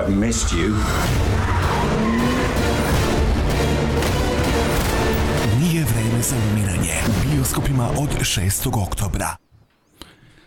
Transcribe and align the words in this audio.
I've 0.00 0.16
missed 0.16 0.58
you. 0.58 0.74
Nije 5.60 5.84
vreme 5.84 6.22
za 6.22 6.36
umiranje 6.52 6.94
u 7.08 7.34
bioskopima 7.34 7.88
od 7.98 8.08
6. 8.20 8.82
oktobra. 8.82 9.36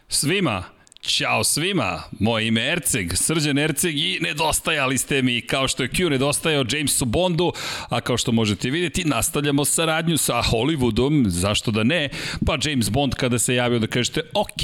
Svima, 0.07 0.63
Ćao 1.07 1.43
svima, 1.43 2.01
moje 2.19 2.47
ime 2.47 2.61
je 2.61 2.71
Erceg, 2.71 3.13
Srđan 3.15 3.57
Erceg 3.57 3.97
i 3.97 4.19
nedostajali 4.21 4.97
ste 4.97 5.21
mi. 5.21 5.41
Kao 5.41 5.67
što 5.67 5.83
je 5.83 5.89
Q 5.89 6.09
nedostajao 6.09 6.65
Jamesu 6.71 7.05
Bondu, 7.05 7.53
a 7.89 8.01
kao 8.01 8.17
što 8.17 8.31
možete 8.31 8.69
vidjeti 8.69 9.05
nastavljamo 9.05 9.65
saradnju 9.65 10.17
sa 10.17 10.41
Hollywoodom, 10.41 11.27
zašto 11.27 11.71
da 11.71 11.83
ne, 11.83 12.09
pa 12.45 12.57
James 12.63 12.89
Bond 12.89 13.13
kada 13.13 13.39
se 13.39 13.55
javio 13.55 13.79
da 13.79 13.87
kažete 13.87 14.21
ok, 14.33 14.63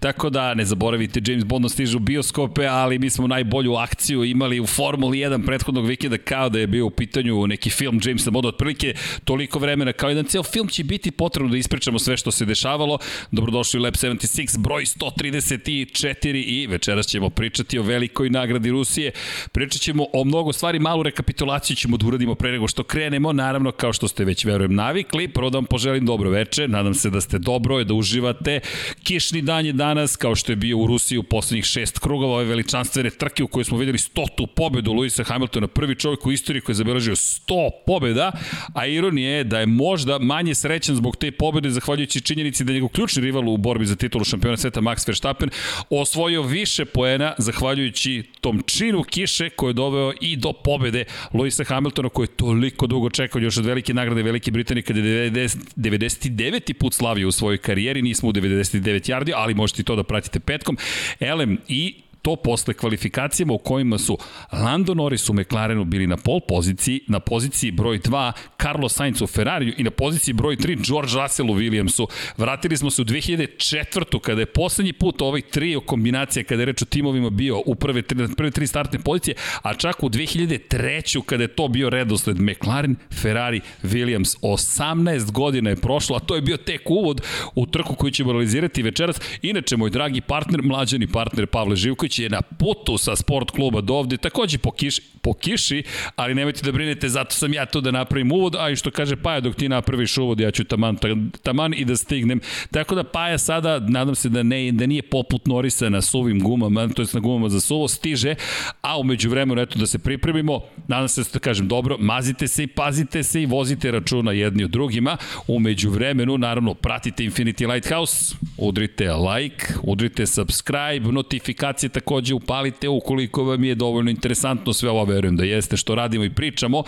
tako 0.00 0.30
da 0.30 0.54
ne 0.54 0.64
zaboravite 0.64 1.20
James 1.26 1.44
Bond 1.44 1.70
stižu 1.70 1.96
u 1.96 2.00
bioskope, 2.00 2.66
ali 2.66 2.98
mi 2.98 3.10
smo 3.10 3.26
najbolju 3.26 3.74
akciju 3.74 4.24
imali 4.24 4.60
u 4.60 4.66
Formuli 4.66 5.18
1 5.18 5.46
prethodnog 5.46 5.86
vikenda 5.86 6.18
kao 6.18 6.48
da 6.48 6.58
je 6.58 6.66
bio 6.66 6.86
u 6.86 6.90
pitanju 6.90 7.46
neki 7.46 7.70
film 7.70 8.00
Jamesa 8.04 8.30
Bonda, 8.30 8.48
otprilike 8.48 8.94
toliko 9.24 9.58
vremena 9.58 9.92
kao 9.92 10.08
jedan 10.08 10.24
ceo 10.24 10.42
film 10.42 10.68
će 10.68 10.84
biti 10.84 11.10
potrebno 11.10 11.50
da 11.50 11.56
ispričamo 11.56 11.98
sve 11.98 12.16
što 12.16 12.30
se 12.30 12.44
dešavalo. 12.44 12.98
Dobrodošli 13.30 13.80
u 13.80 13.82
Lab 13.82 13.94
76, 13.94 14.58
broj 14.58 14.84
130 14.84 15.69
4 15.70 16.44
i 16.46 16.66
večeras 16.66 17.06
ćemo 17.06 17.30
pričati 17.30 17.78
o 17.78 17.82
velikoj 17.82 18.30
nagradi 18.30 18.70
Rusije. 18.70 19.10
Pričat 19.52 19.80
ćemo 19.80 20.06
o 20.12 20.24
mnogo 20.24 20.52
stvari, 20.52 20.78
malu 20.78 21.02
rekapitulaciju 21.02 21.76
ćemo 21.76 21.96
da 21.96 22.06
uradimo 22.06 22.34
pre 22.34 22.52
nego 22.52 22.68
što 22.68 22.82
krenemo, 22.82 23.32
naravno 23.32 23.72
kao 23.72 23.92
što 23.92 24.08
ste 24.08 24.24
već 24.24 24.44
verujem 24.44 24.74
navikli, 24.74 25.28
prvo 25.28 25.50
da 25.50 25.58
vam 25.58 25.64
poželim 25.64 26.06
dobro 26.06 26.30
veče, 26.30 26.68
nadam 26.68 26.94
se 26.94 27.10
da 27.10 27.20
ste 27.20 27.38
dobro 27.38 27.80
i 27.80 27.84
da 27.84 27.94
uživate. 27.94 28.60
Kišni 29.02 29.42
dan 29.42 29.66
je 29.66 29.72
danas, 29.72 30.16
kao 30.16 30.34
što 30.34 30.52
je 30.52 30.56
bio 30.56 30.78
u 30.78 30.86
Rusiji 30.86 31.18
u 31.18 31.22
poslednjih 31.22 31.64
šest 31.64 31.98
krugova, 31.98 32.34
ove 32.34 32.44
veličanstvene 32.44 33.10
trke 33.10 33.42
u 33.42 33.48
kojoj 33.48 33.64
smo 33.64 33.78
videli 33.78 33.98
stotu 33.98 34.46
pobedu 34.46 34.92
Luisa 34.92 35.24
Hamiltona, 35.24 35.66
prvi 35.66 35.94
čovjek 35.94 36.26
u 36.26 36.32
istoriji 36.32 36.60
koji 36.60 36.74
je 36.74 36.76
zabeležio 36.76 37.14
100 37.14 37.70
pobeda, 37.86 38.32
a 38.74 38.86
ironija 38.86 39.30
je 39.30 39.44
da 39.44 39.60
je 39.60 39.66
možda 39.66 40.18
manje 40.18 40.54
srećan 40.54 40.96
zbog 40.96 41.16
te 41.16 41.30
pobede 41.30 41.70
zahvaljujući 41.70 42.20
činjenici 42.20 42.64
da 42.64 42.72
je 42.72 42.74
njegov 42.74 42.88
ključni 42.88 43.22
rival 43.22 43.48
u 43.48 43.56
borbi 43.56 43.86
za 43.86 43.96
titulu 43.96 44.24
šampiona 44.24 44.56
sveta 44.56 44.80
Max 44.80 45.08
Verstappen 45.08 45.50
osvojio 45.90 46.42
više 46.42 46.84
poena 46.84 47.34
zahvaljujući 47.38 48.22
tom 48.40 48.62
činu 48.66 49.02
kiše 49.02 49.50
koji 49.50 49.70
je 49.70 49.74
doveo 49.74 50.12
i 50.20 50.36
do 50.36 50.52
pobede 50.52 51.04
Luisa 51.32 51.64
Hamiltona 51.64 52.08
koji 52.08 52.24
je 52.24 52.36
toliko 52.36 52.86
dugo 52.86 53.10
čekao 53.10 53.40
još 53.40 53.56
od 53.56 53.66
velike 53.66 53.94
nagrade 53.94 54.22
Velike 54.22 54.50
Britanije 54.50 54.82
kada 54.82 55.00
je 55.00 55.30
99. 55.30 56.72
put 56.72 56.94
slavio 56.94 57.28
u 57.28 57.32
svojoj 57.32 57.58
karijeri, 57.58 58.02
nismo 58.02 58.28
u 58.28 58.32
99 58.32 59.10
yardi, 59.10 59.32
ali 59.36 59.54
možete 59.54 59.82
i 59.82 59.84
to 59.84 59.96
da 59.96 60.02
pratite 60.02 60.40
petkom. 60.40 60.78
Elem 61.20 61.58
i 61.68 61.94
to 62.22 62.36
posle 62.36 62.74
kvalifikacijama 62.74 63.52
u 63.52 63.58
kojima 63.58 63.98
su 63.98 64.18
Lando 64.52 64.94
Norris 64.94 65.28
u 65.28 65.34
McLarenu 65.34 65.84
bili 65.84 66.06
na 66.06 66.16
pol 66.16 66.40
poziciji, 66.48 67.00
na 67.06 67.20
poziciji 67.20 67.70
broj 67.70 67.98
2 67.98 68.32
Carlos 68.62 68.94
Sainz 68.94 69.22
u 69.22 69.26
Ferrariju 69.26 69.74
i 69.78 69.82
na 69.82 69.90
poziciji 69.90 70.34
broj 70.34 70.56
3 70.56 70.88
George 70.88 71.12
Russell 71.22 71.50
u 71.50 71.54
Williamsu. 71.54 72.06
Vratili 72.36 72.76
smo 72.76 72.90
se 72.90 73.02
u 73.02 73.04
2004. 73.04 74.20
kada 74.20 74.40
je 74.40 74.46
poslednji 74.46 74.92
put 74.92 75.22
ovaj 75.22 75.40
trio 75.40 75.80
kombinacija 75.80 76.44
kada 76.44 76.62
je 76.62 76.66
reč 76.66 76.82
o 76.82 76.84
timovima 76.84 77.30
bio 77.30 77.62
u 77.66 77.74
prve 77.74 78.02
tri, 78.02 78.28
prve 78.36 78.50
tri 78.50 78.66
startne 78.66 78.98
pozicije, 78.98 79.34
a 79.62 79.74
čak 79.74 80.02
u 80.02 80.08
2003. 80.08 81.22
kada 81.22 81.44
je 81.44 81.48
to 81.48 81.68
bio 81.68 81.90
redosled 81.90 82.40
McLaren, 82.40 82.96
Ferrari, 83.22 83.60
Williams. 83.82 84.36
18 84.42 85.30
godina 85.30 85.70
je 85.70 85.76
prošlo, 85.76 86.16
a 86.16 86.20
to 86.20 86.34
je 86.34 86.42
bio 86.42 86.56
tek 86.56 86.90
uvod 86.90 87.22
u 87.54 87.66
trku 87.66 87.94
koju 87.94 88.10
ćemo 88.10 88.32
realizirati 88.32 88.82
večeras. 88.82 89.20
Inače, 89.42 89.76
moj 89.76 89.90
dragi 89.90 90.20
partner, 90.20 90.62
mlađani 90.62 91.06
partner 91.06 91.46
Pavle 91.46 91.76
Živković, 91.76 92.09
Vuković 92.10 92.18
je 92.18 92.28
na 92.28 92.42
putu 92.42 92.98
sa 92.98 93.16
sport 93.16 93.50
kluba 93.50 93.80
do 93.80 93.94
ovde, 93.94 94.16
takođe 94.16 94.58
po 94.58 94.70
kiši, 94.70 95.02
po 95.22 95.32
kiši, 95.34 95.82
ali 96.16 96.34
nemojte 96.34 96.62
da 96.62 96.72
brinete, 96.72 97.08
zato 97.08 97.34
sam 97.34 97.54
ja 97.54 97.66
tu 97.66 97.80
da 97.80 97.90
napravim 97.90 98.32
uvod, 98.32 98.56
a 98.58 98.70
i 98.70 98.76
što 98.76 98.90
kaže 98.90 99.16
Paja, 99.16 99.40
dok 99.40 99.56
ti 99.56 99.68
napraviš 99.68 100.18
uvod, 100.18 100.40
ja 100.40 100.50
ću 100.50 100.64
taman, 100.64 100.96
taman 101.42 101.74
i 101.74 101.84
da 101.84 101.96
stignem. 101.96 102.40
Tako 102.70 102.94
da 102.94 103.04
Paja 103.04 103.38
sada, 103.38 103.78
nadam 103.78 104.14
se 104.14 104.28
da, 104.28 104.42
ne, 104.42 104.72
da 104.72 104.86
nije 104.86 105.02
poput 105.02 105.46
Norisa 105.46 105.88
na 105.88 106.02
suvim 106.02 106.40
gumama, 106.40 106.88
to 106.88 107.02
je 107.02 107.08
na 107.12 107.20
gumama 107.20 107.48
za 107.48 107.60
suvo, 107.60 107.88
stiže, 107.88 108.34
a 108.82 108.98
umeđu 108.98 109.30
vremenu, 109.30 109.60
eto 109.60 109.78
da 109.78 109.86
se 109.86 109.98
pripremimo, 109.98 110.60
nadam 110.88 111.08
se 111.08 111.22
da 111.32 111.38
kažem 111.38 111.68
dobro, 111.68 111.96
mazite 111.98 112.48
se 112.48 112.62
i 112.62 112.66
pazite 112.66 113.22
se 113.22 113.42
i 113.42 113.46
vozite 113.46 113.90
računa 113.90 114.32
jedni 114.32 114.64
od 114.64 114.70
drugima. 114.70 115.16
Umeđu 115.46 115.90
vremenu, 115.90 116.38
naravno, 116.38 116.74
pratite 116.74 117.24
Infinity 117.24 117.72
Lighthouse, 117.72 118.34
udrite 118.56 119.12
like, 119.12 119.66
udrite 119.82 120.26
subscribe, 120.26 121.12
notifikacije 121.12 121.90
takođe 122.00 122.34
upalite 122.34 122.88
ukoliko 122.88 123.44
vam 123.44 123.64
je 123.64 123.74
dovoljno 123.74 124.10
interesantno 124.10 124.72
sve 124.72 124.90
ovo, 124.90 125.04
verujem 125.04 125.36
da 125.36 125.44
jeste 125.44 125.76
što 125.76 125.94
radimo 125.94 126.24
i 126.24 126.34
pričamo. 126.34 126.82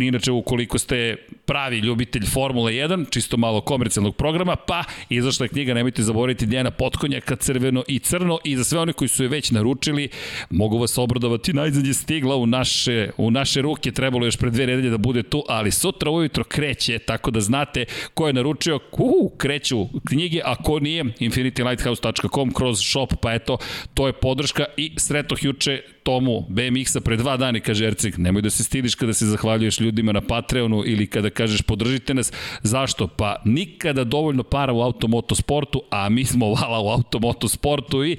Inače, 0.00 0.32
ukoliko 0.32 0.78
ste 0.78 1.16
pravi 1.44 1.78
ljubitelj 1.78 2.26
Formule 2.26 2.72
1, 2.72 3.10
čisto 3.10 3.36
malo 3.36 3.60
komercijalnog 3.60 4.16
programa, 4.16 4.56
pa 4.56 4.84
izašla 5.08 5.44
je 5.44 5.48
knjiga, 5.48 5.74
nemojte 5.74 6.02
zaboraviti 6.02 6.46
Djena 6.46 6.70
Potkonjaka, 6.70 7.36
crveno 7.36 7.84
i 7.88 7.98
crno. 7.98 8.38
I 8.44 8.56
za 8.56 8.64
sve 8.64 8.78
one 8.78 8.92
koji 8.92 9.08
su 9.08 9.22
je 9.22 9.28
već 9.28 9.50
naručili, 9.50 10.08
mogu 10.50 10.78
vas 10.78 10.98
obradovati, 10.98 11.52
najzad 11.52 11.86
je 11.86 11.94
stigla 11.94 12.36
u 12.36 12.46
naše, 12.46 13.10
u 13.16 13.30
naše 13.30 13.62
ruke, 13.62 13.92
trebalo 13.92 14.26
još 14.26 14.36
pre 14.36 14.50
dve 14.50 14.66
nedelje 14.66 14.90
da 14.90 14.98
bude 14.98 15.22
tu, 15.22 15.44
ali 15.48 15.70
sutra 15.70 16.10
ujutro 16.10 16.44
kreće, 16.44 16.98
tako 16.98 17.30
da 17.30 17.40
znate 17.40 17.84
ko 18.14 18.26
je 18.26 18.32
naručio, 18.32 18.80
uhu, 18.92 19.32
kreću 19.36 19.86
knjige, 20.08 20.40
a 20.44 20.56
ko 20.56 20.78
nije, 20.78 21.04
infinitylighthouse.com 21.04 22.52
kroz 22.52 22.80
shop, 22.80 23.14
pa 23.22 23.34
eto, 23.34 23.58
to 23.94 24.06
je 24.06 24.12
podrška 24.12 24.64
i 24.76 24.92
sretoh 24.96 25.44
juče 25.44 25.82
tomu 26.02 26.46
BMX-a 26.48 27.00
pre 27.00 27.16
dva 27.16 27.36
dana, 27.36 27.60
kaže 27.60 27.86
Ercik, 27.86 28.18
nemoj 28.18 28.42
da 28.42 28.50
se 28.50 28.64
stidiš 28.64 28.94
kada 28.94 29.12
se 29.12 29.26
zahvaljuješ 29.26 29.80
ljudima 29.84 30.12
na 30.12 30.20
Patreonu 30.20 30.82
ili 30.86 31.06
kada 31.06 31.30
kažeš 31.30 31.62
podržite 31.62 32.14
nas. 32.14 32.32
Zašto? 32.62 33.06
Pa 33.06 33.36
nikada 33.44 34.04
dovoljno 34.04 34.42
para 34.42 34.72
u 34.72 34.80
automoto 34.80 35.34
sportu, 35.34 35.82
a 35.90 36.08
mi 36.08 36.24
smo 36.24 36.54
vala 36.54 36.80
u 36.80 36.88
automoto 36.88 37.48
sportu 37.48 38.04
i 38.04 38.16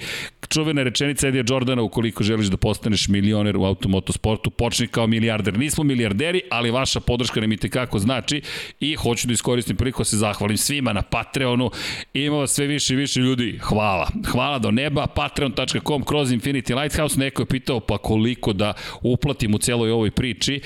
čuvena 0.47 0.83
rečenica 0.83 1.27
Edija 1.27 1.43
Jordana, 1.49 1.81
ukoliko 1.81 2.23
želiš 2.23 2.47
da 2.47 2.57
postaneš 2.57 3.07
milioner 3.07 3.57
u 3.57 3.63
automoto 3.63 4.13
sportu, 4.13 4.49
počni 4.49 4.87
kao 4.87 5.07
milijarder. 5.07 5.57
Nismo 5.57 5.83
milijarderi, 5.83 6.41
ali 6.51 6.71
vaša 6.71 6.99
podrška 6.99 7.41
nam 7.41 7.51
i 7.51 7.57
tekako 7.57 7.99
znači 7.99 8.41
i 8.79 8.95
hoću 8.95 9.27
da 9.27 9.33
iskoristim 9.33 9.75
priliku 9.75 10.01
da 10.01 10.05
se 10.05 10.17
zahvalim 10.17 10.57
svima 10.57 10.93
na 10.93 11.01
Patreonu. 11.01 11.71
Ima 12.13 12.37
vas 12.37 12.51
sve 12.51 12.67
više 12.67 12.93
i 12.93 12.97
više 12.97 13.19
ljudi. 13.19 13.59
Hvala. 13.61 14.09
Hvala 14.27 14.59
do 14.59 14.71
neba. 14.71 15.07
Patreon.com 15.07 16.03
kroz 16.03 16.31
Infinity 16.31 16.81
Lighthouse. 16.81 17.19
Neko 17.19 17.41
je 17.41 17.45
pitao 17.45 17.79
pa 17.79 17.97
koliko 17.97 18.53
da 18.53 18.73
uplatim 19.01 19.53
u 19.53 19.57
celoj 19.57 19.91
ovoj 19.91 20.11
priči 20.11 20.61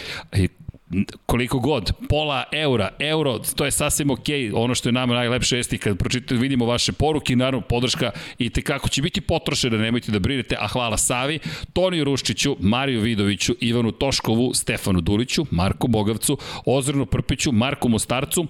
koliko 1.26 1.60
god, 1.60 1.92
pola 2.10 2.44
eura, 2.52 2.90
euro, 3.00 3.40
to 3.40 3.66
je 3.66 3.72
sasvim 3.72 4.10
ok, 4.10 4.26
ono 4.54 4.76
što 4.76 4.90
je 4.90 4.94
nama 4.94 5.14
najlepše 5.14 5.58
jesti 5.58 5.78
kad 5.78 5.98
pročitate, 5.98 6.36
vidimo 6.36 6.66
vaše 6.66 6.92
poruke, 6.92 7.36
naravno 7.36 7.62
podrška 7.62 8.12
i 8.38 8.50
te 8.50 8.62
kako 8.62 8.90
će 8.90 9.02
biti 9.02 9.22
potrošena, 9.22 9.78
nemojte 9.78 10.12
da 10.12 10.20
brinete, 10.20 10.56
a 10.60 10.68
hvala 10.68 10.98
Savi, 10.98 11.40
Toniju 11.74 12.04
Ruščiću, 12.04 12.58
Mariju 12.60 13.02
Vidoviću, 13.02 13.56
Ivanu 13.60 13.92
Toškovu, 13.92 14.54
Stefanu 14.54 15.02
Duliću, 15.02 15.46
Marku 15.52 15.88
Bogavcu, 15.88 16.38
Ozrenu 16.66 17.06
Prpiću, 17.06 17.52
Marku 17.52 17.90
Mostarcu, 17.90 18.48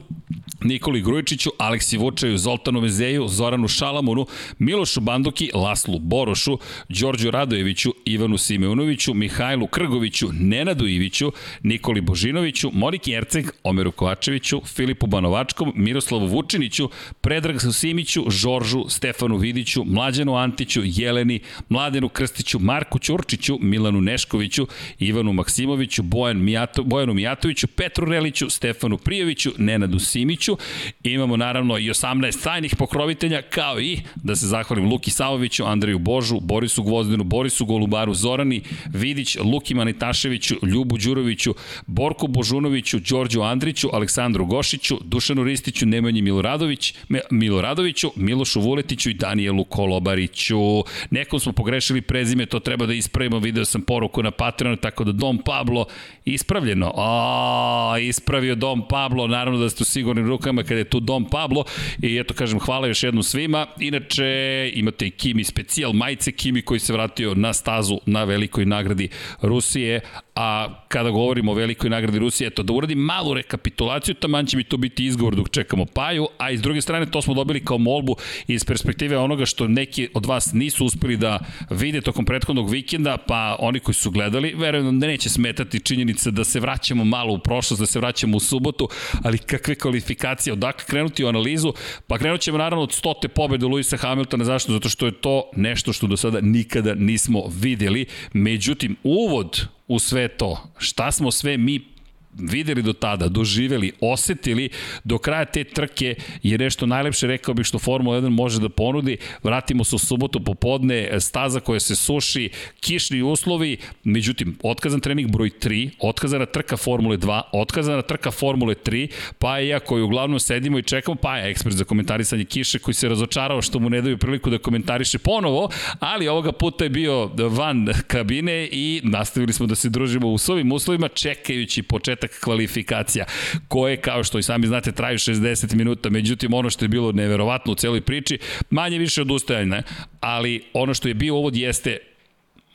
Nikoli 0.63 1.01
Grujičiću, 1.01 1.49
Aleksi 1.57 1.97
Vučaju, 1.97 2.37
Zoltanu 2.37 2.81
Mezeju, 2.81 3.27
Zoranu 3.27 3.67
Šalamunu, 3.67 4.25
Milošu 4.59 5.01
Banduki, 5.01 5.51
Laslu 5.53 5.99
Borošu, 5.99 6.57
Đorđu 6.89 7.31
Radojeviću, 7.31 7.93
Ivanu 8.05 8.37
Simeunoviću, 8.37 9.13
Mihajlu 9.13 9.67
Krgoviću, 9.67 10.27
Nenadu 10.33 10.87
Iviću, 10.87 11.31
Nikoli 11.63 12.01
Božinoviću, 12.29 12.69
Moniki 12.73 13.13
Erceg, 13.13 13.45
Omeru 13.63 13.91
Kovačeviću, 13.91 14.61
Filipu 14.65 15.07
Banovačkom, 15.07 15.73
Miroslavu 15.75 16.27
Vučiniću, 16.27 16.89
Predrag 17.21 17.55
Simiću, 17.73 18.25
Žoržu, 18.29 18.85
Stefanu 18.89 19.37
Vidiću, 19.37 19.83
Mlađanu 19.85 20.35
Antiću, 20.35 20.81
Jeleni, 20.83 21.39
Mladenu 21.69 22.09
Krstiću, 22.09 22.59
Marku 22.59 22.99
Ćurčiću, 22.99 23.57
Milanu 23.61 24.01
Neškoviću, 24.01 24.67
Ivanu 24.99 25.33
Maksimoviću, 25.33 26.03
Bojan 26.03 26.43
Mijato, 26.43 26.83
Bojanu 26.83 27.13
Mijatoviću, 27.13 27.67
Petru 27.67 28.05
Reliću, 28.05 28.49
Stefanu 28.49 28.97
Prijoviću, 28.97 29.51
Nenadu 29.57 29.99
Simiću. 29.99 30.57
Imamo 31.03 31.37
naravno 31.37 31.77
i 31.77 31.89
18 31.89 32.43
tajnih 32.43 32.75
pokrovitelja, 32.75 33.41
kao 33.41 33.79
i, 33.79 33.99
da 34.15 34.35
se 34.35 34.47
zahvalim 34.47 34.89
Luki 34.89 35.11
Savoviću, 35.11 35.65
Andreju 35.65 35.99
Božu, 35.99 36.39
Borisu 36.39 36.83
Gvozdenu, 36.83 37.23
Borisu 37.23 37.65
Golubaru, 37.65 38.13
Zorani, 38.13 38.61
Vidić, 38.93 39.37
Luki 39.43 39.73
Manitaševiću, 39.73 40.55
Ljubu 40.63 40.97
Đuroviću, 40.97 41.55
Borku 41.87 42.18
Božunoviću, 42.27 42.99
Đorđu 42.99 43.41
Andriću, 43.41 43.89
Aleksandru 43.93 44.45
Gošiću, 44.45 44.99
Dušanu 45.05 45.43
Ristiću, 45.43 45.85
Nemanji 45.85 46.21
Miloradović, 46.21 46.93
Miloradoviću, 47.31 48.11
Milošu 48.15 48.61
Vuletiću 48.61 49.09
i 49.09 49.13
Danielu 49.13 49.63
Kolobariću. 49.63 50.83
Nekom 51.09 51.39
smo 51.39 51.51
pogrešili 51.51 52.01
prezime, 52.01 52.45
to 52.45 52.59
treba 52.59 52.85
da 52.85 52.93
ispravimo, 52.93 53.39
video 53.39 53.65
sam 53.65 53.81
poruku 53.81 54.23
na 54.23 54.31
Patreonu, 54.31 54.77
tako 54.77 55.03
da 55.03 55.11
Dom 55.11 55.37
Pablo 55.37 55.85
ispravljeno. 56.25 56.93
A, 56.95 57.95
ispravio 58.01 58.55
Dom 58.55 58.87
Pablo, 58.87 59.27
naravno 59.27 59.59
da 59.59 59.69
ste 59.69 59.83
u 59.83 59.85
sigurnim 59.85 60.27
rukama 60.27 60.63
kada 60.63 60.79
je 60.79 60.83
tu 60.83 60.99
Dom 60.99 61.25
Pablo 61.25 61.63
i 62.01 62.17
eto 62.17 62.33
kažem 62.33 62.59
hvala 62.59 62.87
još 62.87 63.03
jednom 63.03 63.23
svima. 63.23 63.67
Inače 63.79 64.71
imate 64.73 65.07
i 65.07 65.11
Kimi 65.11 65.43
specijal 65.43 65.93
majice 65.93 66.31
Kimi 66.31 66.61
koji 66.61 66.79
se 66.79 66.93
vratio 66.93 67.35
na 67.35 67.53
stazu 67.53 67.99
na 68.05 68.23
velikoj 68.23 68.65
nagradi 68.65 69.09
Rusije, 69.41 69.99
a 70.35 70.67
kada 70.87 71.09
govorimo 71.09 71.51
o 71.51 71.55
velikoj 71.55 71.89
nagradi 71.89 72.08
Rusije, 72.17 72.47
eto 72.47 72.63
da 72.63 72.73
uradim 72.73 72.99
malu 72.99 73.33
rekapitulaciju, 73.33 74.15
taman 74.15 74.45
će 74.45 74.57
mi 74.57 74.63
to 74.63 74.77
biti 74.77 75.05
izgovor 75.05 75.35
dok 75.35 75.49
čekamo 75.49 75.85
Paju, 75.85 76.27
a 76.37 76.51
iz 76.51 76.61
druge 76.61 76.81
strane 76.81 77.11
to 77.11 77.21
smo 77.21 77.33
dobili 77.33 77.65
kao 77.65 77.77
molbu 77.77 78.15
iz 78.47 78.65
perspektive 78.65 79.17
onoga 79.17 79.45
što 79.45 79.67
neki 79.67 80.09
od 80.13 80.25
vas 80.25 80.53
nisu 80.53 80.85
uspeli 80.85 81.17
da 81.17 81.39
vide 81.69 82.01
tokom 82.01 82.25
prethodnog 82.25 82.69
vikenda, 82.69 83.17
pa 83.17 83.55
oni 83.59 83.79
koji 83.79 83.95
su 83.95 84.11
gledali, 84.11 84.53
verujem 84.57 84.99
da 84.99 85.07
neće 85.07 85.29
smetati 85.29 85.79
činjenica 85.79 86.31
da 86.31 86.43
se 86.43 86.59
vraćamo 86.59 87.03
malo 87.03 87.33
u 87.33 87.39
prošlost, 87.39 87.81
da 87.81 87.85
se 87.85 87.99
vraćamo 87.99 88.37
u 88.37 88.39
subotu, 88.39 88.89
ali 89.23 89.37
kakve 89.37 89.75
kvalifikacije, 89.75 90.53
odakle 90.53 90.85
krenuti 90.85 91.23
u 91.23 91.27
analizu, 91.27 91.73
pa 92.07 92.17
krenut 92.17 92.41
ćemo 92.41 92.57
naravno 92.57 92.83
od 92.83 92.93
stote 92.93 93.27
pobede 93.27 93.65
Luisa 93.65 93.97
Hamiltona, 93.97 94.45
zašto? 94.45 94.71
Zato 94.71 94.89
što 94.89 95.05
je 95.05 95.11
to 95.11 95.49
nešto 95.55 95.93
što 95.93 96.07
do 96.07 96.17
sada 96.17 96.41
nikada 96.41 96.95
nismo 96.95 97.43
videli, 97.61 98.05
međutim, 98.33 98.95
uvod 99.03 99.67
u 99.87 99.99
sve 99.99 100.27
to, 100.27 100.69
šta 100.77 101.11
smo 101.11 101.31
sve 101.31 101.57
mi 101.57 101.98
videli 102.39 102.81
do 102.81 102.93
tada, 102.93 103.27
doživeli, 103.27 103.91
osetili 104.01 104.69
do 105.03 105.17
kraja 105.17 105.45
te 105.45 105.63
trke 105.63 106.15
je 106.43 106.57
nešto 106.57 106.85
najlepše 106.85 107.27
rekao 107.27 107.53
bih 107.53 107.65
što 107.65 107.79
Formula 107.79 108.21
1 108.21 108.29
može 108.29 108.59
da 108.59 108.69
ponudi. 108.69 109.17
Vratimo 109.43 109.83
se 109.83 109.95
u 109.95 109.99
subotu 109.99 110.43
popodne, 110.43 111.19
staza 111.19 111.59
koja 111.59 111.79
se 111.79 111.95
suši, 111.95 112.49
kišni 112.79 113.21
uslovi, 113.21 113.77
međutim, 114.03 114.57
otkazan 114.63 114.99
trening 114.99 115.31
broj 115.31 115.49
3, 115.49 115.89
otkazana 115.99 116.45
trka 116.45 116.77
Formule 116.77 117.17
2, 117.17 117.41
otkazana 117.53 118.01
trka 118.01 118.31
Formule 118.31 118.75
3, 118.75 119.07
pa 119.39 119.59
ja 119.59 119.79
koji 119.79 120.03
uglavnom 120.03 120.39
sedimo 120.39 120.79
i 120.79 120.83
čekamo, 120.83 121.15
pa 121.15 121.37
je 121.37 121.51
ekspert 121.51 121.75
za 121.75 121.83
komentarisanje 121.83 122.45
kiše 122.45 122.79
koji 122.79 122.95
se 122.95 123.09
razočarao 123.09 123.61
što 123.61 123.79
mu 123.79 123.89
ne 123.89 124.01
daju 124.01 124.17
priliku 124.17 124.49
da 124.49 124.57
komentariše 124.57 125.19
ponovo, 125.19 125.69
ali 125.99 126.27
ovoga 126.27 126.51
puta 126.51 126.83
je 126.83 126.89
bio 126.89 127.29
van 127.49 127.87
kabine 128.07 128.69
i 128.71 129.01
nastavili 129.03 129.53
smo 129.53 129.65
da 129.67 129.75
se 129.75 129.89
družimo 129.89 130.27
u 130.27 130.37
svojim 130.37 130.71
uslovima 130.71 131.07
čekajući 131.07 131.83
početak 131.83 132.28
početak 132.29 132.43
kvalifikacija, 132.43 133.25
koje, 133.67 133.97
kao 133.97 134.23
što 134.23 134.39
i 134.39 134.43
sami 134.43 134.67
znate, 134.67 134.91
traju 134.91 135.17
60 135.17 135.75
minuta, 135.75 136.09
međutim, 136.09 136.53
ono 136.53 136.69
što 136.69 136.85
je 136.85 136.89
bilo 136.89 137.11
neverovatno 137.11 137.71
u 137.71 137.75
celoj 137.75 138.01
priči, 138.01 138.39
manje 138.69 138.97
više 138.97 139.21
odustajanje, 139.21 139.81
ali 140.19 140.63
ono 140.73 140.93
što 140.93 141.07
je 141.07 141.13
bio 141.13 141.35
uvod 141.35 141.55
jeste 141.55 141.97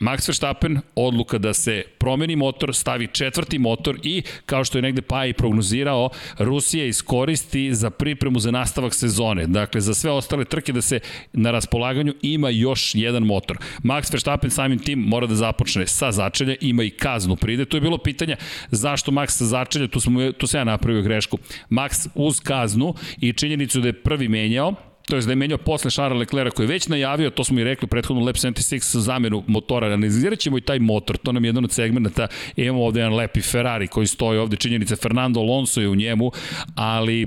Max 0.00 0.28
Verstappen, 0.28 0.80
odluka 0.94 1.38
da 1.38 1.54
se 1.54 1.84
promeni 1.98 2.36
motor, 2.36 2.74
stavi 2.74 3.06
četvrti 3.06 3.58
motor 3.58 3.98
i, 4.02 4.22
kao 4.46 4.64
što 4.64 4.78
je 4.78 4.82
negde 4.82 5.02
pa 5.02 5.26
i 5.26 5.32
prognozirao, 5.32 6.10
Rusija 6.38 6.86
iskoristi 6.86 7.74
za 7.74 7.90
pripremu 7.90 8.38
za 8.38 8.50
nastavak 8.50 8.94
sezone. 8.94 9.46
Dakle, 9.46 9.80
za 9.80 9.94
sve 9.94 10.10
ostale 10.10 10.44
trke 10.44 10.72
da 10.72 10.82
se 10.82 11.00
na 11.32 11.50
raspolaganju 11.50 12.14
ima 12.22 12.50
još 12.50 12.94
jedan 12.94 13.22
motor. 13.22 13.58
Max 13.82 14.12
Verstappen 14.12 14.50
samim 14.50 14.78
tim 14.78 14.98
mora 14.98 15.26
da 15.26 15.34
započne 15.34 15.86
sa 15.86 16.12
začelja, 16.12 16.54
ima 16.60 16.82
i 16.82 16.90
kaznu 16.90 17.36
pride. 17.36 17.64
To 17.64 17.76
je 17.76 17.80
bilo 17.80 17.98
pitanje 17.98 18.36
zašto 18.70 19.12
Max 19.12 19.28
sa 19.28 19.44
začelja, 19.44 19.88
tu, 19.88 20.00
smo, 20.00 20.32
tu 20.32 20.46
se 20.46 20.58
ja 20.58 20.64
napravio 20.64 21.02
grešku. 21.02 21.38
Max 21.70 22.08
uz 22.14 22.40
kaznu 22.40 22.94
i 23.20 23.32
činjenicu 23.32 23.80
da 23.80 23.88
je 23.88 24.02
prvi 24.02 24.28
menjao, 24.28 24.74
to 25.06 25.16
je 25.16 25.22
da 25.22 25.32
je 25.32 25.36
menjao 25.36 25.58
posle 25.58 25.90
Charles 25.90 26.18
Leclerc 26.20 26.54
koji 26.54 26.64
je 26.64 26.68
već 26.68 26.88
najavio, 26.88 27.30
to 27.30 27.44
smo 27.44 27.60
i 27.60 27.64
rekli 27.64 27.88
prethodno 27.88 28.24
Lab 28.24 28.34
76 28.34 28.98
zamenu 28.98 29.44
motora, 29.46 29.86
analizirat 29.86 30.38
ćemo 30.38 30.58
i 30.58 30.60
taj 30.60 30.78
motor, 30.78 31.16
to 31.16 31.32
nam 31.32 31.44
je 31.44 31.48
jedan 31.48 31.64
od 31.64 31.72
segmenta, 31.72 32.26
imamo 32.56 32.84
ovde 32.84 33.00
jedan 33.00 33.14
lepi 33.14 33.40
Ferrari 33.40 33.86
koji 33.86 34.06
stoji 34.06 34.38
ovde, 34.38 34.56
činjenica 34.56 34.96
Fernando 34.96 35.40
Alonso 35.40 35.80
je 35.80 35.88
u 35.88 35.94
njemu, 35.94 36.32
ali 36.74 37.26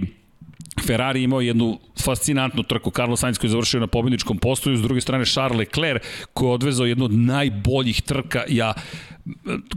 Ferrari 0.85 1.24
imao 1.24 1.41
jednu 1.41 1.79
fascinantnu 2.03 2.63
trku, 2.63 2.91
Carlos 2.91 3.19
Sainz 3.19 3.38
koji 3.38 3.47
je 3.47 3.51
završio 3.51 3.80
na 3.80 3.88
pobedničkom 3.88 4.38
postoju, 4.38 4.77
s 4.77 4.81
druge 4.81 5.01
strane 5.01 5.25
Charles 5.25 5.57
Leclerc 5.57 6.03
koji 6.33 6.50
je 6.50 6.53
odvezao 6.53 6.85
jednu 6.85 7.06
od 7.06 7.13
najboljih 7.13 8.01
trka, 8.01 8.44
ja 8.47 8.73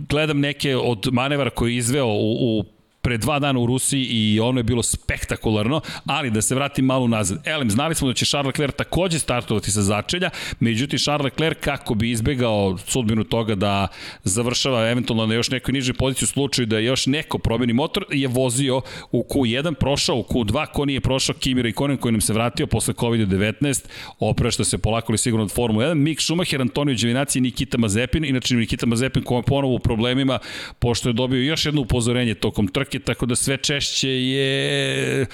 gledam 0.09 0.41
neke 0.41 0.77
od 0.77 1.09
manevara 1.13 1.51
koje 1.51 1.73
je 1.73 1.77
izveo 1.77 2.07
u, 2.07 2.59
u 2.59 2.65
pre 3.11 3.19
dva 3.19 3.39
dana 3.39 3.59
u 3.59 3.67
Rusiji 3.67 4.05
i 4.05 4.41
ono 4.41 4.61
je 4.61 4.63
bilo 4.63 4.83
spektakularno, 4.83 5.81
ali 6.07 6.31
da 6.31 6.43
se 6.43 6.55
vratim 6.55 6.85
malo 6.85 7.09
nazad. 7.09 7.43
Elem, 7.47 7.71
znali 7.71 7.95
smo 7.95 8.09
da 8.09 8.15
će 8.15 8.27
Charles 8.27 8.47
Leclerc 8.47 8.77
takođe 8.77 9.19
startovati 9.19 9.71
sa 9.71 9.83
začelja, 9.83 10.31
međutim 10.61 10.99
Charles 10.99 11.25
Leclerc 11.25 11.59
kako 11.61 11.95
bi 11.95 12.11
izbegao 12.11 12.79
sudbinu 12.79 13.25
toga 13.25 13.55
da 13.55 13.89
završava 14.25 14.91
eventualno 14.91 15.27
na 15.27 15.35
još 15.35 15.51
nekoj 15.51 15.73
nižoj 15.73 15.95
poziciji 15.95 16.25
u 16.27 16.29
slučaju 16.29 16.67
da 16.67 16.79
još 16.79 17.07
neko 17.07 17.39
promeni 17.39 17.73
motor, 17.73 18.05
je 18.11 18.29
vozio 18.29 18.81
u 19.13 19.27
Q1, 19.31 19.75
prošao 19.75 20.17
u 20.17 20.23
Q2, 20.23 20.67
ko 20.73 20.85
nije 20.85 21.01
prošao 21.01 21.35
Kimi 21.35 21.63
Raikkonen 21.63 21.97
koji 21.97 22.13
nam 22.13 22.21
se 22.21 22.33
vratio 22.33 22.67
posle 22.67 22.95
COVID-19, 22.95 23.85
oprašta 24.19 24.65
se 24.65 24.79
polako 24.79 25.13
li 25.13 25.19
sigurno 25.19 25.45
od 25.45 25.53
Formule 25.53 25.87
1, 25.87 25.95
Mick 25.95 26.21
Schumacher, 26.23 26.61
Antonio 26.61 26.95
Giovinazzi 26.95 27.39
i 27.39 27.43
Nikita 27.43 27.79
Mazepin, 27.79 28.25
inače 28.25 28.55
Nikita 28.55 28.87
Mazepin 28.87 29.23
koji 29.23 29.39
je 29.39 29.43
ponovo 29.43 29.75
u 29.75 29.79
problemima, 29.79 30.39
pošto 30.79 31.09
je 31.09 31.13
dobio 31.13 31.43
još 31.43 31.67
jedno 31.67 31.81
upozorenje 31.81 32.35
tokom 32.35 32.69
trke, 32.69 33.00
tako 33.01 33.27
da 33.27 33.37
sve 33.37 33.57
češće 33.57 34.11
je 34.11 35.27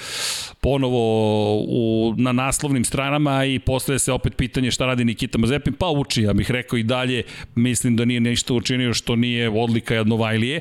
ponovo 0.60 1.56
u, 1.60 2.14
na 2.16 2.32
naslovnim 2.32 2.84
stranama 2.84 3.44
i 3.44 3.58
postaje 3.58 3.98
se 3.98 4.12
opet 4.12 4.36
pitanje 4.36 4.70
šta 4.70 4.86
radi 4.86 5.04
Nikita 5.04 5.38
Mazepin, 5.38 5.72
pa 5.72 5.88
uči, 5.88 6.22
ja 6.22 6.32
bih 6.32 6.50
rekao 6.50 6.76
i 6.76 6.82
dalje, 6.82 7.22
mislim 7.54 7.96
da 7.96 8.04
nije 8.04 8.20
nešto 8.20 8.54
učinio 8.54 8.94
što 8.94 9.16
nije 9.16 9.50
odlika 9.50 9.94
Jednovajlije. 9.94 10.60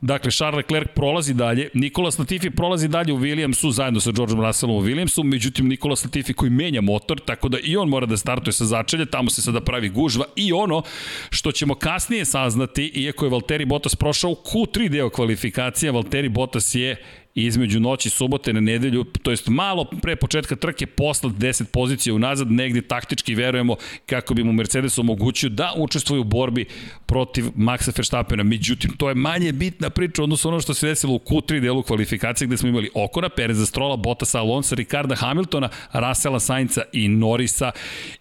Dakle, 0.00 0.30
Charles 0.30 0.56
Leclerc 0.56 0.88
prolazi 0.94 1.34
dalje, 1.34 1.68
Nikola 1.74 2.10
Latifi 2.18 2.50
prolazi 2.50 2.88
dalje 2.88 3.12
u 3.12 3.18
Williamsu 3.18 3.70
zajedno 3.70 4.00
sa 4.00 4.12
Georgeom 4.12 4.40
Russellom 4.40 4.76
u 4.76 4.82
Williamsu, 4.82 5.22
međutim 5.24 5.68
Nikola 5.68 5.94
Latifi 6.04 6.32
koji 6.32 6.50
menja 6.50 6.80
motor, 6.80 7.20
tako 7.20 7.48
da 7.48 7.58
i 7.62 7.76
on 7.76 7.88
mora 7.88 8.06
da 8.06 8.16
startuje 8.16 8.52
sa 8.52 8.64
začelja, 8.64 9.04
tamo 9.06 9.30
se 9.30 9.42
sada 9.42 9.60
pravi 9.60 9.88
gužva 9.88 10.24
i 10.36 10.52
ono 10.52 10.82
što 11.30 11.52
ćemo 11.52 11.74
kasnije 11.74 12.24
saznati, 12.24 12.86
iako 12.94 13.24
je 13.24 13.30
Valtteri 13.30 13.64
Bottas 13.64 13.96
prošao 13.96 14.30
u 14.30 14.34
Q3 14.34 14.88
deo 14.88 15.10
kvalifikacija, 15.10 15.92
Valtteri 15.92 16.28
Bottas 16.32 16.74
je 16.74 16.96
između 17.34 17.80
noći 17.80 18.10
subote 18.10 18.52
na 18.52 18.60
nedelju, 18.60 19.04
to 19.04 19.30
jest 19.30 19.48
malo 19.48 19.84
pre 20.02 20.16
početka 20.16 20.56
trke 20.56 20.86
posla 20.86 21.30
10 21.30 21.64
pozicija 21.64 22.14
unazad, 22.14 22.50
negde 22.50 22.82
taktički 22.82 23.34
verujemo 23.34 23.76
kako 24.06 24.34
bi 24.34 24.44
mu 24.44 24.52
Mercedes 24.52 24.98
omogućio 24.98 25.48
da 25.48 25.72
učestvuje 25.76 26.20
u 26.20 26.24
borbi 26.24 26.66
protiv 27.06 27.44
Maxa 27.56 27.92
Verstappena. 27.96 28.42
Međutim, 28.42 28.90
to 28.96 29.08
je 29.08 29.14
manje 29.14 29.52
bitna 29.52 29.90
priča 29.90 30.22
odnosno 30.22 30.50
ono 30.50 30.60
što 30.60 30.74
se 30.74 30.86
desilo 30.86 31.14
u 31.14 31.18
Q3 31.18 31.60
delu 31.60 31.82
kvalifikacije 31.82 32.46
gde 32.46 32.56
smo 32.56 32.68
imali 32.68 32.90
Okona, 32.94 33.28
Pereza 33.28 33.66
Strola, 33.66 33.96
Bottasa, 33.96 34.38
Alonso, 34.38 34.74
Ricarda 34.74 35.14
Hamiltona, 35.14 35.68
Rasela 35.92 36.40
Sainca 36.40 36.82
i 36.92 37.08
Norisa 37.08 37.70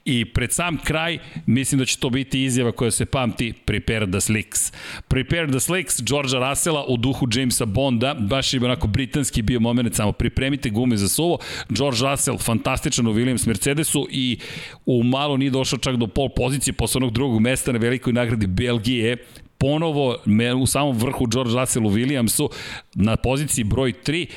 i 0.06 0.26
pred 0.26 0.54
sam 0.54 0.78
kraj 0.78 1.18
mislim 1.46 1.80
da 1.80 1.86
će 1.86 1.98
to 1.98 2.10
biti 2.10 2.44
izjava 2.44 2.72
koja 2.72 2.92
se 2.92 3.06
pamti 3.06 3.54
Prepare 3.66 4.12
the 4.12 4.22
Slicks. 4.22 4.72
Prepare 5.08 5.48
the 5.48 5.60
Slicks, 5.60 6.02
Georgia 6.02 6.50
Russella 6.50 6.86
u 6.88 6.98
duhu 6.98 7.28
Jamesa 7.36 7.66
Bonda, 7.66 8.14
baš 8.14 8.54
je 8.54 8.66
onako 8.66 8.88
britanski 9.02 9.42
bio 9.42 9.60
moment, 9.60 9.96
samo 9.96 10.12
pripremite 10.12 10.70
gume 10.70 10.98
za 10.98 11.10
suvo. 11.10 11.38
George 11.70 11.98
Russell, 12.02 12.38
fantastičan 12.38 13.08
u 13.08 13.14
Williams 13.14 13.48
Mercedesu 13.48 14.08
i 14.12 14.38
u 14.86 15.04
malo 15.04 15.38
nije 15.38 15.52
došao 15.52 15.80
čak 15.80 15.96
do 15.96 16.08
pol 16.08 16.30
pozicije 16.36 16.74
posle 16.74 17.00
onog 17.00 17.14
drugog 17.14 17.42
mesta 17.42 17.72
na 17.72 17.80
velikoj 17.80 18.14
nagradi 18.14 18.48
Belgije. 18.48 19.18
Ponovo 19.58 20.18
u 20.62 20.66
samom 20.66 20.98
vrhu 20.98 21.28
George 21.28 21.54
Russell 21.54 21.88
u 21.88 21.92
Williamsu 21.92 22.50
na 22.96 23.16
poziciji 23.16 23.64
broj 23.64 23.94
3 24.06 24.28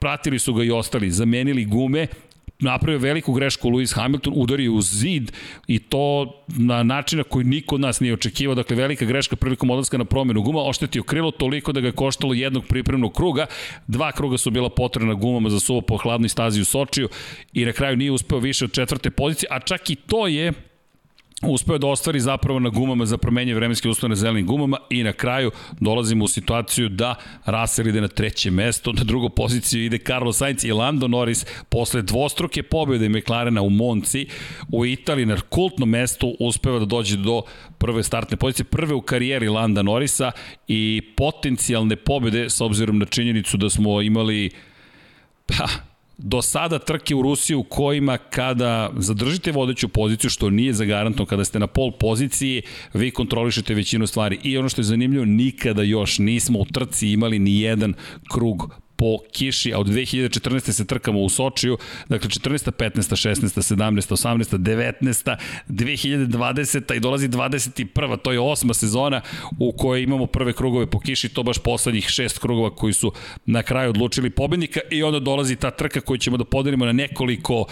pratili 0.00 0.38
su 0.38 0.54
ga 0.54 0.64
i 0.64 0.70
ostali, 0.70 1.10
zamenili 1.10 1.64
gume 1.64 2.06
napravio 2.60 2.98
veliku 2.98 3.32
grešku 3.32 3.70
Lewis 3.70 3.94
Hamilton, 3.94 4.32
udario 4.36 4.72
u 4.72 4.82
zid 4.82 5.32
i 5.66 5.78
to 5.78 6.34
na 6.48 6.82
način 6.82 7.18
na 7.18 7.24
koji 7.24 7.44
niko 7.44 7.74
od 7.74 7.80
nas 7.80 8.00
nije 8.00 8.14
očekivao, 8.14 8.54
dakle 8.54 8.76
velika 8.76 9.04
greška 9.04 9.36
prilikom 9.36 9.70
odlaska 9.70 9.98
na 9.98 10.04
promenu 10.04 10.42
guma, 10.42 10.62
oštetio 10.62 11.02
krilo 11.02 11.30
toliko 11.30 11.72
da 11.72 11.80
ga 11.80 11.86
je 11.86 11.92
koštalo 11.92 12.34
jednog 12.34 12.64
pripremnog 12.66 13.12
kruga, 13.12 13.46
dva 13.86 14.12
kruga 14.12 14.38
su 14.38 14.50
bila 14.50 14.68
potrebna 14.70 15.14
gumama 15.14 15.50
za 15.50 15.60
suvo 15.60 15.80
po 15.80 15.96
hladnoj 15.96 16.28
stazi 16.28 16.60
u 16.60 16.64
Sočiju 16.64 17.08
i 17.52 17.64
na 17.64 17.72
kraju 17.72 17.96
nije 17.96 18.12
uspeo 18.12 18.38
više 18.38 18.64
od 18.64 18.72
četvrte 18.72 19.10
pozicije, 19.10 19.48
a 19.50 19.60
čak 19.60 19.90
i 19.90 19.94
to 19.94 20.26
je 20.26 20.52
uspeo 21.42 21.78
da 21.78 21.86
ostvari 21.86 22.20
zapravo 22.20 22.58
na 22.58 22.68
gumama 22.68 23.06
za 23.06 23.18
promenje 23.18 23.54
vremenske 23.54 23.88
uslove 23.88 24.08
na 24.08 24.16
zelenim 24.16 24.46
gumama 24.46 24.78
i 24.90 25.02
na 25.02 25.12
kraju 25.12 25.50
dolazimo 25.80 26.24
u 26.24 26.28
situaciju 26.28 26.88
da 26.88 27.14
Russell 27.46 27.88
ide 27.88 28.00
na 28.00 28.08
treće 28.08 28.50
mesto, 28.50 28.92
na 28.92 29.04
drugu 29.04 29.28
poziciju 29.30 29.84
ide 29.84 29.98
Carlos 29.98 30.36
Sainz 30.36 30.64
i 30.64 30.72
Lando 30.72 31.08
Norris 31.08 31.46
posle 31.68 32.02
dvostruke 32.02 32.62
pobjede 32.62 33.08
McLarena 33.08 33.62
u 33.62 33.70
Monci 33.70 34.26
u 34.72 34.86
Italiji 34.86 35.26
na 35.26 35.40
kultnom 35.40 35.88
mestu 35.88 36.36
uspeva 36.40 36.78
da 36.78 36.84
dođe 36.84 37.16
do 37.16 37.42
prve 37.78 38.02
startne 38.02 38.36
pozicije, 38.36 38.64
prve 38.64 38.94
u 38.94 39.00
karijeri 39.02 39.48
Landa 39.48 39.82
Norrisa 39.82 40.32
i 40.68 41.02
potencijalne 41.16 41.96
pobjede 41.96 42.50
s 42.50 42.60
obzirom 42.60 42.98
na 42.98 43.06
činjenicu 43.06 43.56
da 43.56 43.70
smo 43.70 44.02
imali 44.02 44.50
pa, 45.46 45.68
do 46.18 46.42
sada 46.42 46.78
trke 46.78 47.14
u 47.14 47.22
Rusiji 47.22 47.56
u 47.56 47.62
kojima 47.62 48.18
kada 48.18 48.90
zadržite 48.96 49.52
vodeću 49.52 49.88
poziciju, 49.88 50.30
što 50.30 50.50
nije 50.50 50.72
zagarantno 50.72 51.26
kada 51.26 51.44
ste 51.44 51.58
na 51.58 51.66
pol 51.66 51.92
poziciji, 52.00 52.62
vi 52.94 53.10
kontrolišete 53.10 53.74
većinu 53.74 54.06
stvari. 54.06 54.38
I 54.42 54.58
ono 54.58 54.68
što 54.68 54.80
je 54.80 54.84
zanimljivo, 54.84 55.24
nikada 55.24 55.82
još 55.82 56.18
nismo 56.18 56.58
u 56.58 56.64
trci 56.64 57.08
imali 57.08 57.38
ni 57.38 57.60
jedan 57.60 57.94
krug 58.32 58.74
po 58.98 59.18
kiši, 59.32 59.72
a 59.74 59.78
od 59.78 59.86
2014. 59.86 60.72
se 60.72 60.86
trkamo 60.86 61.20
u 61.20 61.28
Sočiju, 61.28 61.78
dakle 62.08 62.30
14. 62.30 62.70
15. 62.70 63.28
16. 63.28 63.74
17. 63.74 64.12
18. 64.12 64.58
19. 64.58 65.36
2020. 65.68 66.96
i 66.96 67.00
dolazi 67.00 67.28
21. 67.28 68.18
To 68.22 68.32
je 68.32 68.40
osma 68.40 68.74
sezona 68.74 69.20
u 69.58 69.72
kojoj 69.72 70.02
imamo 70.02 70.26
prve 70.26 70.52
krugove 70.52 70.86
po 70.86 71.00
kiši, 71.00 71.28
to 71.28 71.42
baš 71.42 71.58
poslednjih 71.58 72.08
šest 72.08 72.38
krugova 72.38 72.74
koji 72.74 72.92
su 72.92 73.12
na 73.46 73.62
kraju 73.62 73.90
odlučili 73.90 74.30
pobednika 74.30 74.80
i 74.90 75.02
onda 75.02 75.20
dolazi 75.20 75.56
ta 75.56 75.70
trka 75.70 76.00
koju 76.00 76.18
ćemo 76.18 76.36
da 76.36 76.44
podelimo 76.44 76.86
na 76.86 76.92
nekoliko 76.92 77.64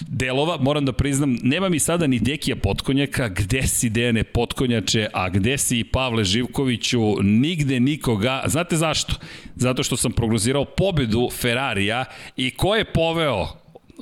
delova. 0.00 0.56
Moram 0.60 0.84
da 0.84 0.92
priznam, 0.92 1.38
nema 1.42 1.68
mi 1.68 1.78
sada 1.78 2.06
ni 2.06 2.18
Dekija 2.18 2.56
Potkonjaka, 2.56 3.28
gde 3.28 3.62
si 3.66 3.90
Dejane 3.90 4.24
Potkonjače, 4.24 5.08
a 5.12 5.28
gde 5.28 5.58
si 5.58 5.84
Pavle 5.84 6.24
Živkoviću, 6.24 7.22
nigde 7.22 7.80
nikoga. 7.80 8.42
Znate 8.46 8.76
zašto? 8.76 9.14
Zato 9.56 9.82
što 9.82 9.96
sam 9.96 10.12
prognozirao 10.12 10.53
pobedu 10.64 11.28
Ferrarija 11.30 12.04
i 12.36 12.50
ko 12.50 12.76
je 12.76 12.84
poveo 12.84 13.46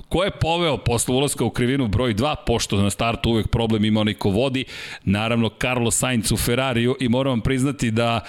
Ko 0.09 0.25
je 0.25 0.31
poveo 0.31 0.77
posle 0.77 1.15
ulaska 1.15 1.45
u 1.45 1.51
krivinu 1.51 1.89
broj 1.89 2.15
2, 2.15 2.35
pošto 2.47 2.77
na 2.83 2.91
startu 2.91 3.31
uvek 3.31 3.49
problem 3.49 3.85
ima 3.85 4.01
onaj 4.01 4.15
ko 4.15 4.31
vodi, 4.31 4.65
naravno 5.05 5.51
Carlos 5.61 5.97
Sainz 5.99 6.33
u 6.33 6.37
Ferrariju 6.37 6.97
i 7.01 7.09
moram 7.09 7.31
vam 7.31 7.41
priznati 7.41 7.91
da 7.91 8.21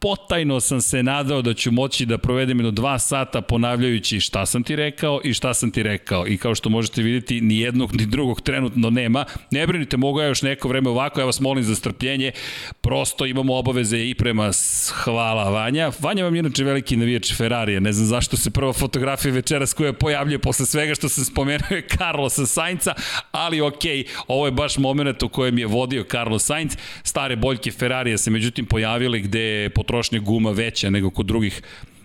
potajno 0.00 0.60
sam 0.60 0.80
se 0.80 1.02
nadao 1.02 1.42
da 1.42 1.54
ću 1.54 1.72
moći 1.72 2.06
da 2.06 2.18
provedem 2.18 2.58
jedno 2.58 2.70
dva 2.70 2.98
sata 2.98 3.40
ponavljajući 3.40 4.20
šta 4.20 4.46
sam 4.46 4.62
ti 4.62 4.76
rekao 4.76 5.20
i 5.24 5.34
šta 5.34 5.54
sam 5.54 5.70
ti 5.70 5.82
rekao. 5.82 6.26
I 6.26 6.36
kao 6.36 6.54
što 6.54 6.68
možete 6.68 7.02
vidjeti, 7.02 7.40
ni 7.40 7.58
jednog 7.58 7.96
ni 7.96 8.06
drugog 8.06 8.40
trenutno 8.40 8.90
nema. 8.90 9.24
Ne 9.50 9.66
brinite, 9.66 9.96
mogu 9.96 10.20
ja 10.20 10.26
još 10.26 10.42
neko 10.42 10.68
vreme 10.68 10.90
ovako, 10.90 11.20
ja 11.20 11.26
vas 11.26 11.40
molim 11.40 11.64
za 11.64 11.74
strpljenje. 11.74 12.32
Prosto 12.80 13.26
imamo 13.26 13.56
obaveze 13.56 13.98
i 13.98 14.14
prema 14.14 14.50
hvala 14.92 15.50
Vanja. 15.50 15.90
Vanja 15.98 16.24
vam 16.24 16.34
je 16.34 16.38
inače 16.38 16.64
veliki 16.64 16.96
navijač 16.96 17.34
Ferrarija. 17.36 17.80
Ne 17.80 17.92
znam 17.92 18.06
zašto 18.06 18.36
se 18.36 18.50
prva 18.50 18.72
fotografija 18.72 19.34
večeras 19.34 19.72
koja 19.72 19.92
pojavljuje 19.92 20.38
posle 20.38 20.66
svega 20.66 20.94
što 20.94 21.08
se 21.08 21.24
spomenuo 21.24 21.68
je 21.70 21.86
Carlosa 21.98 22.46
Sainca, 22.46 22.94
ali 23.32 23.60
ok, 23.60 23.84
ovo 24.28 24.46
je 24.46 24.52
baš 24.52 24.78
moment 24.78 25.22
u 25.22 25.28
kojem 25.28 25.58
je 25.58 25.66
vodio 25.66 26.04
Carlos 26.10 26.44
Sainz. 26.44 26.76
Stare 27.02 27.36
boljke 27.36 27.70
Ferrarija 27.70 28.18
se 28.18 28.30
međutim 28.30 28.66
pojavile 28.66 29.18
gde 29.18 29.40
je 29.40 29.70
potrošnja 29.90 30.18
guma 30.18 30.50
veća 30.50 30.90
nego 30.90 31.10
kod 31.10 31.26
drugih 31.26 31.62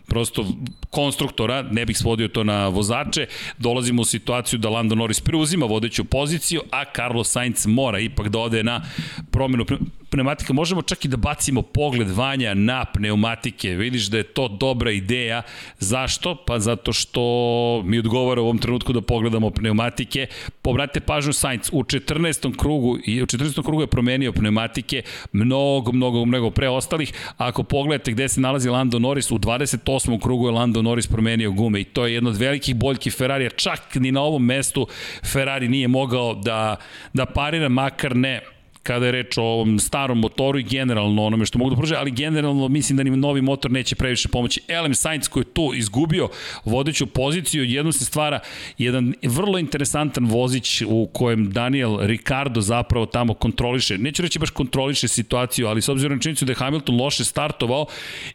prosto 0.08 0.46
konstruktora, 0.90 1.62
ne 1.62 1.86
bih 1.86 1.98
svodio 1.98 2.28
to 2.28 2.44
na 2.44 2.68
vozače, 2.68 3.28
dolazimo 3.58 4.02
u 4.02 4.06
situaciju 4.06 4.60
da 4.60 4.70
Lando 4.70 4.96
Norris 4.96 5.22
preuzima 5.22 5.66
vodeću 5.66 6.06
poziciju, 6.06 6.62
a 6.72 6.84
Carlos 6.96 7.32
Sainz 7.32 7.66
mora 7.66 8.00
ipak 8.00 8.30
da 8.30 8.40
ode 8.40 8.64
na 8.64 8.82
promenu 9.32 9.66
pneumatika, 10.10 10.54
možemo 10.54 10.82
čak 10.82 11.06
i 11.06 11.08
da 11.08 11.18
bacimo 11.18 11.62
pogled 11.62 12.10
vanja 12.10 12.54
na 12.54 12.86
pneumatike. 12.86 13.70
Vidiš 13.70 14.08
da 14.08 14.18
je 14.18 14.24
to 14.24 14.48
dobra 14.48 14.92
ideja. 14.92 15.42
Zašto? 15.80 16.36
Pa 16.36 16.60
zato 16.60 16.94
što 16.94 17.22
mi 17.86 18.00
odgovara 18.00 18.42
u 18.42 18.44
ovom 18.44 18.58
trenutku 18.58 18.94
da 18.94 19.02
pogledamo 19.02 19.50
pneumatike. 19.50 20.28
Pobratite 20.62 21.00
pažnju 21.00 21.34
Sainz 21.34 21.70
u 21.74 21.84
14. 21.84 22.58
krugu 22.58 22.98
i 23.06 23.22
u 23.24 23.26
14. 23.26 23.64
krugu 23.64 23.82
je 23.82 23.88
promenio 23.88 24.34
pneumatike 24.34 25.02
mnogo, 25.32 25.92
mnogo, 25.92 26.26
mnogo 26.26 26.52
pre 26.52 26.70
ostalih. 26.70 27.14
Ako 27.38 27.64
pogledate 27.64 28.12
gde 28.12 28.30
se 28.30 28.42
nalazi 28.42 28.70
Lando 28.70 29.00
Norris, 29.00 29.32
u 29.32 29.38
28. 29.38 29.95
krugu 30.22 30.48
je 30.48 30.52
Lando 30.52 30.82
Norris 30.82 31.08
promenio 31.08 31.52
gume 31.52 31.82
i 31.82 31.84
to 31.84 32.06
je 32.06 32.14
jedno 32.14 32.30
od 32.30 32.38
velikih 32.38 32.75
boljki 32.75 33.12
Ferrarija. 33.12 33.50
Čak 33.50 33.96
ni 33.96 34.12
na 34.12 34.22
ovom 34.22 34.46
mestu 34.46 34.88
Ferrari 35.32 35.68
nije 35.68 35.88
mogao 35.88 36.34
da, 36.34 36.75
da 37.14 37.25
parira, 37.25 37.70
makar 37.70 38.16
ne 38.16 38.42
kada 38.86 39.06
je 39.06 39.12
reč 39.12 39.38
o 39.38 39.44
ovom 39.44 39.80
starom 39.80 40.20
motoru 40.20 40.60
i 40.60 40.63
generalno 40.63 41.24
onome 41.25 41.46
što 41.46 41.60
mogu 41.60 41.70
da 41.70 41.75
pruže, 41.75 41.96
ali 41.96 42.12
generalno 42.12 42.68
mislim 42.68 42.98
da 42.98 43.04
ni 43.04 43.18
novi 43.18 43.42
motor 43.42 43.72
neće 43.72 43.96
previše 43.96 44.30
pomoći. 44.30 44.62
Elem 44.68 44.96
Sainz 44.96 45.27
koji 45.27 45.42
je 45.42 45.54
tu 45.54 45.72
izgubio 45.75 46.30
vodeću 46.65 47.06
poziciju, 47.06 47.63
jedno 47.63 47.92
se 47.92 48.06
stvara 48.06 48.39
jedan 48.77 49.13
vrlo 49.24 49.58
interesantan 49.60 50.25
vozić 50.25 50.82
u 50.88 51.10
kojem 51.13 51.51
Daniel 51.51 51.98
Ricardo 52.01 52.62
zapravo 52.62 53.06
tamo 53.06 53.34
kontroliše, 53.34 53.98
neću 53.98 54.22
reći 54.22 54.39
baš 54.39 54.50
kontroliše 54.50 55.08
situaciju, 55.08 55.68
ali 55.68 55.82
s 55.82 55.89
obzirom 55.89 56.18
na 56.18 56.22
činjenicu 56.22 56.46
da 56.46 56.51
je 56.51 56.56
Hamilton 56.56 57.01
loše 57.01 57.24
startovao, 57.24 57.86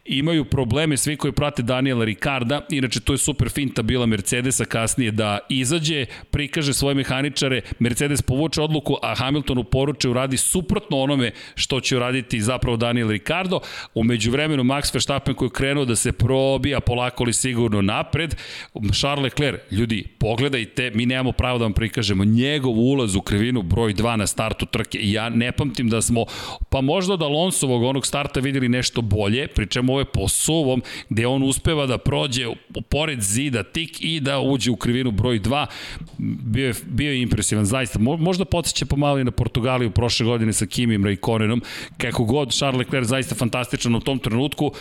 imaju 0.05 0.45
probleme 0.45 0.97
svi 0.97 1.17
koji 1.17 1.33
prate 1.33 1.63
Daniela 1.63 2.05
Ricarda, 2.05 2.67
inače 2.71 3.01
to 3.01 3.13
je 3.13 3.19
super 3.19 3.49
finta 3.49 3.83
bila 3.83 4.07
Mercedesa 4.07 4.65
kasnije 4.65 5.11
da 5.11 5.39
izađe, 5.49 6.07
prikaže 6.31 6.75
svoje 6.75 6.95
mehaničare, 6.95 7.61
Mercedes 7.79 8.23
povuče 8.23 8.63
odluku, 8.63 8.97
a 9.03 9.15
Hamilton 9.15 9.59
u 9.59 9.65
poruče 9.65 10.09
uradi 10.09 10.40
suprotno 10.41 10.99
onome 10.99 11.33
što 11.55 11.81
će 11.81 11.97
uraditi 11.97 12.41
zapravo 12.41 12.77
Daniel 12.77 13.11
Ricardo. 13.11 13.61
Umeđu 13.95 14.31
vremenu 14.31 14.63
Max 14.65 14.95
Verstappen 14.95 15.35
koji 15.35 15.47
je 15.47 15.53
krenuo 15.53 15.85
da 15.85 15.97
se 15.97 16.13
probija 16.13 16.81
polako 16.81 17.25
li 17.25 17.33
sigurno 17.33 17.83
napred. 17.83 18.35
Charles 18.93 19.23
Leclerc, 19.23 19.61
ljudi, 19.71 20.05
pogledajte, 20.19 20.91
mi 20.95 21.07
nemamo 21.07 21.33
pravo 21.33 21.59
da 21.59 21.65
vam 21.65 21.73
prikažemo 21.73 22.25
njegov 22.25 22.73
ulaz 22.79 23.17
u 23.17 23.21
krivinu 23.21 23.63
broj 23.63 23.95
2 23.95 24.17
na 24.17 24.27
startu 24.27 24.67
trke. 24.67 24.99
Ja 25.03 25.29
ne 25.29 25.53
pamtim 25.53 25.89
da 25.89 26.03
smo, 26.03 26.25
pa 26.71 26.81
možda 26.81 27.15
od 27.15 27.23
Alonsovog 27.23 27.83
onog 27.83 28.07
starta 28.07 28.41
videli 28.41 28.69
nešto 28.69 29.03
bolje, 29.03 29.49
pričemu 29.49 29.93
ovo 29.93 30.01
je 30.01 30.05
po 30.05 30.29
suvom, 30.29 30.83
gde 31.09 31.27
on 31.27 31.43
uspeva 31.43 31.87
da 31.87 31.99
prođe 31.99 32.47
pored 32.89 33.21
zida 33.21 33.63
tik 33.63 33.97
i 34.01 34.21
da 34.21 34.41
uđe 34.41 34.71
u 34.71 34.77
krivinu 34.77 35.11
broj 35.11 35.41
2. 35.41 35.67
Bio 36.19 36.67
je, 36.67 36.75
bio 36.87 37.11
je 37.11 37.23
impresivan, 37.23 37.65
zaista. 37.65 37.99
Možda 37.99 38.45
podsjeća 38.45 38.87
pomalo 38.87 39.19
i 39.19 39.25
na 39.25 39.31
Portugaliju 39.31 39.91
prošle 39.91 40.27
godine 40.31 40.53
sa 40.53 40.67
Kimim 40.67 41.05
Raikkonenom, 41.05 41.63
kako 41.99 42.25
god 42.25 42.55
Charles 42.55 42.79
Leclerc 42.79 43.09
zaista 43.09 43.35
fantastičan 43.35 43.95
u 43.95 44.01
tom 44.01 44.19
trenutku 44.19 44.73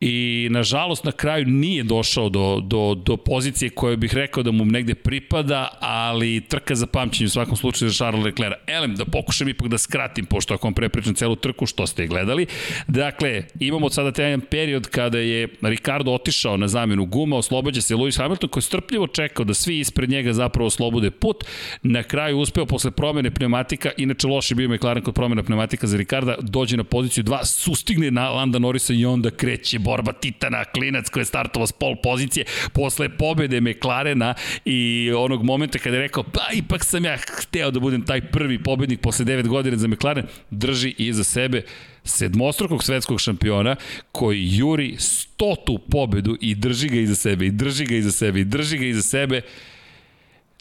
i 0.00 0.48
nažalost 0.50 1.04
na 1.04 1.12
kraju 1.12 1.46
nije 1.46 1.82
došao 1.82 2.28
do, 2.28 2.60
do, 2.60 2.94
do 2.94 3.16
pozicije 3.16 3.70
koje 3.70 3.96
bih 3.96 4.14
rekao 4.14 4.42
da 4.42 4.50
mu 4.50 4.64
negde 4.64 4.94
pripada, 4.94 5.68
ali 5.80 6.40
trka 6.48 6.74
za 6.74 6.86
pamćenje 6.86 7.26
u 7.26 7.30
svakom 7.30 7.56
slučaju 7.56 7.90
za 7.90 7.94
Charles 7.94 8.24
Leclerc. 8.24 8.54
Elem, 8.66 8.94
da 8.94 9.04
pokušam 9.04 9.48
ipak 9.48 9.68
da 9.68 9.78
skratim, 9.78 10.26
pošto 10.26 10.54
ako 10.54 10.66
vam 10.66 10.74
prepričam 10.74 11.14
celu 11.14 11.36
trku, 11.36 11.66
što 11.66 11.86
ste 11.86 12.06
gledali. 12.06 12.46
Dakle, 12.86 13.42
imamo 13.60 13.90
sada 13.90 14.12
taj 14.12 14.38
period 14.38 14.86
kada 14.88 15.18
je 15.18 15.48
Ricardo 15.62 16.12
otišao 16.12 16.56
na 16.56 16.68
zamenu 16.68 17.06
guma, 17.06 17.36
oslobađa 17.36 17.80
se 17.80 17.94
Lewis 17.94 18.18
Hamilton 18.18 18.48
koji 18.48 18.60
je 18.60 18.64
strpljivo 18.64 19.06
čekao 19.06 19.44
da 19.44 19.54
svi 19.54 19.78
ispred 19.78 20.10
njega 20.10 20.32
zapravo 20.32 20.66
oslobode 20.66 21.10
put. 21.10 21.44
Na 21.82 22.02
kraju 22.02 22.38
uspeo 22.38 22.66
posle 22.66 22.90
promene 22.90 23.30
pneumatika, 23.30 23.90
inače 23.96 24.26
loše 24.26 24.54
bio 24.54 24.68
McLaren 24.68 25.02
kod 25.02 25.14
promena 25.14 25.42
pneumatika 25.42 25.86
za 25.86 25.96
Ricarda, 25.96 26.36
dođe 26.40 26.76
na 26.76 26.84
poziciju 26.84 27.24
2, 27.24 27.44
sustigne 27.44 28.10
na 28.10 28.30
Landa 28.30 28.58
Norrisa 28.58 28.94
i 28.94 29.04
onda 29.04 29.30
kreće 29.30 29.78
borba 29.84 30.12
titana, 30.12 30.64
klinac 30.64 31.08
koji 31.08 31.20
je 31.20 31.24
startovao 31.24 31.66
s 31.66 31.72
pol 31.72 31.96
pozicije 32.02 32.44
posle 32.72 33.08
pobede 33.08 33.60
McLarena 33.60 34.34
i 34.64 35.10
onog 35.16 35.44
momenta 35.44 35.78
kada 35.78 35.96
je 35.96 36.02
rekao 36.02 36.22
pa 36.22 36.40
ipak 36.54 36.84
sam 36.84 37.04
ja 37.04 37.16
hteo 37.16 37.70
da 37.70 37.80
budem 37.80 38.06
taj 38.06 38.20
prvi 38.20 38.62
pobednik 38.62 39.00
posle 39.00 39.24
9 39.24 39.48
godina 39.48 39.76
za 39.76 39.88
McLaren, 39.88 40.26
drži 40.50 40.94
iza 40.98 41.24
sebe 41.24 41.62
sedmostrukog 42.04 42.84
svetskog 42.84 43.20
šampiona 43.20 43.76
koji 44.12 44.56
juri 44.56 44.96
stotu 44.98 45.78
pobedu 45.78 46.36
i 46.40 46.54
drži 46.54 46.88
ga 46.88 46.96
iza 46.96 47.14
sebe 47.14 47.46
i 47.46 47.50
drži 47.50 47.84
ga 47.84 47.94
iza 47.96 48.12
sebe 48.12 48.40
i 48.40 48.44
drži 48.44 48.78
ga 48.78 48.86
iza 48.86 49.02
sebe. 49.02 49.40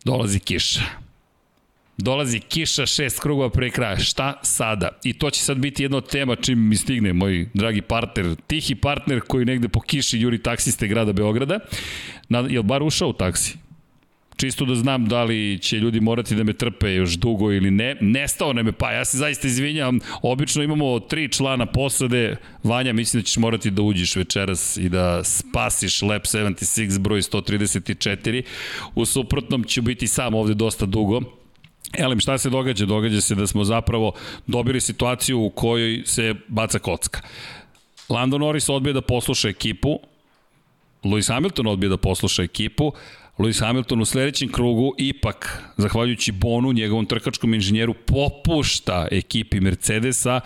Dolazi 0.06 0.39
kiša 0.39 0.82
Dolazi 2.03 2.39
kiša 2.39 2.86
šest 2.86 3.19
krugova 3.19 3.50
pre 3.50 3.69
kraja. 3.69 4.00
Šta 4.00 4.39
sada? 4.41 4.89
I 5.03 5.13
to 5.13 5.29
će 5.29 5.41
sad 5.41 5.57
biti 5.57 5.83
jedna 5.83 5.98
od 5.98 6.10
tema 6.10 6.36
čim 6.36 6.67
mi 6.67 6.75
stigne 6.75 7.13
moj 7.13 7.48
dragi 7.53 7.81
partner, 7.81 8.36
tihi 8.48 8.75
partner 8.75 9.22
koji 9.27 9.45
negde 9.45 9.67
po 9.67 9.81
kiši 9.81 10.19
juri 10.19 10.38
taksiste 10.38 10.88
grada 10.88 11.13
Beograda. 11.13 11.60
Na, 12.29 12.39
je 12.39 12.60
li 12.60 12.63
bar 12.63 12.83
ušao 12.83 13.10
u 13.10 13.13
taksi? 13.13 13.57
čisto 14.36 14.65
da 14.65 14.75
znam 14.75 15.05
da 15.05 15.24
li 15.24 15.60
će 15.62 15.77
ljudi 15.77 16.00
morati 16.00 16.36
da 16.36 16.43
me 16.43 16.53
trpe 16.53 16.93
još 16.93 17.13
dugo 17.13 17.51
ili 17.51 17.72
ne. 17.72 17.95
Nestao 18.01 18.53
nam 18.53 18.67
je, 18.67 18.72
pa 18.72 18.91
ja 18.91 19.05
se 19.05 19.17
zaista 19.17 19.48
izvinjam, 19.48 20.00
obično 20.22 20.63
imamo 20.63 21.00
tri 21.00 21.29
člana 21.29 21.65
posade, 21.65 22.36
Vanja, 22.63 22.93
mislim 22.93 23.22
da 23.22 23.25
ćeš 23.25 23.38
morati 23.38 23.72
da 23.72 23.81
uđeš 23.81 24.15
večeras 24.15 24.77
i 24.77 24.89
da 24.89 25.24
spasiš 25.24 26.01
Lab 26.01 26.22
76 26.22 27.00
broj 27.00 27.22
134. 27.22 28.41
U 28.95 29.05
suprotnom 29.05 29.63
ću 29.63 29.81
biti 29.81 30.07
sam 30.07 30.33
ovde 30.33 30.53
dosta 30.53 30.86
dugo, 30.86 31.22
Elem, 31.97 32.19
šta 32.19 32.38
se 32.38 32.50
događa? 32.50 32.85
Događa 32.85 33.21
se 33.21 33.35
da 33.35 33.47
smo 33.47 33.63
zapravo 33.63 34.13
dobili 34.47 34.81
situaciju 34.81 35.41
u 35.41 35.50
kojoj 35.50 36.03
se 36.05 36.35
baca 36.47 36.79
kocka. 36.79 37.21
Lando 38.09 38.38
Norris 38.38 38.69
odbije 38.69 38.93
da 38.93 39.01
posluša 39.01 39.50
ekipu, 39.50 40.00
Lewis 41.03 41.33
Hamilton 41.33 41.67
odbije 41.67 41.89
da 41.89 41.97
posluša 41.97 42.43
ekipu, 42.43 42.91
Lewis 43.38 43.65
Hamilton 43.65 44.01
u 44.01 44.05
sledećem 44.05 44.51
krugu 44.51 44.95
ipak, 44.97 45.63
zahvaljujući 45.77 46.31
Bonu, 46.31 46.71
njegovom 46.71 47.05
trkačkom 47.05 47.53
inženjeru, 47.53 47.93
popušta 47.93 49.07
ekipi 49.12 49.59
Mercedesa 49.59 50.39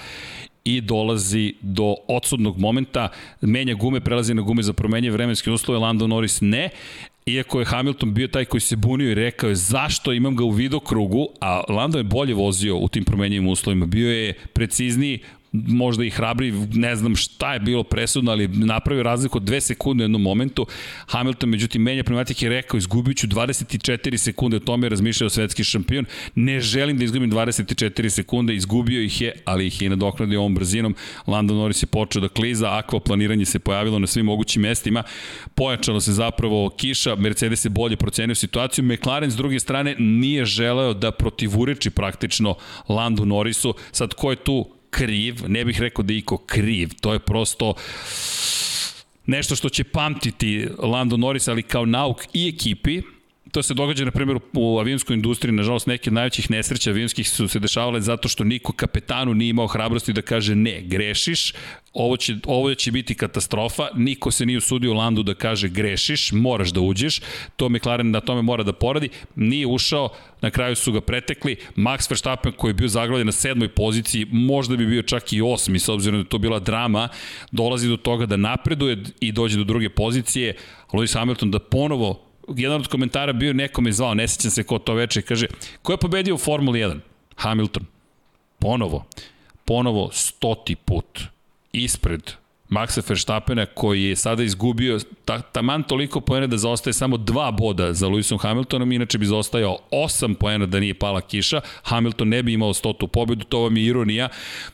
i 0.64 0.82
dolazi 0.82 1.54
do 1.62 1.96
odsudnog 2.08 2.60
momenta, 2.60 3.10
menja 3.42 3.74
gume, 3.74 4.00
prelazi 4.00 4.34
na 4.34 4.42
gume 4.42 4.64
za 4.64 4.74
promenje 4.74 5.12
vremenske 5.12 5.52
uslove, 5.52 5.80
Lando 5.80 6.08
Norris 6.08 6.42
ne, 6.42 6.70
iako 7.28 7.60
je 7.60 7.66
Hamilton 7.66 8.14
bio 8.14 8.28
taj 8.28 8.46
koji 8.46 8.62
se 8.62 8.76
bunio 8.76 9.12
i 9.12 9.16
rekao 9.16 9.50
je 9.50 9.56
zašto 9.56 10.14
imam 10.14 10.36
ga 10.36 10.44
u 10.44 10.50
vidokrugu, 10.50 11.28
a 11.42 11.62
Lando 11.70 11.98
je 11.98 12.04
bolje 12.04 12.34
vozio 12.34 12.78
u 12.78 12.88
tim 12.88 13.04
promenjivim 13.04 13.48
uslovima, 13.48 13.86
bio 13.86 14.12
je 14.12 14.34
precizniji, 14.54 15.20
možda 15.68 16.04
i 16.04 16.10
hrabri, 16.10 16.52
ne 16.74 16.96
znam 16.96 17.16
šta 17.16 17.54
je 17.54 17.60
bilo 17.60 17.84
presudno, 17.84 18.32
ali 18.32 18.48
napravio 18.48 19.04
razliku 19.04 19.38
od 19.38 19.44
dve 19.44 19.62
sekunde 19.62 20.04
u 20.04 20.06
jednom 20.06 20.22
momentu. 20.22 20.68
Hamilton, 21.08 21.50
međutim, 21.50 21.82
menja 21.82 22.04
pneumatik 22.04 22.42
je 22.42 22.50
rekao, 22.50 22.78
izgubit 22.78 23.18
ću 23.18 23.28
24 23.28 24.18
sekunde, 24.18 24.58
o 24.58 24.60
tome 24.60 24.86
je 24.86 24.90
razmišljao 24.90 25.30
svetski 25.30 25.64
šampion. 25.64 26.06
Ne 26.36 26.60
želim 26.60 26.98
da 26.98 27.04
izgubim 27.04 27.32
24 27.32 28.10
sekunde, 28.10 28.56
izgubio 28.56 29.02
ih 29.02 29.22
je, 29.22 29.32
ali 29.46 29.68
ih 29.68 29.82
je 29.82 29.90
nadoknadio 29.90 30.40
ovom 30.40 30.56
brzinom. 30.56 30.96
Lando 31.28 31.54
Norris 31.54 31.84
je 31.84 31.88
počeo 31.88 32.22
da 32.22 32.30
kliza, 32.30 32.78
akvaplaniranje 32.78 33.46
se 33.46 33.60
pojavilo 33.60 34.00
na 34.00 34.08
svim 34.08 34.26
mogućim 34.26 34.62
mestima. 34.62 35.04
Pojačalo 35.56 36.02
se 36.02 36.14
zapravo 36.14 36.70
kiša, 36.70 37.16
Mercedes 37.16 37.66
je 37.66 37.70
bolje 37.70 37.96
procenio 37.96 38.36
situaciju. 38.36 38.86
McLaren 38.86 39.32
s 39.32 39.36
druge 39.36 39.60
strane 39.60 39.96
nije 40.00 40.46
želeo 40.46 40.94
da 40.94 41.12
protivureči 41.12 41.90
praktično 41.90 42.56
Landu 42.90 43.26
Norrisu. 43.26 43.74
Sad 43.92 44.14
ko 44.14 44.32
je 44.32 44.36
tu 44.36 44.77
kriv, 44.98 45.36
ne 45.48 45.66
bih 45.66 45.82
rekao 45.82 46.04
da 46.04 46.14
je 46.14 46.20
iko 46.20 46.38
kriv, 46.38 46.90
to 47.02 47.14
je 47.14 47.20
prosto 47.20 47.74
nešto 49.26 49.56
što 49.56 49.70
će 49.70 49.84
pamtiti 49.84 50.68
Lando 50.78 51.18
Norris, 51.18 51.48
ali 51.48 51.64
kao 51.64 51.86
nauk 51.86 52.24
i 52.34 52.48
ekipi, 52.56 53.02
to 53.52 53.64
se 53.64 53.74
događa 53.74 54.06
na 54.06 54.12
primjer 54.12 54.40
u 54.54 54.80
avionskoj 54.80 55.14
industriji, 55.14 55.56
nažalost 55.56 55.88
neke 55.88 56.10
od 56.10 56.14
najvećih 56.14 56.52
nesreća 56.52 56.90
avionskih 56.90 57.30
su 57.30 57.48
se 57.48 57.60
dešavale 57.60 58.02
zato 58.02 58.28
što 58.28 58.44
niko 58.44 58.74
kapetanu 58.74 59.34
nije 59.34 59.50
imao 59.50 59.68
hrabrosti 59.68 60.14
da 60.14 60.22
kaže 60.22 60.56
ne, 60.56 60.82
grešiš, 60.82 61.54
ovo 61.94 62.18
će, 62.18 62.36
ovo 62.46 62.76
će 62.76 62.92
biti 62.92 63.16
katastrofa, 63.16 63.88
niko 63.96 64.32
se 64.32 64.46
nije 64.46 64.58
usudio 64.58 64.94
Landu 64.94 65.24
da 65.24 65.34
kaže 65.34 65.70
grešiš, 65.70 66.32
moraš 66.32 66.70
da 66.70 66.82
uđeš, 66.82 67.22
to 67.56 67.70
McLaren 67.70 68.12
na 68.12 68.20
tome 68.20 68.42
mora 68.42 68.64
da 68.64 68.74
poradi, 68.74 69.10
nije 69.36 69.68
ušao, 69.68 70.10
na 70.42 70.50
kraju 70.50 70.76
su 70.76 70.92
ga 70.92 71.02
pretekli, 71.02 71.56
Max 71.76 72.12
Verstappen 72.12 72.52
koji 72.52 72.70
je 72.70 72.74
bio 72.74 72.88
zaglavljen 72.88 73.26
na 73.26 73.32
sedmoj 73.32 73.70
poziciji, 73.70 74.28
možda 74.32 74.76
bi 74.76 74.86
bio 74.86 75.02
čak 75.02 75.34
i 75.34 75.42
osmi, 75.42 75.80
s 75.80 75.90
obzirom 75.90 76.24
da 76.24 76.30
to 76.30 76.38
bila 76.38 76.60
drama, 76.60 77.10
dolazi 77.52 77.90
do 77.90 77.98
toga 77.98 78.26
da 78.26 78.38
napreduje 78.38 79.04
i 79.20 79.32
dođe 79.32 79.58
do 79.58 79.64
druge 79.64 79.90
pozicije, 79.90 80.56
Lewis 80.94 81.14
Hamilton 81.14 81.52
da 81.52 81.60
ponovo 81.60 82.27
jedan 82.56 82.80
od 82.80 82.88
komentara 82.88 83.34
bio 83.34 83.54
nekome 83.54 83.92
zvao, 83.92 84.14
ne 84.14 84.28
sećam 84.28 84.52
se 84.52 84.64
ko 84.64 84.80
to 84.80 84.94
veče, 84.94 85.22
kaže, 85.22 85.48
ko 85.82 85.94
je 85.94 85.98
pobedio 85.98 86.36
u 86.36 86.38
Formuli 86.38 86.80
1? 86.80 87.00
Hamilton. 87.36 87.86
Ponovo. 88.60 89.06
Ponovo 89.66 90.10
stoti 90.12 90.76
put. 90.76 91.20
Ispred 91.74 92.32
Maxa 92.70 93.02
Verstappena 93.10 93.66
koji 93.66 94.04
je 94.04 94.16
sada 94.16 94.44
izgubio 94.44 95.00
ta, 95.26 95.42
taman 95.42 95.84
toliko 95.84 96.22
poena 96.22 96.48
da 96.48 96.58
zaostaje 96.58 96.94
samo 96.94 97.18
dva 97.18 97.52
boda 97.52 97.94
za 97.94 98.08
Lewisom 98.08 98.40
Hamiltonom, 98.40 98.92
inače 98.92 99.18
bi 99.18 99.26
zaostajao 99.26 99.78
8 99.92 100.34
poena 100.34 100.66
da 100.66 100.80
nije 100.80 100.94
pala 100.94 101.22
kiša, 101.22 101.62
Hamilton 101.84 102.28
ne 102.28 102.44
bi 102.44 102.54
imao 102.54 102.74
stotu 102.74 103.08
pobedu, 103.08 103.46
to 103.46 103.60
vam 103.60 103.78
je 103.78 103.84
ironija. 103.84 104.30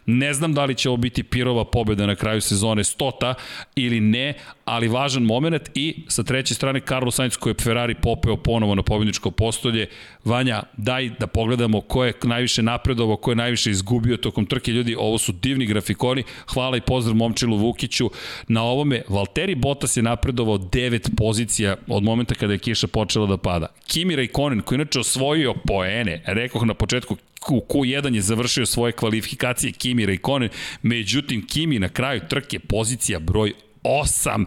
Ne 0.05 0.33
znam 0.33 0.53
da 0.53 0.65
li 0.65 0.75
će 0.75 0.89
ovo 0.89 0.97
biti 0.97 1.23
Pirova 1.23 1.65
pobeda 1.65 2.05
na 2.05 2.15
kraju 2.15 2.41
sezone 2.41 2.83
stota 2.83 3.33
ili 3.75 3.99
ne, 3.99 4.33
ali 4.65 4.87
važan 4.87 5.23
moment 5.23 5.69
i 5.75 5.95
sa 6.07 6.23
treće 6.23 6.53
strane 6.53 6.79
Carlos 6.79 7.15
Sainz 7.15 7.37
koji 7.37 7.51
je 7.51 7.63
Ferrari 7.63 7.95
popeo 7.95 8.37
ponovo 8.37 8.75
na 8.75 8.83
pobedničko 8.83 9.31
postolje. 9.31 9.87
Vanja, 10.25 10.63
daj 10.77 11.09
da 11.19 11.27
pogledamo 11.27 11.81
ko 11.81 12.05
je 12.05 12.13
najviše 12.23 12.63
napredovao, 12.63 13.17
ko 13.17 13.31
je 13.31 13.35
najviše 13.35 13.71
izgubio 13.71 14.17
tokom 14.17 14.45
trke. 14.45 14.71
Ljudi, 14.71 14.95
ovo 14.99 15.17
su 15.17 15.31
divni 15.31 15.65
grafikoni. 15.65 16.23
Hvala 16.53 16.77
i 16.77 16.81
pozdrav 16.81 17.15
Momčilu 17.15 17.57
Vukiću 17.57 18.09
na 18.47 18.63
ovome. 18.63 19.01
Valtteri 19.09 19.55
Bottas 19.55 19.97
je 19.97 20.03
napredovao 20.03 20.57
9 20.57 21.09
pozicija 21.17 21.75
od 21.87 22.03
momenta 22.03 22.35
kada 22.35 22.53
je 22.53 22.59
kiša 22.59 22.87
počela 22.87 23.27
da 23.27 23.37
pada. 23.37 23.67
Kimi 23.87 24.15
Raikkonen, 24.15 24.61
koji 24.61 24.75
inače 24.75 24.99
osvojio 24.99 25.53
poene, 25.53 26.23
rekoh 26.25 26.65
na 26.65 26.73
početku, 26.73 27.17
u 27.49 27.65
Q1 27.69 28.15
je 28.15 28.21
završio 28.21 28.65
svoje 28.65 28.91
kvalifikacije 28.91 29.71
Kimi 29.71 30.05
Raikkonen, 30.05 30.49
međutim 30.81 31.47
Kimi 31.47 31.79
na 31.79 31.89
kraju 31.89 32.21
trke 32.29 32.59
pozicija 32.59 33.19
broj 33.19 33.53
8. 33.83 34.45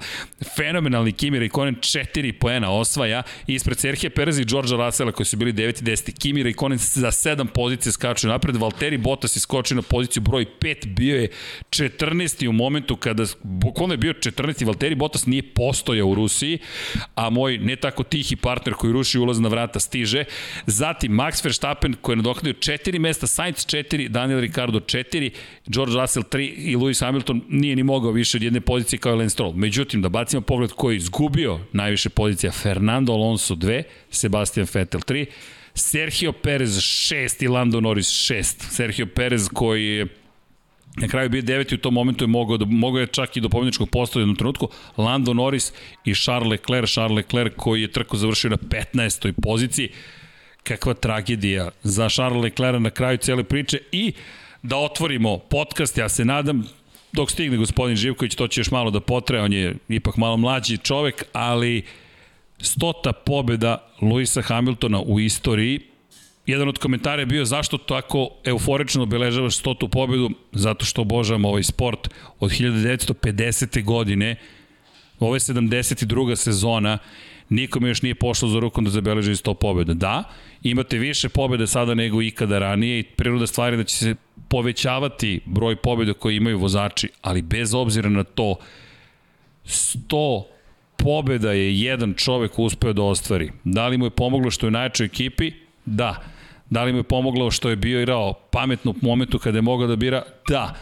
Fenomenalni 0.57 1.13
Kimi 1.13 1.39
Raikkonen 1.39 1.75
4 1.75 2.33
poena 2.33 2.71
osvaja 2.71 3.23
ispred 3.47 3.79
Serhije 3.79 4.11
Perez 4.11 4.39
i 4.39 4.45
Đorđa 4.45 4.77
Rasela 4.77 5.13
koji 5.13 5.27
su 5.27 5.37
bili 5.37 5.53
9 5.53 5.83
i 5.83 5.85
10. 5.85 6.19
Kimi 6.19 6.43
Raikkonen 6.43 6.79
za 6.79 7.11
7 7.11 7.47
pozicije 7.47 7.93
skaču 7.93 8.29
napred. 8.29 8.57
Valtteri 8.57 8.99
Bottas 8.99 9.37
je 9.37 9.41
skočio 9.41 9.75
na 9.75 9.83
poziciju 9.83 10.23
broj 10.23 10.47
5, 10.61 10.87
bio 10.87 11.17
je 11.17 11.29
14. 11.71 12.49
u 12.49 12.53
momentu 12.53 12.97
kada, 12.97 13.25
bukvalno 13.43 13.95
je 13.95 13.99
bio 13.99 14.13
14. 14.13 14.67
Valtteri 14.67 14.95
Bottas 14.95 15.27
nije 15.27 15.43
postojao 15.55 16.09
u 16.09 16.15
Rusiji, 16.15 16.59
a 17.15 17.31
moj 17.31 17.59
ne 17.59 17.77
tako 17.77 18.03
tihi 18.03 18.37
partner 18.37 18.75
koji 18.75 18.93
ruši 18.93 19.19
ulaz 19.19 19.41
na 19.41 19.49
vrata 19.49 19.81
stiže. 19.81 20.25
Zatim 20.67 21.13
Max 21.13 21.45
Verstappen 21.45 21.95
koji 22.01 22.13
je 22.13 22.17
nadoknadio 22.17 22.53
4 22.53 22.99
mesta, 22.99 23.27
Sainz 23.27 23.57
4, 23.57 24.09
Daniel 24.09 24.41
Ricardo 24.41 24.79
4, 24.79 25.31
George 25.67 25.95
Russell 26.01 26.25
3 26.25 26.55
i 26.57 26.77
Lewis 26.77 27.05
Hamilton 27.05 27.43
nije 27.49 27.77
ni 27.77 27.83
mogao 27.83 28.11
više 28.11 28.39
od 28.39 28.43
jedne 28.43 28.61
pozicije 28.61 28.99
kao 28.99 29.26
Lance 29.27 29.35
Stroll. 29.35 29.53
Međutim, 29.57 30.03
da 30.03 30.09
bacimo 30.09 30.41
pogled 30.41 30.73
ko 30.73 30.91
je 30.91 30.97
izgubio 30.97 31.61
najviše 31.73 32.09
pozicija, 32.09 32.53
Fernando 32.53 33.13
Alonso 33.13 33.55
2, 33.55 33.83
Sebastian 34.11 34.67
Vettel 34.75 35.01
3, 35.01 35.27
Sergio 35.75 36.33
Perez 36.33 36.77
6 36.79 37.45
i 37.45 37.49
Lando 37.49 37.81
Norris 37.81 38.07
6. 38.07 38.71
Sergio 38.71 39.07
Perez 39.07 39.49
koji 39.55 39.87
je 39.87 40.07
Na 40.97 41.09
kraju 41.09 41.29
bio 41.29 41.43
deveti 41.43 41.75
u 41.75 41.79
tom 41.79 41.95
momentu 41.95 42.25
je 42.25 42.29
mogao, 42.29 42.57
da, 42.57 42.65
mogao 42.65 43.01
je 43.01 43.07
čak 43.07 43.37
i 43.37 43.41
do 43.41 43.49
pobjedničkog 43.49 43.91
postoja 43.91 44.21
u 44.21 44.23
jednom 44.23 44.37
trenutku. 44.37 44.69
Lando 44.97 45.35
Norris 45.35 45.73
i 46.05 46.15
Charles 46.15 46.51
Leclerc, 46.51 46.91
Charles 46.91 47.17
Leclerc 47.17 47.53
koji 47.57 47.83
je 47.83 47.93
trku 47.93 48.17
završio 48.17 48.51
na 48.51 48.57
15. 48.57 49.33
poziciji. 49.43 49.91
Kakva 50.63 50.95
tragedija 50.95 51.71
za 51.83 52.09
Charles 52.09 52.43
Leclerc 52.43 52.81
na 52.81 52.91
kraju 52.91 53.19
cele 53.19 53.45
priče 53.45 53.79
i 53.93 54.13
da 54.63 54.77
otvorimo 54.77 55.39
podcast, 55.39 55.99
ja 55.99 56.09
se 56.09 56.25
nadam, 56.25 56.65
dok 57.17 57.31
stigne 57.31 57.57
gospodin 57.57 57.97
Živković, 57.97 58.35
to 58.35 58.49
će 58.49 58.61
još 58.61 58.71
malo 58.71 58.91
da 58.91 59.01
potre, 59.01 59.41
on 59.41 59.53
je 59.53 59.75
ipak 59.89 60.17
malo 60.17 60.37
mlađi 60.37 60.79
čovek, 60.79 61.25
ali 61.33 61.83
stota 62.61 63.13
pobeda 63.13 63.89
Luisa 64.01 64.43
Hamiltona 64.43 65.01
u 65.01 65.21
istoriji, 65.21 65.81
Jedan 66.47 66.69
od 66.69 66.79
komentara 66.79 67.23
je 67.23 67.27
bio 67.27 67.45
zašto 67.45 67.79
tako 67.79 68.29
euforično 68.45 69.03
obeležavaš 69.03 69.57
stotu 69.57 69.89
pobedu, 69.89 70.31
zato 70.53 70.85
što 70.85 71.03
obožavam 71.03 71.45
ovaj 71.45 71.63
sport 71.63 72.09
od 72.41 72.51
1950. 72.51 73.85
godine, 73.85 74.37
ovo 75.19 75.35
je 75.35 75.41
72. 75.41 76.37
sezona, 76.37 76.99
nikome 77.49 77.89
još 77.89 78.03
nije 78.03 78.15
pošlo 78.15 78.49
za 78.49 78.59
rukom 78.59 78.85
da 78.85 78.91
zabeleži 78.91 79.31
100 79.31 79.55
pobjeda. 79.55 79.95
Da, 79.95 80.25
imate 80.63 80.99
više 80.99 81.29
pobjede 81.29 81.67
sada 81.67 81.95
nego 81.95 82.23
ikada 82.23 82.59
ranije 82.59 82.99
i 82.99 83.03
priroda 83.03 83.47
stvari 83.47 83.77
da 83.77 83.85
će 83.85 83.97
se 83.97 84.15
povećavati 84.49 85.41
broj 85.45 85.77
pobjeda 85.77 86.13
koje 86.13 86.37
imaju 86.37 86.59
vozači, 86.59 87.09
ali 87.23 87.43
bez 87.43 87.75
obzira 87.75 88.09
na 88.09 88.25
to 88.25 88.57
100 89.65 90.43
pobjeda 90.97 91.53
je 91.53 91.81
jedan 91.81 92.15
čovek 92.15 92.59
uspeo 92.59 92.93
da 92.93 93.03
ostvari. 93.03 93.53
Da 93.65 93.89
li 93.89 93.99
mu 93.99 94.07
je 94.07 94.11
pomoglo 94.11 94.51
što 94.51 94.67
je 94.67 94.71
najjačoj 94.71 95.07
ekipi? 95.07 95.53
Da. 95.85 96.23
Da 96.71 96.85
li 96.85 96.93
mu 96.93 96.99
je 96.99 97.03
pomoglo 97.03 97.51
što 97.51 97.71
je 97.71 97.77
bio 97.77 98.01
irao 98.01 98.33
pametno 98.33 98.91
u 98.91 98.95
momentu 99.03 99.39
kada 99.39 99.59
je 99.59 99.63
mogao 99.63 99.87
da 99.87 99.97
bira? 99.97 100.23
Da. 100.49 100.75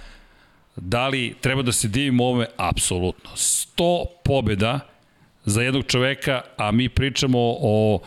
Da 0.77 1.09
li 1.09 1.35
treba 1.41 1.63
da 1.63 1.73
se 1.73 1.89
divimo 1.89 2.25
ovome? 2.25 2.47
Apsolutno. 2.57 3.31
100 3.31 4.05
pobjeda 4.25 4.81
za 5.45 5.63
jednog 5.63 5.85
čoveka, 5.87 6.41
a 6.57 6.71
mi 6.71 6.89
pričamo 6.89 7.39
o 7.61 8.01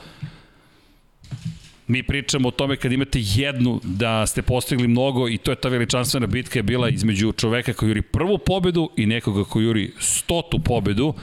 Mi 1.87 2.03
pričamo 2.03 2.47
o 2.47 2.51
tome 2.51 2.75
kad 2.75 2.91
imate 2.91 3.19
jednu 3.21 3.81
da 3.83 4.25
ste 4.27 4.41
postigli 4.41 4.87
mnogo 4.87 5.29
i 5.29 5.37
to 5.37 5.51
je 5.51 5.55
ta 5.55 5.69
veličanstvena 5.69 6.27
bitka 6.27 6.59
je 6.59 6.63
bila 6.63 6.89
između 6.89 7.31
čoveka 7.31 7.73
koji 7.73 7.89
juri 7.89 8.01
prvu 8.01 8.37
pobedu 8.37 8.89
i 8.97 9.05
nekoga 9.05 9.43
koji 9.43 9.65
juri 9.65 9.93
stotu 9.99 10.59
pobedu 10.59 11.13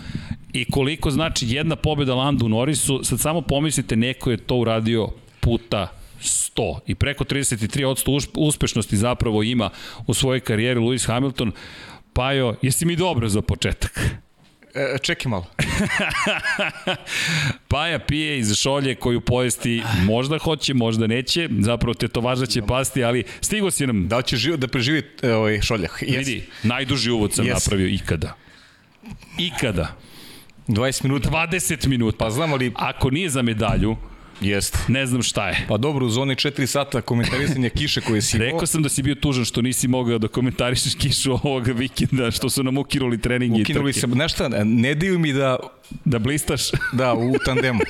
i 0.53 0.65
koliko 0.71 1.11
znači 1.11 1.47
jedna 1.49 1.77
pobeda 1.77 2.15
Landu 2.15 2.49
Norrisu, 2.49 3.01
sad 3.05 3.21
samo 3.21 3.41
pomislite 3.41 3.97
neko 3.97 4.31
je 4.31 4.37
to 4.37 4.57
uradio 4.57 5.09
puta 5.41 5.89
100 6.21 6.79
i 6.87 6.95
preko 6.95 7.25
33% 7.25 8.29
uspešnosti 8.37 8.97
zapravo 8.97 9.43
ima 9.43 9.71
u 10.07 10.15
svojoj 10.15 10.41
karijeri 10.41 10.81
Lewis 10.81 11.07
Hamilton. 11.07 11.53
Pajo, 12.13 12.55
jesi 12.63 12.87
mi 12.87 12.97
dobro 12.97 13.29
za 13.29 13.43
početak? 13.43 14.01
E, 14.75 14.99
čekaj 15.03 15.31
malo. 15.31 15.47
Paja 17.69 17.99
pije 17.99 18.39
iz 18.39 18.55
šolje 18.55 18.95
koju 18.95 19.21
pojesti 19.21 19.83
možda 20.05 20.39
hoće, 20.39 20.75
možda 20.75 21.07
neće, 21.07 21.49
zapravo 21.61 21.95
te 21.95 22.09
to 22.09 22.21
važda 22.21 22.47
će 22.47 22.63
pasti, 22.63 23.05
ali 23.05 23.25
stigo 23.41 23.71
si 23.71 23.87
nam. 23.87 24.09
Da 24.09 24.17
li 24.17 24.23
će 24.23 24.37
živ, 24.37 24.57
da 24.57 24.69
preživi 24.69 25.03
e, 25.23 25.33
ovaj 25.33 25.61
šoljah? 25.61 26.03
Yes. 26.03 26.19
Vidi, 26.19 26.43
najduži 26.63 27.11
uvod 27.11 27.35
sam 27.35 27.45
yes. 27.45 27.55
napravio 27.55 27.89
ikada. 27.89 28.37
Ikada. 29.39 29.97
20 30.69 31.05
minuta. 31.05 31.31
20 31.31 31.87
minuta. 31.87 32.17
Pa 32.19 32.31
znam 32.31 32.53
ali... 32.53 32.73
Ako 32.75 33.11
nije 33.11 33.29
za 33.29 33.43
medalju, 33.43 33.97
Jeste. 34.41 34.79
Ne 34.89 35.07
znam 35.07 35.23
šta 35.23 35.49
je. 35.49 35.65
Pa 35.69 35.77
dobro, 35.77 36.07
u 36.07 36.11
zoni 36.11 36.35
4 36.35 36.67
sata 36.67 37.01
komentarisanja 37.01 37.69
kiše 37.69 38.01
koje 38.01 38.23
si 38.23 38.37
imao. 38.37 38.47
Rekao 38.47 38.67
sam 38.67 38.83
da 38.83 38.89
si 38.89 39.03
bio 39.03 39.15
tužan 39.15 39.45
što 39.45 39.63
nisi 39.63 39.89
mogao 39.89 40.19
da 40.19 40.29
komentarišeš 40.29 40.95
kišu 40.95 41.33
ovoga 41.43 41.73
vikenda, 41.73 42.31
što 42.31 42.51
su 42.51 42.63
nam 42.63 42.79
ukinuli 42.79 43.21
treningi 43.21 43.63
ukinuli 43.63 43.63
i 43.63 43.65
trke. 43.65 43.79
Ukinuli 43.79 43.93
sam, 43.93 44.13
znaš 44.13 44.33
šta, 44.33 44.65
ne 44.65 44.95
daju 44.95 45.19
mi 45.19 45.33
da... 45.33 45.57
Da 46.05 46.19
blistaš? 46.19 46.61
Da, 46.93 47.15
u 47.15 47.35
tandemu. 47.45 47.81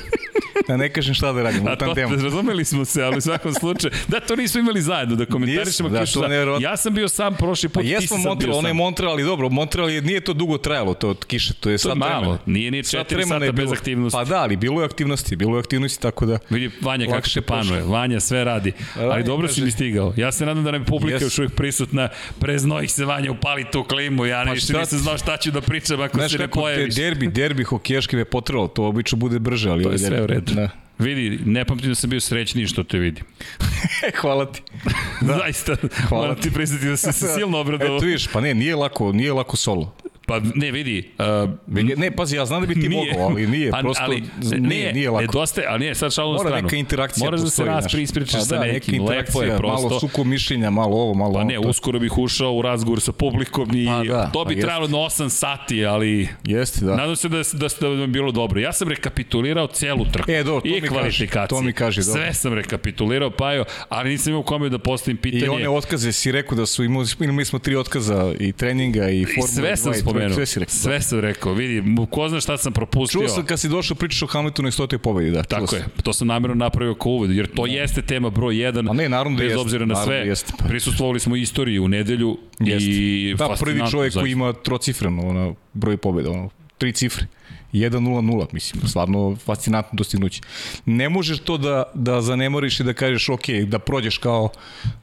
Da 0.68 0.76
ne 0.76 0.88
kažem 0.92 1.14
šta 1.14 1.32
da 1.32 1.42
radim, 1.42 1.62
u 1.62 1.76
tandemu. 1.78 2.16
razumeli 2.16 2.64
smo 2.64 2.84
se, 2.84 3.02
ali 3.02 3.18
u 3.18 3.20
svakom 3.20 3.52
slučaju. 3.54 3.92
Da, 4.08 4.20
to 4.20 4.36
nismo 4.36 4.60
imali 4.60 4.82
zajedno, 4.82 5.16
da 5.16 5.26
komentarišemo 5.26 5.88
da, 5.88 6.00
kišu. 6.00 6.20
nevjerovatno. 6.20 6.68
Ja 6.68 6.76
sam 6.76 6.94
bio 6.94 7.08
sam 7.08 7.34
prošli 7.34 7.68
Pa 7.68 7.72
put, 7.72 7.82
ti 7.82 7.88
jesmo 7.88 8.16
si 8.16 8.22
sad 8.22 8.30
Montreal, 8.30 8.50
bio 8.50 8.58
ono 8.58 8.68
je 8.68 8.70
sam. 8.70 8.76
Montreal, 8.76 9.12
ali 9.12 9.24
dobro, 9.24 9.48
Montreal 9.48 9.90
je, 9.90 10.02
nije 10.02 10.20
to 10.20 10.32
dugo 10.32 10.58
trajalo, 10.58 10.94
to 10.94 11.08
od 11.08 11.24
kiše, 11.24 11.54
to 11.54 11.58
je 11.58 11.60
To 11.62 11.70
je 11.70 11.78
sad 11.78 11.98
malo, 11.98 12.20
vremena. 12.20 12.38
nije 12.46 12.70
ni 12.70 12.84
Sat 12.84 13.10
4 13.10 13.14
vremena 13.14 13.46
sata 13.46 13.52
bez 13.52 13.72
aktivnosti. 13.72 14.16
Pa 14.16 14.24
da, 14.24 14.36
ali 14.42 14.56
bilo 14.56 14.80
je 14.80 14.84
aktivnosti, 14.84 15.36
bilo 15.36 15.56
je 15.56 15.60
aktivnosti, 15.60 16.02
tako 16.02 16.26
da... 16.26 16.33
Vidi 16.50 16.70
Vanja 16.80 17.06
kako 17.06 17.28
se 17.28 17.40
panuje. 17.40 17.82
Vanja 17.82 18.20
sve 18.20 18.44
radi. 18.44 18.72
Ali 18.96 19.06
Vanja 19.06 19.22
dobro 19.24 19.48
si 19.48 19.54
kaže- 19.54 19.64
mi 19.64 19.70
stigao. 19.70 20.14
Ja 20.16 20.32
se 20.32 20.46
nadam 20.46 20.64
da 20.64 20.70
nam 20.70 20.80
je 20.80 20.86
publika 20.86 21.14
Jes. 21.14 21.22
još 21.22 21.38
uvijek 21.38 21.54
prisutna. 21.54 22.08
Preznojih 22.38 22.90
se 22.90 23.04
Vanja 23.04 23.30
upali 23.32 23.64
tu 23.64 23.84
klimu. 23.84 24.26
Ja 24.26 24.42
Pa 24.46 24.52
više 24.52 24.64
šta 24.64 24.78
nisam 24.80 24.98
znao 24.98 25.18
šta 25.18 25.36
ću 25.36 25.50
da 25.50 25.60
pričam 25.60 26.00
ako 26.00 26.18
Znaš 26.18 26.30
se 26.32 26.38
ne 26.38 26.44
kako 26.44 26.58
te 26.58 26.62
pojaviš. 26.62 26.94
derbi, 26.94 27.28
derbi 27.28 27.64
hokejaški 27.64 28.16
me 28.16 28.24
potralo, 28.24 28.68
to 28.68 28.84
obično 28.84 29.18
bude 29.18 29.38
brže, 29.38 29.70
ali... 29.70 29.82
To 29.82 29.88
je 29.88 29.90
ovaj 29.90 29.98
sve 30.00 30.22
u 30.22 30.26
redu. 30.26 30.54
Da. 30.54 30.68
Vidi, 30.98 31.38
ne 31.44 31.64
pamtim 31.64 31.88
da 31.88 31.94
sam 31.94 32.10
bio 32.10 32.20
srećniji 32.20 32.66
što 32.66 32.82
te 32.82 32.98
vidim. 32.98 33.24
Hvala 34.20 34.52
ti. 34.52 34.62
Da. 35.20 35.34
Zaista, 35.34 35.76
Hvala 36.08 36.24
moram 36.24 36.42
ti 36.42 36.50
priznati 36.50 36.86
da 36.86 36.96
sam 36.96 37.12
se 37.12 37.26
silno 37.28 37.58
obradovao. 37.60 37.96
Eto 37.96 38.06
vidiš, 38.06 38.26
pa 38.26 38.40
ne, 38.40 38.54
nije 38.54 38.76
lako, 38.76 39.12
nije 39.12 39.32
lako 39.32 39.56
solo. 39.56 39.94
Pa 40.26 40.40
ne, 40.54 40.70
vidi, 40.70 41.10
uh, 41.18 41.50
Ne, 41.96 42.10
pazi, 42.10 42.36
ja 42.36 42.46
znam 42.46 42.60
da 42.60 42.66
bi 42.66 42.74
ti 42.74 42.88
mogao, 43.10 43.26
ali 43.26 43.46
nije, 43.46 43.70
Pa, 43.70 43.78
prosto 43.78 44.02
ali, 44.04 44.22
nije, 44.52 44.92
nije 44.92 45.10
lako. 45.10 45.20
Nedostaje, 45.22 45.66
ali 45.66 45.80
nije, 45.80 45.94
sad 45.94 46.12
šalno 46.12 46.30
na 46.30 46.36
Mora 46.36 46.48
stranu. 46.48 46.62
neka 46.62 46.76
interakcija 46.76 47.24
Moraš 47.24 47.40
da 47.40 47.46
se 47.46 47.62
znaš. 47.62 47.92
prispričaš 47.92 48.32
Pa 48.32 48.40
sa 48.40 48.58
da, 48.58 48.64
nekim, 48.64 49.04
lepo 49.04 49.42
je 49.42 49.56
prosto. 49.56 49.88
Malo 49.88 50.00
suko 50.00 50.24
mišljenja, 50.24 50.70
malo 50.70 50.96
ovo, 50.96 51.14
malo 51.14 51.32
Pa 51.32 51.38
ono. 51.38 51.46
ne, 51.46 51.54
to- 51.54 51.60
uskoro 51.60 51.98
bih 51.98 52.18
ušao 52.18 52.52
u 52.52 52.62
razgovor 52.62 53.00
sa 53.00 53.12
publikom 53.12 53.70
i 53.74 53.86
Pa 53.86 54.04
da, 54.04 54.26
to 54.26 54.44
bi 54.44 54.54
pa 54.54 54.60
trajalo 54.60 54.88
na 54.88 54.98
8 54.98 55.28
sati, 55.30 55.84
ali 55.84 56.28
Jeste, 56.44 56.84
da. 56.84 56.96
nadam 56.96 57.16
se 57.16 57.28
da, 57.28 57.38
da, 57.52 57.68
da 57.80 57.88
vam 57.88 58.00
je 58.00 58.06
bilo 58.06 58.32
dobro. 58.32 58.60
Ja 58.60 58.72
sam 58.72 58.88
rekapitulirao 58.88 59.66
celu 59.68 60.04
trku 60.04 60.30
E, 60.30 60.42
dobro, 60.42 60.60
to 60.62 60.68
i 60.68 60.72
mi 60.72 60.80
kaži, 60.80 60.88
kvalifikacije. 60.90 61.48
to 61.48 61.62
mi 61.62 61.72
kaži, 61.74 62.00
dobro. 62.00 62.12
Sve 62.14 62.34
sam 62.34 62.52
rekapitulirao, 62.54 63.30
Pajo, 63.32 63.64
ali 63.88 64.10
nisam 64.10 64.30
imao 64.30 64.42
kome 64.42 64.68
da 64.68 64.78
postavim 64.78 65.16
pitanje. 65.16 65.44
I 65.44 65.48
one 65.48 65.68
otkaze 65.68 66.12
si 66.12 66.32
rekao 66.32 66.56
da 66.56 66.66
su 66.66 66.84
imali, 66.84 67.06
imali 67.20 67.44
smo 67.44 67.58
tri 67.58 67.76
otkaza 67.76 68.34
i 68.40 68.52
treninga 68.52 69.08
i 69.08 69.20
I 69.20 69.24
formula 69.26 69.46
sve 69.48 69.76
sam 69.76 69.92
2 69.92 70.23
i 70.26 70.34
spomenuo. 70.34 70.34
Sve 70.34 70.46
si 70.46 70.60
rekao. 70.60 70.74
Sve 70.74 71.00
sam 71.00 71.20
rekao. 71.20 71.52
Vidi, 71.52 71.82
ko 72.10 72.28
zna 72.28 72.40
šta 72.40 72.56
sam 72.58 72.72
propustio. 72.72 73.20
Čuo 73.20 73.28
sam 73.28 73.46
kad 73.46 73.60
si 73.60 73.68
došao 73.68 73.96
pričaš 73.96 74.22
o 74.22 74.26
Hamiltonu 74.26 74.68
i 74.68 74.72
stotoj 74.72 74.98
pobedi, 74.98 75.30
da. 75.30 75.42
Tako 75.42 75.66
sam. 75.66 75.78
je, 75.78 75.84
to 76.02 76.12
sam 76.12 76.26
namjerno 76.26 76.54
napravio 76.54 76.94
kao 76.94 77.12
uvod, 77.12 77.30
jer 77.30 77.46
to 77.54 77.66
jeste 77.66 78.02
tema 78.02 78.30
broj 78.30 78.54
1, 78.54 78.90
A 78.90 78.92
ne, 78.92 79.08
naravno 79.08 79.38
da 79.38 79.42
bez 79.42 79.50
jeste, 79.50 79.60
obzira 79.60 79.86
na 79.86 80.04
sve. 80.04 80.18
da 80.18 80.24
jeste. 80.24 80.52
Prisustvovali 80.68 81.20
smo 81.20 81.36
istoriju 81.36 81.84
u 81.84 81.88
nedelju 81.88 82.38
Jeste. 82.60 82.90
i 82.90 83.34
Da, 83.38 83.54
prvi 83.60 83.82
čovjek 83.90 84.14
koji 84.14 84.32
ima 84.32 84.52
trocifren 84.52 85.18
ono, 85.18 85.54
broj 85.72 85.96
pobjeda, 85.96 86.30
ono, 86.30 86.50
tri 86.78 86.92
cifre. 86.92 87.26
1-0-0, 87.72 88.46
mislim, 88.52 88.88
stvarno 88.88 89.36
fascinantno 89.36 89.96
dostignuće. 89.96 90.40
Ne 90.84 91.08
možeš 91.08 91.38
to 91.38 91.58
da, 91.58 91.82
da 91.94 92.20
zanemoriš 92.20 92.80
i 92.80 92.84
da 92.84 92.92
kažeš, 92.92 93.28
ok, 93.28 93.48
da 93.66 93.78
prođeš 93.78 94.18
kao, 94.18 94.48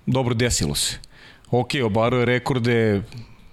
dobro, 0.06 0.34
desilo 0.34 0.76
se. 0.76 0.98
Ok, 1.52 1.70
obaro 1.84 2.20
je 2.20 2.26
rekorde, 2.26 3.02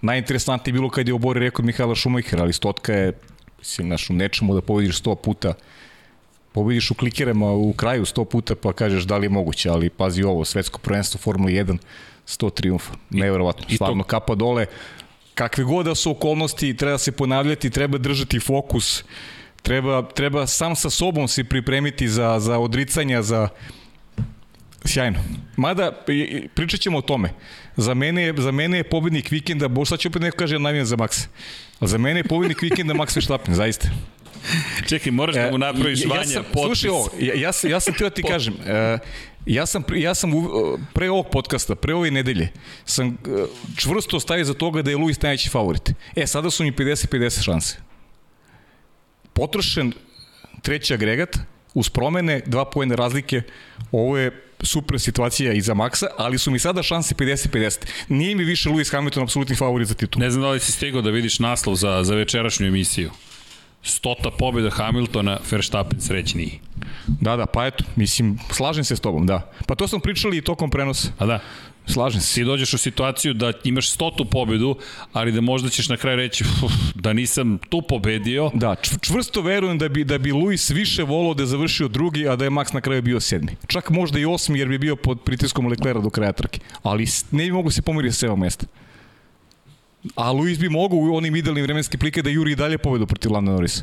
najinteresantnije 0.01 0.71
je 0.71 0.79
bilo 0.79 0.91
kad 0.91 1.09
je 1.09 1.15
oborio 1.15 1.41
rekord 1.41 1.67
Mihajla 1.67 1.95
Šumajhera, 1.95 2.43
ali 2.43 2.53
stotka 2.53 2.93
je, 2.93 3.13
mislim, 3.59 3.87
znaš, 3.87 4.11
u 4.11 4.15
nečemu 4.15 4.55
da 4.55 4.61
pobediš 4.61 4.97
100 4.97 5.15
puta, 5.15 5.55
pobediš 6.53 6.91
u 6.91 6.95
klikerama 6.95 7.47
u 7.47 7.73
kraju 7.73 8.05
100 8.05 8.25
puta 8.25 8.55
pa 8.55 8.73
kažeš 8.73 9.03
da 9.03 9.17
li 9.17 9.25
je 9.25 9.31
moguće, 9.31 9.71
ali 9.71 9.91
pazi 9.91 10.23
ovo, 10.23 10.45
svetsko 10.45 10.79
prvenstvo 10.79 11.19
Formula 11.19 11.51
1, 11.51 11.79
100 12.27 12.51
triumfa, 12.51 12.93
neverovatno, 13.11 13.65
i 13.65 13.69
to- 13.69 13.75
stvarno 13.77 14.05
kapa 14.05 14.35
dole, 14.35 14.67
kakve 15.35 15.65
god 15.65 15.87
da 15.87 15.95
su 15.95 16.11
okolnosti, 16.11 16.77
treba 16.77 16.99
se 16.99 17.13
ponavljati, 17.13 17.71
treba 17.71 17.99
držati 17.99 18.41
fokus, 18.41 19.05
treba, 19.63 20.03
treba 20.05 20.47
sam 20.47 20.77
sa 20.77 20.91
sobom 20.91 21.29
se 21.29 21.45
pripremiti 21.45 22.09
za, 22.09 22.41
za 22.41 22.59
odricanja, 22.59 23.23
za 23.23 23.49
Sjajno. 24.85 25.19
Mada, 25.57 25.93
i- 26.09 26.13
i- 26.13 26.49
pričat 26.49 26.81
ćemo 26.81 26.99
o 26.99 27.03
tome. 27.03 27.31
Za 27.79 27.95
mene, 27.95 28.23
je- 28.23 28.35
za 28.37 28.51
mene 28.51 28.77
je 28.77 28.85
pobednik 28.85 29.31
vikenda, 29.31 29.69
bo 29.69 29.85
sad 29.85 29.99
će 29.99 30.09
opet 30.09 30.23
neko 30.23 30.37
kaže 30.37 30.55
ja 30.55 30.59
navijam 30.59 30.87
za 30.87 30.97
Maxa. 30.97 31.27
Ali 31.81 31.89
za 31.89 31.99
mene 31.99 32.21
je 32.21 32.25
pobednik 32.25 32.63
vikenda 32.63 32.95
Max 32.95 33.17
Verstappen, 33.17 33.55
zaista. 33.55 33.89
Čekaj, 34.89 35.13
moraš 35.13 35.35
da 35.35 35.51
mu 35.51 35.59
napraviš 35.59 36.03
ja, 36.03 36.09
vanja 36.09 36.21
ja 36.21 36.27
sam, 36.27 36.45
potpis. 36.45 36.63
Slušaj 36.65 36.91
ovo, 36.91 37.11
ja, 37.21 37.35
ja, 37.37 37.53
sam, 37.53 37.71
ja 37.71 37.81
sam 37.81 37.95
teo 37.95 38.11
ti 38.11 38.23
kažem, 38.23 38.55
uh, 38.55 39.01
ja 39.47 39.67
sam, 39.67 39.85
ja 39.95 40.15
sam 40.15 40.35
u, 40.35 40.49
pre 40.93 41.11
ovog 41.11 41.27
podcasta, 41.33 41.75
pre 41.75 41.95
ove 41.95 42.11
nedelje, 42.11 42.49
sam 42.85 43.09
uh, 43.09 43.15
čvrsto 43.77 44.21
stavio 44.21 44.45
za 44.45 44.55
toga 44.55 44.83
da 44.83 44.91
je 44.91 44.97
Luis 44.97 45.23
najveći 45.23 45.49
favorit. 45.49 45.93
E, 46.17 46.27
sada 46.27 46.51
su 46.51 46.65
mi 46.65 46.73
50-50 46.73 47.43
šanse. 47.43 47.77
Potrošen 49.33 49.93
treći 50.63 50.95
agregat, 50.95 51.37
uz 51.75 51.89
promene, 51.89 52.41
dva 52.47 52.65
pojene 52.65 52.97
razlike, 52.97 53.43
ovo 53.93 54.19
je 54.19 54.48
super 54.63 55.01
situacija 55.01 55.53
i 55.53 55.61
za 55.61 55.75
Maxa, 55.75 56.07
ali 56.17 56.39
su 56.39 56.51
mi 56.51 56.59
sada 56.59 56.83
šanse 56.83 57.15
50-50. 57.15 57.79
Nije 58.09 58.35
mi 58.35 58.45
više 58.45 58.71
Lewis 58.71 58.93
Hamilton 58.93 59.23
apsolutni 59.23 59.57
favorit 59.57 59.89
za 59.89 59.95
titul. 59.95 60.21
Ne 60.21 60.31
znam 60.31 60.43
da 60.43 60.51
li 60.51 60.61
si 60.61 60.73
stigao 60.73 61.03
da 61.03 61.11
vidiš 61.11 61.39
naslov 61.39 61.75
za, 61.75 62.05
za 62.05 62.15
večerašnju 62.15 62.67
emisiju. 62.67 63.11
Stota 63.83 64.31
pobjeda 64.31 64.71
Hamiltona, 64.71 65.39
Verstappen 65.51 66.01
srećniji. 66.01 66.61
Da, 67.07 67.37
da, 67.37 67.47
pa 67.47 67.67
eto, 67.67 67.85
mislim, 67.97 68.39
slažem 68.53 68.85
se 68.85 68.97
s 68.97 69.01
tobom, 69.01 69.27
da. 69.27 69.53
Pa 69.67 69.75
to 69.75 69.89
smo 69.89 69.99
pričali 69.99 70.37
i 70.37 70.43
tokom 70.43 70.71
prenosa. 70.71 71.09
A 71.19 71.27
da, 71.27 71.41
Slažem 71.89 72.21
se. 72.21 72.35
ti 72.35 72.45
dođeš 72.45 72.75
u 72.75 72.79
situaciju 72.79 73.35
da 73.35 73.53
imaš 73.65 73.91
stotu 73.91 74.25
pobedu, 74.25 74.77
ali 75.13 75.33
da 75.33 75.41
možda 75.41 75.69
ćeš 75.69 75.89
na 75.89 75.97
kraju 75.97 76.17
reći 76.17 76.45
"Uf, 76.65 76.73
da 76.95 77.13
nisam 77.13 77.59
tu 77.69 77.83
pobedio, 77.83 78.51
Da, 78.55 78.75
čv- 78.75 79.01
čvrsto 79.01 79.43
verujem 79.43 79.79
da 79.79 79.89
bi, 79.89 80.05
da 80.05 80.19
bi 80.19 80.33
Luis 80.33 80.71
više 80.71 81.03
volao 81.03 81.35
da 81.35 81.43
je 81.43 81.47
završio 81.47 81.89
drugi, 81.89 82.29
a 82.29 82.37
da 82.37 82.45
je 82.45 82.51
Max 82.51 82.75
na 82.75 82.81
kraju 82.81 83.03
bio 83.03 83.21
sedmi. 83.21 83.57
Čak 83.67 83.91
možda 83.91 84.19
i 84.19 84.25
osmi, 84.25 84.59
jer 84.59 84.69
bi 84.69 84.79
bio 84.79 84.97
pod 84.97 85.21
pritiskom 85.21 85.67
Leclerca 85.67 86.01
do 86.01 86.11
kraja 86.11 86.33
trke. 86.33 86.61
Ali 86.83 87.07
ne 87.31 87.45
bi 87.45 87.53
mogu 87.53 87.71
se 87.71 87.83
pomeriti 87.83 88.15
sa 88.15 88.27
7 88.27 88.37
mesta. 88.37 88.67
A 90.15 90.33
Luis 90.33 90.59
bi 90.59 90.69
mogao 90.69 90.99
u 90.99 91.17
onim 91.17 91.37
idealnim 91.37 91.65
vremenskim 91.65 92.01
plike 92.01 92.23
da 92.23 92.31
juri 92.31 92.53
i 92.53 92.57
dalje 92.57 92.79
pobedu 92.79 93.07
protiv 93.07 93.33
Landa 93.33 93.53
Norrisa. 93.53 93.83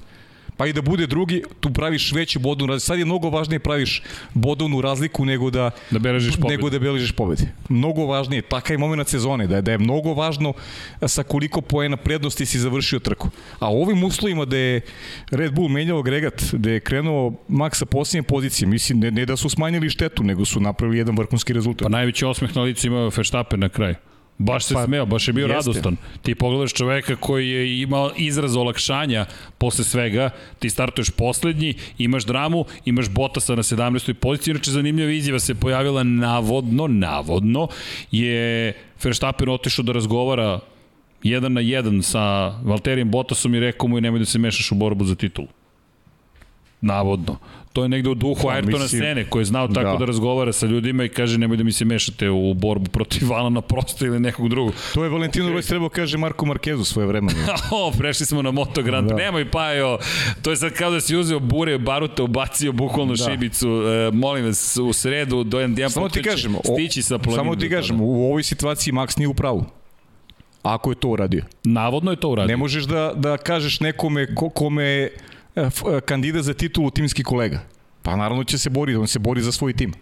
Pa 0.57 0.65
i 0.67 0.73
da 0.73 0.81
bude 0.81 1.07
drugi, 1.07 1.43
tu 1.59 1.69
praviš 1.73 2.11
veću 2.11 2.39
bodovnu 2.39 2.73
razliku. 2.73 2.85
Sad 2.85 2.99
je 2.99 3.05
mnogo 3.05 3.29
važnije 3.29 3.59
praviš 3.59 4.01
bodovnu 4.33 4.81
razliku 4.81 5.25
nego 5.25 5.49
da, 5.49 5.71
Da 5.91 5.99
beležiš 5.99 6.35
pobedu. 6.35 6.49
nego 6.51 6.69
da 6.69 6.79
beležiš 6.79 7.11
pobede. 7.11 7.47
Mnogo 7.69 8.05
važnije, 8.05 8.41
takav 8.41 8.73
je 8.73 8.77
moment 8.77 9.07
sezone, 9.07 9.47
da 9.47 9.55
je, 9.55 9.61
da 9.61 9.71
je 9.71 9.77
mnogo 9.77 10.13
važno 10.13 10.53
sa 11.07 11.23
koliko 11.23 11.61
poena 11.61 11.97
prednosti 11.97 12.45
si 12.45 12.59
završio 12.59 12.99
trku. 12.99 13.29
A 13.59 13.69
u 13.69 13.81
ovim 13.81 14.03
uslovima 14.03 14.45
da 14.45 14.57
je 14.57 14.81
Red 15.31 15.53
Bull 15.53 15.69
menjao 15.69 15.99
agregat, 15.99 16.41
da 16.53 16.69
je 16.71 16.79
krenuo 16.79 17.33
Max 17.49 17.75
sa 17.75 17.85
posljednje 17.85 18.23
pozicije, 18.23 18.67
mislim 18.67 18.99
ne, 18.99 19.11
ne 19.11 19.25
da 19.25 19.35
su 19.37 19.49
smanjili 19.49 19.89
štetu, 19.89 20.23
nego 20.23 20.45
su 20.45 20.59
napravili 20.59 20.97
jedan 20.97 21.17
vrhunski 21.17 21.53
rezultat. 21.53 21.83
Pa 21.85 21.89
najveći 21.89 22.25
osmeh 22.25 22.55
na 22.55 22.61
licu 22.61 22.87
imao 22.87 23.11
Verstappen 23.17 23.59
na 23.59 23.69
kraju. 23.69 23.95
Baš 24.37 24.65
se 24.65 24.73
pa, 24.73 24.85
smeo, 24.85 25.05
baš 25.05 25.27
je 25.27 25.33
bio 25.33 25.47
jeste. 25.47 25.55
radostan. 25.55 25.97
Ti 26.21 26.35
pogledaš 26.35 26.73
čoveka 26.73 27.15
koji 27.15 27.49
je 27.49 27.81
imao 27.81 28.11
izraz 28.17 28.55
olakšanja 28.55 29.25
posle 29.57 29.83
svega, 29.83 30.29
ti 30.59 30.69
startuješ 30.69 31.09
poslednji, 31.09 31.73
imaš 31.97 32.25
dramu, 32.25 32.65
imaš 32.85 33.09
Bottasa 33.09 33.55
na 33.55 33.63
17. 33.63 34.13
poziciji, 34.13 34.51
inače 34.51 34.71
zanimljiva 34.71 35.11
izjava 35.11 35.39
se 35.39 35.55
pojavila 35.55 36.03
navodno, 36.03 36.87
navodno, 36.87 37.67
je 38.11 38.73
Verstappen 39.03 39.49
otišao 39.49 39.83
da 39.83 39.91
razgovara 39.91 40.59
jedan 41.23 41.53
na 41.53 41.61
jedan 41.61 42.03
sa 42.03 42.47
Valterijem 42.63 43.11
Bottasom 43.11 43.55
i 43.55 43.59
rekao 43.59 43.87
mu 43.87 44.01
nemoj 44.01 44.19
da 44.19 44.25
se 44.25 44.39
mešaš 44.39 44.71
u 44.71 44.75
borbu 44.75 45.05
za 45.05 45.15
titulu. 45.15 45.47
Navodno. 46.81 47.37
To 47.75 47.83
je 47.83 47.89
negde 47.89 48.09
u 48.09 48.15
duhu 48.15 48.41
Pa, 48.43 48.47
Ayrtona 48.47 48.81
mislim, 48.81 49.01
Sene, 49.01 49.29
koji 49.29 49.41
je 49.41 49.45
znao 49.45 49.67
tako 49.67 49.91
da. 49.91 49.97
da. 49.97 50.05
razgovara 50.05 50.53
sa 50.53 50.65
ljudima 50.65 51.03
i 51.03 51.09
kaže 51.09 51.37
nemoj 51.37 51.57
da 51.57 51.63
mi 51.63 51.71
se 51.71 51.85
mešate 51.85 52.29
u 52.29 52.53
borbu 52.53 52.89
protiv 52.89 53.33
Alana 53.33 53.61
Prosta 53.61 54.05
ili 54.05 54.19
nekog 54.19 54.49
drugog. 54.49 54.73
To 54.93 55.03
je 55.03 55.09
Valentino 55.09 55.49
Rossi 55.49 55.69
trebao 55.69 55.89
kaže 55.89 56.17
Marko 56.17 56.45
Markezu 56.45 56.83
svoje 56.83 57.07
vremena. 57.07 57.39
o, 57.71 57.91
prešli 57.97 58.25
smo 58.25 58.41
na 58.41 58.51
Moto 58.51 58.81
Grand. 58.81 59.09
Da. 59.09 59.15
Nemoj 59.15 59.51
Pajo, 59.51 59.97
to 60.41 60.49
je 60.49 60.55
sad 60.55 60.73
kao 60.73 60.91
da 60.91 61.01
si 61.01 61.15
uzeo 61.15 61.39
bure 61.39 61.77
baruta, 61.77 62.23
ubacio 62.23 62.71
bukvalno 62.71 63.15
da. 63.15 63.31
Šibicu. 63.31 63.67
E, 63.67 64.11
molim 64.13 64.45
vas, 64.45 64.77
u 64.77 64.93
sredu 64.93 65.43
dojan 65.43 65.75
Dijan 65.75 65.89
Samo 65.89 66.09
ti 66.09 66.21
kažem, 66.23 66.55
stići 66.73 67.01
sa 67.01 67.17
planinom. 67.17 67.45
samo 67.45 67.55
ti 67.55 67.69
kažem, 67.69 68.01
u 68.01 68.25
ovoj 68.25 68.43
situaciji 68.43 68.93
Max 68.93 69.17
nije 69.17 69.27
u 69.27 69.33
pravu. 69.33 69.65
Ako 70.63 70.91
je 70.91 70.95
to 70.95 71.07
uradio. 71.07 71.43
Navodno 71.63 72.11
je 72.11 72.17
to 72.17 72.29
uradio. 72.29 72.47
Ne 72.47 72.57
možeš 72.57 72.83
da, 72.83 73.13
da 73.15 73.37
kažeš 73.37 73.79
nekome 73.79 74.35
ko, 74.35 74.49
kome 74.49 75.09
kandidat 76.05 76.43
za 76.43 76.53
titulu 76.53 76.91
timski 76.91 77.23
kolega. 77.23 77.59
Pa 78.01 78.15
naravno 78.15 78.43
će 78.43 78.57
se 78.57 78.69
boriti, 78.69 78.97
on 78.97 79.07
se 79.07 79.19
bori 79.19 79.41
za 79.41 79.51
svoj 79.51 79.73
tim. 79.73 79.93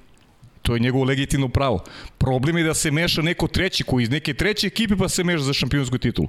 To 0.61 0.73
je 0.73 0.79
njegovo 0.79 1.03
legitimno 1.03 1.49
pravo. 1.49 1.83
Problem 2.17 2.57
je 2.57 2.63
da 2.63 2.73
se 2.73 2.91
meša 2.91 3.21
neko 3.21 3.47
treći 3.47 3.83
koji 3.83 4.03
iz 4.03 4.09
neke 4.09 4.33
treće 4.33 4.67
ekipe 4.67 4.95
pa 4.95 5.09
se 5.09 5.23
meša 5.23 5.43
za 5.43 5.53
šampionsku 5.53 5.97
titulu. 5.97 6.27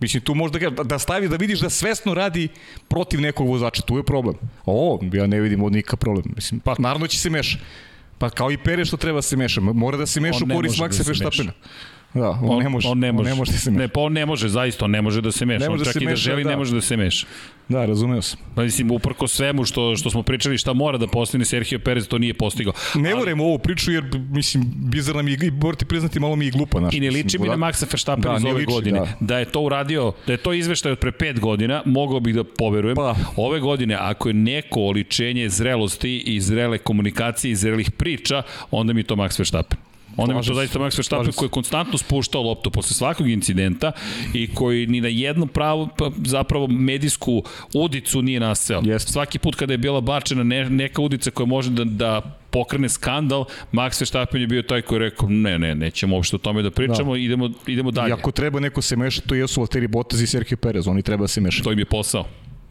Mislim, 0.00 0.22
tu 0.22 0.34
možda 0.34 0.70
da, 0.70 0.84
da 0.84 0.98
stavi 0.98 1.28
da 1.28 1.36
vidiš 1.36 1.60
da 1.60 1.70
svesno 1.70 2.14
radi 2.14 2.48
protiv 2.88 3.20
nekog 3.20 3.48
vozača, 3.48 3.82
tu 3.82 3.96
je 3.96 4.02
problem. 4.02 4.34
O, 4.66 5.00
ja 5.12 5.26
ne 5.26 5.40
vidim 5.40 5.62
od 5.62 5.72
nikakav 5.72 5.98
problem. 5.98 6.24
Mislim, 6.36 6.60
pa 6.60 6.74
naravno 6.78 7.06
će 7.06 7.18
se 7.18 7.30
meša. 7.30 7.58
Pa 8.18 8.30
kao 8.30 8.50
i 8.50 8.56
Pere 8.56 8.84
što 8.84 8.96
treba 8.96 9.18
da 9.18 9.22
se 9.22 9.36
meša. 9.36 9.60
Mora 9.60 9.96
da 9.96 10.06
se 10.06 10.20
meša 10.20 10.44
u 10.44 10.54
korist 10.54 10.78
da 10.78 10.84
Maxa 10.84 10.92
se 10.92 11.02
Verstappena. 11.06 11.52
Da, 12.14 12.38
on, 12.42 12.62
ne 12.62 12.68
može. 12.68 12.88
On 12.88 12.98
ne 12.98 13.12
može. 13.12 13.30
On 13.30 13.34
ne 13.34 13.38
može 13.38 13.52
da 13.52 13.58
se 13.58 13.70
meša. 13.70 13.80
Ne, 13.82 13.88
pa 13.88 14.00
on 14.00 14.12
ne 14.12 14.26
može, 14.26 14.48
zaista, 14.48 14.84
on 14.84 14.90
ne 14.90 15.02
može 15.02 15.20
da 15.20 15.32
se 15.32 15.46
meša. 15.46 15.58
Ne 15.58 15.66
on 15.66 15.72
može 15.72 15.84
da 15.84 15.84
čak 15.84 15.92
se 15.92 15.98
i 15.98 16.04
da 16.04 16.10
meša, 16.10 16.22
želi, 16.22 16.44
da. 16.44 16.50
ne 16.50 16.56
može 16.56 16.74
da 16.74 16.80
se 16.80 16.96
meša. 16.96 17.26
Da, 17.68 17.86
razumeo 17.86 18.22
sam. 18.22 18.38
Pa 18.54 18.62
mislim, 18.62 18.90
uprko 18.90 19.28
svemu 19.28 19.64
što, 19.64 19.96
što 19.96 20.10
smo 20.10 20.22
pričali 20.22 20.58
šta 20.58 20.72
mora 20.72 20.98
da 20.98 21.06
postigne 21.06 21.44
Sergio 21.44 21.78
Perez, 21.78 22.08
to 22.08 22.18
nije 22.18 22.34
postigao. 22.34 22.72
Ne 22.94 23.10
Ali- 23.10 23.18
volim 23.18 23.40
ovu 23.40 23.58
priču 23.58 23.92
jer, 23.92 24.04
mislim, 24.30 24.64
bizarna 24.76 25.22
mi 25.22 25.32
i 25.32 25.50
morate 25.50 25.84
priznati, 25.84 26.20
malo 26.20 26.36
mi 26.36 26.44
je 26.44 26.50
glupa. 26.50 26.80
Naš, 26.80 26.94
I 26.94 27.00
ne 27.00 27.10
liči 27.10 27.38
mi 27.38 27.48
na 27.48 27.56
Maxa 27.56 27.86
Verstappen 27.92 28.22
Da, 28.32 28.36
iz 28.36 28.44
ove 28.44 28.54
liči, 28.54 28.72
godine. 28.72 28.98
Da. 28.98 29.04
da. 29.04 29.16
da 29.20 29.38
je 29.38 29.44
to 29.44 29.60
uradio, 29.60 30.12
da 30.26 30.32
je 30.32 30.36
to 30.36 30.52
izveštaj 30.52 30.92
od 30.92 30.98
pre 30.98 31.12
pet 31.12 31.40
godina, 31.40 31.82
mogao 31.84 32.20
bih 32.20 32.34
da 32.34 32.44
poverujem. 32.44 32.96
Pa. 32.96 33.14
Ove 33.36 33.60
godine, 33.60 33.96
ako 34.00 34.28
je 34.28 34.34
neko 34.34 34.80
oličenje 34.80 35.48
zrelosti 35.48 36.18
i 36.18 36.40
zrele 36.40 36.78
komunikacije 36.78 37.52
i 37.52 37.56
zrelih 37.56 37.90
priča, 37.90 38.42
onda 38.70 38.92
mi 38.92 39.00
je 39.00 39.04
to 39.04 39.16
Max 39.16 39.38
Verstappen. 39.38 39.78
Mi 40.18 40.36
je 40.36 40.42
to 40.42 40.54
zaista 40.54 40.78
Max 40.78 40.98
Verstappen 40.98 41.32
koji 41.32 41.46
je 41.46 41.50
konstantno 41.50 41.98
spuštao 41.98 42.42
loptu 42.42 42.70
posle 42.70 42.94
svakog 42.94 43.28
incidenta 43.28 43.92
i 44.34 44.54
koji 44.54 44.86
ni 44.86 45.00
na 45.00 45.08
jednu 45.08 45.46
pravu, 45.46 45.88
pa, 45.98 46.10
zapravo 46.24 46.66
medijsku 46.66 47.42
udicu 47.74 48.22
nije 48.22 48.40
naseo. 48.40 48.82
Jeste. 48.84 49.12
Svaki 49.12 49.38
put 49.38 49.54
kada 49.54 49.72
je 49.72 49.78
bila 49.78 50.00
bačena 50.00 50.42
ne, 50.42 50.70
neka 50.70 51.02
udica 51.02 51.30
koja 51.30 51.46
može 51.46 51.70
da, 51.70 51.84
da 51.84 52.20
pokrene 52.50 52.88
skandal, 52.88 53.44
Max 53.72 54.00
Verstappen 54.00 54.40
je 54.40 54.46
bio 54.46 54.62
taj 54.62 54.82
koji 54.82 54.96
je 54.96 55.00
rekao 55.00 55.28
ne, 55.28 55.58
ne, 55.58 55.74
nećemo 55.74 56.16
uopšte 56.16 56.36
o 56.36 56.38
tome 56.38 56.62
da 56.62 56.70
pričamo, 56.70 57.12
da. 57.12 57.18
idemo, 57.18 57.50
idemo 57.66 57.90
dalje. 57.90 58.10
I 58.10 58.12
ako 58.12 58.30
treba 58.30 58.60
neko 58.60 58.82
se 58.82 58.96
meša, 58.96 59.20
to 59.20 59.34
jesu 59.34 59.60
Valtteri 59.60 59.86
Bottas 59.86 60.20
i 60.20 60.26
Sergio 60.26 60.56
Perez, 60.56 60.88
oni 60.88 61.02
treba 61.02 61.24
da 61.24 61.28
se 61.28 61.40
mešati. 61.40 61.64
To 61.64 61.72
im 61.72 61.78
je 61.78 61.84
posao. 61.84 62.24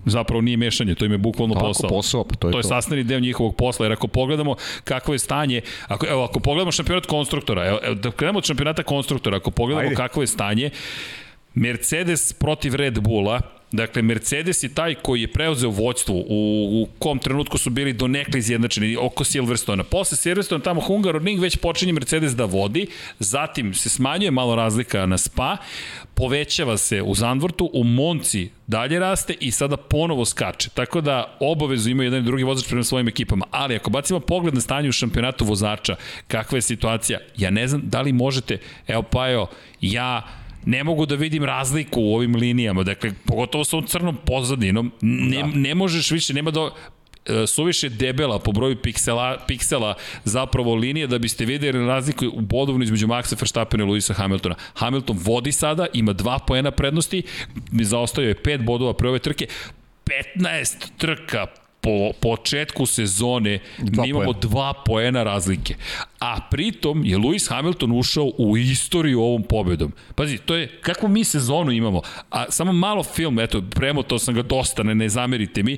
Zapravo 0.06 0.42
nije 0.42 0.58
mešanje, 0.58 0.96
to 0.96 1.06
im 1.06 1.12
je 1.12 1.18
bukvalno 1.18 1.54
Tako, 1.54 1.68
posao. 1.68 1.90
posao, 1.90 2.24
pa 2.24 2.36
to 2.36 2.48
je 2.48 2.52
to 2.52 2.58
je 2.60 2.62
to. 2.62 2.68
sastavni 2.68 3.04
deo 3.04 3.20
njihovog 3.20 3.56
posla, 3.56 3.86
jer 3.86 3.94
ako 3.94 4.08
pogledamo 4.08 4.56
kakvo 4.84 5.14
je 5.14 5.20
stanje, 5.20 5.62
ako, 5.88 6.06
evo, 6.10 6.24
ako 6.24 6.40
pogledamo 6.40 6.72
šampionat 6.72 7.06
konstruktora, 7.06 7.68
evo, 7.68 7.80
evo, 7.84 7.96
da 7.96 8.12
krenemo 8.12 8.38
od 8.38 8.46
šampionata 8.46 8.84
konstruktora, 8.84 9.38
ako 9.38 9.52
pogledamo 9.52 9.88
Ajde. 9.88 9.96
kakvo 9.96 10.24
je 10.24 10.28
stanje, 10.28 10.70
Mercedes 11.54 12.34
protiv 12.34 12.76
Red 12.76 13.00
Bulla, 13.00 13.42
Dakle, 13.74 14.02
Mercedes 14.02 14.64
je 14.64 14.70
taj 14.70 14.96
koji 14.96 15.22
je 15.22 15.28
preuzeo 15.28 15.70
vođstvo 15.70 16.16
u, 16.16 16.24
u 16.82 16.88
kom 17.00 17.20
trenutku 17.20 17.58
su 17.58 17.70
bili 17.70 17.94
donekle 17.94 18.40
izjednačeni 18.40 18.98
oko 18.98 19.24
Silverstona. 19.24 19.84
Posle 19.84 20.18
Silverstona 20.18 20.64
tamo 20.64 20.82
Hungaroring 20.82 21.40
već 21.42 21.58
počinje 21.58 21.94
Mercedes 21.94 22.36
da 22.36 22.46
vodi, 22.46 22.88
zatim 23.20 23.74
se 23.74 23.90
smanjuje 23.90 24.32
malo 24.32 24.56
razlika 24.56 25.06
na 25.06 25.18
Spa, 25.18 25.58
povećava 26.14 26.78
se 26.78 27.02
u 27.02 27.16
Zandvortu, 27.16 27.70
u 27.74 27.84
Monci 27.84 28.50
dalje 28.68 29.00
raste 29.00 29.36
i 29.40 29.52
sada 29.52 29.78
ponovo 29.78 30.26
skače. 30.26 30.70
Tako 30.70 31.02
da 31.02 31.38
obavezu 31.40 31.90
imaju 31.90 32.08
jedan 32.08 32.22
i 32.22 32.26
drugi 32.26 32.44
vozač 32.44 32.68
prema 32.68 32.84
svojim 32.84 33.08
ekipama. 33.08 33.46
Ali 33.52 33.76
ako 33.76 33.90
bacimo 33.90 34.20
pogled 34.20 34.54
na 34.54 34.62
stanje 34.62 34.90
u 34.90 34.92
šampionatu 34.92 35.46
vozača, 35.46 35.96
kakva 36.28 36.58
je 36.58 36.62
situacija, 36.62 37.20
ja 37.38 37.50
ne 37.50 37.68
znam 37.68 37.82
da 37.86 38.02
li 38.02 38.14
možete, 38.14 38.58
evo 38.88 39.02
Pajo, 39.04 39.48
ja 39.82 40.43
ne 40.66 40.84
mogu 40.84 41.06
da 41.06 41.16
vidim 41.16 41.44
razliku 41.44 42.02
u 42.02 42.16
ovim 42.16 42.36
linijama, 42.36 42.84
dakle, 42.84 43.12
pogotovo 43.26 43.64
sa 43.64 43.78
ovom 43.78 43.88
crnom 43.88 44.18
pozadinom, 44.26 44.92
ne, 45.02 45.38
da. 45.38 45.48
ne 45.48 45.76
možeš 45.76 46.12
više, 46.12 46.34
nema 46.34 46.52
e, 47.26 47.48
suviše 47.48 47.90
debela 47.90 48.40
po 48.40 48.52
broju 48.52 48.76
piksela, 48.76 49.38
piksela 49.48 49.96
zapravo 50.24 50.76
linije 50.76 51.08
da 51.08 51.20
biste 51.20 51.46
videli 51.46 51.88
razliku 51.88 52.26
u 52.34 52.42
bodovnu 52.42 52.84
između 52.84 53.08
Maxa 53.08 53.42
Verstappena 53.42 53.84
i 53.84 53.88
Luisa 53.88 54.14
Hamiltona. 54.14 54.56
Hamilton 54.74 55.18
vodi 55.22 55.52
sada, 55.52 55.88
ima 55.94 56.14
dva 56.14 56.40
poena 56.40 56.72
prednosti, 56.72 57.24
zaostao 57.72 58.24
je 58.24 58.36
pet 58.36 58.62
bodova 58.62 58.94
pre 58.94 59.10
ove 59.10 59.20
trke, 59.20 59.48
15 60.36 60.76
trka 60.98 61.48
po 61.84 62.12
početku 62.20 62.86
sezone 62.86 63.60
Dva 63.78 64.04
mi 64.04 64.10
imamo 64.10 64.26
poena. 64.26 64.40
dva 64.40 64.74
poena 64.86 65.24
razlike. 65.24 65.76
A 66.20 66.40
pritom 66.52 67.06
je 67.06 67.18
Lewis 67.18 67.50
Hamilton 67.50 67.92
ušao 67.92 68.32
u 68.38 68.58
istoriju 68.58 69.22
ovom 69.22 69.44
pobedom. 69.44 69.92
Pazi, 70.16 70.38
to 70.38 70.56
je, 70.56 70.68
kakvu 70.82 71.10
mi 71.10 71.24
sezonu 71.24 71.72
imamo? 71.72 72.02
A 72.30 72.52
samo 72.52 72.72
malo 72.72 73.04
film, 73.04 73.40
eto, 73.40 73.62
premotao 73.62 74.20
sam 74.20 74.36
ga 74.36 74.42
dosta, 74.42 74.84
ne, 74.84 74.96
ne 74.96 75.10
zamerite 75.10 75.64
mi, 75.64 75.78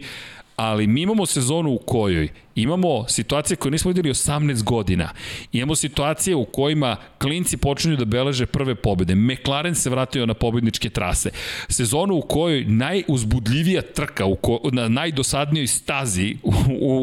ali 0.56 0.88
mi 0.88 1.02
imamo 1.02 1.26
sezonu 1.26 1.72
u 1.72 1.78
kojoj 1.78 2.30
imamo 2.56 3.08
situacije 3.08 3.58
koje 3.58 3.72
nismo 3.72 3.90
videli 3.90 4.10
18 4.10 4.64
godina. 4.64 5.10
Imamo 5.52 5.76
situacije 5.76 6.36
u 6.36 6.46
kojima 6.46 6.98
klinci 7.18 7.58
počinju 7.58 7.96
da 7.96 8.06
beleže 8.06 8.46
prve 8.46 8.76
pobede. 8.76 9.16
McLaren 9.16 9.76
se 9.76 9.90
vratio 9.90 10.26
na 10.26 10.34
pobedničke 10.34 10.90
trase. 10.90 11.30
Sezonu 11.70 12.16
u 12.16 12.22
kojoj 12.22 12.66
najuzbudljivija 12.66 13.82
trka 13.82 14.26
u 14.26 14.36
ko, 14.36 14.60
na 14.72 14.88
najdosadnijoj 14.88 15.68
stazi 15.68 16.36
u, 16.44 16.54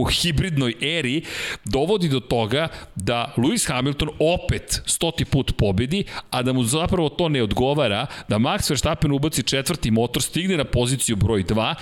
u 0.00 0.04
hibridnoj 0.04 0.74
eri 0.82 1.22
dovodi 1.64 2.08
do 2.08 2.20
toga 2.20 2.68
da 2.94 3.34
Lewis 3.36 3.68
Hamilton 3.68 4.08
opet 4.18 4.82
stoti 4.86 5.24
put 5.24 5.52
pobedi, 5.56 6.04
a 6.30 6.42
da 6.42 6.52
mu 6.52 6.64
zapravo 6.64 7.08
to 7.08 7.28
ne 7.28 7.42
odgovara, 7.42 8.06
da 8.28 8.38
Max 8.38 8.70
Verstappen 8.70 9.12
ubaci 9.12 9.42
četvrti 9.42 9.90
motor, 9.90 10.22
stigne 10.22 10.56
na 10.56 10.64
poziciju 10.64 11.16
broj 11.16 11.44
2, 11.44 11.74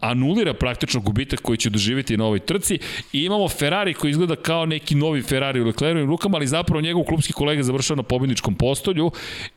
anulira 0.00 0.54
praktično 0.54 1.00
gubitak 1.00 1.40
koji 1.40 1.58
će 1.58 1.70
doživjeti 1.70 2.16
na 2.16 2.24
ovoj 2.24 2.38
trci 2.38 2.78
i 3.14 3.24
imamo 3.24 3.48
Ferrari 3.48 3.94
koji 3.94 4.10
izgleda 4.10 4.36
kao 4.36 4.66
neki 4.66 4.94
novi 4.94 5.22
Ferrari 5.22 5.60
u 5.60 5.64
Leclerovim 5.64 6.08
rukama, 6.08 6.36
ali 6.36 6.46
zapravo 6.46 6.80
njegov 6.80 7.04
klubski 7.04 7.32
kolega 7.32 7.62
završava 7.62 7.96
na 7.96 8.02
pobedničkom 8.02 8.54
postolju 8.54 9.10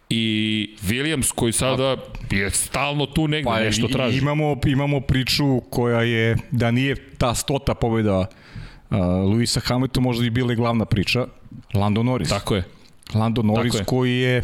i 0.10 0.76
Williams 0.82 1.34
koji 1.36 1.54
sada 1.54 1.98
je 2.32 2.50
stalno 2.50 3.06
tu 3.06 3.28
negde, 3.28 3.50
pa, 3.50 3.60
nešto 3.60 3.88
traži. 3.88 4.18
Imamo, 4.18 4.58
imamo 4.66 5.00
priču 5.00 5.62
koja 5.70 6.02
je, 6.02 6.38
da 6.52 6.72
nije 6.72 6.96
ta 7.18 7.36
stota 7.36 7.74
pobjeda 7.74 8.20
uh, 8.20 8.98
Luisa 9.26 9.60
Hamiltona, 9.60 10.04
možda 10.04 10.24
bi 10.24 10.30
bila 10.30 10.54
i 10.54 10.56
glavna 10.56 10.86
priča, 10.86 11.26
Lando 11.74 12.04
Norris. 12.04 12.30
Tako 12.30 12.56
je. 12.56 12.64
Lando 13.14 13.42
Norris 13.42 13.74
Tako 13.74 13.82
je. 13.82 13.86
koji 13.86 14.18
je 14.18 14.44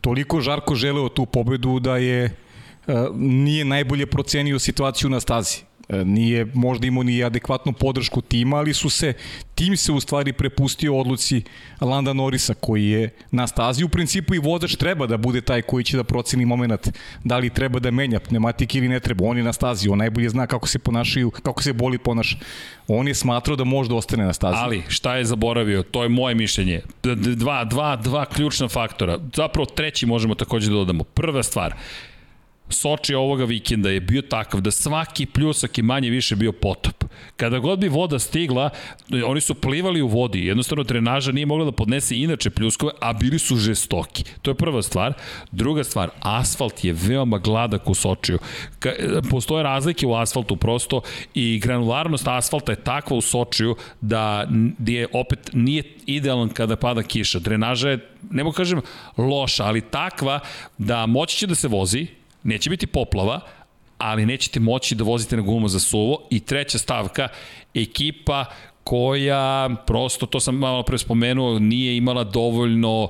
toliko 0.00 0.40
žarko 0.40 0.74
želeo 0.74 1.08
tu 1.08 1.26
pobedu 1.26 1.80
da 1.80 1.96
je 1.96 2.24
uh, 2.86 2.94
nije 3.16 3.64
najbolje 3.64 4.06
procenio 4.06 4.58
situaciju 4.58 5.10
na 5.10 5.20
stazi. 5.20 5.69
E, 5.92 6.04
nije 6.04 6.46
možda 6.54 6.86
imao 6.86 7.02
ni 7.02 7.24
adekvatnu 7.24 7.72
podršku 7.72 8.20
tima, 8.20 8.56
ali 8.56 8.74
su 8.74 8.90
se 8.90 9.12
tim 9.54 9.76
se 9.76 9.92
u 9.92 10.00
stvari 10.00 10.32
prepustio 10.32 10.96
odluci 10.96 11.42
Landa 11.80 12.12
Norisa 12.12 12.54
koji 12.54 12.86
je 12.86 13.10
na 13.30 13.46
stazi. 13.46 13.84
U 13.84 13.88
principu 13.88 14.34
i 14.34 14.38
vozač 14.38 14.76
treba 14.76 15.06
da 15.06 15.16
bude 15.16 15.40
taj 15.40 15.62
koji 15.62 15.84
će 15.84 15.96
da 15.96 16.04
proceni 16.04 16.44
moment 16.46 16.88
da 17.24 17.38
li 17.38 17.50
treba 17.50 17.78
da 17.78 17.90
menja 17.90 18.20
pneumatik 18.20 18.74
ili 18.74 18.88
ne 18.88 19.00
treba. 19.00 19.26
On 19.26 19.36
je 19.36 19.42
na 19.42 19.52
stazi, 19.52 19.88
on 19.88 19.98
najbolje 19.98 20.28
zna 20.28 20.46
kako 20.46 20.68
se 20.68 20.78
ponašaju, 20.78 21.30
kako 21.30 21.62
se 21.62 21.72
boli 21.72 21.98
ponaša. 21.98 22.36
On 22.88 23.08
je 23.08 23.14
smatrao 23.14 23.56
da 23.56 23.64
može 23.64 23.88
da 23.88 23.94
ostane 23.94 24.24
na 24.24 24.32
stazi. 24.32 24.56
Ali, 24.58 24.82
šta 24.88 25.16
je 25.16 25.24
zaboravio? 25.24 25.82
To 25.82 26.02
je 26.02 26.08
moje 26.08 26.34
mišljenje. 26.34 26.80
Dva, 27.36 27.64
dva, 27.64 27.96
dva 27.96 28.24
ključna 28.24 28.68
faktora. 28.68 29.18
Zapravo 29.34 29.66
treći 29.66 30.06
možemo 30.06 30.34
takođe 30.34 30.68
da 30.68 30.74
dodamo. 30.74 31.04
Prva 31.04 31.42
stvar, 31.42 31.74
Soči 32.70 33.14
ovoga 33.14 33.44
vikenda 33.44 33.90
je 33.90 34.00
bio 34.00 34.22
takav 34.22 34.60
da 34.60 34.70
svaki 34.70 35.26
pljusak 35.26 35.78
je 35.78 35.84
manje 35.84 36.10
više 36.10 36.36
bio 36.36 36.52
potop. 36.52 37.04
Kada 37.36 37.58
god 37.58 37.78
bi 37.78 37.88
voda 37.88 38.18
stigla, 38.18 38.70
oni 39.26 39.40
su 39.40 39.54
plivali 39.54 40.02
u 40.02 40.08
vodi. 40.08 40.46
Jednostavno 40.46 40.84
trenaža 40.84 41.32
nije 41.32 41.46
mogla 41.46 41.64
da 41.64 41.72
podnese 41.72 42.16
inače 42.16 42.50
pljuskove, 42.50 42.92
a 43.00 43.12
bili 43.12 43.38
su 43.38 43.56
žestoki. 43.56 44.24
To 44.42 44.50
je 44.50 44.54
prva 44.54 44.82
stvar. 44.82 45.12
Druga 45.50 45.84
stvar, 45.84 46.10
asfalt 46.20 46.84
je 46.84 46.92
veoma 46.92 47.38
gladak 47.38 47.90
u 47.90 47.94
Sočiju. 47.94 48.38
Postoje 49.30 49.62
razlike 49.62 50.06
u 50.06 50.14
asfaltu 50.14 50.56
prosto 50.56 51.00
i 51.34 51.58
granularnost 51.58 52.28
asfalta 52.28 52.72
je 52.72 52.84
takva 52.84 53.16
u 53.16 53.20
Sočiju 53.20 53.76
da 54.00 54.48
je 54.86 55.06
opet 55.12 55.50
nije 55.52 55.82
idealan 56.06 56.48
kada 56.48 56.76
pada 56.76 57.02
kiša. 57.02 57.38
Drenaža 57.38 57.90
je, 57.90 58.08
ne 58.30 58.44
mogu 58.44 58.54
kažem 58.54 58.80
loša, 59.16 59.64
ali 59.64 59.80
takva 59.80 60.40
da 60.78 61.06
moći 61.06 61.36
će 61.36 61.46
da 61.46 61.54
se 61.54 61.68
vozi, 61.68 62.06
neće 62.42 62.70
biti 62.70 62.86
poplava, 62.86 63.40
ali 63.98 64.26
nećete 64.26 64.60
moći 64.60 64.94
da 64.94 65.04
vozite 65.04 65.36
na 65.36 65.42
gumu 65.42 65.68
za 65.68 65.78
suvo. 65.78 66.26
I 66.30 66.40
treća 66.40 66.78
stavka, 66.78 67.28
ekipa 67.74 68.44
koja, 68.84 69.70
prosto, 69.86 70.26
to 70.26 70.40
sam 70.40 70.54
malo 70.54 70.82
pre 70.82 70.98
spomenuo, 70.98 71.58
nije 71.58 71.96
imala 71.96 72.24
dovoljno 72.24 73.08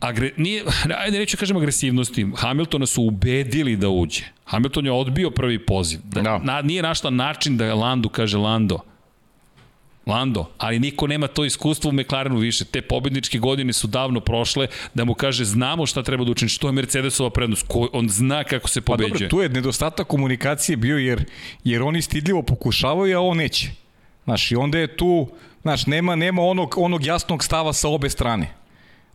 agre, 0.00 0.32
nije, 0.36 0.64
ajde 0.98 1.18
neću 1.18 1.36
kažem 1.36 1.56
agresivnosti, 1.56 2.26
Hamiltona 2.36 2.86
su 2.86 3.02
ubedili 3.02 3.76
da 3.76 3.88
uđe. 3.88 4.24
Hamilton 4.44 4.86
je 4.86 4.92
odbio 4.92 5.30
prvi 5.30 5.66
poziv. 5.66 6.00
Da, 6.04 6.20
Da. 6.20 6.38
Na, 6.38 6.62
nije 6.62 6.82
našla 6.82 7.10
način 7.10 7.56
da 7.56 7.74
Landu 7.74 8.08
kaže 8.08 8.38
Lando, 8.38 8.80
Lando, 10.10 10.46
ali 10.58 10.78
niko 10.78 11.06
nema 11.06 11.26
to 11.26 11.44
iskustvo 11.44 11.90
u 11.90 11.92
McLarenu 11.92 12.38
više. 12.38 12.64
Te 12.64 12.82
pobedničke 12.82 13.38
godine 13.38 13.72
su 13.72 13.86
davno 13.86 14.20
prošle 14.20 14.66
da 14.94 15.04
mu 15.04 15.14
kaže 15.14 15.44
znamo 15.44 15.86
šta 15.86 16.02
treba 16.02 16.24
da 16.24 16.30
učini, 16.30 16.48
što 16.48 16.68
je 16.68 16.72
Mercedesova 16.72 17.30
prednost, 17.30 17.66
ko, 17.68 17.88
on 17.92 18.08
zna 18.08 18.44
kako 18.44 18.68
se 18.68 18.80
Pa 18.80 18.86
pobeđuje. 18.86 19.12
dobro, 19.12 19.28
tu 19.28 19.40
je 19.40 19.48
nedostatak 19.48 20.06
komunikacije 20.06 20.76
bio 20.76 20.98
jer, 20.98 21.24
jer 21.64 21.82
oni 21.82 22.02
stidljivo 22.02 22.42
pokušavaju, 22.42 23.18
a 23.18 23.20
on 23.20 23.36
neće. 23.36 23.70
Znaš, 24.24 24.52
i 24.52 24.56
onda 24.56 24.78
je 24.78 24.96
tu, 24.96 25.28
znaš, 25.62 25.86
nema, 25.86 26.16
nema 26.16 26.42
onog, 26.42 26.74
onog 26.78 27.04
jasnog 27.06 27.44
stava 27.44 27.72
sa 27.72 27.88
obe 27.88 28.10
strane. 28.10 28.54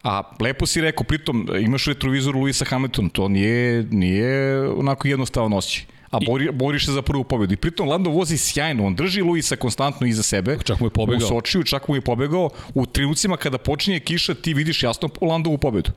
A 0.03 0.21
lepo 0.39 0.65
si 0.65 0.81
rekao, 0.81 1.03
pritom 1.03 1.47
imaš 1.61 1.85
retrovizor 1.85 2.35
Luisa 2.35 2.65
Hamilton, 2.65 3.09
to 3.09 3.27
nije, 3.27 3.83
nije 3.91 4.61
onako 4.69 5.07
jednostavno 5.07 5.57
osjećaj. 5.57 5.94
A 6.15 6.19
bori, 6.25 6.51
bori 6.51 6.79
se 6.79 6.91
za 6.91 7.01
prvu 7.01 7.23
pobedu. 7.23 7.53
I 7.53 7.57
pritom 7.57 7.89
Lando 7.89 8.09
vozi 8.09 8.37
sjajno, 8.37 8.85
on 8.85 8.95
drži 8.95 9.21
Luisa 9.21 9.55
konstantno 9.55 10.07
iza 10.07 10.23
sebe. 10.23 10.57
Čak 10.63 10.79
mu 10.79 10.85
je 10.87 10.89
pobegao. 10.89 11.25
U 11.25 11.29
Sočiju, 11.29 11.63
čak 11.63 11.87
mu 11.87 11.95
je 11.95 12.01
pobegao. 12.01 12.49
U 12.73 12.85
trenucima 12.85 13.37
kada 13.37 13.57
počinje 13.57 13.99
kiša, 13.99 14.33
ti 14.33 14.53
vidiš 14.53 14.83
jasno 14.83 15.09
Landovu 15.21 15.57
pobedu. 15.57 15.91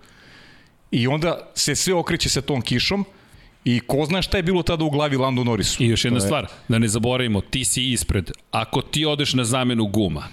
I 0.90 1.06
onda 1.06 1.50
se 1.54 1.74
sve 1.74 1.94
okreće 1.94 2.28
sa 2.28 2.40
tom 2.40 2.62
kišom, 2.62 3.04
I 3.64 3.80
ko 3.80 4.04
zna 4.04 4.22
šta 4.22 4.36
je 4.36 4.42
bilo 4.42 4.62
tada 4.62 4.84
u 4.84 4.90
glavi 4.90 5.16
Lando 5.16 5.44
Norrisu. 5.44 5.82
I 5.82 5.86
još 5.86 6.04
jedna 6.04 6.20
stvar, 6.20 6.46
da 6.68 6.78
ne 6.78 6.88
zaboravimo, 6.88 7.40
ti 7.40 7.64
si 7.64 7.92
ispred. 7.92 8.30
Ako 8.50 8.82
ti 8.82 9.04
odeš 9.04 9.34
na 9.34 9.44
zamenu 9.44 9.86
guma, 9.86 10.24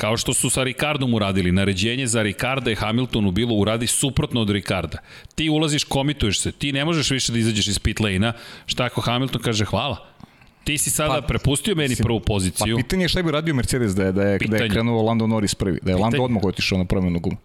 Kao 0.00 0.16
što 0.16 0.34
su 0.34 0.50
sa 0.50 0.62
Ricardom 0.62 1.14
uradili, 1.14 1.52
naređenje 1.52 2.06
za 2.06 2.22
Ricarda 2.22 2.70
i 2.70 2.74
Hamiltonu 2.74 3.30
bilo 3.30 3.54
uradi 3.54 3.86
suprotno 3.86 4.40
od 4.40 4.50
Ricarda. 4.50 4.98
Ti 5.34 5.48
ulaziš, 5.48 5.84
komituješ 5.84 6.40
se, 6.40 6.52
ti 6.52 6.72
ne 6.72 6.84
možeš 6.84 7.10
više 7.10 7.32
da 7.32 7.38
izađeš 7.38 7.66
iz 7.66 7.78
pit 7.78 8.00
lane-a, 8.00 8.32
šta 8.66 8.84
ako 8.84 9.00
Hamilton 9.00 9.42
kaže 9.42 9.64
hvala, 9.64 10.10
Ti 10.64 10.78
si 10.78 10.90
sada 10.90 11.20
pa, 11.20 11.26
prepustio 11.26 11.74
meni 11.74 11.94
si, 11.94 12.02
prvu 12.02 12.20
poziciju. 12.20 12.76
Pa 12.76 12.82
pitanje 12.82 13.04
je 13.04 13.08
šta 13.08 13.22
bi 13.22 13.30
radio 13.30 13.54
Mercedes 13.54 13.94
da 13.94 14.04
je, 14.04 14.12
da 14.12 14.22
je, 14.22 14.38
pitanje. 14.38 14.58
da 14.58 14.64
je 14.64 14.70
krenuo 14.70 15.02
Lando 15.02 15.26
Norris 15.26 15.54
prvi, 15.54 15.78
da 15.82 15.90
je 15.90 15.96
pitanje. 15.96 16.02
Lando 16.02 16.22
odmah 16.22 16.44
otišao 16.44 16.78
na 16.78 16.84
promenu 16.84 17.20
guma. 17.20 17.36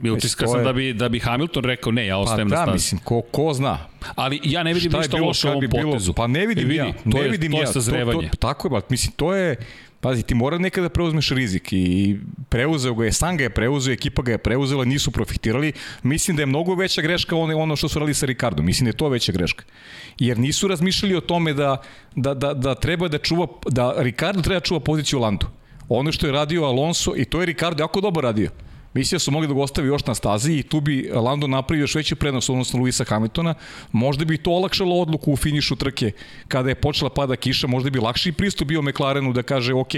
Mi 0.00 0.10
utiska 0.10 0.46
sam 0.46 0.58
je... 0.58 0.64
da 0.64 0.72
bi, 0.72 0.92
da 0.92 1.08
bi 1.08 1.18
Hamilton 1.18 1.64
rekao 1.64 1.92
ne, 1.92 2.06
ja 2.06 2.18
ostajem 2.18 2.48
pa, 2.48 2.54
na 2.54 2.56
stazi. 2.56 2.70
Da, 2.70 2.72
mislim, 2.72 3.00
ko, 3.04 3.20
ko 3.20 3.52
zna. 3.52 3.78
Ali 4.14 4.40
ja 4.44 4.62
ne 4.62 4.74
vidim 4.74 4.92
ništa 4.92 5.16
loše 5.16 5.48
u 5.48 5.50
ovom 5.50 5.64
potezu. 5.70 6.12
Pa 6.12 6.26
ne 6.26 6.46
vidim 6.46 6.68
vidi, 6.68 6.78
ja, 6.78 6.92
to 6.92 7.18
ne 7.18 7.20
je, 7.20 7.28
vidim 7.28 7.52
to 7.52 7.58
ja. 7.58 7.60
je 7.60 7.66
sazrevanje. 7.66 8.28
To, 8.28 8.28
to, 8.30 8.36
tako 8.36 8.68
je, 8.68 8.70
ba, 8.70 8.80
mislim, 8.88 9.12
to 9.16 9.34
je, 9.34 9.56
Pazi, 10.02 10.22
ti 10.22 10.34
mora 10.34 10.58
nekada 10.58 10.88
preuzmeš 10.88 11.28
rizik 11.30 11.68
i 11.72 12.16
preuzeo 12.48 12.94
ga 12.94 13.04
je, 13.04 13.12
sam 13.12 13.36
ga 13.36 13.44
je 13.44 13.50
preuzeo, 13.50 13.92
ekipa 13.92 14.22
ga 14.22 14.32
je 14.32 14.38
preuzela, 14.38 14.84
nisu 14.84 15.10
profitirali. 15.10 15.72
Mislim 16.02 16.36
da 16.36 16.42
je 16.42 16.46
mnogo 16.46 16.74
veća 16.74 17.02
greška 17.02 17.36
ono, 17.36 17.58
ono 17.58 17.76
što 17.76 17.88
su 17.88 17.98
radili 17.98 18.14
sa 18.14 18.26
Ricardo. 18.26 18.62
Mislim 18.62 18.84
da 18.84 18.88
je 18.88 18.96
to 18.96 19.08
veća 19.08 19.32
greška. 19.32 19.64
Jer 20.18 20.38
nisu 20.38 20.68
razmišljali 20.68 21.16
o 21.16 21.20
tome 21.20 21.54
da, 21.54 21.82
da, 22.16 22.34
da, 22.34 22.54
da 22.54 22.74
treba 22.74 23.08
da 23.08 23.18
čuva, 23.18 23.46
da 23.70 23.94
Ricardo 23.98 24.42
treba 24.42 24.60
da 24.60 24.66
čuva 24.66 24.80
poziciju 24.80 25.20
Landu. 25.20 25.46
Ono 25.88 26.12
što 26.12 26.26
je 26.26 26.32
radio 26.32 26.64
Alonso 26.64 27.14
i 27.16 27.24
to 27.24 27.40
je 27.40 27.46
Ricardo 27.46 27.82
jako 27.82 28.00
dobro 28.00 28.20
radio. 28.22 28.50
Mislim 28.94 29.16
da 29.16 29.20
su 29.20 29.30
mogli 29.30 29.48
da 29.48 29.54
ga 29.54 29.60
ostavi 29.60 29.88
još 29.88 30.06
na 30.06 30.14
stazi 30.14 30.52
i 30.52 30.62
tu 30.62 30.80
bi 30.80 31.10
Lando 31.14 31.46
napravio 31.46 31.82
još 31.82 31.94
veću 31.94 32.16
prednost 32.16 32.50
odnosno 32.50 32.80
Luisa 32.80 33.04
Hamiltona. 33.04 33.54
Možda 33.92 34.24
bi 34.24 34.38
to 34.38 34.50
olakšalo 34.50 35.00
odluku 35.00 35.32
u 35.32 35.36
finišu 35.36 35.76
trke 35.76 36.10
kada 36.48 36.68
je 36.68 36.74
počela 36.74 37.10
pada 37.10 37.36
kiša, 37.36 37.66
možda 37.66 37.90
bi 37.90 37.98
lakši 37.98 38.32
pristup 38.32 38.68
bio 38.68 38.82
McLarenu 38.82 39.32
da 39.32 39.42
kaže 39.42 39.74
ok, 39.74 39.92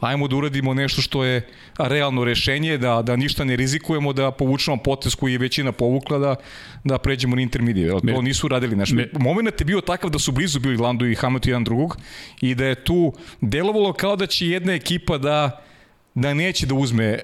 ajmo 0.00 0.28
da 0.28 0.36
uradimo 0.36 0.74
nešto 0.74 1.02
što 1.02 1.24
je 1.24 1.48
realno 1.78 2.24
rešenje, 2.24 2.78
da, 2.78 3.02
da 3.02 3.16
ništa 3.16 3.44
ne 3.44 3.56
rizikujemo, 3.56 4.12
da 4.12 4.30
povučemo 4.30 4.76
potes 4.76 5.14
koji 5.14 5.32
je 5.32 5.38
većina 5.38 5.72
povukla, 5.72 6.18
da, 6.18 6.36
da 6.84 6.98
pređemo 6.98 7.36
na 7.36 7.42
intermedije. 7.42 7.90
To 7.90 8.22
nisu 8.22 8.48
radili. 8.48 8.74
Znaš, 8.74 8.90
moment 9.12 9.60
je 9.60 9.64
bio 9.64 9.80
takav 9.80 10.10
da 10.10 10.18
su 10.18 10.32
blizu 10.32 10.60
bili 10.60 10.76
Lando 10.76 11.06
i 11.06 11.14
Hamilton 11.14 11.50
jedan 11.50 11.64
drugog 11.64 11.96
i 12.40 12.54
da 12.54 12.66
je 12.66 12.84
tu 12.84 13.12
delovalo 13.40 13.92
kao 13.92 14.16
da 14.16 14.26
će 14.26 14.46
jedna 14.46 14.72
ekipa 14.72 15.18
da 15.18 15.62
da 16.16 16.34
neće 16.34 16.66
da 16.66 16.74
uzme, 16.74 17.04
eh, 17.04 17.22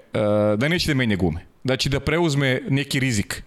da 0.56 0.68
neće 0.68 0.90
da 0.90 0.94
menja 0.94 1.16
gume, 1.16 1.40
da 1.64 1.76
će 1.76 1.88
da 1.88 2.00
preuzme 2.00 2.60
neki 2.68 3.00
rizik 3.00 3.42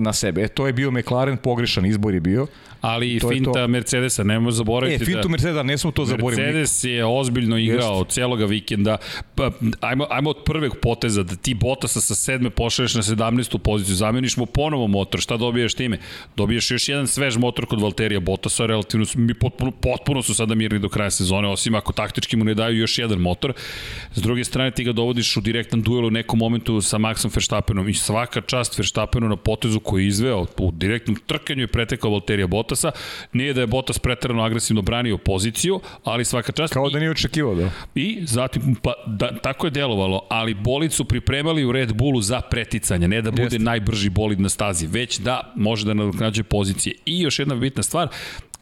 na 0.00 0.12
sebe. 0.12 0.42
E, 0.42 0.48
to 0.48 0.66
je 0.66 0.72
bio 0.72 0.90
McLaren, 0.90 1.36
pogrešan 1.36 1.86
izbor 1.86 2.14
je 2.14 2.20
bio. 2.20 2.46
Ali 2.80 3.14
i 3.14 3.20
finta 3.20 3.52
to... 3.52 3.68
Mercedesa, 3.68 4.24
nemoj 4.24 4.52
zaboraviti 4.52 5.02
e, 5.02 5.06
fintu 5.06 5.20
da... 5.22 5.28
Mercedesa, 5.28 5.62
ne 5.62 5.78
smo 5.78 5.90
to 5.90 6.04
zaboraviti. 6.04 6.42
Mercedes 6.42 6.84
je 6.84 7.04
ozbiljno 7.04 7.58
igrao 7.58 7.98
Just. 7.98 8.10
celoga 8.10 8.44
vikenda. 8.44 8.96
Pa, 9.34 9.50
ajmo, 9.80 10.06
ajmo 10.10 10.30
od 10.30 10.36
prveg 10.44 10.72
poteza 10.82 11.22
da 11.22 11.36
ti 11.36 11.54
Bottasa 11.54 12.00
sa 12.00 12.14
sedme 12.14 12.50
pošalješ 12.50 12.94
na 12.94 13.02
17. 13.02 13.58
poziciju, 13.58 13.94
zameniš 13.94 14.36
mu 14.36 14.46
ponovo 14.46 14.86
motor, 14.86 15.20
šta 15.20 15.36
dobiješ 15.36 15.74
time? 15.74 15.98
Dobiješ 16.36 16.70
još 16.70 16.88
jedan 16.88 17.06
svež 17.06 17.36
motor 17.36 17.66
kod 17.66 17.80
Valterija 17.80 18.20
Bottasa, 18.20 18.66
relativno 18.66 19.06
mi 19.14 19.34
potpuno, 19.34 19.70
potpuno 19.70 20.22
su 20.22 20.34
sada 20.34 20.54
mirni 20.54 20.78
do 20.78 20.88
kraja 20.88 21.10
sezone, 21.10 21.48
osim 21.48 21.74
ako 21.74 21.92
taktički 21.92 22.36
mu 22.36 22.44
ne 22.44 22.54
daju 22.54 22.78
još 22.78 22.98
jedan 22.98 23.18
motor. 23.18 23.52
S 24.14 24.22
druge 24.22 24.44
strane 24.44 24.70
ti 24.70 24.84
ga 24.84 24.92
dovodiš 24.92 25.36
u 25.36 25.40
direktan 25.40 25.82
duel 25.82 26.04
u 26.04 26.10
nekom 26.10 26.38
momentu 26.38 26.80
sa 26.80 26.98
Maxom 26.98 27.34
Verstappenom 27.34 27.88
i 27.88 27.94
svaka 27.94 28.40
čast 28.40 28.78
Verstappenu 28.78 29.28
na 29.28 29.36
potezu 29.36 29.73
koji 29.80 30.02
je 30.02 30.08
izveo 30.08 30.46
u 30.58 30.70
direktnom 30.72 31.16
trkanju 31.26 31.62
i 31.62 31.66
pretekao 31.66 32.10
Valterija 32.10 32.46
Bottasa. 32.46 32.90
Nije 33.32 33.52
da 33.54 33.60
je 33.60 33.66
Bottas 33.66 33.98
pretarano 33.98 34.42
agresivno 34.42 34.82
branio 34.82 35.18
poziciju, 35.18 35.80
ali 36.04 36.24
svaka 36.24 36.52
čast... 36.52 36.74
Kao 36.74 36.90
da 36.90 36.98
nije 36.98 37.10
očekivao, 37.10 37.54
da. 37.54 37.70
I 37.94 38.20
zatim, 38.26 38.74
pa, 38.82 38.92
da, 39.06 39.38
tako 39.38 39.66
je 39.66 39.70
delovalo, 39.70 40.26
ali 40.30 40.54
bolid 40.54 40.92
su 40.92 41.04
pripremali 41.04 41.64
u 41.64 41.72
Red 41.72 41.92
Bullu 41.92 42.20
za 42.20 42.40
preticanje, 42.40 43.08
ne 43.08 43.22
da 43.22 43.30
bude 43.30 43.42
Jeste. 43.42 43.58
najbrži 43.58 44.10
bolid 44.10 44.40
na 44.40 44.48
stazi, 44.48 44.86
već 44.86 45.18
da 45.18 45.52
može 45.56 45.86
da 45.86 45.94
nadoknađe 45.94 46.42
pozicije. 46.42 46.94
I 47.06 47.20
još 47.20 47.38
jedna 47.38 47.54
bitna 47.54 47.82
stvar, 47.82 48.08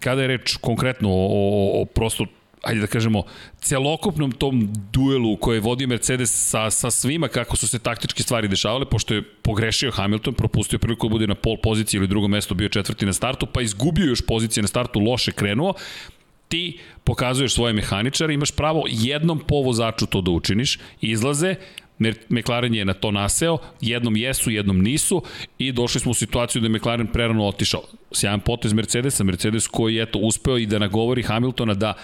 kada 0.01 0.23
je 0.23 0.29
reč 0.29 0.57
konkretno 0.57 1.09
o, 1.11 1.29
o, 1.31 1.83
o 1.83 1.85
prosto 1.85 2.27
ajde 2.63 2.81
da 2.81 2.87
kažemo, 2.87 3.23
celokupnom 3.61 4.33
tom 4.33 4.69
duelu 4.93 5.37
koje 5.37 5.57
je 5.57 5.61
vodio 5.61 5.89
Mercedes 5.89 6.51
sa, 6.51 6.71
sa 6.71 6.91
svima 6.91 7.29
kako 7.29 7.57
su 7.57 7.69
se 7.69 7.79
taktički 7.79 8.23
stvari 8.23 8.49
dešavale, 8.49 8.85
pošto 8.85 9.15
je 9.15 9.23
pogrešio 9.23 9.91
Hamilton, 9.91 10.35
propustio 10.35 10.79
priliku 10.79 11.09
da 11.09 11.13
bude 11.13 11.27
na 11.27 11.35
pol 11.35 11.57
poziciji 11.63 11.99
ili 11.99 12.09
drugo 12.09 12.29
mesto, 12.29 12.55
bio 12.55 12.69
četvrti 12.69 13.07
na 13.07 13.13
startu, 13.13 13.47
pa 13.47 13.63
izgubio 13.63 14.07
još 14.07 14.27
pozicije 14.27 14.63
na 14.63 14.69
startu, 14.69 15.01
loše 15.01 15.33
krenuo, 15.33 15.75
ti 16.49 16.79
pokazuješ 17.05 17.55
svoje 17.55 17.73
mehaničare, 17.73 18.35
imaš 18.35 18.51
pravo 18.51 18.85
jednom 18.89 19.41
po 19.49 19.57
vozaču 19.57 20.07
to 20.07 20.21
da 20.21 20.31
učiniš, 20.31 20.79
izlaze, 21.01 21.55
McLaren 22.29 22.75
je 22.75 22.85
na 22.85 22.95
to 22.95 23.11
naseo, 23.11 23.59
jednom 23.81 24.17
jesu, 24.17 24.51
jednom 24.51 24.83
nisu 24.83 25.23
i 25.59 25.73
došli 25.73 26.01
smo 26.01 26.11
u 26.11 26.15
situaciju 26.15 26.63
da 26.63 26.67
je 26.67 26.73
McLaren 26.73 27.07
prerano 27.07 27.47
otišao. 27.47 27.83
Sjajan 28.13 28.41
potez 28.41 28.73
Mercedesa, 28.73 29.25
Mercedes 29.25 29.69
koji 29.69 29.95
je 29.95 30.07
to 30.07 30.19
uspeo 30.19 30.59
i 30.59 30.67
da 30.67 30.79
nagovori 30.79 31.23
Hamiltona 31.23 31.75
da 31.75 31.95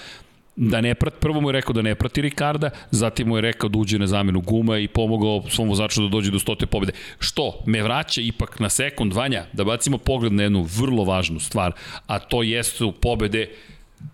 da 0.58 0.80
ne 0.80 0.94
prati, 0.94 1.16
prvo 1.20 1.40
mu 1.40 1.48
je 1.48 1.52
rekao 1.52 1.72
da 1.72 1.82
ne 1.82 1.94
prati 1.94 2.20
Ricarda, 2.20 2.70
zatim 2.90 3.28
mu 3.28 3.36
je 3.36 3.40
rekao 3.40 3.68
da 3.68 3.78
uđe 3.78 3.98
na 3.98 4.06
zamenu 4.06 4.40
guma 4.40 4.78
i 4.78 4.88
pomogao 4.88 5.42
svom 5.48 5.68
vozaču 5.68 6.02
da 6.02 6.08
dođe 6.08 6.30
do 6.30 6.38
stote 6.38 6.66
pobede. 6.66 6.92
Što 7.18 7.62
me 7.66 7.82
vraća 7.82 8.20
ipak 8.20 8.60
na 8.60 8.68
sekund 8.68 9.12
vanja 9.12 9.44
da 9.52 9.64
bacimo 9.64 9.98
pogled 9.98 10.32
na 10.32 10.42
jednu 10.42 10.66
vrlo 10.78 11.04
važnu 11.04 11.40
stvar, 11.40 11.72
a 12.06 12.18
to 12.18 12.42
jesu 12.42 12.92
pobede 12.92 13.48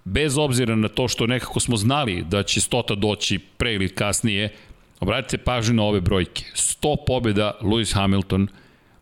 bez 0.05 0.39
obzira 0.39 0.77
na 0.77 0.89
to 0.89 1.09
što 1.09 1.27
nekako 1.27 1.61
smo 1.61 1.77
znali 1.77 2.25
da 2.29 2.43
će 2.43 2.61
stota 2.61 2.95
doći 2.95 3.39
pre 3.39 3.75
ili 3.75 3.89
kasnije, 3.89 4.49
obratite 5.01 5.39
pažnju 5.39 5.75
na 5.75 5.83
ove 5.83 6.01
brojke. 6.01 6.45
100 6.55 6.97
pobeda 7.07 7.53
Lewis 7.63 7.95
Hamilton, 7.95 8.49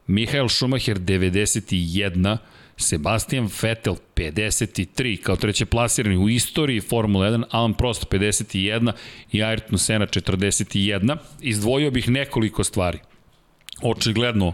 Mihael 0.06 0.48
Schumacher 0.48 0.98
91, 0.98 2.36
Sebastian 2.82 3.48
Vettel 3.62 3.94
53 4.16 5.22
kao 5.22 5.36
treće 5.36 5.66
plasirani 5.66 6.16
u 6.16 6.28
istoriji 6.28 6.80
Formula 6.80 7.26
1, 7.26 7.44
Alan 7.50 7.74
Prost 7.74 8.06
51 8.10 8.92
i 9.32 9.38
Ayrton 9.38 9.76
Senna 9.76 10.06
41. 10.06 11.16
Izdvojio 11.40 11.90
bih 11.90 12.08
nekoliko 12.08 12.64
stvari. 12.64 12.98
Očigledno 13.82 14.52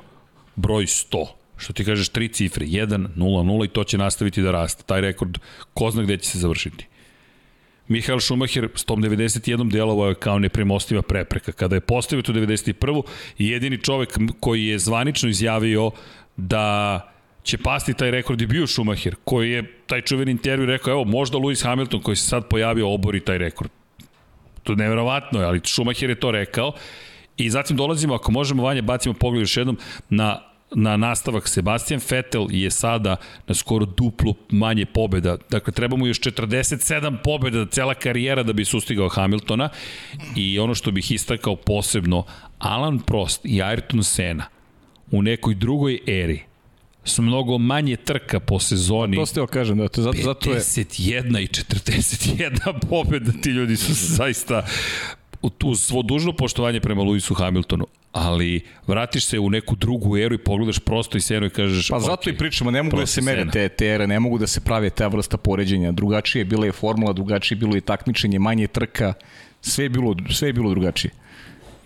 broj 0.57 0.85
100 0.85 1.27
što 1.59 1.73
ti 1.73 1.85
kažeš 1.85 2.09
tri 2.09 2.29
cifre, 2.29 2.67
1, 2.67 2.87
0, 2.87 3.09
0 3.17 3.65
i 3.65 3.69
to 3.69 3.85
će 3.85 3.99
nastaviti 3.99 4.43
da 4.43 4.51
raste. 4.51 4.83
Taj 4.87 5.01
rekord, 5.01 5.39
ko 5.75 5.91
zna 5.91 6.03
gde 6.03 6.17
će 6.17 6.31
se 6.31 6.39
završiti. 6.39 6.87
Mihael 7.89 8.21
Schumacher 8.21 8.69
s 8.75 8.85
tom 8.85 9.03
91. 9.03 9.71
delovao 9.71 10.09
je 10.09 10.15
kao 10.15 10.39
nepremostiva 10.39 11.03
prepreka. 11.03 11.53
Kada 11.53 11.77
je 11.77 11.81
postavio 11.81 12.23
tu 12.23 12.33
91. 12.33 13.03
jedini 13.39 13.79
čovek 13.79 14.19
koji 14.41 14.67
je 14.67 14.79
zvanično 14.79 15.29
izjavio 15.29 15.91
da 16.37 17.13
će 17.49 17.59
pasti 17.59 17.95
taj 17.95 18.11
rekord 18.11 18.41
i 18.41 18.47
bio 18.47 18.67
Schumacher, 18.67 19.15
koji 19.25 19.51
je 19.51 19.73
taj 19.87 20.03
čuveni 20.03 20.31
intervju 20.31 20.67
rekao, 20.67 20.91
evo, 20.91 21.05
možda 21.05 21.39
Lewis 21.39 21.65
Hamilton 21.65 22.01
koji 22.01 22.17
se 22.17 22.29
sad 22.29 22.49
pojavio 22.49 22.95
obori 22.95 23.21
taj 23.21 23.39
rekord. 23.39 23.71
To 24.63 24.73
je 24.73 24.77
nevjerovatno, 24.77 25.41
ali 25.41 25.61
Schumacher 25.65 26.11
je 26.11 26.21
to 26.21 26.31
rekao. 26.31 26.73
I 27.37 27.51
zatim 27.51 27.77
dolazimo, 27.77 28.15
ako 28.15 28.33
možemo, 28.33 28.63
Vanja, 28.63 28.83
bacimo 28.83 29.15
pogled 29.15 29.43
još 29.43 29.57
jednom 29.57 29.79
na 30.11 30.49
na 30.75 30.97
nastavak 30.97 31.49
Sebastian 31.49 32.01
Vettel 32.11 32.47
je 32.51 32.71
sada 32.71 33.17
na 33.47 33.55
skoro 33.55 33.87
duplo 33.87 34.35
manje 34.51 34.87
pobjeda. 34.87 35.37
Dakle, 35.51 35.73
treba 35.73 35.97
mu 35.97 36.07
još 36.07 36.21
47 36.21 37.17
pobjeda, 37.25 37.67
cela 37.67 37.95
karijera 37.95 38.43
da 38.43 38.53
bi 38.53 38.65
sustigao 38.65 39.09
Hamiltona. 39.09 39.69
I 40.37 40.59
ono 40.59 40.75
što 40.75 40.91
bih 40.91 41.13
istakao 41.13 41.57
posebno, 41.57 42.25
Alan 42.59 42.99
Prost 42.99 43.45
i 43.45 43.63
Ayrton 43.63 44.03
Senna 44.03 44.45
u 45.11 45.23
nekoj 45.23 45.55
drugoj 45.55 45.99
eri 46.07 46.48
su 47.09 47.23
mnogo 47.23 47.59
manje 47.59 47.97
trka 47.97 48.41
po 48.41 48.59
sezoni. 48.59 49.17
To 49.17 49.27
ste 49.27 49.47
kažem, 49.51 49.79
da, 49.79 49.89
to, 49.89 50.03
zato, 50.03 50.19
zato 50.23 50.51
je... 50.51 50.61
51 50.61 51.43
i 51.43 51.47
41 51.47 52.73
pobjeda, 52.91 53.33
ti 53.43 53.51
ljudi 53.51 53.77
su 53.77 53.93
zaista 53.93 54.67
tu 55.59 55.75
svo 55.75 56.03
dužno 56.03 56.33
poštovanje 56.33 56.81
prema 56.81 57.03
Lewisu 57.03 57.35
Hamiltonu, 57.35 57.87
ali 58.13 58.61
vratiš 58.87 59.27
se 59.27 59.39
u 59.39 59.51
neku 59.51 59.77
drugu 59.77 60.17
eru 60.17 60.35
i 60.35 60.39
pogledaš 60.39 60.79
prosto 60.79 61.19
i 61.19 61.21
senu 61.21 61.47
i 61.47 61.51
kažeš... 61.51 61.89
Pa 61.89 62.01
zato 62.01 62.31
okay, 62.31 62.35
i 62.35 62.39
pričamo, 62.39 62.71
ne 62.71 62.83
mogu 62.83 62.97
da 62.97 63.07
se 63.07 63.21
mere 63.21 63.47
te, 63.53 63.69
te 63.69 63.87
ere, 63.87 64.07
ne 64.07 64.21
mogu 64.21 64.39
da 64.39 64.47
se 64.47 64.61
prave 64.61 64.91
ta 64.91 65.07
vrsta 65.07 65.37
poređenja. 65.37 65.93
Drugačije 65.93 66.41
je 66.41 66.45
bila 66.45 66.67
je 66.67 66.73
formula, 66.73 67.13
drugačije 67.13 67.57
je 67.57 67.61
bilo 67.61 67.77
i 67.77 67.81
takmičenje, 67.81 68.39
manje 68.39 68.67
trka, 68.67 69.15
sve 69.61 69.85
je 69.85 69.89
bilo, 69.89 70.17
sve 70.31 70.49
je 70.49 70.53
bilo 70.53 70.71
drugačije. 70.71 71.13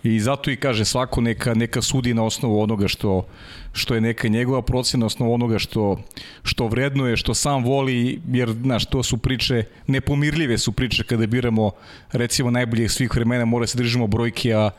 I 0.03 0.19
zato 0.19 0.51
i 0.51 0.55
kaže 0.55 0.85
svako 0.85 1.21
neka, 1.21 1.53
neka 1.53 1.81
sudi 1.81 2.13
na 2.13 2.23
osnovu 2.23 2.61
onoga 2.61 2.87
što, 2.87 3.27
što 3.73 3.95
je 3.95 4.01
neka 4.01 4.27
njegova 4.27 4.61
procena, 4.61 4.99
na 4.99 5.05
osnovu 5.05 5.33
onoga 5.33 5.59
što, 5.59 5.99
što 6.43 6.67
vrednuje, 6.67 7.17
što 7.17 7.33
sam 7.33 7.63
voli, 7.63 8.21
jer 8.31 8.51
znaš, 8.51 8.85
to 8.85 9.03
su 9.03 9.17
priče, 9.17 9.63
nepomirljive 9.87 10.57
su 10.57 10.71
priče 10.71 11.03
kada 11.03 11.27
biramo 11.27 11.71
recimo 12.11 12.51
najboljih 12.51 12.91
svih 12.91 13.15
vremena, 13.15 13.45
mora 13.45 13.67
se 13.67 13.77
držimo 13.77 14.07
brojke, 14.07 14.53
a, 14.53 14.69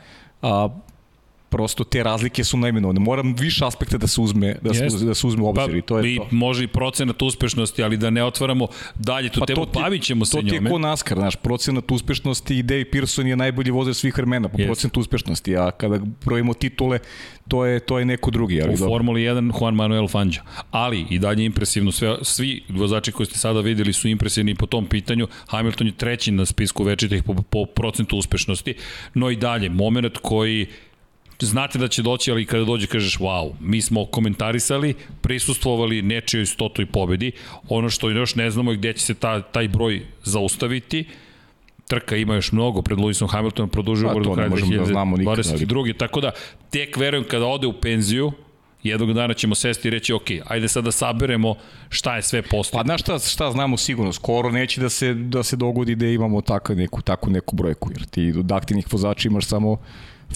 a 0.43 0.68
prosto 1.55 1.84
te 1.84 2.02
razlike 2.02 2.44
su 2.44 2.57
neminovne. 2.57 3.00
Moram 3.00 3.34
više 3.34 3.64
aspekta 3.64 3.98
da 3.98 4.07
se 4.07 4.20
uzme 4.20 4.57
da 4.62 4.74
se, 4.74 4.86
uzme, 4.86 5.07
da 5.07 5.14
se 5.14 5.26
uzme 5.26 5.42
u 5.42 5.48
obzir 5.48 5.70
pa, 5.70 5.76
i 5.76 5.82
to 5.82 5.98
je 5.98 6.14
i 6.14 6.16
to. 6.16 6.26
Može 6.30 6.64
i 6.64 6.66
procenat 6.66 7.22
uspešnosti, 7.22 7.82
ali 7.82 7.96
da 7.96 8.11
ne 8.11 8.24
otvaramo 8.24 8.66
dalje 8.94 9.28
tu 9.28 9.40
pa 9.40 9.46
temu, 9.46 9.66
bavit 9.74 10.02
ćemo 10.02 10.24
se 10.24 10.36
njome. 10.36 10.48
To 10.48 10.59
ti 10.59 10.64
je 10.64 10.70
ko 10.70 10.78
NASCAR, 10.78 11.18
znaš, 11.18 11.36
procenat 11.36 11.90
uspešnosti 11.90 12.59
i 12.59 12.62
Dave 12.62 12.90
Pearson 12.90 13.26
je 13.26 13.36
najbolji 13.36 13.70
vozač 13.70 13.96
svih 13.96 14.16
vremena 14.16 14.48
po 14.48 14.59
yes. 14.59 14.66
procentu 14.66 15.00
uspešnosti, 15.00 15.57
a 15.57 15.70
kada 15.70 16.00
brojimo 16.24 16.55
titule, 16.55 16.98
to 17.48 17.64
je 17.66 17.80
to 17.80 17.98
je 17.98 18.05
neko 18.05 18.30
drugi, 18.30 18.62
ali 18.62 18.74
u 18.74 18.76
dobro. 18.76 18.88
Formuli 18.88 19.20
1 19.20 19.52
Juan 19.61 19.74
Manuel 19.74 20.09
Fangio. 20.09 20.42
Ali 20.70 21.07
i 21.11 21.18
dalje 21.18 21.44
impresivno 21.44 21.92
sve 21.92 22.16
svi 22.22 22.62
vozači 22.68 23.12
koji 23.12 23.26
ste 23.26 23.38
sada 23.38 23.61
videli 23.61 23.92
su 23.92 24.09
impresivni 24.09 24.55
po 24.55 24.66
tom 24.66 24.86
pitanju. 24.86 25.28
Hamilton 25.46 25.86
je 25.86 25.92
treći 25.92 26.30
na 26.30 26.46
spisku 26.46 26.84
večitih 26.84 27.22
po, 27.22 27.34
po 27.34 27.66
procentu 27.66 28.16
uspešnosti, 28.18 28.74
no 29.14 29.30
i 29.30 29.36
dalje 29.36 29.68
moment 29.68 30.18
koji 30.22 30.66
znate 31.41 31.78
da 31.78 31.89
će 31.89 32.03
doći, 32.03 32.30
ali 32.30 32.47
kada 32.47 32.64
dođe 32.64 32.87
kažeš 32.87 33.18
wow, 33.18 33.53
mi 33.61 33.82
smo 33.82 34.07
komentarisali, 34.07 34.95
prisustvovali 35.20 36.03
nečijoj 36.03 36.47
stotoj 36.47 36.87
pobedi, 36.87 37.32
ono 37.68 37.91
što 37.91 38.11
još 38.11 38.35
ne 38.35 38.51
znamo 38.51 38.70
je 38.70 38.76
gde 38.76 38.93
će 38.93 39.05
se 39.05 39.14
ta, 39.14 39.43
taj 39.43 39.68
broj 39.68 40.07
zaustaviti, 40.22 41.05
trka 41.89 42.16
ima 42.16 42.35
još 42.35 42.53
mnogo 42.53 42.82
pred 42.82 42.99
Lewisom 42.99 43.30
Hamiltonom, 43.30 43.70
produžuje 43.70 44.12
pa, 44.14 44.20
do 44.20 44.35
kraja 44.35 44.49
2022. 44.49 45.93
Da 45.93 45.99
tako 45.99 46.20
da, 46.20 46.30
tek 46.70 46.97
verujem 46.97 47.24
kada 47.24 47.47
ode 47.47 47.66
u 47.66 47.72
penziju, 47.72 48.32
jednog 48.82 49.12
dana 49.12 49.35
ćemo 49.35 49.55
sesti 49.55 49.89
i 49.89 49.91
reći, 49.91 50.12
ok, 50.12 50.30
ajde 50.47 50.68
sad 50.68 50.85
da 50.85 50.93
saberemo 50.93 51.55
šta 51.89 52.16
je 52.16 52.22
sve 52.22 52.43
posle. 52.43 52.78
Pa 52.78 52.85
znaš 52.85 53.01
šta, 53.01 53.18
šta 53.18 53.51
znamo 53.51 53.76
sigurno, 53.76 54.12
skoro 54.12 54.51
neće 54.51 54.80
da 54.80 54.89
se, 54.89 55.14
da 55.14 55.43
se 55.43 55.57
dogodi 55.57 55.95
da 55.95 56.07
imamo 56.07 56.41
tako 56.41 56.74
neku, 56.74 57.03
tako 57.03 57.30
neku 57.30 57.57
brojku, 57.57 57.91
jer 57.93 58.07
ti 58.07 58.35
od 58.39 58.53
aktivnih 58.53 58.93
vozača 58.93 59.28
imaš 59.28 59.47
samo 59.47 59.78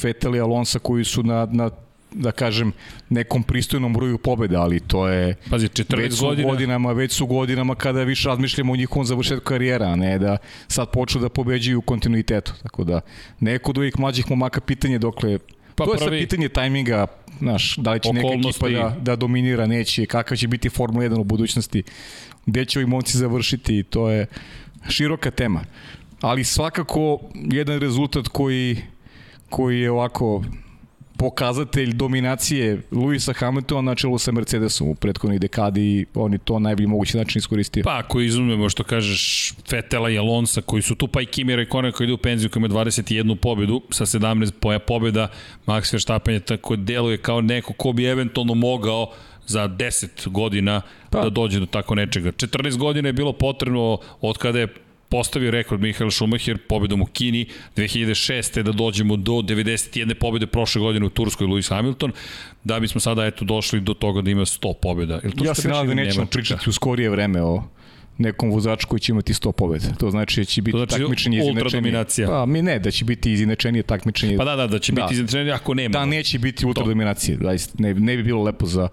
Vettel 0.03 0.36
i 0.36 0.40
Alonso 0.40 0.78
koji 0.78 1.05
su 1.05 1.22
na, 1.22 1.49
na 1.51 1.70
da 2.12 2.32
kažem, 2.32 2.72
nekom 3.09 3.42
pristojnom 3.42 3.92
broju 3.92 4.18
pobeda, 4.18 4.61
ali 4.61 4.80
to 4.80 5.09
je 5.09 5.34
Pazi, 5.51 5.68
14 5.68 5.96
već 5.96 6.14
su 6.14 6.26
godina. 6.26 6.49
godinama, 6.49 6.92
već 6.92 7.12
su 7.12 7.26
godinama 7.26 7.74
kada 7.74 8.03
više 8.03 8.28
razmišljamo 8.28 8.72
o 8.72 8.76
njihovom 8.76 9.05
završetku 9.05 9.44
karijera, 9.44 9.86
a 9.86 9.96
ne 9.96 10.18
da 10.18 10.36
sad 10.68 10.90
počnu 10.90 11.20
da 11.20 11.28
pobeđuju 11.28 11.78
u 11.78 11.82
kontinuitetu. 11.82 12.53
Tako 12.62 12.84
da, 12.84 13.01
neko 13.40 13.70
od 13.70 13.78
ovih 13.78 13.99
mlađih 13.99 14.30
momaka 14.30 14.61
pitanje 14.61 14.99
dokle 14.99 15.38
Pa 15.74 15.84
to 15.84 15.92
je 15.92 15.99
sad 15.99 16.11
pitanje 16.11 16.49
tajminga, 16.49 17.07
znaš, 17.38 17.76
da 17.76 17.92
li 17.92 18.01
će 18.01 18.12
neka 18.12 18.28
ekipa 18.28 18.68
da, 18.68 18.96
da 19.01 19.16
dominira, 19.16 19.66
neće, 19.66 20.07
kakav 20.07 20.36
će 20.36 20.49
biti 20.49 20.68
Formula 20.68 21.05
1 21.05 21.20
u 21.20 21.24
budućnosti, 21.24 21.82
gde 22.46 22.64
će 22.64 22.78
ovi 22.78 22.86
momci 22.86 23.18
završiti, 23.18 23.82
to 23.82 24.11
je 24.11 24.26
široka 24.88 25.30
tema. 25.30 25.64
Ali 26.20 26.44
svakako 26.44 27.20
jedan 27.34 27.80
rezultat 27.80 28.28
koji 28.28 28.76
koji 29.51 29.80
je 29.80 29.90
ovako 29.90 30.42
pokazatelj 31.18 31.92
dominacije 31.92 32.82
Luisa 32.90 33.32
Hamiltona 33.32 33.90
na 33.90 33.94
čelu 33.94 34.18
sa 34.18 34.32
Mercedesom 34.32 34.88
u 34.88 34.94
prethodnoj 34.94 35.38
dekadi 35.38 35.82
i 35.82 36.07
oni 36.14 36.38
to 36.38 36.59
najbolji 36.59 36.86
mogući 36.86 37.16
način 37.16 37.38
iskoristio. 37.38 37.82
Pa 37.84 37.99
ako 37.99 38.20
izumemo 38.20 38.68
što 38.68 38.84
kažeš 38.84 39.55
Fetela 39.68 40.11
i 40.11 40.18
Alonsa 40.18 40.61
koji 40.61 40.82
su 40.82 40.94
tu 40.94 41.09
pa 41.09 41.22
i 41.22 41.26
Kimi 41.26 41.57
Raikkonen 41.57 41.92
koji 41.92 42.05
ide 42.05 42.14
u 42.14 42.18
penziju 42.18 42.51
koji 42.51 42.61
ima 42.61 42.68
21 42.68 43.34
pobedu 43.34 43.82
sa 43.90 44.07
17 44.07 44.78
pobeda 44.86 45.28
Max 45.66 45.92
Verstappen 45.92 46.34
je 46.34 46.40
tako 46.40 46.76
deluje 46.76 47.18
kao 47.18 47.40
neko 47.40 47.72
ko 47.72 47.92
bi 47.92 48.05
eventualno 48.05 48.55
mogao 48.55 49.12
za 49.46 49.68
10 49.68 50.28
godina 50.28 50.82
pa. 51.11 51.20
da 51.20 51.30
dođe 51.30 51.61
do 51.61 51.66
tako 51.66 51.94
nečega. 51.94 52.32
14 52.32 52.76
godina 52.76 53.09
je 53.09 53.12
bilo 53.12 53.32
potrebno 53.32 53.99
od 54.20 54.38
kada 54.38 54.59
je 54.59 54.68
postavio 55.09 55.50
rekord 55.50 55.80
Mihael 55.80 56.11
Schumacher 56.11 56.59
pobedom 56.68 57.02
u 57.02 57.06
Kini 57.06 57.46
2006. 57.76 58.62
da 58.62 58.72
dođemo 58.72 59.16
do 59.16 59.32
91. 59.32 60.14
pobede 60.14 60.46
prošle 60.46 60.80
godine 60.80 61.06
u 61.06 61.11
Turskoj 61.11 61.46
Lewis 61.46 61.68
Hamilton, 61.68 62.12
da 62.64 62.80
bismo 62.80 63.00
sada 63.00 63.26
eto 63.26 63.44
došli 63.44 63.80
do 63.80 63.94
toga 63.94 64.20
da 64.20 64.30
ima 64.30 64.42
100 64.42 64.74
pobeda. 64.82 65.20
Ili 65.24 65.32
to 65.32 65.44
ja 65.44 65.54
se 65.54 65.68
nadam 65.68 65.86
da 65.86 65.94
nećemo 65.94 66.26
pričati 66.26 66.70
u 66.70 66.72
skorije 66.72 67.11
vreme 67.11 67.42
o 67.42 67.62
nekom 68.18 68.50
vozaču 68.50 68.86
koji 68.86 69.00
će 69.00 69.12
imati 69.12 69.32
100 69.32 69.52
pobeda. 69.52 69.86
To 69.98 70.11
znači 70.11 70.40
da 70.40 70.44
će 70.44 70.62
biti 70.62 70.78
znači 70.78 70.98
takmičenje 70.98 71.38
izjednačenije. 71.38 72.04
Pa 72.26 72.46
mi 72.46 72.62
ne, 72.62 72.78
da 72.78 72.90
će 72.90 73.04
biti 73.04 73.32
izjednačenije 73.32 73.82
takmičenje. 73.82 74.36
Pa 74.36 74.44
da, 74.44 74.56
da, 74.56 74.66
da 74.66 74.78
će 74.78 74.92
da. 74.92 75.02
biti 75.02 75.14
izjednačenije 75.14 75.52
ako 75.52 75.74
nema. 75.74 75.92
Da, 75.92 76.04
neće 76.04 76.38
biti 76.38 76.66
ultradominacije. 76.66 77.36
Da, 77.36 77.50
ne, 77.78 77.94
ne 77.94 78.16
bi 78.16 78.22
bilo 78.22 78.42
lepo 78.42 78.66
za, 78.66 78.88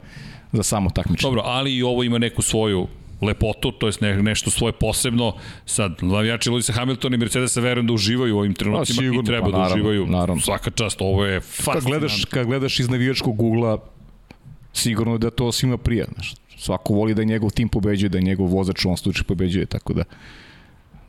za 0.52 0.64
samo 0.64 0.90
takmičenje. 0.90 1.28
Dobro, 1.28 1.42
ali 1.46 1.76
i 1.76 1.84
ovo 1.84 2.04
ima 2.04 2.18
neku 2.18 2.42
svoju 2.42 2.88
lepotu, 3.22 3.72
to 3.72 3.88
je 3.88 3.94
ne, 4.02 4.24
nešto 4.24 4.52
svoje 4.52 4.74
posebno. 4.74 5.34
Sad, 5.66 5.98
navijači 6.02 6.50
Luisa 6.50 6.74
Hamilton 6.74 7.14
i 7.14 7.18
Mercedes 7.18 7.58
verujem 7.58 7.88
da 7.88 7.94
uživaju 7.94 8.36
u 8.36 8.40
ovim 8.40 8.54
trenucima 8.54 9.02
sigurno, 9.02 9.22
i 9.22 9.26
treba 9.26 9.46
pa, 9.46 9.52
da 9.52 9.58
naravno, 9.58 9.76
da 9.76 9.90
uživaju. 9.90 10.08
Naravno. 10.08 10.42
Svaka 10.42 10.72
čast, 10.72 11.02
ovo 11.02 11.26
je 11.26 11.42
fascinantno. 11.42 11.74
Kad 11.74 11.84
gledaš, 11.84 12.26
kad 12.26 12.48
gledaš 12.48 12.80
iz 12.80 12.90
navijačkog 12.90 13.42
ugla, 13.42 13.84
sigurno 14.74 15.18
da 15.18 15.30
to 15.30 15.52
svima 15.52 15.78
prija. 15.78 16.06
Znaš. 16.14 16.34
Svako 16.58 16.94
voli 16.94 17.14
da 17.14 17.24
njegov 17.24 17.50
tim 17.50 17.70
pobeđuje, 17.70 18.10
da 18.10 18.20
njegov 18.20 18.48
vozač 18.48 18.86
u 18.86 18.88
ovom 18.88 18.98
slučaju 18.98 19.24
pobeđuje, 19.24 19.66
tako 19.66 19.94
da 19.94 20.04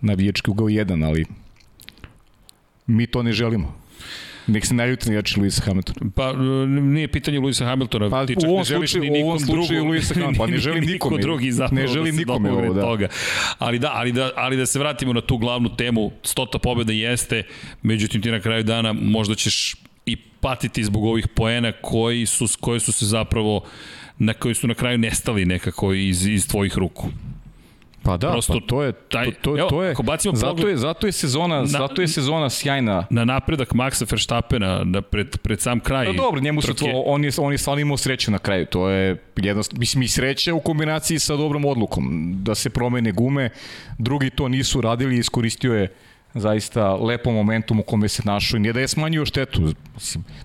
navijački 0.00 0.50
ugao 0.50 0.68
jedan, 0.68 1.02
ali 1.02 1.24
mi 2.86 3.07
to 3.07 3.22
ne 3.22 3.32
želimo. 3.32 3.74
Nek 4.47 4.66
se 4.66 4.74
naljuti 4.74 5.12
jači 5.12 5.40
Luisa 5.40 5.62
Hamiltona. 5.62 6.11
Pa 6.14 6.32
nije 6.66 7.09
pitanje 7.09 7.38
Luisa 7.38 7.64
Hamiltona, 7.64 8.11
pa, 8.11 8.26
ti 8.26 8.34
čak 8.34 8.44
u 8.44 8.47
ovom 8.47 8.59
ne 8.59 8.64
želiš 8.64 8.90
slučaju, 8.90 9.12
ni 9.12 9.22
nikom 9.22 9.38
drugom. 9.47 9.88
Luisa 9.88 10.14
Hamiltona, 10.20 10.38
pa 10.38 10.47
ne 10.47 10.59
želim 10.59 10.84
nikome. 10.84 11.22
drugi 11.22 11.53
ne 11.70 11.86
želim 11.86 12.16
da 12.16 12.18
nikome 12.18 12.53
ovo, 12.53 12.74
da. 12.74 12.80
Toga. 12.80 13.09
Ali 13.59 13.78
da, 13.78 13.90
ali 13.94 14.12
da, 14.12 14.30
ali 14.36 14.57
da 14.57 14.66
se 14.66 14.78
vratimo 14.78 15.12
na 15.12 15.20
tu 15.20 15.38
glavnu 15.38 15.76
temu, 15.76 16.11
stota 16.22 16.59
pobjeda 16.59 16.92
jeste, 16.92 17.42
međutim 17.82 18.22
ti 18.22 18.30
na 18.30 18.40
kraju 18.40 18.62
dana 18.62 18.92
možda 18.92 19.34
ćeš 19.34 19.76
i 20.07 20.16
patiti 20.16 20.84
zbog 20.84 21.05
ovih 21.05 21.28
poena 21.28 21.72
koji 21.72 22.26
su, 22.26 22.47
koje 22.61 22.80
su 22.80 22.92
se 22.92 23.07
zapravo 23.07 23.64
na 24.18 24.34
koji 24.34 24.55
su 24.55 24.66
na 24.66 24.74
kraju 24.74 24.99
nestali 24.99 25.44
nekako 25.44 25.92
iz, 25.92 26.26
iz 26.26 26.49
tvojih 26.49 26.78
ruku. 26.78 27.09
Pa 28.07 28.16
da, 28.16 28.30
Prosto, 28.30 28.52
pa 28.52 28.66
to 28.66 28.82
je 28.82 28.92
taj, 28.92 29.30
to, 29.30 29.40
to, 29.42 29.59
evo, 29.59 29.68
to 29.68 29.82
je 29.82 29.90
ako 29.90 30.02
bacimo 30.02 30.36
zato 30.36 30.54
pogled, 30.54 30.70
je 30.70 30.76
zato 30.76 31.07
je 31.07 31.12
sezona 31.12 31.61
na, 31.61 31.66
zato 31.66 32.02
je 32.02 32.09
sezona 32.09 32.50
sjajna. 32.50 33.07
Na 33.11 33.24
napredak 33.24 33.74
Maxa 33.74 34.07
Verstappena 34.11 34.84
da 34.84 35.02
pred 35.02 35.38
pred 35.38 35.61
sam 35.61 35.80
kraj. 35.80 36.07
Pa 36.07 36.12
dobro, 36.12 36.40
njemu 36.40 36.62
se 36.62 36.74
to 36.74 36.86
on 37.07 37.24
je 37.24 37.30
on 37.38 37.52
je 37.52 37.59
stvarno 37.59 37.80
imao 37.80 37.96
sreću 37.96 38.30
na 38.30 38.38
kraju. 38.38 38.66
To 38.66 38.88
je 38.88 39.16
jednostavno 39.36 39.80
mislim 39.80 40.02
i 40.02 40.09
sreća 40.09 40.54
u 40.54 40.61
kombinaciji 40.61 41.18
sa 41.18 41.36
dobrom 41.36 41.64
odlukom 41.64 42.34
da 42.42 42.54
se 42.54 42.70
promene 42.70 43.12
gume. 43.12 43.50
Drugi 43.98 44.30
to 44.30 44.48
nisu 44.48 44.80
radili, 44.80 45.18
iskoristio 45.18 45.74
je 45.74 45.94
zaista 46.37 46.95
lepom 46.95 47.34
momentum 47.34 47.80
u 47.80 47.82
kome 47.82 48.09
se 48.09 48.22
našao 48.24 48.57
i 48.57 48.61
nije 48.61 48.72
da 48.72 48.80
je 48.80 48.89
smanjio 48.89 49.26
štetu. 49.26 49.72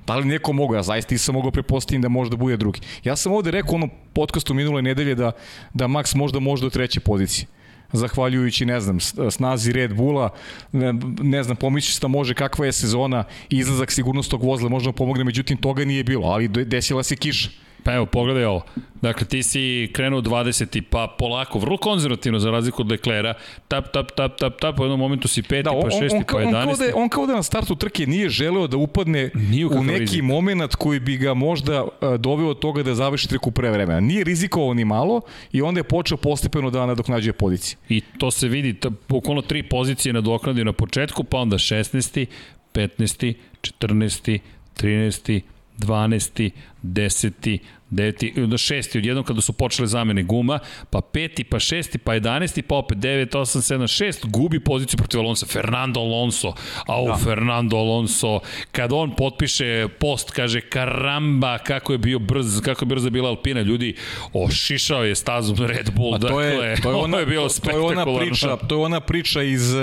Da 0.07 0.15
li 0.15 0.25
neko 0.25 0.53
mogo? 0.53 0.75
Ja 0.75 0.83
zaista 0.83 1.13
nisam 1.13 1.35
mogao 1.35 1.51
prepostaviti 1.51 2.01
da 2.01 2.09
možda 2.09 2.35
bude 2.35 2.57
drugi. 2.57 2.79
Ja 3.03 3.15
sam 3.15 3.31
ovde 3.31 3.51
rekao 3.51 3.71
u 3.71 3.75
onom 3.75 3.89
podcastu 4.13 4.53
minule 4.53 4.81
nedelje 4.81 5.15
da, 5.15 5.31
da 5.73 5.87
Max 5.87 6.15
možda 6.15 6.39
može 6.39 6.63
do 6.63 6.69
treće 6.69 6.99
pozicije 6.99 7.47
zahvaljujući, 7.93 8.65
ne 8.65 8.79
znam, 8.79 8.99
snazi 9.31 9.71
Red 9.71 9.93
Bulla, 9.93 10.29
ne, 10.71 10.93
ne 11.21 11.43
znam, 11.43 11.57
pomisliš 11.57 11.99
da 11.99 12.07
može 12.07 12.33
kakva 12.33 12.65
je 12.65 12.71
sezona, 12.71 13.23
izlazak 13.49 13.91
sigurnostog 13.91 14.43
vozila 14.43 14.69
možda 14.69 14.91
pomogne, 14.91 15.23
međutim 15.23 15.57
toga 15.57 15.85
nije 15.85 16.03
bilo, 16.03 16.27
ali 16.27 16.47
desila 16.47 17.03
se 17.03 17.15
kiša 17.15 17.49
Pa 17.83 17.93
evo, 17.93 18.05
pogledaj 18.05 18.45
ovo. 18.45 18.61
Dakle, 19.01 19.27
ti 19.27 19.43
si 19.43 19.89
krenuo 19.93 20.21
20. 20.21 20.81
pa 20.89 21.15
polako, 21.19 21.59
vrlo 21.59 21.77
konzervativno 21.77 22.39
za 22.39 22.51
razliku 22.51 22.81
od 22.81 22.91
Leklera. 22.91 23.33
Tap, 23.67 23.91
tap, 23.93 24.11
tap, 24.11 24.37
tap, 24.37 24.59
tap, 24.59 24.79
u 24.79 24.83
jednom 24.83 24.99
momentu 24.99 25.27
si 25.27 25.41
5. 25.41 25.63
Da, 25.63 25.71
pa 25.71 25.77
6. 25.77 26.15
on, 26.15 26.23
pa 26.31 26.37
11. 26.37 26.45
On 26.45 26.77
kao, 26.77 26.87
da, 26.87 26.95
on 26.95 27.09
kao 27.09 27.25
da 27.25 27.33
na 27.35 27.43
startu 27.43 27.75
trke 27.75 28.07
nije 28.07 28.29
želeo 28.29 28.67
da 28.67 28.77
upadne 28.77 29.29
u, 29.71 29.79
u 29.79 29.83
neki 29.83 29.99
rizik. 29.99 30.23
moment 30.23 30.75
koji 30.75 30.99
bi 30.99 31.17
ga 31.17 31.33
možda 31.33 31.83
uh, 31.83 31.89
doveo 32.19 32.49
od 32.49 32.59
toga 32.59 32.83
da 32.83 32.95
završi 32.95 33.29
trku 33.29 33.51
pre 33.51 33.71
vremena. 33.71 33.99
Nije 33.99 34.23
rizikovao 34.23 34.73
ni 34.73 34.85
malo 34.85 35.21
i 35.51 35.61
onda 35.61 35.79
je 35.79 35.83
počeo 35.83 36.17
postepeno 36.17 36.69
da 36.69 36.85
nadoknađuje 36.85 37.33
pozicije. 37.33 37.77
I 37.89 38.01
to 38.17 38.31
se 38.31 38.47
vidi, 38.47 38.79
bukvalno 39.09 39.41
tri 39.41 39.63
pozicije 39.63 40.13
nadoknadio 40.13 40.63
na 40.63 40.73
početku, 40.73 41.23
pa 41.23 41.37
onda 41.37 41.57
16. 41.57 42.25
15. 42.73 43.33
14. 43.61 44.39
13. 44.77 45.41
12. 45.85 46.51
10. 46.83 47.59
9. 47.91 48.43
onda 48.43 48.57
6. 48.57 48.97
odjednom 48.97 49.23
kada 49.23 49.41
su 49.41 49.53
počele 49.53 49.87
zamene 49.87 50.23
guma, 50.23 50.59
pa 50.89 50.99
5. 50.99 51.43
pa 51.43 51.59
6. 51.59 51.97
pa 51.97 52.13
11. 52.13 52.61
pa 52.61 52.75
opet 52.75 52.97
9, 52.97 53.37
8, 53.37 53.75
7, 53.75 54.05
6, 54.05 54.29
gubi 54.29 54.59
poziciju 54.59 54.97
protiv 54.97 55.19
Alonso. 55.19 55.45
Fernando 55.45 55.99
Alonso, 55.99 56.53
au 56.87 57.07
da. 57.07 57.15
Fernando 57.15 57.77
Alonso, 57.77 58.39
kad 58.71 58.93
on 58.93 59.15
potpiše 59.15 59.87
post, 59.99 60.31
kaže 60.31 60.61
karamba, 60.61 61.57
kako 61.57 61.91
je 61.91 61.97
bio 61.97 62.19
brz, 62.19 62.61
kako 62.61 62.85
je 62.85 62.87
brza 62.87 63.09
bila 63.09 63.29
Alpina, 63.29 63.61
ljudi, 63.61 63.95
ošišao 64.33 65.03
je 65.03 65.15
stazom 65.15 65.57
Red 65.57 65.91
Bull, 65.95 66.11
to 66.11 66.17
dakle, 66.17 66.45
je, 66.45 66.81
to 66.81 66.89
je 66.89 66.95
ona, 67.05 67.17
je 67.17 67.25
bilo 67.25 67.47
to, 67.49 67.61
to 67.61 67.71
je 67.71 67.79
ona 67.79 68.05
priča, 68.19 68.57
to 68.57 68.75
je 68.75 68.85
ona 68.85 68.99
priča 68.99 69.41
iz 69.41 69.73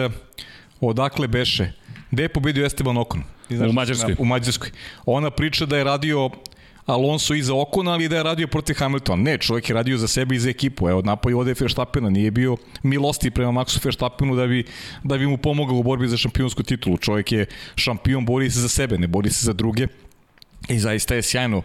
odakle 0.81 1.29
beše. 1.29 1.73
Gde 2.11 2.23
je 2.23 2.29
pobedio 2.29 2.67
Esteban 2.67 2.97
Ocon? 2.97 3.38
Znaš 3.51 3.71
U 3.71 3.73
Mađarskoj. 3.73 4.15
U 4.19 4.25
Mađarskoj. 4.25 4.71
Ona 5.07 5.31
priča 5.31 5.67
da 5.67 5.77
je 5.77 5.85
radio 5.85 6.31
Alonso 6.87 7.35
iza 7.35 7.55
Okona, 7.55 7.93
ali 7.93 8.09
da 8.09 8.17
je 8.17 8.23
radio 8.23 8.47
protiv 8.47 8.75
Hamiltona. 8.79 9.23
Ne, 9.23 9.39
čovjek 9.39 9.69
je 9.69 9.75
radio 9.75 9.99
za 9.99 10.09
sebe 10.09 10.35
i 10.35 10.39
za 10.39 10.51
ekipu. 10.51 10.89
Evo, 10.89 11.03
napao 11.03 11.39
ode 11.39 11.55
Verstappena, 11.61 12.11
nije 12.11 12.31
bio 12.31 12.57
milosti 12.83 13.31
prema 13.31 13.53
Maxu 13.53 13.85
Verstappenu 13.85 14.37
da 14.37 14.47
bi, 14.47 14.65
da 15.05 15.19
bi 15.19 15.27
mu 15.27 15.37
pomogao 15.37 15.77
u 15.77 15.83
borbi 15.83 16.09
za 16.09 16.17
šampionsku 16.17 16.63
titulu. 16.63 16.97
Čovjek 16.97 17.33
je 17.33 17.47
šampion, 17.77 18.25
bori 18.25 18.51
se 18.51 18.61
za 18.61 18.69
sebe, 18.69 18.99
ne 18.99 19.07
bori 19.07 19.31
se 19.31 19.45
za 19.45 19.53
druge. 19.53 19.87
I 20.69 20.79
zaista 20.79 21.15
je 21.15 21.23
sjajno 21.23 21.63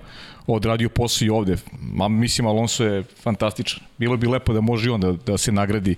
odradio 0.48 0.90
posao 0.90 1.26
i 1.26 1.30
ovde. 1.30 1.58
Ma, 1.82 2.08
mislim, 2.08 2.48
Alonso 2.48 2.84
je 2.84 3.04
fantastičan. 3.04 3.80
Bilo 3.98 4.18
bi 4.18 4.28
lepo 4.28 4.54
da 4.54 4.62
može 4.62 4.90
i 4.90 4.92
on 4.92 5.02
da, 5.02 5.12
da 5.12 5.38
se 5.38 5.52
nagradi 5.52 5.96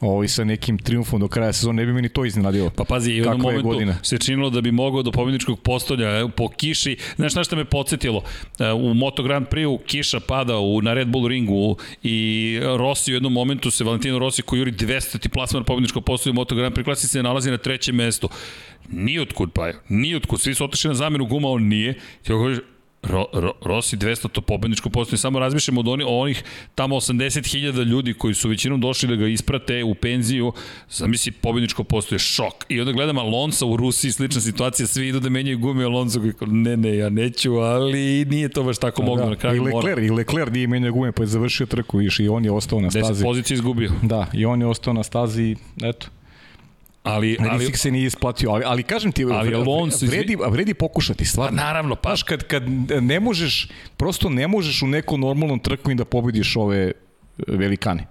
ovaj, 0.00 0.28
sa 0.28 0.44
nekim 0.44 0.78
triumfom 0.78 1.20
do 1.20 1.28
kraja 1.28 1.52
sezona. 1.52 1.76
Ne 1.76 1.86
bi 1.86 1.92
meni 1.92 2.08
to 2.08 2.24
iznenadilo. 2.24 2.70
Pa 2.70 2.84
pazi, 2.84 3.10
i 3.10 3.14
u 3.14 3.16
jednom 3.16 3.40
momentu 3.40 3.68
godina? 3.68 3.96
se 4.02 4.18
činilo 4.18 4.50
da 4.50 4.60
bi 4.60 4.72
mogao 4.72 5.02
do 5.02 5.12
pobjedničkog 5.12 5.60
postolja 5.60 6.28
po 6.36 6.48
kiši. 6.48 6.96
Znaš 7.16 7.34
na 7.34 7.44
šta 7.44 7.56
me 7.56 7.64
podsjetilo? 7.64 8.22
E, 8.58 8.72
U 8.72 8.94
Moto 8.94 9.22
Grand 9.22 9.46
Prix 9.48 9.78
kiša 9.86 10.20
pada 10.20 10.58
u, 10.58 10.82
na 10.82 10.94
Red 10.94 11.08
Bull 11.08 11.28
ringu 11.28 11.76
i 12.02 12.60
Rossi 12.62 13.12
u 13.12 13.14
jednom 13.14 13.32
momentu 13.32 13.70
se, 13.70 13.84
Valentino 13.84 14.18
Rossi 14.18 14.42
koji 14.42 14.58
juri 14.58 14.72
200 14.72 15.18
ti 15.18 15.28
plasman 15.28 15.64
pobjedničkog 15.64 16.04
postolja 16.04 16.30
u 16.30 16.34
Moto 16.34 16.54
Grand 16.54 16.74
Prix 16.74 16.84
klasi 16.84 17.08
se 17.08 17.22
nalazi 17.22 17.50
na 17.50 17.58
trećem 17.58 17.96
mestu. 17.96 18.28
Nijotkud 18.90 19.52
pa 19.52 19.66
je, 19.66 19.74
nijotkud. 19.88 20.40
Svi 20.40 20.54
su 20.54 20.64
otišli 20.64 20.88
na 20.88 20.94
zamenu 20.94 21.26
guma, 21.26 21.48
on 21.48 21.62
nije. 21.62 21.94
Ti 21.94 22.28
kažeš, 22.28 22.58
Ro, 23.02 23.26
Ro, 23.32 23.52
Rossi 23.62 23.96
200 23.96 24.28
to 24.28 24.40
pobedničko 24.40 24.90
postoje. 24.90 25.18
Samo 25.18 25.38
razmišljamo 25.38 25.80
od 25.80 25.88
oni, 25.88 26.04
o 26.04 26.18
onih 26.18 26.44
tamo 26.74 26.96
80.000 26.96 27.84
ljudi 27.84 28.14
koji 28.14 28.34
su 28.34 28.48
većinom 28.48 28.80
došli 28.80 29.08
da 29.08 29.14
ga 29.14 29.26
isprate 29.26 29.84
u 29.84 29.94
penziju. 29.94 30.52
Zamisli 30.90 31.32
pobedničko 31.32 31.84
postoje 31.84 32.18
šok. 32.18 32.64
I 32.68 32.80
onda 32.80 32.92
gledam 32.92 33.18
Alonso 33.18 33.66
u 33.66 33.76
Rusiji, 33.76 34.12
slična 34.12 34.40
situacija, 34.40 34.86
svi 34.86 35.08
idu 35.08 35.20
da 35.20 35.28
menjaju 35.28 35.58
gume 35.58 35.84
Alonso 35.84 36.20
koji 36.20 36.50
ne, 36.50 36.76
ne, 36.76 36.96
ja 36.96 37.08
neću, 37.10 37.52
ali 37.52 38.24
nije 38.24 38.48
to 38.48 38.62
baš 38.62 38.78
tako 38.78 39.02
moglo 39.02 39.24
na 39.24 39.28
Da, 39.28 39.34
I 39.34 39.38
kraju. 39.38 39.62
mora. 39.62 39.76
Leclerc, 39.76 40.06
i 40.06 40.10
Leclerc 40.10 40.52
nije 40.52 40.66
menjao 40.66 40.92
gume, 40.92 41.12
pa 41.12 41.22
je 41.22 41.26
završio 41.26 41.66
trku 41.66 41.98
viš, 41.98 42.20
i 42.20 42.28
on 42.28 42.44
je 42.44 42.50
ostao 42.52 42.80
na 42.80 42.88
10 42.88 43.04
stazi. 43.04 43.24
pozicija 43.24 43.54
izgubio. 43.54 43.90
Da, 44.02 44.26
i 44.32 44.44
on 44.44 44.60
je 44.60 44.66
ostao 44.66 44.92
na 44.92 45.02
stazi 45.02 45.42
i 45.42 45.56
eto. 45.82 46.06
Ali, 47.02 47.36
Ali, 47.50 47.72
se 47.74 47.90
nije 47.90 48.06
isplatio, 48.06 48.50
ali, 48.50 48.64
ali 48.66 48.82
kažem 48.82 49.12
ti, 49.12 49.24
Ali 49.24 49.54
Alonso, 49.54 50.06
vredi, 50.06 50.36
vredi 50.48 50.74
pokušati, 50.74 51.24
pa 51.24 51.28
stvarno. 51.28 51.56
naravno, 51.56 51.94
pa 51.94 52.08
Znaš, 52.08 52.22
kad, 52.22 52.42
kad 52.46 52.62
ne 53.02 53.20
možeš, 53.20 53.68
prosto 53.96 54.30
ne 54.30 54.48
možeš 54.48 54.82
u 54.82 54.86
nekom 54.86 55.20
normalnom 55.20 55.58
trku 55.58 55.90
i 55.90 55.94
da 55.94 56.04
pobediš 56.04 56.56
ove 56.56 56.78
e, 56.78 56.92
velikane. 57.46 58.06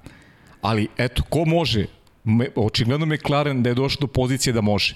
Ali, 0.62 0.88
eto, 0.98 1.24
ko 1.30 1.46
može? 1.46 1.86
Me, 2.24 2.48
očigledno 2.56 3.06
McLaren 3.06 3.64
da 3.64 3.70
je 3.70 3.76
došao 3.76 4.02
do 4.02 4.08
pozicije 4.08 4.54
da 4.54 4.62
može. 4.62 4.96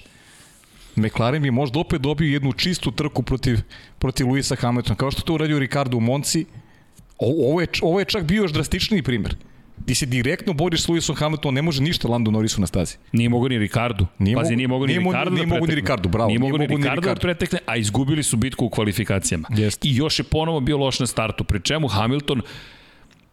McLaren 0.96 1.42
bi 1.42 1.50
možda 1.50 1.80
opet 1.80 2.00
dobio 2.00 2.32
jednu 2.32 2.52
čistu 2.52 2.90
trku 2.90 3.22
protiv, 3.22 3.58
protiv 3.98 4.28
Luisa 4.28 4.56
Hamiltona, 4.56 4.96
kao 4.96 5.10
što 5.10 5.22
to 5.22 5.34
uradio 5.34 5.58
Ricardo 5.58 5.96
u 5.96 6.00
Monci. 6.00 6.44
O, 7.18 7.50
ovo, 7.50 7.60
je, 7.60 7.66
ovo 7.82 7.98
je 7.98 8.04
čak 8.04 8.24
bio 8.24 8.42
još 8.42 8.52
drastičniji 8.52 9.02
primer. 9.02 9.36
Ti 9.86 9.94
se 9.94 10.06
direktno 10.06 10.52
boriš 10.52 10.82
s 10.82 10.88
Luisom 10.88 11.16
Hamiltonom, 11.16 11.54
ne 11.54 11.62
može 11.62 11.82
ništa 11.82 12.08
Lando 12.08 12.30
Norrisu 12.30 12.60
na 12.60 12.66
stazi. 12.66 12.96
Nije 13.12 13.28
mogo 13.28 13.48
ni 13.48 13.58
Ricardo. 13.58 14.06
Nije 14.18 14.36
Pazi, 14.36 14.48
mogo- 14.48 14.56
nije 14.56 14.68
mogo 14.68 14.86
ni 14.86 14.94
Ricardo 14.94 15.30
nije 15.30 15.46
da 15.46 15.54
mogo 15.54 15.66
ni. 15.66 15.74
Ricardo, 15.74 16.08
bravo, 16.08 16.26
Nije 16.28 16.38
mogo 16.38 16.58
ni 16.58 16.66
Ricardo 16.66 17.00
da 17.00 17.14
pretekne, 17.14 17.58
a 17.66 17.76
izgubili 17.76 18.22
su 18.22 18.36
bitku 18.36 18.64
u 18.66 18.70
kvalifikacijama. 18.70 19.48
Jeste. 19.50 19.88
I 19.88 19.96
još 19.96 20.18
je 20.18 20.24
ponovo 20.24 20.60
bio 20.60 20.78
loš 20.78 21.00
na 21.00 21.06
startu, 21.06 21.44
pri 21.44 21.60
čemu 21.60 21.88
Hamilton 21.88 22.42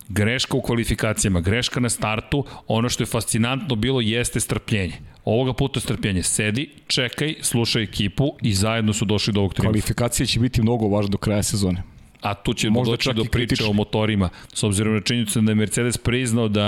greška 0.09 0.57
u 0.57 0.61
kvalifikacijama, 0.61 1.41
greška 1.41 1.79
na 1.79 1.89
startu, 1.89 2.45
ono 2.67 2.89
što 2.89 3.03
je 3.03 3.07
fascinantno 3.07 3.75
bilo 3.75 4.01
jeste 4.01 4.39
strpljenje. 4.39 4.93
Ovoga 5.25 5.53
puta 5.53 5.79
strpljenje. 5.79 6.23
Sedi, 6.23 6.69
čekaj, 6.87 7.35
slušaj 7.41 7.83
ekipu 7.83 8.31
i 8.41 8.53
zajedno 8.53 8.93
su 8.93 9.05
došli 9.05 9.33
do 9.33 9.39
ovog 9.39 9.53
triumfa. 9.53 9.71
Kvalifikacije 9.71 10.27
će 10.27 10.39
biti 10.39 10.61
mnogo 10.61 10.87
važne 10.87 11.09
do 11.09 11.17
kraja 11.17 11.43
sezone. 11.43 11.83
A 12.21 12.33
tu 12.33 12.53
će 12.53 12.69
Možda 12.69 12.91
doći 12.91 13.09
do 13.09 13.23
priče 13.23 13.29
kritično. 13.31 13.69
o 13.69 13.73
motorima, 13.73 14.29
s 14.53 14.63
obzirom 14.63 14.93
na 14.93 15.01
činjenicu 15.01 15.41
da 15.41 15.51
je 15.51 15.55
Mercedes 15.55 15.97
priznao 15.97 16.47
da 16.47 16.65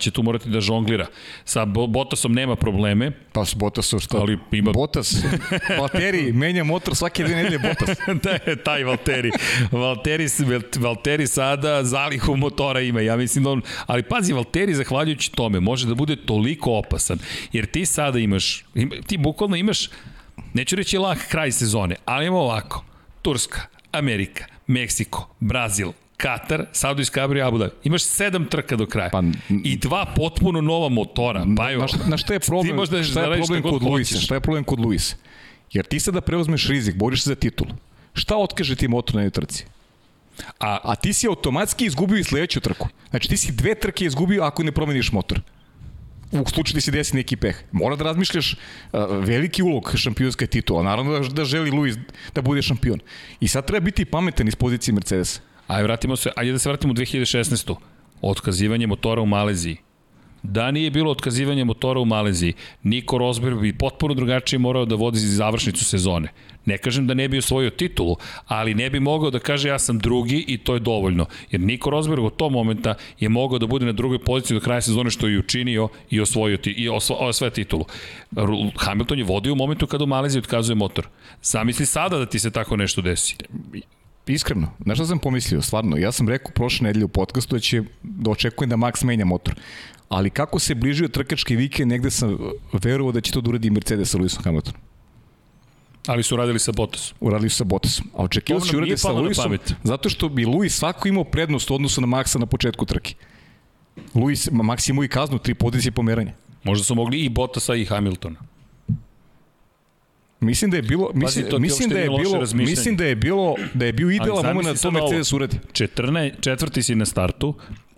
će 0.00 0.10
tu 0.10 0.22
morati 0.22 0.48
da 0.48 0.60
žonglira. 0.60 1.06
Sa 1.44 1.64
Bo- 1.64 1.86
Bottasom 1.86 2.32
nema 2.32 2.56
probleme, 2.56 3.10
Pa 3.32 3.44
s 3.44 3.54
Bottasom 3.54 4.00
šta? 4.00 4.18
Ali 4.18 4.38
ima- 4.52 4.72
Botas, 4.72 5.24
Valtteri, 5.80 6.32
menja 6.32 6.64
motor 6.64 6.96
svake 6.96 7.24
dve 7.24 7.34
nedelje 7.34 7.58
Botas. 7.58 7.98
da 8.22 8.30
je 8.30 8.56
taj 8.56 8.84
Valteri. 8.84 9.30
Valteri, 9.72 10.26
Valteri 10.76 11.26
sada 11.26 11.84
zalihu 11.84 12.36
motora 12.36 12.80
ima. 12.80 13.00
Ja 13.00 13.16
mislim 13.16 13.44
da 13.44 13.50
on... 13.50 13.62
Ali 13.86 14.02
pazi, 14.02 14.32
Valteri, 14.32 14.74
zahvaljujući 14.74 15.32
tome, 15.32 15.60
može 15.60 15.86
da 15.86 15.94
bude 15.94 16.16
toliko 16.16 16.72
opasan. 16.72 17.18
Jer 17.52 17.66
ti 17.66 17.86
sada 17.86 18.18
imaš... 18.18 18.64
Ima, 18.74 18.94
ti 19.06 19.18
bukvalno 19.18 19.56
imaš... 19.56 19.88
Neću 20.54 20.76
reći 20.76 20.98
lak 20.98 21.18
kraj 21.28 21.52
sezone, 21.52 21.96
ali 22.04 22.26
ima 22.26 22.36
ovako. 22.36 22.84
Turska, 23.22 23.60
Amerika, 23.92 24.44
Meksiko, 24.66 25.28
Brazil, 25.40 25.92
Katar, 26.16 26.66
Saudijska 26.72 27.20
Arabija, 27.20 27.48
Abu 27.48 27.58
Dhabi. 27.58 27.72
Imaš 27.84 28.02
sedam 28.02 28.44
trka 28.46 28.76
do 28.76 28.86
kraja. 28.86 29.10
Pa, 29.10 29.22
I 29.64 29.76
dva 29.76 30.04
potpuno 30.16 30.60
nova 30.60 30.88
motora. 30.88 31.46
Pa 31.56 31.70
jo, 31.70 31.80
Na 31.80 31.86
na 32.08 32.16
šta 32.16 32.32
je 32.34 32.40
problem, 32.40 32.76
možda 32.76 33.02
šta 33.02 33.20
je 33.20 33.36
problem 33.36 33.62
kod 33.62 33.82
Luisa? 33.82 34.20
Šta 34.20 34.34
je 34.34 34.40
problem 34.40 34.64
kod 34.64 34.80
Luisa? 34.80 35.16
Jer 35.72 35.86
ti 35.86 36.00
sada 36.00 36.20
preuzmeš 36.20 36.68
rizik, 36.68 36.96
boriš 36.96 37.22
se 37.22 37.28
za 37.30 37.34
titulu. 37.34 37.70
Šta 38.14 38.36
otkaže 38.36 38.76
ti 38.76 38.88
motor 38.88 39.14
na 39.14 39.20
jednoj 39.20 39.30
trci? 39.30 39.64
A, 40.60 40.78
A 40.82 40.94
ti 40.94 41.12
si 41.12 41.26
automatski 41.26 41.86
izgubio 41.86 42.18
i 42.18 42.24
sledeću 42.24 42.60
trku. 42.60 42.88
Znači 43.10 43.28
ti 43.28 43.36
si 43.36 43.52
dve 43.52 43.74
trke 43.74 44.04
izgubio 44.04 44.42
ako 44.42 44.62
ne 44.62 44.72
promeniš 44.72 45.12
motor. 45.12 45.40
U 46.34 46.44
slučaju 46.48 46.74
da 46.74 46.80
se 46.80 46.90
desi 46.90 47.16
neki 47.16 47.36
peh. 47.36 47.56
Mora 47.72 47.96
da 47.96 48.04
razmišljaš 48.04 48.52
uh, 48.52 49.00
veliki 49.24 49.62
ulog 49.62 49.92
šampionska 49.96 50.46
titula. 50.46 50.82
Naravno 50.82 51.18
da, 51.18 51.28
da 51.28 51.44
želi 51.44 51.70
Luis 51.70 51.96
da 52.34 52.42
bude 52.42 52.62
šampion. 52.62 53.00
I 53.40 53.48
sad 53.48 53.66
treba 53.66 53.84
biti 53.84 54.04
pametan 54.04 54.48
iz 54.48 54.54
pozicije 54.54 54.94
Mercedesa. 54.94 55.40
Ajde, 55.66 55.82
vratimo 55.82 56.16
se, 56.16 56.30
ajde 56.36 56.52
da 56.52 56.58
se 56.58 56.68
vratimo 56.68 56.92
u 56.92 56.96
2016. 56.96 57.74
Otkazivanje 58.22 58.86
motora 58.86 59.22
u 59.22 59.26
Maleziji. 59.26 59.76
Da 60.44 60.70
nije 60.70 60.90
bilo 60.90 61.10
otkazivanja 61.10 61.64
motora 61.64 62.00
u 62.00 62.04
Maleziji, 62.04 62.52
Niko 62.82 63.18
Rosberg 63.18 63.60
bi 63.60 63.72
potpuno 63.72 64.14
drugačije 64.14 64.58
morao 64.58 64.84
da 64.84 64.94
vodi 64.94 65.18
završnicu 65.18 65.84
sezone. 65.84 66.28
Ne 66.64 66.78
kažem 66.78 67.06
da 67.06 67.14
ne 67.14 67.28
bi 67.28 67.38
osvojio 67.38 67.70
titulu, 67.70 68.16
ali 68.46 68.74
ne 68.74 68.90
bi 68.90 69.00
mogao 69.00 69.30
da 69.30 69.38
kaže 69.38 69.68
ja 69.68 69.78
sam 69.78 69.98
drugi 69.98 70.44
i 70.48 70.58
to 70.58 70.74
je 70.74 70.80
dovoljno. 70.80 71.26
Jer 71.50 71.60
Niko 71.60 71.90
Rosberg 71.90 72.24
od 72.24 72.36
tog 72.36 72.52
momenta 72.52 72.94
je 73.20 73.28
mogao 73.28 73.58
da 73.58 73.66
bude 73.66 73.86
na 73.86 73.92
drugoj 73.92 74.18
poziciji 74.18 74.54
do 74.54 74.60
kraja 74.60 74.80
sezone 74.80 75.10
što 75.10 75.28
je 75.28 75.38
učinio 75.38 75.88
i 76.10 76.20
osvojio 76.20 76.56
ti, 76.56 76.70
i 76.70 76.88
osvo, 76.88 77.16
osvoja 77.16 77.50
titulu. 77.50 77.84
Hamilton 78.76 79.18
je 79.18 79.24
vodio 79.24 79.52
u 79.52 79.56
momentu 79.56 79.86
kada 79.86 80.04
u 80.04 80.06
Maleziji 80.06 80.38
otkazuje 80.38 80.76
motor. 80.76 81.08
Zamisli 81.42 81.86
sada 81.86 82.18
da 82.18 82.26
ti 82.26 82.38
se 82.38 82.50
tako 82.50 82.76
nešto 82.76 83.02
desi. 83.02 83.36
Iskreno, 84.26 84.70
znaš 84.84 84.98
šta 84.98 85.06
sam 85.06 85.18
pomislio, 85.18 85.62
stvarno, 85.62 85.96
ja 85.96 86.12
sam 86.12 86.28
rekao 86.28 86.52
prošle 86.54 86.86
nedelje 86.86 87.04
u 87.04 87.08
podcastu 87.08 87.56
da 87.56 87.60
će, 87.60 87.82
da 88.02 88.30
očekujem 88.30 88.70
da 88.70 88.76
Max 88.76 89.04
menja 89.04 89.24
motor. 89.24 89.54
Ali 90.14 90.30
kako 90.30 90.58
se 90.58 90.74
bližio 90.74 91.08
trkački 91.08 91.56
vikend, 91.56 91.90
negde 91.90 92.10
sam 92.10 92.38
verovao 92.72 93.12
da 93.12 93.20
će 93.20 93.32
to 93.32 93.40
da 93.40 93.50
uradi 93.50 93.70
Mercedes 93.70 94.10
sa 94.10 94.18
Lewisom 94.18 94.44
Hamiltonom. 94.44 94.80
Ali 96.06 96.22
su 96.22 96.36
radili 96.36 96.58
sa 96.58 96.72
Bottasom. 96.72 97.16
Uradili 97.20 97.50
su 97.50 97.56
sa 97.56 97.64
Bottasom. 97.64 98.06
A 98.16 98.22
očekivao 98.22 98.60
To 98.60 98.66
da 98.66 98.66
nam 98.66 98.70
će 98.70 98.76
nije 98.76 98.96
uradi 99.14 99.34
sa 99.34 99.42
pamet. 99.42 99.74
zato 99.82 100.08
što 100.08 100.28
bi 100.28 100.44
Lewis 100.46 100.68
svako 100.68 101.08
imao 101.08 101.24
prednost 101.24 101.70
u 101.70 101.74
odnosu 101.74 102.00
na 102.00 102.06
Maxa 102.06 102.38
na 102.38 102.46
početku 102.46 102.84
trke. 102.86 103.14
Lewis, 104.14 104.50
Max 104.50 104.90
imao 104.90 105.04
i 105.04 105.08
kaznu, 105.08 105.38
tri 105.38 105.54
pozicije 105.54 105.92
pomeranja. 105.92 106.32
Možda 106.64 106.84
su 106.84 106.94
mogli 106.94 107.24
i 107.24 107.28
Bottasa 107.28 107.74
i 107.74 107.84
Hamiltona. 107.84 108.40
Mislim 110.40 110.70
da 110.70 110.76
je 110.76 110.82
bilo 110.82 111.10
mislim, 111.14 111.46
ti 111.50 111.58
mislim 111.58 111.90
da 111.90 111.98
je 111.98 112.10
bilo 112.10 112.46
mislim 112.54 112.96
da 112.96 113.04
je 113.04 113.16
bilo 113.16 113.54
da 113.74 113.86
je 113.86 113.92
bio 113.92 114.10
idealan 114.10 114.54
moment 114.54 114.76
da 114.76 114.82
to. 114.82 114.90
Mercedes 114.90 115.32
uradi. 115.32 115.56
14, 115.72 116.40
četvrti 116.40 116.82
si 116.82 116.94
na 116.94 117.04
startu, 117.06 117.54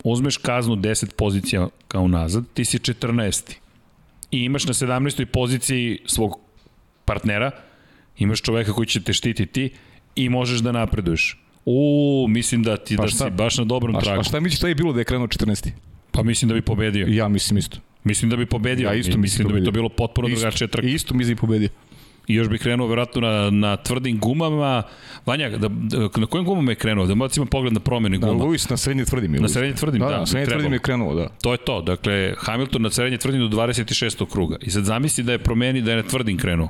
uzmeš 0.07 0.36
kaznu 0.36 0.76
10 0.76 1.12
pozicija 1.12 1.68
kao 1.88 2.09
nazad, 2.09 2.44
ti 2.54 2.64
si 2.64 2.78
14. 2.78 3.52
I 4.30 4.38
imaš 4.40 4.66
na 4.66 4.72
17. 4.72 5.24
poziciji 5.24 5.98
svog 6.07 6.38
partnera, 7.04 7.50
imaš 8.18 8.42
čoveka 8.42 8.72
koji 8.72 8.86
će 8.86 9.02
te 9.02 9.12
štititi 9.12 9.70
i 10.16 10.28
možeš 10.28 10.61
da 10.61 10.72
napreduješ. 10.72 11.38
U, 11.64 11.80
mislim 12.28 12.62
da 12.62 12.76
ti 12.76 12.96
Pa 12.96 13.02
da 13.02 13.09
šta? 13.09 13.24
si 13.24 13.30
baš 13.32 13.59
na 13.59 13.64
dobrom 13.64 13.96
A, 13.96 14.00
šta- 14.00 14.04
tragu. 14.04 14.20
a 14.20 14.24
šta 14.24 14.40
misliš 14.40 14.59
šta 14.59 14.68
je 14.68 14.74
bilo 14.74 14.92
da 14.92 15.00
je 15.00 15.04
krenuo 15.04 15.26
14. 15.26 15.70
Pa 16.11 16.22
mislim 16.22 16.48
da 16.48 16.54
bi 16.54 16.62
pobedio. 16.62 17.07
Ja 17.09 17.28
mislim 17.28 17.59
isto. 17.59 17.78
Mislim 18.04 18.30
da 18.30 18.36
bi 18.36 18.46
pobedio. 18.46 18.86
Ja 18.86 18.94
isto 18.94 19.09
mislim, 19.09 19.22
mislim 19.22 19.48
da 19.48 19.54
bi 19.54 19.64
to 19.64 19.70
bilo 19.70 19.88
potpuno 19.88 20.28
Isto, 20.28 20.40
drugačija 20.40 20.68
trka. 20.68 20.86
isto 20.86 21.14
mislim 21.14 21.26
da 21.28 21.38
je 21.38 21.40
pobedio. 21.40 21.68
I 22.29 22.35
još 22.35 22.49
bih 22.49 22.61
krenuo 22.61 22.87
verovatno 22.87 23.20
na, 23.20 23.51
na 23.51 23.77
tvrdim 23.77 24.18
gumama. 24.20 24.83
Vanja, 25.27 25.49
da, 25.51 25.68
da, 25.68 25.99
na 26.16 26.27
kojim 26.27 26.45
gumama 26.47 26.70
je 26.72 26.74
krenuo? 26.74 27.07
Da 27.07 27.14
bacimo 27.14 27.47
pogled 27.47 27.72
na 27.72 27.81
promene 27.81 28.18
Da, 28.18 28.27
guma. 28.27 28.45
Lewis 28.45 28.70
na 28.70 28.77
srednje 28.77 29.05
tvrdim. 29.05 29.35
je 29.35 29.41
Na 29.41 29.49
srednje 29.49 29.74
tvrdim, 29.74 30.01
da, 30.01 30.07
da, 30.09 30.16
na 30.16 30.20
bi 30.20 30.27
srednje 30.27 30.47
tvrdim 30.47 30.72
je 30.72 30.79
krenuo, 30.79 31.14
da. 31.14 31.29
To 31.43 31.53
je 31.53 31.59
to. 31.59 31.83
Dakle, 31.83 32.35
Hamilton 32.39 32.83
na 32.83 32.91
srednje 32.91 33.18
tvrdim 33.18 33.51
do 33.51 33.57
26. 33.57 34.27
kruga. 34.33 34.57
I 34.62 34.70
sad 34.70 34.85
zamisli 34.85 35.24
da 35.24 35.33
je 35.33 35.39
promeni 35.39 35.83
da 35.83 35.91
je 35.91 35.97
na 35.97 36.03
tvrdim 36.03 36.39
krenuo. 36.39 36.68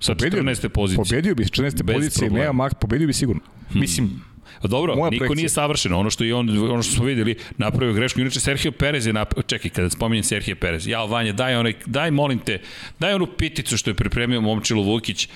Sa 0.00 0.14
Pobedio 0.14 0.42
bi. 0.42 0.50
14. 0.50 0.68
pozicije. 0.68 1.04
Pobedio 1.04 1.34
bi 1.34 1.44
s 1.44 1.50
14. 1.50 1.82
Bez 1.82 1.96
pozicije, 1.96 2.30
nema 2.30 2.64
Max, 2.64 2.74
pobedio 2.80 3.06
bi 3.06 3.12
sigurno. 3.12 3.42
Mislim, 3.74 4.06
A 4.06 4.35
Dobro, 4.62 4.96
Moja 4.96 5.10
niko 5.10 5.20
projekcija. 5.20 5.36
nije 5.36 5.48
savršen. 5.48 5.92
Ono 5.92 6.10
što 6.10 6.24
je 6.24 6.34
on, 6.34 6.58
ono 6.70 6.82
što 6.82 6.94
smo 6.94 7.04
videli, 7.04 7.36
napravio 7.56 7.94
grešku. 7.94 8.20
Inače, 8.20 8.40
Sergio 8.40 8.72
Perez 8.72 9.06
je 9.06 9.12
napravio... 9.12 9.42
Čekaj, 9.42 9.70
kada 9.70 9.90
spominjem 9.90 10.24
Sergio 10.24 10.56
Perez. 10.56 10.86
Ja, 10.86 11.04
Vanja, 11.04 11.32
daj, 11.32 11.56
onaj, 11.56 11.74
daj, 11.86 12.10
molim 12.10 12.38
te, 12.38 12.60
daj 12.98 13.14
onu 13.14 13.26
piticu 13.26 13.76
što 13.76 13.90
je 13.90 13.94
pripremio 13.94 14.40
Momčilo 14.40 14.82
Vukić. 14.82 15.28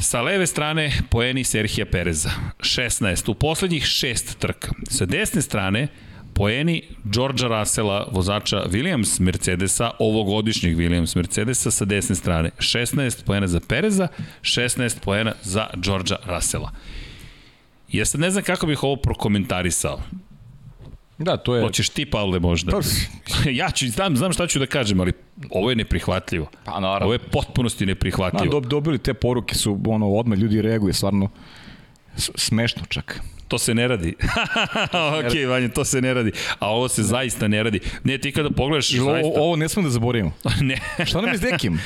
Sa 0.00 0.22
leve 0.22 0.46
strane 0.46 0.92
poeni 1.10 1.44
Serhija 1.44 1.86
Pereza, 1.86 2.30
16 2.58 3.30
u 3.30 3.34
poslednjih 3.34 3.84
šest 3.84 4.38
trka. 4.38 4.68
Sa 4.90 5.04
desne 5.04 5.42
strane 5.42 5.88
poeni 6.38 6.82
Georgea 7.04 7.48
Russella, 7.48 8.06
vozača 8.12 8.64
Williams 8.70 9.20
Mercedesa, 9.20 9.90
ovogodišnjeg 9.98 10.76
Williams 10.76 11.16
Mercedesa 11.16 11.70
sa 11.70 11.84
desne 11.84 12.14
strane. 12.14 12.50
16 12.58 13.24
poena 13.24 13.46
za 13.46 13.60
Pereza, 13.60 14.08
16 14.42 15.00
poena 15.00 15.32
za 15.42 15.66
Georgea 15.76 16.16
Russella. 16.26 16.70
Ja 17.92 18.04
sad 18.04 18.20
ne 18.20 18.30
znam 18.30 18.44
kako 18.44 18.66
bih 18.66 18.82
ovo 18.82 18.96
prokomentarisao. 18.96 20.00
Da, 21.18 21.36
to 21.36 21.56
je... 21.56 21.62
Hoćeš 21.62 21.88
ti, 21.88 22.06
Pavle, 22.06 22.38
možda? 22.40 22.72
Pa, 22.72 22.80
ja 23.50 23.70
ću, 23.70 23.88
znam, 23.88 24.16
znam 24.16 24.32
šta 24.32 24.46
ću 24.46 24.58
da 24.58 24.66
kažem, 24.66 25.00
ali 25.00 25.12
ovo 25.50 25.70
je 25.70 25.76
neprihvatljivo. 25.76 26.46
Pa 26.64 26.80
naravno. 26.80 27.04
Ovo 27.04 27.12
je 27.12 27.18
potpunosti 27.18 27.84
Da, 27.84 27.88
neprihvatljivo. 27.88 28.52
dob, 28.52 28.66
dobili 28.66 28.98
te 28.98 29.14
poruke 29.14 29.54
su, 29.54 29.80
ono, 29.86 30.08
odmah 30.08 30.38
ljudi 30.38 30.62
reaguje, 30.62 30.92
stvarno 30.92 31.28
smešno 32.16 32.82
čak. 32.88 33.20
To 33.48 33.58
se 33.58 33.74
ne 33.74 33.88
radi. 33.88 34.14
ok, 35.18 35.48
Vanja, 35.48 35.68
to 35.68 35.84
se 35.84 36.00
ne 36.00 36.14
radi. 36.14 36.30
A 36.58 36.70
ovo 36.70 36.88
se 36.88 37.02
zaista 37.02 37.48
ne 37.48 37.62
radi. 37.62 37.80
Ne, 38.04 38.18
ti 38.18 38.32
kada 38.32 38.50
pogledaš, 38.50 38.94
ovo, 38.94 39.12
zaista... 39.12 39.40
ovo 39.40 39.56
ne 39.56 39.68
smemo 39.68 39.88
da 39.88 39.92
zaboravimo. 39.92 40.32
ne. 40.60 40.76
Šta 41.06 41.20
nam 41.20 41.30
je 41.30 41.38
s 41.38 41.40
Dekim? 41.40 41.80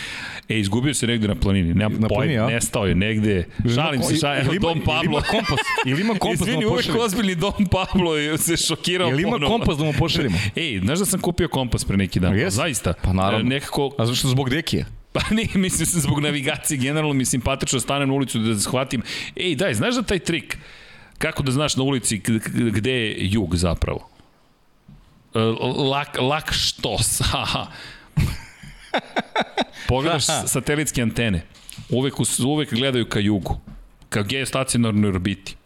E, 0.48 0.58
izgubio 0.58 0.94
se 0.94 1.06
negde 1.06 1.28
na 1.28 1.34
planini. 1.34 1.74
Nemam 1.74 2.00
Na 2.00 2.08
planini, 2.08 2.38
a? 2.38 2.46
nestao 2.46 2.86
je 2.86 2.94
negde. 2.94 3.44
Žalim 3.64 4.02
se, 4.02 4.16
šalim, 4.16 4.46
Ili 4.46 4.56
ima- 4.56 4.62
Dom 4.62 4.76
ili 4.76 4.84
Pablo. 4.86 5.10
ima 5.10 5.20
kompas? 5.22 5.58
Ili 5.86 6.00
ima 6.00 6.14
kompas 6.14 6.38
da 6.38 6.44
Izvini, 6.44 6.64
mu 6.64 6.70
uvek 6.70 6.80
pošaljemo? 6.80 7.04
ozbiljni 7.04 7.34
Dom 7.34 7.66
Pablo 7.66 8.16
je 8.16 8.38
se 8.38 8.56
šokirao 8.58 9.08
Jel 9.08 9.20
ima 9.20 9.38
kompas 9.38 9.76
da 9.78 9.84
mu 9.84 9.92
pošaljemo? 9.92 10.38
Ej, 10.56 10.80
znaš 10.80 10.98
da 10.98 11.04
sam 11.04 11.20
kupio 11.20 11.48
kompas 11.48 11.84
pre 11.84 11.96
neki 11.96 12.20
dan? 12.20 12.34
Jesi? 12.34 12.56
Zaista. 12.56 12.92
Pa 12.94 13.12
naravno. 13.12 13.40
E, 13.40 13.44
Nekako, 13.44 13.90
A 13.98 14.06
zašto 14.06 14.28
zbog 14.28 14.50
Dekija? 14.50 14.86
Pa 15.12 15.20
nije, 15.30 15.48
mislim 15.56 15.86
se 15.86 16.00
zbog 16.00 16.20
navigacije, 16.20 16.78
generalno 16.78 17.14
mi 17.14 17.24
simpatično 17.24 17.76
da 17.76 17.80
stanem 17.80 18.08
na 18.08 18.14
ulicu 18.14 18.38
da 18.38 18.60
shvatim. 18.60 19.02
Ej, 19.36 19.54
daj, 19.54 19.74
znaš 19.74 19.94
da 19.94 20.02
taj 20.02 20.18
trik, 20.18 20.58
kako 21.22 21.42
da 21.42 21.52
znaš 21.52 21.76
na 21.76 21.82
ulici 21.82 22.18
gde 22.72 22.92
je 22.92 23.16
jug 23.30 23.56
zapravo? 23.56 24.08
E, 25.34 25.38
Lak, 25.90 26.18
lak 26.20 26.52
štos. 26.52 27.20
Pogledaš 29.88 30.24
satelitske 30.46 31.02
antene, 31.02 31.42
uvek, 31.90 32.14
uvek 32.46 32.74
gledaju 32.74 33.06
ka 33.08 33.20
jugu, 33.20 33.60
ka 34.08 34.22
geostacionarnoj 34.22 35.08
orbiti. 35.08 35.56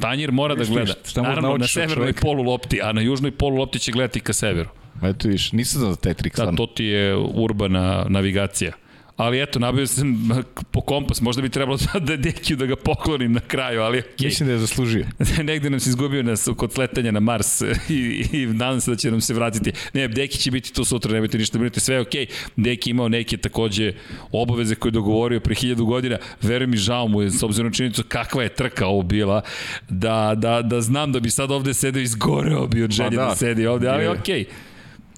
Tanjir 0.00 0.32
mora 0.32 0.54
da 0.54 0.64
gleda. 0.64 0.94
šta 1.04 1.22
Naravno, 1.22 1.42
na 1.42 1.48
naučiš 1.48 1.76
od 1.76 1.82
severnoj 1.82 2.12
polu 2.12 2.42
lopti, 2.42 2.82
a 2.82 2.92
na 2.92 3.00
južnoj 3.00 3.30
polu 3.30 3.56
lopti 3.56 3.78
će 3.78 3.92
gledati 3.92 4.20
ka 4.20 4.32
severu. 4.32 4.68
Eto 5.02 5.28
viš, 5.28 5.52
nisam 5.52 5.80
znao 5.80 5.92
za 5.92 5.96
taj 5.96 6.14
trik, 6.14 6.36
Da, 6.36 6.52
to 6.52 6.66
ti 6.66 6.84
je 6.84 7.16
urbana 7.16 8.06
navigacija. 8.08 8.72
Ali 9.16 9.42
eto, 9.42 9.58
nabio 9.58 9.86
sam 9.86 10.28
po 10.70 10.80
kompas, 10.80 11.20
možda 11.20 11.42
bi 11.42 11.48
trebalo 11.48 11.78
da, 12.00 12.16
Dekiju 12.16 12.56
da 12.56 12.66
ga 12.66 12.76
poklonim 12.76 13.32
na 13.32 13.40
kraju, 13.40 13.82
ali 13.82 13.98
okej. 13.98 14.12
Okay. 14.18 14.24
Mislim 14.24 14.46
da 14.46 14.52
je 14.52 14.58
zaslužio. 14.58 15.06
Negde 15.42 15.70
nam 15.70 15.80
se 15.80 15.90
izgubio 15.90 16.22
nas 16.22 16.48
kod 16.56 16.72
sletanja 16.72 17.10
na 17.10 17.20
Mars 17.20 17.60
i, 17.88 18.28
i 18.32 18.46
nadam 18.46 18.80
se 18.80 18.90
da 18.90 18.96
će 18.96 19.10
nam 19.10 19.20
se 19.20 19.34
vratiti. 19.34 19.72
Ne, 19.92 20.08
Deki 20.08 20.38
će 20.38 20.50
biti 20.50 20.72
tu 20.72 20.84
sutra, 20.84 21.12
nemojte 21.12 21.38
ništa 21.38 21.58
brinite, 21.58 21.80
sve 21.80 21.94
je 21.94 22.00
okej. 22.00 22.26
Deki 22.56 22.90
imao 22.90 23.08
neke 23.08 23.36
takođe 23.36 23.92
obaveze 24.32 24.74
koje 24.74 24.90
je 24.90 24.92
dogovorio 24.92 25.40
pre 25.40 25.54
hiljadu 25.54 25.84
godina. 25.84 26.18
Verujem 26.42 26.70
mi, 26.70 26.76
žao 26.76 27.08
mu 27.08 27.22
je, 27.22 27.30
s 27.30 27.42
obzirom 27.42 27.70
na 27.70 27.74
činjenicu 27.74 28.02
kakva 28.08 28.42
je 28.42 28.48
trka 28.48 28.86
ovo 28.86 29.02
bila, 29.02 29.42
da, 29.88 30.34
da, 30.36 30.62
da 30.62 30.80
znam 30.80 31.12
da 31.12 31.20
bi 31.20 31.30
sad 31.30 31.50
ovde 31.50 31.74
sedeo 31.74 32.02
izgoreo 32.02 32.66
bi 32.66 32.82
od 32.82 32.90
želje 32.90 33.16
Pa 33.16 33.22
da. 33.22 33.28
da. 33.28 33.36
sedi 33.36 33.66
ovde, 33.66 33.88
ali 33.88 34.06
okej. 34.06 34.44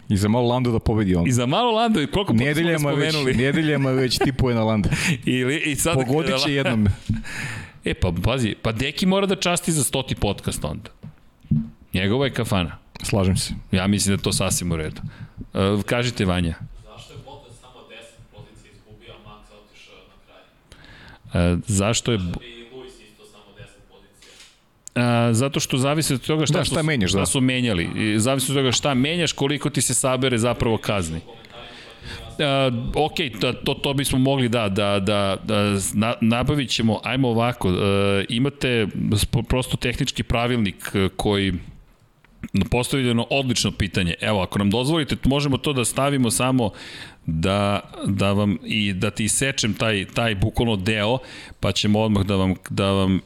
I 0.08 0.16
za 0.16 0.28
malo 0.28 0.48
Lando 0.48 0.72
da 0.72 0.78
pobedi 0.78 1.14
on. 1.14 1.26
I 1.26 1.32
za 1.32 1.46
malo 1.46 1.72
Lando, 1.72 2.06
koliko 2.12 2.32
puta 2.32 2.36
smo 2.36 2.44
ga 2.44 2.44
Nedeljama 2.48 2.90
već, 2.90 3.12
spomenuli? 3.12 3.34
nedeljama 3.44 3.90
već 3.90 4.18
tipuje 4.18 4.54
na 4.54 4.64
Landa. 4.64 4.90
Ili, 5.24 5.56
i 5.66 5.74
sad, 5.76 5.94
Pogodit 5.94 6.42
će 6.44 6.54
jednom. 6.54 6.86
E, 7.84 7.94
pa, 7.94 8.12
pazi, 8.24 8.54
pa 8.62 8.72
Deki 8.72 9.06
mora 9.06 9.26
da 9.26 9.36
časti 9.36 9.72
za 9.72 9.84
stoti 9.84 10.14
podcast 10.14 10.64
onda. 10.64 10.90
Njegova 11.94 12.24
je 12.26 12.32
kafana. 12.32 12.78
Slažem 13.02 13.36
se. 13.36 13.54
Ja 13.72 13.86
mislim 13.86 14.16
da 14.16 14.22
to 14.22 14.32
sasvim 14.32 14.72
u 14.72 14.76
redu. 14.76 15.00
Uh, 15.54 15.82
kažite, 15.82 16.24
Vanja. 16.24 16.54
Zašto 16.84 17.12
je 17.12 17.18
Bottas 17.24 17.56
samo 17.60 17.80
10 17.80 17.94
pozicija 18.36 18.72
izgubio, 18.72 19.12
a 19.14 19.28
Max 19.28 19.44
otišao 19.54 19.94
na 20.08 20.14
kraj? 21.32 21.52
Uh, 21.52 21.58
zašto 21.66 22.12
je... 22.12 22.18
bo- 22.18 22.40
I 22.42 22.64
Lewis 22.64 23.02
isto 23.10 23.24
samo 23.32 23.44
10 23.58 23.66
pozicija. 23.90 24.32
A, 24.96 25.28
zato 25.32 25.60
što 25.60 25.76
zavisi 25.78 26.14
od 26.14 26.26
toga 26.26 26.46
šta, 26.46 26.58
Da, 26.58 26.64
su- 26.64 26.70
šta 26.70 26.82
menjaš, 26.82 27.10
šta 27.10 27.18
da. 27.18 27.26
su 27.26 27.40
menjali. 27.40 27.88
I 27.96 28.18
zavisi 28.18 28.52
od 28.52 28.58
toga 28.58 28.72
šta 28.72 28.94
menjaš, 28.94 29.32
koliko 29.32 29.70
ti 29.70 29.80
se 29.80 29.94
sabere 29.94 30.38
zapravo 30.38 30.76
kazni. 30.76 31.20
Uh, 32.38 32.44
ok, 32.96 33.14
to, 33.40 33.52
to, 33.54 33.74
to 33.74 33.94
bismo 33.94 34.18
mogli 34.18 34.48
da, 34.48 34.68
da, 34.68 35.00
da, 35.00 35.36
da 35.44 35.62
na, 35.94 36.14
nabavit 36.20 36.70
ćemo, 36.70 37.00
ajmo 37.04 37.28
ovako, 37.28 37.68
uh, 37.68 37.76
imate 38.28 38.86
spo- 39.10 39.42
prosto 39.42 39.76
tehnički 39.76 40.22
pravilnik 40.22 40.90
uh, 40.94 41.10
koji 41.16 41.52
postavljeno 42.70 43.26
odlično 43.30 43.72
pitanje. 43.72 44.14
Evo, 44.20 44.42
ako 44.42 44.58
nam 44.58 44.70
dozvolite, 44.70 45.16
možemo 45.24 45.58
to 45.58 45.72
da 45.72 45.84
stavimo 45.84 46.30
samo 46.30 46.70
da, 47.26 47.80
da 48.06 48.32
vam 48.32 48.58
i 48.64 48.92
da 48.92 49.10
ti 49.10 49.24
isečem 49.24 49.74
taj, 49.74 50.04
taj 50.04 50.34
bukvalno 50.34 50.76
deo, 50.76 51.18
pa 51.60 51.72
ćemo 51.72 52.00
odmah 52.00 52.24
da 52.24 52.36
vam, 52.36 52.54
da 52.70 52.90
vam 52.90 53.20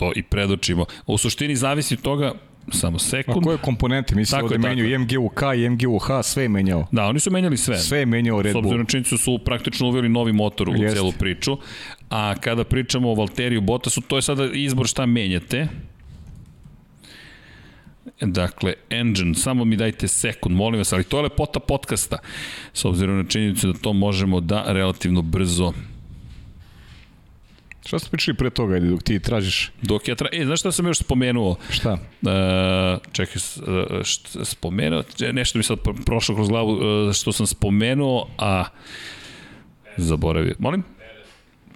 to 0.00 0.12
i 0.16 0.22
predočimo. 0.22 0.84
U 1.06 1.18
suštini 1.18 1.56
zavisi 1.56 1.94
od 1.94 2.02
toga, 2.02 2.32
samo 2.72 2.96
A 2.96 2.98
sekund. 2.98 3.44
koje 3.44 3.58
komponente? 3.58 4.14
Mislim 4.14 4.40
Tako 4.40 4.58
menjaju 4.58 4.90
tako 4.90 4.94
i 4.94 4.98
MGUK 4.98 5.42
i 5.56 5.68
MGUH, 5.68 6.06
sve 6.22 6.42
je 6.42 6.48
menjao. 6.48 6.86
Da, 6.92 7.04
oni 7.06 7.20
su 7.20 7.30
menjali 7.30 7.56
sve. 7.56 7.78
Sve 7.78 7.98
je 7.98 8.06
menjao 8.06 8.42
Red 8.42 8.52
S 8.52 8.56
obzirom 8.56 8.78
Bull. 8.78 8.86
činjenicu 8.86 9.18
su 9.18 9.38
praktično 9.38 9.88
uveli 9.88 10.08
novi 10.08 10.32
motor 10.32 10.68
u 10.70 10.72
Jeste. 10.76 10.96
celu 10.96 11.12
priču. 11.12 11.56
A 12.10 12.34
kada 12.40 12.64
pričamo 12.64 13.10
o 13.10 13.14
Valteriju 13.14 13.60
Bottasu, 13.60 14.00
to 14.00 14.16
je 14.16 14.22
sada 14.22 14.48
izbor 14.52 14.86
šta 14.86 15.06
menjate. 15.06 15.68
Dakle, 18.20 18.74
engine, 18.90 19.34
samo 19.34 19.64
mi 19.64 19.76
dajte 19.76 20.08
sekund, 20.08 20.56
molim 20.56 20.78
vas, 20.78 20.92
ali 20.92 21.04
to 21.04 21.16
je 21.16 21.22
lepota 21.22 21.60
podcasta, 21.60 22.18
s 22.72 22.84
obzirom 22.84 23.16
na 23.16 23.24
činjenicu 23.28 23.72
da 23.72 23.78
to 23.78 23.92
možemo 23.92 24.40
da 24.40 24.64
relativno 24.66 25.22
brzo 25.22 25.72
Šta 27.90 27.98
ste 27.98 28.10
pričali 28.10 28.36
pre 28.36 28.50
toga, 28.50 28.74
ajde, 28.74 28.86
dok 28.86 29.02
ti 29.02 29.18
tražiš? 29.18 29.72
Dok 29.82 30.08
ja 30.08 30.14
tra... 30.14 30.28
E, 30.32 30.44
znaš 30.44 30.60
šta 30.60 30.72
sam 30.72 30.86
još 30.86 30.98
spomenuo? 30.98 31.56
Šta? 31.70 31.98
E, 32.22 32.98
čekaj, 33.12 33.36
e, 33.36 34.04
št, 34.04 34.36
spomenuo, 34.42 35.02
e, 35.20 35.32
nešto 35.32 35.58
mi 35.58 35.64
sad 35.64 35.78
pro- 35.78 36.04
prošlo 36.06 36.34
kroz 36.34 36.48
glavu 36.48 36.78
e, 37.10 37.12
što 37.12 37.32
sam 37.32 37.46
spomenuo, 37.46 38.28
a 38.38 38.64
zaboravio. 39.96 40.54
Molim? 40.58 40.84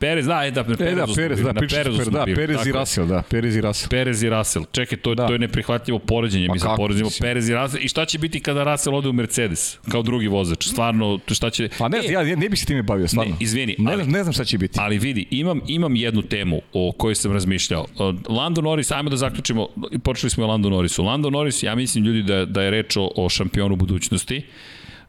Perez, 0.01 0.26
da, 0.26 0.45
e, 0.45 0.51
da, 0.51 0.62
na 0.62 0.74
E, 0.74 0.76
Perezu 0.76 0.97
da, 0.97 1.07
smo 1.07 1.14
Perez, 1.14 1.40
da, 1.40 1.53
na 1.53 1.61
Perezu 1.61 2.03
smo 2.03 2.11
da, 2.12 2.24
Perez 2.26 2.66
i. 2.66 2.72
Russell, 2.72 3.07
da, 3.07 3.22
Perez 3.22 3.57
i 3.57 3.61
Russell. 3.61 3.88
Perez 3.90 4.22
i 4.22 4.30
Russell. 4.30 4.64
Čekaj, 4.72 4.99
to, 4.99 5.14
Da. 5.14 5.26
to 5.26 5.32
je 5.32 5.38
neprihvatljivo 5.38 5.99
poređenje. 5.99 6.49
Mi 6.49 6.59
sad 6.59 6.68
kako, 6.68 6.76
poređimo? 6.76 7.11
Perez 7.20 7.49
i 7.49 7.55
Russell. 7.55 7.84
I 7.84 7.88
šta 7.88 8.05
će 8.05 8.18
biti 8.18 8.40
kada 8.40 8.64
Russell 8.64 8.97
ode 8.97 9.09
u 9.09 9.12
Mercedes? 9.12 9.78
Kao 9.88 10.03
drugi 10.03 10.26
vozač. 10.28 10.64
Stvarno, 10.64 11.18
šta 11.28 11.51
će... 11.51 11.68
Pa 11.78 11.88
ne, 11.88 11.99
E, 11.99 12.12
ja, 12.12 12.22
ja 12.22 12.36
ne 12.36 12.49
bih 12.49 12.61
se 12.61 12.66
time 12.66 12.82
bavio, 12.82 13.09
stvarno. 13.09 13.32
Ne, 13.32 13.36
izvini, 13.40 13.76
Ne, 13.78 13.92
ali- 13.92 14.07
ne 14.07 14.22
znam 14.22 14.32
šta 14.32 14.45
će 14.45 14.59
biti. 14.59 14.78
Ali 14.80 14.99
vidi, 14.99 15.26
imam, 15.30 15.61
imam 15.66 15.97
jednu 15.97 16.22
temu 16.22 16.61
o 16.72 16.92
kojoj 16.92 17.14
sam 17.14 17.32
razmišljao. 17.32 17.86
Od 17.97 18.16
Lando 18.28 18.61
Norris, 18.61 18.90
ajmo 18.90 19.11
da 19.11 19.16
zaključimo, 19.16 19.68
počeli 20.03 20.30
smo 20.30 20.45
o 20.45 20.49
Lando 20.49 20.70
Norrisu. 20.70 21.05
Lando 21.05 21.30
Norris, 21.30 21.62
ja 21.62 21.74
mislim 21.74 22.05
ljudi 22.05 22.22
da, 22.22 22.45
da 22.45 22.62
je 22.62 22.70
reč 22.70 22.97
o, 22.97 23.11
o 23.16 23.28
šampionu 23.28 23.76
budućnosti. 23.76 24.42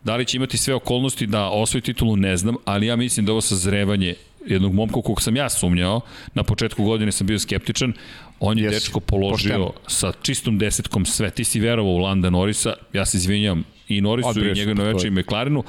Da 0.04 0.16
li 0.16 0.26
će 0.26 0.38
imati 0.38 0.58
sve 0.58 0.74
okolnosti 0.74 1.28
da 1.28 1.46
osvoji 1.46 1.82
titulu, 1.82 2.16
ne 2.16 2.38
znam, 2.38 2.56
ali 2.66 2.88
ja 2.88 2.96
mislim 2.96 3.26
da 3.26 3.32
ovo 3.32 3.42
sazrevanje 3.42 4.14
jednog 4.46 4.74
momka 4.74 5.02
kog 5.02 5.22
sam 5.22 5.36
ja 5.36 5.50
sumnjao, 5.50 6.02
na 6.34 6.44
početku 6.44 6.84
godine 6.84 7.12
sam 7.12 7.28
bio 7.28 7.40
skeptičan, 7.40 7.94
on 8.40 8.58
je 8.58 8.64
Jesi, 8.64 8.76
dečko 8.76 9.00
položio 9.00 9.58
pošteno. 9.58 9.74
sa 9.88 10.12
čistom 10.22 10.58
desetkom 10.58 11.06
sve. 11.06 11.30
Ti 11.30 11.44
si 11.44 11.60
verovao 11.60 11.94
u 11.94 11.98
Landa 11.98 12.30
Norisa, 12.30 12.74
ja 12.94 13.06
se 13.06 13.18
izvinjam 13.18 13.64
i 13.88 14.02
Norrisu 14.02 14.30
Odbre, 14.30 14.54
i 14.56 14.66
noveče 14.66 15.08
je. 15.08 15.08
i 15.08 15.12
McLarenu, 15.12 15.64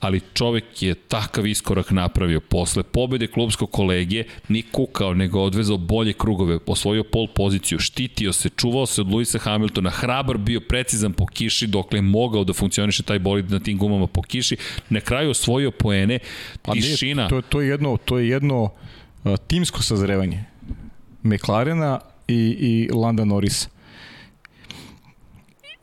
ali 0.00 0.20
čovek 0.34 0.82
je 0.82 0.94
takav 0.94 1.46
iskorak 1.46 1.90
napravio 1.90 2.40
posle 2.40 2.82
pobede 2.82 3.26
klubskog 3.26 3.70
kolegije, 3.70 4.24
ni 4.48 4.62
kukao, 4.62 5.14
nego 5.14 5.40
odvezao 5.40 5.76
bolje 5.76 6.12
krugove, 6.12 6.58
osvojio 6.66 7.04
pol 7.04 7.26
poziciju, 7.34 7.78
štitio 7.78 8.32
se, 8.32 8.48
čuvao 8.48 8.86
se 8.86 9.00
od 9.00 9.10
Luisa 9.10 9.38
Hamiltona, 9.38 9.90
hrabar 9.90 10.38
bio 10.38 10.60
precizan 10.60 11.12
po 11.12 11.26
kiši, 11.26 11.66
dokle 11.66 11.98
je 11.98 12.02
mogao 12.02 12.44
da 12.44 12.52
funkcioniše 12.52 13.02
taj 13.02 13.18
bolid 13.18 13.50
na 13.50 13.58
tim 13.58 13.78
gumama 13.78 14.06
po 14.06 14.22
kiši, 14.22 14.56
na 14.90 15.00
kraju 15.00 15.30
osvojio 15.30 15.70
poene, 15.70 16.18
Pa 16.62 16.72
tišina, 16.72 17.28
To, 17.28 17.40
to 17.40 17.60
je 17.60 17.68
jedno, 17.68 17.96
to 18.04 18.18
je 18.18 18.28
jedno 18.28 18.62
uh, 18.62 19.36
timsko 19.46 19.82
sazrevanje. 19.82 20.44
McLarena 21.22 22.00
i, 22.28 22.34
i 22.34 22.88
Landa 22.92 23.24
Norrisa. 23.24 23.68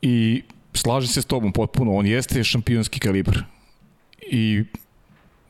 I 0.02 0.42
slažem 0.80 1.08
se 1.08 1.22
s 1.22 1.28
tobom 1.28 1.52
potpuno, 1.52 1.94
on 1.94 2.06
jeste 2.06 2.44
šampionski 2.44 3.00
kalibar. 3.00 3.42
I 4.30 4.64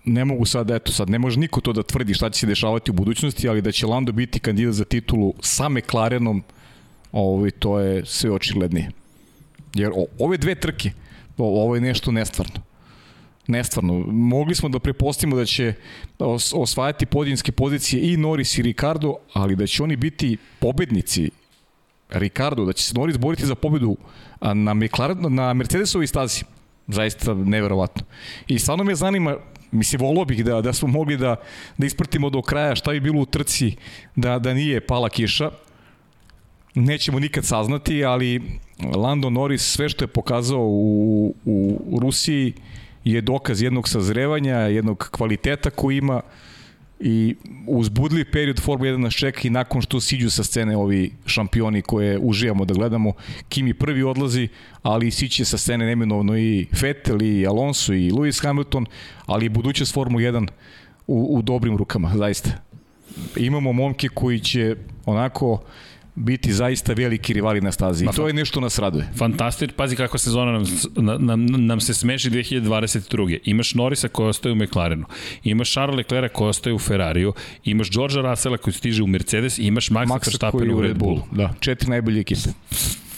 ne 0.05 0.25
mogu 0.25 0.45
sad, 0.45 0.71
eto 0.71 0.93
sad, 0.93 1.11
ne 1.11 1.19
može 1.19 1.41
niko 1.41 1.61
to 1.61 1.73
da 1.73 1.83
tvrdi 1.83 2.15
šta 2.15 2.31
će 2.31 2.41
se 2.41 2.47
dešavati 2.47 2.91
u 2.91 2.95
budućnosti, 2.95 3.49
ali 3.49 3.63
da 3.63 3.73
će 3.73 3.87
Lando 3.87 4.13
biti 4.13 4.41
kandidat 4.41 4.75
za 4.75 4.85
titulu 4.85 5.35
sa 5.41 5.69
McLarenom, 5.69 6.43
ovaj, 7.13 7.51
to 7.51 7.79
je 7.81 8.07
sve 8.07 8.31
očiglednije. 8.31 8.91
Jer 9.75 9.93
o, 9.95 10.07
ove 10.19 10.37
dve 10.37 10.55
trke, 10.55 10.91
o, 11.39 11.63
ovo 11.65 11.75
je 11.75 11.81
nešto 11.81 12.13
nestvarno. 12.13 12.63
nestvarno. 13.47 14.05
Mogli 14.07 14.55
smo 14.55 14.69
da 14.69 14.79
prepostimo 14.79 15.37
da 15.37 15.45
će 15.45 15.75
os 16.19 16.53
osvajati 16.57 17.07
podinske 17.07 17.53
pozicije 17.53 18.13
i 18.13 18.17
Norris 18.17 18.59
i 18.59 18.63
Ricardo, 18.63 19.15
ali 19.33 19.57
da 19.57 19.67
će 19.67 19.83
oni 19.83 19.97
biti 19.97 20.37
pobednici 20.61 21.31
Ricardo, 22.11 22.65
da 22.65 22.73
će 22.73 22.85
se 22.85 22.95
Norris 22.95 23.19
boriti 23.19 23.47
za 23.47 23.55
pobedu 23.55 23.97
na, 24.41 24.75
McLaren, 24.75 25.35
na 25.35 25.53
Mercedesovoj 25.53 26.07
stazi, 26.07 26.45
zaista 26.87 27.35
neverovatno. 27.35 28.03
I 28.49 28.59
stvarno 28.59 28.85
me 28.85 28.95
zanima, 28.95 29.37
mislim, 29.71 30.01
volio 30.01 30.25
bih 30.25 30.45
da, 30.45 30.61
da 30.61 30.73
smo 30.73 30.89
mogli 30.89 31.17
da, 31.17 31.37
da 31.79 31.87
isprtimo 31.87 32.31
do 32.31 32.43
kraja 32.43 32.75
šta 32.75 32.93
bi 32.93 33.01
bilo 33.01 33.21
u 33.21 33.27
trci 33.27 33.77
da, 34.17 34.39
da 34.39 34.55
nije 34.55 34.81
pala 34.81 35.09
kiša. 35.09 35.51
Nećemo 36.75 37.19
nikad 37.19 37.45
saznati, 37.45 38.05
ali 38.05 38.43
Lando 38.97 39.31
Norris 39.31 39.63
sve 39.63 39.89
što 39.89 40.05
je 40.05 40.09
pokazao 40.09 40.67
u, 40.67 41.35
u 41.87 42.01
Rusiji 42.01 42.53
je 43.05 43.21
dokaz 43.21 43.63
jednog 43.63 43.89
sazrevanja, 43.89 44.57
jednog 44.57 45.09
kvaliteta 45.11 45.71
koji 45.71 45.97
ima 45.97 46.21
i 47.01 47.37
uzbudljiv 47.67 48.27
period 48.33 48.61
Formula 48.61 48.91
1 48.91 48.97
nas 48.97 49.15
čeka 49.15 49.41
i 49.45 49.51
nakon 49.51 49.83
što 49.83 50.01
siđu 50.01 50.31
sa 50.31 50.45
scene 50.45 50.77
ovi 50.77 51.13
šampioni 51.27 51.83
koje 51.83 52.19
uživamo 52.19 52.65
da 52.65 52.75
gledamo, 52.75 53.13
Kimi 53.49 53.75
prvi 53.75 54.03
odlazi, 54.03 54.49
ali 54.83 55.11
siće 55.11 55.45
sa 55.45 55.59
scene 55.59 55.87
neminovno 55.87 56.39
i 56.39 56.67
Vettel 56.83 57.23
i 57.23 57.47
Alonso 57.47 57.93
i 57.93 58.11
Lewis 58.11 58.43
Hamilton, 58.43 58.87
ali 59.27 59.47
i 59.47 59.49
budućnost 59.49 59.95
Formula 59.95 60.23
1 60.23 60.49
u, 61.07 61.39
u 61.39 61.43
dobrim 61.43 61.77
rukama, 61.77 62.13
zaista. 62.17 62.51
Imamo 63.37 63.73
momke 63.73 64.09
koji 64.09 64.41
će 64.41 64.77
onako 65.07 65.63
biti 66.15 66.53
zaista 66.53 66.93
veliki 66.93 67.33
rivali 67.33 67.61
na 67.61 67.73
stazi. 67.73 68.05
I 68.05 68.09
to 68.17 68.27
je 68.27 68.33
nešto 68.33 68.61
nas 68.61 68.79
raduje. 68.79 69.09
Fantastično. 69.17 69.77
Pazi 69.77 69.97
kako 69.97 70.19
sezona 70.19 70.53
nam, 70.97 71.27
nam, 71.27 71.47
nam 71.47 71.81
se 71.81 71.95
smeši 71.95 72.31
2022. 72.31 73.39
Imaš 73.45 73.75
Norisa 73.75 74.09
koji 74.09 74.29
ostaje 74.29 74.53
u 74.53 74.57
McLarenu, 74.57 75.07
imaš 75.45 75.73
Charles 75.73 75.97
Leclerc 75.97 76.33
koji 76.33 76.49
ostaje 76.49 76.75
u 76.75 76.79
Ferrariju, 76.79 77.33
imaš 77.65 77.91
Georgea 77.91 78.23
Russella 78.23 78.57
koji 78.57 78.75
stiže 78.75 79.03
u 79.03 79.07
Mercedes 79.07 79.59
i 79.59 79.63
imaš 79.63 79.89
Maxa, 79.89 80.07
Maxa 80.07 80.27
Verstappen 80.27 80.71
u 80.71 80.81
Red 80.81 80.99
Bullu. 80.99 81.23
Da, 81.33 81.55
četiri 81.61 81.91
najbolje 81.91 82.21
ekipe 82.21 82.51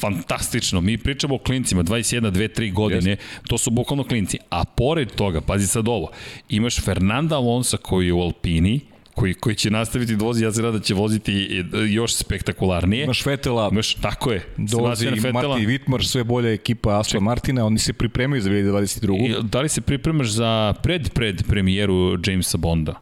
fantastično. 0.02 0.80
Mi 0.80 0.98
pričamo 0.98 1.34
o 1.34 1.38
klincima, 1.38 1.82
21, 1.82 2.30
2, 2.30 2.60
3 2.60 2.72
godine, 2.72 3.16
yes. 3.16 3.48
to 3.48 3.58
su 3.58 3.70
bukvalno 3.70 4.04
klinci. 4.04 4.38
A 4.50 4.64
pored 4.64 5.10
toga, 5.10 5.40
pazi 5.40 5.66
sad 5.66 5.88
ovo, 5.88 6.10
imaš 6.48 6.80
Fernanda 6.80 7.36
Alonso 7.36 7.76
koji 7.76 8.06
je 8.06 8.12
u 8.12 8.20
Alpini, 8.20 8.80
koji, 9.14 9.34
koji 9.34 9.56
će 9.56 9.70
nastaviti 9.70 10.16
da 10.16 10.24
vozi, 10.24 10.44
ja 10.44 10.52
se 10.52 10.62
rada 10.62 10.78
da 10.78 10.84
će 10.84 10.94
voziti 10.94 11.64
još 11.88 12.14
spektakularnije. 12.14 13.04
Imaš 13.04 13.26
Vetela, 13.26 13.68
Imaš, 13.72 13.94
tako 13.94 14.32
je. 14.32 14.46
Dolazi 14.56 15.06
Marti 15.06 15.66
Wittmar, 15.66 16.08
sve 16.08 16.24
bolja 16.24 16.52
ekipa 16.52 17.00
Aston 17.00 17.18
Ček. 17.18 17.24
Martina, 17.24 17.66
oni 17.66 17.78
se 17.78 17.92
pripremaju 17.92 18.42
za 18.42 18.50
2022. 18.50 19.26
I, 19.26 19.42
da 19.42 19.60
li 19.60 19.68
se 19.68 19.80
pripremaš 19.80 20.28
za 20.28 20.74
pred, 20.82 21.10
pred 21.10 21.42
premijeru 21.48 22.18
Jamesa 22.26 22.58
Bonda? 22.58 22.94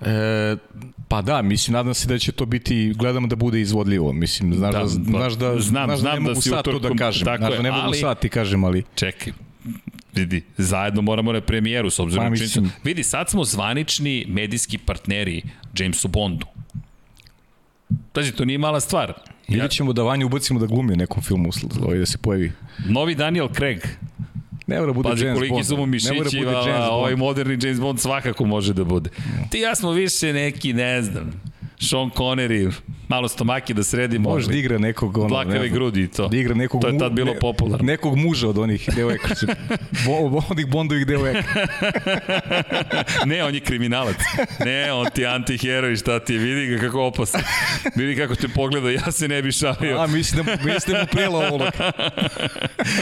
E, 0.00 0.56
pa 1.08 1.22
da, 1.22 1.42
mislim, 1.42 1.72
nadam 1.72 1.94
se 1.94 2.08
da 2.08 2.18
će 2.18 2.32
to 2.32 2.46
biti, 2.46 2.92
gledamo 2.96 3.26
da 3.26 3.36
bude 3.36 3.60
izvodljivo. 3.60 4.12
Mislim, 4.12 4.54
znaš 4.54 4.72
da, 4.72 4.78
da, 4.78 4.86
znaš 4.86 5.32
da, 5.32 5.60
znam, 5.60 5.86
znaš 5.86 6.00
da 6.00 6.14
ne 6.14 6.20
mogu 6.20 6.34
da 6.34 6.40
sad 6.40 6.64
to 6.64 6.78
da 6.78 6.94
kažem. 6.94 7.24
Znaš 7.24 7.56
da 7.56 7.62
ne 7.62 7.70
mogu 7.70 7.82
ali, 7.84 7.98
sad 7.98 8.20
ti 8.20 8.28
kažem, 8.28 8.64
ali... 8.64 8.84
Čekaj, 8.94 9.32
vidi, 10.16 10.42
zajedno 10.56 11.02
moramo 11.02 11.32
na 11.32 11.40
premijeru 11.40 11.90
s 11.90 11.98
obzirom 11.98 12.30
pa, 12.30 12.36
činjenicu. 12.36 12.62
Vidi, 12.84 13.02
sad 13.02 13.30
smo 13.30 13.44
zvanični 13.44 14.26
medijski 14.28 14.78
partneri 14.78 15.42
Jamesu 15.78 16.08
Bondu. 16.08 16.46
Pazi, 18.12 18.32
to 18.32 18.44
nije 18.44 18.58
mala 18.58 18.80
stvar. 18.80 19.12
Vidjet 19.48 19.70
ćemo 19.70 19.92
da 19.92 20.02
Vanju 20.02 20.26
ubacimo 20.26 20.60
da 20.60 20.66
glumi 20.66 20.92
u 20.92 20.96
nekom 20.96 21.22
filmu, 21.22 21.50
ovaj 21.82 21.98
da 21.98 22.06
se 22.06 22.18
pojavi. 22.18 22.52
Novi 22.88 23.14
Daniel 23.14 23.48
Craig. 23.56 23.78
Ne 24.66 24.80
mora 24.80 24.92
bude 24.92 25.08
Pazi, 25.08 25.24
James 25.24 25.38
Bond. 25.38 25.40
Pazi, 25.40 25.50
koliki 25.50 25.66
su 25.66 25.76
mu 25.76 25.86
mišići, 25.86 26.40
ne 26.40 26.46
vala, 26.46 26.90
ovaj 26.90 27.16
moderni 27.16 27.58
James 27.62 27.80
Bond 27.80 28.00
svakako 28.00 28.44
može 28.44 28.72
da 28.74 28.84
bude. 28.84 29.10
Ti 29.50 29.58
ja 29.58 29.74
smo 29.74 29.90
više 29.90 30.32
neki, 30.32 30.72
ne 30.72 31.02
znam, 31.02 31.42
Sean 31.80 32.10
Connery, 32.10 32.72
malo 33.08 33.28
stomake 33.28 33.74
da 33.74 33.82
sredimo. 33.82 34.30
Može 34.30 34.48
da 34.48 34.54
igra 34.54 34.78
nekog 34.78 35.18
ono, 35.18 35.28
Dlakave 35.28 35.68
grudi 35.68 36.02
i 36.02 36.08
to. 36.08 36.28
Da 36.28 36.36
igra 36.36 36.54
nekog 36.54 36.80
to 36.80 36.88
je 36.88 36.98
tad 36.98 37.12
bilo 37.12 37.32
ne, 37.32 37.38
popularno. 37.38 37.86
Nekog 37.86 38.16
muža 38.16 38.48
od 38.48 38.58
onih 38.58 38.88
devojaka. 38.96 39.28
Bo, 40.06 40.42
onih 40.50 40.66
Bondovih 40.66 41.06
devojaka. 41.06 41.66
ne, 43.26 43.44
on 43.44 43.54
je 43.54 43.60
kriminalac. 43.60 44.16
Ne, 44.64 44.92
on 44.92 45.06
ti 45.14 45.26
antiheroj, 45.26 45.96
šta 45.96 46.18
ti 46.20 46.32
je, 46.34 46.38
vidi 46.38 46.66
ga 46.66 46.80
kako 46.80 47.02
opasan. 47.02 47.40
Vidi 47.94 48.16
kako 48.16 48.34
te 48.34 48.48
pogleda, 48.48 48.90
ja 48.90 49.12
se 49.12 49.28
ne 49.28 49.42
bi 49.42 49.52
šavio. 49.52 49.98
A, 49.98 50.06
mislim 50.06 50.44
da, 50.44 50.52
mislim 50.64 50.94
da 50.94 51.00
mu 51.00 51.06
prijela 51.06 51.48
ovo. 51.52 51.64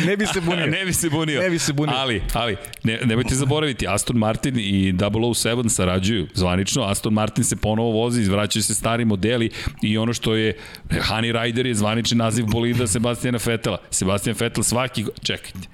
ne 0.07 0.17
bi 0.17 0.27
se 0.27 0.41
bunio. 0.41 0.67
Ne 0.67 0.85
bi 0.85 0.93
se 0.93 1.11
bunio. 1.11 1.41
Ne 1.41 1.51
bi 1.51 1.59
se 1.59 1.73
bunio. 1.73 1.95
Ali, 1.97 2.23
ali, 2.33 2.57
ne, 2.83 3.01
nemojte 3.05 3.35
zaboraviti, 3.35 3.87
Aston 3.89 4.17
Martin 4.17 4.59
i 4.59 4.93
007 4.93 5.69
sarađuju 5.69 6.27
zvanično. 6.35 6.83
Aston 6.83 7.13
Martin 7.13 7.45
se 7.45 7.57
ponovo 7.57 7.91
vozi, 7.91 8.21
izvraćaju 8.21 8.63
se 8.63 8.75
stari 8.75 9.05
modeli 9.05 9.51
i 9.83 9.94
ono 9.99 10.13
što 10.13 10.35
je 10.35 10.57
Honey 10.91 11.43
Rider 11.43 11.67
je 11.67 11.75
zvanični 11.75 12.17
naziv 12.19 12.47
bolida 12.47 12.87
Sebastijana 12.87 13.39
Fetela. 13.39 13.79
Sebastian 13.91 14.37
Fetel 14.37 14.63
svaki... 14.63 15.05
Čekajte, 15.23 15.74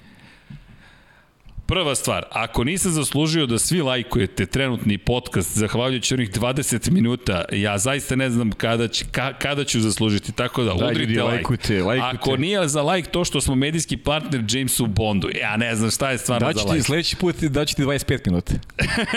Prva 1.70 1.94
stvar, 1.94 2.24
ako 2.30 2.64
nisam 2.64 2.92
zaslužio 2.92 3.46
da 3.46 3.58
svi 3.58 3.82
lajkujete 3.82 4.46
trenutni 4.46 4.98
podcast, 4.98 5.58
zahvaljujući 5.58 6.14
onih 6.14 6.30
20 6.30 6.90
minuta, 6.90 7.44
ja 7.52 7.78
zaista 7.78 8.16
ne 8.16 8.30
znam 8.30 8.52
kada, 8.52 8.88
će, 8.88 9.04
ka, 9.12 9.32
kada 9.32 9.64
ću 9.64 9.80
zaslužiti, 9.80 10.32
tako 10.32 10.62
da, 10.62 10.74
da 10.74 10.86
udrite 10.86 11.00
ljudi, 11.00 11.12
like. 11.12 11.22
Lajkujte, 11.22 11.82
lajkujte. 11.82 12.16
Ako 12.16 12.36
nije 12.36 12.68
za 12.68 12.82
like 12.82 13.10
to 13.10 13.24
što 13.24 13.40
smo 13.40 13.54
medijski 13.54 13.96
partner 13.96 14.44
Jamesu 14.48 14.86
Bondu, 14.86 15.28
ja 15.40 15.56
ne 15.56 15.76
znam 15.76 15.90
šta 15.90 16.10
je 16.10 16.18
stvarno 16.18 16.46
daći 16.46 16.58
za 16.66 16.72
like. 16.72 16.82
Sledeći 16.82 17.16
put 17.16 17.36
daću 17.36 17.76
ti 17.76 17.82
25 17.82 18.20
minuta. 18.26 18.54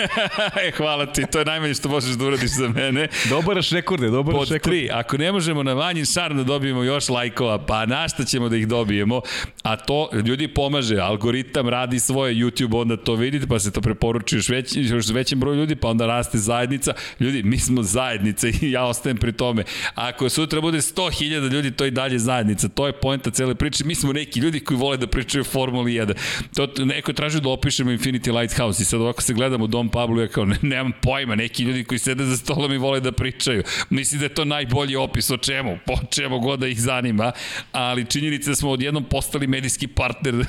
e, 0.66 0.70
hvala 0.76 1.06
ti, 1.06 1.24
to 1.32 1.38
je 1.38 1.44
najmanje 1.44 1.74
što 1.74 1.88
možeš 1.88 2.14
da 2.14 2.24
uradiš 2.24 2.50
za 2.50 2.68
mene. 2.68 3.08
Dobaraš 3.28 3.70
rekorde, 3.70 4.10
dobaraš 4.10 4.38
Pod 4.38 4.50
rekorde. 4.50 4.76
tri, 4.76 4.90
ako 4.92 5.16
ne 5.16 5.32
možemo 5.32 5.62
na 5.62 5.72
vanjin 5.72 6.04
šarm 6.04 6.36
da 6.36 6.44
dobijemo 6.44 6.82
još 6.82 7.08
lajkova, 7.08 7.66
pa 7.66 7.86
na 7.86 8.08
šta 8.08 8.24
ćemo 8.24 8.48
da 8.48 8.56
ih 8.56 8.68
dobijemo, 8.68 9.20
a 9.62 9.76
to 9.76 10.08
ljudi 10.26 10.48
pomaže, 10.48 10.96
algoritam 10.96 11.68
radi 11.68 11.98
svoje, 11.98 12.43
YouTube 12.44 12.80
onda 12.80 12.96
to 12.96 13.14
vidite, 13.14 13.46
pa 13.46 13.58
se 13.58 13.72
to 13.72 13.80
preporuči 13.80 14.36
još, 14.36 14.48
već, 14.48 14.76
još 14.76 15.08
većem 15.08 15.40
broju 15.40 15.58
ljudi, 15.58 15.76
pa 15.76 15.88
onda 15.88 16.06
raste 16.06 16.38
zajednica. 16.38 16.94
Ljudi, 17.20 17.42
mi 17.42 17.58
smo 17.58 17.82
zajednica 17.82 18.48
i 18.48 18.70
ja 18.70 18.84
ostajem 18.84 19.16
pri 19.16 19.32
tome. 19.32 19.64
Ako 19.94 20.28
sutra 20.28 20.60
bude 20.60 20.78
100.000 20.78 21.52
ljudi, 21.52 21.70
to 21.70 21.84
i 21.84 21.90
dalje 21.90 22.18
zajednica. 22.18 22.68
To 22.68 22.86
je 22.86 22.92
poenta 22.92 23.30
cele 23.30 23.54
priče. 23.54 23.84
Mi 23.84 23.94
smo 23.94 24.12
neki 24.12 24.40
ljudi 24.40 24.60
koji 24.60 24.78
vole 24.78 24.96
da 24.96 25.06
pričaju 25.06 25.44
Formuli 25.44 25.92
1. 25.92 26.14
To, 26.54 26.84
neko 26.84 27.10
je 27.10 27.14
tražio 27.14 27.40
da 27.40 27.48
opišemo 27.48 27.90
Infinity 27.90 28.40
Lighthouse 28.40 28.82
i 28.82 28.86
sad 28.86 29.00
ovako 29.00 29.22
se 29.22 29.34
gledamo 29.34 29.66
Dom 29.66 29.88
Pablo 29.88 30.22
ja 30.22 30.28
kao, 30.28 30.44
ne, 30.44 30.56
nemam 30.62 30.92
pojma, 31.02 31.34
neki 31.34 31.62
ljudi 31.62 31.84
koji 31.84 31.98
sede 31.98 32.24
za 32.24 32.36
stolom 32.36 32.72
i 32.72 32.78
vole 32.78 33.00
da 33.00 33.12
pričaju. 33.12 33.62
Mislim 33.90 34.18
da 34.18 34.24
je 34.24 34.34
to 34.34 34.44
najbolji 34.44 34.96
opis 34.96 35.30
o 35.30 35.36
čemu, 35.36 35.78
po 35.86 35.94
čemu 36.10 36.40
god 36.40 36.60
da 36.60 36.66
ih 36.66 36.80
zanima, 36.80 37.32
ali 37.72 38.04
činjenica 38.04 38.50
da 38.50 38.56
smo 38.56 38.70
odjednom 38.70 39.04
postali 39.04 39.46
medijski 39.46 39.86
partner 39.86 40.34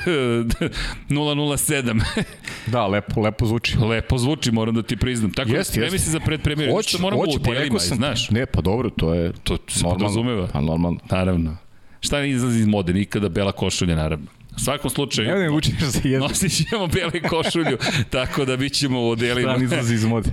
007 1.09 1.84
da, 2.73 2.87
lepo, 2.87 3.21
lepo 3.21 3.45
zvuči. 3.45 3.77
Lepo 3.77 4.17
zvuči, 4.17 4.51
moram 4.51 4.75
da 4.75 4.83
ti 4.83 4.97
priznam. 4.97 5.31
Tako 5.31 5.49
jest, 5.49 5.69
da 5.69 5.73
spremi 5.73 5.99
se 5.99 6.11
za 6.11 6.19
predpremjer. 6.19 6.71
Hoće, 6.71 6.97
moramo 6.97 7.21
hoće, 7.21 7.39
pa 7.45 7.53
rekao 7.53 7.79
sam, 7.79 7.97
znaš. 7.97 8.29
Ne, 8.29 8.45
pa 8.45 8.61
dobro, 8.61 8.89
to 8.89 9.13
je 9.13 9.31
to 9.43 9.57
se 9.67 9.79
normalno. 9.79 9.93
podrazumeva. 9.93 10.47
Pa 10.53 10.61
normalno. 10.61 10.99
Naravno. 11.11 11.57
Šta 11.99 12.19
ne 12.19 12.29
izlazi 12.29 12.59
iz 12.59 12.67
mode? 12.67 12.93
Nikada 12.93 13.29
bela 13.29 13.51
košulja, 13.51 13.95
naravno. 13.95 14.25
U 14.55 14.59
svakom 14.59 14.89
slučaju... 14.89 15.27
Ne, 15.27 15.35
ne 15.35 15.49
učiniš 15.49 15.81
za 15.81 15.99
jedno. 16.03 16.27
Nosit 16.27 16.67
ćemo 16.69 16.87
bele 16.87 17.21
košulju, 17.29 17.77
tako 18.09 18.45
da 18.45 18.57
bit 18.57 18.73
ćemo 18.73 19.01
u 19.01 19.09
odelima. 19.09 19.53
Šta 19.53 19.63
izlazi 19.63 19.93
iz 19.93 20.05
mode? 20.05 20.29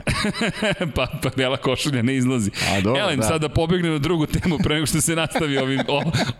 pa, 0.96 1.06
pa 1.22 1.30
bela 1.36 1.56
košulja 1.56 2.02
ne 2.02 2.16
izlazi. 2.16 2.50
A 2.70 2.80
dobro, 2.80 3.00
Elem, 3.00 3.16
da. 3.16 3.22
sada 3.22 3.48
pobegne 3.48 3.90
na 3.90 3.98
drugu 3.98 4.26
temu 4.26 4.58
pre 4.58 4.74
nego 4.74 4.86
što 4.86 5.00
se 5.00 5.16
nastavi 5.16 5.58
ovim, 5.58 5.80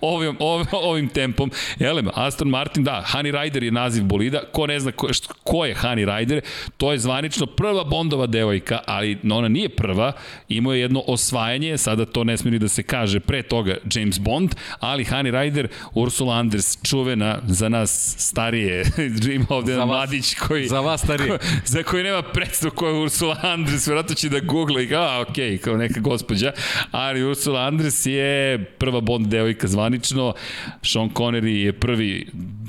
ovim, 0.00 0.36
ovim, 0.38 0.66
ovim 0.72 1.08
tempom. 1.08 1.50
Elem, 1.80 2.08
Aston 2.14 2.48
Martin, 2.48 2.84
da, 2.84 3.04
Honey 3.12 3.42
Rider 3.42 3.62
je 3.62 3.70
naziv 3.70 4.04
bolida. 4.04 4.42
Ko 4.52 4.66
ne 4.66 4.80
zna 4.80 4.92
ko, 4.92 5.08
ko 5.44 5.64
je 5.64 5.74
Honey 5.74 6.18
Rider, 6.18 6.40
to 6.76 6.92
je 6.92 6.98
zvanično 6.98 7.46
prva 7.46 7.84
Bondova 7.84 8.26
devojka, 8.26 8.80
ali 8.86 9.18
ona 9.30 9.48
nije 9.48 9.68
prva. 9.68 10.12
Imao 10.48 10.72
je 10.72 10.80
jedno 10.80 11.02
osvajanje, 11.06 11.78
sada 11.78 12.04
to 12.04 12.24
ne 12.24 12.36
smije 12.36 12.58
da 12.58 12.68
se 12.68 12.82
kaže 12.82 13.20
pre 13.20 13.42
toga 13.42 13.76
James 13.94 14.18
Bond, 14.18 14.54
ali 14.80 15.04
Honey 15.04 15.42
Rider, 15.42 15.68
Ursula 15.94 16.34
Anders, 16.34 16.78
čuvena 16.82 17.38
za 17.46 17.71
nas 17.72 18.14
starije, 18.18 18.84
ima 19.36 19.46
ovde 19.48 19.74
za 19.74 19.86
mladić 19.86 20.34
koji... 20.34 20.68
Za 20.68 20.80
vas 20.80 21.02
starije. 21.02 21.28
Ko, 21.28 21.38
za 21.74 21.82
koji 21.82 22.04
nema 22.04 22.22
predstav 22.22 22.70
ko 22.70 22.88
je 22.88 22.94
Ursula 22.94 23.38
Andres, 23.42 23.86
vjerojatno 23.86 24.14
će 24.14 24.28
da 24.28 24.40
google 24.40 24.84
i 24.84 24.88
kao, 24.88 25.04
a, 25.04 25.20
ok, 25.20 25.60
kao 25.60 25.76
neka 25.76 26.00
gospođa, 26.00 26.52
ali 26.90 27.24
Ursula 27.24 27.60
Andres 27.60 28.06
je 28.06 28.64
prva 28.64 29.00
Bond 29.00 29.26
devojka 29.26 29.68
zvanično, 29.68 30.34
Sean 30.82 31.10
Connery 31.10 31.64
je 31.64 31.72
prvi 31.72 32.26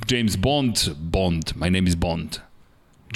James 0.09 0.37
Bond, 0.37 0.75
Bond, 0.97 1.43
my 1.55 1.69
name 1.69 1.89
is 1.89 1.95
Bond. 1.95 2.37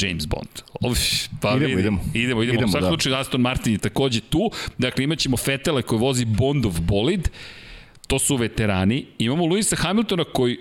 James 0.02 0.28
Bond. 0.28 0.50
Uf, 0.82 1.00
pa 1.42 1.50
idemo, 1.50 1.68
vidi, 1.68 1.82
idemo. 1.82 2.00
Idemo, 2.14 2.44
idemo. 2.44 2.44
idemo 2.44 2.66
U 2.66 2.72
svakom 2.72 2.82
da. 2.82 2.90
slučaju 2.90 3.16
Aston 3.16 3.42
Martin 3.42 3.74
je 3.74 3.80
takođe 3.80 4.22
tu. 4.22 4.52
Dakle, 4.78 5.04
imaćemo 5.04 5.38
Fetele 5.38 5.82
koji 5.82 6.00
vozi 6.00 6.26
Bondov 6.26 6.82
bolid. 6.82 7.30
To 8.08 8.20
su 8.20 8.36
veterani. 8.36 9.06
Imamo 9.18 9.46
Luisa 9.46 9.76
Hamiltona 9.76 10.24
koji 10.24 10.58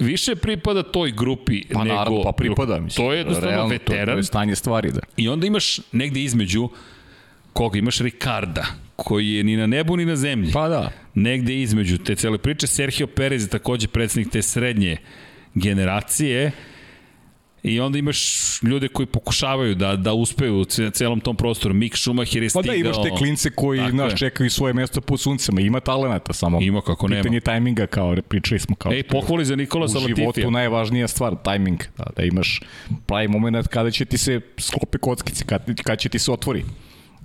više 0.00 0.36
pripada 0.36 0.82
toj 0.82 1.10
grupi 1.10 1.62
Pa 1.72 1.84
nego... 1.84 1.94
naravno, 1.96 2.22
pa 2.22 2.32
pripada, 2.32 2.80
mislim. 2.80 3.06
To 3.06 3.12
je 3.12 3.18
jednostavno 3.18 3.50
Realno, 3.50 3.70
veteran. 3.70 4.06
To, 4.06 4.12
to 4.12 4.18
je 4.18 4.22
stanje 4.22 4.56
stvari, 4.56 4.92
da. 4.92 5.00
I 5.16 5.28
onda 5.28 5.46
imaš 5.46 5.80
negde 5.92 6.20
između 6.20 6.68
koga? 7.52 7.78
Imaš 7.78 7.98
Ricarda, 7.98 8.66
koji 8.96 9.28
je 9.28 9.44
ni 9.44 9.56
na 9.56 9.66
nebu 9.66 9.96
ni 9.96 10.04
na 10.04 10.16
zemlji. 10.16 10.52
Pa 10.52 10.68
da. 10.68 10.92
Negde 11.14 11.60
između 11.60 11.98
te 11.98 12.16
cele 12.16 12.38
priče. 12.38 12.66
Sergio 12.66 13.06
Perez 13.06 13.42
je 13.42 13.48
takođe 13.48 13.88
predsednik 13.88 14.32
te 14.32 14.42
srednje 14.42 14.96
generacije. 15.54 16.52
I 17.62 17.80
onda 17.80 17.98
imaš 17.98 18.18
ljude 18.62 18.88
koji 18.88 19.06
pokušavaju 19.06 19.74
da 19.74 19.96
da 19.96 20.12
uspeju 20.12 20.54
u 20.54 20.64
ce- 20.64 20.90
celom 20.90 21.20
tom 21.20 21.36
prostoru. 21.36 21.74
Mick 21.74 21.96
Schumacher 21.96 22.42
je 22.42 22.48
Pa 22.48 22.50
stigao. 22.52 22.64
da, 22.66 22.74
imaš 22.76 23.02
te 23.02 23.10
klince 23.10 23.50
koji 23.50 23.80
Tako 23.80 23.96
naš 23.96 24.12
je. 24.12 24.16
čekaju 24.18 24.50
svoje 24.50 24.74
mesto 24.74 25.00
pod 25.00 25.20
suncema. 25.20 25.60
Ima 25.60 25.80
talenata 25.80 26.32
samo. 26.32 26.60
Ima, 26.60 26.80
kako 26.80 27.08
nema. 27.08 27.22
Pitanje 27.22 27.40
tajminga, 27.40 27.86
kao 27.86 28.16
pričali 28.28 28.58
smo. 28.60 28.76
Kao 28.76 28.92
Ej, 28.92 29.02
pohvali 29.02 29.44
za 29.44 29.56
Nikola 29.56 29.84
u 29.84 29.88
Salatifija. 29.88 30.16
životu 30.16 30.50
najvažnija 30.50 31.08
stvar, 31.08 31.34
tajming. 31.36 31.80
Da, 31.98 32.04
da 32.16 32.22
imaš 32.22 32.60
pravi 33.06 33.28
moment 33.28 33.68
kada 33.68 33.90
će 33.90 34.04
ti 34.04 34.18
se 34.18 34.40
sklope 34.58 34.98
kockice, 34.98 35.44
kada, 35.44 35.64
kada 35.74 35.96
će 35.96 36.08
ti 36.08 36.18
se 36.18 36.32
otvori. 36.32 36.64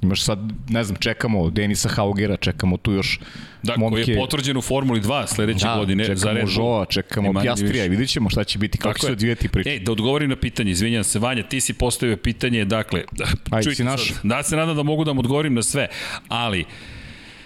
Imaš 0.02 0.24
sad, 0.24 0.40
ne 0.70 0.84
znam, 0.84 0.98
čekamo 1.00 1.50
Denisa 1.50 1.90
Haugera, 1.90 2.38
čekamo 2.38 2.78
tu 2.78 2.92
još 2.92 3.20
Da, 3.64 3.74
koji 3.90 4.04
je 4.08 4.18
potvrđen 4.18 4.58
u 4.58 4.62
Formuli 4.62 5.02
2 5.02 5.28
sledeće 5.28 5.66
da, 5.66 5.76
godine 5.76 6.04
za 6.04 6.10
Red 6.10 6.18
čekamo 6.20 6.56
Bull. 6.56 6.68
Joa, 6.68 6.80
Ni 6.80 6.92
čekamo 6.92 7.42
Pjastrija 7.42 7.86
i 7.86 7.90
vidit 7.90 8.10
ćemo 8.10 8.30
šta 8.30 8.44
će 8.44 8.60
biti, 8.60 8.78
kako 8.78 9.00
će 9.00 9.02
se 9.02 9.08
je. 9.08 9.14
odvijeti 9.14 9.48
priča. 9.48 9.70
Ej, 9.70 9.80
da 9.80 9.92
odgovorim 9.92 10.30
na 10.30 10.36
pitanje, 10.36 10.72
izvinjam 10.72 11.04
se, 11.04 11.20
Vanja, 11.20 11.44
ti 11.44 11.62
si 11.62 11.74
postavio 11.74 12.18
pitanje, 12.18 12.66
dakle, 12.66 13.04
Ajde, 13.52 13.64
čujte 13.64 13.76
si 13.76 13.84
naš. 13.84 14.08
sad, 14.08 14.18
da 14.24 14.44
se 14.44 14.56
nadam 14.56 14.76
da 14.76 14.84
mogu 14.84 15.04
da 15.04 15.12
vam 15.12 15.20
odgovorim 15.20 15.54
na 15.54 15.64
sve, 15.64 15.88
ali, 16.28 16.66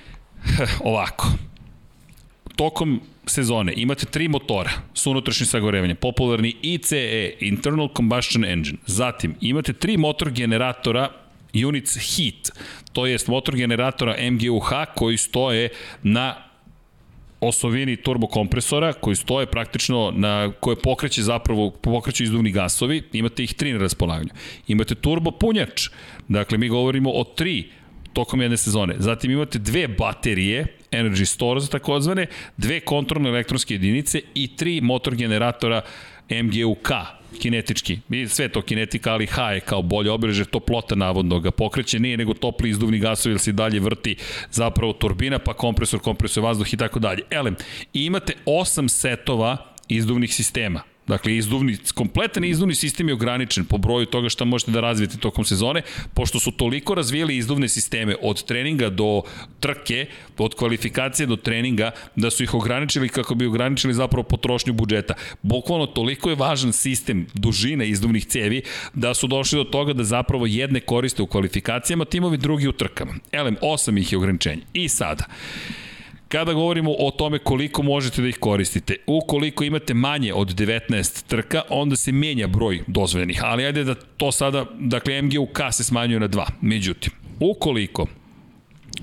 ovako, 0.83 1.27
tokom 2.55 3.01
sezone 3.25 3.73
imate 3.75 4.05
tri 4.05 4.27
motora 4.27 4.71
s 4.93 5.07
unutrašnjim 5.07 5.47
sagorevanjem, 5.47 5.95
popularni 5.97 6.55
ICE, 6.61 7.33
Internal 7.39 7.89
Combustion 7.97 8.45
Engine. 8.45 8.77
Zatim, 8.85 9.35
imate 9.41 9.73
tri 9.73 9.97
motor 9.97 10.31
generatora 10.31 11.09
Units 11.53 11.97
Heat, 11.97 12.51
to 12.93 13.05
jest 13.05 13.27
motor 13.27 13.55
generatora 13.55 14.15
MGUH 14.31 14.69
koji 14.95 15.17
stoje 15.17 15.69
na 16.03 16.49
osovini 17.41 17.95
turbokompresora 17.95 18.93
koji 18.93 19.15
stoje 19.15 19.45
praktično 19.45 20.11
na 20.15 20.51
koje 20.59 20.75
pokreće 20.75 21.21
zapravo 21.21 21.71
pokreće 21.71 22.23
izduvni 22.23 22.51
gasovi, 22.51 23.03
imate 23.13 23.43
ih 23.43 23.53
tri 23.53 23.73
na 23.73 23.79
raspolaganju. 23.79 24.29
Imate 24.67 24.95
turbo 24.95 25.31
punjač. 25.31 25.89
Dakle 26.27 26.57
mi 26.57 26.69
govorimo 26.69 27.11
o 27.11 27.23
tri 27.23 27.69
tokom 28.13 28.41
jedne 28.41 28.57
sezone. 28.57 28.95
Zatim 28.97 29.31
imate 29.31 29.59
dve 29.59 29.87
baterije, 29.87 30.65
Energy 30.91 31.25
Stores 31.25 31.69
takozvane, 31.69 32.27
dve 32.57 32.79
kontrolne 32.79 33.29
elektronske 33.29 33.73
jedinice 33.73 34.21
i 34.33 34.55
tri 34.55 34.81
motor 34.81 35.15
generatora 35.15 35.81
MGUK, 36.29 36.91
kinetički. 37.39 37.99
I 38.09 38.27
sve 38.27 38.49
to 38.49 38.61
kinetika, 38.61 39.13
ali 39.13 39.27
H 39.27 39.51
je 39.51 39.59
kao 39.59 39.81
bolje 39.81 40.11
obeleže, 40.11 40.45
toplota 40.45 40.95
navodno 40.95 41.39
ga 41.39 41.51
pokreće, 41.51 41.99
nije 41.99 42.17
nego 42.17 42.33
topli 42.33 42.69
izduvni 42.69 42.99
gasovi, 42.99 43.33
jer 43.33 43.39
se 43.39 43.51
dalje 43.51 43.79
vrti 43.79 44.15
zapravo 44.51 44.93
turbina, 44.93 45.39
pa 45.39 45.53
kompresor, 45.53 45.99
kompresor 45.99 46.43
vazduh 46.43 46.73
i 46.73 46.77
tako 46.77 46.99
dalje. 46.99 47.21
Elem, 47.29 47.55
imate 47.93 48.33
osam 48.45 48.89
setova 48.89 49.57
izduvnih 49.87 50.33
sistema. 50.33 50.81
Dakle, 51.09 51.35
izduvni, 51.35 51.77
kompletan 51.93 52.43
izduvni 52.43 52.75
sistem 52.75 53.07
je 53.07 53.13
ograničen 53.13 53.65
po 53.65 53.77
broju 53.77 54.05
toga 54.05 54.29
šta 54.29 54.45
možete 54.45 54.71
da 54.71 54.81
razvijete 54.81 55.17
tokom 55.17 55.45
sezone, 55.45 55.81
pošto 56.13 56.39
su 56.39 56.51
toliko 56.51 56.95
razvijeli 56.95 57.37
izduvne 57.37 57.69
sisteme 57.69 58.15
od 58.21 58.43
treninga 58.45 58.89
do 58.89 59.21
trke, 59.59 60.05
od 60.37 60.55
kvalifikacije 60.55 61.25
do 61.25 61.35
treninga, 61.35 61.91
da 62.15 62.29
su 62.29 62.43
ih 62.43 62.53
ograničili 62.53 63.09
kako 63.09 63.35
bi 63.35 63.47
ograničili 63.47 63.93
zapravo 63.93 64.23
potrošnju 64.23 64.73
budžeta. 64.73 65.13
Bukvalno 65.41 65.85
toliko 65.85 66.29
je 66.29 66.35
važan 66.35 66.73
sistem 66.73 67.25
dužine 67.33 67.89
izduvnih 67.89 68.25
cevi 68.25 68.61
da 68.93 69.13
su 69.13 69.27
došli 69.27 69.57
do 69.57 69.63
toga 69.63 69.93
da 69.93 70.03
zapravo 70.03 70.45
jedne 70.45 70.79
koriste 70.79 71.21
u 71.21 71.27
kvalifikacijama, 71.27 72.05
timovi 72.05 72.37
drugi 72.37 72.67
u 72.67 72.71
trkama. 72.71 73.13
Elem, 73.31 73.55
osam 73.61 73.97
ih 73.97 74.11
je 74.11 74.17
ograničenje. 74.17 74.61
I 74.73 74.89
sada, 74.89 75.25
kada 76.29 76.53
govorimo 76.53 76.95
o 76.99 77.11
tome 77.11 77.39
koliko 77.39 77.83
možete 77.83 78.21
da 78.21 78.27
ih 78.27 78.37
koristite, 78.39 78.95
ukoliko 79.07 79.63
imate 79.63 79.93
manje 79.93 80.33
od 80.33 80.47
19 80.47 81.25
trka, 81.27 81.61
onda 81.69 81.95
se 81.95 82.11
menja 82.11 82.47
broj 82.47 82.83
dozvoljenih, 82.87 83.41
ali 83.43 83.65
ajde 83.65 83.83
da 83.83 83.95
to 83.95 84.31
sada, 84.31 84.65
dakle 84.79 85.21
MGUK 85.21 85.59
se 85.71 85.83
smanjuje 85.83 86.19
na 86.19 86.29
2. 86.29 86.45
Međutim, 86.61 87.13
ukoliko 87.39 88.07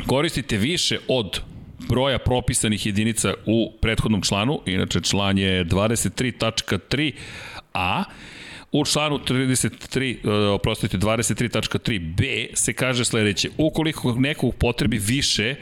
koristite 0.07 0.57
više 0.57 0.99
od 1.09 1.41
broja 1.89 2.19
propisanih 2.19 2.87
jedinica 2.87 3.35
u 3.47 3.73
prethodnom 3.81 4.23
članu, 4.23 4.61
inače 4.67 5.01
član 5.01 5.39
je 5.39 5.65
23.3a, 5.65 8.05
U 8.73 8.85
članu 8.85 9.19
33, 9.19 10.17
e, 10.25 10.31
oprostite, 10.51 10.99
23.3b 10.99 12.47
se 12.55 12.73
kaže 12.73 13.05
sledeće. 13.05 13.49
Ukoliko 13.59 14.15
neko 14.19 14.51
potrebi 14.51 14.99
više 14.99 15.55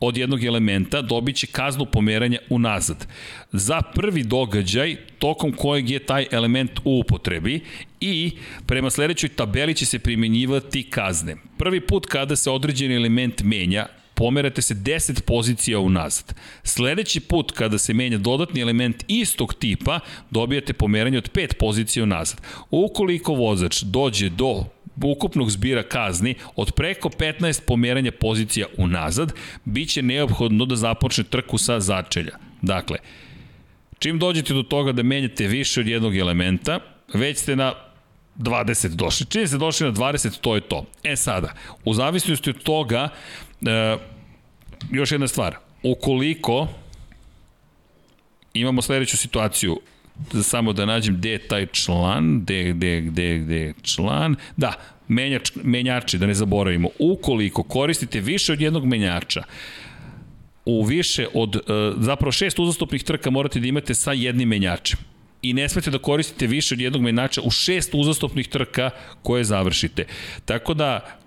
od 0.00 0.16
jednog 0.16 0.44
elementa 0.44 1.02
dobit 1.02 1.36
će 1.36 1.46
kaznu 1.46 1.86
pomeranja 1.86 2.38
unazad. 2.50 3.06
Za 3.52 3.82
prvi 3.94 4.22
događaj 4.22 4.96
tokom 5.18 5.52
kojeg 5.52 5.90
je 5.90 5.98
taj 5.98 6.26
element 6.30 6.78
u 6.84 6.98
upotrebi 6.98 7.60
i 8.00 8.30
prema 8.66 8.90
sledećoj 8.90 9.28
tabeli 9.28 9.74
će 9.74 9.86
se 9.86 9.98
primenjivati 9.98 10.82
kazne. 10.82 11.36
Prvi 11.58 11.80
put 11.80 12.06
kada 12.06 12.36
se 12.36 12.50
određeni 12.50 12.94
element 12.94 13.42
menja, 13.42 13.86
pomerate 14.14 14.62
se 14.62 14.74
10 14.74 15.20
pozicija 15.20 15.78
unazad. 15.78 16.34
Sledeći 16.62 17.20
put 17.20 17.52
kada 17.52 17.78
se 17.78 17.94
menja 17.94 18.18
dodatni 18.18 18.60
element 18.60 19.04
istog 19.08 19.54
tipa, 19.54 20.00
dobijate 20.30 20.72
pomeranje 20.72 21.18
od 21.18 21.32
5 21.32 21.54
pozicija 21.54 22.02
unazad. 22.02 22.40
Ukoliko 22.70 23.34
vozač 23.34 23.82
dođe 23.82 24.30
do 24.30 24.64
ukupnog 25.02 25.50
zbira 25.50 25.82
kazni 25.82 26.34
od 26.56 26.72
preko 26.72 27.08
15 27.08 27.60
pomeranja 27.66 28.12
pozicija 28.12 28.66
unazad, 28.76 29.32
bit 29.64 29.88
će 29.88 30.02
neophodno 30.02 30.64
da 30.64 30.76
započne 30.76 31.24
trku 31.24 31.58
sa 31.58 31.80
začelja. 31.80 32.38
Dakle, 32.62 32.98
čim 33.98 34.18
dođete 34.18 34.54
do 34.54 34.62
toga 34.62 34.92
da 34.92 35.02
menjate 35.02 35.46
više 35.46 35.80
od 35.80 35.86
jednog 35.86 36.16
elementa, 36.16 36.80
već 37.14 37.38
ste 37.38 37.56
na 37.56 37.72
20 38.38 38.88
došli. 38.94 39.26
Čim 39.26 39.46
ste 39.46 39.58
došli 39.58 39.86
na 39.86 39.92
20, 39.92 40.40
to 40.40 40.54
je 40.54 40.60
to. 40.60 40.84
E 41.02 41.16
sada, 41.16 41.54
u 41.84 41.94
zavisnosti 41.94 42.50
od 42.50 42.62
toga, 42.62 43.08
e, 43.66 43.96
još 44.90 45.12
jedna 45.12 45.28
stvar, 45.28 45.56
ukoliko 45.82 46.68
imamo 48.52 48.82
sledeću 48.82 49.16
situaciju, 49.16 49.80
samo 50.42 50.72
da 50.72 50.86
nađem 50.86 51.16
gde 51.16 51.30
je 51.30 51.48
taj 51.48 51.66
član, 51.66 52.40
gde, 52.40 52.72
gde, 52.72 53.00
gde, 53.00 53.38
gde 53.38 53.56
je 53.56 53.74
član, 53.82 54.36
da, 54.56 54.72
menjač, 55.08 55.52
menjači, 55.62 56.18
da 56.18 56.26
ne 56.26 56.34
zaboravimo, 56.34 56.88
ukoliko 56.98 57.62
koristite 57.62 58.20
više 58.20 58.52
od 58.52 58.60
jednog 58.60 58.84
menjača, 58.84 59.42
u 60.64 60.84
više 60.84 61.26
od, 61.34 61.56
e, 61.56 61.60
zapravo 62.00 62.32
šest 62.32 62.58
uzastopnih 62.58 63.02
trka 63.02 63.30
morate 63.30 63.60
da 63.60 63.66
imate 63.66 63.94
sa 63.94 64.12
jednim 64.12 64.48
menjačem. 64.48 64.98
I 65.42 65.52
ne 65.52 65.68
smete 65.68 65.90
da 65.90 65.98
koristite 65.98 66.46
više 66.46 66.74
od 66.74 66.80
jednog 66.80 67.02
menjača 67.02 67.40
u 67.44 67.50
šest 67.50 67.94
uzastopnih 67.94 68.48
trka 68.48 68.90
koje 69.22 69.44
završite. 69.44 70.04
Tako 70.44 70.74
da, 70.74 71.17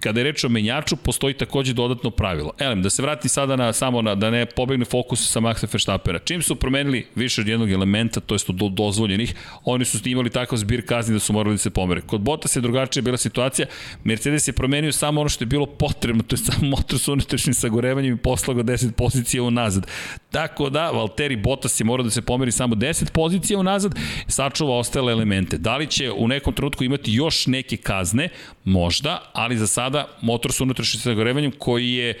kada 0.00 0.20
je 0.20 0.24
reč 0.24 0.44
o 0.44 0.48
menjaču, 0.48 0.96
postoji 0.96 1.34
takođe 1.34 1.72
dodatno 1.72 2.10
pravilo. 2.10 2.52
Elem, 2.58 2.82
da 2.82 2.90
se 2.90 3.02
vrati 3.02 3.28
sada 3.28 3.56
na, 3.56 3.72
samo 3.72 4.02
na, 4.02 4.14
da 4.14 4.30
ne 4.30 4.46
pobegne 4.46 4.84
fokus 4.84 5.30
sa 5.30 5.40
Maxa 5.40 5.66
Verstappena. 5.72 6.18
Čim 6.18 6.42
su 6.42 6.56
promenili 6.56 7.06
više 7.14 7.40
od 7.40 7.48
jednog 7.48 7.70
elementa, 7.70 8.20
to 8.20 8.34
jest 8.34 8.50
do 8.50 8.68
dozvoljenih, 8.68 9.34
oni 9.64 9.84
su 9.84 10.08
imali 10.08 10.30
takav 10.30 10.58
zbir 10.58 10.86
kazni 10.86 11.14
da 11.14 11.20
su 11.20 11.32
morali 11.32 11.54
da 11.54 11.58
se 11.58 11.70
pomere. 11.70 12.00
Kod 12.00 12.20
Bottas 12.20 12.56
je 12.56 12.62
drugačija 12.62 13.02
bila 13.02 13.16
situacija, 13.16 13.66
Mercedes 14.04 14.48
je 14.48 14.52
promenio 14.52 14.92
samo 14.92 15.20
ono 15.20 15.28
što 15.28 15.42
je 15.44 15.46
bilo 15.46 15.66
potrebno, 15.66 16.22
to 16.22 16.34
je 16.34 16.38
samo 16.38 16.68
motor 16.76 16.98
sa 16.98 17.12
unutrašnjim 17.12 17.54
sagorevanjem 17.54 18.14
i 18.14 18.18
poslago 18.18 18.62
10 18.62 18.92
pozicija 18.92 19.42
unazad. 19.42 19.86
Tako 20.30 20.70
da, 20.70 20.90
Valtteri 20.90 21.36
Bottas 21.36 21.80
je 21.80 21.84
morao 21.84 22.04
da 22.04 22.10
se 22.10 22.22
pomeri 22.22 22.52
samo 22.52 22.74
10 22.74 23.10
pozicija 23.12 23.58
unazad, 23.58 23.94
sačuva 24.28 24.78
ostale 24.78 25.12
elemente. 25.12 25.58
Da 25.58 25.76
li 25.76 25.86
će 25.86 26.10
u 26.12 26.28
nekom 26.28 26.54
trenutku 26.54 26.84
imati 26.84 27.12
još 27.12 27.46
neke 27.46 27.76
kazne? 27.76 28.28
Možda, 28.64 29.15
ali 29.32 29.56
za 29.56 29.66
sada 29.66 30.08
motor 30.22 30.52
sa 30.52 30.64
unutrašnjim 30.64 31.00
sagorevanjem 31.00 31.52
koji 31.58 31.92
je 31.92 32.18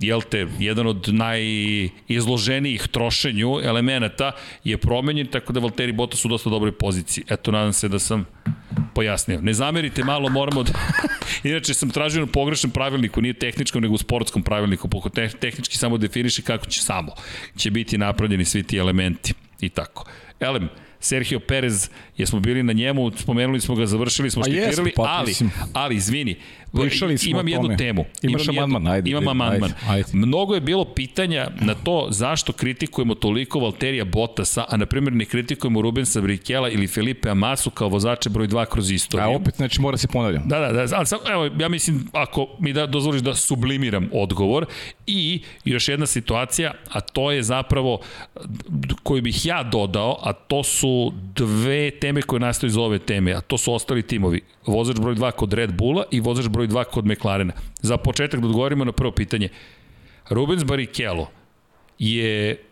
jel 0.00 0.20
te, 0.30 0.46
jedan 0.58 0.86
od 0.86 1.08
najizloženijih 1.08 2.88
trošenju 2.88 3.60
elemenata 3.62 4.32
je 4.64 4.78
promenjen, 4.78 5.26
tako 5.26 5.52
da 5.52 5.60
Valtteri 5.60 5.92
Bottas 5.92 6.24
u 6.24 6.28
dosta 6.28 6.50
dobroj 6.50 6.72
poziciji. 6.72 7.24
Eto, 7.28 7.50
nadam 7.50 7.72
se 7.72 7.88
da 7.88 7.98
sam 7.98 8.26
pojasnio. 8.94 9.40
Ne 9.40 9.52
zamerite, 9.52 10.04
malo 10.04 10.28
moramo 10.28 10.62
da... 10.62 10.72
Inače 11.50 11.74
sam 11.74 11.90
tražio 11.90 12.20
na 12.20 12.26
pogrešnom 12.26 12.70
pravilniku, 12.70 13.22
nije 13.22 13.34
tehničkom, 13.34 13.82
nego 13.82 13.94
u 13.94 13.98
sportskom 13.98 14.42
pravilniku. 14.42 14.88
Poko 14.88 15.08
te, 15.08 15.28
tehnički 15.28 15.78
samo 15.78 15.98
definiše 15.98 16.42
kako 16.42 16.66
će 16.66 16.82
samo 16.82 17.12
će 17.56 17.70
biti 17.70 17.98
napravljeni 17.98 18.44
svi 18.44 18.62
ti 18.62 18.76
elementi 18.76 19.34
i 19.60 19.68
tako. 19.68 20.04
Elem, 20.40 20.68
Sergio 21.04 21.40
Perez, 21.40 21.88
jesmo 22.16 22.40
bili 22.40 22.62
na 22.62 22.72
njemu, 22.72 23.10
spomenuli 23.16 23.60
smo 23.60 23.74
ga, 23.74 23.86
završili 23.86 24.30
smo, 24.30 24.42
Pa 24.42 24.50
štitirali, 24.50 24.92
pa, 24.96 25.02
ali, 25.02 25.34
ali, 25.72 25.96
izvini, 25.96 26.36
Pričali 26.82 27.18
smo 27.18 27.30
imam 27.30 27.48
jednu 27.48 27.76
temu. 27.76 28.04
Imaš 28.22 28.48
imam 28.48 28.64
amandman, 28.64 28.92
ajde, 28.92 29.10
Imam 29.10 29.28
amandman. 29.28 29.72
Mnogo 30.12 30.54
je 30.54 30.60
bilo 30.60 30.84
pitanja 30.84 31.48
na 31.60 31.74
to 31.74 32.06
zašto 32.10 32.52
kritikujemo 32.52 33.14
toliko 33.14 33.58
Valterija 33.58 34.04
Bottasa, 34.04 34.64
a 34.68 34.76
na 34.76 34.86
primjer 34.86 35.12
ne 35.12 35.24
kritikujemo 35.24 35.82
Rubensa 35.82 36.20
Brikela 36.20 36.68
ili 36.68 36.86
Felipe 36.86 37.28
Amasu 37.30 37.70
kao 37.70 37.88
vozače 37.88 38.30
broj 38.30 38.48
2 38.48 38.66
kroz 38.66 38.90
istoriju. 38.90 39.26
A 39.26 39.36
opet, 39.36 39.56
znači, 39.56 39.80
mora 39.80 39.96
se 39.96 40.08
ponavljam. 40.08 40.42
Da, 40.48 40.58
da, 40.58 40.72
da, 40.72 40.96
ali 40.96 41.06
sam, 41.06 41.18
evo, 41.32 41.50
ja 41.60 41.68
mislim, 41.68 42.08
ako 42.12 42.48
mi 42.58 42.72
da 42.72 42.86
dozvoliš 42.86 43.22
da 43.22 43.34
sublimiram 43.34 44.08
odgovor 44.12 44.66
i 45.06 45.42
još 45.64 45.88
jedna 45.88 46.06
situacija, 46.06 46.72
a 46.92 47.00
to 47.00 47.30
je 47.30 47.42
zapravo 47.42 48.00
koju 49.02 49.22
bih 49.22 49.46
ja 49.46 49.62
dodao, 49.62 50.18
a 50.22 50.32
to 50.32 50.62
su 50.62 51.12
dve 51.34 51.90
teme 51.90 52.22
koje 52.22 52.40
nastaju 52.40 52.68
iz 52.68 52.76
ove 52.76 52.98
teme, 52.98 53.32
a 53.32 53.40
to 53.40 53.58
su 53.58 53.72
ostali 53.72 54.02
timovi. 54.02 54.40
Vozač 54.66 54.96
broj 55.00 55.14
2 55.14 55.30
kod 55.30 55.52
Red 55.52 55.72
Bulla 55.72 56.04
i 56.10 56.20
vozač 56.20 56.48
broj 56.48 56.63
2 56.66 56.84
kod 56.84 57.06
McLarena. 57.06 57.52
Za 57.80 57.96
početak 57.96 58.40
da 58.40 58.46
odgovorimo 58.46 58.84
na 58.84 58.92
prvo 58.92 59.12
pitanje. 59.12 59.48
Rubens 60.28 60.64
Barrichello 60.64 61.30
je 61.98 62.62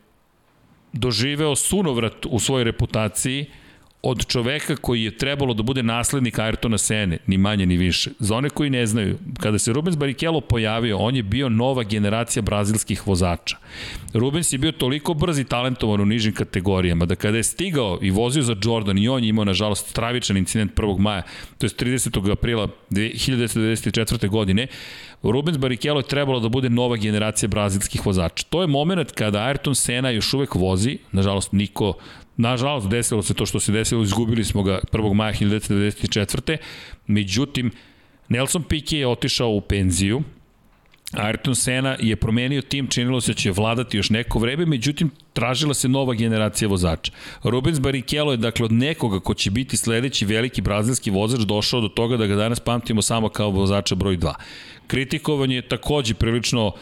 doživeo 0.93 1.57
sunovrat 1.57 2.27
u 2.27 2.39
svojoj 2.39 2.65
reputaciji 2.65 3.47
od 4.03 4.27
čoveka 4.27 4.77
koji 4.77 5.05
je 5.05 5.17
trebalo 5.19 5.55
da 5.55 5.63
bude 5.63 5.83
naslednik 5.83 6.39
Ayrtona 6.39 6.79
Sene, 6.79 7.19
ni 7.27 7.39
manje 7.39 7.67
ni 7.67 7.77
više. 7.77 8.11
Za 8.19 8.37
one 8.37 8.51
koji 8.51 8.71
ne 8.71 8.87
znaju, 8.87 9.19
kada 9.41 9.59
se 9.59 9.73
Rubens 9.73 9.97
Barrichello 9.97 10.41
pojavio, 10.41 10.99
on 10.99 11.17
je 11.17 11.23
bio 11.23 11.49
nova 11.49 11.83
generacija 11.83 12.43
brazilskih 12.43 13.07
vozača. 13.07 13.57
Rubens 14.15 14.53
je 14.53 14.59
bio 14.59 14.73
toliko 14.73 15.15
brz 15.15 15.39
i 15.39 15.45
talentovan 15.45 16.01
u 16.01 16.07
nižim 16.07 16.35
kategorijama 16.35 17.05
da 17.05 17.15
kada 17.15 17.37
je 17.37 17.43
stigao 17.43 17.99
i 18.03 18.11
vozio 18.11 18.43
za 18.43 18.57
Jordan 18.63 18.99
i 18.99 19.09
on 19.09 19.25
je 19.25 19.29
imao 19.29 19.45
nažalost 19.45 19.89
stravičan 19.89 20.37
incident 20.37 20.75
1. 20.75 20.99
maja, 20.99 21.23
to 21.59 21.67
je 21.67 21.71
30. 21.71 22.33
aprila 22.33 22.69
1994. 22.91 24.29
godine, 24.29 24.67
Rubens 25.23 25.59
Barrichello 25.59 26.01
je 26.01 26.07
trebalo 26.07 26.41
da 26.41 26.49
bude 26.49 26.71
nova 26.71 26.97
generacija 26.97 27.49
brazilskih 27.49 28.07
vozača. 28.07 28.45
To 28.51 28.61
je 28.61 28.67
moment 28.67 29.13
kada 29.13 29.39
Ayrton 29.39 29.75
Senna 29.75 30.11
još 30.11 30.35
uvek 30.35 30.55
vozi, 30.55 30.99
nažalost 31.13 31.53
niko 31.53 31.95
Nažalost, 32.37 32.89
desilo 32.89 33.23
se 33.23 33.35
to 33.35 33.47
što 33.47 33.61
se 33.61 33.73
desilo, 33.73 34.03
izgubili 34.03 34.45
smo 34.45 34.63
ga 34.63 34.81
1. 34.93 35.15
maja 35.15 35.33
1994. 35.33 36.57
Međutim, 37.07 37.71
Nelson 38.29 38.63
Piquet 38.63 38.97
je 38.97 39.09
otišao 39.09 39.49
u 39.49 39.61
penziju, 39.61 40.23
Ayrton 41.13 41.55
Senna 41.55 41.97
je 42.01 42.17
promenio 42.17 42.63
tim, 42.63 42.87
činilo 42.87 43.21
se 43.21 43.33
da 43.33 43.39
će 43.39 43.51
vladati 43.51 43.97
još 43.97 44.11
neko 44.11 44.39
vreme, 44.39 44.67
međutim, 44.67 45.11
tražila 45.33 45.75
se 45.75 45.89
nova 45.89 46.15
generacija 46.15 46.69
vozača. 46.69 47.13
Rubens 47.45 47.81
Barrichello 47.81 48.33
je 48.33 48.37
dakle 48.37 48.65
od 48.65 48.73
nekoga 48.73 49.21
ko 49.21 49.35
će 49.35 49.51
biti 49.51 49.77
sledeći 49.77 50.27
veliki 50.27 50.63
brazilski 50.63 51.11
vozač 51.11 51.41
došao 51.41 51.81
do 51.81 51.89
toga 51.89 52.17
da 52.17 52.27
ga 52.27 52.37
danas 52.37 52.61
pamtimo 52.61 53.03
samo 53.03 53.29
kao 53.29 53.51
vozača 53.51 53.95
broj 53.95 54.17
2. 54.17 54.35
Kritikovan 54.87 55.51
je 55.51 55.69
takođe 55.69 56.15
prilično 56.15 56.73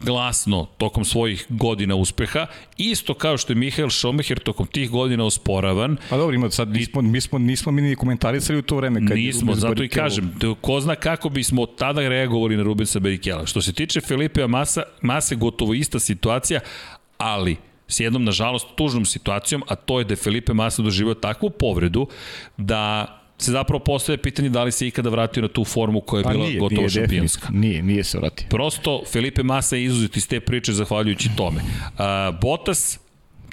glasno 0.00 0.66
tokom 0.78 1.04
svojih 1.04 1.46
godina 1.48 1.94
uspeha, 1.94 2.46
isto 2.76 3.14
kao 3.14 3.38
što 3.38 3.52
je 3.52 3.56
Mihael 3.56 3.90
Schumacher 3.90 4.38
tokom 4.38 4.66
tih 4.66 4.90
godina 4.90 5.24
osporavan, 5.24 5.96
Pa 6.10 6.16
dobro, 6.16 6.34
ima 6.34 6.50
sad, 6.50 6.68
nismo, 6.68 7.02
mi 7.02 7.20
smo, 7.20 7.38
nismo 7.38 7.72
mi 7.72 7.82
ni 7.82 7.96
komentarisali 7.96 8.58
u 8.58 8.62
to 8.62 8.76
vreme. 8.76 9.00
Kad 9.08 9.18
je 9.18 9.24
Nismo, 9.24 9.40
Rubens 9.40 9.58
zato 9.58 9.82
i 9.82 9.88
kažem, 9.88 10.34
ko 10.60 10.80
zna 10.80 10.94
kako 10.94 11.28
bismo 11.28 11.66
tada 11.66 12.08
reagovali 12.08 12.56
na 12.56 12.62
Rubensa 12.62 13.00
Barrichello. 13.00 13.46
Što 13.46 13.62
se 13.62 13.72
tiče 13.72 14.00
Felipe 14.00 14.46
Masa, 14.46 14.82
Mase 15.02 15.36
gotovo 15.36 15.74
ista 15.74 16.00
situacija, 16.00 16.60
ali 17.18 17.56
s 17.88 18.00
jednom, 18.00 18.24
nažalost, 18.24 18.66
tužnom 18.76 19.04
situacijom, 19.04 19.62
a 19.68 19.74
to 19.74 19.98
je 19.98 20.04
da 20.04 20.12
je 20.12 20.16
Felipe 20.16 20.52
Massa 20.52 20.82
doživio 20.82 21.14
takvu 21.14 21.50
povredu 21.50 22.06
da 22.56 23.16
se 23.42 23.52
zapravo 23.52 23.84
postoje 23.84 24.18
pitanje 24.18 24.48
da 24.48 24.64
li 24.64 24.72
se 24.72 24.86
ikada 24.86 25.10
vratio 25.10 25.42
na 25.42 25.48
tu 25.48 25.64
formu 25.64 26.00
koja 26.00 26.18
je 26.18 26.24
Pa 26.24 26.30
bila 26.30 26.46
nije, 26.46 26.58
gotovo 26.60 26.80
nije, 26.80 26.90
šampionska. 26.90 27.48
Nije, 27.52 27.82
nije 27.82 28.04
se 28.04 28.18
vratio. 28.18 28.46
Prosto, 28.50 29.02
Felipe 29.12 29.42
Massa 29.42 29.76
je 29.76 29.84
izuzet 29.84 30.16
iz 30.16 30.28
te 30.28 30.40
priče 30.40 30.72
zahvaljujući 30.72 31.30
tome. 31.36 31.60
A, 31.98 32.32
Bottas, 32.40 33.00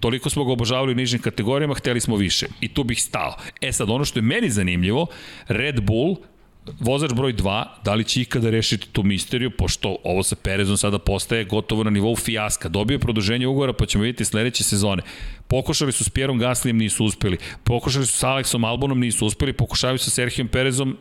toliko 0.02 0.30
smo 0.30 0.46
ga 0.46 0.52
obožavali 0.52 0.92
u 0.92 0.96
nižim 0.96 1.20
kategorijama, 1.20 1.74
hteli 1.74 2.00
smo 2.00 2.16
više. 2.16 2.48
I 2.62 2.74
tu 2.74 2.84
bih 2.84 3.04
stao. 3.04 3.36
E 3.62 3.72
sad, 3.72 3.90
ono 3.90 4.06
što 4.06 4.20
je 4.20 4.24
meni 4.24 4.50
zanimljivo, 4.50 5.08
Red 5.48 5.82
Bull, 5.82 6.16
vozač 6.80 7.14
broj 7.14 7.34
2, 7.34 7.66
da 7.84 7.94
li 7.94 8.04
će 8.04 8.22
ikada 8.22 8.50
rešiti 8.50 8.88
tu 8.92 9.04
misteriju, 9.04 9.52
pošto 9.52 9.98
ovo 10.04 10.24
sa 10.24 10.36
Perezom 10.36 10.78
sada 10.78 11.00
postaje 11.00 11.46
gotovo 11.46 11.84
na 11.84 11.90
nivou 11.90 12.16
fijaska. 12.16 12.70
Dobio 12.70 12.96
je 12.96 13.00
produženje 13.00 13.48
ugovora, 13.48 13.74
pa 13.74 13.86
ćemo 13.86 14.04
vidjeti 14.04 14.26
sledeće 14.26 14.64
sezone. 14.64 15.04
Pokušali 15.48 15.92
su 15.92 16.04
s 16.04 16.10
Pierom 16.10 16.40
Gaslijem, 16.40 16.78
nisu 16.78 17.06
uspeli. 17.06 17.38
Pokušali 17.64 18.06
su 18.06 18.18
s 18.18 18.24
Aleksom 18.24 18.64
Albonom, 18.64 19.00
nisu 19.00 19.26
uspeli. 19.26 19.54
Pokušavaju 19.54 19.98
sa 19.98 20.10
Serhijom 20.10 20.48
Perezom, 20.48 20.98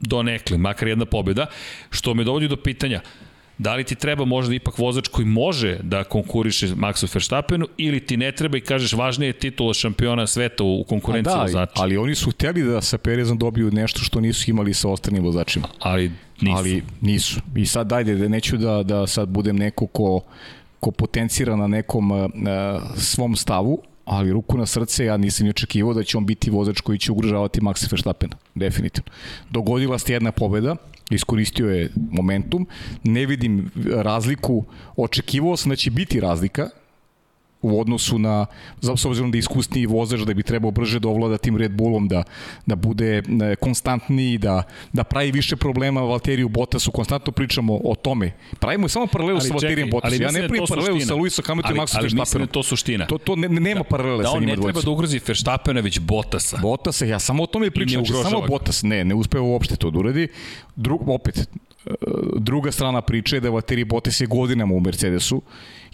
donekle, 0.00 0.58
makar 0.58 0.88
jedna 0.88 1.04
pobjeda, 1.04 1.46
što 1.90 2.14
me 2.14 2.24
dovodi 2.24 2.48
do 2.48 2.56
pitanja, 2.56 3.00
da 3.58 3.74
li 3.74 3.84
ti 3.84 3.94
treba 3.94 4.24
možda 4.24 4.54
ipak 4.54 4.78
vozač 4.78 5.08
koji 5.08 5.26
može 5.26 5.78
da 5.82 6.04
konkuriše 6.04 6.66
Maxu 6.66 7.14
Verstappenu 7.14 7.66
ili 7.76 8.00
ti 8.00 8.16
ne 8.16 8.32
treba 8.32 8.56
i 8.56 8.60
kažeš 8.60 8.92
važnije 8.92 9.28
je 9.28 9.32
titula 9.32 9.74
šampiona 9.74 10.26
sveta 10.26 10.64
u 10.64 10.84
konkurenciji 10.88 11.34
da, 11.34 11.42
vozača. 11.42 11.72
ali 11.76 11.96
oni 11.96 12.14
su 12.14 12.30
hteli 12.30 12.62
da 12.62 12.80
sa 12.80 12.98
Perezom 12.98 13.38
dobiju 13.38 13.70
nešto 13.70 14.00
što 14.00 14.20
nisu 14.20 14.50
imali 14.50 14.74
sa 14.74 14.88
ostalim 14.88 15.24
vozačima. 15.24 15.68
ali 15.78 16.10
nisu. 16.40 16.56
Ali 16.56 16.82
nisu. 17.00 17.40
I 17.56 17.66
sad 17.66 17.86
dajde, 17.86 18.14
da 18.14 18.28
neću 18.28 18.56
da, 18.56 18.82
da 18.82 19.06
sad 19.06 19.28
budem 19.28 19.56
neko 19.56 19.86
ko, 19.86 20.20
ko 20.80 20.90
potencira 20.90 21.56
na 21.56 21.66
nekom 21.66 22.10
uh, 22.10 22.28
svom 22.96 23.36
stavu, 23.36 23.82
ali 24.04 24.32
ruku 24.32 24.58
na 24.58 24.66
srce 24.66 25.04
ja 25.04 25.16
nisam 25.16 25.44
ni 25.44 25.50
očekivao 25.50 25.94
da 25.94 26.02
će 26.02 26.16
on 26.16 26.26
biti 26.26 26.50
vozač 26.50 26.80
koji 26.80 26.98
će 26.98 27.12
ugrožavati 27.12 27.60
Maxa 27.60 27.90
Verstappena, 27.90 28.36
definitivno. 28.54 29.10
Dogodila 29.50 29.98
se 29.98 30.12
jedna 30.12 30.32
pobeda, 30.32 30.76
iskoristio 31.10 31.70
je 31.70 31.90
momentum, 32.10 32.66
ne 33.04 33.26
vidim 33.26 33.70
razliku, 33.86 34.64
očekivao 34.96 35.56
sam 35.56 35.70
da 35.70 35.76
će 35.76 35.90
biti 35.90 36.20
razlika, 36.20 36.68
u 37.62 37.80
odnosu 37.80 38.18
na, 38.18 38.46
za 38.80 38.96
s 38.96 39.04
obzirom 39.04 39.30
da 39.30 39.36
je 39.36 39.38
iskusniji 39.38 39.86
vozač, 39.86 40.20
da 40.20 40.34
bi 40.34 40.42
trebao 40.42 40.70
brže 40.70 41.00
da 41.00 41.08
ovlada 41.08 41.38
tim 41.38 41.56
Red 41.56 41.72
Bullom, 41.72 42.08
da, 42.08 42.22
da 42.66 42.76
bude 42.76 43.18
e, 43.18 43.56
konstantniji, 43.56 44.38
da, 44.38 44.62
da 44.92 45.04
pravi 45.04 45.30
više 45.30 45.56
problema 45.56 46.00
Valteriju 46.00 46.48
Bottasu, 46.48 46.90
konstantno 46.90 47.32
pričamo 47.32 47.80
o 47.84 47.94
tome. 47.94 48.32
Pravimo 48.60 48.88
samo 48.88 49.06
paralelu 49.06 49.38
Ali 49.38 49.48
sa 49.48 49.54
Valterijem 49.54 49.90
Bottasom. 49.90 50.22
Ja 50.22 50.30
ne 50.30 50.42
da 50.42 50.48
pravim 50.48 50.64
paralelu 50.68 50.96
suština. 50.96 51.08
sa 51.08 51.14
Luisom 51.14 51.44
Hamiltonom 51.46 51.76
i 51.76 51.80
Maxom 51.80 51.96
ali 51.96 52.04
mislim 52.04 52.16
da 52.16 52.22
Verstappenom. 52.22 52.48
je 52.48 52.52
to 52.52 52.62
suština. 52.62 53.06
To, 53.06 53.18
to 53.18 53.36
ne, 53.36 53.48
nema 53.48 53.84
paralele 53.84 54.22
da 54.22 54.28
sa 54.28 54.34
on 54.34 54.40
njima 54.40 54.50
ne 54.50 54.56
treba 54.56 54.72
dvojicom. 54.72 54.84
da 54.84 54.90
ugrozi 54.90 55.20
Verstappena, 55.26 55.80
već 55.80 56.00
Bottasa. 56.00 56.58
Bottasa, 56.62 57.04
ja 57.04 57.18
samo 57.18 57.42
o 57.42 57.46
tome 57.46 57.70
pričam, 57.70 58.04
znači 58.04 58.28
samo. 58.30 58.46
Bottas, 58.46 58.82
ne, 58.82 59.04
ne 59.04 59.14
uspeva 59.14 59.44
uopšte 59.44 59.76
to 59.76 59.90
da 59.90 59.98
uradi. 59.98 60.28
Drug, 60.76 61.08
opet, 61.08 61.48
druga 62.36 62.72
strana 62.72 63.00
priče 63.00 63.36
je 63.36 63.40
da 63.40 63.50
Valtteri 63.50 63.84
Bottas 63.84 64.20
je 64.20 64.26
godinama 64.26 64.74
u 64.74 64.80
Mercedesu 64.80 65.42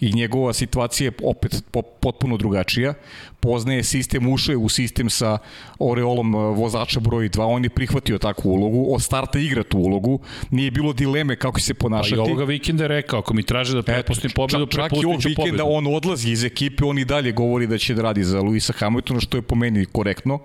i 0.01 0.13
njegova 0.13 0.53
situacija 0.53 1.07
je 1.07 1.13
opet 1.23 1.65
po, 1.71 1.83
potpuno 1.83 2.37
drugačija. 2.37 2.95
Poznaje 3.41 3.85
sistem, 3.85 4.33
ušao 4.33 4.53
je 4.53 4.57
u 4.57 4.69
sistem 4.69 5.11
sa 5.11 5.39
oreolom 5.79 6.35
e, 6.35 6.39
vozača 6.39 7.01
broj 7.01 7.29
2, 7.31 7.43
on 7.43 7.65
je 7.65 7.71
prihvatio 7.71 8.19
takvu 8.19 8.51
ulogu, 8.51 8.95
od 8.95 9.03
starta 9.03 9.39
igra 9.39 9.63
tu 9.63 9.79
ulogu, 9.79 10.21
nije 10.51 10.71
bilo 10.71 10.93
dileme 10.93 11.37
kako 11.37 11.61
se 11.61 11.75
Pa 11.75 11.79
ponašati. 11.79 12.15
i 12.15 12.19
ovoga 12.19 12.45
vikenda 12.45 12.85
je 12.85 12.89
rekao, 12.89 13.19
ako 13.19 13.35
mi 13.35 13.43
traže 13.43 13.75
da 13.75 13.83
prepustim 13.83 14.31
pobedu, 14.31 14.67
čak, 14.67 14.91
čak 14.91 15.03
i 15.03 15.07
ovog 15.07 15.21
vikenda 15.25 15.65
pobedu. 15.65 15.77
on 15.77 15.87
odlazi 15.97 16.31
iz 16.31 16.45
ekipe, 16.45 16.85
on 16.85 16.99
i 16.99 17.05
dalje 17.05 17.33
govori 17.33 17.67
da 17.67 17.79
će 17.79 17.95
da 17.95 18.03
radi 18.03 18.25
za 18.25 18.41
Luisa 18.41 18.73
Hamiltona, 18.73 19.21
što 19.21 19.39
je 19.39 19.43
po 19.43 19.55
meni 19.55 19.85
korektno. 19.85 20.39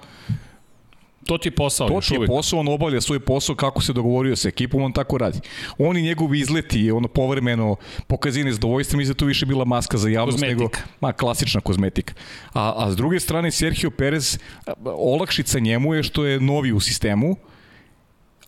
To 1.25 1.37
ti 1.37 1.47
je 1.47 1.55
posao, 1.55 1.87
To 1.87 2.01
ti 2.01 2.13
je 2.13 2.19
uvek. 2.19 2.27
posao, 2.29 2.59
on 2.59 2.67
obavlja 2.67 3.01
svoj 3.01 3.19
posao 3.19 3.55
kako 3.55 3.81
se 3.81 3.93
dogovorio 3.93 4.35
sa 4.35 4.47
ekipom, 4.47 4.81
on 4.83 4.93
tako 4.93 5.17
radi. 5.17 5.39
Oni 5.77 6.01
njegovi 6.01 6.39
izleti, 6.39 6.91
ono 6.91 7.07
povremeno 7.07 7.75
pokazine 8.07 8.51
zadovoljstva, 8.51 8.97
mislim 8.97 9.13
da 9.13 9.17
to 9.19 9.25
više 9.25 9.45
bila 9.45 9.65
maska 9.65 9.97
za 9.97 10.09
javnost 10.09 10.35
Kozmetika. 10.35 10.59
nego 10.59 10.69
ma, 11.01 11.13
klasična 11.13 11.61
kozmetika. 11.61 12.13
A, 12.53 12.73
a 12.77 12.91
s 12.91 12.95
druge 12.95 13.19
strane, 13.19 13.51
Sergio 13.51 13.91
Perez, 13.91 14.39
olakšica 14.85 15.59
njemu 15.59 15.93
je 15.93 16.03
što 16.03 16.25
je 16.25 16.39
novi 16.39 16.71
u 16.71 16.79
sistemu, 16.79 17.35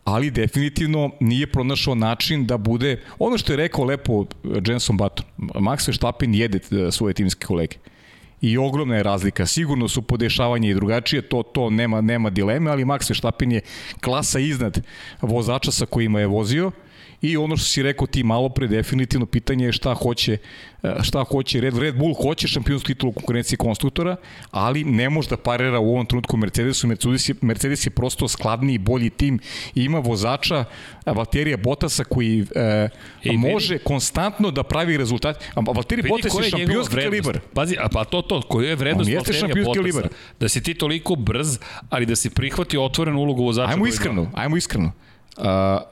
ali 0.03 0.31
definitivno 0.31 1.09
nije 1.19 1.47
pronašao 1.51 1.95
način 1.95 2.45
da 2.45 2.57
bude, 2.57 3.01
ono 3.19 3.37
što 3.37 3.53
je 3.53 3.57
rekao 3.57 3.85
lepo 3.85 4.25
Jenson 4.67 4.97
Button, 4.97 5.25
Max 5.37 5.87
Verstappen 5.87 6.35
jede 6.35 6.59
e, 6.87 6.91
svoje 6.91 7.13
timske 7.13 7.45
kolege 7.45 7.77
i 8.41 8.57
ogromna 8.57 8.95
je 8.95 9.03
razlika. 9.03 9.45
Sigurno 9.45 9.87
su 9.87 10.01
podešavanje 10.01 10.69
i 10.69 10.73
drugačije, 10.73 11.21
to 11.21 11.43
to 11.43 11.69
nema 11.69 12.01
nema 12.01 12.29
dileme, 12.29 12.71
ali 12.71 12.85
Max 12.85 13.09
Verstappen 13.09 13.51
je 13.51 13.61
klasa 14.01 14.39
iznad 14.39 14.81
vozača 15.21 15.71
sa 15.71 15.85
kojima 15.85 16.19
je 16.19 16.27
vozio 16.27 16.71
i 17.21 17.37
ono 17.37 17.57
što 17.57 17.65
si 17.65 17.83
rekao 17.83 18.07
ti 18.07 18.23
malo 18.23 18.49
pre 18.49 18.67
definitivno 18.67 19.25
pitanje 19.25 19.65
je 19.65 19.71
šta 19.71 19.93
hoće 19.93 20.37
e, 20.83 20.93
šta 21.03 21.23
hoće 21.23 21.61
Red, 21.61 21.77
Red 21.77 21.95
Bull 21.97 22.13
hoće 22.13 22.47
šampionsku 22.47 22.87
titulu 22.87 23.09
u 23.09 23.13
konkurenciji 23.13 23.57
konstruktora, 23.57 24.15
ali 24.51 24.83
ne 24.83 25.09
može 25.09 25.29
da 25.29 25.37
parira 25.37 25.79
u 25.79 25.89
ovom 25.89 26.05
trenutku 26.05 26.37
Mercedesu. 26.37 26.87
Mercedes 26.87 27.29
je, 27.29 27.35
Mercedes 27.41 27.85
je 27.85 27.89
prosto 27.89 28.27
skladniji, 28.27 28.77
bolji 28.77 29.09
tim 29.09 29.39
i 29.75 29.83
ima 29.83 29.99
vozača 29.99 30.65
Valterija 31.05 31.57
Bottasa 31.57 32.03
koji 32.03 32.45
e, 32.55 32.89
Ej, 33.23 33.37
može 33.37 33.73
vidi. 33.73 33.83
konstantno 33.83 34.51
da 34.51 34.63
pravi 34.63 34.97
rezultat. 34.97 35.43
A 35.55 35.61
Bottas 35.61 36.31
koja 36.31 36.45
je 36.45 36.51
njegova 36.55 36.83
šampionski 36.83 36.95
kalibar. 36.95 37.39
Pazi, 37.53 37.75
a 37.79 37.89
pa 37.89 38.03
to 38.03 38.21
to, 38.21 38.41
koja 38.41 38.69
je 38.69 38.75
vrednost 38.75 39.07
On 39.07 39.13
jeste 39.13 39.17
Valtterija 39.17 39.39
šampionski 39.39 39.79
Bottasa? 39.79 40.01
kalibar. 40.01 40.17
Da 40.39 40.49
si 40.49 40.63
ti 40.63 40.73
toliko 40.73 41.15
brz, 41.15 41.59
ali 41.89 42.05
da 42.05 42.15
si 42.15 42.29
prihvatio 42.29 42.83
otvorenu 42.85 43.19
ulogu 43.19 43.43
vozača. 43.43 43.71
Ajmo 43.71 43.87
iskreno, 43.87 44.31
ajmo 44.33 44.57
iskreno. 44.57 44.91
Uh, 45.37 45.43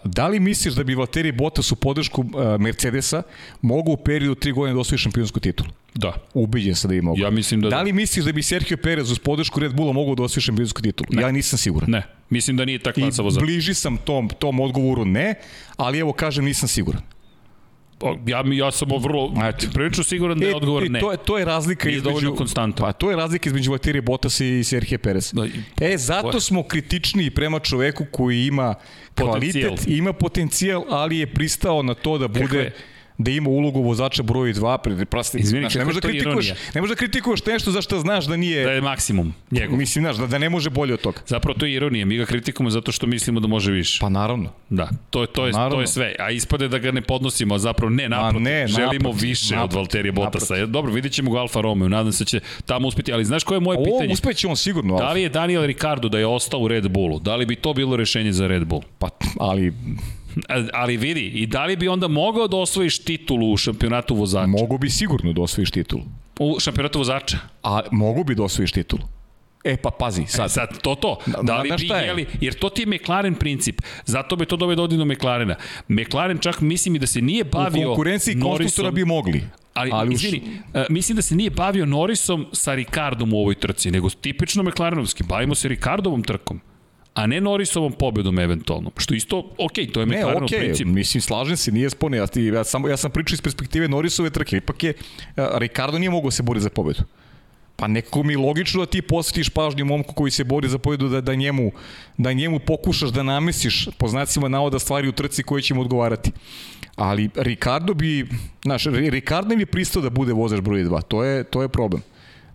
da 0.04 0.28
li 0.28 0.40
misliš 0.40 0.74
da 0.74 0.84
bi 0.84 0.96
Valtteri 0.96 1.32
Bottas 1.32 1.72
u 1.72 1.76
podršku 1.76 2.22
uh, 2.22 2.28
Mercedesa 2.60 3.24
mogao 3.62 3.94
u 3.94 3.98
periodu 3.98 4.36
3 4.36 4.54
godine 4.54 4.74
da 4.74 4.80
osvoji 4.80 4.98
šampionsku 5.00 5.40
titulu? 5.40 5.70
Da. 5.96 6.14
Ubiđen 6.34 6.76
sam 6.76 6.90
da 6.90 6.96
bi 6.96 7.02
mogao. 7.02 7.24
Ja 7.24 7.30
mislim 7.30 7.62
da 7.62 7.70
Da 7.70 7.76
da. 7.76 7.82
li 7.82 7.94
misliš 7.94 8.26
da 8.26 8.32
bi 8.32 8.44
Sergio 8.44 8.78
Perez 8.78 9.12
uz 9.12 9.20
podršku 9.20 9.60
Red 9.60 9.74
Bulla 9.74 9.94
mogao 9.94 10.16
da 10.16 10.24
osvoji 10.24 10.42
šampionsku 10.42 10.82
titulu? 10.82 11.08
Ne. 11.12 11.22
Ja 11.22 11.32
nisam 11.32 11.58
siguran. 11.60 11.92
Ne, 11.92 12.04
mislim 12.30 12.58
da 12.58 12.66
nije 12.66 12.80
ta 12.80 12.90
I 12.90 12.94
klasa 12.94 13.22
vozača. 13.22 13.46
bliži 13.46 13.74
sam 13.74 13.98
tom, 13.98 14.30
tom 14.30 14.60
odgovoru 14.60 15.06
ne, 15.06 15.36
ali 15.78 16.00
evo 16.00 16.14
kažem 16.14 16.46
nisam 16.46 16.68
siguran. 16.70 17.02
O, 18.04 18.18
Ja, 18.26 18.44
mi- 18.44 18.58
ja 18.58 18.72
sam 18.72 18.88
vrlo, 18.92 19.34
Eto. 19.44 19.66
prilično 19.74 20.04
siguran 20.04 20.40
da 20.40 20.46
je 20.46 20.56
odgovor 20.56 20.84
e, 20.84 20.90
ne. 20.90 21.00
To 21.00 21.12
je, 21.12 21.18
to 21.18 21.38
je 21.38 21.46
razlika 21.46 21.88
Nije 21.88 21.98
između... 21.98 22.10
dovoljno 22.10 22.36
konstantan. 22.36 22.86
Pa 22.86 22.94
to 22.94 23.10
je 23.10 23.16
razlika 23.16 23.50
između 23.50 23.72
Valtteri 23.72 24.02
Bottas 24.02 24.40
i 24.40 24.64
Sergio 24.64 24.98
Perez. 24.98 25.34
Da, 25.34 25.48
E, 25.82 25.98
zato 25.98 26.40
smo 26.40 26.64
kritičniji 26.64 27.30
prema 27.30 27.60
čoveku 27.60 28.06
koji 28.12 28.46
ima 28.46 28.76
Potencijal. 29.16 29.30
kvalitet, 29.68 29.88
ima 29.90 30.14
potencijal, 30.14 30.84
ali 30.90 31.18
je 31.18 31.28
pristao 31.28 31.84
na 31.84 31.94
to 31.94 32.18
da 32.18 32.28
bude? 32.30 32.72
Da 33.18 33.32
ima 33.32 33.50
ulogu 33.50 33.82
vozača 33.82 34.24
broj 34.24 34.54
2, 34.54 34.78
pre 34.78 35.06
prosti. 35.06 35.38
Izvini, 35.38 35.62
znaš, 35.62 35.76
ne 35.76 35.86
možeš 35.86 35.96
da 35.96 36.02
to 36.02 36.08
kritikuješ, 36.08 36.46
ironija? 36.46 36.56
ne 36.76 36.82
možeš 36.82 36.92
da 36.92 36.98
kritikuješ 36.98 37.46
nešto 37.46 37.72
za 37.72 37.82
što 37.82 38.00
znaš 38.00 38.26
da 38.26 38.38
nije 38.38 38.64
Da 38.64 38.72
je 38.72 38.82
maksimum 38.82 39.34
njegov. 39.52 39.78
mislim 39.78 40.04
znaš 40.04 40.16
da, 40.16 40.28
da 40.28 40.38
ne 40.38 40.50
može 40.50 40.70
bolje 40.70 40.94
od 40.94 41.02
toga. 41.02 41.20
Zapravo 41.28 41.58
to 41.60 41.66
je 41.66 41.74
ironija, 41.74 42.06
mi 42.06 42.18
ga 42.18 42.26
kritikujemo 42.26 42.70
zato 42.70 42.92
što 42.92 43.08
mislimo 43.08 43.40
da 43.40 43.48
može 43.48 43.72
više. 43.72 43.98
Pa 44.02 44.10
naravno. 44.10 44.50
Da, 44.70 44.90
to 45.10 45.22
je, 45.22 45.28
to 45.28 45.46
je, 45.46 45.52
to 45.52 45.58
Naravno. 45.58 45.82
je 45.82 45.88
sve. 45.88 46.16
A 46.20 46.32
ispade 46.32 46.68
da 46.68 46.78
ga 46.78 46.92
ne 46.92 47.02
podnosimo, 47.04 47.56
a 47.56 47.60
zapravo 47.60 47.90
ne, 47.92 48.10
naprotiv. 48.10 48.42
ne, 48.42 48.68
Želimo 48.68 48.92
naprotiv, 49.04 49.22
više 49.22 49.54
od 49.54 49.60
naprotiv, 49.60 49.78
Valterija 49.78 50.12
Bottasa. 50.14 50.54
naprotiv. 50.54 50.68
Dobro, 50.68 50.92
vidit 50.92 51.12
ćemo 51.12 51.32
ga 51.32 51.40
Alfa 51.40 51.62
Romeo, 51.62 51.90
nadam 51.90 52.12
se 52.12 52.24
da 52.24 52.28
će 52.28 52.40
tamo 52.66 52.88
uspeti. 52.88 53.14
Ali 53.14 53.26
znaš 53.26 53.44
koje 53.44 53.56
je 53.56 53.62
moje 53.62 53.78
Ovo 53.78 53.86
pitanje? 53.88 54.14
uspeće 54.14 54.48
on 54.48 54.56
sigurno, 54.58 54.98
Da 54.98 55.12
li 55.12 55.22
je 55.22 55.30
Daniel 55.30 55.64
Ricardo 55.64 56.10
da 56.10 56.20
je 56.20 56.26
ostao 56.28 56.60
u 56.60 56.68
Red 56.68 56.88
Bullu? 56.88 57.20
Da 57.20 57.36
li 57.36 57.46
bi 57.46 57.56
to 57.56 57.74
bilo 57.74 57.96
rešenje 57.96 58.32
za 58.34 58.48
Red 58.48 58.66
Bull? 58.66 58.82
pa, 59.00 59.10
ali 59.40 59.74
Ali 60.74 60.98
vidi, 60.98 61.26
i 61.26 61.48
da 61.48 61.66
li 61.66 61.76
bi 61.76 61.88
onda 61.88 62.08
mogao 62.08 62.48
da 62.48 62.58
osvojiš 62.58 63.00
titulu 63.00 63.52
u 63.52 63.58
šampionatu 63.58 64.16
vozača? 64.16 64.48
mogu 64.48 64.78
bi 64.78 64.90
sigurno 64.90 65.34
da 65.34 65.42
osvojiš 65.42 65.72
titulu. 65.72 66.04
U 66.40 66.60
šampionatu 66.60 67.00
vozača? 67.00 67.38
A 67.64 67.82
mogu 67.92 68.24
bi 68.24 68.36
da 68.36 68.44
osvojiš 68.44 68.72
titulu. 68.72 69.02
E 69.64 69.78
pa 69.78 69.90
pazi, 69.90 70.26
sad. 70.28 70.52
Sad, 70.52 70.82
to 70.82 70.96
to. 70.96 71.18
Da 71.44 71.58
li 71.58 71.70
bi 71.78 71.88
je? 71.88 72.06
jeli, 72.06 72.26
jer 72.42 72.54
to 72.54 72.70
ti 72.70 72.82
je 72.82 72.86
McLaren 72.86 73.36
princip. 73.36 73.82
Zato 74.06 74.36
bi 74.36 74.46
to 74.46 74.56
dovede 74.56 74.82
ovdje 74.82 74.98
do 74.98 75.06
McLarena. 75.06 75.56
McLaren 75.88 76.38
čak 76.38 76.62
mislim 76.62 76.96
i 76.96 77.00
da 77.00 77.08
se 77.08 77.22
nije 77.22 77.44
U 77.44 77.48
bavio 77.52 77.88
konkurenciji 77.88 78.40
konstruktora 78.40 78.92
bi 78.92 79.06
mogli. 79.06 79.44
Ali, 79.74 79.90
ali 79.94 80.14
izvini, 80.14 80.42
uh, 80.74 80.82
mislim 80.90 81.16
da 81.16 81.22
se 81.22 81.36
nije 81.36 81.50
bavio 81.50 81.86
Norrisom 81.86 82.46
sa 82.52 82.74
Ricardom 82.74 83.34
u 83.34 83.38
ovoj 83.38 83.56
trci, 83.56 83.92
nego 83.92 84.10
tipično 84.10 84.64
McLarenovski. 84.64 85.24
Bavimo 85.24 85.56
se 85.56 85.68
Ricardovom 85.68 86.24
trkom 86.24 86.62
a 87.14 87.28
ne 87.28 87.42
Norrisovom 87.42 87.92
pobedom 87.92 88.40
eventualno. 88.40 88.92
Što 88.98 89.14
isto, 89.14 89.38
ok, 89.58 89.74
to 89.94 90.00
je 90.00 90.06
McLarenov 90.06 90.44
okej, 90.44 90.60
princip. 90.60 90.88
mislim, 90.88 91.22
slažem 91.22 91.58
se, 91.58 91.72
nije 91.72 91.90
spone. 91.90 92.18
Ja, 92.18 92.28
ja, 92.54 92.64
sam, 92.64 92.90
ja 92.90 92.98
sam 92.98 93.12
pričao 93.12 93.34
iz 93.36 93.42
perspektive 93.42 93.88
Norrisove 93.88 94.30
trke. 94.30 94.58
Ipak 94.58 94.84
je, 94.84 94.94
Ricardo 95.36 96.00
nije 96.00 96.10
mogao 96.10 96.32
se 96.32 96.44
boriti 96.44 96.64
za 96.64 96.70
pobedu. 96.70 97.04
Pa 97.76 97.88
nekako 97.88 98.24
mi 98.24 98.34
je 98.34 98.38
logično 98.38 98.80
da 98.80 98.86
ti 98.86 99.02
posvetiš 99.02 99.50
pažnju 99.50 99.86
momku 99.86 100.14
koji 100.14 100.32
se 100.32 100.44
bori 100.44 100.68
za 100.68 100.78
pobedu, 100.78 101.10
da, 101.10 101.22
da, 101.22 101.36
njemu, 101.36 101.72
da 102.18 102.34
njemu 102.34 102.60
pokušaš 102.60 103.10
da 103.10 103.24
namestiš 103.24 103.88
po 103.98 104.08
znacima 104.08 104.48
navoda 104.48 104.80
stvari 104.80 105.08
u 105.08 105.12
trci 105.12 105.44
koje 105.44 105.62
će 105.62 105.74
mu 105.74 105.82
odgovarati. 105.82 106.32
Ali 106.96 107.30
Ricardo 107.36 107.94
bi, 107.94 108.28
znaš, 108.64 108.86
Ri- 108.86 109.10
Ricardo 109.10 109.56
bi 109.56 109.66
pristao 109.66 110.02
da 110.02 110.10
bude 110.10 110.34
vozač 110.34 110.62
broj 110.62 110.84
2. 110.84 111.02
To 111.02 111.24
je, 111.24 111.44
to 111.44 111.62
je 111.62 111.70
problem 111.70 112.02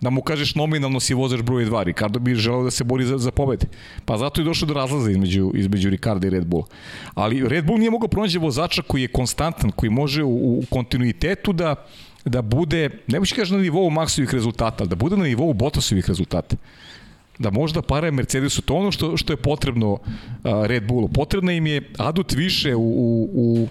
da 0.01 0.11
mu 0.11 0.23
kažeš 0.23 0.55
nominalno 0.55 1.01
si 1.01 1.15
vozač 1.15 1.43
broj 1.43 1.67
2. 1.67 1.83
Ricardo 1.83 2.19
bi 2.19 2.35
želeo 2.35 2.65
da 2.65 2.71
se 2.71 2.85
bori 2.85 3.05
za, 3.05 3.19
za 3.19 3.31
pobede. 3.31 3.67
Pa 4.05 4.19
zato 4.19 4.41
je 4.41 4.45
došlo 4.45 4.67
do 4.67 4.75
razlaza 4.75 5.11
između, 5.11 5.51
između 5.55 5.91
Ricarda 5.91 6.27
i 6.27 6.31
Red 6.31 6.47
Bull. 6.47 6.65
Ali 7.15 7.49
Red 7.49 7.67
Bull 7.67 7.79
nije 7.79 7.91
mogao 7.91 8.09
pronaći 8.09 8.39
vozača 8.39 8.83
koji 8.83 9.03
je 9.03 9.09
konstantan, 9.09 9.71
koji 9.71 9.91
može 9.91 10.23
u, 10.23 10.59
u 10.59 10.63
kontinuitetu 10.71 11.53
da 11.53 11.75
da 12.25 12.43
bude, 12.43 12.91
ne 13.07 13.19
moći 13.19 13.35
kaži 13.35 13.55
na 13.55 13.61
nivou 13.61 13.91
Maxovih 13.91 14.33
rezultata, 14.35 14.85
da 14.85 14.97
bude 14.97 15.17
na 15.17 15.25
nivou 15.25 15.53
Bottasovih 15.53 16.09
rezultata 16.09 16.57
da 17.39 17.51
možda 17.51 17.83
pare 17.83 18.11
Mercedesu, 18.11 18.63
to 18.63 18.75
ono 18.75 18.93
što, 18.93 19.17
što 19.17 19.33
je 19.33 19.37
potrebno 19.37 19.99
Red 20.45 20.87
Bullu. 20.87 21.09
Potrebno 21.09 21.53
im 21.53 21.67
je 21.67 21.91
adut 21.99 22.33
više 22.33 22.75
u, 22.75 22.81
u, 22.81 23.29
u 23.33 23.69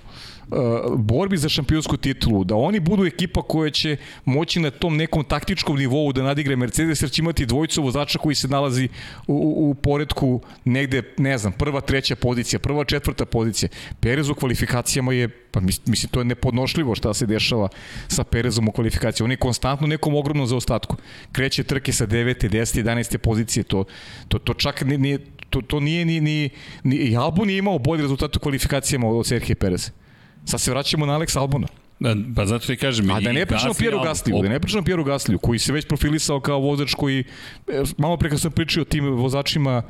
borbi 0.97 1.37
za 1.37 1.49
šampionsku 1.49 1.97
titulu, 1.97 2.43
da 2.43 2.55
oni 2.55 2.79
budu 2.79 3.05
ekipa 3.05 3.41
koja 3.41 3.71
će 3.71 3.97
moći 4.25 4.59
na 4.59 4.71
tom 4.71 4.97
nekom 4.97 5.23
taktičkom 5.23 5.77
nivou 5.77 6.13
da 6.13 6.23
nadigre 6.23 6.55
Mercedes, 6.55 7.01
jer 7.01 7.11
će 7.11 7.21
imati 7.21 7.45
dvojicu 7.45 7.83
vozača 7.83 8.19
koji 8.19 8.35
se 8.35 8.47
nalazi 8.47 8.89
u, 9.27 9.69
u, 9.69 9.73
poredku 9.73 10.41
negde, 10.65 11.01
ne 11.17 11.37
znam, 11.37 11.53
prva, 11.53 11.81
treća 11.81 12.15
pozicija, 12.15 12.59
prva, 12.59 12.83
četvrta 12.83 13.25
pozicija. 13.25 13.69
Perez 13.99 14.29
u 14.29 14.35
kvalifikacijama 14.35 15.13
je, 15.13 15.27
pa 15.27 15.59
mis- 15.59 15.87
mislim, 15.87 16.09
to 16.09 16.19
je 16.19 16.25
nepodnošljivo 16.25 16.95
šta 16.95 17.13
se 17.13 17.25
dešava 17.25 17.69
sa 18.07 18.23
Perezom 18.23 18.67
u 18.67 18.71
kvalifikaciji. 18.71 19.25
On 19.25 19.31
je 19.31 19.37
konstantno 19.37 19.87
nekom 19.87 20.15
ogromnom 20.15 20.47
zaostatku. 20.47 20.95
Kreće 21.31 21.63
trke 21.63 21.93
sa 21.93 22.07
9. 22.07 22.49
10. 22.49 22.83
11. 22.83 23.17
pozicije, 23.17 23.63
to, 23.63 23.85
to, 24.27 24.39
to 24.39 24.53
čak 24.53 24.81
nije, 24.81 24.97
nije 24.97 25.19
to, 25.49 25.61
to 25.61 25.79
nije 25.79 26.05
ni, 26.05 26.21
ni, 26.21 26.49
ni 26.83 26.95
i 26.95 27.15
Albon 27.15 27.49
je 27.49 27.57
imao 27.57 27.79
bolji 27.79 28.01
rezultat 28.01 28.35
u 28.35 28.39
kvalifikacijama 28.39 29.09
od 29.09 29.27
Serhije 29.27 29.55
Pereza. 29.55 30.06
Sad 30.47 30.61
se 30.61 30.71
vraćamo 30.71 31.05
na 31.05 31.13
Alex 31.19 31.37
Albona. 31.39 31.67
Da, 31.99 32.15
pa 32.35 32.45
zato 32.45 32.67
ti 32.67 32.77
kažem... 32.77 33.11
A 33.11 33.19
da 33.19 33.31
ne 33.31 33.45
pričamo 33.45 33.71
o 33.71 33.73
Pieru 33.73 33.99
Gasliju, 34.03 34.41
da 34.41 34.49
ne 34.49 34.59
pričamo 34.59 34.81
o 34.81 34.85
Pieru 34.85 35.03
Gasliju, 35.03 35.39
koji 35.39 35.59
se 35.59 35.73
već 35.73 35.87
profilisao 35.87 36.39
kao 36.39 36.59
vozač 36.59 36.93
koji, 36.93 37.23
e, 37.67 37.83
malo 37.97 38.17
pre 38.17 38.29
kad 38.29 38.39
sam 38.41 38.51
pričao 38.51 38.81
o 38.81 38.85
tim 38.85 39.05
vozačima, 39.05 39.81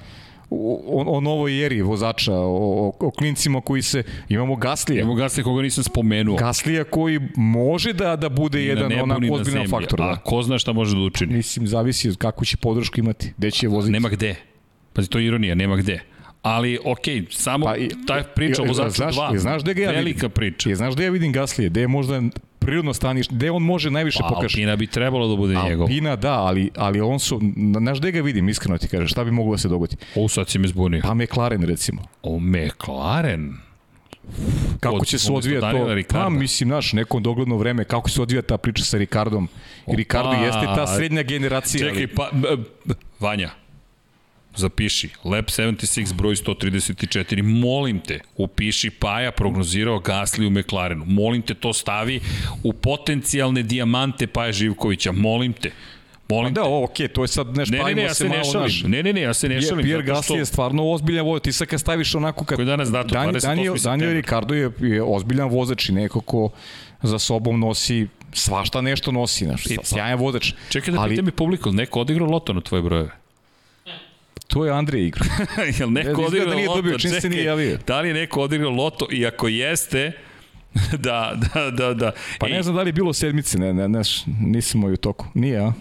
o, 0.49 0.81
o, 0.87 1.17
o 1.17 1.21
novoj 1.21 1.65
eri 1.65 1.81
vozača, 1.81 2.33
o, 2.33 2.87
o, 2.89 2.93
o 2.99 3.11
klincima 3.11 3.61
koji 3.61 3.81
se, 3.81 4.03
imamo 4.29 4.55
Gaslija. 4.55 5.01
Evo 5.01 5.13
Gasly 5.13 5.43
koga 5.43 5.61
nisam 5.61 5.83
spomenuo. 5.83 6.35
Gaslija 6.37 6.83
koji 6.83 7.19
može 7.35 7.93
da 7.93 8.15
da 8.15 8.29
bude 8.29 8.59
Ni 8.59 8.65
jedan 8.65 8.89
nebu, 8.89 9.03
onako 9.03 9.21
ni 9.21 9.27
na 9.27 9.33
ozbiljan 9.33 9.69
faktor. 9.69 10.01
A 10.01 10.05
Da. 10.05 10.15
ko 10.15 10.43
zna 10.43 10.57
šta 10.57 10.73
može 10.73 10.95
da 10.95 11.01
učini? 11.01 11.33
Mislim, 11.33 11.67
zavisi 11.67 12.09
od 12.09 12.17
kakvu 12.17 12.45
će 12.45 12.57
podršku 12.57 12.99
imati, 12.99 13.33
gde 13.37 13.51
će 13.51 13.65
je 13.65 13.69
voziti. 13.69 13.91
Nema 13.91 14.09
gde. 14.09 14.35
Pazi, 14.93 15.09
to 15.09 15.19
je 15.19 15.25
ironija, 15.25 15.55
nema 15.55 15.75
gde. 15.75 15.99
Ali, 16.47 16.79
okej, 16.85 17.25
samo 17.31 17.65
Pa 17.65 17.75
i- 17.77 17.89
taj 18.07 18.23
priča 18.25 18.61
o 18.61 18.65
i- 18.65 18.67
vozaču 18.67 18.89
znaš- 18.91 19.15
2, 19.15 19.35
i 19.35 19.39
znaš 19.39 19.61
gde 19.61 19.73
ga 19.73 19.81
ja 19.81 19.91
velika 19.91 20.15
vidim? 20.17 20.31
priča. 20.31 20.69
Je, 20.69 20.75
znaš 20.75 20.93
gde 20.93 21.03
ja 21.03 21.11
vidim 21.11 21.31
Gaslije? 21.31 21.69
Gde 21.69 21.81
je 21.81 21.87
možda 21.89 22.21
prirodno 22.59 22.93
stanište, 22.93 23.35
gde 23.35 23.51
on 23.51 23.63
može 23.63 23.89
najviše 23.91 24.19
Pa, 24.19 24.27
pokaže? 24.27 24.55
Alpina 24.55 24.75
bi 24.75 24.87
trebalo 24.87 25.27
da 25.27 25.35
bude 25.35 25.55
njegov. 25.55 25.83
Alpina, 25.83 26.15
da, 26.15 26.33
ali, 26.33 26.69
ali 26.75 27.01
on 27.01 27.19
su, 27.19 27.39
na- 27.55 27.79
znaš 27.79 27.99
gde 27.99 28.11
ga 28.11 28.21
vidim, 28.21 28.49
iskreno 28.49 28.77
ti 28.77 28.87
kažem, 28.87 29.07
šta 29.07 29.23
bi 29.23 29.31
moglo 29.31 29.51
da 29.51 29.57
se 29.57 29.67
dogodi? 29.67 29.95
O, 30.15 30.27
sad 30.27 30.49
si 30.49 30.59
me 30.59 30.67
zbunio. 30.67 31.01
Pa 31.01 31.13
McLaren, 31.13 31.63
recimo. 31.63 32.01
O, 32.23 32.39
McLaren. 32.39 33.53
Kako 34.79 34.95
Od- 34.95 35.07
će 35.07 35.19
se 35.19 35.31
odvijati 35.31 35.77
to? 36.03 36.13
Pa, 36.13 36.29
mislim, 36.29 36.69
znaš, 36.69 36.93
neko 36.93 37.19
dogledno 37.19 37.57
vreme, 37.57 37.83
kako 37.83 38.09
se 38.09 38.21
odvija 38.21 38.41
ta 38.41 38.57
priča 38.57 38.83
sa 38.83 38.97
Ricardom. 38.97 39.47
I 39.87 39.95
Ricardo 39.95 40.31
jeste 40.31 40.65
ta 40.65 40.87
srednja 40.87 41.23
generacija. 41.23 41.89
Čekaj, 41.89 42.07
pa, 42.07 42.29
Vanja, 43.19 43.49
zapiši, 44.57 45.09
Lab 45.23 45.45
76 45.45 46.13
broj 46.13 46.35
134, 46.35 47.41
molim 47.43 47.99
te, 47.99 48.19
upiši 48.35 48.89
Paja 48.89 49.31
prognozirao 49.31 49.99
Gasli 49.99 50.45
u 50.45 50.49
McLarenu, 50.49 51.05
molim 51.05 51.41
te 51.41 51.53
to 51.53 51.73
stavi 51.73 52.19
u 52.63 52.73
potencijalne 52.73 53.63
dijamante 53.63 54.27
Paja 54.27 54.51
Živkovića, 54.51 55.11
molim 55.11 55.53
te, 55.53 55.71
molim 56.29 56.53
Da, 56.53 56.63
okej, 56.65 57.07
to 57.07 57.23
je 57.23 57.27
sad 57.27 57.57
nešto, 57.57 57.71
Ne, 57.71 57.83
ne, 57.83 57.95
ne, 57.95 58.03
ja 58.03 58.13
se 58.13 58.29
ne 58.29 58.43
šalim. 58.43 58.91
Ne, 58.91 59.03
ne, 59.03 59.13
ne, 59.13 59.21
ja 59.21 59.33
se 59.33 59.49
ne 59.49 59.61
šalim. 59.61 59.85
Pierre 59.85 60.05
zato 60.05 60.21
što- 60.21 60.33
Gasly 60.33 60.37
je 60.37 60.45
stvarno 60.45 60.85
ozbiljan 60.85 61.25
vozač. 61.25 61.43
Ti 61.43 61.51
sad 61.51 61.67
kad 61.67 61.79
staviš 61.79 62.15
onako 62.15 62.45
kad... 62.45 62.55
Koji 62.55 62.63
je 62.63 62.67
danas 62.67 62.91
datum? 62.91 63.11
Dan, 63.11 63.27
28. 63.27 63.41
Daniel, 63.41 63.75
Daniel. 63.75 64.11
Ricardo 64.11 64.53
je, 64.53 64.71
je 64.79 65.03
ozbiljan 65.03 65.49
vozač 65.49 65.89
i 65.89 65.93
neko 65.93 66.21
ko 66.21 66.49
za 67.01 67.19
sobom 67.19 67.59
nosi 67.59 68.07
svašta 68.33 68.81
nešto 68.81 69.11
nosi, 69.11 69.45
znaš, 69.45 69.63
sjajan 69.83 70.19
vozač. 70.19 70.53
Čekaj 70.69 70.93
da 70.93 70.99
ali 71.01 71.09
pitam 71.09 71.27
i 71.27 71.31
publiku, 71.31 71.71
neko 71.71 72.01
odigrao 72.01 72.27
loto 72.27 72.53
na 72.53 72.61
tvoje 72.61 72.81
brojeve? 72.81 73.09
To 74.47 74.65
je 74.65 74.71
Andrija 74.71 75.07
igra. 75.07 75.25
Jel 75.79 75.91
neko 75.91 76.09
Izgleda 76.09 76.27
odigrao 76.27 76.49
da 76.49 76.55
nije 76.55 76.67
loto? 76.67 76.81
dobio, 76.81 76.97
čim 76.97 77.09
se 77.09 77.15
Čekaj, 77.15 77.29
nije 77.29 77.43
javio. 77.43 77.77
Da 77.87 78.01
li 78.01 78.07
je 78.07 78.13
neko 78.13 78.41
odigrao 78.41 78.71
loto 78.71 79.07
i 79.11 79.25
ako 79.25 79.47
jeste, 79.47 80.11
da, 81.05 81.37
da, 81.53 81.71
da, 81.71 81.93
da. 81.93 82.11
Pa 82.39 82.47
ne 82.47 82.63
znam 82.63 82.75
da 82.75 82.81
li 82.81 82.89
je 82.89 82.93
bilo 82.93 83.13
sedmice, 83.13 83.57
ne, 83.59 83.73
ne, 83.73 83.89
ne, 83.89 84.01
nisam 84.41 84.81
moj 84.81 84.93
u 84.93 84.97
toku. 84.97 85.25
Nije, 85.33 85.59
a? 85.59 85.73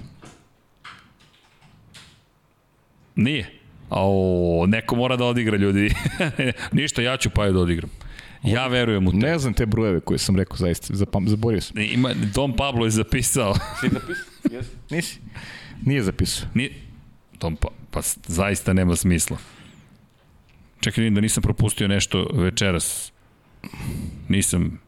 Nije. 3.15 3.51
O, 3.91 4.65
neko 4.69 4.97
mora 4.97 5.17
da 5.17 5.25
odigra 5.25 5.57
ljudi. 5.57 5.95
Ništa, 6.73 7.03
ja 7.03 7.17
ću 7.17 7.31
pa 7.31 7.45
je 7.45 7.53
da 7.53 7.59
odigram. 7.59 7.91
Ja 8.43 8.67
verujem 8.67 9.07
u 9.07 9.11
to. 9.11 9.17
Ne 9.17 9.39
znam 9.39 9.55
te 9.55 9.67
brojeve 9.67 10.01
koje 10.01 10.19
sam 10.19 10.37
rekao, 10.37 10.57
zaista, 10.57 10.97
zapam, 10.97 11.29
zaborio 11.29 11.61
sam. 11.61 11.79
Ima, 11.79 12.15
Dom 12.35 12.57
Pablo 12.57 12.85
je 12.85 12.91
zapisao. 12.91 13.55
Si 13.55 13.89
zapisao? 13.93 14.25
Jesi. 14.51 14.71
Nisi? 14.91 15.19
Nije 15.85 16.03
zapisao. 16.03 16.49
Ni, 16.55 16.71
Dom 17.41 17.57
pa, 17.57 17.69
pa 17.91 18.01
zaista 18.27 18.73
nema 18.73 18.97
smisla. 18.97 19.37
Čekaj, 20.81 21.03
vidim 21.03 21.15
da 21.15 21.21
nisam 21.21 21.43
propustio 21.43 21.89
nešto 21.89 22.27
večeras. 22.35 23.13
Nisam, 24.29 24.81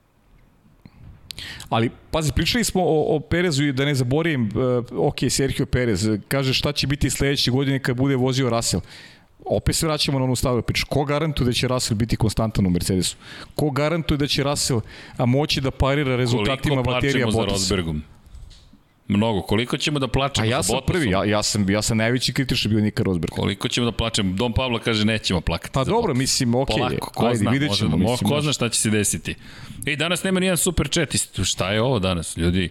Ali, 1.68 1.90
pazi, 2.10 2.32
pričali 2.32 2.64
smo 2.64 2.82
o, 2.82 3.16
o 3.16 3.20
Perezu 3.20 3.64
i 3.64 3.72
da 3.72 3.84
ne 3.84 3.94
zaborim, 3.94 4.50
uh, 4.92 5.06
ok, 5.06 5.16
Sergio 5.30 5.66
Perez, 5.66 6.08
kaže 6.28 6.54
šta 6.54 6.72
će 6.72 6.86
biti 6.86 7.10
sledeće 7.10 7.50
godine 7.50 7.78
kad 7.78 7.96
bude 7.96 8.16
vozio 8.16 8.50
Russell. 8.50 8.82
Opet 9.44 9.76
se 9.76 9.86
vraćamo 9.86 10.18
na 10.18 10.24
onu 10.24 10.36
stavu 10.36 10.62
priču. 10.62 10.86
Ko 10.88 11.04
garantuje 11.04 11.46
da 11.46 11.52
će 11.52 11.68
Russell 11.68 11.98
biti 11.98 12.16
konstantan 12.16 12.66
u 12.66 12.70
Mercedesu? 12.70 13.16
Ko 13.54 13.70
garantuje 13.70 14.18
da 14.18 14.26
će 14.26 14.42
Russell 14.42 14.80
moći 15.18 15.60
da 15.60 15.70
parira 15.70 16.16
rezultatima 16.16 16.82
baterija 16.82 17.12
Koliko 17.12 17.20
plačemo 17.20 17.30
za 17.30 17.38
Bottas? 17.38 17.60
Rosbergom? 17.60 18.02
Mnogo. 19.08 19.42
Koliko 19.42 19.76
ćemo 19.76 19.98
da 19.98 20.08
plačemo 20.08 20.46
A 20.46 20.50
ja 20.50 20.62
sam 20.62 20.78
prvi, 20.86 21.10
ja, 21.10 21.24
ja, 21.24 21.42
sam, 21.42 21.70
ja 21.70 21.82
sam 21.82 21.96
najveći 21.96 22.32
kritičar 22.32 22.70
bio 22.70 22.80
Nika 22.80 23.02
Rosberg. 23.02 23.30
Koliko 23.30 23.68
ćemo 23.68 23.84
da 23.84 23.92
plačemo? 23.92 24.34
Dom 24.36 24.52
Pavla 24.52 24.78
kaže 24.78 25.04
nećemo 25.04 25.40
plakati. 25.40 25.72
Pa 25.72 25.84
dobro, 25.84 26.00
Bottas. 26.00 26.18
mislim, 26.18 26.54
ok, 26.54 26.68
Polako, 26.68 27.10
ko 27.10 27.26
ajde, 27.26 27.38
zna, 27.38 27.50
vidjet 27.50 27.76
ćemo. 27.76 27.96
mislim, 27.96 28.30
ko 28.30 28.40
zna 28.40 28.52
šta 28.52 28.68
će 28.68 28.80
se 28.80 28.90
desiti. 28.90 29.34
Ej, 29.86 29.96
danas 29.96 30.22
nema 30.22 30.40
nijedan 30.40 30.56
super 30.56 30.88
chat. 30.88 31.14
Šta 31.44 31.72
je 31.72 31.82
ovo 31.82 31.98
danas, 31.98 32.36
ljudi? 32.36 32.68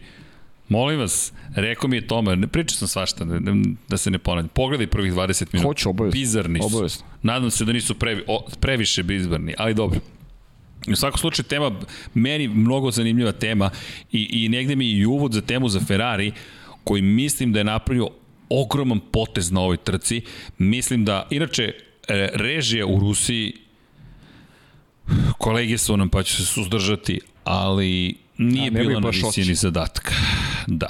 Molim 0.69 0.99
vas, 0.99 1.33
rekao 1.55 1.89
mi 1.89 1.95
je 1.97 2.07
Toma, 2.07 2.35
ne 2.35 2.47
pričao 2.47 2.77
sam 2.77 2.87
svašta, 2.87 3.25
da, 3.25 3.39
da 3.87 3.97
se 3.97 4.11
ne 4.11 4.17
ponavljam. 4.17 4.47
Pogledaj 4.47 4.87
prvih 4.87 5.13
20 5.13 5.45
minuta. 5.53 5.67
Hoću, 5.67 5.89
obavezno. 5.89 6.11
Bizarni 6.11 6.59
su. 6.59 6.65
Obavezno. 6.65 7.05
Nadam 7.21 7.51
se 7.51 7.65
da 7.65 7.73
nisu 7.73 7.95
previ, 7.95 8.23
o, 8.27 8.47
previše 8.59 9.03
bizarni, 9.03 9.53
ali 9.57 9.73
dobro. 9.73 9.99
U 10.87 10.95
svakom 10.95 11.17
slučaju 11.17 11.43
tema, 11.43 11.71
meni 12.13 12.47
mnogo 12.47 12.91
zanimljiva 12.91 13.31
tema 13.31 13.69
i, 14.11 14.45
i 14.45 14.49
negde 14.49 14.75
mi 14.75 14.91
i 14.91 15.05
uvod 15.05 15.33
za 15.33 15.41
temu 15.41 15.69
za 15.69 15.79
Ferrari, 15.79 16.31
koji 16.83 17.01
mislim 17.01 17.53
da 17.53 17.59
je 17.59 17.63
napravio 17.63 18.07
ogroman 18.49 18.99
potez 19.11 19.51
na 19.51 19.61
ovoj 19.61 19.77
trci. 19.77 20.21
Mislim 20.57 21.05
da, 21.05 21.27
inače, 21.29 21.73
režija 22.33 22.85
u 22.85 22.99
Rusiji, 22.99 23.53
kolege 25.37 25.77
su 25.77 25.97
nam 25.97 26.09
pa 26.09 26.23
ću 26.23 26.35
se 26.35 26.45
suzdržati, 26.45 27.19
ali 27.43 28.15
nije 28.37 28.67
A, 28.67 28.71
ne 28.71 28.79
bi 28.79 28.87
bilo 28.87 28.99
na 28.99 29.09
visini 29.09 29.29
otišao. 29.29 29.55
zadatka. 29.55 30.11
Da. 30.67 30.89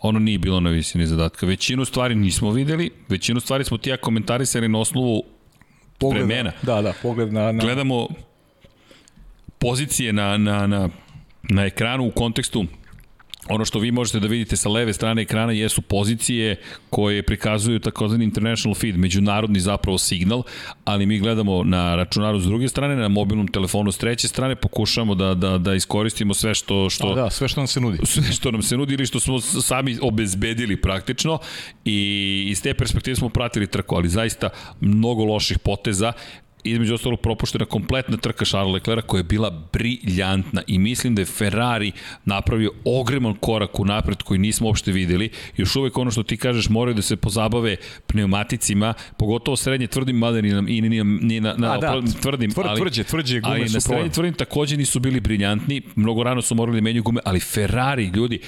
Ono 0.00 0.18
nije 0.18 0.38
bilo 0.38 0.60
na 0.60 0.70
visini 0.70 1.06
zadatka. 1.06 1.46
Većinu 1.46 1.84
stvari 1.84 2.14
nismo 2.14 2.50
videli, 2.50 2.90
većinu 3.08 3.40
stvari 3.40 3.64
smo 3.64 3.78
ti 3.78 3.90
ja 3.90 3.96
komentarisali 3.96 4.68
na 4.68 4.78
osnovu 4.78 5.22
Pogled, 5.98 6.24
vremena. 6.24 6.52
Da, 6.62 6.82
da, 6.82 6.92
pogled 7.02 7.32
na... 7.32 7.52
na 7.52 7.64
gledamo 7.64 8.08
pozicije 9.60 10.12
na, 10.12 10.36
na, 10.36 10.66
na, 10.66 10.88
na 11.42 11.64
ekranu 11.64 12.06
u 12.06 12.10
kontekstu 12.10 12.66
ono 13.48 13.64
što 13.64 13.78
vi 13.78 13.90
možete 13.90 14.20
da 14.20 14.26
vidite 14.26 14.56
sa 14.56 14.68
leve 14.68 14.92
strane 14.92 15.22
ekrana 15.22 15.52
jesu 15.52 15.82
pozicije 15.82 16.56
koje 16.90 17.22
prikazuju 17.22 17.78
takozvani 17.78 18.24
international 18.24 18.74
feed, 18.74 18.96
međunarodni 18.96 19.60
zapravo 19.60 19.98
signal, 19.98 20.42
ali 20.84 21.06
mi 21.06 21.18
gledamo 21.18 21.64
na 21.64 21.96
računaru 21.96 22.40
s 22.40 22.44
druge 22.44 22.68
strane, 22.68 22.96
na 22.96 23.08
mobilnom 23.08 23.48
telefonu 23.48 23.92
s 23.92 23.98
treće 23.98 24.28
strane, 24.28 24.56
pokušamo 24.56 25.14
da, 25.14 25.34
da, 25.34 25.58
da 25.58 25.74
iskoristimo 25.74 26.34
sve 26.34 26.54
što, 26.54 26.90
što, 26.90 27.08
A, 27.08 27.14
da, 27.14 27.30
sve 27.30 27.48
što 27.48 27.60
nam 27.60 27.66
se 27.66 27.80
nudi. 27.80 27.98
sve 28.12 28.32
što 28.32 28.50
nam 28.50 28.62
se 28.62 28.76
nudi 28.76 28.94
ili 28.94 29.06
što 29.06 29.20
smo 29.20 29.40
sami 29.40 29.98
obezbedili 30.02 30.80
praktično 30.80 31.38
i 31.84 32.46
iz 32.50 32.62
te 32.62 32.74
perspektive 32.74 33.16
smo 33.16 33.28
pratili 33.28 33.66
trku, 33.66 33.94
ali 33.94 34.08
zaista 34.08 34.48
mnogo 34.80 35.24
loših 35.24 35.58
poteza 35.58 36.12
između 36.64 36.94
ostalog 36.94 37.20
propuštena 37.20 37.64
kompletna 37.64 38.16
trka 38.16 38.44
Charles 38.44 38.72
Leclerc 38.72 39.04
koja 39.06 39.18
je 39.18 39.24
bila 39.24 39.50
briljantna 39.72 40.62
i 40.66 40.78
mislim 40.78 41.14
da 41.14 41.22
je 41.22 41.26
Ferrari 41.26 41.92
napravio 42.24 42.70
ogreman 42.84 43.34
korak 43.34 43.80
u 43.80 43.84
napred 43.84 44.22
koji 44.22 44.38
nismo 44.38 44.66
uopšte 44.66 44.92
videli. 44.92 45.30
Još 45.56 45.76
uvek 45.76 45.98
ono 45.98 46.10
što 46.10 46.22
ti 46.22 46.36
kažeš 46.36 46.68
moraju 46.68 46.94
da 46.94 47.02
se 47.02 47.16
pozabave 47.16 47.76
pneumaticima, 48.06 48.94
pogotovo 49.18 49.56
srednje 49.56 49.86
tvrdim, 49.86 50.16
mada 50.16 50.40
ni 50.40 50.50
ni, 50.80 50.90
na, 50.98 51.04
ni 51.04 51.40
na, 51.40 51.54
na 51.58 51.72
A, 51.72 51.78
da, 51.78 52.02
tvrdim, 52.22 52.50
tvr- 52.50 52.68
ali, 52.68 52.80
tvrđe, 52.80 53.04
tvrđe 53.04 53.40
gume 53.40 53.54
ali 53.54 53.68
su 53.68 53.74
na 53.74 53.80
problem. 53.80 53.98
srednje 53.98 54.14
tvrdim 54.14 54.34
takođe 54.34 54.76
nisu 54.76 55.00
bili 55.00 55.20
briljantni, 55.20 55.82
mnogo 55.96 56.22
rano 56.22 56.42
su 56.42 56.54
morali 56.54 56.76
da 56.76 56.84
menjaju 56.84 57.02
gume, 57.02 57.20
ali 57.24 57.40
Ferrari, 57.40 58.04
ljudi, 58.14 58.40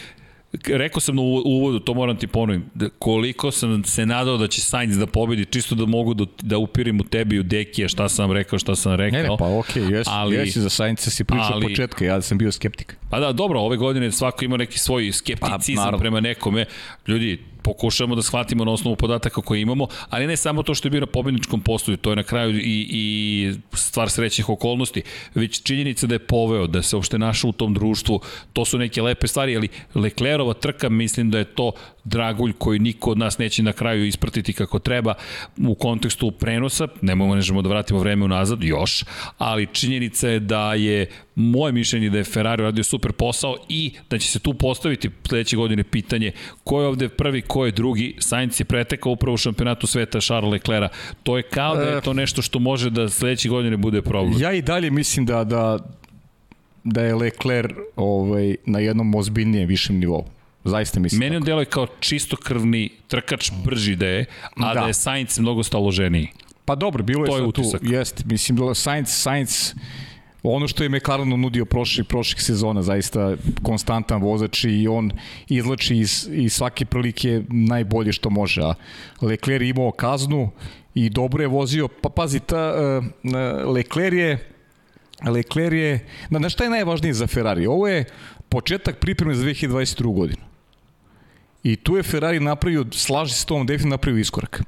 rekao 0.66 1.00
sam 1.00 1.18
u 1.18 1.22
uvodu, 1.44 1.78
to 1.78 1.94
moram 1.94 2.16
ti 2.16 2.26
ponovim, 2.26 2.64
da 2.74 2.88
koliko 2.98 3.50
sam 3.50 3.84
se 3.84 4.06
nadao 4.06 4.36
da 4.36 4.48
će 4.48 4.60
Sainz 4.60 4.98
da 4.98 5.06
pobedi, 5.06 5.44
čisto 5.44 5.74
da 5.74 5.86
mogu 5.86 6.14
da, 6.14 6.24
da 6.42 6.58
upirim 6.58 7.00
u 7.00 7.04
tebi 7.04 7.38
u 7.38 7.42
Dekija 7.42 7.88
šta 7.88 8.08
sam 8.08 8.32
rekao, 8.32 8.58
šta 8.58 8.76
sam 8.76 8.94
rekao. 8.94 9.22
Ne, 9.22 9.28
ne, 9.28 9.36
pa 9.38 9.58
okej, 9.58 9.82
okay, 9.82 9.92
jesi, 9.92 10.10
ali- 10.12 10.36
jesi 10.36 10.60
za 10.60 10.68
Sainca 10.68 11.10
si 11.10 11.24
pričao 11.24 11.50
ali- 11.52 11.66
početka, 11.66 12.04
ja 12.04 12.22
sam 12.22 12.38
bio 12.38 12.52
skeptik. 12.52 12.96
Pa 13.10 13.20
da, 13.20 13.32
dobro, 13.32 13.60
ove 13.60 13.76
godine 13.76 14.12
svako 14.12 14.44
ima 14.44 14.56
neki 14.56 14.78
svoj 14.78 15.12
skepticizam 15.12 15.90
Pa, 15.90 15.98
prema 15.98 16.20
nekome. 16.20 16.64
Ljudi, 17.06 17.38
pokušamo 17.62 18.14
da 18.14 18.22
shvatimo 18.22 18.64
na 18.64 18.72
osnovu 18.72 18.97
podataka 18.97 19.40
koje 19.40 19.60
imamo, 19.60 19.86
ali 20.10 20.26
ne 20.26 20.36
samo 20.36 20.62
to 20.62 20.74
što 20.74 20.86
je 20.86 20.90
bio 20.90 21.01
na 21.01 21.06
pobedničkom 21.06 21.60
postoju, 21.60 21.97
to 21.97 22.10
je 22.10 22.16
na 22.16 22.22
kraju 22.22 22.59
i, 22.59 22.86
i 22.90 23.55
stvar 23.72 24.10
srećnih 24.10 24.48
okolnosti, 24.48 25.02
već 25.34 25.62
činjenica 25.62 26.06
da 26.06 26.14
je 26.14 26.26
poveo, 26.26 26.66
da 26.66 26.82
se 26.82 26.97
uopšte 26.97 27.18
našao 27.18 27.48
u 27.51 27.52
tom 27.52 27.74
društvu, 27.74 28.20
to 28.52 28.64
su 28.64 28.78
neke 28.78 29.02
lepe 29.02 29.26
stvari, 29.26 29.56
ali 29.56 29.68
Leclerova 29.94 30.55
trka, 30.55 30.89
mislim 30.89 31.30
da 31.30 31.39
je 31.39 31.44
to 31.44 31.72
dragulj 32.04 32.52
koji 32.58 32.78
niko 32.78 33.10
od 33.10 33.18
nas 33.18 33.38
neće 33.38 33.62
na 33.62 33.72
kraju 33.72 34.06
ispratiti 34.06 34.52
kako 34.52 34.78
treba 34.78 35.14
u 35.66 35.74
kontekstu 35.74 36.30
prenosa, 36.30 36.88
ne 37.00 37.14
možemo 37.14 37.62
da 37.62 37.68
vratimo 37.68 38.00
vreme 38.00 38.24
unazad 38.24 38.62
još, 38.62 39.04
ali 39.38 39.68
činjenica 39.72 40.28
je 40.28 40.40
da 40.40 40.74
je 40.74 41.06
moje 41.34 41.72
mišljenje 41.72 42.10
da 42.10 42.18
je 42.18 42.24
Ferrari 42.24 42.62
radio 42.62 42.84
super 42.84 43.12
posao 43.12 43.56
i 43.68 43.92
da 44.10 44.18
će 44.18 44.28
se 44.28 44.38
tu 44.38 44.54
postaviti 44.54 45.10
sledeće 45.28 45.56
godine 45.56 45.84
pitanje 45.84 46.32
ko 46.64 46.80
je 46.80 46.86
ovde 46.86 47.08
prvi, 47.08 47.42
ko 47.42 47.66
je 47.66 47.72
drugi. 47.72 48.16
Sainz 48.18 48.60
je 48.60 48.64
pretekao 48.64 49.12
upravo 49.12 49.34
u 49.34 49.36
šampionatu 49.36 49.86
sveta 49.86 50.20
Charles 50.20 50.52
Leclerc. 50.52 50.92
To 51.22 51.36
je 51.36 51.42
kao 51.42 51.76
da 51.76 51.82
je 51.82 52.00
to 52.00 52.12
nešto 52.12 52.42
što 52.42 52.58
može 52.58 52.90
da 52.90 53.08
sledeće 53.08 53.48
godine 53.48 53.76
bude 53.76 54.02
problem. 54.02 54.40
Ja 54.40 54.52
i 54.52 54.62
dalje 54.62 54.90
mislim 54.90 55.26
da, 55.26 55.44
da, 55.44 55.78
da 56.84 57.04
je 57.04 57.14
Leclerc 57.14 57.76
ovaj, 57.96 58.56
na 58.66 58.78
jednom 58.78 59.14
ozbiljnijem 59.14 59.68
višem 59.68 59.98
nivou. 59.98 60.24
Zaista 60.64 61.01
mislim. 61.01 61.18
Meni 61.18 61.36
on 61.36 61.43
deluje 61.43 61.64
kao 61.64 61.86
čistokrvni 62.01 62.90
trkač 63.09 63.51
brži 63.64 63.97
da 63.97 64.06
je, 64.06 64.24
a 64.56 64.74
da, 64.74 64.80
Da. 64.80 64.86
je 64.86 64.94
Sainz 64.94 65.39
mnogo 65.39 65.62
staloženiji. 65.62 66.28
Pa 66.64 66.74
dobro, 66.74 67.02
bilo 67.02 67.24
je, 67.24 67.30
To 67.30 67.36
je 67.36 67.43
utisak. 67.43 67.80
tu, 67.80 67.93
jeste, 67.93 68.22
mislim, 68.26 68.59
da 68.59 68.74
Sainz, 68.74 69.09
Sainz, 69.09 69.74
ono 70.43 70.68
što 70.68 70.82
je 70.82 70.89
McLaren 70.89 71.28
nudio 71.28 71.64
prošlih, 71.64 72.06
prošlih 72.06 72.43
sezona, 72.43 72.82
zaista 72.82 73.36
konstantan 73.62 74.22
vozač 74.22 74.64
i 74.64 74.89
on 74.89 75.10
izlači 75.48 75.97
iz, 75.97 76.28
iz 76.32 76.52
svake 76.52 76.84
prilike 76.84 77.43
najbolje 77.48 78.12
što 78.12 78.30
može, 78.30 78.62
a 78.62 78.74
Leclerc 79.20 79.62
je 79.62 79.68
imao 79.68 79.90
kaznu 79.90 80.51
i 80.94 81.10
dobro 81.10 81.43
je 81.43 81.48
vozio, 81.48 81.89
pa 81.89 82.09
pazi, 82.09 82.40
ta, 82.40 82.74
uh, 82.74 83.05
Leclerc 83.74 84.14
je 84.16 84.48
Leclerc 85.26 85.74
je, 85.74 86.06
na, 86.30 86.39
na 86.39 86.48
šta 86.48 86.64
je 86.64 86.70
najvažnije 86.70 87.14
za 87.14 87.26
Ferrari? 87.26 87.66
Ovo 87.66 87.89
je 87.89 88.05
početak 88.48 88.98
pripreme 88.98 89.34
za 89.34 89.44
2022. 89.44 90.14
godinu. 90.14 90.51
I 91.62 91.76
tu 91.76 91.97
je 91.97 92.02
Ferrari 92.02 92.40
napravio, 92.40 92.86
slaži 92.93 93.34
se 93.34 93.40
s 93.40 93.44
tom, 93.44 93.66
definitivno 93.66 93.94
napravio 93.94 94.20
iskorak. 94.20 94.62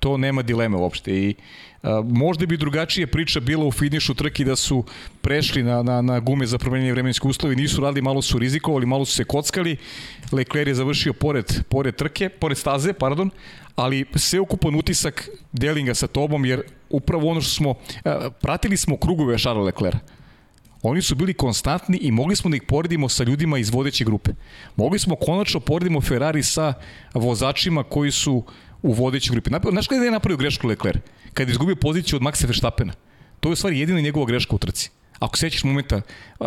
To 0.00 0.16
nema 0.16 0.42
dileme 0.42 0.76
uopšte 0.76 1.12
i 1.12 1.34
a, 1.82 2.02
možda 2.04 2.46
bi 2.46 2.56
drugačije 2.56 3.06
priča 3.06 3.40
bila 3.40 3.66
u 3.66 3.72
finišu 3.72 4.14
trke 4.14 4.44
da 4.44 4.56
su 4.56 4.84
prešli 5.20 5.62
na, 5.62 5.82
na, 5.82 6.02
na 6.02 6.20
gume 6.20 6.46
za 6.46 6.58
promenjene 6.58 6.92
vremenske 6.92 7.28
uslovi, 7.28 7.56
nisu 7.56 7.80
radili, 7.80 8.02
malo 8.02 8.22
su 8.22 8.38
rizikovali, 8.38 8.86
malo 8.86 9.04
su 9.04 9.12
se 9.12 9.24
kockali. 9.24 9.76
Leclerc 10.32 10.68
je 10.68 10.74
završio 10.74 11.12
pored, 11.12 11.64
pored 11.68 11.96
trke, 11.96 12.28
pored 12.28 12.58
staze, 12.58 12.92
pardon, 12.92 13.30
ali 13.76 14.04
sveukupan 14.14 14.74
utisak 14.74 15.28
delim 15.52 15.86
ga 15.86 15.94
sa 15.94 16.06
tobom 16.06 16.44
jer 16.44 16.62
upravo 16.90 17.28
ono 17.28 17.40
što 17.40 17.50
smo, 17.50 17.74
a, 18.04 18.30
pratili 18.40 18.76
smo 18.76 18.96
krugove 18.96 19.38
Charles 19.38 19.66
Leclerc. 19.66 20.00
Oni 20.82 21.02
su 21.02 21.14
bili 21.14 21.34
konstantni 21.34 21.98
i 21.98 22.10
mogli 22.10 22.36
smo 22.36 22.50
da 22.50 22.56
ih 22.56 22.62
poredimo 22.62 23.08
sa 23.08 23.24
ljudima 23.24 23.58
iz 23.58 23.70
vodeće 23.70 24.04
grupe. 24.04 24.30
Mogli 24.76 24.98
smo 24.98 25.16
konačno 25.16 25.60
poredimo 25.60 26.00
Ferrari 26.00 26.42
sa 26.42 26.74
vozačima 27.14 27.82
koji 27.82 28.10
su 28.10 28.44
u 28.82 28.92
vodećoj 28.92 29.34
grupi. 29.34 29.50
Znaš 29.70 29.86
kada 29.86 30.04
je 30.04 30.10
napravio 30.10 30.36
grešku 30.36 30.66
Leclerc? 30.66 31.02
Kad 31.32 31.48
je 31.48 31.52
izgubio 31.52 31.76
poziciju 31.76 32.16
od 32.16 32.22
Maxa 32.22 32.46
Verstappena. 32.46 32.92
To 33.40 33.48
je 33.48 33.52
u 33.52 33.56
stvari 33.56 33.80
jedina 33.80 34.00
njegova 34.00 34.26
greška 34.26 34.54
u 34.54 34.58
trci. 34.58 34.90
Ako 35.20 35.36
sećaš 35.36 35.64
momenta, 35.64 36.00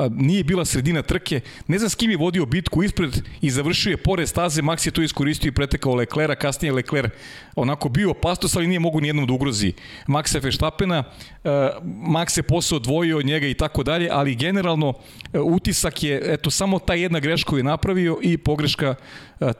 nije 0.09 0.43
bila 0.43 0.65
sredina 0.65 1.01
trke, 1.01 1.41
ne 1.67 1.77
znam 1.77 1.89
s 1.89 1.95
kim 1.95 2.11
je 2.11 2.17
vodio 2.17 2.45
bitku 2.45 2.83
ispred 2.83 3.21
i 3.41 3.49
završio 3.49 3.89
je 3.89 3.97
pored 3.97 4.29
staze, 4.29 4.61
Max 4.61 4.85
je 4.87 4.91
to 4.91 5.01
iskoristio 5.01 5.49
i 5.49 5.51
pretekao 5.51 5.95
Leclerca, 5.95 6.35
kasnije 6.35 6.69
je 6.69 6.73
Leclerc 6.73 7.11
onako 7.55 7.89
bio 7.89 8.11
opasnost, 8.11 8.55
ali 8.55 8.67
nije 8.67 8.79
mogu 8.79 9.01
nijednom 9.01 9.27
da 9.27 9.33
ugrozi 9.33 9.73
Maxa 10.07 10.43
Verstappena, 10.43 11.03
e, 11.43 11.49
Max 11.83 12.29
se 12.29 12.43
posao 12.43 12.75
odvojio 12.75 13.17
od 13.17 13.25
njega 13.25 13.47
i 13.47 13.53
tako 13.53 13.83
dalje, 13.83 14.09
ali 14.11 14.35
generalno 14.35 14.93
utisak 15.33 16.03
je, 16.03 16.21
eto, 16.25 16.49
samo 16.49 16.79
ta 16.79 16.93
jedna 16.93 17.19
greška 17.19 17.49
koju 17.49 17.59
je 17.59 17.63
napravio 17.63 18.19
i 18.21 18.37
pogreška 18.37 18.95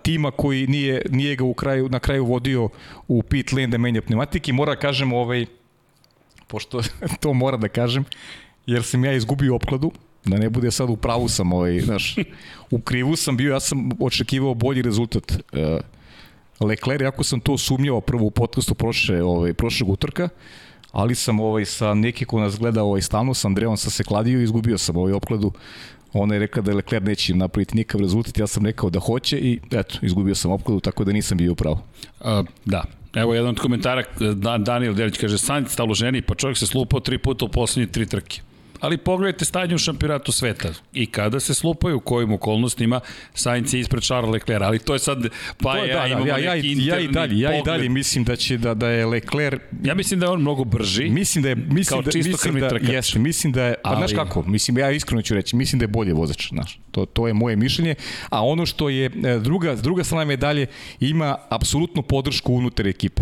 tima 0.04 0.32
koji 0.32 0.68
nije, 0.68 1.02
nije 1.10 1.36
ga 1.36 1.44
u 1.44 1.54
kraju, 1.54 1.90
na 1.90 2.00
kraju 2.00 2.26
vodio 2.26 2.70
u 3.08 3.24
pit 3.24 3.52
lane 3.52 3.68
da 3.68 3.78
menja 3.78 4.02
pneumatike. 4.02 4.54
Mora 4.54 4.76
da 4.76 4.80
kažem, 4.80 5.14
ovaj, 5.14 5.46
pošto 6.48 6.82
to 7.22 7.34
mora 7.34 7.58
da 7.58 7.68
kažem, 7.68 8.06
jer 8.66 8.84
sam 8.84 9.06
ja 9.06 9.14
izgubio 9.14 9.56
opkladu, 9.56 9.92
da 10.26 10.38
ne 10.38 10.50
bude 10.50 10.72
sad 10.72 10.90
u 10.90 10.96
pravu 10.96 11.28
sam, 11.30 11.54
ovaj, 11.54 11.80
znaš, 11.80 12.16
u 12.72 12.80
krivu 12.80 13.16
sam 13.16 13.38
bio, 13.38 13.54
ja 13.54 13.60
sam 13.60 13.90
očekivao 14.00 14.54
bolji 14.54 14.82
rezultat. 14.82 15.32
Uh, 15.32 15.60
Lecler, 16.60 17.06
ako 17.06 17.24
sam 17.24 17.40
to 17.40 17.58
sumnjao 17.58 18.02
prvo 18.02 18.26
u 18.26 18.32
podcastu 18.32 18.76
prošle, 18.76 19.24
ovaj, 19.24 19.54
prošlog 19.54 19.90
utrka, 19.90 20.30
ali 20.92 21.16
sam 21.16 21.40
ovaj, 21.40 21.66
sa 21.66 21.94
neki 21.94 22.26
ko 22.26 22.40
nas 22.40 22.60
gleda 22.60 22.84
ovaj, 22.84 23.02
stalno 23.02 23.34
sa 23.34 23.48
Andreom 23.48 23.78
sam 23.78 23.92
se 23.92 24.04
kladio 24.04 24.40
i 24.40 24.44
izgubio 24.44 24.78
sam 24.78 24.98
ovaj 24.98 25.14
opkladu. 25.14 25.52
Ona 26.14 26.36
je 26.36 26.40
rekla 26.40 26.62
da 26.62 26.74
Lecler 26.74 27.04
neće 27.04 27.36
napraviti 27.36 27.76
nikakav 27.76 28.02
rezultat, 28.02 28.38
ja 28.38 28.48
sam 28.48 28.66
rekao 28.66 28.90
da 28.90 29.00
hoće 29.00 29.38
i 29.38 29.60
eto, 29.72 29.98
izgubio 30.02 30.36
sam 30.36 30.52
opkladu, 30.52 30.80
tako 30.80 31.04
da 31.04 31.12
nisam 31.12 31.38
bio 31.38 31.56
pravo. 31.56 31.84
Uh, 32.20 32.46
da, 32.66 32.84
Evo 33.14 33.34
jedan 33.34 33.50
od 33.50 33.60
komentara, 33.60 34.04
Daniel 34.60 34.94
Delić 34.94 35.18
kaže, 35.18 35.38
Sainz 35.38 35.72
stalo 35.72 35.94
ženi, 35.94 36.22
pa 36.22 36.36
čovjek 36.36 36.58
se 36.58 36.68
slupao 36.68 37.00
tri 37.00 37.18
puta 37.18 37.46
u 37.46 37.50
poslednje 37.50 37.92
tri 37.92 38.06
trke 38.06 38.42
ali 38.84 38.98
pogledajte 38.98 39.46
stanje 39.46 39.76
u 39.76 39.78
šampionatu 39.78 40.32
sveta 40.32 40.70
i 40.94 41.06
kada 41.06 41.40
se 41.40 41.54
slupaju 41.54 41.98
u 41.98 42.00
kojim 42.00 42.34
okolnostima 42.34 43.00
Sainz 43.34 43.74
je 43.74 43.80
ispred 43.80 44.04
Charles 44.04 44.32
Leclerc, 44.32 44.62
ali 44.62 44.80
to 44.80 44.94
je 44.94 45.00
sad 45.00 45.18
pa 45.58 45.78
je, 45.78 45.90
ja 45.90 46.00
da, 46.00 46.08
imamo 46.08 46.26
ja, 46.26 46.38
ja, 46.38 46.56
neki 46.56 46.86
ja, 46.86 47.00
i 47.00 47.08
dalje, 47.08 47.40
ja 47.40 47.60
i 47.60 47.62
dalje 47.66 47.90
mislim 47.90 48.24
da 48.24 48.36
će 48.36 48.58
da 48.58 48.74
da 48.74 48.88
je 48.88 49.06
Leclerc 49.06 49.62
Ja 49.84 49.96
mislim 49.96 50.20
da 50.20 50.26
je 50.26 50.30
on 50.30 50.42
mnogo 50.42 50.64
brži. 50.64 51.10
Mislim 51.10 51.44
da 51.44 51.50
je 51.50 51.56
mislim 51.56 52.02
da 52.02 52.12
mislim 52.16 52.60
da 52.60 52.70
trkač. 52.70 52.90
jeste, 52.90 53.20
mislim 53.20 53.54
da 53.54 53.66
je 53.66 53.76
pa 53.84 53.90
ali... 53.90 53.98
znaš 53.98 54.14
kako, 54.14 54.42
mislim 54.42 54.78
ja 54.78 54.92
iskreno 54.92 55.22
ću 55.22 55.34
reći, 55.34 55.56
mislim 55.56 55.80
da 55.80 55.84
je 55.84 55.88
bolje 55.88 56.14
vozač, 56.14 56.50
znaš. 56.50 56.80
To 56.92 57.06
to 57.06 57.28
je 57.28 57.34
moje 57.34 57.56
mišljenje, 57.56 57.96
a 58.30 58.46
ono 58.46 58.66
što 58.66 58.90
je 58.90 59.06
e, 59.06 59.40
druga 59.40 59.76
druga 59.76 60.04
strana 60.04 60.26
medalje 60.26 60.66
ima 61.00 61.38
apsolutnu 61.50 62.02
podršku 62.02 62.54
unutar 62.54 62.88
ekipe. 62.88 63.22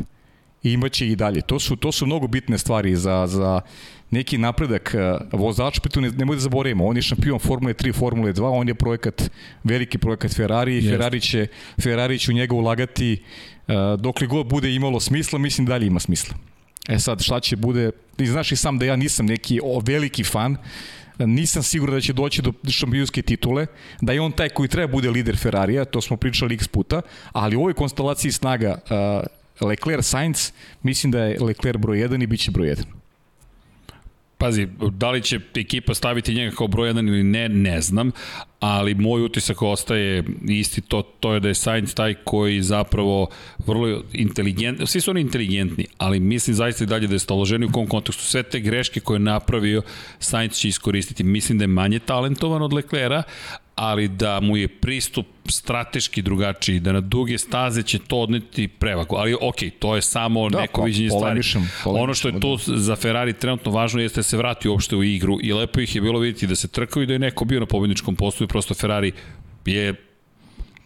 I 0.63 0.71
imaće 0.73 1.07
i 1.07 1.15
dalje. 1.15 1.41
To 1.41 1.59
su 1.59 1.75
to 1.75 1.91
su 1.91 2.05
mnogo 2.05 2.27
bitne 2.27 2.57
stvari 2.57 2.95
za 2.95 3.27
za 3.27 3.61
neki 4.11 4.37
napredak 4.37 4.93
e, 4.95 5.17
vozač, 5.31 5.79
pritom 5.79 6.03
ne, 6.03 6.11
nemoj 6.11 6.35
da 6.35 6.45
zaboravimo, 6.45 6.85
on 6.85 6.95
je 6.95 7.01
šampion 7.01 7.39
Formule 7.39 7.73
3, 7.73 7.93
Formule 7.95 8.33
2, 8.33 8.51
on 8.59 8.67
je 8.67 8.75
projekat, 8.75 9.29
veliki 9.63 9.97
projekat 9.97 10.35
Ferrari 10.35 10.77
i 10.77 10.89
Ferrari 10.89 11.21
će, 11.21 11.47
Ferrari 11.81 12.19
će 12.19 12.31
u 12.31 12.35
njega 12.35 12.55
ulagati 12.55 13.17
uh, 13.17 13.73
dokle 13.99 14.27
god 14.27 14.47
bude 14.47 14.73
imalo 14.73 14.99
smisla, 14.99 15.39
mislim 15.39 15.67
dalje 15.67 15.87
ima 15.87 15.99
smisla. 15.99 16.35
E 16.89 16.99
sad, 16.99 17.21
šta 17.21 17.39
će 17.39 17.55
bude, 17.55 17.91
ti 18.15 18.25
znaš 18.25 18.51
i 18.51 18.55
sam 18.55 18.79
da 18.79 18.85
ja 18.85 18.95
nisam 18.95 19.25
neki 19.25 19.59
o, 19.63 19.81
veliki 19.85 20.23
fan, 20.23 20.57
nisam 21.19 21.63
siguran 21.63 21.95
da 21.95 22.01
će 22.01 22.13
doći 22.13 22.41
do 22.41 22.53
šampionske 22.69 23.21
titule, 23.21 23.67
da 24.01 24.13
je 24.13 24.21
on 24.21 24.31
taj 24.31 24.49
koji 24.49 24.69
treba 24.69 24.91
bude 24.91 25.09
lider 25.09 25.37
Ferrarija, 25.37 25.85
to 25.85 26.01
smo 26.01 26.17
pričali 26.17 26.55
x 26.55 26.67
puta, 26.67 27.01
ali 27.31 27.55
u 27.55 27.59
ovoj 27.59 27.73
konstelaciji 27.73 28.31
snaga 28.31 28.79
uh, 29.61 29.67
Leclerc 29.69 30.05
Sainz, 30.05 30.51
mislim 30.83 31.11
da 31.11 31.19
je 31.23 31.39
Leclerc 31.39 31.79
broj 31.79 31.97
1 31.97 32.23
i 32.23 32.27
bit 32.27 32.39
će 32.39 32.51
broj 32.51 32.67
1. 32.67 33.00
Pazi, 34.41 34.67
da 34.91 35.11
li 35.11 35.21
će 35.21 35.39
ekipa 35.55 35.93
staviti 35.93 36.33
njega 36.33 36.55
kao 36.55 36.67
broj 36.67 36.93
1 36.93 37.07
ili 37.07 37.23
ne, 37.23 37.49
ne 37.49 37.81
znam, 37.81 38.11
ali 38.59 38.95
moj 38.95 39.21
utisak 39.21 39.61
ostaje 39.61 40.23
isti, 40.49 40.81
to, 40.81 41.01
to 41.01 41.33
je 41.33 41.39
da 41.39 41.47
je 41.47 41.55
Sainz 41.55 41.95
taj 41.95 42.13
koji 42.13 42.61
zapravo 42.61 43.27
vrlo 43.67 44.03
inteligentni, 44.13 44.87
svi 44.87 45.01
su 45.01 45.11
oni 45.11 45.21
inteligentni, 45.21 45.85
ali 45.97 46.19
mislim 46.19 46.55
zaista 46.55 46.83
i 46.83 46.87
dalje 46.87 47.07
da 47.07 47.15
je 47.15 47.19
staloženi 47.19 47.65
u 47.65 47.71
kom 47.71 47.87
kontekstu. 47.87 48.23
Sve 48.23 48.43
te 48.43 48.59
greške 48.59 48.99
koje 48.99 49.15
je 49.15 49.19
napravio, 49.19 49.81
Sainz 50.19 50.53
će 50.53 50.67
iskoristiti. 50.67 51.23
Mislim 51.23 51.57
da 51.57 51.63
je 51.63 51.67
manje 51.67 51.99
talentovan 51.99 52.61
od 52.61 52.73
Leclera, 52.73 53.23
ali 53.81 54.07
da 54.07 54.39
mu 54.39 54.57
je 54.57 54.67
pristup 54.67 55.25
strateški 55.49 56.21
drugačiji, 56.21 56.79
da 56.79 56.91
na 56.91 57.01
duge 57.01 57.37
staze 57.37 57.83
će 57.83 57.99
to 57.99 58.17
odneti 58.17 58.67
prevagu. 58.67 59.15
Ali 59.15 59.33
ok, 59.33 59.55
to 59.79 59.95
je 59.95 60.01
samo 60.01 60.49
da, 60.49 60.61
neko 60.61 60.81
pa, 60.81 60.85
viđenje 60.85 61.09
stvari. 61.09 61.41
ono 61.85 62.13
što 62.13 62.27
je 62.27 62.39
tu 62.39 62.57
da. 62.67 62.77
za 62.77 62.95
Ferrari 62.95 63.33
trenutno 63.33 63.71
važno 63.71 64.01
jeste 64.01 64.19
da 64.19 64.23
se 64.23 64.37
vrati 64.37 64.69
uopšte 64.69 64.95
u 64.95 65.03
igru 65.03 65.37
i 65.43 65.53
lepo 65.53 65.79
ih 65.79 65.95
je 65.95 66.01
bilo 66.01 66.19
vidjeti 66.19 66.47
da 66.47 66.55
se 66.55 66.67
trkaju 66.67 67.03
i 67.03 67.07
da 67.07 67.13
je 67.13 67.19
neko 67.19 67.45
bio 67.45 67.59
na 67.59 67.65
pobjedničkom 67.65 68.15
postoju, 68.15 68.47
prosto 68.47 68.73
Ferrari 68.73 69.11
je 69.65 70.10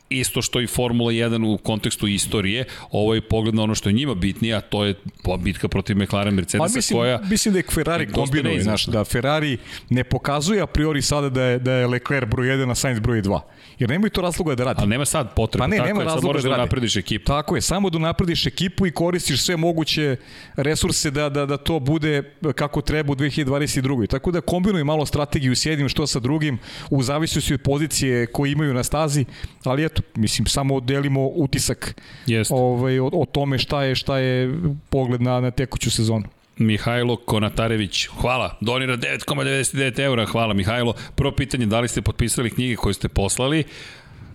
isto 0.09 0.41
što 0.41 0.61
i 0.61 0.67
Formula 0.67 1.11
1 1.11 1.53
u 1.53 1.57
kontekstu 1.57 2.07
istorije, 2.07 2.65
ovo 2.91 3.13
je 3.13 3.21
pogled 3.21 3.55
na 3.55 3.63
ono 3.63 3.75
što 3.75 3.89
je 3.89 3.93
njima 3.93 4.13
bitnije, 4.15 4.55
a 4.55 4.61
to 4.61 4.85
je 4.85 4.95
bitka 5.39 5.67
protiv 5.67 5.97
McLaren 5.97 6.33
Mercedesa 6.33 6.67
pa, 6.67 6.75
mislim, 6.75 6.99
koja... 6.99 7.19
Mislim 7.29 7.53
da 7.53 7.59
je 7.59 7.63
Ferrari 7.71 8.11
kombinuje, 8.11 8.63
znaš, 8.63 8.85
da 8.85 9.03
Ferrari 9.03 9.57
ne 9.89 10.03
pokazuje 10.03 10.61
a 10.61 10.67
priori 10.67 11.01
sada 11.01 11.29
da 11.29 11.43
je, 11.43 11.59
da 11.59 11.71
je 11.73 11.87
Leclerc 11.87 12.29
broj 12.29 12.47
1, 12.47 12.71
a 12.71 12.75
Sainz 12.75 12.99
broj 12.99 13.21
2. 13.21 13.39
Jer 13.79 13.89
nemaju 13.89 14.09
to 14.09 14.21
razloga 14.21 14.55
da 14.55 14.63
radi. 14.63 14.79
Ali 14.79 14.89
nema 14.89 15.05
sad 15.05 15.35
potrebe. 15.35 15.61
Pa 15.61 15.67
ne, 15.67 15.77
Tako 15.77 15.87
nema 15.87 16.01
je, 16.01 16.05
razloga 16.05 16.41
da, 16.41 16.49
da 16.49 16.57
naprediš 16.57 16.95
ekipu. 16.95 17.25
Tako 17.25 17.55
je, 17.55 17.61
samo 17.61 17.89
da 17.89 17.99
naprediš 17.99 18.45
ekipu 18.45 18.87
i 18.87 18.91
koristiš 18.91 19.41
sve 19.43 19.57
moguće 19.57 20.15
resurse 20.55 21.11
da, 21.11 21.29
da, 21.29 21.45
da 21.45 21.57
to 21.57 21.79
bude 21.79 22.23
kako 22.55 22.81
treba 22.81 23.11
u 23.11 23.15
2022. 23.15 24.07
Tako 24.07 24.31
da 24.31 24.41
kombinuj 24.41 24.83
malo 24.83 25.05
strategiju 25.05 25.55
s 25.55 25.65
jednim 25.65 25.89
što 25.89 26.07
sa 26.07 26.19
drugim 26.19 26.57
u 26.89 27.03
zavisnosti 27.03 27.53
od 27.53 27.61
pozicije 27.61 28.25
koje 28.25 28.51
imaju 28.51 28.73
na 28.73 28.83
stazi, 28.83 29.25
ali 29.63 29.83
eto, 29.95 30.01
mislim, 30.15 30.45
samo 30.45 30.79
delimo 30.79 31.27
utisak 31.27 32.01
Jest. 32.27 32.51
ovaj, 32.53 32.99
o, 32.99 33.09
o 33.13 33.25
tome 33.25 33.57
šta 33.57 33.83
je, 33.83 33.95
šta 33.95 34.17
je 34.17 34.59
pogled 34.89 35.21
na, 35.21 35.39
na 35.39 35.51
tekuću 35.51 35.91
sezonu. 35.91 36.25
Mihajlo 36.57 37.15
Konatarević, 37.15 38.07
hvala, 38.07 38.57
donira 38.61 38.97
9,99 38.97 39.99
eura, 39.99 40.25
hvala 40.25 40.53
Mihajlo. 40.53 40.93
Prvo 41.15 41.31
pitanje, 41.31 41.65
da 41.65 41.79
li 41.79 41.87
ste 41.87 42.01
potpisali 42.01 42.49
knjige 42.49 42.75
koje 42.75 42.93
ste 42.93 43.07
poslali? 43.07 43.63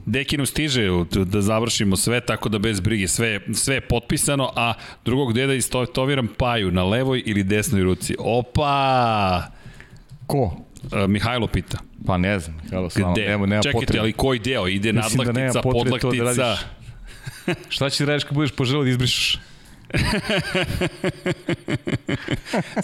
Dekinu 0.06 0.46
stiže 0.46 0.88
da 1.24 1.40
završimo 1.40 1.96
sve, 1.96 2.20
tako 2.20 2.48
da 2.48 2.58
bez 2.58 2.80
brige, 2.80 3.08
sve, 3.08 3.40
sve 3.54 3.74
je 3.74 3.80
potpisano, 3.80 4.52
a 4.56 4.74
drugog 5.04 5.32
deda 5.32 5.54
istoviram 5.54 6.28
paju 6.38 6.70
na 6.70 6.84
levoj 6.84 7.22
ili 7.26 7.42
desnoj 7.42 7.82
ruci. 7.82 8.16
Opa! 8.18 9.42
Ko? 10.26 10.56
Uh, 10.82 10.90
Mihajlo 11.08 11.46
pita. 11.46 11.78
Pa 12.06 12.18
ne 12.18 12.38
znam, 12.38 12.56
Mihajlo, 12.64 12.90
samo, 12.90 13.12
Gde? 13.12 13.28
nema, 13.28 13.46
nema 13.46 13.62
Čekajte, 13.62 13.86
potrebe. 13.86 14.00
ali 14.00 14.12
koji 14.12 14.38
deo? 14.38 14.68
Ide 14.68 14.92
Mislim 14.92 15.24
da 15.24 15.32
nadlaktica, 15.32 15.58
da 15.58 15.62
podlaktica? 15.62 16.34
Da 16.34 16.58
Šta 17.68 17.90
će 17.90 18.04
da 18.04 18.10
radiš 18.10 18.24
kad 18.24 18.34
budeš 18.34 18.52
poželao 18.52 18.84
da 18.84 18.90
izbrišeš? 18.90 19.38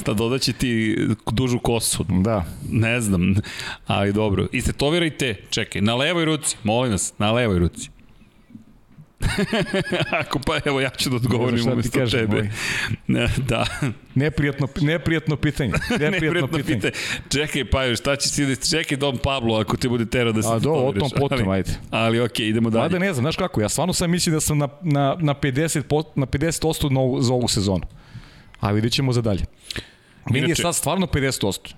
Sta 0.00 0.12
dodaće 0.14 0.52
ti 0.52 0.98
dužu 1.30 1.58
kosu. 1.58 2.04
Da. 2.08 2.44
Ne 2.70 3.00
znam, 3.00 3.34
ali 3.86 4.12
dobro. 4.12 4.46
Istetovirajte, 4.52 5.34
čekaj, 5.50 5.82
na 5.82 5.94
levoj 5.94 6.24
ruci, 6.24 6.56
molim 6.62 6.92
vas, 6.92 7.12
na 7.18 7.32
levoj 7.32 7.58
ruci. 7.58 7.90
Ako 10.20 10.38
pa 10.38 10.58
evo 10.64 10.80
ja 10.80 10.90
ću 10.90 11.10
da 11.10 11.16
odgovorim 11.16 11.68
umesto 11.72 11.98
kažem, 11.98 12.20
tebe. 12.20 12.50
Ne, 13.06 13.28
da. 13.48 13.66
Neprijatno, 14.14 14.68
neprijatno 14.80 15.36
pitanje. 15.36 15.72
Neprijatno, 15.90 16.10
neprijatno 16.10 16.58
pitanje. 16.58 16.74
pitanje. 16.74 16.94
Čekaj 17.28 17.64
pa 17.70 17.94
šta 17.94 18.16
će 18.16 18.28
si 18.28 18.70
čekaj 18.70 18.96
Don 18.96 19.18
Pablo 19.18 19.56
ako 19.58 19.76
te 19.76 19.88
bude 19.88 20.06
tero 20.06 20.32
da 20.32 20.42
se 20.42 20.48
A 20.52 20.58
do, 20.58 20.72
o 20.72 20.92
tom 20.92 21.10
potom, 21.16 21.48
ajde. 21.48 21.70
Ali 21.90 22.20
okej, 22.20 22.46
okay, 22.46 22.50
idemo 22.50 22.70
dalje. 22.70 22.82
Mada 22.82 22.98
ne 22.98 23.12
znam, 23.12 23.22
znaš 23.22 23.36
kako, 23.36 23.60
ja 23.60 23.68
stvarno 23.68 23.92
sam 23.92 24.10
mislim 24.10 24.34
da 24.34 24.40
sam 24.40 24.58
na, 24.58 24.68
na, 24.82 25.16
na 25.20 25.34
50, 25.34 26.04
na 26.14 26.26
50% 26.26 26.90
na 26.90 27.00
ovu, 27.00 27.22
za 27.22 27.34
ovu 27.34 27.48
sezonu. 27.48 27.82
A 28.60 28.72
vidjet 28.72 28.92
ćemo 28.92 29.12
za 29.12 29.22
dalje. 29.22 29.44
Meni 30.30 30.48
je 30.48 30.54
sad 30.54 30.76
stvarno 30.76 31.06
50%. 31.06 31.74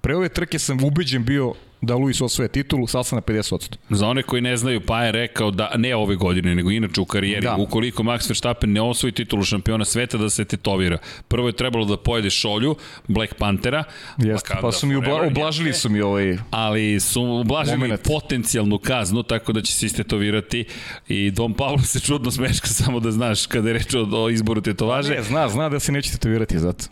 Pre 0.00 0.16
ove 0.16 0.28
trke 0.28 0.58
sam 0.58 0.84
ubeđen 0.84 1.24
bio 1.24 1.54
da 1.80 1.94
Luis 1.94 2.20
osvoje 2.20 2.48
titulu, 2.48 2.86
sad 2.86 3.06
sam 3.06 3.16
na 3.16 3.22
50%. 3.22 3.76
Za 3.90 4.08
one 4.08 4.22
koji 4.22 4.42
ne 4.42 4.56
znaju, 4.56 4.80
pa 4.80 5.02
je 5.02 5.12
rekao 5.12 5.50
da 5.50 5.70
ne 5.76 5.96
ove 5.96 6.16
godine, 6.16 6.54
nego 6.54 6.70
inače 6.70 7.00
u 7.00 7.04
karijeri, 7.04 7.42
da. 7.42 7.56
ukoliko 7.56 8.02
Max 8.02 8.28
Verstappen 8.28 8.72
ne 8.72 8.80
osvoji 8.80 9.12
titulu 9.12 9.42
šampiona 9.42 9.84
sveta, 9.84 10.18
da 10.18 10.30
se 10.30 10.44
tetovira. 10.44 10.98
Prvo 11.28 11.48
je 11.48 11.52
trebalo 11.52 11.84
da 11.84 11.96
pojede 11.96 12.30
šolju 12.30 12.76
Black 13.08 13.34
Panthera. 13.34 13.84
Jeste, 14.18 14.50
pa, 14.54 14.60
pa 14.60 14.72
su 14.72 14.86
mi 14.86 14.96
obla, 14.96 15.22
oblažili 15.26 15.72
su 15.72 15.88
mi 15.90 16.00
ovaj 16.00 16.38
Ali 16.50 17.00
su 17.00 17.22
ublažili 17.22 17.78
moment. 17.78 18.00
potencijalnu 18.04 18.78
kaznu, 18.78 19.22
tako 19.22 19.52
da 19.52 19.62
će 19.62 19.72
se 19.72 19.86
istetovirati 19.86 20.64
i 21.08 21.30
Don 21.30 21.54
Pablo 21.54 21.78
se 21.78 22.00
čudno 22.00 22.30
smeška, 22.30 22.66
samo 22.84 23.00
da 23.00 23.10
znaš, 23.10 23.46
kada 23.46 23.68
je 23.68 23.72
reč 23.72 23.94
o, 23.94 24.24
o 24.24 24.30
izboru 24.30 24.60
tetovaže. 24.60 25.14
Ne, 25.14 25.22
zna, 25.22 25.48
zna 25.48 25.68
da 25.68 25.80
se 25.80 25.92
neće 25.92 26.10
tetovirati 26.10 26.58
zato. 26.58 26.84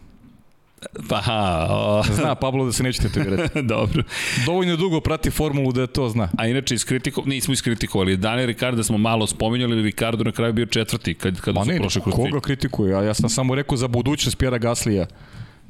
Pa, 1.09 1.21
ha, 1.21 1.67
o... 1.71 2.03
Zna 2.21 2.35
Pablo 2.35 2.65
da 2.65 2.73
se 2.73 2.83
neće 2.83 3.03
tetovirati. 3.03 3.63
Dobro. 3.75 4.03
Dovoljno 4.47 4.77
dugo 4.77 5.01
prati 5.01 5.31
formulu 5.31 5.73
da 5.73 5.87
to 5.87 6.09
zna. 6.09 6.29
A 6.39 6.47
inače, 6.47 6.75
iskritiko, 6.75 7.23
nismo 7.27 7.55
iskritikovali. 7.55 8.17
Daniel 8.17 8.47
Ricardo 8.47 8.83
smo 8.83 8.99
malo 8.99 9.27
spominjali, 9.27 9.83
Ricardo 9.83 10.25
na 10.25 10.33
kraju 10.33 10.53
bio 10.53 10.67
četvrti 10.67 11.15
kad, 11.15 11.41
kad 11.41 11.55
su 11.55 11.65
ne, 11.65 11.77
prošli 11.77 12.03
kroz 12.03 12.15
koga 12.15 12.41
kritikuje? 12.41 12.93
Ja, 12.93 13.03
ja 13.03 13.15
sam 13.15 13.29
samo 13.29 13.55
rekao 13.55 13.77
za 13.77 13.89
budućnost 13.89 14.39
Pjera 14.39 14.59
Gaslija 14.59 15.07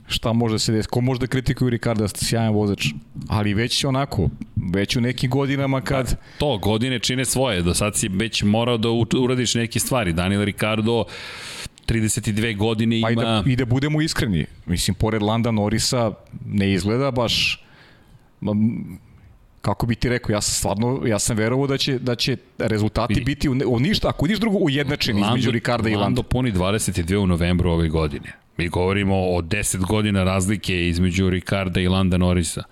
šta 0.06 0.32
može 0.32 0.58
se 0.58 0.72
desiti. 0.72 0.90
Ko 0.90 1.00
može 1.00 1.20
da 1.20 1.26
kritikuje 1.26 1.70
Ricarda, 1.70 2.08
sjajan 2.08 2.52
vozač. 2.54 2.86
Ali 3.28 3.54
već 3.54 3.84
onako, 3.84 4.28
već 4.72 4.96
u 4.96 5.00
nekim 5.00 5.30
godinama 5.30 5.80
kad... 5.80 6.10
Da, 6.10 6.16
to, 6.38 6.58
godine 6.58 6.98
čine 6.98 7.24
svoje. 7.24 7.62
Do 7.62 7.74
sad 7.74 7.96
si 7.96 8.08
već 8.08 8.42
morao 8.42 8.76
da 8.76 8.88
uradiš 9.18 9.54
neke 9.54 9.80
stvari. 9.80 10.12
Daniel 10.12 10.44
Ricardo 10.44 11.04
32 11.86 12.56
godine 12.56 12.98
ima... 12.98 13.06
Pa 13.06 13.12
i 13.12 13.16
da, 13.16 13.42
i 13.46 13.56
da 13.56 13.64
budemo 13.64 14.00
iskreni, 14.00 14.46
mislim, 14.66 14.94
pored 14.94 15.22
Landa 15.22 15.50
Norisa 15.50 16.12
ne 16.46 16.72
izgleda 16.72 17.10
baš 17.10 17.64
kako 19.60 19.86
bi 19.86 19.94
ti 19.94 20.08
rekao, 20.08 20.32
ja 20.32 20.40
sam 20.40 20.54
stvarno, 20.54 21.02
ja 21.06 21.18
sam 21.18 21.36
verovao 21.36 21.66
da 21.66 21.78
će, 21.78 21.98
da 21.98 22.14
će 22.14 22.36
rezultati 22.58 23.20
biti 23.20 23.48
u, 23.48 23.56
u 23.66 23.80
ništa, 23.80 24.08
ako 24.08 24.26
ništa 24.26 24.40
drugo 24.40 24.58
ujednačeni 24.58 25.20
između 25.20 25.50
Ricarda 25.50 25.88
i 25.88 25.92
Landa. 25.92 26.04
Lando 26.04 26.22
puni 26.22 26.52
22 26.52 27.16
u 27.16 27.26
novembru 27.26 27.70
ove 27.70 27.88
godine. 27.88 28.32
Mi 28.56 28.68
govorimo 28.68 29.16
o 29.16 29.42
10 29.42 29.86
godina 29.86 30.24
razlike 30.24 30.88
između 30.88 31.30
Ricarda 31.30 31.80
i 31.80 31.88
Landa 31.88 32.16
Norrisa. 32.16 32.62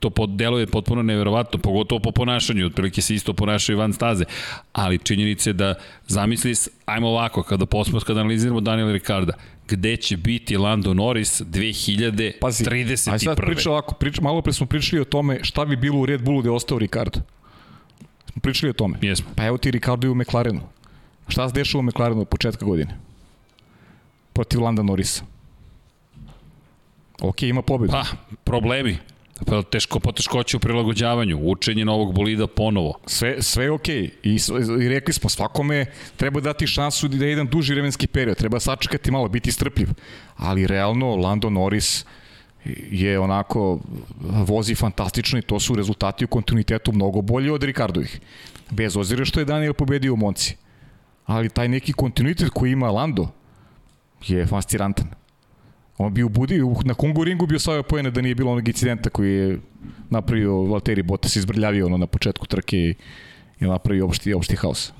To 0.00 0.10
pod, 0.10 0.30
deluje 0.30 0.66
potpuno 0.66 1.02
neverovatno, 1.02 1.58
pogotovo 1.58 2.00
po 2.00 2.12
ponašanju, 2.12 2.66
otprilike 2.66 3.02
se 3.02 3.14
isto 3.14 3.32
ponašaju 3.32 3.78
van 3.78 3.92
staze, 3.92 4.24
ali 4.72 4.98
činjenica 4.98 5.50
je 5.50 5.54
da 5.54 5.74
zamisli, 6.06 6.54
ajmo 6.86 7.08
ovako, 7.08 7.42
kada 7.42 7.66
posmet, 7.66 8.04
kada 8.04 8.20
analiziramo 8.20 8.60
Daniela 8.60 8.92
Ricarda, 8.92 9.32
gde 9.68 9.96
će 9.96 10.16
biti 10.16 10.56
Lando 10.56 10.94
Norris 10.94 11.40
2031. 11.40 12.32
Pazi, 12.40 12.64
aj 13.10 13.18
sad 13.18 13.36
priča 13.36 13.70
ovako, 13.70 13.94
priča, 13.94 14.22
malo 14.22 14.42
pre 14.42 14.52
smo 14.52 14.66
pričali 14.66 15.02
o 15.02 15.04
tome 15.04 15.38
šta 15.42 15.64
bi 15.64 15.76
bilo 15.76 15.98
u 15.98 16.06
Red 16.06 16.22
Bullu 16.22 16.40
gde 16.40 16.48
je 16.48 16.52
ostao 16.52 16.78
Ricardo. 16.78 17.20
Smo 18.32 18.40
pričali 18.40 18.70
o 18.70 18.72
tome. 18.72 18.98
Jesmo. 19.02 19.26
Pa 19.36 19.44
evo 19.44 19.58
ti 19.58 19.70
Ricardo 19.70 20.06
i 20.06 20.10
u 20.10 20.14
McLarenu. 20.14 20.60
Šta 21.28 21.48
se 21.48 21.54
dešava 21.54 21.80
u 21.80 21.82
McLarenu 21.82 22.20
od 22.20 22.28
početka 22.28 22.64
godine? 22.64 22.98
Protiv 24.32 24.62
Landa 24.62 24.82
Norrisa. 24.82 25.24
Ok, 27.20 27.42
ima 27.42 27.62
pobedu. 27.62 27.92
Pa, 27.92 28.04
problemi. 28.44 28.98
Pa 29.46 29.62
teško 29.62 30.00
poteškoće 30.00 30.56
u 30.56 30.60
prilagođavanju, 30.60 31.38
učenje 31.42 31.84
novog 31.84 32.14
bolida 32.14 32.46
ponovo. 32.46 32.98
Sve, 33.06 33.42
sve 33.42 33.64
je 33.64 33.70
okej. 33.70 34.10
Okay. 34.24 34.80
I, 34.80 34.84
I 34.84 34.88
rekli 34.88 35.14
smo, 35.14 35.30
svakome 35.30 35.86
treba 36.16 36.40
dati 36.40 36.66
šansu 36.66 37.08
da 37.08 37.24
je 37.24 37.30
jedan 37.30 37.46
duži 37.46 37.72
vremenski 37.72 38.06
period. 38.06 38.36
Treba 38.36 38.60
sačekati 38.60 39.10
malo, 39.10 39.28
biti 39.28 39.52
strpljiv. 39.52 39.88
Ali 40.36 40.66
realno, 40.66 41.16
Lando 41.16 41.50
Norris 41.50 42.04
je 42.90 43.18
onako, 43.18 43.80
vozi 44.20 44.74
fantastično 44.74 45.38
i 45.38 45.42
to 45.42 45.60
su 45.60 45.74
rezultati 45.74 46.24
u 46.24 46.28
kontinuitetu 46.28 46.92
mnogo 46.92 47.20
bolji 47.20 47.50
od 47.50 47.62
Ricardovih. 47.62 48.20
Bez 48.70 48.96
ozira 48.96 49.24
što 49.24 49.40
je 49.40 49.44
Daniel 49.44 49.72
pobedio 49.72 50.12
u 50.12 50.16
Monci. 50.16 50.56
Ali 51.26 51.48
taj 51.48 51.68
neki 51.68 51.92
kontinuitet 51.92 52.50
koji 52.50 52.72
ima 52.72 52.90
Lando 52.90 53.28
je 54.26 54.46
fascinantan. 54.46 55.06
On 55.98 56.14
bi 56.14 56.22
u 56.22 56.28
Budi, 56.28 56.60
na 56.84 56.94
Kungu 56.94 57.24
ringu 57.24 57.46
bio 57.46 57.58
stavio 57.58 57.82
pojene 57.82 58.10
da 58.10 58.20
nije 58.20 58.34
bilo 58.34 58.52
onog 58.52 58.68
incidenta 58.68 59.10
koji 59.10 59.32
je 59.32 59.58
napravio 60.10 60.62
Valtteri 60.62 61.02
Bottas, 61.02 61.36
izbrljavio 61.36 61.86
ono 61.86 61.96
na 61.96 62.06
početku 62.06 62.46
trke 62.46 62.76
i, 62.76 62.94
i 63.60 63.64
napravio 63.64 64.06
opšti, 64.06 64.34
opšti 64.34 64.56
haos. 64.56 64.92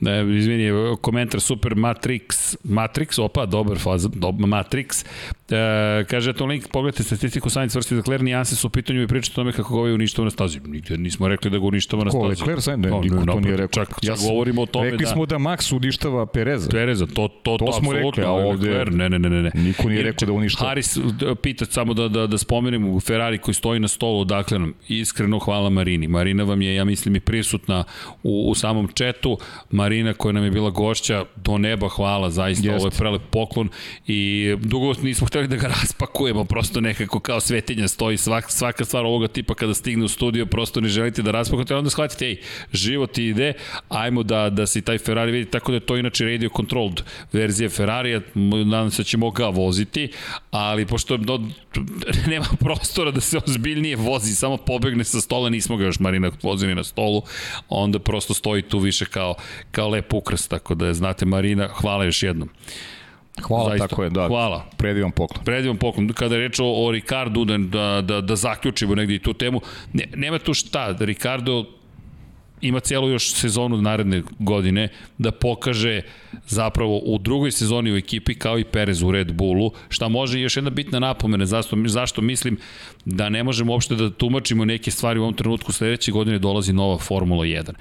Ne, 0.00 0.36
izvini, 0.38 0.70
komentar 1.00 1.40
Super 1.40 1.74
Matrix, 1.74 2.56
Matrix, 2.64 3.20
opa, 3.22 3.46
dobar 3.46 3.78
faza, 3.78 4.08
dobar 4.08 4.48
Matrix. 4.48 5.06
E, 5.50 6.04
kaže, 6.04 6.32
to 6.32 6.46
link, 6.46 6.68
pogledajte 6.68 7.02
statistiku 7.02 7.50
Sainz 7.50 7.76
vrsti 7.76 7.94
Leclerc, 7.94 8.22
nijanse 8.22 8.56
su 8.56 8.66
u 8.66 8.70
pitanju 8.70 9.02
i 9.02 9.06
pričate 9.06 9.32
o 9.32 9.34
tome 9.34 9.52
kako 9.52 9.74
ga 9.74 9.80
ovaj 9.80 9.92
uništava 9.92 10.24
na 10.24 10.30
stazi. 10.30 10.60
Nigde 10.66 10.98
nismo 10.98 11.28
rekli 11.28 11.50
da 11.50 11.58
ga 11.58 11.64
uništava 11.64 12.04
na 12.04 12.10
stazi. 12.10 12.22
Ko, 12.22 12.28
Leclerc 12.28 12.64
Sainz? 12.64 12.82
Ne, 12.82 12.90
no, 12.90 13.00
niko 13.00 13.24
to 13.26 13.40
nije 13.40 13.56
rekao. 13.56 13.84
Čak, 13.84 13.88
čak 13.88 14.04
ja 14.04 14.14
govorimo 14.28 14.62
o 14.62 14.66
tome 14.66 14.84
rekli 14.84 14.98
da... 14.98 15.02
Rekli 15.02 15.12
smo 15.12 15.26
da 15.26 15.36
Max 15.36 15.76
uništava 15.76 16.26
Pereza. 16.26 16.70
Pereza, 16.70 17.06
to, 17.06 17.28
to, 17.28 17.58
to, 17.58 17.66
to 17.66 17.72
smo 17.72 17.92
rekli, 17.92 18.24
a 18.24 18.30
ovde... 18.30 18.68
Leclerc, 18.68 18.94
ne, 18.94 19.08
ne, 19.08 19.18
ne, 19.18 19.42
ne. 19.42 19.50
Niko 19.54 19.88
nije 19.88 20.02
rekao 20.02 20.26
da 20.26 20.32
uništava. 20.32 20.68
Haris 20.68 20.98
pita 21.42 21.64
samo 21.64 21.94
da, 21.94 22.08
da, 22.08 22.26
da 22.26 22.38
spomenem 22.38 23.00
Ferrari 23.00 23.38
koji 23.38 23.54
stoji 23.54 23.80
na 23.80 23.88
stolu, 23.88 24.24
dakle 24.24 24.58
nam, 24.58 24.74
iskreno 24.88 25.38
hvala 25.38 25.70
Marini. 25.70 26.08
Marina 26.08 26.44
vam 26.44 26.62
je, 26.62 26.74
ja 26.74 26.84
mislim, 26.84 27.16
i 27.16 27.20
prisutna 27.20 27.84
u, 28.22 28.50
u 28.50 28.54
samom 28.54 28.88
četu. 28.94 29.38
Marina 29.70 30.14
koja 30.14 30.32
nam 30.32 30.44
je 30.44 30.50
bila 30.50 30.70
gošća, 30.70 31.24
do 31.36 31.58
neba 31.58 31.88
hvala, 31.88 32.30
zaista, 32.30 32.68
Jest. 32.68 32.78
ovo 32.78 32.86
je 32.86 32.98
prelep 32.98 33.22
poklon 33.30 33.68
i 34.06 34.54
dugo 34.60 34.92
nismo 35.02 35.26
hteli 35.36 35.48
da 35.48 35.56
ga 35.56 35.68
raspakujemo, 35.68 36.44
prosto 36.44 36.80
nekako 36.80 37.20
kao 37.20 37.40
svetinja 37.40 37.88
stoji 37.88 38.16
svak, 38.16 38.50
svaka 38.50 38.84
stvar 38.84 39.04
ovoga 39.04 39.28
tipa 39.28 39.54
kada 39.54 39.74
stigne 39.74 40.04
u 40.04 40.08
studio, 40.08 40.46
prosto 40.46 40.80
ne 40.80 40.88
želite 40.88 41.22
da 41.22 41.30
raspakujete, 41.30 41.74
onda 41.74 41.90
shvatite, 41.90 42.26
ej, 42.26 42.36
život 42.72 43.18
ide, 43.18 43.52
ajmo 43.88 44.22
da, 44.22 44.50
da 44.50 44.66
se 44.66 44.80
taj 44.80 44.98
Ferrari 44.98 45.32
vidi, 45.32 45.50
tako 45.50 45.72
da 45.72 45.76
je 45.76 45.80
to 45.80 45.96
inače 45.96 46.24
radio 46.24 46.50
controlled 46.56 47.00
verzija 47.32 47.68
Ferrarija, 47.68 48.20
nadam 48.34 48.90
se 48.90 49.02
da 49.02 49.04
ćemo 49.04 49.30
ga 49.30 49.48
voziti, 49.48 50.08
ali 50.50 50.86
pošto 50.86 51.16
do, 51.16 51.40
nema 52.32 52.46
prostora 52.60 53.10
da 53.10 53.20
se 53.20 53.38
ozbiljnije 53.46 53.96
vozi, 53.96 54.34
samo 54.34 54.56
pobegne 54.56 55.04
sa 55.04 55.20
stola, 55.20 55.48
nismo 55.50 55.76
ga 55.76 55.84
još 55.84 56.00
Marina 56.00 56.30
vozili 56.42 56.74
na 56.74 56.84
stolu, 56.84 57.22
onda 57.68 57.98
prosto 57.98 58.34
stoji 58.34 58.62
tu 58.62 58.78
više 58.78 59.04
kao, 59.04 59.34
kao 59.70 59.88
lep 59.88 60.14
ukras, 60.14 60.48
tako 60.48 60.74
da 60.74 60.86
je, 60.86 60.94
znate 60.94 61.26
Marina, 61.26 61.68
hvala 61.68 62.04
još 62.04 62.22
jednom. 62.22 62.50
Hvala, 63.42 63.68
Zaista. 63.68 63.88
tako 63.88 64.04
je, 64.04 64.10
da. 64.10 64.26
Hvala. 64.28 64.64
Predivan 64.76 65.10
poklon. 65.10 65.44
Predivan 65.44 65.76
poklon. 65.76 66.08
Kada 66.08 66.34
je 66.34 66.40
reč 66.40 66.60
o, 66.60 66.86
o 66.86 66.90
Ricardu, 66.90 67.44
da, 67.44 67.58
da, 67.58 68.02
da, 68.02 68.20
da 68.20 68.36
zaključimo 68.36 68.94
negdje 68.94 69.16
i 69.16 69.22
tu 69.22 69.32
temu, 69.32 69.60
ne, 69.92 70.04
nema 70.14 70.38
tu 70.38 70.54
šta, 70.54 70.96
Ricardo 71.00 71.64
ima 72.60 72.80
cijelu 72.80 73.10
još 73.10 73.32
sezonu 73.32 73.82
naredne 73.82 74.22
godine 74.38 74.88
da 75.18 75.30
pokaže 75.30 76.02
zapravo 76.46 76.98
u 76.98 77.18
drugoj 77.18 77.50
sezoni 77.50 77.92
u 77.92 77.96
ekipi 77.96 78.34
kao 78.34 78.58
i 78.58 78.64
Perez 78.64 79.02
u 79.02 79.10
Red 79.12 79.32
Bullu, 79.32 79.72
šta 79.88 80.08
može 80.08 80.40
još 80.40 80.56
jedna 80.56 80.70
bitna 80.70 80.98
napomena, 80.98 81.46
zašto, 81.46 81.76
zašto 81.86 82.22
mislim 82.22 82.58
da 83.04 83.28
ne 83.28 83.44
možemo 83.44 83.72
uopšte 83.72 83.94
da 83.94 84.10
tumačimo 84.10 84.64
neke 84.64 84.90
stvari 84.90 85.18
u 85.18 85.22
ovom 85.22 85.34
trenutku 85.34 85.72
sledeće 85.72 86.12
godine 86.12 86.38
dolazi 86.38 86.72
nova 86.72 86.98
Formula 86.98 87.44
1 87.44 87.72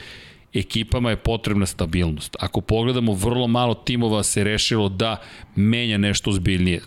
ekipama 0.55 1.09
je 1.09 1.15
potrebna 1.15 1.65
stabilnost. 1.65 2.35
Ako 2.39 2.61
pogledamo, 2.61 3.13
vrlo 3.13 3.47
malo 3.47 3.73
timova 3.73 4.23
se 4.23 4.43
rešilo 4.43 4.89
da 4.89 5.21
menja 5.55 5.97
nešto 5.97 6.31
zbiljnije. 6.31 6.81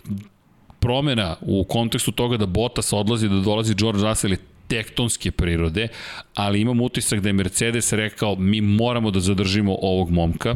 Promena 0.79 1.35
u 1.41 1.63
kontekstu 1.63 2.11
toga 2.11 2.37
da 2.37 2.45
Bottas 2.45 2.93
odlazi, 2.93 3.29
da 3.29 3.35
dolazi 3.35 3.75
George 3.75 4.01
Russell 4.01 4.33
je 4.33 4.39
tektonske 4.67 5.31
prirode, 5.31 5.87
ali 6.35 6.61
imam 6.61 6.81
utisak 6.81 7.19
da 7.19 7.29
je 7.29 7.33
Mercedes 7.33 7.93
rekao 7.93 8.35
mi 8.35 8.61
moramo 8.61 9.11
da 9.11 9.19
zadržimo 9.19 9.77
ovog 9.81 10.11
momka, 10.11 10.55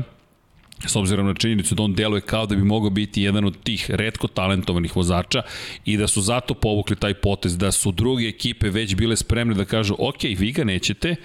s 0.88 0.95
obzirom 0.95 1.27
na 1.27 1.34
činjenicu 1.34 1.76
da 1.76 1.84
on 1.84 1.94
deluje 1.94 2.22
kao 2.22 2.45
da 2.45 2.56
bi 2.56 2.64
mogao 2.64 2.90
biti 2.90 3.22
jedan 3.22 3.45
od 3.45 3.64
tih 3.64 3.91
redko 3.91 4.27
talentovanih 4.27 4.95
vozača 4.95 5.41
i 5.85 5.98
da 5.98 6.07
su 6.07 6.22
zato 6.22 6.53
povukli 6.53 6.95
taj 6.95 7.14
potez, 7.14 7.57
da 7.57 7.72
su 7.72 7.91
druge 7.91 8.27
ekipe 8.27 8.69
već 8.69 8.95
bile 8.95 9.15
spremne 9.15 9.53
da 9.53 9.65
kažu 9.65 9.95
ok, 9.99 10.23
vi 10.23 10.52
ga 10.52 10.64
nećete, 10.64 11.15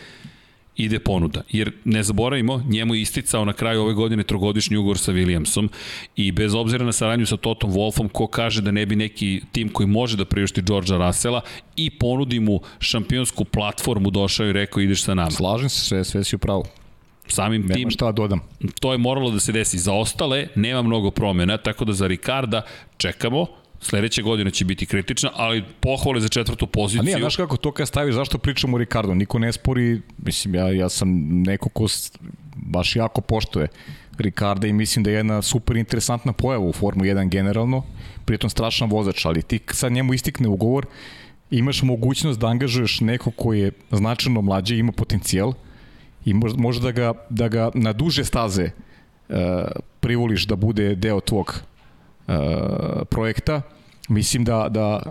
ide 0.78 0.98
ponuda. 0.98 1.42
Jer 1.50 1.72
ne 1.84 2.02
zaboravimo, 2.02 2.64
njemu 2.68 2.94
je 2.94 3.00
isticao 3.00 3.44
na 3.44 3.52
kraju 3.52 3.82
ove 3.82 3.94
godine 3.94 4.22
trogodišnji 4.22 4.76
ugovor 4.76 4.98
sa 4.98 5.12
Williamsom 5.12 5.68
i 6.16 6.32
bez 6.32 6.54
obzira 6.54 6.84
na 6.84 6.92
saradnju 6.92 7.26
sa 7.26 7.36
Totom 7.36 7.72
Wolfom, 7.72 8.08
ko 8.08 8.26
kaže 8.26 8.62
da 8.62 8.70
ne 8.70 8.86
bi 8.86 8.96
neki 8.96 9.40
tim 9.52 9.68
koji 9.68 9.86
može 9.86 10.16
da 10.16 10.24
priušti 10.24 10.62
Georgea 10.62 11.06
Russella 11.06 11.40
i 11.76 11.90
ponudi 11.90 12.40
mu 12.40 12.60
šampionsku 12.78 13.44
platformu 13.44 14.10
došao 14.10 14.46
i 14.46 14.52
rekao 14.52 14.80
ideš 14.80 15.02
sa 15.02 15.14
nama. 15.14 15.30
Slažem 15.30 15.68
se, 15.68 15.80
sve, 15.80 16.04
sve 16.04 16.24
si 16.24 16.36
u 16.36 16.38
pravu. 16.38 16.64
Samim 17.26 17.62
Nema 17.62 17.74
tim, 17.74 17.90
šta 17.90 18.06
da 18.06 18.12
dodam. 18.12 18.40
To 18.80 18.92
je 18.92 18.98
moralo 18.98 19.30
da 19.30 19.40
se 19.40 19.52
desi. 19.52 19.78
Za 19.78 19.92
ostale 19.92 20.46
nema 20.54 20.82
mnogo 20.82 21.10
promjena, 21.10 21.56
tako 21.56 21.84
da 21.84 21.92
za 21.92 22.06
Ricarda 22.06 22.62
čekamo, 22.96 23.46
Sledeće 23.80 24.22
godine 24.22 24.50
će 24.50 24.64
biti 24.64 24.86
kritična, 24.86 25.30
ali 25.34 25.64
pohvale 25.80 26.20
za 26.20 26.28
četvrtu 26.28 26.66
poziciju. 26.66 27.00
A 27.00 27.04
nije, 27.04 27.18
znaš 27.18 27.36
kako 27.36 27.56
to 27.56 27.72
kad 27.72 27.88
stavi, 27.88 28.12
zašto 28.12 28.38
pričamo 28.38 28.76
o 28.76 28.78
Ricardo? 28.78 29.14
Niko 29.14 29.38
ne 29.38 29.52
spori, 29.52 30.00
mislim, 30.18 30.54
ja, 30.54 30.70
ja 30.70 30.88
sam 30.88 31.08
neko 31.42 31.68
ko 31.68 31.86
baš 32.56 32.96
jako 32.96 33.20
poštoje 33.20 33.68
Ricarda 34.18 34.66
i 34.66 34.72
mislim 34.72 35.02
da 35.02 35.10
je 35.10 35.16
jedna 35.16 35.42
super 35.42 35.76
interesantna 35.76 36.32
pojava 36.32 36.64
u 36.64 36.72
Formu 36.72 37.04
1 37.04 37.28
generalno, 37.28 37.82
pritom 38.24 38.50
strašan 38.50 38.90
vozač, 38.90 39.24
ali 39.24 39.42
ti 39.42 39.60
sad 39.70 39.92
njemu 39.92 40.14
istikne 40.14 40.48
ugovor, 40.48 40.86
imaš 41.50 41.82
mogućnost 41.82 42.40
da 42.40 42.46
angažuješ 42.46 43.00
neko 43.00 43.30
ko 43.30 43.52
je 43.52 43.72
značajno 43.90 44.42
mlađe, 44.42 44.78
ima 44.78 44.92
potencijal 44.92 45.52
i 46.24 46.34
može 46.34 46.80
da 46.80 46.90
ga, 46.90 47.12
da 47.30 47.48
ga 47.48 47.70
na 47.74 47.92
duže 47.92 48.24
staze 48.24 48.70
uh, 49.28 49.36
privoliš 50.00 50.46
da 50.46 50.56
bude 50.56 50.94
deo 50.94 51.20
tvog 51.20 51.62
uh, 52.28 52.34
projekta, 53.10 53.62
mislim 54.08 54.44
da, 54.44 54.68
da, 54.70 55.02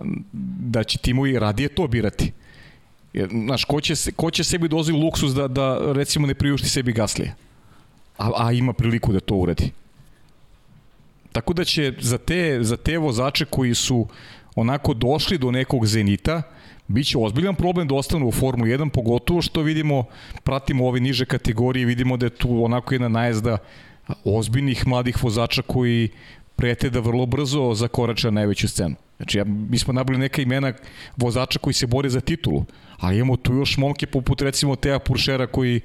da 0.60 0.84
će 0.84 0.98
timovi 0.98 1.40
radije 1.40 1.70
to 1.70 1.88
birati. 1.88 2.32
Jer, 3.14 3.30
znaš, 3.30 3.64
ko 3.64 3.82
će, 3.82 3.96
se, 3.96 4.12
ko 4.12 4.32
će 4.32 4.44
sebi 4.44 4.68
dozi 4.68 4.92
luksus 4.92 5.34
da, 5.34 5.48
da 5.48 5.94
recimo 5.94 6.28
ne 6.28 6.34
priušti 6.34 6.70
sebi 6.70 6.94
gaslije? 6.94 7.36
A, 8.18 8.32
a 8.46 8.52
ima 8.52 8.74
priliku 8.74 9.14
da 9.14 9.20
to 9.20 9.36
uradi. 9.36 9.72
Tako 11.32 11.54
da 11.54 11.64
će 11.64 11.94
za 12.00 12.18
te, 12.18 12.60
za 12.62 12.78
te 12.78 12.98
vozače 12.98 13.46
koji 13.46 13.76
su 13.76 14.08
onako 14.56 14.94
došli 14.94 15.38
do 15.38 15.52
nekog 15.52 15.86
zenita, 15.86 16.42
biće 16.88 17.18
ozbiljan 17.18 17.56
problem 17.56 17.88
da 17.88 17.96
ostanu 17.96 18.28
u 18.28 18.32
Formu 18.32 18.66
1, 18.66 18.90
pogotovo 18.90 19.42
što 19.42 19.62
vidimo, 19.62 20.04
pratimo 20.44 20.88
ove 20.88 21.00
niže 21.00 21.26
kategorije, 21.26 21.86
vidimo 21.86 22.18
da 22.18 22.26
je 22.26 22.30
tu 22.30 22.64
onako 22.64 22.94
jedna 22.94 23.08
najezda 23.08 23.58
ozbiljnih 24.24 24.88
mladih 24.88 25.24
vozača 25.24 25.62
koji 25.62 26.10
prete 26.58 26.90
da 26.90 27.00
vrlo 27.00 27.26
brzo 27.26 27.74
zakorače 27.74 28.28
na 28.28 28.32
najveću 28.32 28.68
scenu. 28.68 28.96
Znači, 29.18 29.38
ja, 29.38 29.44
mi 29.44 29.78
smo 29.78 29.94
nabili 29.94 30.18
neka 30.18 30.42
imena 30.42 30.74
vozača 31.18 31.60
koji 31.60 31.74
se 31.74 31.88
bore 31.88 32.10
za 32.10 32.22
titulu, 32.22 32.66
a 33.00 33.14
imamo 33.14 33.38
tu 33.38 33.54
još 33.54 33.78
momke 33.78 34.08
poput 34.08 34.42
recimo 34.42 34.76
Teja 34.76 35.00
Puršera 35.00 35.48
koji 35.48 35.82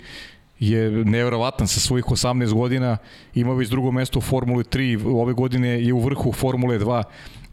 je 0.61 0.90
nevjerovatan 0.90 1.69
sa 1.69 1.81
svojih 1.81 2.05
18 2.05 2.53
godina, 2.53 2.97
ima 3.35 3.55
već 3.55 3.69
drugo 3.69 3.90
mesto 3.90 4.19
u 4.19 4.23
Formuli 4.23 4.65
3, 4.65 5.07
ove 5.07 5.32
godine 5.32 5.69
je 5.69 5.93
u 5.93 6.01
vrhu 6.01 6.32
Formule 6.32 6.78
2, 6.78 7.03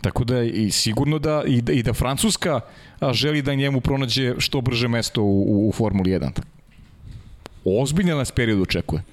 tako 0.01 0.23
da 0.23 0.43
i 0.43 0.71
sigurno 0.71 1.19
da 1.19 1.43
i 1.47 1.61
da, 1.61 1.73
i 1.73 1.83
da 1.83 1.93
Francuska 1.93 2.59
želi 3.11 3.41
da 3.41 3.55
njemu 3.55 3.81
pronađe 3.81 4.35
što 4.37 4.61
brže 4.61 4.87
mesto 4.87 5.21
u, 5.21 5.41
u, 5.41 5.69
u 5.69 5.71
Formuli 5.71 6.11
1. 6.11 6.29
Ozbiljno 7.65 8.15
nas 8.15 8.31
period 8.31 8.61
očekuje. 8.61 9.03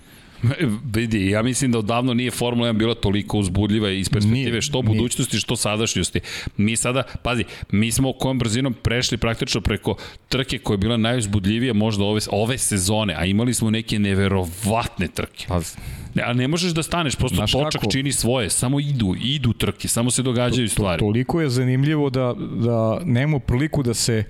Vidi, 0.95 1.27
ja 1.27 1.43
mislim 1.43 1.73
da 1.73 1.79
odavno 1.79 2.15
nije 2.15 2.31
Formula 2.31 2.69
1 2.69 2.73
bila 2.73 2.95
toliko 2.95 3.39
uzbudljiva 3.39 3.91
iz 3.91 4.09
perspektive 4.09 4.51
Nije, 4.51 4.63
što 4.63 4.83
nije. 4.83 4.89
budućnosti, 4.89 5.39
što 5.39 5.57
sadašnjosti. 5.57 6.21
Mi 6.57 6.77
sada, 6.77 7.03
pazi, 7.23 7.45
mi 7.71 7.93
smo 7.93 8.13
kojom 8.13 8.39
brzinom 8.39 8.75
prešli 8.75 9.17
praktično 9.19 9.61
preko 9.61 9.97
trke 10.29 10.59
koja 10.59 10.75
je 10.75 10.79
bila 10.79 10.97
najuzbudljivija 10.97 11.75
možda 11.75 12.05
ove, 12.05 12.21
ove 12.31 12.59
sezone, 12.59 13.15
a 13.15 13.25
imali 13.25 13.55
smo 13.55 13.71
neke 13.71 13.99
neverovatne 13.99 15.09
trke. 15.09 15.45
Pa, 15.49 15.61
Ne, 16.15 16.23
a 16.23 16.33
ne 16.33 16.49
možeš 16.49 16.73
da 16.73 16.83
staneš, 16.83 17.17
prosto 17.17 17.37
Znaš 17.37 17.53
točak 17.53 17.81
kako? 17.81 17.93
čini 17.93 18.13
svoje, 18.13 18.51
samo 18.51 18.81
idu, 18.81 19.15
idu 19.21 19.53
trke, 19.53 19.89
samo 19.89 20.11
se 20.11 20.23
događaju 20.23 20.69
stvari. 20.69 20.99
toliko 21.01 21.41
je 21.41 21.49
zanimljivo 21.49 22.11
da, 22.11 22.35
da 22.39 23.01
nemamo 23.05 23.39
priliku 23.39 23.83
da 23.83 23.95
se, 23.95 24.25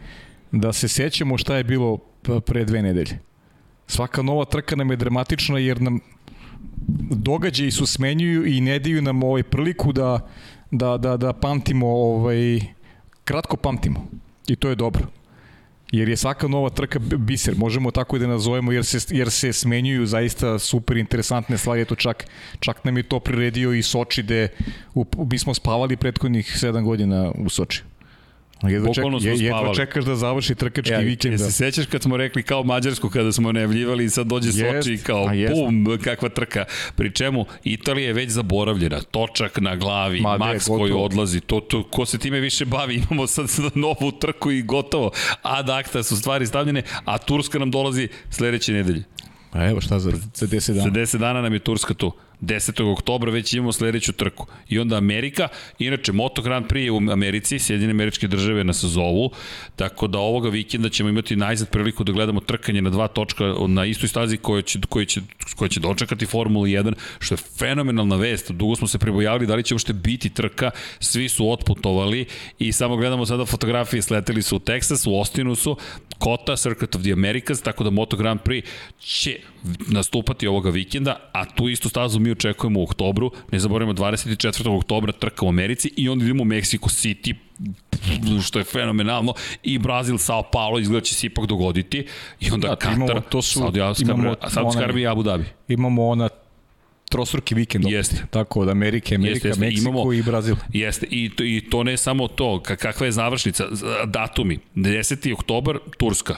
da 0.53 0.73
se 0.73 0.89
sećamo 0.89 1.39
šta 1.39 1.57
je 1.57 1.65
bilo 1.65 1.97
pre 2.47 2.65
dve 2.65 2.83
nedelje. 2.83 3.19
Svaka 3.87 4.23
nova 4.23 4.45
trka 4.45 4.77
nam 4.77 4.91
je 4.91 4.97
dramatična 4.97 5.59
jer 5.59 5.81
nam 5.83 6.01
događaji 7.11 7.71
su 7.71 7.87
smenjuju 7.87 8.47
i 8.47 8.61
ne 8.61 8.79
daju 8.79 9.03
nam 9.03 9.23
ovaj 9.23 9.43
priliku 9.43 9.93
da, 9.93 10.29
da, 10.71 10.97
da, 10.97 11.17
da 11.17 11.33
pamtimo 11.33 11.87
ovaj, 11.87 12.61
kratko 13.25 13.57
pamtimo. 13.57 14.07
I 14.49 14.57
to 14.57 14.69
je 14.69 14.75
dobro. 14.75 15.07
Jer 15.93 16.09
je 16.09 16.17
svaka 16.17 16.49
nova 16.49 16.71
trka 16.71 16.99
biser, 16.99 17.55
možemo 17.57 17.91
tako 17.91 18.17
i 18.17 18.19
da 18.19 18.27
nazovemo, 18.27 18.73
jer 18.73 18.85
se, 18.85 18.99
jer 19.11 19.31
se 19.31 19.53
smenjuju 19.53 20.07
zaista 20.07 20.59
super 20.59 20.97
interesantne 20.97 21.59
stvari, 21.59 21.81
eto 21.81 21.95
čak, 21.95 22.27
čak 22.61 22.85
nam 22.85 22.97
je 22.97 23.03
to 23.03 23.21
priredio 23.21 23.73
i 23.73 23.83
Soči, 23.83 24.23
gde 24.23 24.49
u, 24.95 25.07
mi 25.31 25.39
smo 25.39 25.55
spavali 25.55 25.97
prethodnih 25.97 26.57
7 26.63 26.85
godina 26.85 27.33
u 27.39 27.49
Soči. 27.49 27.83
Jedva, 28.63 28.89
ček, 28.89 29.03
smo 29.03 29.19
je- 29.21 29.37
jedva 29.37 29.75
čekaš 29.75 30.05
da 30.05 30.17
završi 30.17 30.55
trkački 30.55 30.93
Ja, 30.93 30.99
vikend. 30.99 31.33
jel 31.33 31.39
Da. 31.39 31.45
se 31.45 31.53
sećaš 31.53 31.87
kad 31.87 32.03
smo 32.03 32.17
rekli 32.17 32.43
kao 32.43 32.63
Mađarsku 32.63 33.09
kada 33.11 33.33
smo 33.33 33.53
najavljivali 33.53 34.05
i 34.05 34.11
sad 34.11 34.27
dođe 34.27 34.49
Jest, 34.49 34.61
Soči 34.79 34.95
i 34.95 34.99
kao 34.99 35.27
bum, 35.51 35.99
kakva 35.99 36.29
trka. 36.29 36.65
Pri 36.95 37.13
čemu 37.13 37.47
Italija 37.65 38.07
je 38.07 38.13
već 38.13 38.31
zaboravljena, 38.31 39.01
točak 39.01 39.61
na 39.61 39.77
glavi, 39.77 40.21
Ma, 40.21 40.33
ne, 40.33 40.45
Max 40.47 40.67
koji 40.69 40.81
gotovo. 40.83 41.05
odlazi, 41.05 41.41
to, 41.41 41.61
to, 41.61 41.83
ko 41.85 42.07
se 42.07 42.19
time 42.19 42.41
više 42.41 42.65
bavi, 42.65 42.95
imamo 43.03 43.27
sad 43.27 43.47
novu 43.75 44.13
trku 44.13 44.51
i 44.51 44.63
gotovo. 44.63 45.11
Ad 45.43 45.71
acta 45.71 46.03
su 46.03 46.17
stvari 46.17 46.47
stavljene, 46.47 46.83
a 47.05 47.19
Turska 47.19 47.59
nam 47.59 47.71
dolazi 47.71 48.09
sledeće 48.31 48.73
nedelje. 48.73 49.03
A 49.53 49.67
evo 49.67 49.81
šta 49.81 49.99
za, 49.99 50.11
za 50.35 50.47
10 50.47 50.59
Za 50.61 50.73
dana. 50.75 50.91
10 50.93 51.19
dana 51.19 51.41
nam 51.43 51.53
je 51.53 51.59
Turska 51.59 51.95
tu. 51.95 52.13
10. 52.41 52.93
oktobra 52.93 53.31
već 53.31 53.53
imamo 53.53 53.73
sledeću 53.73 54.13
trku. 54.13 54.47
I 54.69 54.79
onda 54.79 54.97
Amerika, 54.97 55.49
inače 55.79 56.13
Moto 56.13 56.43
Grand 56.43 56.67
Prix 56.67 56.85
je 56.85 56.91
u 56.91 57.13
Americi, 57.13 57.59
Sjedine 57.59 57.91
američke 57.91 58.29
države 58.29 58.65
nas 58.65 58.85
zovu, 58.85 59.31
tako 59.77 60.07
da 60.07 60.19
ovoga 60.19 60.49
vikenda 60.49 60.89
ćemo 60.89 61.09
imati 61.09 61.37
najzad 61.37 61.71
priliku 61.71 62.05
da 62.05 62.13
gledamo 62.13 62.41
trkanje 62.41 62.83
na 62.83 62.91
dva 62.91 63.09
točka 63.09 63.55
na 63.69 63.85
istoj 63.85 64.09
stazi 64.09 64.37
koja 64.37 64.63
će, 64.63 64.79
koja 64.89 65.07
će, 65.07 65.21
koja 65.57 65.69
će 65.69 65.81
dočekati 65.81 66.27
Formulu 66.27 66.67
1, 66.67 66.95
što 67.19 67.35
je 67.35 67.39
fenomenalna 67.59 68.17
vest. 68.17 68.51
Dugo 68.51 68.77
smo 68.77 68.87
se 68.87 68.99
pribojavali 68.99 69.47
da 69.47 69.55
li 69.55 69.63
će 69.63 69.75
uopšte 69.75 69.93
biti 69.93 70.31
trka, 70.31 70.71
svi 71.01 71.29
su 71.29 71.51
otputovali 71.51 72.27
i 72.59 72.73
samo 72.73 72.97
gledamo 72.97 73.27
sada 73.27 73.45
fotografije, 73.45 74.03
sleteli 74.03 74.43
su 74.43 74.57
u 74.57 74.61
Texas, 74.61 75.11
u 75.11 75.19
Austinu 75.19 75.55
su, 75.55 75.77
Kota, 76.19 76.57
Circuit 76.57 76.95
of 76.95 77.03
the 77.03 77.13
Americas, 77.13 77.63
tako 77.63 77.85
da 77.85 77.91
Moto 77.91 78.17
Grand 78.17 78.41
Prix 78.41 78.65
će 78.99 79.37
nastupati 79.89 80.47
ovoga 80.47 80.71
vikenda, 80.71 81.31
a 81.33 81.45
tu 81.45 81.69
istu 81.69 81.89
stazu 81.89 82.21
mi 82.27 82.33
očekujemo 82.33 82.81
u 82.81 82.85
oktobru, 82.85 83.31
ne 83.53 83.59
zaboravimo 83.59 83.93
24. 83.95 84.37
oktobra 84.69 85.13
trka 85.13 85.47
u 85.47 85.49
Americi 85.49 85.91
i 85.97 86.09
onda 86.09 86.25
idemo 86.25 86.43
u 86.43 86.47
Mexico 86.47 86.89
City, 86.89 87.35
što 88.43 88.59
je 88.59 88.65
fenomenalno, 88.65 89.35
i 89.63 89.79
Brazil, 89.79 90.19
Sao 90.19 90.43
Paulo 90.45 90.79
izgleda 90.79 91.05
će 91.05 91.15
se 91.15 91.27
ipak 91.27 91.47
dogoditi, 91.47 92.07
i 92.41 92.51
onda 92.51 92.69
Da, 92.69 92.77
Katar, 92.77 92.93
imamo- 92.95 93.21
to 93.21 93.43
su- 93.43 93.59
Saudi 94.49 94.79
Arabija 94.79 95.03
i 95.03 95.13
Abu 95.13 95.23
Dhabi. 95.23 95.45
Imamo 95.69 96.07
ona 96.07 96.29
trostruki 97.07 97.55
vikend. 97.55 97.85
Jeste. 97.85 98.23
Tako 98.31 98.61
od 98.61 98.69
Amerike, 98.69 99.15
Amerika, 99.15 99.35
Jeste, 99.37 99.49
jeste. 99.49 99.61
Meksiko 99.61 99.91
Imamo- 99.91 100.13
i 100.13 100.23
Brazil. 100.23 100.57
Jeste, 100.71 101.07
i 101.11 101.31
to, 101.31 101.45
i 101.45 101.63
to 101.71 101.83
ne 101.83 101.97
samo 101.97 102.29
to, 102.29 102.45
ka- 102.59 102.77
kakva 102.77 103.07
je 103.07 103.13
završnica, 103.13 103.65
datumi, 104.07 104.59
10. 104.75 105.33
oktobar, 105.33 105.79
Turska, 105.97 106.37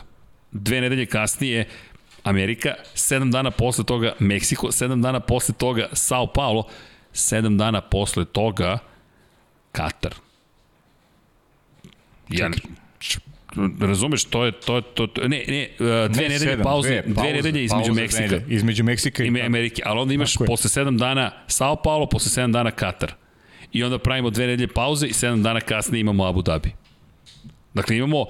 dve 0.53 0.81
nedelje 0.81 1.07
kasnije, 1.07 1.65
Amerika, 2.25 2.75
sedam 2.95 3.31
dana 3.31 3.51
posle 3.51 3.85
toga 3.85 4.13
Meksiko, 4.19 4.73
sedam 4.73 5.03
dana 5.03 5.21
posle 5.21 5.55
toga 5.55 5.89
Sao 5.93 6.27
Paulo, 6.27 6.65
sedam 7.13 7.59
dana 7.59 7.81
posle 7.81 8.25
toga 8.25 8.79
Katar. 9.73 10.15
Ja, 12.29 12.51
razumeš, 13.81 14.25
to 14.25 14.45
je, 14.45 14.53
to 14.53 14.77
je, 14.77 14.83
to, 14.83 15.07
to 15.07 15.29
ne, 15.29 15.45
ne, 15.49 15.69
uh, 15.73 15.87
dve 16.13 16.23
Ne, 16.23 16.29
nedelje 16.29 16.39
sedam, 16.39 16.63
pauze, 16.63 16.89
dve, 16.89 17.03
dve, 17.03 17.15
pauze, 17.15 17.33
nedelje 17.33 17.65
između 17.65 17.87
pauze, 17.87 18.01
Meksika. 18.01 18.23
nedelje. 18.23 18.45
Između 18.49 18.85
Meksika 18.85 19.25
i 19.25 19.27
Ime 19.27 19.43
Amerike, 19.43 19.83
ali 19.85 20.01
onda 20.01 20.15
imaš 20.15 20.35
posle 20.47 20.85
7 20.85 20.99
dana 20.99 21.33
Sao 21.47 21.77
Paulo, 21.77 22.07
posle 22.07 22.43
7 22.43 22.53
dana 22.53 22.71
Katar. 22.71 23.15
I 23.73 23.85
onda 23.85 23.99
pravimo 23.99 24.31
dve 24.31 24.47
nedelje 24.47 24.69
pauze 24.69 25.07
i 25.07 25.13
7 25.13 25.43
dana 25.43 25.61
kasnije 25.61 26.01
imamo 26.01 26.27
Abu 26.27 26.43
Dhabi. 26.43 26.73
Dakle, 27.75 27.97
imamo 27.97 28.27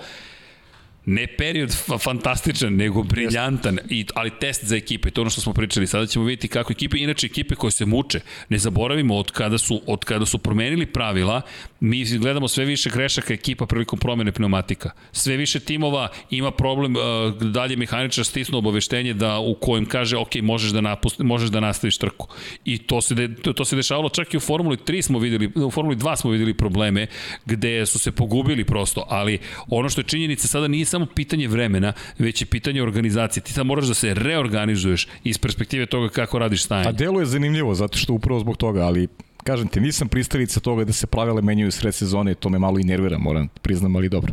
ne 1.06 1.26
period 1.26 1.70
fa 1.86 1.98
fantastičan, 1.98 2.76
nego 2.76 3.02
briljantan, 3.02 3.78
i, 3.90 4.06
ali 4.14 4.30
test 4.40 4.64
za 4.64 4.76
ekipe, 4.76 5.10
to 5.10 5.20
je 5.20 5.22
ono 5.22 5.30
što 5.30 5.40
smo 5.40 5.52
pričali. 5.52 5.86
Sada 5.86 6.06
ćemo 6.06 6.24
vidjeti 6.24 6.48
kako 6.48 6.72
ekipe, 6.72 6.98
inače 6.98 7.26
ekipe 7.26 7.54
koje 7.54 7.70
se 7.70 7.86
muče, 7.86 8.20
ne 8.48 8.58
zaboravimo 8.58 9.16
od 9.16 9.30
kada 9.30 9.58
su, 9.58 9.82
od 9.86 10.04
kada 10.04 10.26
su 10.26 10.38
promenili 10.38 10.86
pravila, 10.86 11.42
mi 11.80 12.04
gledamo 12.18 12.48
sve 12.48 12.64
više 12.64 12.90
grešaka 12.90 13.34
ekipa 13.34 13.66
prilikom 13.66 13.98
promene 13.98 14.32
pneumatika. 14.32 14.90
Sve 15.12 15.36
više 15.36 15.60
timova 15.60 16.08
ima 16.30 16.50
problem, 16.50 16.96
uh, 16.96 17.42
dalje 17.42 17.76
mehaničar 17.76 18.24
stisnu 18.24 18.58
obaveštenje 18.58 19.14
da 19.14 19.38
u 19.38 19.54
kojem 19.54 19.86
kaže 19.86 20.16
ok, 20.16 20.34
možeš 20.42 20.70
da, 20.70 20.80
napusti, 20.80 21.22
možeš 21.22 21.50
da 21.50 21.60
nastaviš 21.60 21.98
trku. 21.98 22.28
I 22.64 22.78
to 22.78 23.00
se, 23.00 23.14
de, 23.14 23.34
to, 23.34 23.52
to 23.52 23.64
se 23.64 23.76
dešavalo 23.76 24.08
čak 24.08 24.34
i 24.34 24.36
u 24.36 24.40
Formuli 24.40 24.76
3 24.76 25.02
smo 25.02 25.18
videli, 25.18 25.50
u 25.54 25.70
Formuli 25.70 25.96
2 25.96 26.16
smo 26.16 26.30
videli 26.30 26.54
probleme 26.54 27.06
gde 27.46 27.86
su 27.86 27.98
se 27.98 28.12
pogubili 28.12 28.64
prosto, 28.64 29.06
ali 29.08 29.38
ono 29.68 29.88
što 29.88 30.00
je 30.00 30.04
činjenica 30.04 30.48
sada 30.48 30.68
nije 30.68 30.84
samo 30.98 31.06
pitanje 31.14 31.48
vremena, 31.48 31.92
već 32.18 32.42
je 32.42 32.46
pitanje 32.46 32.82
organizacije. 32.82 33.42
Ti 33.42 33.52
sad 33.52 33.66
moraš 33.66 33.86
da 33.86 33.94
se 33.94 34.14
reorganizuješ 34.14 35.08
iz 35.24 35.38
perspektive 35.38 35.86
toga 35.86 36.08
kako 36.08 36.38
radiš 36.38 36.60
A 36.60 36.64
stajanje. 36.64 36.92
delo 36.92 37.20
je 37.20 37.26
zanimljivo, 37.26 37.74
zato 37.74 37.98
što 37.98 38.12
upravo 38.12 38.40
zbog 38.40 38.56
toga, 38.56 38.80
ali 38.80 39.08
kažem 39.44 39.68
ti, 39.68 39.80
nisam 39.80 40.08
pristalica 40.08 40.60
toga 40.60 40.84
da 40.84 40.92
se 40.92 41.06
pravila 41.06 41.40
menjaju 41.40 41.70
sred 41.72 41.94
sezone, 41.94 42.34
to 42.34 42.48
me 42.48 42.58
malo 42.58 42.78
i 42.78 42.84
nervira, 42.84 43.18
moram 43.18 43.46
da 43.46 43.60
priznam, 43.62 43.96
ali 43.96 44.08
dobro. 44.08 44.32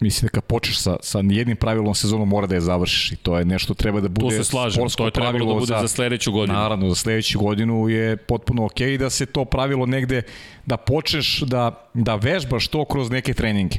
Mislim 0.00 0.26
da 0.26 0.32
kad 0.32 0.44
počneš 0.44 0.78
sa, 0.78 0.96
sa 1.02 1.18
jednim 1.18 1.56
pravilom 1.56 1.94
sezonom 1.94 2.28
mora 2.28 2.46
da 2.46 2.54
je 2.54 2.60
završiš 2.60 3.12
i 3.12 3.16
to 3.16 3.38
je 3.38 3.44
nešto 3.44 3.74
treba 3.74 4.00
da 4.00 4.08
bude 4.08 4.36
se 4.36 4.44
slažem, 4.44 4.88
to 4.96 5.04
je 5.04 5.10
trebalo 5.10 5.38
da 5.38 5.54
bude 5.54 5.66
za, 5.66 5.78
za 5.80 5.88
sledeću 5.88 6.32
godinu. 6.32 6.58
Naravno, 6.58 6.88
za 6.88 6.94
sledeću 6.94 7.38
godinu 7.38 7.88
je 7.88 8.16
potpuno 8.16 8.64
okej 8.64 8.88
okay 8.88 8.98
da 8.98 9.10
se 9.10 9.26
to 9.26 9.44
pravilo 9.44 9.86
negde, 9.86 10.22
da 10.66 10.76
počneš 10.76 11.40
da, 11.40 11.90
da 11.94 12.14
vežbaš 12.14 12.68
to 12.68 12.84
kroz 12.84 13.10
neke 13.10 13.34
treninge 13.34 13.78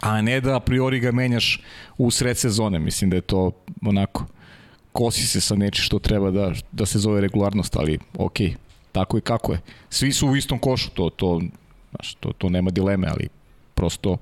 a 0.00 0.22
ne 0.22 0.40
da 0.40 0.56
a 0.56 0.60
priori 0.60 1.00
ga 1.00 1.12
menjaš 1.12 1.60
u 1.98 2.10
sred 2.10 2.38
sezone. 2.38 2.78
Mislim 2.78 3.10
da 3.10 3.16
je 3.16 3.22
to 3.22 3.50
onako 3.86 4.26
kosi 4.92 5.26
se 5.26 5.40
sa 5.40 5.56
nečim 5.56 5.82
što 5.82 5.98
treba 5.98 6.30
da, 6.30 6.52
da 6.72 6.86
se 6.86 6.98
zove 6.98 7.20
regularnost, 7.20 7.76
ali 7.76 7.98
ok, 8.18 8.36
tako 8.92 9.18
i 9.18 9.20
kako 9.20 9.52
je. 9.52 9.60
Svi 9.90 10.12
su 10.12 10.28
u 10.28 10.36
istom 10.36 10.58
košu, 10.58 10.90
to, 10.90 11.10
to, 11.10 11.40
znaš, 11.90 12.14
to, 12.14 12.32
to 12.32 12.48
nema 12.48 12.70
dileme, 12.70 13.08
ali 13.08 13.28
prosto 13.74 14.16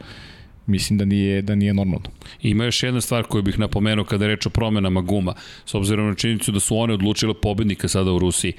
mislim 0.67 0.99
da 0.99 1.05
nije, 1.05 1.43
da 1.43 1.55
nije 1.55 1.75
normalno. 1.75 2.11
Ima 2.43 2.65
još 2.65 2.83
jedna 2.83 3.01
stvar 3.01 3.25
koju 3.25 3.43
bih 3.43 3.59
napomenuo 3.59 4.05
kada 4.05 4.25
je 4.25 4.29
reč 4.29 4.47
o 4.47 4.51
promenama 4.51 5.01
guma, 5.01 5.35
s 5.67 5.75
obzirom 5.75 6.09
na 6.09 6.15
činjenicu 6.15 6.53
da 6.53 6.61
su 6.61 6.77
one 6.77 6.95
odlučile 6.95 7.35
pobednika 7.35 7.89
sada 7.89 8.13
u 8.13 8.19
Rusiji 8.19 8.53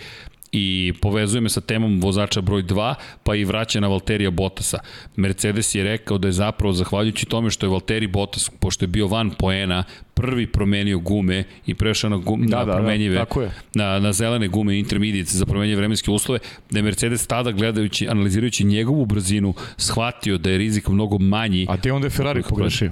i 0.51 0.93
povezuje 1.01 1.41
me 1.41 1.49
sa 1.49 1.61
temom 1.61 2.01
vozača 2.01 2.41
broj 2.41 2.63
2, 2.63 2.93
pa 3.23 3.35
i 3.35 3.43
vraća 3.43 3.79
na 3.79 3.87
Valterija 3.87 4.31
Bottasa. 4.31 4.79
Mercedes 5.15 5.75
je 5.75 5.83
rekao 5.83 6.17
da 6.17 6.27
je 6.27 6.31
zapravo, 6.31 6.73
zahvaljujući 6.73 7.25
tome 7.25 7.49
što 7.49 7.65
je 7.65 7.69
Valtteri 7.69 8.07
Bottas, 8.07 8.49
pošto 8.59 8.83
je 8.83 8.87
bio 8.87 9.07
van 9.07 9.31
poena, 9.39 9.83
prvi 10.13 10.47
promenio 10.47 10.99
gume 10.99 11.43
i 11.65 11.75
prešao 11.75 12.09
na, 12.09 12.17
gum, 12.17 12.47
Da, 12.47 12.57
na 12.57 12.65
da, 12.65 12.71
da, 12.71 12.77
promenjive, 12.77 13.15
je. 13.15 13.51
na, 13.73 13.99
na 13.99 14.13
zelene 14.13 14.47
gume 14.47 14.79
intermediate 14.79 15.31
za 15.31 15.45
promenjive 15.45 15.77
vremenske 15.77 16.11
uslove, 16.11 16.39
da 16.69 16.79
je 16.79 16.83
Mercedes 16.83 17.27
tada 17.27 17.51
gledajući, 17.51 18.07
analizirajući 18.07 18.63
njegovu 18.63 19.05
brzinu, 19.05 19.53
shvatio 19.77 20.37
da 20.37 20.49
je 20.49 20.57
rizik 20.57 20.87
mnogo 20.87 21.17
manji. 21.17 21.65
A 21.69 21.77
gde 21.77 21.91
onda 21.91 22.05
je 22.05 22.11
Ferrari 22.11 22.43
pogrešio? 22.49 22.91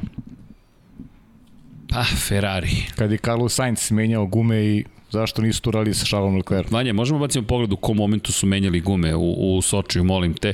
Pa, 1.89 2.03
Ferrari. 2.03 2.71
Kad 2.95 3.11
je 3.11 3.17
Carlos 3.17 3.53
Sainz 3.53 3.91
menjao 3.91 4.25
gume 4.25 4.65
i 4.65 4.83
zašto 5.11 5.41
nisu 5.41 5.61
to 5.61 5.71
radili 5.71 5.95
sa 5.95 6.05
Charlesom 6.05 6.37
Leclerc? 6.37 6.71
Vanja, 6.71 6.93
možemo 6.93 7.19
bacimo 7.19 7.47
pogled 7.47 7.73
u 7.73 7.77
kom 7.77 7.97
momentu 7.97 8.31
su 8.31 8.47
menjali 8.47 8.79
gume 8.79 9.15
u, 9.15 9.57
u 9.57 9.61
Sočiju, 9.61 10.03
molim 10.03 10.33
te. 10.33 10.53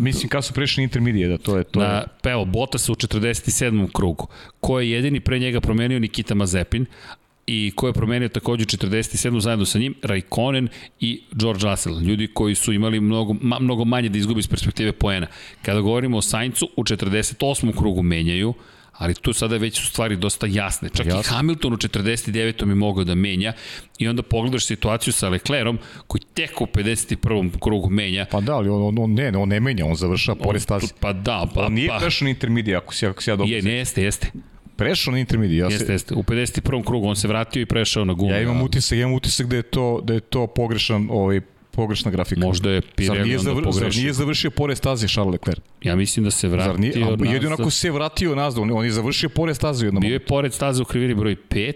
Mislim, 0.00 0.28
kad 0.28 0.44
su 0.44 0.52
prešli 0.52 0.82
intermedije, 0.82 1.28
da 1.28 1.38
to 1.38 1.56
je 1.56 1.64
to. 1.64 1.80
Na, 1.80 1.86
je, 1.86 2.02
pa 2.22 2.30
evo, 2.30 2.44
Bottas 2.44 2.88
u 2.88 2.94
47. 2.94 3.92
krugu. 3.92 4.26
Ko 4.60 4.80
je 4.80 4.90
jedini 4.90 5.20
pre 5.20 5.38
njega 5.38 5.60
promenio 5.60 5.98
Nikita 5.98 6.34
Mazepin 6.34 6.86
i 7.46 7.72
ko 7.76 7.86
je 7.86 7.92
promenio 7.92 8.28
takođe 8.28 8.64
47. 8.64 9.40
zajedno 9.40 9.64
sa 9.64 9.78
njim, 9.78 9.94
Raikkonen 10.02 10.68
i 11.00 11.22
George 11.32 11.64
Russell. 11.64 12.00
Ljudi 12.00 12.26
koji 12.34 12.54
su 12.54 12.72
imali 12.72 13.00
mnogo, 13.00 13.34
ma, 13.40 13.58
mnogo 13.58 13.84
manje 13.84 14.08
da 14.08 14.18
izgubi 14.18 14.40
iz 14.40 14.48
perspektive 14.48 14.92
poena. 14.92 15.26
Kada 15.62 15.80
govorimo 15.80 16.16
o 16.16 16.22
Saincu, 16.22 16.68
u 16.76 16.82
48. 16.84 17.78
krugu 17.78 18.02
menjaju, 18.02 18.54
ali 18.98 19.14
tu 19.14 19.32
sada 19.32 19.56
već 19.56 19.80
su 19.80 19.86
stvari 19.86 20.16
dosta 20.16 20.46
jasne. 20.46 20.88
Čak 20.94 21.06
Jasno. 21.06 21.20
i 21.20 21.24
Hamilton 21.24 21.72
u 21.72 21.76
49. 21.76 22.68
je 22.68 22.74
mogao 22.74 23.04
da 23.04 23.14
menja 23.14 23.52
i 23.98 24.08
onda 24.08 24.22
pogledaš 24.22 24.66
situaciju 24.66 25.12
sa 25.12 25.28
Leclerom 25.28 25.78
koji 26.06 26.20
tek 26.34 26.60
u 26.60 26.66
51. 26.66 27.50
krugu 27.60 27.90
menja. 27.90 28.26
Pa 28.30 28.40
da, 28.40 28.54
ali 28.54 28.68
on, 28.68 28.82
on, 28.82 28.98
on 28.98 29.14
ne, 29.14 29.36
on 29.36 29.48
ne 29.48 29.60
menja, 29.60 29.86
on 29.86 29.94
završava 29.94 30.38
pored 30.42 30.62
staze. 30.62 30.86
Pa 31.00 31.12
da, 31.12 31.46
pa, 31.54 31.66
On 31.66 31.72
nije 31.72 31.88
pa. 31.88 31.98
prešao 31.98 32.26
na 32.26 32.30
intermedije, 32.30 32.76
ako 32.76 32.94
si, 32.94 33.06
ako 33.06 33.22
si 33.22 33.30
ja 33.30 33.36
dobro. 33.36 33.54
Je, 33.54 33.62
ne, 33.62 33.72
jeste, 33.72 34.02
jeste. 34.02 34.30
Prešao 34.76 35.12
na 35.12 35.18
intermedije. 35.18 35.58
Ja, 35.58 35.66
Jeste, 35.66 35.86
se, 35.86 35.92
jeste. 35.92 36.14
U 36.14 36.22
51. 36.22 36.84
krugu 36.84 37.08
on 37.08 37.16
se 37.16 37.28
vratio 37.28 37.60
i 37.60 37.66
prešao 37.66 38.04
na 38.04 38.12
gume. 38.12 38.32
ja 38.32 38.40
imam 38.40 38.62
utisak, 38.62 38.98
ja 38.98 39.02
imam 39.02 39.14
utisak 39.14 39.46
da 39.46 39.56
je 39.56 39.62
to, 39.62 40.00
da 40.04 40.14
je 40.14 40.20
to 40.20 40.46
pogrešan, 40.46 41.08
ovaj, 41.10 41.40
pogrešna 41.78 42.10
grafika. 42.10 42.40
Možda 42.40 42.70
je 42.70 42.80
Zar 42.80 42.90
Pirelli 42.96 43.22
nije, 43.22 43.38
onda 43.38 43.50
zavr, 43.50 43.62
zar 43.62 43.72
pogrešio. 43.72 44.00
nije 44.00 44.12
završio 44.12 44.50
pored 44.50 44.78
staze 44.78 45.08
Charles 45.08 45.32
Leclerc? 45.32 45.60
Ja 45.82 45.96
mislim 45.96 46.24
da 46.24 46.30
se 46.30 46.48
vratio 46.48 46.72
Zar 46.72 46.80
nije, 46.80 46.92
a, 47.04 47.32
jedino 47.32 47.54
ako 47.58 47.70
se 47.70 47.90
vratio 47.90 48.34
nazad, 48.34 48.62
on, 48.62 48.70
on 48.70 48.84
je 48.84 48.90
završio 48.90 49.28
pored 49.28 49.56
staze 49.56 49.84
u 49.84 49.88
jednom 49.88 50.00
Bio 50.00 50.12
je 50.12 50.18
pored 50.18 50.54
staze 50.54 50.82
u 50.82 50.84
krivini 50.84 51.14
broj 51.14 51.36
5. 51.50 51.72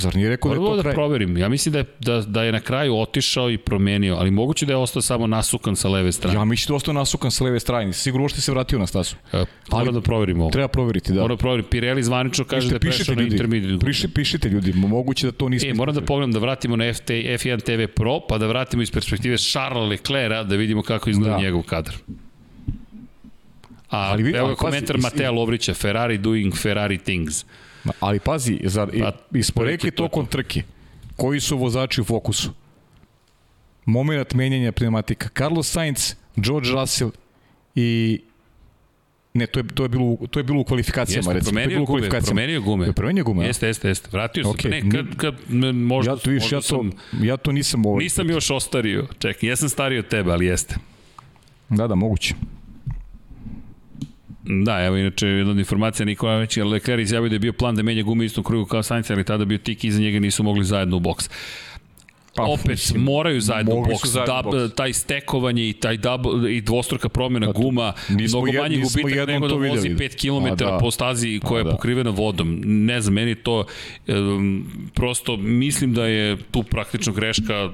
Zar 0.00 0.16
nije 0.16 0.28
rekao 0.28 0.48
da 0.50 0.54
je 0.54 0.60
to 0.60 0.76
da 0.76 0.82
kraj? 0.82 0.94
proverim. 0.94 1.36
Ja 1.36 1.48
mislim 1.48 1.72
da 1.72 1.78
je, 1.78 1.84
da, 2.00 2.20
da 2.22 2.42
je 2.42 2.52
na 2.52 2.60
kraju 2.60 2.96
otišao 2.96 3.50
i 3.50 3.58
promenio, 3.58 4.14
ali 4.14 4.30
moguće 4.32 4.66
da 4.66 4.72
je 4.72 4.76
ostao 4.78 5.02
samo 5.02 5.26
nasukan 5.26 5.76
sa 5.76 5.88
leve 5.88 6.12
strane. 6.12 6.36
Ja 6.36 6.44
mislim 6.44 6.68
da 6.68 6.72
je 6.72 6.76
ostao 6.76 6.94
nasukan 6.94 7.30
sa 7.30 7.44
leve 7.44 7.60
strane. 7.60 7.92
Sigurno 7.94 8.24
uopšte 8.24 8.40
se 8.40 8.52
vratio 8.52 8.78
na 8.78 8.86
stazu. 8.86 9.14
Ja, 9.32 9.46
Moram 9.72 9.94
da 9.94 10.00
proverim 10.00 10.40
ovo. 10.40 10.50
Treba 10.50 10.68
proveriti, 10.68 11.12
da. 11.12 11.20
Moram 11.20 11.36
da 11.36 11.40
proverim. 11.40 11.64
Pirelli 11.66 12.02
zvanično 12.02 12.44
kaže 12.44 12.68
da 12.68 12.74
je 12.74 12.80
prešao 12.80 13.14
na 13.14 13.22
intermediate 13.22 13.74
gume. 13.74 13.86
piši, 13.86 14.08
pišite 14.08 14.48
ljudi, 14.48 14.72
moguće 14.74 15.26
da 15.26 15.32
to 15.32 15.48
nismo. 15.48 15.70
E, 15.70 15.74
moram 15.74 15.94
da 15.94 16.00
pogledam 16.00 16.32
da 16.32 16.38
vratimo 16.38 16.76
na 16.76 16.92
FT, 16.92 17.10
F1 17.10 17.60
TV 17.60 17.92
Pro, 17.94 18.20
pa 18.20 18.38
da 18.38 18.46
vratimo 18.46 18.82
iz 18.82 18.90
perspektive 18.90 19.36
Charlesa 19.38 19.80
Leclerca 19.80 20.42
da 20.42 20.56
vidimo 20.56 20.82
kako 20.82 21.10
izgleda 21.10 21.30
Da. 21.30 21.38
njegov 21.38 21.62
kadar. 21.62 21.94
A 23.90 23.98
Ali 24.02 24.22
vi- 24.22 24.30
evo 24.30 24.38
ali 24.40 24.50
ga 24.50 24.56
komentar 24.56 24.96
pazi, 24.96 25.02
Mateja 25.04 25.30
Lovrića, 25.30 25.74
Ferrari 25.74 26.18
doing 26.18 26.56
Ferrari 26.56 26.98
things. 26.98 27.44
Ali 28.00 28.18
pazi, 28.18 28.60
zar, 28.64 28.90
Pa, 29.00 29.12
pa, 29.54 29.64
je 29.64 29.90
tokom 29.90 30.26
trke, 30.26 30.62
koji 31.16 31.40
su 31.40 31.58
vozači 31.58 32.00
u 32.00 32.04
fokusu? 32.04 32.50
Moment 33.86 34.34
menjanja 34.34 34.72
pneumatika. 34.72 35.28
Carlos 35.28 35.70
Sainz, 35.70 36.14
George 36.36 36.70
Russell 36.70 37.10
i 37.74 38.20
Ne, 39.34 39.46
to 39.46 39.60
je, 39.60 39.64
to 39.68 39.82
je, 39.82 39.88
bilo, 39.88 40.04
u- 40.04 40.26
to 40.26 40.38
je 40.40 40.44
bilo 40.44 40.60
u 40.60 40.64
kvalifikacijama, 40.64 41.18
Jeste, 41.20 41.34
recimo. 41.34 41.52
To 41.52 41.60
je 41.60 41.64
promenio 41.64 41.68
bilo 41.70 41.82
u 41.82 41.86
gume, 41.86 41.98
kvalifikacijama. 41.98 42.26
promenio 42.26 42.60
gume. 42.60 42.86
Je 42.86 42.92
promenio 42.92 43.24
gume? 43.24 43.46
Jeste, 43.46 43.66
jeste, 43.66 43.88
jeste. 43.88 44.08
Vratio 44.12 44.44
se. 44.44 44.50
Okej, 44.50 44.70
Ne, 44.70 44.90
kad, 44.90 45.16
kad, 45.16 45.34
možda, 45.74 46.12
Ja 46.12 46.16
to, 46.16 46.30
viš, 46.30 46.42
možda 46.42 46.56
ja, 46.56 46.60
to, 46.60 46.66
sam, 46.66 46.90
ja 47.22 47.36
to 47.36 47.52
nisam 47.52 47.86
ovaj... 47.86 48.02
nisam 48.02 48.30
još 48.30 48.50
ostario. 48.50 49.06
Čekaj, 49.18 49.48
ja 49.48 49.56
sam 49.56 49.68
stariji 49.68 49.98
od 49.98 50.08
tebe, 50.08 50.32
ali 50.32 50.46
jeste. 50.46 50.74
Da, 51.68 51.86
da, 51.86 51.94
moguće. 51.94 52.34
Da, 54.64 54.80
evo 54.80 54.96
inače 54.96 55.26
jedna 55.28 55.50
od 55.50 55.58
informacija 55.58 56.06
Nikola 56.06 56.36
već 56.36 56.56
je 56.56 56.64
Leclerc 56.64 57.02
izjavio 57.02 57.28
da 57.28 57.34
je 57.34 57.38
bio 57.38 57.52
plan 57.52 57.76
da 57.76 57.82
menja 57.82 58.02
gume 58.02 58.24
istom 58.24 58.44
krugu 58.44 58.64
kao 58.66 58.82
Sainz, 58.82 59.10
ali 59.10 59.24
tada 59.24 59.44
bio 59.44 59.58
tik 59.58 59.84
iza 59.84 60.00
njega 60.00 60.18
nisu 60.20 60.42
mogli 60.42 60.64
zajedno 60.64 60.96
u 60.96 61.00
boks. 61.00 61.30
Pa, 62.34 62.42
Opet 62.44 62.66
mislim, 62.68 63.02
moraju 63.02 63.40
zajedno 63.40 63.74
boks, 63.74 64.08
zajedno 64.08 64.34
u 64.34 64.42
Dab, 64.42 64.44
boks. 64.44 64.74
taj 64.74 64.92
stekovanje 64.92 65.68
i 65.68 65.72
taj 65.72 65.96
double, 65.96 66.56
i 66.56 66.60
dvostruka 66.60 67.08
promjena 67.08 67.46
Pa 67.46 67.52
guma, 67.52 67.92
mnogo 68.08 68.46
jed- 68.46 68.60
manji 68.60 68.76
gubitak 68.76 69.28
nego 69.28 69.48
da 69.48 69.54
vozi 69.54 69.88
videli. 69.88 70.08
5 70.08 70.16
km 70.16 70.64
A 70.64 70.70
da. 70.70 70.78
po 70.78 70.90
stazi 70.90 71.40
koja 71.44 71.56
A 71.56 71.60
je 71.60 71.64
da. 71.64 71.70
pokrivena 71.70 72.10
vodom. 72.10 72.60
Ne 72.64 73.00
znam, 73.00 73.14
meni 73.14 73.34
to 73.34 73.64
um, 74.08 74.66
prosto 74.94 75.36
mislim 75.36 75.94
da 75.94 76.06
je 76.06 76.36
tu 76.50 76.62
praktično 76.62 77.12
greška 77.12 77.70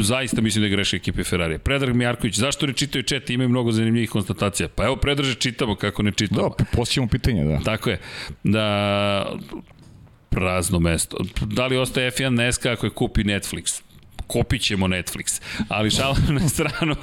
zaista 0.00 0.40
mislim 0.40 0.62
da 0.62 0.66
je 0.66 0.70
greška 0.70 0.96
ekipe 0.96 1.24
Ferrari. 1.24 1.58
Predrag 1.58 1.96
Mijarković, 1.96 2.38
zašto 2.38 2.66
ne 2.66 2.72
čitaju 2.72 3.02
chat? 3.02 3.30
Imaju 3.30 3.48
mnogo 3.48 3.72
zanimljivih 3.72 4.10
konstatacija. 4.10 4.68
Pa 4.68 4.84
evo, 4.84 4.96
Predraže, 4.96 5.34
čitamo 5.34 5.74
kako 5.76 6.02
ne 6.02 6.12
čitamo. 6.12 6.48
Da, 6.58 6.64
postavljamo 6.72 7.10
pitanje, 7.10 7.44
da. 7.44 7.60
Tako 7.64 7.90
je. 7.90 8.00
Da 8.42 9.36
prazno 10.30 10.78
mesto. 10.78 11.16
Da 11.40 11.66
li 11.66 11.76
ostaje 11.76 12.10
F1 12.10 12.28
na 12.28 12.52
SK 12.52 12.66
ako 12.66 12.86
je 12.86 12.90
kupi 12.90 13.24
Netflix? 13.24 13.82
Kupit 14.26 14.62
ćemo 14.62 14.86
Netflix. 14.86 15.42
Ali 15.68 15.90
šalim 15.90 16.34
na 16.40 16.48
stranu 16.48 16.96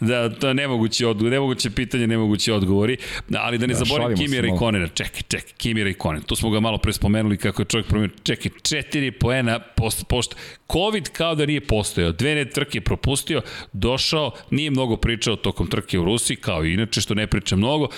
da 0.00 0.34
to 0.34 0.48
je 0.48 0.54
nemoguće, 0.54 1.06
odgovor, 1.06 1.32
nemoguće 1.32 1.70
pitanje, 1.70 2.06
nemoguće 2.06 2.52
odgovori. 2.52 2.96
Ali 3.38 3.58
da 3.58 3.66
ne 3.66 3.74
Da, 3.74 3.78
da, 3.78 3.84
zaboravim 3.84 4.16
šalimo 4.16 4.16
se 4.16 4.24
Kimira 4.24 4.46
i 4.46 4.50
malo. 4.50 4.58
Konena. 4.58 4.88
Čekaj, 4.88 5.22
čekaj, 5.28 5.52
Kimira 5.56 5.90
i 5.90 5.94
Konen. 5.94 6.22
Tu 6.22 6.36
smo 6.36 6.50
ga 6.50 6.60
malo 6.60 6.78
pre 6.78 6.92
spomenuli 6.92 7.36
kako 7.36 7.62
je 7.62 7.66
čovjek 7.66 7.86
promenio. 7.86 8.16
Čekaj, 8.22 8.50
četiri 8.62 9.10
poena 9.10 9.60
post, 9.60 10.04
pošto 10.08 10.36
COVID 10.72 11.08
kao 11.08 11.34
da 11.34 11.46
nije 11.46 11.60
postojao. 11.60 12.12
Dve 12.12 12.34
ne 12.34 12.44
trke 12.44 12.80
propustio, 12.80 13.42
došao, 13.72 14.32
nije 14.50 14.70
mnogo 14.70 14.96
pričao 14.96 15.36
tokom 15.36 15.66
trke 15.66 15.98
u 15.98 16.04
Rusiji, 16.04 16.36
kao 16.36 16.64
i 16.64 16.72
inače 16.72 17.00
što 17.00 17.14
ne 17.14 17.26
priča 17.26 17.56
mnogo. 17.56 17.88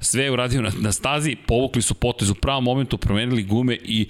Sve 0.00 0.24
je 0.24 0.30
uradio 0.30 0.62
na, 0.62 0.70
na 0.80 0.92
stazi, 0.92 1.36
povukli 1.46 1.82
su 1.82 1.94
potez 1.94 2.30
u 2.30 2.34
pravom 2.34 2.64
momentu, 2.64 2.98
promenili 2.98 3.42
gume 3.42 3.78
i 3.84 4.08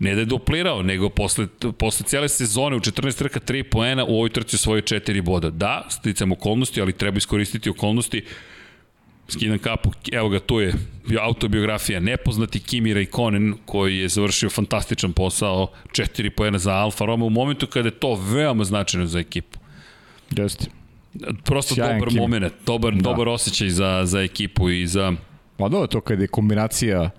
ne 0.00 0.14
da 0.14 0.20
je 0.20 0.24
duplirao, 0.24 0.82
nego 0.82 1.08
posle, 1.08 1.46
posle 1.78 2.06
cijele 2.06 2.28
sezone 2.28 2.76
u 2.76 2.80
14 2.80 3.18
trka 3.18 3.40
3 3.40 3.62
poena 3.62 4.04
u 4.04 4.14
ovoj 4.14 4.30
trci 4.30 4.56
osvojio 4.56 4.82
4 4.82 5.22
boda. 5.22 5.50
Da, 5.50 5.86
sticam 5.90 6.32
okolnosti, 6.32 6.80
ali 6.80 6.92
treba 6.92 7.18
iskoristiti 7.18 7.70
okolnosti. 7.70 8.24
Skidam 9.28 9.58
kapu, 9.58 9.90
evo 10.12 10.28
ga, 10.28 10.40
tu 10.40 10.60
je 10.60 10.74
autobiografija 11.20 12.00
nepoznati 12.00 12.60
Kimi 12.60 12.94
Raikkonen 12.94 13.54
koji 13.66 13.98
je 13.98 14.08
završio 14.08 14.50
fantastičan 14.50 15.12
posao, 15.12 15.70
4 15.92 16.30
poena 16.30 16.58
za 16.58 16.72
Alfa 16.72 17.04
Romeo 17.04 17.26
u 17.26 17.30
momentu 17.30 17.66
kada 17.66 17.88
je 17.88 17.98
to 17.98 18.14
veoma 18.14 18.64
značajno 18.64 19.06
za 19.06 19.18
ekipu. 19.18 19.58
Jeste. 20.30 20.66
Prosto 21.44 21.74
Sjajan 21.74 21.98
dobar 21.98 22.08
Kimi. 22.08 22.20
moment, 22.20 22.52
dobar, 22.66 22.94
Da. 22.94 23.00
dobar 23.00 23.28
osjećaj 23.28 23.68
za, 23.68 24.02
za 24.04 24.20
ekipu 24.20 24.70
i 24.70 24.86
za... 24.86 25.12
Pa 25.56 25.68
da, 25.68 25.86
to 25.86 26.00
kad 26.00 26.20
je 26.20 26.26
kombinacija 26.26 27.10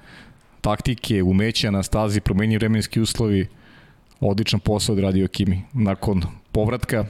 taktike, 0.61 1.23
umeća 1.23 1.71
na 1.71 1.83
stazi, 1.83 2.21
promenji 2.21 2.57
vremenski 2.57 3.01
uslovi, 3.01 3.47
odličan 4.19 4.59
posao 4.59 4.93
odradio 4.93 5.27
Kimi. 5.27 5.61
Nakon 5.73 6.23
povratka, 6.51 7.05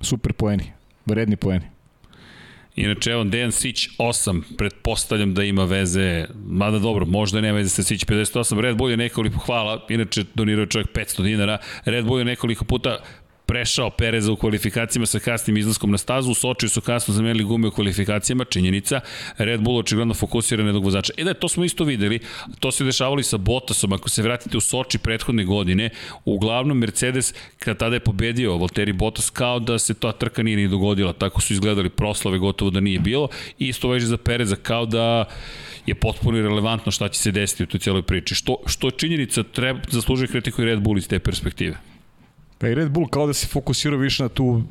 super 0.00 0.32
poeni, 0.32 0.72
vredni 1.06 1.36
poeni. 1.36 1.64
Inače, 2.76 3.10
evo, 3.10 3.24
Dejan 3.24 3.52
Sić 3.52 3.88
8, 3.98 4.42
pretpostavljam 4.58 5.34
da 5.34 5.44
ima 5.44 5.64
veze, 5.64 6.26
mada 6.46 6.78
dobro, 6.78 7.06
možda 7.06 7.40
nema 7.40 7.56
veze 7.56 7.70
sa 7.70 7.82
Sić 7.82 8.04
58, 8.04 8.60
Red 8.60 8.76
Bull 8.76 8.90
je 8.90 8.96
nekoliko, 8.96 9.38
hvala, 9.38 9.86
inače 9.88 10.24
donirao 10.34 10.62
je 10.62 10.66
čovjek 10.66 10.88
500 10.92 11.22
dinara, 11.22 11.58
Red 11.84 12.04
Bull 12.04 12.18
je 12.18 12.24
nekoliko 12.24 12.64
puta 12.64 12.98
prešao 13.50 13.90
Pereza 13.90 14.32
u 14.32 14.36
kvalifikacijama 14.36 15.06
sa 15.06 15.18
kasnim 15.18 15.56
izlaskom 15.56 15.90
na 15.90 15.98
stazu, 15.98 16.30
u 16.30 16.34
Sočiju 16.34 16.68
su 16.70 16.80
kasno 16.80 17.14
zamenili 17.14 17.44
gume 17.44 17.68
u 17.68 17.70
kvalifikacijama, 17.70 18.44
činjenica, 18.44 19.00
Red 19.38 19.60
Bull 19.60 19.78
očigledno 19.78 20.14
fokusira 20.14 20.62
na 20.62 20.68
jednog 20.68 20.84
vozača. 20.84 21.12
E 21.16 21.24
da, 21.24 21.34
to 21.34 21.48
smo 21.48 21.64
isto 21.64 21.84
videli, 21.84 22.18
to 22.60 22.72
se 22.72 22.84
dešavalo 22.84 23.20
i 23.20 23.22
sa 23.22 23.36
Bottasom, 23.36 23.92
ako 23.92 24.08
se 24.08 24.22
vratite 24.22 24.56
u 24.56 24.60
Soči 24.60 24.98
prethodne 24.98 25.44
godine, 25.44 25.90
uglavnom 26.24 26.78
Mercedes, 26.78 27.34
kad 27.58 27.78
tada 27.78 27.96
je 27.96 28.00
pobedio 28.00 28.56
Valtteri 28.56 28.92
Bottas, 28.92 29.30
kao 29.30 29.58
da 29.58 29.78
se 29.78 29.94
ta 29.94 30.12
trka 30.12 30.42
nije 30.42 30.56
ni 30.56 30.68
dogodila, 30.68 31.12
tako 31.12 31.40
su 31.40 31.52
izgledali 31.52 31.90
proslave, 31.90 32.38
gotovo 32.38 32.70
da 32.70 32.80
nije 32.80 33.00
bilo, 33.00 33.28
i 33.58 33.68
isto 33.68 33.88
veže 33.88 34.06
za 34.06 34.16
Pereza, 34.16 34.56
kao 34.56 34.86
da 34.86 35.24
je 35.86 35.94
potpuno 35.94 36.38
irrelevantno 36.38 36.92
šta 36.92 37.08
će 37.08 37.20
se 37.20 37.30
desiti 37.30 37.62
u 37.62 37.66
toj 37.66 37.80
cijeloj 37.80 38.02
priči. 38.02 38.34
Što, 38.34 38.56
što 38.66 38.90
činjenica 38.90 39.42
treba, 39.42 39.80
zaslužuje 39.88 40.28
kritiku 40.28 40.62
i 40.62 40.64
Red 40.64 40.80
Bull 40.80 40.98
iz 40.98 41.08
te 41.08 41.18
perspektive. 41.18 41.89
Pa 42.60 42.68
i 42.68 42.74
Red 42.74 42.90
Bull 42.90 43.08
kao 43.08 43.26
da 43.26 43.32
se 43.32 43.46
fokusira 43.46 43.96
više 43.96 44.22
na 44.22 44.28
tu 44.28 44.62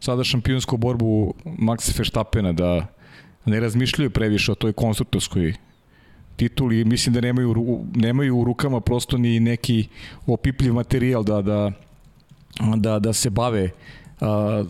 sada 0.00 0.24
šampionsku 0.24 0.76
borbu 0.76 1.34
Maxa 1.44 1.98
Verstappena, 1.98 2.52
da 2.52 2.86
ne 3.44 3.60
razmišljaju 3.60 4.10
previše 4.10 4.52
o 4.52 4.54
toj 4.54 4.72
konstruktorskoj 4.72 5.54
tituli 6.36 6.84
mislim 6.84 7.14
da 7.14 7.20
nemaju, 7.20 7.54
nemaju 7.94 8.38
u 8.38 8.44
rukama 8.44 8.80
prosto 8.80 9.18
ni 9.18 9.40
neki 9.40 9.88
opipljiv 10.26 10.74
materijal 10.74 11.24
da, 11.24 11.42
da, 11.42 11.72
da, 12.76 12.98
da 12.98 13.12
se 13.12 13.30
bave 13.30 13.70
a, 14.20 14.64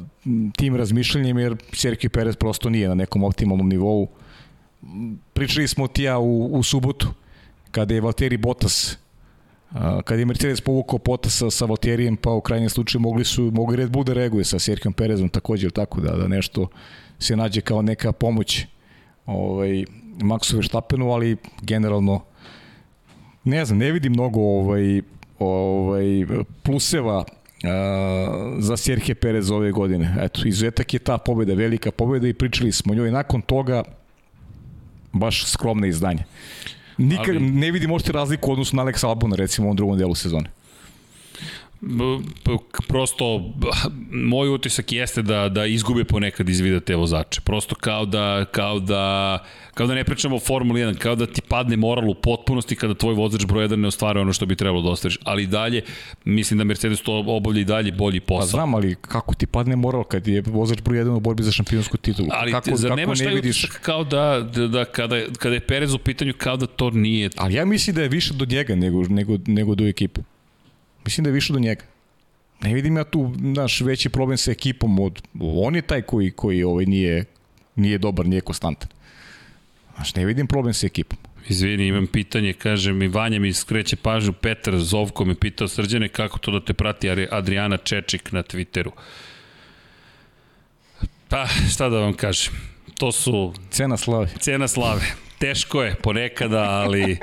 tim 0.57 0.77
razmišljanjem 0.77 1.39
jer 1.39 1.57
Sergio 1.73 2.11
Perez 2.11 2.37
prosto 2.37 2.71
nije 2.71 2.89
na 2.89 2.95
nekom 2.95 3.25
optimalnom 3.25 3.69
nivou. 3.69 4.09
Pričali 5.33 5.69
smo 5.69 5.89
ti 5.89 6.03
ja 6.03 6.19
u, 6.19 6.47
u 6.47 6.63
subotu 6.63 7.09
kada 7.71 7.95
je 7.95 8.01
Valtteri 8.01 8.37
Bottas 8.37 8.99
kad 10.05 10.19
je 10.19 10.25
Mercedes 10.25 10.61
povukao 10.61 10.99
pota 10.99 11.31
sa, 11.31 11.51
sa 11.51 11.67
pa 12.23 12.31
u 12.31 12.41
krajnjem 12.41 12.71
slučaju 12.71 13.03
mogli 13.03 13.25
su 13.25 13.51
mogli 13.55 13.77
Red 13.77 13.91
Bull 13.91 14.05
da 14.05 14.13
reaguje 14.13 14.45
sa 14.45 14.59
Serhijom 14.59 14.93
Perezom 14.93 15.29
takođe, 15.29 15.65
ili 15.65 15.73
tako 15.73 16.01
da, 16.01 16.17
da 16.17 16.29
nešto 16.29 16.69
se 17.19 17.37
nađe 17.37 17.61
kao 17.61 17.83
neka 17.83 18.13
pomoć 18.13 18.67
ovaj, 19.27 19.85
Maxu 20.19 20.57
Verstappenu, 20.57 21.11
ali 21.11 21.37
generalno 21.63 22.25
ne 23.45 23.65
znam, 23.65 23.79
ne 23.79 23.93
vidim 23.93 24.13
mnogo 24.13 24.41
ovaj, 24.41 25.03
ovaj, 25.39 26.05
pluseva 26.63 27.25
a, 27.65 28.57
za 28.59 28.77
Serhije 28.77 29.15
Perez 29.15 29.51
ove 29.51 29.73
godine. 29.73 30.17
Eto, 30.21 30.41
izuzetak 30.45 30.95
je 30.95 31.01
ta 31.01 31.19
pobeda, 31.19 31.55
velika 31.55 31.91
pobeda 31.91 32.29
i 32.29 32.35
pričali 32.35 32.73
smo 32.73 32.93
o 32.93 32.97
njoj. 32.97 33.11
Nakon 33.11 33.43
toga 33.43 33.83
baš 35.13 35.47
skromne 35.47 35.89
izdanje. 35.89 36.25
Nikad 36.99 37.29
Ali- 37.37 37.41
ne 37.51 37.71
vidim 37.71 37.91
uopšte 37.91 38.13
razliku 38.13 38.51
u 38.51 38.53
odnosu 38.53 38.77
na 38.77 38.83
Alex 38.83 39.05
Albona 39.05 39.37
recimo 39.37 39.67
u 39.67 39.69
ovom 39.69 39.77
drugom 39.77 39.99
delu 39.99 40.15
sezone. 40.15 40.51
Prosto 42.89 43.53
moj 44.11 44.49
utisak 44.49 44.93
jeste 44.93 45.23
da 45.23 45.49
da 45.49 45.67
izgube 45.67 46.05
ponekad 46.05 46.49
iz 46.49 46.61
vida 46.61 46.81
te 46.81 46.97
vozače. 46.97 47.41
Prosto 47.41 47.75
kao 47.75 48.07
da 48.07 48.45
kao 48.53 48.81
da 48.81 49.39
kao 49.75 49.87
da 49.87 49.95
ne 49.95 50.05
pričamo 50.05 50.37
o 50.37 50.41
Formuli 50.41 50.81
1, 50.81 50.99
kao 50.99 51.15
da 51.15 51.27
ti 51.27 51.41
padne 51.41 51.77
moral 51.77 52.11
u 52.11 52.15
potpunosti 52.15 52.77
kada 52.77 52.95
tvoj 52.95 53.15
vozač 53.15 53.47
broj 53.47 53.69
1 53.69 53.77
ne 53.77 53.89
ostvaruje 53.89 54.23
ono 54.23 54.33
što 54.33 54.47
bi 54.47 54.57
trebalo 54.57 54.83
da 54.83 54.89
ostvariš. 54.89 55.19
Ali 55.25 55.47
dalje 55.47 55.83
mislim 56.25 56.59
da 56.59 56.65
Mercedes 56.65 57.03
to 57.03 57.25
obavlja 57.27 57.61
i 57.61 57.65
dalje 57.65 57.93
bolji 57.93 58.21
Pa 58.21 58.27
posao. 58.27 58.47
znam, 58.47 58.75
ali 58.75 58.95
kako 58.95 59.35
ti 59.35 59.47
padne 59.47 59.77
moral 59.77 60.05
kad 60.05 60.29
je 60.29 60.43
vozač 60.47 60.83
broj 60.83 60.99
1 60.99 61.09
u 61.09 61.21
borbi 61.21 61.43
za 61.43 61.53
šampionsku 61.53 61.97
titulu? 61.97 62.29
Ali 62.33 62.53
kako, 62.53 62.77
zar 62.77 62.91
kako 62.91 62.97
nemaš 62.97 63.19
ne 63.19 63.25
taj 63.25 63.35
vidiš... 63.35 63.65
kao 63.83 64.05
da, 64.05 64.49
da, 64.55 64.69
da 64.69 64.85
kada, 64.85 65.17
kada 65.39 65.55
je 65.55 65.61
Perez 65.61 65.95
u 65.95 65.99
pitanju 65.99 66.35
kao 66.39 66.57
da 66.57 66.67
to 66.67 66.91
nije 66.91 67.31
Ali 67.37 67.55
ja 67.55 67.65
mislim 67.65 67.97
da 67.97 68.03
je 68.03 68.09
više 68.09 68.35
do 68.35 68.45
njega 68.45 68.75
nego, 68.75 69.03
nego, 69.09 69.39
nego 69.47 69.75
do 69.75 69.87
ekipe. 69.87 70.21
Mislim 71.05 71.25
da 71.25 71.31
je 71.31 71.35
više 71.35 71.53
do 71.53 71.59
njega. 71.59 71.85
Ne 72.61 72.75
vidim 72.75 72.97
ja 72.97 73.05
tu 73.05 73.35
naš 73.39 73.81
veći 73.81 74.09
problem 74.09 74.39
sa 74.39 74.51
ekipom 74.51 74.99
od 74.99 75.23
on 75.41 75.75
je 75.77 75.83
taj 75.83 76.03
koji 76.03 76.31
koji 76.31 76.63
ovaj 76.63 76.85
nije 76.85 77.25
nije 77.77 77.99
dobar, 77.99 78.27
nije 78.27 78.41
konstantan. 78.41 78.89
Znaš, 79.95 80.15
ne 80.15 80.25
vidim 80.25 80.47
problem 80.47 80.75
sa 80.75 80.87
ekipom. 80.87 81.19
Izvini, 81.49 81.87
imam 81.87 82.07
pitanje, 82.07 82.53
kaže 82.53 82.93
mi, 82.93 83.09
Vanja 83.09 83.41
mi 83.41 83.53
skreće 83.53 83.97
pažnju, 83.97 84.33
Petar 84.33 84.79
Zovko 84.79 85.25
me 85.25 85.35
pitao 85.35 85.69
srđane 85.69 86.09
kako 86.09 86.39
to 86.39 86.51
da 86.51 86.65
te 86.65 86.73
prati 86.73 87.27
Adriana 87.31 87.77
Čečik 87.77 88.33
na 88.33 88.43
Twitteru. 88.43 88.91
Pa, 91.29 91.47
šta 91.73 91.89
da 91.89 91.99
vam 91.99 92.13
kažem, 92.13 92.55
to 92.99 93.13
su 93.13 93.55
Cena 93.71 93.97
slave. 93.97 94.29
cena 94.41 94.69
slave. 94.69 95.03
Teško 95.43 95.83
je 95.83 95.95
ponekada, 96.03 96.63
ali, 96.63 97.19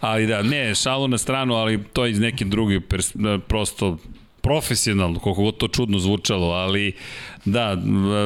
ali 0.00 0.26
da, 0.26 0.42
ne, 0.42 0.74
šalu 0.74 1.08
na 1.08 1.18
stranu, 1.18 1.54
ali 1.54 1.84
to 1.92 2.04
je 2.04 2.10
iz 2.10 2.20
neke 2.20 2.44
druge, 2.44 2.80
pers, 2.80 3.12
prosto 3.48 3.98
profesionalno, 4.44 5.18
koliko 5.18 5.42
god 5.42 5.56
to 5.56 5.68
čudno 5.68 5.98
zvučalo, 5.98 6.50
ali 6.50 6.92
da, 7.44 7.76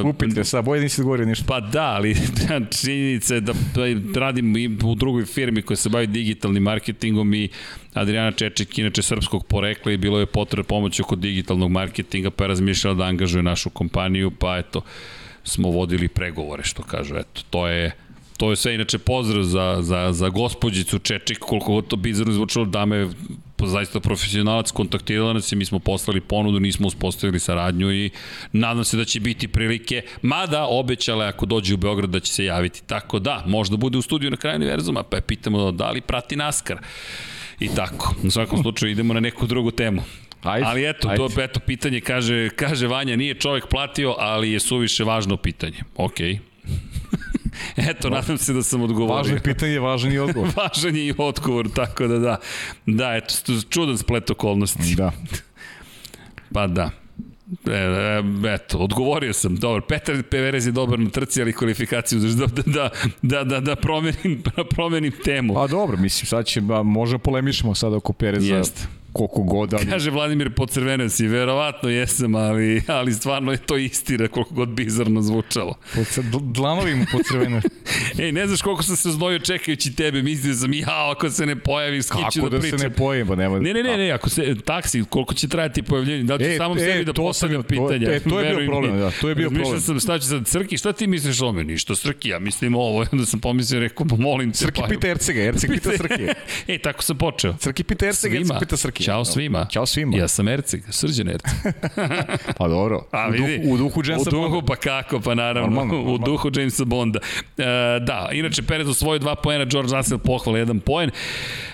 Upite, 0.05 0.45
sad 0.45 0.65
bolje 0.65 0.83
nisi 0.83 1.03
govorio 1.03 1.27
ništa. 1.27 1.45
Pa 1.49 1.61
da, 1.61 1.85
ali 1.85 2.17
činjenica 2.81 3.35
je 3.35 3.41
da, 3.41 3.53
da 3.95 4.21
radim 4.21 4.79
u 4.85 4.95
drugoj 4.95 5.25
firmi 5.25 5.63
koja 5.63 5.77
se 5.77 5.89
bavi 5.89 6.07
digitalnim 6.07 6.63
marketingom 6.63 7.35
i 7.35 7.49
Adriana 7.95 8.33
Čeček, 8.33 8.79
inače 8.79 9.03
srpskog 9.03 9.47
porekla 9.47 9.93
i 9.93 9.97
bilo 9.97 10.19
je 10.21 10.27
potrebe 10.27 10.67
pomoći 10.67 11.03
oko 11.03 11.17
digitalnog 11.17 11.71
marketinga, 11.71 12.31
pa 12.31 12.45
je 12.45 12.49
razmišljala 12.49 12.97
da 12.97 13.05
angažuje 13.05 13.43
našu 13.43 13.71
kompaniju, 13.71 14.31
pa 14.31 14.59
eto, 14.59 14.83
smo 15.45 15.71
vodili 15.71 16.09
pregovore, 16.09 16.63
što 16.65 16.83
kažu, 16.83 17.17
eto, 17.17 17.43
to 17.51 17.69
je 17.69 17.93
To 18.39 18.51
je 18.51 18.57
sve 18.57 18.75
inače 18.75 18.99
pozdrav 18.99 19.43
za, 19.43 19.79
za, 19.81 20.13
za 20.13 20.29
gospođicu 20.29 20.99
Čečik, 20.99 21.39
koliko 21.39 21.73
god 21.73 21.89
to 21.89 21.97
bizarno 21.97 22.33
zvučalo, 22.33 22.65
dame 22.65 22.97
je 22.97 23.09
zaista 23.67 24.01
profesionalac, 24.01 24.71
kontaktirala 24.71 25.33
nas 25.33 25.53
i 25.53 25.57
mi 25.57 25.65
smo 25.65 25.79
poslali 25.79 26.21
ponudu, 26.21 26.61
nismo 26.61 26.87
uspostavili 26.87 27.41
saradnju 27.41 27.93
i 27.93 28.11
nadam 28.53 28.85
se 28.85 28.97
da 28.97 29.05
će 29.05 29.21
biti 29.21 29.49
prilike, 29.49 30.03
mada 30.23 30.67
obećala 30.67 31.25
je 31.25 31.29
ako 31.29 31.47
dođe 31.47 31.75
u 31.75 31.77
Beograd 31.77 32.11
da 32.11 32.21
će 32.21 32.33
se 32.33 32.45
javiti. 32.45 32.83
Tako 32.87 33.19
da, 33.19 33.43
možda 33.47 33.77
bude 33.77 33.99
u 33.99 34.03
studiju 34.03 34.31
na 34.31 34.37
kraju 34.37 34.57
univerzuma, 34.57 35.03
pa 35.03 35.17
je 35.17 35.23
pitamo 35.23 35.73
da 35.73 35.91
li 35.91 36.01
prati 36.01 36.37
NASCAR. 36.37 36.79
I 37.61 37.69
tako. 37.69 38.15
U 38.25 38.31
svakom 38.31 38.63
slučaju 38.63 38.93
idemo 38.93 39.15
na 39.15 39.21
neku 39.21 39.47
drugu 39.47 39.71
temu. 39.71 40.03
Ajde, 40.43 40.67
ali 40.67 40.89
eto, 40.89 41.09
ajde. 41.09 41.35
to 41.35 41.43
eto 41.43 41.61
pitanje 41.61 42.01
kaže 42.01 42.51
kaže 42.57 42.87
Vanja 42.87 43.17
nije 43.17 43.35
čovjek 43.35 43.67
platio, 43.67 44.15
ali 44.19 44.53
je 44.53 44.61
suviše 44.61 45.05
važno 45.05 45.37
pitanje. 45.37 45.79
Okej. 45.97 46.39
Eto, 47.91 48.11
nadam 48.11 48.39
se 48.39 48.53
da 48.53 48.63
sam 48.63 48.83
odgovorio. 48.83 49.17
Važno 49.17 49.35
je 49.35 49.43
pitanje, 49.43 49.79
važan 49.79 50.13
je 50.13 50.23
odgovor. 50.23 50.49
Važan 50.57 50.97
je 50.97 51.07
i 51.07 51.15
odgovor, 51.19 51.69
tako 51.75 52.07
da 52.07 52.19
da. 52.19 52.37
Da, 52.87 53.15
eto, 53.17 53.35
čudan 53.71 53.99
splet 53.99 54.31
okolnosti. 54.31 54.95
da. 54.95 55.13
Pa 56.55 56.67
da. 56.67 56.91
E, 57.67 57.73
e, 57.73 58.55
eto, 58.55 58.79
odgovorio 58.79 59.33
sam. 59.33 59.57
Dobro, 59.57 59.83
Petar 59.87 60.23
Peverez 60.23 60.67
je 60.67 60.73
dobar 60.73 60.99
na 60.99 61.11
trci, 61.11 61.43
ali 61.43 61.53
kvalifikaciju 61.53 62.21
da, 62.21 62.47
da, 62.47 62.63
da, 62.67 62.91
da, 63.23 63.45
da, 63.45 63.61
da 63.61 63.77
promenim, 63.77 64.43
da 64.57 64.65
promenim 64.65 65.13
temu. 65.25 65.55
Pa 65.55 65.67
dobro, 65.67 65.97
mislim, 65.97 66.27
sad 66.27 66.47
će, 66.47 66.61
ba, 66.61 66.83
možda 66.83 67.19
polemišemo 67.19 67.75
sad 67.75 67.93
oko 67.93 68.13
Pereza 68.13 68.57
Jeste. 68.57 68.87
Koliko 69.19 69.43
god, 69.45 69.75
ali... 69.75 69.87
Kaže 69.87 70.11
Vladimir 70.11 70.51
pocrvenio 70.51 71.09
si, 71.09 71.27
verovatno 71.27 71.89
jesam, 71.89 72.35
ali, 72.35 72.83
ali 72.89 73.13
stvarno 73.13 73.53
je 73.53 73.59
to 73.59 73.77
istina 73.77 74.29
koliko 74.29 74.55
god 74.55 74.69
bizarno 74.69 75.23
zvučalo. 75.23 75.75
Pod, 75.95 76.07
dlanovi 76.45 76.95
mu 76.95 77.05
po 77.13 77.19
crvene. 77.23 77.61
Ej, 78.19 78.33
ne 78.33 78.47
znaš 78.47 78.63
koliko 78.63 78.83
sam 78.83 78.97
se 78.97 79.11
znojio 79.11 79.39
čekajući 79.39 79.95
tebe, 79.95 80.23
mislio 80.23 80.55
sam, 80.55 80.73
ja, 80.75 80.87
ako 81.11 81.31
se 81.31 81.47
ne 81.47 81.57
pojavi, 81.57 82.03
skiću 82.03 82.23
Kako 82.35 82.41
da, 82.41 82.49
da, 82.49 82.61
pričam. 82.61 82.79
se 82.79 82.85
ne 82.85 82.95
pojem, 82.95 83.29
ba 83.29 83.37
nema... 83.37 83.59
Ne, 83.59 83.75
ne, 83.75 83.83
ne, 83.83 83.97
ne, 83.97 84.11
ako 84.11 84.31
se, 84.31 84.55
taksi, 84.57 85.05
koliko 85.05 85.35
će 85.35 85.49
trajati 85.49 85.83
pojavljenje, 85.83 86.23
da 86.25 86.35
li 86.35 86.45
ću 86.45 86.51
E, 86.51 86.57
samom 86.57 86.79
e, 86.79 86.81
sebi 86.83 87.05
da 87.05 87.13
postavljam 87.15 87.63
sam- 87.63 87.77
to- 87.77 87.89
pitanja. 87.89 88.07
e, 88.07 88.21
to 88.21 88.41
je 88.41 88.43
bio 88.43 88.49
Veruj 88.49 88.63
mi. 88.63 88.69
problem, 88.69 88.99
da, 88.99 89.11
to 89.13 89.29
je 89.29 89.35
bio 89.35 89.45
Razmišljao 89.45 89.65
problem. 89.65 89.81
sam 89.83 90.01
šta 90.01 90.19
će 90.19 90.27
sad, 90.27 90.47
Crki, 90.47 90.79
šta 90.79 90.93
ti 90.93 91.07
misliš 91.07 91.41
o 91.43 91.53
meni? 91.53 91.69
Ništa, 91.69 91.95
Crki, 91.95 92.29
ja 92.29 92.39
mislim 92.39 92.75
ovo, 92.75 93.07
onda 93.13 93.27
sam 93.27 93.41
pomislio, 93.41 93.81
rekao, 93.81 94.07
pa 94.07 94.17
molim 94.17 94.53
te. 94.53 94.59
Srki 94.59 94.81
pa- 94.81 94.87
pita 94.87 95.09
Ercega, 95.09 95.43
Erceg 95.43 95.71
pita 95.71 95.91
Srki. 95.93 96.23
e, 96.69 96.79
tako 96.79 97.03
sam 97.03 97.19
počeo. 97.19 97.55
Crki 97.55 97.85
pita 97.85 98.07
Ercega, 98.07 98.37
Erceg 98.37 98.57
pita 98.61 98.77
Srki. 98.77 99.05
Ćao 99.09 99.25
svima. 99.25 99.67
Ćao 99.67 99.87
svima. 99.87 100.17
Ja 100.17 100.29
sam 100.29 100.49
Erceg, 100.49 100.83
srđan 100.91 101.29
Erceg. 101.29 101.73
Pa 102.59 102.69
dobro. 102.69 103.05
A, 103.13 103.29
u, 103.29 103.33
duhu, 103.33 103.45
vidi, 103.45 103.69
u 103.71 103.77
duhu 103.77 104.03
Jamesa 104.05 104.31
U 104.31 104.33
duhu, 104.33 104.49
Bonda. 104.51 104.67
pa 104.67 104.77
kako, 104.77 105.21
pa 105.21 105.35
naravno, 105.35 105.61
Normalno, 105.71 105.95
u 105.95 105.97
normalno. 105.97 106.27
duhu 106.27 106.51
Jamesa 106.55 106.85
Bonda. 106.85 107.19
E, 107.59 107.63
da, 108.01 108.29
inače 108.33 108.63
Perez 108.63 108.89
osvojio 108.89 109.19
dva 109.19 109.35
poena, 109.35 109.65
George 109.65 109.97
Russell 109.97 110.19
pohvala 110.19 110.59
jedan 110.59 110.81
poen, 110.81 111.11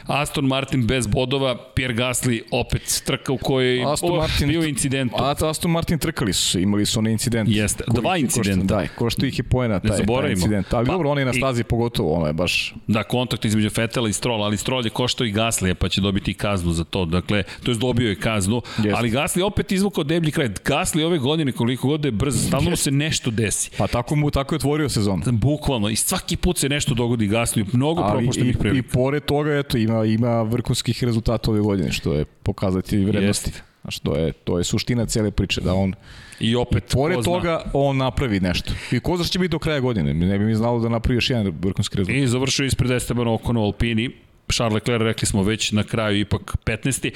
Aston 0.07 0.45
Martin 0.45 0.87
bez 0.87 1.07
bodova, 1.07 1.57
Pierre 1.75 1.95
Gasly 1.95 2.43
opet 2.51 3.03
trka 3.07 3.33
u 3.33 3.39
kojoj 3.39 3.85
Aston 3.85 4.11
oh, 4.11 4.17
Martin, 4.17 4.49
bio 4.49 4.63
incident. 4.65 5.13
A, 5.15 5.35
Aston 5.41 5.71
Martin 5.71 5.99
trkali 5.99 6.33
su, 6.33 6.59
imali 6.59 6.87
su 6.87 6.99
onaj 6.99 7.13
incident. 7.13 7.49
Jeste, 7.53 7.85
Koji 7.85 8.01
dva 8.01 8.17
incidenta. 8.17 8.77
Da, 8.77 8.89
ko 8.89 9.11
što 9.11 9.27
ih 9.27 9.39
je 9.39 9.43
poena 9.43 9.81
taj, 9.81 9.89
taj 9.89 9.99
zaboravimo. 9.99 10.33
incident. 10.33 10.75
Ali 10.75 10.87
Pa, 10.87 10.93
dobro, 10.93 11.11
on 11.11 11.19
je 11.19 11.25
na 11.25 11.31
i- 11.31 11.35
stazi 11.35 11.65
pogotovo, 11.65 12.13
ono 12.13 12.27
je 12.27 12.33
baš... 12.33 12.75
Da, 12.87 13.03
kontakt 13.03 13.45
između 13.45 13.71
Fetela 13.71 14.09
i 14.09 14.13
Strola, 14.13 14.47
ali 14.47 14.57
Stroll 14.57 14.87
je 14.87 14.91
koštao 14.91 15.25
i 15.25 15.33
Gaslija, 15.33 15.75
pa 15.75 15.89
će 15.89 16.01
dobiti 16.01 16.31
i 16.31 16.35
kaznu 16.35 16.73
za 16.73 16.85
to. 16.85 17.05
Dakle, 17.21 17.43
to 17.63 17.71
je 17.71 17.75
dobio 17.77 18.09
je 18.09 18.15
kaznu, 18.17 18.63
Jeste. 18.77 18.93
ali 18.97 19.11
Gasli 19.11 19.43
opet 19.43 19.73
izvukao 19.73 20.05
deblji 20.05 20.33
kraj. 20.33 20.49
Gasli 20.65 21.05
ove 21.05 21.19
godine, 21.19 21.53
koliko 21.53 21.89
god 21.89 22.01
da 22.01 22.09
je 22.09 22.13
brz, 22.13 22.47
stalno 22.47 22.71
mu 22.71 22.77
se 22.77 22.91
nešto 22.91 23.31
desi. 23.31 23.71
Pa 23.79 23.87
tako 23.87 24.17
mu 24.17 24.31
tako 24.31 24.55
je 24.55 24.57
otvorio 24.57 24.89
sezon. 24.89 25.23
Bukvalno, 25.27 25.89
i 25.89 25.97
svaki 25.97 26.37
put 26.37 26.59
se 26.59 26.69
nešto 26.69 26.95
dogodi 26.95 27.27
Gasliju, 27.27 27.67
mnogo 27.73 28.03
Ali 28.03 28.11
i, 28.11 28.19
propuštenih 28.19 28.55
i 28.55 28.59
prilika. 28.59 28.89
pored 28.93 29.25
toga, 29.25 29.59
eto, 29.59 29.79
ima, 29.79 30.05
ima 30.05 30.43
vrhunskih 30.43 31.05
rezultata 31.05 31.51
ove 31.51 31.61
godine, 31.61 31.93
što 31.93 32.13
je 32.15 32.25
pokazati 32.25 33.05
vrednosti. 33.05 33.51
Jeste. 33.51 33.63
Znaš, 33.83 33.99
to 33.99 34.17
je, 34.17 34.33
to 34.33 34.59
je 34.59 34.65
suština 34.65 35.07
cele 35.07 35.31
priče, 35.31 35.61
da 35.61 35.75
on, 35.75 35.95
I 36.41 36.57
opet, 36.57 36.85
pored 36.93 37.17
ko 37.17 37.23
zna. 37.23 37.33
toga, 37.33 37.63
on 37.73 37.97
napravi 37.97 38.41
nešto. 38.41 38.73
I 38.93 39.01
ko 39.01 39.25
će 39.25 39.39
biti 39.39 39.49
do 39.53 39.59
kraja 39.59 39.81
godine? 39.81 40.15
Ne 40.15 40.39
bi 40.39 40.45
mi 40.45 40.55
znalo 40.55 40.81
da 40.81 40.89
napravi 40.89 41.17
još 41.17 41.31
jedan 41.31 41.53
vrhunski 41.61 41.97
rezultat. 41.97 42.23
I 42.23 42.27
završio 42.27 42.67
ispred 42.67 42.91
Esteban 42.91 43.29
Ocon 43.29 43.57
u 43.57 43.63
Alpini. 43.63 44.11
Charles 44.53 44.75
Leclerc, 44.75 45.03
rekli 45.03 45.27
smo 45.27 45.43
već 45.43 45.73
na 45.73 45.83
kraju 45.83 46.21
ipak 46.21 46.57
15. 46.65 47.11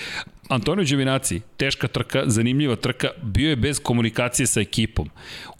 Antonio 0.48 0.84
Giovinazzi, 0.84 1.40
teška 1.56 1.88
trka, 1.88 2.22
zanimljiva 2.26 2.76
trka, 2.76 3.08
bio 3.22 3.50
je 3.50 3.56
bez 3.56 3.80
komunikacije 3.80 4.46
sa 4.46 4.60
ekipom. 4.60 5.10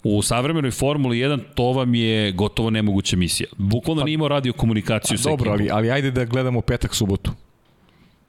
U 0.03 0.21
savremenoj 0.21 0.71
Formuli 0.71 1.17
1 1.17 1.39
to 1.55 1.63
vam 1.63 1.95
je 1.95 2.31
gotovo 2.31 2.69
nemoguća 2.69 3.17
misija. 3.17 3.49
Bukvalno 3.57 4.03
nije 4.03 4.13
imao 4.13 4.27
radio 4.27 4.53
komunikaciju 4.53 5.17
sa 5.17 5.23
Pa 5.23 5.29
Dobro, 5.29 5.53
ekipom. 5.53 5.67
ali, 5.77 5.87
ali 5.87 5.91
ajde 5.91 6.11
da 6.11 6.25
gledamo 6.25 6.61
petak, 6.61 6.95
subotu. 6.95 7.31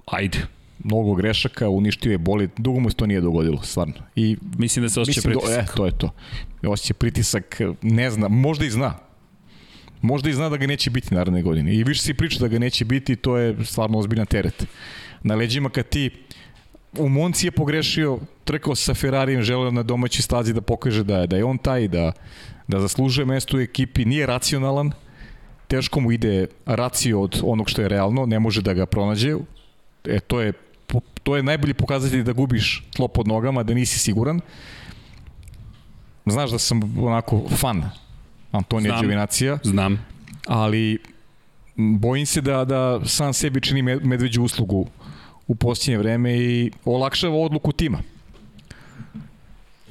Ajde. 0.07 0.39
Mnogo 0.85 1.15
grešaka, 1.15 1.69
uništio 1.69 2.13
je 2.13 2.19
boli, 2.19 2.49
dugo 2.57 2.81
mu 2.81 2.91
se 2.91 2.97
to 2.97 3.07
nije 3.07 3.21
dogodilo, 3.21 3.63
stvarno. 3.63 3.95
I 4.17 4.37
Mislim 4.59 4.83
da 4.83 4.89
se 4.89 5.01
osjeća 5.01 5.19
Mislim, 5.19 5.35
do, 5.35 5.41
pritisak. 5.41 5.71
e, 5.71 5.77
to 5.77 5.87
je 5.87 5.93
to. 5.99 6.11
Osjeća 6.63 6.95
pritisak, 6.95 7.61
ne 7.83 8.11
zna, 8.11 8.29
možda 8.29 8.65
i 8.65 8.71
zna. 8.71 8.95
Možda 10.03 10.31
i 10.31 10.33
zna 10.33 10.49
da 10.49 10.57
ga 10.57 10.67
neće 10.67 10.91
biti 10.91 11.15
naredne 11.15 11.43
godine. 11.43 11.75
I 11.75 11.85
više 11.85 12.03
si 12.03 12.15
priča 12.15 12.39
da 12.39 12.49
ga 12.49 12.59
neće 12.59 12.85
biti, 12.85 13.17
to 13.17 13.37
je 13.37 13.65
stvarno 13.65 13.99
ozbiljan 13.99 14.27
teret. 14.27 14.67
Na 15.23 15.35
leđima 15.35 15.71
kad 15.71 15.89
ti 15.89 16.11
u 16.99 17.09
Monci 17.09 17.47
je 17.47 17.51
pogrešio, 17.51 18.19
trkao 18.45 18.75
sa 18.75 18.95
Ferrarijem, 18.95 19.43
želeo 19.43 19.71
na 19.71 19.83
domaćoj 19.83 20.23
stazi 20.23 20.53
da 20.53 20.61
pokaže 20.61 21.05
da 21.05 21.19
je, 21.19 21.27
da 21.27 21.37
je 21.37 21.45
on 21.45 21.59
taj, 21.59 21.89
da, 21.89 22.13
da 22.69 22.81
zaslužuje 22.81 23.25
mesto 23.25 23.57
u 23.57 23.61
ekipi, 23.61 24.05
nije 24.05 24.27
racionalan, 24.27 24.93
teško 25.69 26.01
mu 26.01 26.13
ide 26.13 26.47
racio 26.67 27.23
od 27.23 27.41
onog 27.45 27.71
što 27.71 27.83
je 27.83 27.89
realno, 27.89 28.27
ne 28.27 28.39
može 28.39 28.63
da 28.63 28.75
ga 28.75 28.87
pronađe. 28.87 29.37
E, 30.05 30.21
to 30.21 30.41
je, 30.41 30.53
to 31.23 31.37
je 31.37 31.43
najbolji 31.43 31.75
pokazatelj 31.75 32.23
da 32.23 32.33
gubiš 32.33 32.85
tlo 32.97 33.09
pod 33.09 33.29
nogama, 33.29 33.63
da 33.63 33.75
nisi 33.75 33.99
siguran. 33.99 34.41
Znaš 36.27 36.51
da 36.51 36.59
sam 36.59 36.99
onako 36.99 37.49
fan 37.49 37.91
Antonija 38.53 38.91
Znam. 38.91 39.01
Đevinacija, 39.03 39.59
Znam. 39.63 40.07
ali 40.47 40.99
bojim 41.77 42.27
se 42.27 42.41
da, 42.41 42.65
da 42.65 43.01
sam 43.05 43.33
sebi 43.33 43.61
čini 43.61 43.83
med- 43.83 44.05
medveđu 44.05 44.43
uslugu 44.43 44.87
u 45.47 45.55
posljednje 45.55 45.99
vreme 45.99 46.37
i 46.37 46.71
olakšava 46.85 47.37
odluku 47.37 47.73
tima. 47.73 47.99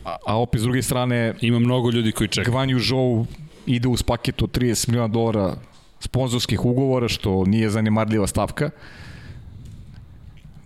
A, 0.05 0.15
a 0.27 0.39
opet 0.39 0.61
s 0.61 0.63
druge 0.63 0.81
strane, 0.81 1.33
Ima 1.41 1.59
mnogo 1.59 1.91
ljudi 1.91 2.11
koji 2.11 2.27
čekaju. 2.27 2.51
Gvanju 2.51 2.79
Zhou 2.79 3.25
ide 3.65 3.87
uz 3.87 4.03
paket 4.03 4.41
od 4.41 4.51
30 4.51 4.89
miliona 4.89 5.07
dolara 5.07 5.55
sponzorskih 5.99 6.65
ugovora, 6.65 7.07
što 7.07 7.45
nije 7.45 7.69
zanemarljiva 7.69 8.27
stavka. 8.27 8.69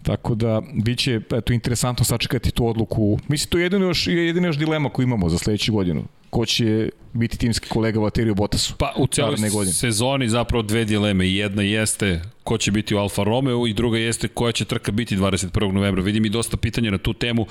Tako 0.03 0.35
da 0.35 0.61
biće 0.73 1.21
eto 1.33 1.53
interesantno 1.53 2.05
sačekati 2.05 2.51
tu 2.51 2.67
odluku. 2.67 3.19
Mislim 3.27 3.49
to 3.49 3.57
je 3.57 3.63
jedino 3.63 3.85
još 3.85 4.07
jedina 4.07 4.47
još 4.47 4.57
dilema 4.57 4.89
koju 4.89 5.03
imamo 5.03 5.29
za 5.29 5.37
sledeću 5.37 5.73
godinu. 5.73 6.03
Ko 6.29 6.45
će 6.45 6.89
biti 7.13 7.37
timski 7.37 7.69
kolega 7.69 7.99
Valtteri 7.99 8.33
Bottasu? 8.33 8.73
Pa 8.77 8.93
u 8.97 9.07
celoj 9.07 9.65
sezoni 9.65 10.29
zapravo 10.29 10.61
dve 10.61 10.85
dileme. 10.85 11.29
Jedna 11.29 11.61
jeste 11.61 12.21
ko 12.43 12.57
će 12.57 12.71
biti 12.71 12.95
u 12.95 12.97
Alfa 12.97 13.23
Romeo 13.23 13.67
i 13.67 13.73
druga 13.73 13.97
jeste 13.97 14.27
koja 14.27 14.51
će 14.51 14.65
trka 14.65 14.91
biti 14.91 15.17
21. 15.17 15.71
novembra. 15.71 16.03
Vidim 16.03 16.25
i 16.25 16.29
dosta 16.29 16.57
pitanja 16.57 16.91
na 16.91 16.97
tu 16.97 17.13
temu. 17.13 17.45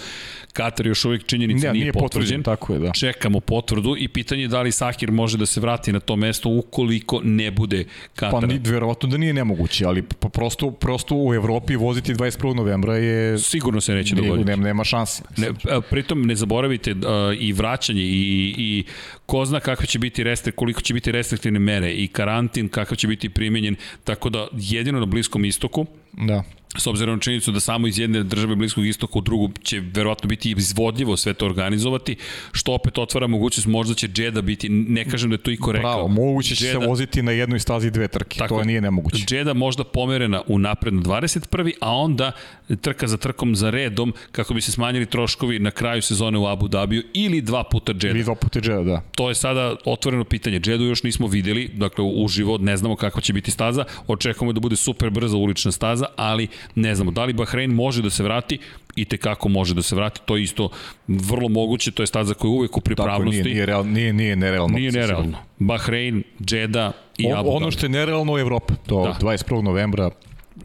Katar 0.52 0.86
još 0.86 1.04
uvijek 1.04 1.26
činjenica 1.26 1.66
ne, 1.66 1.72
nije, 1.72 1.82
nije 1.82 1.92
potvrđen. 1.92 2.42
potvrđen. 2.42 2.42
Tako 2.42 2.72
je, 2.72 2.78
da. 2.78 2.92
Čekamo 2.92 3.40
potvrdu 3.40 3.96
i 3.98 4.08
pitanje 4.08 4.42
je 4.42 4.48
da 4.48 4.62
li 4.62 4.72
Sakir 4.72 5.10
može 5.10 5.38
da 5.38 5.46
se 5.46 5.60
vrati 5.60 5.92
na 5.92 6.00
to 6.00 6.16
mesto 6.16 6.48
ukoliko 6.48 7.20
ne 7.24 7.50
bude 7.50 7.84
Katar. 8.14 8.40
Pa 8.40 8.46
ni, 8.46 8.60
verovatno 8.64 9.08
da 9.08 9.16
nije 9.16 9.32
nemoguće, 9.32 9.84
ali 9.84 10.02
pa 10.02 10.28
prosto, 10.28 10.70
prosto 10.70 11.14
u 11.14 11.34
Evropi 11.34 11.76
voziti 11.76 12.14
21. 12.14 12.54
novembra 12.54 12.96
je... 12.96 13.38
Sigurno 13.38 13.80
se 13.80 13.94
neće 13.94 14.14
dogoditi. 14.14 14.46
Nema, 14.46 14.64
nema 14.64 14.84
šanse. 14.84 15.22
Ne, 15.36 15.48
pritom 15.90 16.26
ne 16.26 16.34
zaboravite 16.34 16.92
uh, 16.92 16.98
i 17.38 17.52
vraćanje 17.52 18.02
i, 18.02 18.54
i 18.58 18.84
ko 19.26 19.44
zna 19.52 19.60
kakve 19.60 19.86
će 19.86 19.98
biti 19.98 20.24
restri, 20.24 20.52
koliko 20.52 20.80
će 20.80 20.94
biti 20.94 21.12
restriktivne 21.12 21.58
mere 21.58 21.92
i 21.92 22.08
karantin 22.08 22.68
kakav 22.68 22.96
će 22.96 23.08
biti 23.08 23.28
primenjen, 23.28 23.76
tako 24.04 24.30
da 24.30 24.48
jedino 24.52 25.00
na 25.00 25.06
Bliskom 25.06 25.44
istoku, 25.44 25.86
da 26.12 26.42
s 26.78 26.86
obzirom 26.86 27.14
na 27.14 27.20
činjenicu 27.20 27.52
da 27.52 27.60
samo 27.60 27.86
iz 27.86 27.98
jedne 27.98 28.22
države 28.22 28.54
Bliskog 28.54 28.86
istoka 28.86 29.18
u 29.18 29.22
drugu 29.22 29.50
će 29.62 29.82
verovatno 29.94 30.28
biti 30.28 30.54
izvodljivo 30.56 31.16
sve 31.16 31.34
to 31.34 31.46
organizovati, 31.46 32.16
što 32.52 32.72
opet 32.72 32.98
otvara 32.98 33.26
mogućnost, 33.26 33.66
možda 33.66 33.94
će 33.94 34.08
Džeda 34.08 34.42
biti, 34.42 34.68
ne 34.68 35.04
kažem 35.04 35.30
da 35.30 35.34
je 35.34 35.38
to 35.38 35.50
i 35.50 35.56
korektno. 35.56 35.88
Bravo, 35.88 36.08
moguće 36.08 36.56
će 36.56 36.64
Džeda, 36.64 36.80
se 36.80 36.86
voziti 36.86 37.22
na 37.22 37.32
jednoj 37.32 37.60
stazi 37.60 37.90
dve 37.90 38.08
trke, 38.08 38.38
tako, 38.38 38.58
to 38.58 38.64
nije 38.64 38.80
nemoguće. 38.80 39.24
Džeda 39.26 39.54
možda 39.54 39.84
pomerena 39.84 40.42
u 40.46 40.58
napred 40.58 40.94
na 40.94 41.00
21. 41.02 41.72
a 41.80 41.96
onda 41.96 42.32
trka 42.80 43.06
za 43.06 43.16
trkom 43.16 43.56
za 43.56 43.70
redom 43.70 44.14
kako 44.32 44.54
bi 44.54 44.60
se 44.60 44.72
smanjili 44.72 45.06
troškovi 45.06 45.58
na 45.58 45.70
kraju 45.70 46.02
sezone 46.02 46.38
u 46.38 46.46
Abu 46.46 46.68
Dhabiju 46.68 47.02
ili 47.14 47.40
dva 47.40 47.64
puta 47.64 47.92
Džeda. 47.92 48.14
Ili 48.14 48.22
dva 48.22 48.34
puta 48.34 48.60
Džeda, 48.60 48.82
da. 48.82 49.02
To 49.16 49.28
je 49.28 49.34
sada 49.34 49.76
otvoreno 49.84 50.24
pitanje. 50.24 50.60
Džedu 50.60 50.84
još 50.84 51.02
nismo 51.02 51.26
videli, 51.26 51.68
dakle 51.74 52.04
uživo 52.04 52.58
ne 52.58 52.76
znamo 52.76 52.96
kakva 52.96 53.20
će 53.20 53.32
biti 53.32 53.50
staza, 53.50 53.84
očekujemo 54.06 54.52
da 54.52 54.60
bude 54.60 54.76
super 54.76 55.10
brza 55.10 55.36
ulična 55.36 55.72
staza, 55.72 56.06
ali 56.16 56.48
ne 56.74 56.94
znamo. 56.94 57.10
Da 57.10 57.24
li 57.24 57.32
Bahrein 57.32 57.70
može 57.70 58.02
da 58.02 58.10
se 58.10 58.22
vrati? 58.22 58.58
i 58.96 59.04
te 59.04 59.16
kako 59.16 59.48
može 59.48 59.74
da 59.74 59.82
se 59.82 59.96
vrati, 59.96 60.20
to 60.24 60.36
je 60.36 60.42
isto 60.42 60.68
vrlo 61.08 61.48
moguće, 61.48 61.90
to 61.90 62.02
je 62.02 62.06
staza 62.06 62.34
koja 62.34 62.48
je 62.48 62.52
uvek 62.52 62.76
u 62.76 62.80
pripravnosti. 62.80 63.38
Tako, 63.38 63.44
nije, 63.44 63.54
nije, 63.54 63.66
real, 63.66 63.86
nije, 63.86 64.12
nije 64.12 64.36
nerealno. 64.36 64.78
Nije 64.78 64.92
nerealno. 64.92 65.38
Bahrein, 65.58 66.22
Džeda 66.44 66.92
i 67.18 67.32
Abu 67.32 67.50
Ono 67.50 67.70
što 67.70 67.86
je 67.86 67.90
nerealno 67.90 68.32
u 68.32 68.38
Evropi, 68.38 68.74
to 68.86 69.02
da. 69.02 69.26
21. 69.26 69.62
novembra 69.62 70.10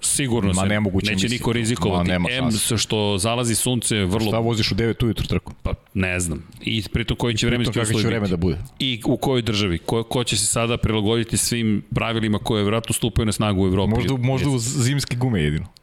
Sigurno 0.01 0.53
Ma, 0.53 0.61
se, 0.61 0.67
neće 1.11 1.29
niko 1.29 1.53
rizikovati. 1.53 2.09
Ma, 2.19 2.29
M, 2.31 2.77
što 2.77 3.17
zalazi 3.17 3.55
sunce 3.55 3.95
vrlo... 3.95 4.27
Šta 4.27 4.39
voziš 4.39 4.71
u 4.71 4.75
9 4.75 5.05
ujutru 5.05 5.27
trku? 5.27 5.53
Pa, 5.63 5.73
ne 5.93 6.19
znam. 6.19 6.43
I 6.61 6.83
pritom 6.93 7.17
koji 7.17 7.37
će 7.37 7.47
vremenski 7.47 7.79
uslovi 7.79 8.01
će 8.01 8.07
vreme 8.07 8.27
da 8.27 8.37
bude. 8.37 8.57
I 8.79 9.01
u 9.05 9.17
kojoj 9.17 9.41
državi? 9.41 9.77
Ko, 9.77 10.03
ko 10.03 10.23
će 10.23 10.37
se 10.37 10.45
sada 10.45 10.77
prilagoditi 10.77 11.37
svim 11.37 11.83
pravilima 11.95 12.39
koje 12.39 12.63
vratno 12.63 12.93
stupaju 12.93 13.25
na 13.25 13.31
snagu 13.31 13.63
u 13.63 13.67
Evropi? 13.67 13.89
Možda, 13.89 14.17
možda 14.17 14.49
u 14.49 14.59
zimske 14.59 15.15
gume 15.15 15.41
jedino. 15.41 15.65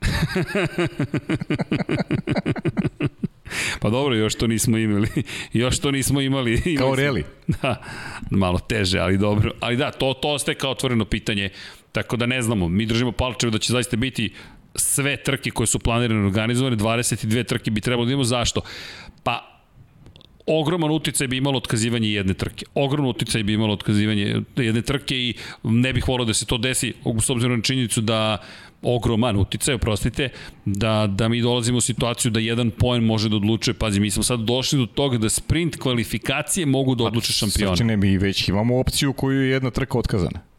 Pa 3.81 3.91
dobro, 3.91 4.15
još 4.15 4.35
to 4.35 4.47
nismo 4.47 4.79
imali. 4.79 5.09
još 5.53 5.79
to 5.79 5.91
nismo 5.91 6.21
imali. 6.21 6.53
imali 6.65 6.77
kao 6.77 6.95
reli. 6.95 7.25
Da, 7.47 7.83
malo 8.31 8.59
teže, 8.59 8.99
ali 8.99 9.19
dobro. 9.19 9.53
Ali 9.61 9.77
da, 9.77 9.91
to, 9.91 10.15
to 10.15 10.29
ostaje 10.29 10.55
kao 10.55 10.71
otvoreno 10.71 11.05
pitanje. 11.05 11.51
Tako 11.95 12.16
da 12.16 12.27
ne 12.27 12.43
znamo, 12.43 12.69
mi 12.69 12.87
držimo 12.87 13.12
palčeve 13.12 13.51
da 13.51 13.59
će 13.59 13.73
zaista 13.73 13.97
biti 13.97 14.33
sve 14.75 15.16
trke 15.16 15.51
koje 15.51 15.66
su 15.66 15.79
planirane 15.79 16.23
i 16.23 16.27
organizovane, 16.27 16.77
22 16.77 17.45
trke 17.47 17.71
bi 17.71 17.81
trebalo 17.81 18.07
da 18.07 18.12
imamo. 18.12 18.25
Zašto? 18.25 18.61
Pa 19.23 19.61
ogroman 20.47 20.91
uticaj 20.91 21.27
bi 21.27 21.37
imalo 21.37 21.57
otkazivanje 21.57 22.09
jedne 22.09 22.35
trke. 22.35 22.66
Ogroman 22.75 23.11
uticaj 23.11 23.43
bi 23.43 23.53
imalo 23.53 23.73
otkazivanje 23.73 24.43
jedne 24.57 24.83
trke 24.83 25.16
i 25.16 25.35
ne 25.62 25.93
bih 25.93 26.09
volao 26.09 26.27
da 26.27 26.35
se 26.35 26.47
to 26.47 26.59
desi, 26.59 26.95
s 27.21 27.31
obzirom 27.31 27.57
na 27.57 27.62
činjenicu 27.62 28.01
da 28.01 28.39
ogroman 28.83 29.37
uticaj, 29.37 29.75
oprostite, 29.75 30.29
da, 30.65 31.07
da 31.11 31.29
mi 31.29 31.41
dolazimo 31.43 31.79
u 31.79 31.81
situaciju 31.81 32.31
da 32.31 32.41
jedan 32.41 32.71
poen 32.71 33.05
može 33.05 33.29
da 33.29 33.37
odlučuje. 33.37 33.75
Pazi, 33.75 34.01
mi 34.01 34.11
smo 34.11 34.23
sad 34.23 34.41
došli 34.41 34.79
do 34.79 34.87
toga 34.87 35.19
da 35.19 35.29
sprint 35.29 35.77
kvalifikacije 35.77 36.66
mogu 36.66 36.95
da 36.95 37.05
odluče 37.05 37.33
šampiona. 37.33 37.77
Srčine, 37.77 37.97
mi 37.97 38.19
već 38.19 38.49
imamo 38.49 38.81
opciju 38.81 39.12
koju 39.12 39.43
je 39.43 39.51
jedna 39.51 39.71
trka 39.71 39.99
otkazana. 39.99 40.54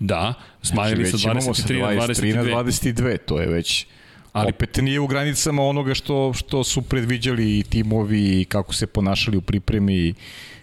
Da, 0.00 0.34
smanjili 0.62 1.06
znači, 1.06 1.22
sa 1.22 1.28
23 1.28 1.80
na 1.80 1.88
22. 1.88 2.34
na 2.34 2.62
22, 2.62 3.18
to 3.26 3.40
je 3.40 3.46
već 3.46 3.86
Ali 4.34 4.48
opet 4.48 4.76
nije 4.76 5.00
u 5.00 5.06
granicama 5.06 5.62
onoga 5.62 5.94
što, 5.94 6.32
što 6.32 6.64
su 6.64 6.82
predviđali 6.82 7.58
i 7.58 7.62
timovi 7.62 8.40
i 8.40 8.44
kako 8.44 8.74
se 8.74 8.86
ponašali 8.86 9.36
u 9.36 9.40
pripremi 9.40 9.94
i 9.94 10.14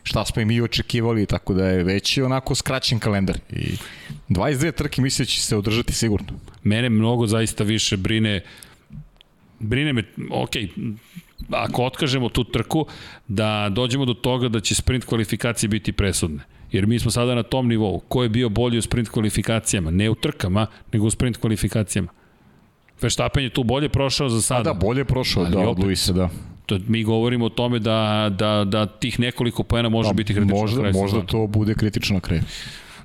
šta 0.03 0.25
smo 0.25 0.41
i 0.41 0.45
mi 0.45 0.61
očekivali, 0.61 1.25
tako 1.25 1.53
da 1.53 1.67
je 1.67 1.83
već 1.83 2.17
onako 2.17 2.55
skraćen 2.55 2.99
kalendar. 2.99 3.39
I 3.51 3.77
22 4.29 4.71
trke 4.71 5.01
misle 5.01 5.25
da 5.25 5.29
će 5.29 5.41
se 5.41 5.57
održati 5.57 5.93
sigurno. 5.93 6.27
Mene 6.63 6.89
mnogo 6.89 7.27
zaista 7.27 7.63
više 7.63 7.97
brine 7.97 8.41
brine 9.59 9.93
me, 9.93 10.03
ok, 10.31 10.51
ako 11.49 11.83
otkažemo 11.83 12.29
tu 12.29 12.43
trku, 12.43 12.85
da 13.27 13.69
dođemo 13.71 14.05
do 14.05 14.13
toga 14.13 14.49
da 14.49 14.59
će 14.59 14.75
sprint 14.75 15.05
kvalifikacije 15.05 15.69
biti 15.69 15.91
presudne. 15.91 16.43
Jer 16.71 16.87
mi 16.87 16.99
smo 16.99 17.11
sada 17.11 17.35
na 17.35 17.43
tom 17.43 17.67
nivou. 17.67 17.99
Ko 17.99 18.23
je 18.23 18.29
bio 18.29 18.49
bolji 18.49 18.77
u 18.77 18.81
sprint 18.81 19.09
kvalifikacijama? 19.09 19.91
Ne 19.91 20.09
u 20.09 20.15
trkama, 20.15 20.67
nego 20.93 21.05
u 21.05 21.11
sprint 21.11 21.37
kvalifikacijama. 21.37 22.07
Verstappen 23.01 23.43
je 23.43 23.49
tu 23.49 23.63
bolje 23.63 23.89
prošao 23.89 24.29
za 24.29 24.41
sada. 24.41 24.69
A 24.69 24.73
da, 24.73 24.79
bolje 24.79 25.05
prošao, 25.05 25.43
Ali 25.43 25.51
da, 25.51 25.59
od 25.59 25.79
Luisa, 25.79 26.13
da. 26.13 26.29
To, 26.65 26.79
mi 26.87 27.03
govorimo 27.03 27.45
o 27.45 27.49
tome 27.49 27.79
da, 27.79 28.29
da, 28.37 28.63
da 28.67 28.85
tih 28.85 29.19
nekoliko 29.19 29.63
pojena 29.63 29.89
može 29.89 30.09
da, 30.09 30.13
biti 30.13 30.33
kritično 30.33 30.57
možda, 30.57 30.81
na 30.81 30.89
kraju 30.89 31.03
Možda 31.03 31.21
to 31.21 31.47
bude 31.47 31.73
kritično 31.73 32.13
na 32.13 32.19
kraju. 32.19 32.41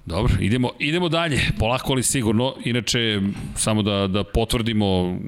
Dobro, 0.06 0.34
idemo, 0.40 0.70
idemo 0.78 1.08
dalje, 1.08 1.40
polako 1.58 1.92
ali 1.92 2.02
sigurno. 2.02 2.54
Inače, 2.64 3.20
samo 3.54 3.82
da, 3.82 4.06
da 4.06 4.24
potvrdimo 4.24 5.18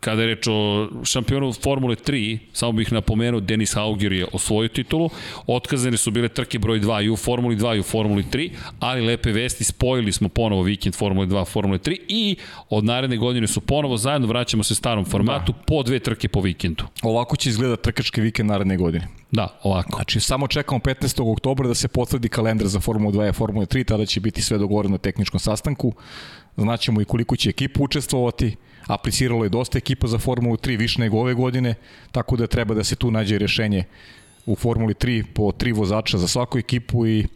Kada 0.00 0.22
je 0.22 0.26
reč 0.26 0.46
o 0.46 0.88
šampionu 1.04 1.52
Formule 1.52 1.96
3, 1.96 2.38
samo 2.52 2.72
bih 2.72 2.92
napomenuo, 2.92 3.40
Denis 3.40 3.74
Hauger 3.74 4.12
je 4.12 4.26
osvojio 4.32 4.68
titulu, 4.68 5.10
otkazane 5.46 5.96
su 5.96 6.10
bile 6.10 6.28
trke 6.28 6.58
broj 6.58 6.80
2 6.80 7.04
i 7.04 7.10
u 7.10 7.16
Formuli 7.16 7.56
2 7.56 7.76
i 7.76 7.80
u 7.80 7.82
Formuli 7.82 8.22
3, 8.22 8.50
ali 8.80 9.06
lepe 9.06 9.32
vesti, 9.32 9.64
spojili 9.64 10.12
smo 10.12 10.28
ponovo 10.28 10.62
vikend 10.62 10.94
Formule 10.94 11.26
2, 11.26 11.46
Formule 11.46 11.78
3 11.78 11.96
i 12.08 12.36
od 12.70 12.84
naredne 12.84 13.16
godine 13.16 13.46
su 13.46 13.60
ponovo 13.60 13.96
zajedno, 13.96 14.28
vraćamo 14.28 14.62
se 14.62 14.74
starom 14.74 15.04
formatu, 15.04 15.52
da. 15.52 15.58
po 15.66 15.82
dve 15.82 15.98
trke 15.98 16.28
po 16.28 16.40
vikendu. 16.40 16.84
Ovako 17.02 17.36
će 17.36 17.48
izgledati 17.48 17.82
trkački 17.82 18.20
vikend 18.20 18.48
naredne 18.48 18.76
godine. 18.76 19.08
Da, 19.30 19.58
ovako. 19.62 19.96
Znači, 19.96 20.20
samo 20.20 20.48
čekamo 20.48 20.78
15. 20.78 21.32
oktobra 21.32 21.68
da 21.68 21.74
se 21.74 21.88
potvrdi 21.88 22.28
kalendar 22.28 22.68
za 22.68 22.80
Formulu 22.80 23.12
2 23.12 23.30
i 23.30 23.32
Formulu 23.32 23.66
3, 23.66 23.84
tada 23.84 24.06
će 24.06 24.20
biti 24.20 24.42
sve 24.42 24.58
dogovoreno 24.58 24.92
na 24.92 24.98
tehničkom 24.98 25.40
sastanku. 25.40 25.92
Znaćemo 26.56 27.00
i 27.00 27.04
koliko 27.04 27.36
će 27.36 27.50
ekipa 27.50 27.82
učestvovati, 27.82 28.56
apliciralo 28.88 29.44
je 29.44 29.48
dosta 29.48 29.78
ekipa 29.78 30.06
za 30.06 30.18
Formulu 30.18 30.56
3, 30.56 30.78
više 30.78 31.00
nego 31.00 31.18
ove 31.18 31.34
godine, 31.34 31.74
tako 32.12 32.36
da 32.36 32.46
treba 32.46 32.74
da 32.74 32.84
se 32.84 32.96
tu 32.96 33.10
nađe 33.10 33.38
rešenje 33.38 33.84
u 34.46 34.56
Formuli 34.56 34.94
3 34.94 35.24
po 35.34 35.52
tri 35.52 35.72
vozača 35.72 36.18
za 36.18 36.28
svaku 36.28 36.58
ekipu 36.58 37.06
i 37.06 37.26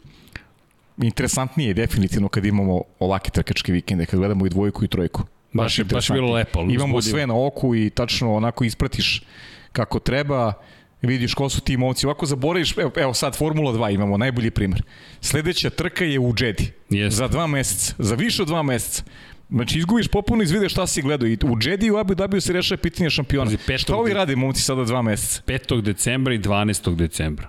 interesantnije 1.03 1.69
je 1.69 1.75
definitivno 1.75 2.29
kad 2.29 2.45
imamo 2.45 2.83
ovake 2.99 3.31
trkačke 3.31 3.73
vikende, 3.73 4.07
kad 4.07 4.19
gledamo 4.19 4.47
i 4.47 4.51
dvojku 4.51 4.85
i 4.85 4.89
trojku. 4.89 5.23
Baš, 5.53 5.79
je, 5.79 5.85
baš 5.85 6.11
je 6.11 6.15
bilo 6.15 6.33
lepo. 6.33 6.61
Imamo 6.61 7.01
zbudio. 7.01 7.11
sve 7.11 7.27
na 7.27 7.47
oku 7.47 7.75
i 7.75 7.91
tačno 7.91 8.35
onako 8.35 8.65
ispratiš 8.65 9.23
kako 9.73 9.99
treba, 9.99 10.53
vidiš 11.03 11.35
ko 11.35 11.49
su 11.49 11.61
ti 11.61 11.77
momci. 11.77 12.07
Ovako 12.07 12.27
zaboraviš, 12.27 12.79
evo, 12.79 12.91
evo 12.97 13.15
sad 13.15 13.37
Formula 13.37 13.73
2 13.73 13.95
imamo 13.95 14.17
najbolji 14.17 14.51
primer. 14.51 14.83
Sledeća 15.21 15.71
trka 15.71 16.05
je 16.05 16.19
u 16.19 16.35
Jedi. 16.41 16.73
Yes. 16.91 17.09
Za 17.09 17.29
dva 17.29 17.47
meseca, 17.47 17.95
za 17.99 18.15
više 18.15 18.43
od 18.43 18.49
dva 18.49 18.63
meseca. 18.63 19.03
Znači, 19.53 19.79
izgubiš 19.79 20.09
popuno 20.09 20.43
iz 20.43 20.51
vide 20.51 20.69
šta 20.69 20.87
si 20.87 21.03
gledao. 21.03 21.27
I 21.27 21.39
u 21.43 21.57
Jedi 21.63 21.87
i 21.87 21.91
u 21.91 21.97
Abu 21.97 22.15
Dhabi 22.15 22.41
se 22.41 22.53
rešava 22.53 22.79
pitanje 22.79 23.11
šampiona. 23.11 23.51
Šta 23.77 23.97
ovi 23.97 24.13
radi 24.13 24.37
momci 24.37 24.63
sada 24.63 24.85
dva 24.85 25.03
meseca? 25.03 25.43
5. 25.47 25.81
decembra 25.81 26.35
i 26.35 26.39
12. 26.39 26.95
decembra. 26.95 27.49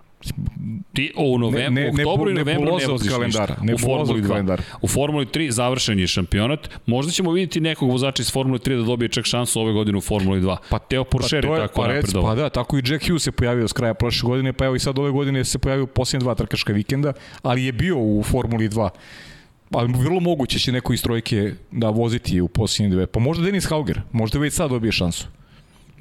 Ti 0.93 1.13
o, 1.15 1.23
u 1.31 1.37
novembru, 1.37 1.73
ne, 1.73 1.91
ne, 1.91 2.03
oktobru 2.03 2.31
i 2.31 2.33
novembru 2.33 2.77
ne 2.77 2.87
voziš 2.87 3.11
kalendara, 3.11 3.55
Ne 3.61 3.73
u 3.73 3.77
Formuli 3.77 4.21
2. 4.21 4.27
Kalendara. 4.27 4.63
U 4.81 4.87
Formuli 4.87 5.25
3 5.25 5.51
završen 5.51 5.99
je 5.99 6.07
šampionat. 6.07 6.69
Možda 6.85 7.11
ćemo 7.11 7.31
vidjeti 7.31 7.59
nekog 7.59 7.89
vozača 7.89 8.21
iz 8.21 8.31
Formule 8.31 8.59
3 8.59 8.77
da 8.77 8.83
dobije 8.83 9.09
čak 9.09 9.25
šansu 9.25 9.61
ove 9.61 9.73
godine 9.73 9.97
u 9.97 10.01
Formuli 10.01 10.41
2. 10.41 10.57
Pa 10.69 10.79
Teo 10.79 11.03
Porcher 11.03 11.47
pa 11.47 11.53
je 11.53 11.61
tako 11.61 11.81
pa 11.81 11.87
napredovao. 11.87 12.35
Pa 12.35 12.41
da, 12.41 12.49
tako 12.49 12.77
i 12.77 12.81
Jack 12.85 13.07
Hughes 13.07 13.23
se 13.23 13.31
pojavio 13.31 13.67
s 13.67 13.73
kraja 13.73 13.93
prošle 13.93 14.27
godine, 14.27 14.53
pa 14.53 14.65
evo 14.65 14.75
i 14.75 14.79
sad 14.79 14.99
ove 14.99 15.11
godine 15.11 15.45
se 15.45 15.59
pojavio 15.59 15.85
posljednje 15.85 16.23
dva 16.23 16.35
trkaška 16.35 16.73
vikenda, 16.73 17.13
ali 17.41 17.65
je 17.65 17.71
bio 17.71 17.97
u 17.97 18.23
Formuli 18.23 18.69
2 18.69 18.89
ali 19.73 19.93
vrlo 19.97 20.19
moguće 20.19 20.59
će 20.59 20.71
neko 20.71 20.93
iz 20.93 21.01
trojke 21.01 21.53
da 21.71 21.89
voziti 21.89 22.41
u 22.41 22.47
posljednje 22.47 22.95
dve. 22.95 23.07
Pa 23.07 23.19
možda 23.19 23.45
Denis 23.45 23.65
Hauger, 23.69 24.01
možda 24.11 24.39
već 24.39 24.53
sad 24.53 24.69
dobije 24.69 24.91
šansu. 24.91 25.27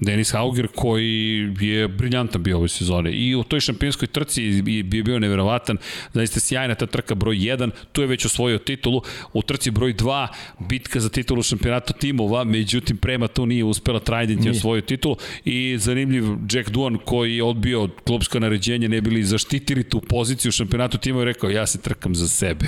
Denis 0.01 0.32
Hauger 0.32 0.69
koji 0.74 1.49
je 1.61 1.89
briljantan 1.89 2.43
bio 2.43 2.59
ove 2.59 2.69
sezone. 2.69 3.12
I 3.12 3.35
u 3.35 3.43
toj 3.43 3.61
šampionskoj 3.61 4.09
trci 4.09 4.43
je 4.43 4.82
bio 4.82 5.19
neverovatan, 5.19 5.77
zaista 6.12 6.40
sjajna 6.40 6.74
ta 6.74 6.86
trka 6.86 7.15
broj 7.15 7.36
1, 7.36 7.70
tu 7.93 8.01
je 8.01 8.07
već 8.07 8.24
osvojio 8.24 8.59
titulu, 8.59 9.03
u 9.32 9.43
trci 9.43 9.70
broj 9.70 9.94
2 9.94 10.27
bitka 10.59 11.01
za 11.01 11.09
titulu 11.09 11.43
šampionata 11.43 11.93
timova, 11.93 12.44
međutim 12.44 12.97
prema 12.97 13.28
tu 13.28 13.47
nije 13.47 13.65
uspela, 13.65 14.01
Trident 14.01 14.44
je 14.44 14.51
osvojio 14.51 14.82
titulu. 14.82 15.16
I 15.44 15.78
zanimljiv 15.78 16.24
Jack 16.53 16.70
Duan 16.70 16.99
koji 17.05 17.36
je 17.36 17.44
odbio 17.44 17.89
klubsko 18.05 18.40
naređenje, 18.40 18.89
ne 18.89 19.01
bili 19.01 19.24
zaštitili 19.24 19.85
tu 19.85 20.01
poziciju 20.01 20.49
u 20.49 20.53
šampionatu 20.53 20.99
timova 20.99 21.23
i 21.23 21.27
rekao 21.27 21.51
ja 21.51 21.66
se 21.66 21.81
trkam 21.81 22.15
za 22.15 22.28
sebe. 22.28 22.66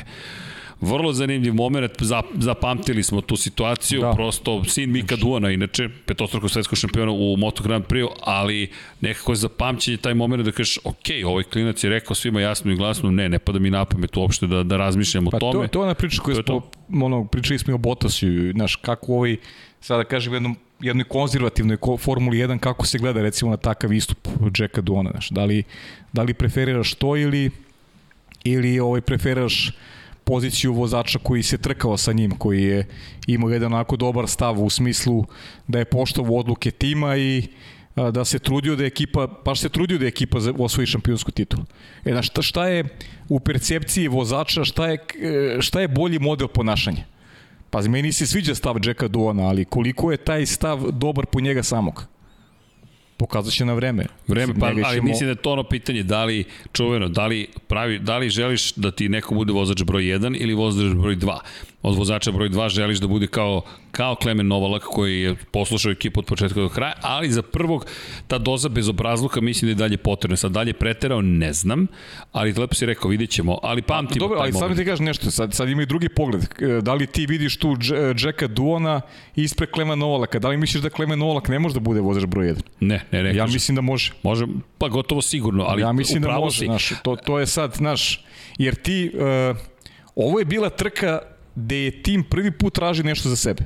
Vrlo 0.85 1.12
zanimljiv 1.12 1.55
moment, 1.55 1.93
zapamtili 2.35 3.02
smo 3.02 3.20
tu 3.20 3.36
situaciju, 3.36 4.01
da. 4.01 4.12
prosto 4.12 4.65
sin 4.65 4.90
Mika 4.90 5.16
Duana, 5.16 5.51
inače, 5.51 5.89
petostrukog 6.06 6.51
svetskog 6.51 6.78
šampiona 6.78 7.12
u 7.12 7.36
Moto 7.36 7.62
Grand 7.62 7.85
Prix, 7.85 8.09
ali 8.20 8.70
nekako 9.01 9.32
je 9.32 9.36
zapamćenje 9.36 9.97
taj 9.97 10.15
moment 10.15 10.44
da 10.44 10.52
kažeš, 10.52 10.78
ok, 10.85 11.06
ovaj 11.27 11.44
klinac 11.44 11.85
je 11.85 11.90
rekao 11.90 12.15
svima 12.15 12.40
jasno 12.40 12.73
i 12.73 12.77
glasno, 12.77 13.11
ne, 13.11 13.28
ne 13.28 13.39
pada 13.39 13.59
mi 13.59 13.70
na 13.70 13.85
pamet 13.85 14.16
uopšte 14.16 14.47
da, 14.47 14.62
da 14.62 14.77
razmišljam 14.77 15.24
pa 15.31 15.36
o 15.36 15.40
tome. 15.40 15.66
To, 15.66 15.73
to 15.73 15.78
je 15.78 15.85
ona 15.85 15.94
priča 15.94 16.23
koju 16.23 16.36
smo, 16.36 16.61
ono, 17.02 17.24
pričali 17.24 17.59
smo 17.59 17.70
i 17.70 17.74
o 17.74 17.78
Bottasu, 17.78 18.27
znaš, 18.55 18.77
kako 18.77 19.12
ovaj, 19.12 19.36
sada 19.81 20.02
da 20.02 20.09
kažem, 20.09 20.35
jednom 20.35 20.56
jednoj 20.81 21.05
konzervativnoj 21.05 21.77
Formuli 21.98 22.39
1 22.39 22.59
kako 22.59 22.86
se 22.86 22.98
gleda 22.98 23.23
recimo 23.23 23.51
na 23.51 23.56
takav 23.56 23.93
istup 23.93 24.28
Jacka 24.59 24.81
Duana, 24.81 25.11
znaš, 25.11 25.31
da 25.31 25.44
li, 25.44 25.62
da 26.12 26.23
li 26.23 26.35
preferiraš 26.35 26.94
to 26.94 27.16
ili 27.16 27.51
ili 28.44 28.81
ovaj 28.81 29.01
preferiraš 29.01 29.73
poziciju 30.25 30.73
vozača 30.73 31.19
koji 31.19 31.43
se 31.43 31.59
trkao 31.59 31.97
sa 31.97 32.13
njim, 32.13 32.31
koji 32.31 32.63
je 32.63 32.87
imao 33.27 33.51
jedan 33.51 33.73
onako 33.73 33.97
dobar 33.97 34.29
stav 34.29 34.65
u 34.65 34.71
smislu 34.71 35.25
da 35.69 35.79
je 35.79 35.85
poštovao 35.85 36.37
odluke 36.37 36.71
tima 36.71 37.17
i 37.17 37.43
da 37.97 38.25
se 38.25 38.39
trudio 38.39 38.77
da 38.77 38.83
je 38.83 38.87
ekipa, 38.87 39.27
baš 39.45 39.61
se 39.61 39.69
trudio 39.69 39.99
da 39.99 40.05
je 40.05 40.09
ekipa 40.09 40.39
osvoji 40.59 40.87
šampionsku 40.87 41.31
titulu. 41.31 41.65
E, 42.05 42.11
znaš, 42.11 42.27
šta, 42.27 42.43
šta 42.43 42.69
je 42.69 42.85
u 43.29 43.41
percepciji 43.41 44.09
vozača, 44.09 44.65
šta 44.65 44.89
je, 44.89 44.99
šta 45.61 45.81
je 45.81 45.89
bolji 45.89 46.19
model 46.19 46.49
ponašanja? 46.49 47.05
Pa 47.71 47.83
meni 47.83 48.13
se 48.13 48.27
sviđa 48.27 48.55
stav 48.55 48.77
Jacka 48.85 49.09
Duana, 49.09 49.43
ali 49.43 49.65
koliko 49.65 50.11
je 50.11 50.17
taj 50.17 50.47
stav 50.47 50.91
dobar 50.91 51.27
po 51.27 51.41
njega 51.41 51.63
samog? 51.63 52.07
Pokazat 53.16 53.55
će 53.55 53.65
na 53.65 53.74
vreme. 53.74 54.07
Vreme, 54.28 54.55
pa, 54.61 54.66
ali 54.66 54.85
ćemo... 54.95 55.09
mislim 55.09 55.27
da 55.27 55.31
je 55.31 55.43
to 55.43 55.53
ono 55.53 55.62
pitanje, 55.65 56.03
da 56.03 56.24
li, 56.24 56.45
čuveno, 56.73 57.09
da 57.09 57.27
li, 57.27 57.49
pravi, 57.66 57.99
da 57.99 58.19
li 58.19 58.31
želiš 58.31 58.73
da 58.73 58.91
ti 58.91 59.09
neko 59.09 59.35
bude 59.35 59.53
vozač 59.53 59.82
broj 59.82 60.03
1 60.03 60.36
ili 60.41 60.55
vozač 60.55 60.95
broj 60.95 61.16
2? 61.16 61.39
Od 61.85 61.97
vozača 61.97 62.32
broj 62.32 62.48
2 62.48 62.69
želiš 62.69 62.98
da 62.98 63.06
bude 63.06 63.27
kao, 63.27 63.62
kao 63.90 64.15
Klemen 64.15 64.47
Novalak 64.47 64.82
koji 64.82 65.20
je 65.20 65.35
poslušao 65.51 65.93
ekipu 65.93 66.20
od 66.20 66.27
početka 66.27 66.61
do 66.61 66.69
kraja, 66.69 66.94
ali 67.01 67.31
za 67.31 67.43
prvog 67.43 67.86
ta 68.27 68.39
doza 68.39 68.69
bezobrazluka 68.69 69.40
mislim 69.40 69.66
da 69.66 69.70
je 69.70 69.89
dalje 69.89 69.97
potrebna. 69.97 70.36
Sad 70.36 70.52
dalje 70.52 70.73
preterao, 70.73 71.20
ne 71.23 71.52
znam, 71.52 71.86
ali 72.32 72.52
lepo 72.52 72.74
si 72.74 72.86
rekao, 72.86 73.11
vidjet 73.11 73.31
ćemo, 73.31 73.59
ali 73.62 73.82
pamtimo 73.82 74.27
Dobro, 74.27 74.40
ali 74.40 74.52
sad 74.52 74.77
ti 74.77 74.85
kažem 74.85 75.06
nešto, 75.06 75.31
sad, 75.31 75.55
sad 75.55 75.69
ima 75.69 75.82
i 75.82 75.86
drugi 75.86 76.09
pogled. 76.09 76.43
Da 76.82 76.94
li 76.94 77.06
ti 77.06 77.27
vidiš 77.27 77.59
tu 77.59 77.77
Jacka 78.24 78.47
Duona 78.47 79.01
ispred 79.36 79.70
Klemen 79.70 79.98
Novalaka? 79.98 80.39
Da 80.39 80.48
li 80.48 80.56
misliš 80.56 80.82
da 80.82 80.90
Klemen 80.90 81.19
Novalak 81.19 81.48
ne 81.48 81.59
može 81.59 81.74
da 81.74 81.81
bude 81.81 82.01
vozač 82.01 82.24
broj 82.24 82.47
1? 82.47 82.61
Ne, 82.81 83.06
ne, 83.12 83.23
ne. 83.23 83.36
Ja 83.36 83.47
mislim 83.47 83.74
da 83.74 83.81
može. 83.81 84.12
Može, 84.23 84.47
pa 84.78 84.89
gotovo 84.89 85.23
sigurno, 85.23 85.65
ali 85.65 85.82
ja 85.82 85.93
mislim 85.93 86.23
da 86.23 86.39
može, 86.39 86.59
si. 86.59 86.65
Znaš, 86.65 86.93
to, 87.02 87.16
to 87.16 87.39
je 87.39 87.47
sad, 87.47 87.74
znaš, 87.74 88.24
jer 88.59 88.74
ti, 88.74 89.11
uh, 89.15 89.56
ovo 90.15 90.39
je 90.39 90.44
bila 90.44 90.70
trka 90.70 91.34
gde 91.55 91.77
je 91.85 92.03
tim 92.03 92.23
prvi 92.23 92.51
put 92.51 92.75
traži 92.75 93.03
nešto 93.03 93.29
za 93.29 93.37
sebe. 93.37 93.65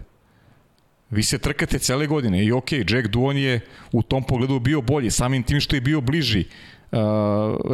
Vi 1.11 1.23
se 1.23 1.39
trkate 1.39 1.79
cele 1.79 2.07
godine 2.07 2.45
i 2.45 2.53
ok, 2.53 2.73
Jack 2.73 3.09
Duon 3.09 3.37
je 3.37 3.61
u 3.93 4.03
tom 4.03 4.25
pogledu 4.25 4.61
bio 4.61 4.81
bolji, 4.81 5.11
samim 5.11 5.43
tim 5.43 5.61
što 5.61 5.77
je 5.77 5.81
bio 5.81 6.01
bliži 6.01 6.45
uh, 6.45 6.99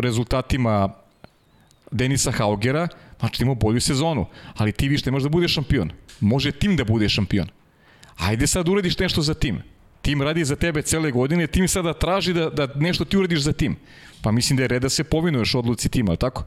rezultatima 0.01 0.89
Denisa 1.91 2.31
Haugera, 2.31 2.89
znači 3.21 3.43
imao 3.43 3.55
bolju 3.55 3.81
sezonu, 3.81 4.27
ali 4.57 4.73
ti 4.73 4.89
više 4.89 5.07
ne 5.07 5.13
možeš 5.13 5.23
da 5.25 5.29
budeš 5.29 5.55
šampion. 5.55 5.91
Može 6.21 6.53
tim 6.53 6.77
da 6.77 6.85
bude 6.85 7.09
šampion. 7.09 7.49
Ajde 8.17 8.47
sad 8.47 8.69
uradiš 8.69 8.99
nešto 8.99 9.23
za 9.23 9.35
tim. 9.35 9.63
Tim 10.03 10.23
radi 10.23 10.45
za 10.45 10.57
tebe 10.57 10.83
cele 10.83 11.11
godine, 11.11 11.47
tim 11.47 11.69
sada 11.69 11.93
traži 11.93 12.33
da, 12.33 12.51
da 12.51 12.69
nešto 12.75 13.05
ti 13.05 13.17
uradiš 13.17 13.41
za 13.41 13.53
tim. 13.53 13.77
Pa 14.23 14.31
mislim 14.31 14.57
da 14.57 14.63
je 14.63 14.69
red 14.69 14.83
da 14.83 14.89
se 14.89 15.05
povinuješ 15.05 15.55
odluci 15.55 15.89
tima, 15.89 16.17
tako? 16.17 16.45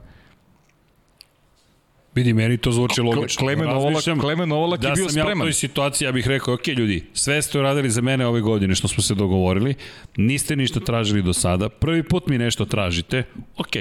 Vidi, 2.18 2.34
meni 2.34 2.58
to 2.58 2.72
zvuči 2.72 3.02
logično. 3.02 3.40
Klemen 3.40 3.70
Ovalak, 3.70 4.04
Klemen 4.22 4.52
Ovalak 4.52 4.82
da 4.82 4.88
je 4.88 4.94
bio 4.94 5.10
spreman. 5.10 5.28
Da 5.28 5.32
sam 5.32 5.40
ja 5.40 5.44
u 5.44 5.46
toj 5.46 5.54
situaciji, 5.54 6.06
ja 6.06 6.12
bih 6.12 6.28
rekao, 6.28 6.54
ok 6.54 6.68
ljudi, 6.68 7.04
sve 7.14 7.42
ste 7.42 7.60
uradili 7.60 7.90
za 7.90 8.02
mene 8.02 8.26
ove 8.26 8.42
godine 8.42 8.76
što 8.76 8.88
smo 8.88 9.04
se 9.04 9.16
dogovorili, 9.16 9.76
niste 10.18 10.56
ništa 10.56 10.80
tražili 10.80 11.22
do 11.22 11.34
sada, 11.34 11.70
prvi 11.70 12.04
put 12.04 12.28
mi 12.28 12.38
nešto 12.38 12.66
tražite, 12.66 13.24
ok, 13.58 13.76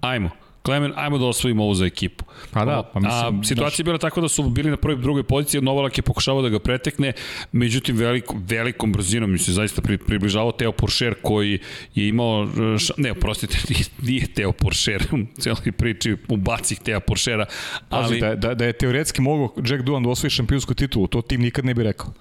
ajmo. 0.00 0.30
Klemen, 0.62 0.92
ajmo 0.96 1.18
da 1.18 1.26
osvojimo 1.26 1.64
ovo 1.64 1.74
za 1.74 1.86
ekipu. 1.86 2.24
Pa 2.50 2.64
da, 2.64 2.82
pa 2.92 3.00
mislim... 3.00 3.40
A, 3.40 3.44
situacija 3.44 3.82
je 3.82 3.84
bila 3.84 3.98
tako 3.98 4.20
da 4.20 4.28
su 4.28 4.42
bili 4.42 4.70
na 4.70 4.76
prvoj 4.76 5.02
drugoj 5.02 5.22
poziciji, 5.22 5.60
Novalak 5.60 5.98
je 5.98 6.02
pokušavao 6.02 6.42
da 6.42 6.48
ga 6.48 6.58
pretekne, 6.58 7.12
međutim 7.52 7.96
veliko, 7.96 8.36
velikom 8.48 8.92
brzinom 8.92 9.32
mi 9.32 9.38
se 9.38 9.52
zaista 9.52 9.82
pri, 9.82 9.98
približavao 9.98 10.52
Teo 10.52 10.72
Porcher 10.72 11.14
koji 11.22 11.58
je 11.94 12.08
imao, 12.08 12.48
ša, 12.78 12.94
ne, 12.96 13.12
oprostite, 13.12 13.58
nije, 13.68 13.84
nije 14.02 14.26
Teo 14.34 14.52
Porcher, 14.52 15.02
u 15.12 15.40
cijeloj 15.40 15.72
priči 15.72 16.16
ubacih 16.28 16.80
Teo 16.80 17.00
Porchera, 17.00 17.46
ali... 17.90 18.08
Pazi, 18.08 18.20
da, 18.20 18.34
da, 18.34 18.54
da 18.54 18.64
je 18.64 18.72
teoretski 18.72 19.22
mogao 19.22 19.54
Jack 19.56 19.82
Duan 19.82 20.02
da 20.02 20.10
osvoji 20.10 20.30
šampionsku 20.30 20.74
titulu, 20.74 21.06
to 21.06 21.22
tim 21.22 21.40
nikad 21.40 21.64
ne 21.64 21.74
bi 21.74 21.82
rekao. 21.82 22.12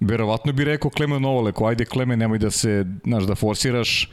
Verovatno 0.00 0.52
bi 0.52 0.64
rekao 0.64 0.90
Klemen 0.90 1.22
Novaleko, 1.22 1.66
ajde 1.66 1.84
Klemen, 1.84 2.18
nemoj 2.18 2.38
da 2.38 2.50
se, 2.50 2.84
znaš, 3.04 3.24
da 3.24 3.34
forsiraš, 3.34 4.10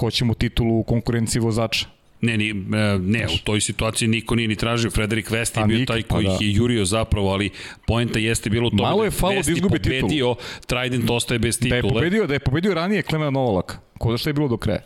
hoćemo 0.00 0.34
titulu 0.34 0.78
u 0.78 0.82
konkurenciji 0.82 1.42
vozača 1.42 1.97
Ne, 2.20 2.36
ni, 2.36 2.50
e, 2.50 2.54
ne, 2.98 3.26
u 3.26 3.38
toj 3.44 3.60
situaciji 3.60 4.08
niko 4.08 4.34
nije 4.34 4.48
ni 4.48 4.56
tražio, 4.56 4.90
Frederik 4.90 5.30
West 5.30 5.58
je 5.58 5.62
pa 5.62 5.66
bio 5.66 5.86
taj 5.86 6.02
koji 6.02 6.26
pa 6.26 6.32
da. 6.32 6.38
je 6.40 6.52
jurio 6.52 6.84
zapravo, 6.84 7.32
ali 7.32 7.50
poenta 7.86 8.18
jeste 8.18 8.50
bilo 8.50 8.66
u 8.66 8.70
tome 8.70 8.82
Malo 8.82 9.04
je 9.04 9.10
falo 9.10 9.42
da 9.44 9.52
izgubi 9.52 9.78
pobedio, 9.78 10.34
Trident 10.66 11.10
ostaje 11.10 11.38
bez 11.38 11.58
titule. 11.58 11.82
Da 11.82 11.88
je 11.88 11.92
pobedio, 11.94 12.26
da 12.26 12.34
je 12.34 12.38
pobedio 12.38 12.74
ranije 12.74 13.02
Klemen 13.02 13.32
Novalak, 13.32 13.78
ko 13.98 14.10
da 14.10 14.18
što 14.18 14.30
je 14.30 14.34
bilo 14.34 14.48
do 14.48 14.56
kraja. 14.56 14.80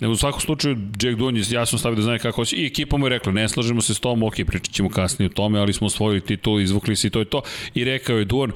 U 0.00 0.16
svakom 0.16 0.40
slučaju, 0.40 0.76
Jack 1.02 1.18
Dunn 1.18 1.36
je 1.36 1.44
jasno 1.50 1.78
stavio 1.78 1.96
da 1.96 2.02
zna 2.02 2.18
kako 2.18 2.36
hoće. 2.36 2.56
I 2.56 2.66
ekipa 2.66 2.96
mu 2.96 3.06
je 3.06 3.10
rekla, 3.10 3.32
ne 3.32 3.48
slažemo 3.48 3.80
se 3.80 3.94
s 3.94 4.00
tom, 4.00 4.22
ok, 4.22 4.34
pričat 4.34 4.70
ćemo 4.74 4.88
kasnije 4.88 5.26
o 5.26 5.32
tome, 5.32 5.58
ali 5.58 5.72
smo 5.72 5.86
osvojili 5.86 6.20
titul, 6.20 6.60
izvukli 6.60 6.96
se 6.96 7.06
i 7.06 7.10
to 7.10 7.18
je 7.18 7.24
to. 7.24 7.42
I 7.74 7.84
rekao 7.84 8.18
je 8.18 8.24
Dunn, 8.24 8.52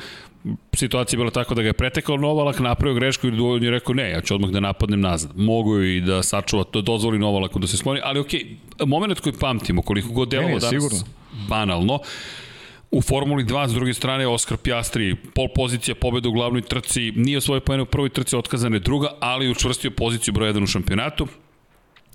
situacija 0.75 1.17
je 1.17 1.19
bila 1.19 1.31
tako 1.31 1.55
da 1.55 1.63
ga 1.63 1.69
je 1.69 1.73
pretekao 1.73 2.17
Novalak, 2.17 2.59
napravio 2.59 2.95
grešku 2.95 3.27
i 3.27 3.41
on 3.41 3.63
je 3.63 3.71
rekao 3.71 3.95
ne, 3.95 4.11
ja 4.11 4.21
ću 4.21 4.35
odmah 4.35 4.51
da 4.51 4.61
napadnem 4.61 5.01
nazad. 5.01 5.31
Mogu 5.37 5.81
i 5.83 6.01
da 6.01 6.23
sačuva, 6.23 6.65
to 6.65 6.81
dozvoli 6.81 7.19
Novalaku 7.19 7.59
da 7.59 7.67
se 7.67 7.77
skloni, 7.77 8.01
ali 8.05 8.21
ok, 8.21 8.31
moment 8.87 9.21
koji 9.21 9.33
pamtimo, 9.41 9.83
koliko 9.83 10.09
god 10.09 10.29
delovo 10.29 10.59
danas 10.59 10.69
sigurno. 10.69 10.99
banalno, 11.49 11.99
U 12.91 13.03
Formuli 13.03 13.45
2, 13.45 13.69
s 13.69 13.73
druge 13.73 13.95
strane, 13.95 14.27
Oskar 14.27 14.57
Pjastri, 14.57 15.17
pol 15.35 15.49
pozicija 15.55 15.95
pobeda 15.95 16.29
u 16.29 16.33
glavnoj 16.33 16.63
trci, 16.63 17.13
nije 17.17 17.39
osvojio 17.39 17.61
pojene 17.61 17.83
u 17.83 17.87
prvoj 17.87 18.09
trci, 18.09 18.37
otkazane 18.37 18.79
druga, 18.79 19.09
ali 19.21 19.51
učvrstio 19.51 19.91
poziciju 19.91 20.35
broj 20.35 20.53
1 20.53 20.63
u 20.63 20.67
šampionatu 20.67 21.27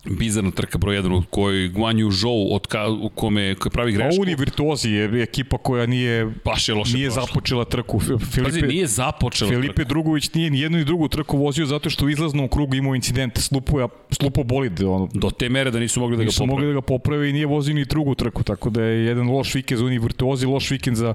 bizarna 0.06 0.52
trka 0.52 0.78
broj 0.78 0.98
1 1.02 1.18
u 1.18 1.24
kojoj 1.30 1.68
Guan 1.68 1.96
Yu 1.98 2.12
Zhou 2.12 2.56
od 2.56 2.68
ka, 2.68 2.88
u 2.90 3.10
kome 3.10 3.56
koji 3.56 3.72
pravi 3.72 3.92
grešku. 3.92 4.22
Oni 4.22 4.36
virtuozi 4.36 4.90
je 4.90 5.22
ekipa 5.24 5.58
koja 5.58 5.86
nije 5.86 6.32
baš 6.46 6.70
je 6.70 6.76
loše 6.76 6.94
nije 6.98 7.10
prošla. 7.10 7.26
započela 7.26 7.66
trku. 7.66 8.00
Filipe, 8.00 8.44
Pazi, 8.44 8.62
nije 8.62 8.88
započela 8.88 9.52
Filipe 9.52 9.74
trku. 9.74 9.90
Drugović 9.90 10.34
nije 10.34 10.50
ni 10.50 10.60
jednu 10.60 10.78
ni 10.78 10.86
drugu 10.86 11.08
trku 11.08 11.38
vozio 11.38 11.66
zato 11.66 11.90
što 11.90 12.06
u 12.06 12.10
izlaznom 12.10 12.48
krugu 12.48 12.76
imao 12.76 12.96
incident, 12.96 13.38
slupo, 13.38 13.90
slupo 14.12 14.44
bolid. 14.44 14.82
Ono, 14.82 15.10
Do 15.14 15.30
te 15.30 15.50
mere 15.50 15.72
da 15.72 15.80
nisu 15.80 16.00
mogli 16.00 16.18
da 16.18 16.24
ga 16.24 16.30
poprave. 16.30 16.46
Nisu 16.46 16.54
mogli 16.54 16.68
da 16.68 16.74
ga 16.74 16.82
poprave 16.82 17.30
i 17.30 17.34
nije 17.34 17.46
vozio 17.46 17.74
ni 17.74 17.86
drugu 17.86 18.16
trku, 18.16 18.44
tako 18.44 18.70
da 18.70 18.84
je 18.84 19.06
jedan 19.06 19.30
loš 19.30 19.56
vikend 19.56 19.80
za 19.80 19.86
oni 19.86 20.00
virtuozi, 20.00 20.46
loš 20.46 20.72
vikend 20.72 20.98
za 20.98 21.14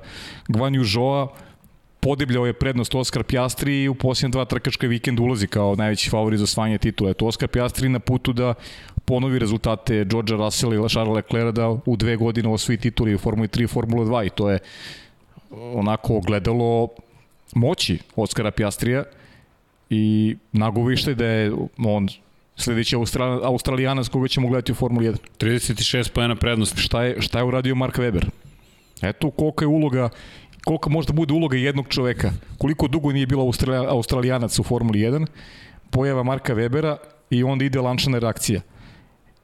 Guan 0.48 0.72
Yu 0.72 0.84
Zhou 0.92 1.28
podebljao 2.00 2.46
je 2.46 2.52
prednost 2.52 2.94
Oskar 2.94 3.22
Pjastri 3.22 3.82
i 3.82 3.88
u 3.88 3.94
posljednje 3.94 4.32
dva 4.32 4.44
trkačka 4.44 4.86
vikend 4.86 5.20
ulazi 5.20 5.46
kao 5.46 5.74
najveći 5.74 6.10
favorit 6.10 6.38
za 6.38 6.44
osvajanje 6.44 6.78
titula. 6.78 7.10
Eto, 7.10 7.26
Oskar 7.26 7.48
Pjastri 7.48 7.88
na 7.88 7.98
putu 7.98 8.32
da 8.32 8.54
ponovi 9.04 9.38
rezultate 9.38 10.04
Georgea 10.04 10.36
Russell 10.36 10.74
i 10.74 10.88
Charlesa 10.88 11.12
Leclerc 11.12 11.54
da 11.54 11.68
u 11.86 11.96
dve 11.96 12.16
godine 12.16 12.48
osvoji 12.48 12.78
tituli 12.78 13.14
u 13.14 13.18
Formuli 13.18 13.48
3 13.48 13.64
i 13.64 13.66
Formula 13.66 14.04
2 14.04 14.26
i 14.26 14.30
to 14.30 14.50
je 14.50 14.58
onako 15.50 16.20
gledalo 16.20 16.88
moći 17.54 17.98
Oskara 18.16 18.50
Pjastrija 18.50 19.04
i 19.90 20.36
nagovište 20.52 21.14
da 21.14 21.26
je 21.26 21.52
on 21.78 22.08
sledeći 22.56 22.96
Austral, 22.96 23.44
Australijanac 23.44 24.08
koga 24.08 24.28
ćemo 24.28 24.48
gledati 24.48 24.72
u 24.72 24.74
Formuli 24.74 25.06
1. 25.06 25.16
36 25.38 26.10
pojena 26.12 26.36
prednosti. 26.36 26.80
Šta 26.80 27.02
je, 27.02 27.22
šta 27.22 27.38
je 27.38 27.44
uradio 27.44 27.74
Mark 27.74 27.96
Webber? 27.96 28.26
Eto 29.02 29.30
kolika 29.30 29.64
je 29.64 29.68
uloga 29.68 30.08
kolika 30.66 30.90
možda 30.90 31.12
bude 31.12 31.34
uloga 31.34 31.56
jednog 31.56 31.88
čoveka. 31.88 32.32
Koliko 32.58 32.88
dugo 32.88 33.12
nije 33.12 33.26
bilo 33.26 33.50
Australijanac 33.88 34.58
u 34.58 34.62
Formuli 34.62 34.98
1, 34.98 35.26
pojava 35.90 36.22
Marka 36.22 36.54
Webera 36.54 36.96
i 37.30 37.42
onda 37.42 37.64
ide 37.64 37.80
lančana 37.80 38.18
reakcija. 38.18 38.60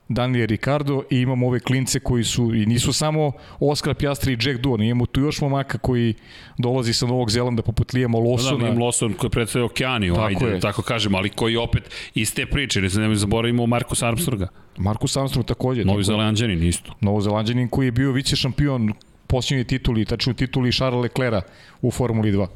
Daniel 0.09 0.47
Ricardo 0.47 1.03
i 1.11 1.20
imamo 1.20 1.47
ove 1.47 1.61
klince 1.61 2.01
koji 2.01 2.24
su 2.24 2.55
i 2.55 2.66
nisu 2.66 2.93
samo 2.93 3.32
Oskar 3.61 3.94
Pjastri 3.94 4.32
i 4.32 4.36
Jack 4.40 4.61
Duan, 4.61 4.82
imamo 4.82 5.07
tu 5.07 5.20
još 5.20 5.40
momaka 5.40 5.78
koji 5.78 6.15
dolazi 6.59 6.93
sa 6.93 7.07
Novog 7.07 7.31
Zelanda 7.31 7.62
poput 7.62 7.93
Lijema 7.93 8.19
Losona. 8.19 8.69
Da, 8.69 8.74
da, 8.74 8.81
Lawson 8.81 9.16
koji 9.16 9.31
predstavlja 9.31 9.66
Okeaniju, 9.66 10.15
tako 10.15 10.27
ajde, 10.27 10.47
je. 10.47 10.61
tako 10.61 10.82
kažem, 10.82 11.15
ali 11.15 11.28
koji 11.28 11.57
opet 11.57 11.82
iz 12.15 12.35
te 12.35 12.47
priče, 12.47 12.81
ne 12.81 12.89
znam, 12.89 13.16
zaboravimo 13.16 13.66
Markus 13.66 14.03
Armstronga. 14.03 14.49
Markus 14.77 15.16
Armstrong 15.16 15.47
takođe. 15.47 15.85
Novi 15.85 16.05
Zelandjanin 16.05 16.62
isto. 16.62 16.93
Novi 17.01 17.23
Zelandjanin 17.23 17.69
koji 17.69 17.86
je 17.86 17.93
bio 17.93 18.12
vice 18.12 18.36
šampion 18.36 18.93
posljednji 19.33 19.65
tituli, 19.65 20.05
tačno 20.05 20.35
tituli 20.37 20.73
Charles 20.73 21.03
Leclerc 21.03 21.45
u 21.83 21.91
Formuli 21.91 22.33
2 22.33 22.47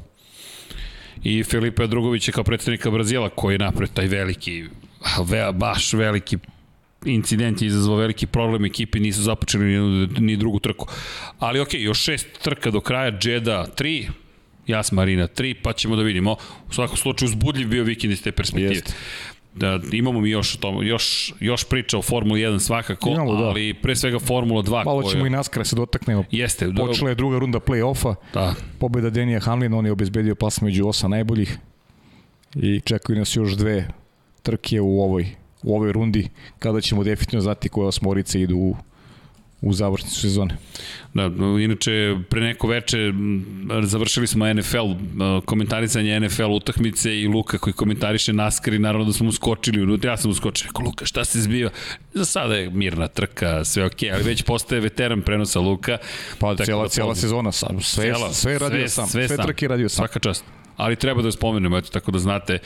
i 1.23 1.43
Filipe 1.43 1.87
Drugovića 1.87 2.31
kao 2.31 2.43
predstavnika 2.43 2.91
Brazila 2.91 3.29
koji 3.29 3.55
je 3.55 3.59
napravio 3.59 3.93
taj 3.93 4.07
veliki, 4.07 4.63
ve, 5.25 5.51
baš 5.53 5.93
veliki 5.93 6.37
incident 7.05 7.61
je 7.61 7.67
izazvao 7.67 7.97
veliki 7.97 8.27
problem 8.27 8.65
ekipi, 8.65 8.99
nisu 8.99 9.21
započeli 9.21 9.65
ni, 9.65 10.07
ni 10.19 10.37
drugu 10.37 10.59
trku. 10.59 10.87
Ali 11.39 11.59
okej, 11.59 11.79
okay, 11.79 11.83
još 11.83 12.03
šest 12.03 12.27
trka 12.43 12.71
do 12.71 12.81
kraja, 12.81 13.11
Džeda 13.19 13.65
3, 13.77 14.09
Jas 14.67 14.91
Marina 14.91 15.27
3, 15.27 15.55
pa 15.63 15.73
ćemo 15.73 15.95
da 15.95 16.03
vidimo. 16.03 16.35
U 16.69 16.73
svakom 16.73 16.97
slučaju 16.97 17.29
uzbudljiv 17.29 17.67
bio 17.67 17.83
vikend 17.83 18.13
iz 18.13 18.23
te 18.23 18.31
perspektive. 18.31 18.75
Jest 18.75 18.95
da 19.57 19.79
imamo 19.91 20.21
mi 20.21 20.29
još 20.29 20.57
to, 20.57 20.81
još 20.83 21.33
još 21.39 21.63
priča 21.63 21.97
o 21.97 22.01
Formuli 22.01 22.41
1 22.41 22.59
svakako, 22.59 23.09
Imamo, 23.09 23.35
da. 23.35 23.43
ali 23.43 23.73
pre 23.73 23.95
svega 23.95 24.19
Formula 24.19 24.63
2 24.63 24.85
Malo 24.85 25.03
ćemo 25.03 25.21
koja... 25.21 25.27
i 25.27 25.29
naskara 25.29 25.65
se 25.65 25.75
dotaknemo. 25.75 26.23
Jeste. 26.31 26.73
Počela 26.77 27.09
je 27.09 27.15
druga 27.15 27.39
runda 27.39 27.59
play-offa. 27.59 28.15
Da. 28.33 28.55
Pobeda 28.79 29.09
Denija 29.09 29.39
Hamlin, 29.39 29.73
on 29.73 29.85
je 29.85 29.91
obezbedio 29.91 30.35
pas 30.35 30.61
među 30.61 30.87
osa 30.87 31.07
najboljih. 31.07 31.57
I 32.55 32.79
čekaju 32.79 33.19
nas 33.19 33.35
još 33.35 33.53
dve 33.53 33.87
trke 34.43 34.81
u 34.81 35.01
ovoj 35.01 35.27
u 35.63 35.75
ovoj 35.75 35.91
rundi 35.91 36.29
kada 36.59 36.81
ćemo 36.81 37.03
definitivno 37.03 37.41
znati 37.41 37.69
koje 37.69 37.87
osmorice 37.87 38.41
idu 38.41 38.57
u 38.57 38.75
u 39.61 39.73
završnicu 39.73 40.19
sezone. 40.19 40.57
Da, 41.13 41.31
inače, 41.61 42.15
pre 42.29 42.41
neko 42.41 42.67
veče 42.67 42.97
završili 43.83 44.27
smo 44.27 44.53
NFL, 44.53 44.91
komentarisanje 45.45 46.19
NFL 46.19 46.51
utakmice 46.51 47.19
i 47.19 47.27
Luka 47.27 47.57
koji 47.57 47.73
komentariše 47.73 48.33
NASCAR 48.33 48.73
i 48.73 48.79
naravno 48.79 49.05
da 49.05 49.13
smo 49.13 49.25
mu 49.25 49.31
skočili 49.31 49.81
unutra, 49.81 50.11
ja 50.11 50.17
sam 50.17 50.29
mu 50.29 50.35
skočio, 50.35 50.67
rekao 50.67 50.85
Luka, 50.85 51.05
šta 51.05 51.25
se 51.25 51.41
zbiva? 51.41 51.69
Za 52.13 52.25
sada 52.25 52.55
je 52.55 52.69
mirna 52.69 53.07
trka, 53.07 53.65
sve 53.65 53.85
ok, 53.85 54.03
ali 54.13 54.23
već 54.23 54.43
postaje 54.43 54.81
veteran 54.81 55.21
prenosa 55.21 55.59
Luka. 55.59 55.97
Pa 56.39 56.55
cijela, 56.55 56.83
da 56.83 56.89
cijela 56.89 57.15
sezona 57.15 57.51
sam, 57.51 57.81
sve, 57.81 58.03
cijela, 58.03 58.33
sve 58.33 58.59
radio 58.59 58.79
sve, 58.79 58.89
sam, 58.89 59.07
sve, 59.07 59.27
sve 59.27 59.37
trke 59.37 59.67
radio 59.67 59.89
sam. 59.89 59.95
Svaka 59.95 60.19
čast 60.19 60.43
ali 60.77 60.95
treba 60.95 61.21
da 61.21 61.31
spomenemo, 61.31 61.77
eto, 61.77 61.89
tako 61.89 62.11
da 62.11 62.19
znate, 62.19 62.53
e, 62.53 62.59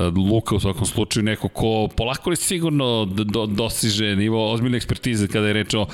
Luka 0.00 0.56
u 0.56 0.60
svakom 0.60 0.86
slučaju 0.86 1.24
neko 1.24 1.48
ko 1.48 1.88
polako 1.96 2.30
li 2.30 2.36
sigurno 2.36 3.04
do, 3.04 3.46
dosiže 3.46 4.16
nivo 4.16 4.52
ozbiljne 4.52 4.76
ekspertize 4.76 5.28
kada 5.28 5.46
je 5.46 5.52
reč 5.52 5.74
o, 5.74 5.86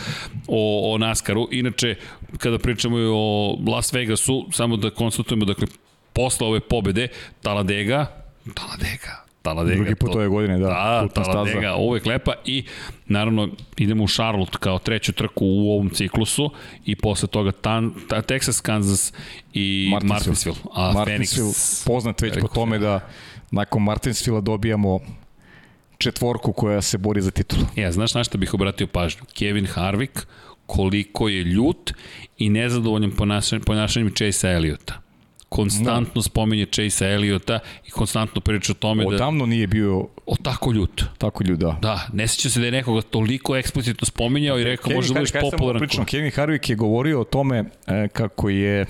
o, 0.49 0.95
o 0.95 0.99
NASCAR-u. 0.99 1.49
Inače, 1.51 1.95
kada 2.39 2.59
pričamo 2.59 2.97
o 2.99 3.59
Las 3.69 3.93
Vegasu, 3.93 4.47
samo 4.53 4.77
da 4.77 4.91
konstatujemo, 4.91 5.45
dakle, 5.45 5.67
posle 6.13 6.47
ove 6.47 6.61
pobede, 6.61 7.09
Taladega, 7.43 8.07
Taladega, 8.55 9.24
Taladega. 9.45 9.77
Drugi 9.77 9.95
put 9.95 10.15
ove 10.15 10.29
godine, 10.29 10.59
da. 10.59 10.67
Da, 10.67 11.09
Taladega, 11.09 11.61
staza. 11.61 11.77
uvek 11.77 12.07
lepa 12.07 12.33
i 12.45 12.65
naravno 13.07 13.49
idemo 13.77 14.05
u 14.05 14.09
Charlotte 14.09 14.59
kao 14.61 14.79
treću 14.79 15.13
trku 15.13 15.45
u 15.47 15.73
ovom 15.73 15.91
ciklusu 15.91 16.51
i 16.85 16.97
posle 16.97 17.29
toga 17.29 17.53
tan, 17.53 17.95
ta, 18.09 18.23
Texas, 18.23 18.63
Kansas 18.63 19.13
i 19.53 19.89
Martinsville. 19.91 20.17
Martinsville. 20.17 20.59
A 20.75 20.93
Martinsville, 20.93 21.51
Phoenix, 21.51 21.87
poznat 21.87 22.23
već 22.23 22.35
po 22.41 22.49
tome 22.49 22.79
da 22.79 23.01
nakon 23.51 23.83
Martinsville 23.83 24.41
dobijamo 24.41 25.01
četvorku 25.99 26.53
koja 26.53 26.83
se 26.83 26.99
bori 26.99 27.23
za 27.23 27.31
titulu. 27.31 27.63
Ja, 27.77 27.93
znaš 27.93 28.15
na 28.15 28.25
što 28.25 28.39
bih 28.39 28.55
obratio 28.55 28.87
pažnju? 28.87 29.23
Kevin 29.39 29.67
Harvick, 29.67 30.27
koliko 30.67 31.29
je 31.29 31.43
ljut 31.43 31.93
i 32.39 32.51
nezadovoljan 32.51 33.11
ponašanjem, 33.11 33.65
ponašanjem 33.65 34.15
Chase 34.15 34.53
Elliota 34.53 35.04
konstantno 35.55 36.19
no. 36.19 36.23
spominje 36.23 36.67
Chase 36.67 37.07
Elliota 37.07 37.59
i 37.87 37.91
konstantno 37.91 38.41
priča 38.41 38.73
o 38.73 38.75
tome 38.75 39.07
Odavno 39.07 39.11
da... 39.11 39.25
Odavno 39.25 39.47
nije 39.47 39.67
bio... 39.67 40.09
O 40.27 40.37
tako 40.43 40.73
ljut. 40.73 41.05
Tako 41.19 41.45
ljut, 41.45 41.59
da. 41.59 41.79
Da, 41.83 42.09
ne 42.13 42.29
seća 42.29 42.51
se 42.51 42.61
da 42.61 42.67
je 42.67 42.73
nekoga 42.73 43.03
toliko 43.03 43.57
eksplicitno 43.57 44.07
spominjao 44.07 44.59
i 44.59 44.65
rekao 44.65 44.93
može 44.93 45.09
da 45.09 45.21
budeš 45.21 45.33
popularan. 45.41 45.81
Pričam, 45.81 46.05
Kevin 46.05 46.31
Harvick 46.31 46.69
je 46.69 46.77
govorio 46.77 47.21
o 47.21 47.25
tome 47.25 47.65
e, 47.87 48.09
kako 48.09 48.49
je 48.49 48.87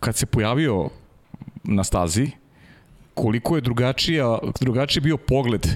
kad 0.00 0.16
se 0.16 0.26
pojavio 0.26 0.88
na 1.64 1.84
stazi, 1.84 2.30
koliko 3.14 3.56
je 3.56 3.60
drugačija, 3.60 4.38
drugačiji 4.60 5.00
bio 5.00 5.16
pogled 5.16 5.66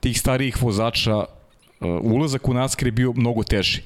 tih 0.00 0.20
starijih 0.20 0.62
vozača, 0.62 1.16
uh, 1.16 1.24
ulazak 2.02 2.48
u 2.48 2.54
NASCAR 2.54 2.86
je 2.86 2.92
bio 2.92 3.12
mnogo 3.12 3.42
teži 3.42 3.82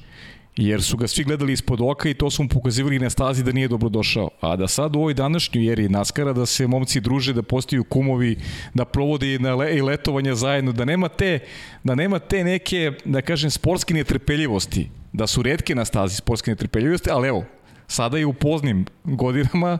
jer 0.55 0.83
su 0.83 0.97
ga 0.97 1.07
svi 1.07 1.23
gledali 1.23 1.53
ispod 1.53 1.81
oka 1.81 2.09
i 2.09 2.13
to 2.13 2.29
su 2.31 2.43
mu 2.43 2.49
pokazivali 2.49 2.99
na 2.99 3.09
stazi 3.09 3.43
da 3.43 3.51
nije 3.51 3.67
dobro 3.67 3.89
došao. 3.89 4.29
A 4.41 4.55
da 4.55 4.67
sad 4.67 4.95
u 4.95 4.99
ovoj 4.99 5.13
današnjoj 5.13 5.71
eri 5.71 5.89
Naskara 5.89 6.33
da 6.33 6.45
se 6.45 6.67
momci 6.67 7.01
druže, 7.01 7.33
da 7.33 7.43
postaju 7.43 7.83
kumovi, 7.83 8.37
da 8.73 8.85
provode 8.85 9.33
i, 9.33 9.39
na 9.39 9.55
le, 9.55 9.75
i 9.75 9.81
letovanja 9.81 10.35
zajedno, 10.35 10.71
da 10.71 10.85
nema 10.85 11.07
te, 11.07 11.39
da 11.83 11.95
nema 11.95 12.19
te 12.19 12.43
neke, 12.43 12.91
da 13.05 13.21
kažem, 13.21 13.51
sportske 13.51 13.93
netrpeljivosti, 13.93 14.89
da 15.13 15.27
su 15.27 15.41
redke 15.41 15.75
na 15.75 15.85
stazi 15.85 16.15
sportske 16.15 16.51
netrpeljivosti, 16.51 17.09
ali 17.11 17.27
evo, 17.27 17.45
sada 17.87 18.17
je 18.17 18.25
u 18.25 18.33
poznim 18.33 18.85
godinama 19.03 19.77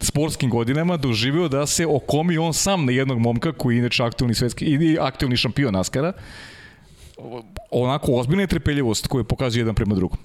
sportskim 0.00 0.50
godinama 0.50 0.96
doživio 0.96 1.48
da 1.48 1.66
se 1.66 1.86
okomi 1.86 2.38
on 2.38 2.54
sam 2.54 2.84
na 2.86 2.92
jednog 2.92 3.18
momka 3.18 3.52
koji 3.52 3.76
je 3.76 3.78
inače 3.78 4.02
aktivni 4.02 4.34
svetski 4.34 4.64
i 4.64 4.98
aktivni 5.00 5.36
šampion 5.36 5.72
Naskara 5.72 6.12
onako 7.70 8.12
ozbiljna 8.12 8.46
trepeljivost 8.46 9.06
koju 9.06 9.24
pokazuje 9.24 9.60
jedan 9.60 9.74
prema 9.74 9.94
drugom. 9.94 10.18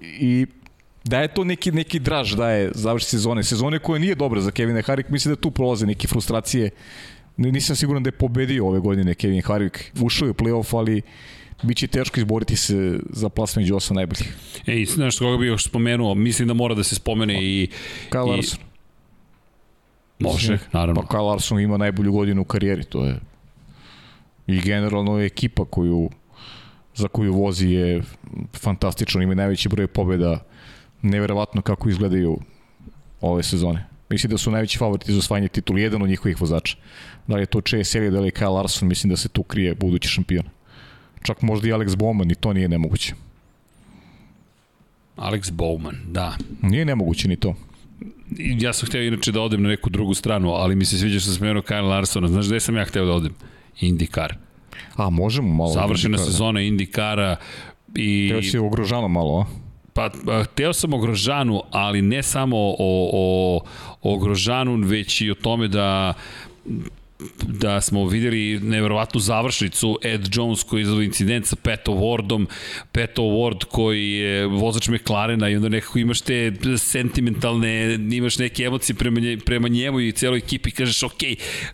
I 0.00 0.46
da 1.04 1.20
je 1.20 1.28
to 1.28 1.44
neki, 1.44 1.72
neki 1.72 1.98
draž 1.98 2.34
da 2.34 2.50
je 2.50 2.70
završi 2.74 3.06
sezone. 3.06 3.44
Sezone 3.44 3.78
koja 3.78 3.98
nije 3.98 4.14
dobra 4.14 4.40
za 4.40 4.50
Kevina 4.50 4.82
Harik, 4.82 5.08
mislim 5.08 5.34
da 5.34 5.40
tu 5.40 5.50
prolaze 5.50 5.86
neke 5.86 6.08
frustracije. 6.08 6.70
Nisam 7.36 7.76
siguran 7.76 8.02
da 8.02 8.08
je 8.08 8.12
pobedio 8.12 8.66
ove 8.66 8.80
godine 8.80 9.14
Kevin 9.14 9.42
Harik. 9.42 9.92
Ušao 10.00 10.26
je 10.26 10.30
u 10.30 10.34
playoff, 10.34 10.76
ali 10.76 11.02
biće 11.62 11.86
teško 11.86 12.20
izboriti 12.20 12.56
se 12.56 12.98
za 13.10 13.28
plas 13.28 13.56
među 13.56 13.76
osam 13.76 13.96
najboljih. 13.96 14.34
Ej, 14.66 14.84
znaš 14.84 15.18
koga 15.18 15.38
bih 15.38 15.46
još 15.46 15.64
spomenuo, 15.64 16.14
mislim 16.14 16.48
da 16.48 16.54
mora 16.54 16.74
da 16.74 16.84
se 16.84 16.94
spomene 16.94 17.44
i... 17.44 17.68
Kyle 18.10 18.26
Larson. 18.26 18.58
Može, 20.18 20.58
naravno. 20.72 21.02
Pa 21.02 21.08
Kyle 21.08 21.26
Larson 21.26 21.60
ima 21.60 21.76
najbolju 21.76 22.12
godinu 22.12 22.42
u 22.42 22.44
karijeri, 22.44 22.84
to 22.84 23.04
je 23.04 23.20
i 24.46 24.60
generalno 24.60 25.20
ekipa 25.20 25.64
koju 25.64 26.10
za 26.94 27.08
koju 27.08 27.34
vozi 27.34 27.68
je 27.68 28.02
fantastično, 28.52 29.22
ima 29.22 29.34
najveći 29.34 29.68
broj 29.68 29.86
pobjeda, 29.86 30.44
neverovatno 31.02 31.62
kako 31.62 31.88
izgledaju 31.88 32.38
ove 33.20 33.42
sezone. 33.42 33.86
Mislim 34.08 34.30
da 34.30 34.38
su 34.38 34.50
najveći 34.50 34.78
favoriti 34.78 35.12
za 35.12 35.18
osvajanje 35.18 35.48
titula, 35.48 35.80
jedan 35.80 36.02
od 36.02 36.08
njihovih 36.08 36.40
vozača. 36.40 36.76
Da 37.26 37.36
li 37.36 37.42
je 37.42 37.46
to 37.46 37.60
Chase 37.60 37.98
Elliott, 37.98 38.14
da 38.14 38.20
li 38.20 38.26
je 38.26 38.32
Kyle 38.32 38.54
Larson, 38.54 38.88
mislim 38.88 39.10
da 39.10 39.16
se 39.16 39.28
tu 39.28 39.42
krije 39.42 39.74
budući 39.74 40.08
šampion. 40.08 40.44
Čak 41.22 41.42
možda 41.42 41.68
i 41.68 41.72
Alex 41.72 41.96
Bowman 41.96 42.32
i 42.32 42.34
to 42.34 42.52
nije 42.52 42.68
nemoguće. 42.68 43.14
Alex 45.16 45.52
Bowman, 45.52 45.94
da. 46.06 46.36
Nije 46.62 46.84
nemoguće 46.84 47.28
ni 47.28 47.36
to. 47.36 47.54
Ja 48.38 48.72
sam 48.72 48.88
hteo 48.88 49.02
inače 49.02 49.32
da 49.32 49.40
odem 49.40 49.62
na 49.62 49.68
neku 49.68 49.90
drugu 49.90 50.14
stranu, 50.14 50.50
ali 50.50 50.76
mi 50.76 50.84
se 50.84 50.98
sviđa 50.98 51.20
što 51.20 51.26
sam 51.26 51.36
spomenuo 51.36 51.62
Kyle 51.62 51.88
Larsona. 51.88 52.28
Znaš 52.28 52.46
gde 52.46 52.60
sam 52.60 52.76
ja 52.76 52.84
hteo 52.84 53.04
da 53.04 53.12
odem? 53.12 53.34
IndyCar. 53.80 54.34
A, 54.96 55.10
možemo 55.10 55.54
malo. 55.54 55.70
Završena 55.70 56.18
sezona 56.18 56.60
IndyCara 56.60 57.36
i... 57.94 58.28
Teo 58.28 58.42
si 58.42 58.58
ogrožano 58.58 59.08
malo, 59.08 59.40
a? 59.40 59.64
Pa, 59.94 60.10
hteo 60.44 60.72
sam 60.72 60.94
o 60.94 60.98
Grožanu, 60.98 61.62
ali 61.70 62.02
ne 62.02 62.22
samo 62.22 62.56
o, 62.58 62.74
o, 63.12 63.60
o 64.02 64.18
Grožanu, 64.18 64.76
već 64.76 65.20
i 65.20 65.30
o 65.30 65.34
tome 65.34 65.68
da 65.68 66.14
da 67.42 67.80
smo 67.80 68.06
videli 68.06 68.60
neverovatnu 68.62 69.20
završnicu 69.20 69.98
Ed 70.02 70.28
Jones 70.32 70.62
koji 70.62 70.82
je 70.82 71.04
incident 71.04 71.46
sa 71.46 71.56
Peto 71.56 71.92
Wardom. 71.92 72.46
Peto 72.92 73.22
Ward 73.22 73.64
koji 73.64 74.10
je 74.10 74.46
vozač 74.46 74.88
McLarena 74.88 75.48
i 75.48 75.56
onda 75.56 75.68
nekako 75.68 75.98
imaš 75.98 76.20
te 76.20 76.52
sentimentalne 76.78 77.98
imaš 78.12 78.38
neke 78.38 78.62
emocije 78.62 78.96
prema, 78.96 79.20
nje, 79.20 79.38
prema 79.46 79.68
njemu 79.68 80.00
i 80.00 80.12
celoj 80.12 80.38
ekipi 80.38 80.70
kažeš 80.70 81.02
ok, 81.02 81.22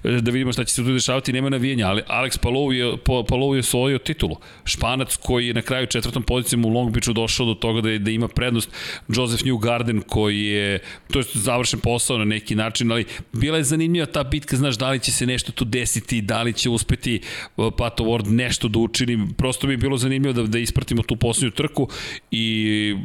da 0.02 0.30
vidimo 0.30 0.52
šta 0.52 0.64
će 0.64 0.74
se 0.74 0.84
tu 0.84 0.92
dešavati 0.92 1.32
nema 1.32 1.48
navijenja, 1.48 1.88
ali 1.88 2.02
Alex 2.08 2.38
Palou 2.38 2.72
je, 2.72 2.92
Palou 3.28 3.54
je 3.54 3.60
osvojio 3.60 3.98
titulu. 3.98 4.36
Španac 4.64 5.16
koji 5.16 5.46
je 5.46 5.54
na 5.54 5.62
kraju 5.62 5.86
četvrtom 5.86 6.22
pozicijom 6.22 6.64
u 6.64 6.68
Long 6.68 6.92
Beachu 6.92 7.12
došao 7.12 7.46
do 7.46 7.54
toga 7.54 7.80
da, 7.80 7.90
je, 7.90 7.98
da 7.98 8.10
ima 8.10 8.28
prednost. 8.28 8.70
Joseph 9.08 9.44
Newgarden 9.44 10.02
koji 10.06 10.44
je 10.44 10.78
to 11.12 11.18
je 11.18 11.24
završen 11.34 11.80
posao 11.80 12.18
na 12.18 12.24
neki 12.24 12.54
način, 12.54 12.92
ali 12.92 13.04
bila 13.32 13.56
je 13.56 13.64
zanimljiva 13.64 14.06
ta 14.06 14.24
bitka, 14.24 14.56
znaš 14.56 14.78
da 14.78 14.90
li 14.90 14.98
će 14.98 15.12
se 15.12 15.26
nešto 15.26 15.39
tu 15.42 15.64
desiti, 15.64 16.20
da 16.20 16.42
li 16.42 16.52
će 16.52 16.70
uspeti 16.70 17.20
uh, 17.56 17.72
Pato 17.78 18.04
Ward 18.04 18.28
nešto 18.28 18.68
da 18.68 18.78
učini. 18.78 19.28
Prosto 19.38 19.66
bi 19.66 19.76
bilo 19.76 19.96
zanimljivo 19.96 20.32
da, 20.32 20.42
da 20.42 20.58
ispratimo 20.58 21.02
tu 21.02 21.16
poslednju 21.16 21.50
trku 21.50 21.88
i 22.30 22.96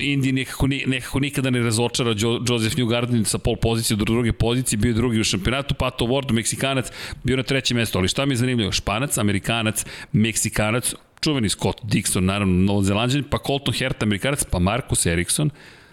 Indi 0.00 0.32
nekako, 0.32 0.66
nekako 0.66 1.20
nikada 1.20 1.50
ne 1.50 1.60
razočara 1.62 2.14
jo, 2.18 2.40
Joseph 2.48 2.76
Newgarden 2.76 3.24
sa 3.24 3.38
pol 3.38 3.56
pozicije 3.56 3.96
do 3.96 4.04
druge 4.04 4.32
pozicije, 4.32 4.78
bio 4.78 4.88
je 4.88 4.94
drugi 4.94 5.20
u 5.20 5.24
šampionatu, 5.24 5.74
Pato 5.74 6.04
Ward, 6.04 6.32
Meksikanac, 6.32 6.90
bio 7.24 7.36
na 7.36 7.42
trećem 7.42 7.76
mestu, 7.76 7.98
ali 7.98 8.08
šta 8.08 8.26
mi 8.26 8.32
je 8.32 8.36
zanimljivo, 8.36 8.72
Španac, 8.72 9.18
Amerikanac, 9.18 9.84
Meksikanac, 10.12 10.94
čuveni 11.20 11.48
Scott 11.48 11.82
Dixon, 11.82 12.20
naravno 12.20 12.54
Novozelanđanin, 12.54 13.24
pa 13.30 13.38
Colton 13.46 13.74
Herta, 13.74 14.04
Amerikanac, 14.04 14.44
pa 14.50 14.58
Marcus 14.58 15.06
Eriksson, 15.06 15.50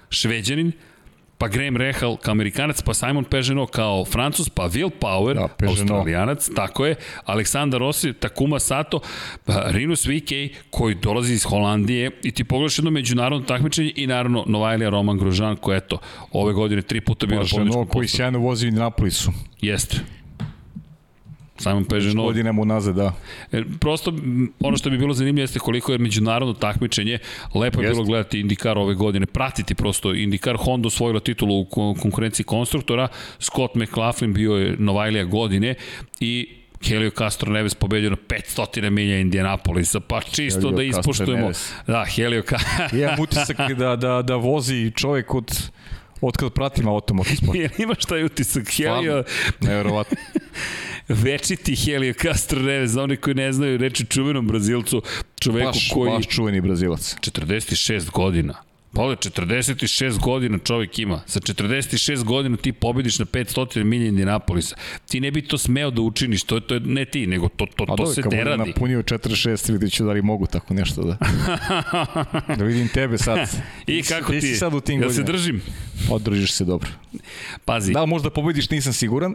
Šveđanin, 0.09 0.71
pa 1.41 1.47
Graham 1.47 1.77
Rehal 1.77 2.17
kao 2.17 2.31
Amerikanac, 2.31 2.81
pa 2.81 2.93
Simon 2.93 3.23
Peženo 3.23 3.65
kao 3.65 4.05
Francus, 4.05 4.49
pa 4.49 4.69
Will 4.69 4.89
Power, 4.99 5.33
Da. 5.35 5.67
Australijanac, 5.67 6.49
tako 6.55 6.85
je, 6.85 6.95
Aleksandar 7.25 7.79
Rossi, 7.79 8.13
Takuma 8.13 8.59
Sato, 8.59 8.99
pa 9.45 9.63
Rinus 9.67 10.05
VK 10.05 10.31
koji 10.69 10.95
dolazi 10.95 11.33
iz 11.33 11.43
Holandije 11.43 12.11
i 12.23 12.31
ti 12.31 12.43
pogledaš 12.43 12.77
jedno 12.77 12.91
međunarodno 12.91 13.47
takmičenje 13.47 13.93
i 13.95 14.07
naravno 14.07 14.43
Novajlija 14.47 14.89
Roman 14.89 15.17
Grožan 15.17 15.55
koji 15.55 15.77
eto, 15.77 15.97
ove 16.31 16.53
godine 16.53 16.81
tri 16.81 17.01
puta 17.01 17.25
bio 17.25 17.39
na 17.39 17.45
pobjedičkom 17.51 17.87
koji 17.87 18.05
postoju. 18.05 18.07
sjajno 18.07 18.39
vozi 18.39 18.65
u 18.65 18.67
Indianapolisu. 18.67 19.31
Jeste. 19.61 20.20
Simon 21.61 21.85
Peženo. 21.85 22.23
Godinama 22.23 22.61
unazad, 22.61 22.95
da. 22.95 23.13
E, 23.51 23.63
Prosto, 23.79 24.13
ono 24.59 24.77
što 24.77 24.89
bi 24.89 24.97
bilo 24.97 25.13
zanimljivo 25.13 25.43
jeste 25.43 25.59
koliko 25.59 25.91
je 25.91 25.97
međunarodno 25.97 26.53
takmičenje. 26.53 27.19
Lepo 27.55 27.81
je 27.81 27.85
Jeste. 27.85 27.93
bilo 27.93 28.03
gledati 28.03 28.39
Indikar 28.39 28.77
ove 28.77 28.95
godine, 28.95 29.25
pratiti 29.25 29.75
prosto. 29.75 30.13
Indikar 30.13 30.57
Honda 30.57 30.87
osvojila 30.87 31.19
titulu 31.19 31.59
u 31.59 31.65
kon- 31.65 32.01
konkurenciji 32.01 32.45
konstruktora, 32.45 33.07
Scott 33.39 33.75
McLaughlin 33.75 34.33
bio 34.33 34.53
je 34.53 34.75
Novajlija 34.79 35.23
godine 35.23 35.75
i 36.19 36.47
Helio 36.83 37.09
Castro 37.17 37.51
Neves 37.51 37.75
pobedio 37.75 38.09
na 38.09 38.15
500 38.27 38.89
milija 38.89 39.19
Indianapolisa, 39.19 39.99
pa 39.99 40.21
čisto 40.21 40.59
Helio 40.61 40.75
da 40.75 40.83
ispoštujemo. 40.83 41.41
Neves. 41.41 41.73
Da, 41.87 42.05
Helio 42.15 42.41
Castro. 42.41 42.85
Imam 42.99 43.19
utisak 43.19 43.57
da, 43.77 43.95
da, 43.95 44.21
da 44.21 44.35
vozi 44.35 44.91
čovjek 44.95 45.33
od, 45.35 45.69
od 46.21 46.37
kad 46.37 46.53
pratim 46.53 46.87
automotosport. 46.87 47.55
Jer 47.61 47.71
imaš 47.77 48.05
taj 48.05 48.23
utisak, 48.23 48.67
Helio, 48.69 49.23
Neverovatno. 49.61 50.17
večiti 51.13 51.75
Helio 51.75 52.13
Castro 52.15 52.61
Neves, 52.61 52.91
za 52.91 53.03
oni 53.03 53.17
koji 53.17 53.35
ne 53.35 53.53
znaju 53.53 53.77
reći 53.77 54.05
čuvenom 54.05 54.47
Brazilcu, 54.47 55.01
čoveku 55.35 55.65
Baš, 55.67 55.89
koji... 55.89 56.11
baš 56.11 56.27
čuveni 56.27 56.61
Brazilac. 56.61 57.15
46 57.15 58.11
godina. 58.11 58.53
Pogledaj, 58.93 59.15
46 59.31 60.19
godina 60.19 60.57
čovjek 60.59 60.99
ima. 60.99 61.21
Sa 61.25 61.39
46 61.39 62.23
godina 62.23 62.57
ti 62.57 62.71
pobediš 62.71 63.19
na 63.19 63.25
500 63.25 63.83
milija 63.83 64.07
Indianapolisa. 64.07 64.75
Ti 65.07 65.19
ne 65.19 65.31
bi 65.31 65.41
to 65.41 65.57
smeo 65.57 65.91
da 65.91 66.01
učiniš, 66.01 66.43
to, 66.43 66.55
je- 66.55 66.61
to 66.61 66.73
je 66.73 66.79
ne 66.79 67.05
ti, 67.05 67.27
nego 67.27 67.49
to, 67.49 67.65
to, 67.67 67.75
to 67.77 67.85
dobro, 67.87 68.05
se 68.07 68.21
ne 68.21 68.43
radi. 68.43 68.63
napunio 68.65 69.01
46, 69.01 69.71
vidit 69.71 69.93
ću 69.93 70.05
da 70.05 70.11
li 70.11 70.21
mogu 70.21 70.45
tako 70.47 70.73
nešto 70.73 71.03
da... 71.03 71.17
da 72.57 72.63
vidim 72.63 72.87
tebe 72.87 73.17
sad. 73.17 73.49
I 73.87 74.01
kako 74.03 74.31
ti, 74.31 74.39
Ti 74.39 74.47
si 74.47 74.55
sad 74.55 74.73
u 74.73 74.81
tim 74.81 74.99
se 74.99 75.05
godinama. 75.05 75.27
držim? 75.27 75.61
Održiš 76.09 76.51
se 76.51 76.65
dobro. 76.65 76.89
Pazi, 77.65 77.93
Da 77.93 78.05
možda 78.05 78.29
pobediš, 78.29 78.69
nisam 78.69 78.93
siguran, 78.93 79.33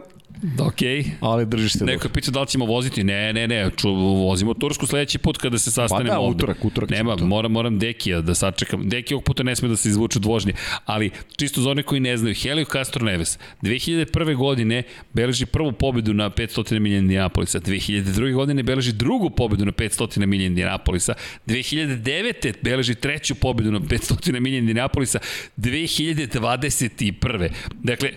okej. 0.59 1.05
ali 1.19 1.45
držiš 1.45 1.73
se 1.73 1.85
Neko 1.85 2.07
je 2.07 2.13
pitao 2.13 2.31
da 2.31 2.41
li 2.41 2.47
ćemo 2.47 2.65
voziti. 2.65 3.03
Ne, 3.03 3.33
ne, 3.33 3.47
ne, 3.47 3.69
ču, 3.77 3.93
vozimo 3.95 4.53
Tursku 4.53 4.87
sledeći 4.87 5.17
put 5.17 5.37
kada 5.37 5.57
se 5.57 5.71
sastanemo 5.71 6.09
Pa 6.09 6.13
da, 6.13 6.19
ovde. 6.19 6.35
utorak, 6.35 6.65
utorak 6.65 6.89
Nema, 6.89 7.15
moram, 7.15 7.51
moram 7.51 7.79
Dekija 7.79 8.21
da 8.21 8.35
sačekam. 8.35 8.89
Deki 8.89 9.13
ovog 9.13 9.23
puta 9.23 9.43
ne 9.43 9.55
sme 9.55 9.69
da 9.69 9.75
se 9.75 9.89
izvuče 9.89 10.19
od 10.19 10.25
vožnje. 10.25 10.53
Ali, 10.85 11.11
čisto 11.35 11.61
za 11.61 11.69
one 11.69 11.83
koji 11.83 12.01
ne 12.01 12.17
znaju, 12.17 12.35
Helio 12.35 12.65
Castro 12.65 13.05
Neves 13.05 13.39
2001. 13.61 14.35
godine 14.35 14.83
beleži 15.13 15.45
prvu 15.45 15.71
pobedu 15.71 16.13
na 16.13 16.29
500 16.29 16.79
milija 16.79 16.99
Indianapolisa. 16.99 17.59
2002. 17.59 18.33
godine 18.33 18.63
beleži 18.63 18.93
drugu 18.93 19.29
pobedu 19.29 19.65
na 19.65 19.71
500 19.71 20.25
milija 20.25 20.47
Indianapolisa. 20.47 21.13
2009. 21.47 22.53
beleži 22.61 22.95
treću 22.95 23.35
pobedu 23.35 23.71
na 23.71 23.79
500 23.79 24.39
milija 24.39 24.59
Indianapolisa. 24.59 25.19
2021. 25.57 27.49
Dakle, 27.83 28.09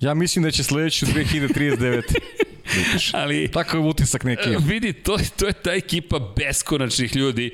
Ja 0.00 0.14
mislim 0.14 0.42
da 0.42 0.50
će 0.50 0.62
sledeći 0.62 1.04
u 1.04 1.08
2039. 1.08 2.02
ali... 3.12 3.48
Takav 3.48 3.86
utisak 3.86 4.24
neki. 4.24 4.48
E, 4.48 4.56
vidi, 4.60 4.92
to, 4.92 5.18
to 5.36 5.46
je 5.46 5.52
ta 5.52 5.72
ekipa 5.72 6.32
beskonačnih 6.36 7.16
ljudi, 7.16 7.50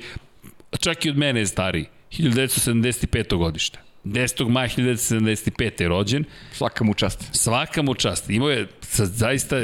čak 0.79 1.05
i 1.05 1.09
od 1.09 1.17
mene 1.17 1.39
je 1.39 1.45
stariji, 1.45 1.85
1975. 2.11 3.37
godište. 3.37 3.79
10. 4.05 4.49
maja 4.49 4.67
1975. 4.69 5.81
je 5.81 5.87
rođen, 5.87 6.23
Svaka 6.53 6.83
mu 6.83 6.93
čast. 6.93 7.23
svaka 7.31 7.81
mu 7.81 7.93
čast. 7.93 8.29
Imao 8.29 8.49
je 8.49 8.67
sa, 8.81 9.05
zaista 9.05 9.55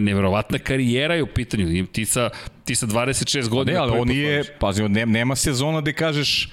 nevjerovatna 0.00 0.58
karijera 0.58 1.14
je 1.14 1.22
u 1.22 1.26
pitanju. 1.26 1.86
Ti 1.86 2.04
sa, 2.04 2.30
ti 2.64 2.74
sa 2.74 2.86
26 2.86 3.42
Ne, 3.42 3.48
godina... 3.48 3.82
ali 3.82 3.90
prvi 3.92 4.02
on 4.26 4.36
voziš. 4.36 4.52
pazi, 4.58 4.82
nema 4.88 5.36
sezona 5.36 5.80
gde 5.80 5.92
kažeš 5.92 6.48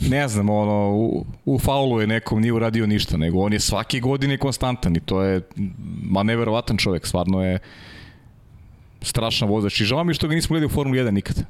ne 0.00 0.28
znam, 0.28 0.50
ono, 0.50 0.90
u, 0.90 1.26
u 1.44 1.58
faulu 1.58 2.00
je 2.00 2.06
nekom, 2.06 2.40
nije 2.40 2.52
uradio 2.52 2.86
ništa, 2.86 3.16
nego 3.16 3.38
on 3.38 3.52
je 3.52 3.60
svake 3.60 4.00
godine 4.00 4.38
konstantan 4.38 4.96
i 4.96 5.00
to 5.00 5.22
je, 5.22 5.40
ma 6.02 6.22
neverovatan 6.22 6.76
čovek, 6.76 7.06
stvarno 7.06 7.44
je 7.44 7.58
strašan 9.02 9.48
vozač 9.48 9.80
i 9.80 9.84
žao 9.84 10.04
mi 10.04 10.14
što 10.14 10.28
ga 10.28 10.34
nismo 10.34 10.54
gledali 10.54 10.66
u 10.66 10.74
Formuli 10.74 10.98
1 10.98 11.10
nikad. 11.10 11.44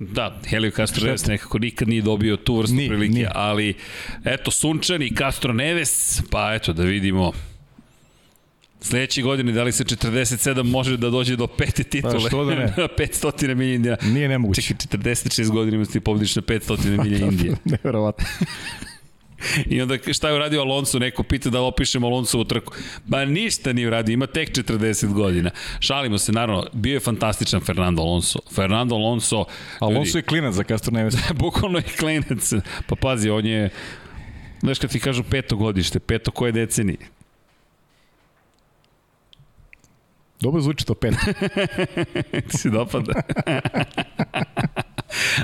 Da, 0.00 0.40
Helio 0.46 0.70
Castro. 0.70 1.04
Neves 1.04 1.26
nekako 1.26 1.58
nikad 1.58 1.88
nije 1.88 2.02
dobio 2.02 2.36
tu 2.36 2.56
vrstu 2.56 2.76
prilike, 2.76 3.28
ali 3.34 3.74
eto, 4.24 4.50
Sunčani, 4.50 5.16
Castro 5.16 5.52
Neves, 5.52 6.22
pa 6.30 6.54
eto 6.54 6.72
da 6.72 6.82
vidimo 6.82 7.32
Sledeće 8.82 9.22
godine, 9.22 9.52
da 9.52 9.62
li 9.62 9.72
se 9.72 9.84
47 9.84 10.62
može 10.62 10.96
da 10.96 11.10
dođe 11.10 11.36
do 11.36 11.46
pete 11.46 11.84
titule? 11.84 12.12
Pa, 12.12 12.20
što 12.28 12.44
da 12.44 12.54
ne? 12.54 12.64
Na 12.76 12.88
500 12.98 13.54
milija 13.54 13.74
Indija. 13.74 13.96
Nije 14.02 14.28
nemoguće. 14.28 14.62
Čekaj, 14.62 15.00
46 15.00 15.50
godina 15.50 15.76
imaš 15.76 15.88
ti 15.88 16.00
pobediš 16.00 16.36
na 16.36 16.42
500 16.42 17.02
milija 17.04 17.26
Indije. 17.28 17.56
Neverovatno. 17.84 18.26
I 19.66 19.82
onda 19.82 19.98
šta 20.12 20.28
je 20.28 20.34
uradio 20.34 20.60
Alonso? 20.60 20.98
Neko 20.98 21.22
pita 21.22 21.50
da 21.50 21.60
opišem 21.60 22.04
Alonsovu 22.04 22.44
trku. 22.44 22.74
Ma 23.06 23.24
ništa 23.24 23.72
nije 23.72 23.88
uradio, 23.88 24.12
ima 24.12 24.26
tek 24.26 24.50
40 24.50 25.12
godina. 25.12 25.50
Šalimo 25.80 26.18
se, 26.18 26.32
naravno, 26.32 26.66
bio 26.72 26.94
je 26.94 27.00
fantastičan 27.00 27.60
Fernando 27.60 28.02
Alonso. 28.02 28.38
Fernando 28.54 28.94
Alonso, 28.94 29.44
Alonso 29.78 30.18
je 30.18 30.22
klinac 30.22 30.54
za 30.54 30.62
Castro 30.62 30.92
Neves. 30.92 31.14
bukvalno 31.34 31.78
je 31.78 31.84
klinac. 31.98 32.52
Pa 32.86 32.96
pazi, 32.96 33.30
on 33.30 33.46
je, 33.46 33.70
znaš 34.60 34.78
kad 34.78 34.90
ti 34.90 35.00
kažu 35.00 35.22
peto 35.22 35.56
godište, 35.56 35.98
peto 35.98 36.30
koje 36.30 36.52
decenije? 36.52 36.98
Dobro 40.42 40.60
zvuči 40.60 40.86
to 40.86 40.94
pet. 40.94 41.14
Ti 42.50 42.58
se 42.58 42.70
dopada. 42.70 43.12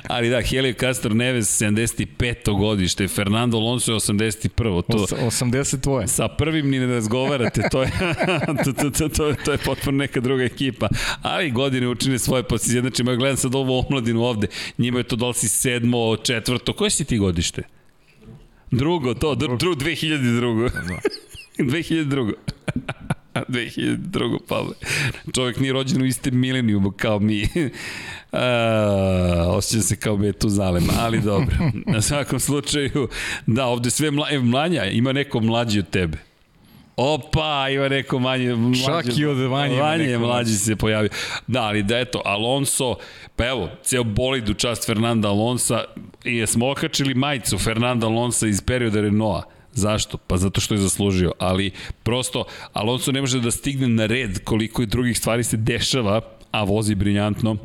Ali 0.08 0.30
da, 0.30 0.42
Helio 0.42 0.74
Castro 0.80 1.14
Neves 1.14 1.62
75. 1.62 2.58
godište, 2.58 3.08
Fernando 3.08 3.56
Alonso 3.56 3.92
je 3.92 3.96
81. 3.96 4.82
To, 4.90 4.96
Os, 4.96 5.12
80 5.12 5.80
tvoje. 5.80 6.08
sa 6.08 6.28
prvim 6.28 6.70
ni 6.70 6.78
ne 6.78 6.86
razgovarate, 6.86 7.62
to 7.70 7.82
je, 7.82 7.90
to, 8.64 8.72
to, 8.72 8.90
to, 8.90 9.08
to, 9.08 9.34
to 9.44 9.52
je 9.52 9.58
potpuno 9.58 9.98
neka 9.98 10.20
druga 10.20 10.44
ekipa. 10.44 10.88
Ali 11.22 11.50
godine 11.50 11.88
učine 11.88 12.18
svoje 12.18 12.42
pa 12.42 12.58
si 12.58 12.68
izjednači, 12.68 13.02
ma 13.02 13.14
gledam 13.14 13.36
sad 13.36 13.54
ovu 13.54 13.84
omladinu 13.88 14.22
ovde, 14.22 14.46
njima 14.78 14.98
je 14.98 15.04
to 15.04 15.16
da 15.16 15.26
li 15.26 15.34
si 15.34 15.48
sedmo, 15.48 16.16
četvrto, 16.16 16.72
koje 16.72 16.90
si 16.90 17.04
ti 17.04 17.18
godište? 17.18 17.62
Drugo, 18.70 19.14
to, 19.14 19.34
dru, 19.34 19.56
dru, 19.56 19.74
2002. 19.74 20.70
2002. 21.58 22.32
2002. 23.48 24.38
Pavle. 24.48 24.74
Čovjek 25.34 25.60
nije 25.60 25.72
rođen 25.72 26.02
u 26.02 26.04
istem 26.04 26.38
milenijumu 26.38 26.90
kao 26.90 27.18
mi. 27.18 27.48
A, 28.32 29.44
osjećam 29.48 29.82
se 29.82 29.96
kao 29.96 30.16
Betu 30.16 30.48
Zalem, 30.48 30.84
ali 30.98 31.20
dobro. 31.20 31.56
Na 31.94 32.02
svakom 32.02 32.40
slučaju, 32.40 33.08
da, 33.46 33.66
ovde 33.66 33.90
sve 33.90 34.10
mla, 34.10 34.26
e, 34.30 34.38
mlanja, 34.38 34.84
ima 34.84 35.12
neko 35.12 35.40
mlađi 35.40 35.78
od 35.78 35.90
tebe. 35.90 36.18
Opa, 36.96 37.68
ima 37.70 37.88
neko 37.88 38.18
manje 38.18 38.54
mlađe. 38.54 38.84
Čak 38.84 39.18
i 39.18 39.26
od 39.26 39.38
Vanje 39.38 39.80
Vanje 39.80 40.18
mlađi 40.18 40.52
se 40.52 40.76
pojavio. 40.76 41.10
Da, 41.46 41.62
ali 41.62 41.82
da 41.82 41.98
eto, 41.98 42.22
Alonso, 42.24 42.94
pa 43.36 43.46
evo, 43.46 43.70
ceo 43.82 44.04
bolid 44.04 44.48
u 44.48 44.54
čast 44.54 44.86
Fernanda 44.86 45.28
Alonsa 45.28 45.84
i 46.24 46.36
je 46.36 46.46
smo 46.46 46.70
okačili 46.70 47.14
majicu 47.14 47.58
Fernanda 47.58 48.06
Alonsa 48.06 48.46
iz 48.46 48.60
perioda 48.60 49.00
Renaulta. 49.00 49.57
Zašto? 49.72 50.18
Pa 50.18 50.36
zato 50.36 50.60
što 50.60 50.74
je 50.74 50.80
zaslužio, 50.80 51.32
ali 51.38 51.70
prosto 52.02 52.44
Alonso 52.72 53.12
ne 53.12 53.20
može 53.20 53.40
da 53.40 53.50
stigne 53.50 53.88
na 53.88 54.06
red 54.06 54.44
koliko 54.44 54.82
i 54.82 54.86
drugih 54.86 55.18
stvari 55.18 55.44
se 55.44 55.56
dešava, 55.56 56.20
a 56.50 56.64
vozi 56.64 56.94
briljantno. 56.94 57.56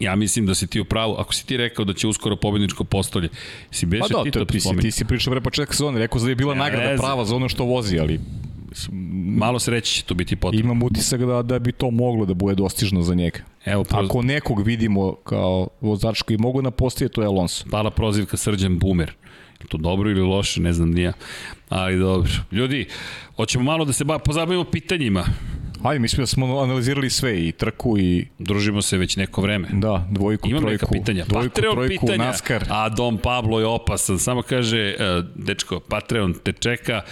Ja 0.00 0.16
mislim 0.16 0.46
da 0.46 0.54
si 0.54 0.66
ti 0.66 0.80
u 0.80 0.84
pravu. 0.84 1.14
Ako 1.18 1.34
si 1.34 1.46
ti 1.46 1.56
rekao 1.56 1.84
da 1.84 1.92
će 1.94 2.06
uskoro 2.06 2.36
pobedničko 2.36 2.84
postolje, 2.84 3.28
si 3.70 3.86
beše 3.86 4.00
Pa 4.10 4.18
da, 4.18 4.22
ti 4.24 4.30
to, 4.30 4.44
ti, 4.44 4.60
si, 4.60 4.76
ti 4.80 4.90
si 4.90 5.04
pričao 5.04 5.30
pre 5.30 5.40
početka 5.40 5.72
sezone, 5.72 5.98
rekao 5.98 6.20
da 6.20 6.28
je 6.28 6.34
bila 6.34 6.54
Nema 6.54 6.64
nagrada 6.64 6.90
veze. 6.90 7.02
prava 7.02 7.24
za 7.24 7.36
ono 7.36 7.48
što 7.48 7.64
vozi, 7.64 7.98
ali 7.98 8.20
Malo 9.36 9.58
sreće 9.58 9.92
će 9.92 10.02
to 10.02 10.14
biti 10.14 10.36
potrebno. 10.36 10.64
imam 10.72 10.82
utisak 10.82 11.20
da, 11.20 11.42
da 11.42 11.58
bi 11.58 11.72
to 11.72 11.90
moglo 11.90 12.26
da 12.26 12.34
bude 12.34 12.54
dostižno 12.54 13.02
za 13.02 13.14
njega. 13.14 13.38
Evo, 13.64 13.84
proz... 13.84 14.06
Ako 14.08 14.22
nekog 14.22 14.62
vidimo 14.62 15.14
kao 15.14 15.68
vozač 15.80 16.22
koji 16.22 16.38
mogu 16.38 16.62
na 16.62 16.70
postije, 16.70 17.08
to 17.08 17.20
je 17.22 17.26
Alonso. 17.26 17.64
pala 17.70 17.90
prozivka 17.90 18.36
Srđan 18.36 18.78
Bumer. 18.78 19.12
To 19.68 19.76
dobro 19.76 20.10
ili 20.10 20.20
loše, 20.20 20.60
ne 20.60 20.72
znam 20.72 20.90
nija. 20.90 21.12
Ali 21.68 21.98
dobro. 21.98 22.30
Ljudi, 22.52 22.86
hoćemo 23.36 23.64
malo 23.64 23.84
da 23.84 23.92
se 23.92 24.04
ba, 24.04 24.18
pozabavimo 24.18 24.64
pitanjima. 24.64 25.24
Ajde, 25.84 25.98
mislim 25.98 26.22
da 26.22 26.26
smo 26.26 26.58
analizirali 26.58 27.10
sve 27.10 27.46
i 27.48 27.52
trku 27.52 27.98
i 27.98 28.26
Družimo 28.38 28.82
se 28.82 28.98
već 28.98 29.16
neko 29.16 29.40
vreme. 29.40 29.68
da, 29.72 30.06
dvojku, 30.10 30.48
Imam 30.48 30.60
trojku. 30.62 30.72
neka 30.72 30.86
pitanja. 30.92 31.24
Dvojku, 31.24 31.54
Patreon 31.54 31.74
trojku, 31.74 32.06
pitanja. 32.06 32.24
NASCAR. 32.24 32.64
A 32.68 32.88
Dom 32.88 33.18
Pablo 33.18 33.60
je 33.60 33.66
opasan. 33.66 34.18
Samo 34.18 34.42
kaže, 34.42 34.94
uh, 34.98 35.24
dečko, 35.34 35.80
Patreon 35.80 36.34
te 36.34 36.52
čeka. 36.52 37.02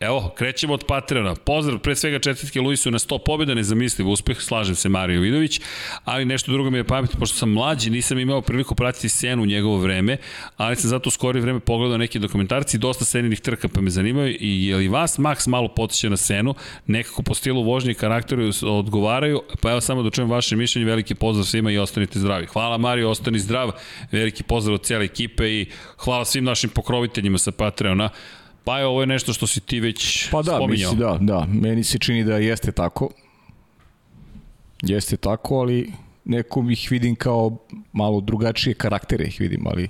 Evo, 0.00 0.32
krećemo 0.36 0.74
od 0.74 0.84
Patreona. 0.88 1.34
Pozdrav 1.34 1.78
pre 1.78 1.96
svega 1.96 2.18
četvrtke 2.18 2.60
Luisu 2.60 2.90
na 2.90 2.98
100 2.98 3.18
pobjeda, 3.26 3.54
nezamisliv 3.54 4.08
uspeh, 4.08 4.40
slažem 4.40 4.74
se 4.74 4.88
Mario 4.88 5.20
Vidović, 5.20 5.60
ali 6.04 6.24
nešto 6.24 6.52
drugo 6.52 6.70
mi 6.70 6.78
je 6.78 6.84
pamet, 6.84 7.16
pošto 7.18 7.36
sam 7.36 7.52
mlađi, 7.52 7.90
nisam 7.90 8.18
imao 8.18 8.40
priliku 8.40 8.74
pratiti 8.74 9.08
scenu 9.08 9.42
u 9.42 9.46
njegovo 9.46 9.76
vreme, 9.76 10.16
ali 10.56 10.76
sam 10.76 10.90
zato 10.90 11.08
u 11.08 11.10
skorije 11.10 11.42
vreme 11.42 11.60
pogledao 11.60 11.98
neke 11.98 12.18
dokumentarci, 12.18 12.78
dosta 12.78 13.04
sceninih 13.04 13.40
trka 13.40 13.68
pa 13.68 13.80
me 13.80 13.90
zanimaju 13.90 14.36
i 14.40 14.66
je 14.66 14.76
li 14.76 14.88
vas 14.88 15.18
Max 15.18 15.48
malo 15.48 15.68
potiče 15.68 16.10
na 16.10 16.16
scenu, 16.16 16.54
nekako 16.86 17.22
po 17.22 17.34
stilu 17.34 17.62
vožnje 17.62 17.94
karakteru 17.94 18.50
odgovaraju, 18.62 19.42
pa 19.62 19.70
evo 19.70 19.80
samo 19.80 20.02
da 20.02 20.10
čujem 20.10 20.30
vaše 20.30 20.56
mišljenje, 20.56 20.86
veliki 20.86 21.14
pozdrav 21.14 21.44
svima 21.44 21.70
i 21.70 21.78
ostanite 21.78 22.18
zdravi. 22.18 22.46
Hvala 22.46 22.78
Mario, 22.78 23.10
ostani 23.10 23.38
zdrav, 23.38 23.72
veliki 24.12 24.42
pozdrav 24.42 24.74
od 24.74 24.82
cijele 24.82 25.04
ekipe 25.04 25.50
i 25.50 25.66
hvala 25.96 26.24
svim 26.24 26.44
našim 26.44 26.70
pokroviteljima 26.70 27.38
sa 27.38 27.52
Patreona. 27.52 28.10
Pa 28.64 28.78
je 28.78 28.86
ovo 28.86 29.00
je 29.00 29.06
nešto 29.06 29.32
što 29.32 29.46
si 29.46 29.60
ti 29.60 29.80
već 29.80 30.30
Pa 30.30 30.42
da, 30.42 30.56
spominjao. 30.56 30.92
mislim, 30.92 30.98
da, 30.98 31.18
da. 31.20 31.46
Meni 31.48 31.84
se 31.84 31.98
čini 31.98 32.24
da 32.24 32.36
jeste 32.36 32.72
tako. 32.72 33.10
Jeste 34.82 35.16
tako, 35.16 35.60
ali 35.60 35.92
nekom 36.24 36.70
ih 36.70 36.88
vidim 36.90 37.14
kao 37.14 37.56
malo 37.92 38.20
drugačije 38.20 38.74
karaktere 38.74 39.24
ih 39.24 39.40
vidim, 39.40 39.66
ali 39.66 39.88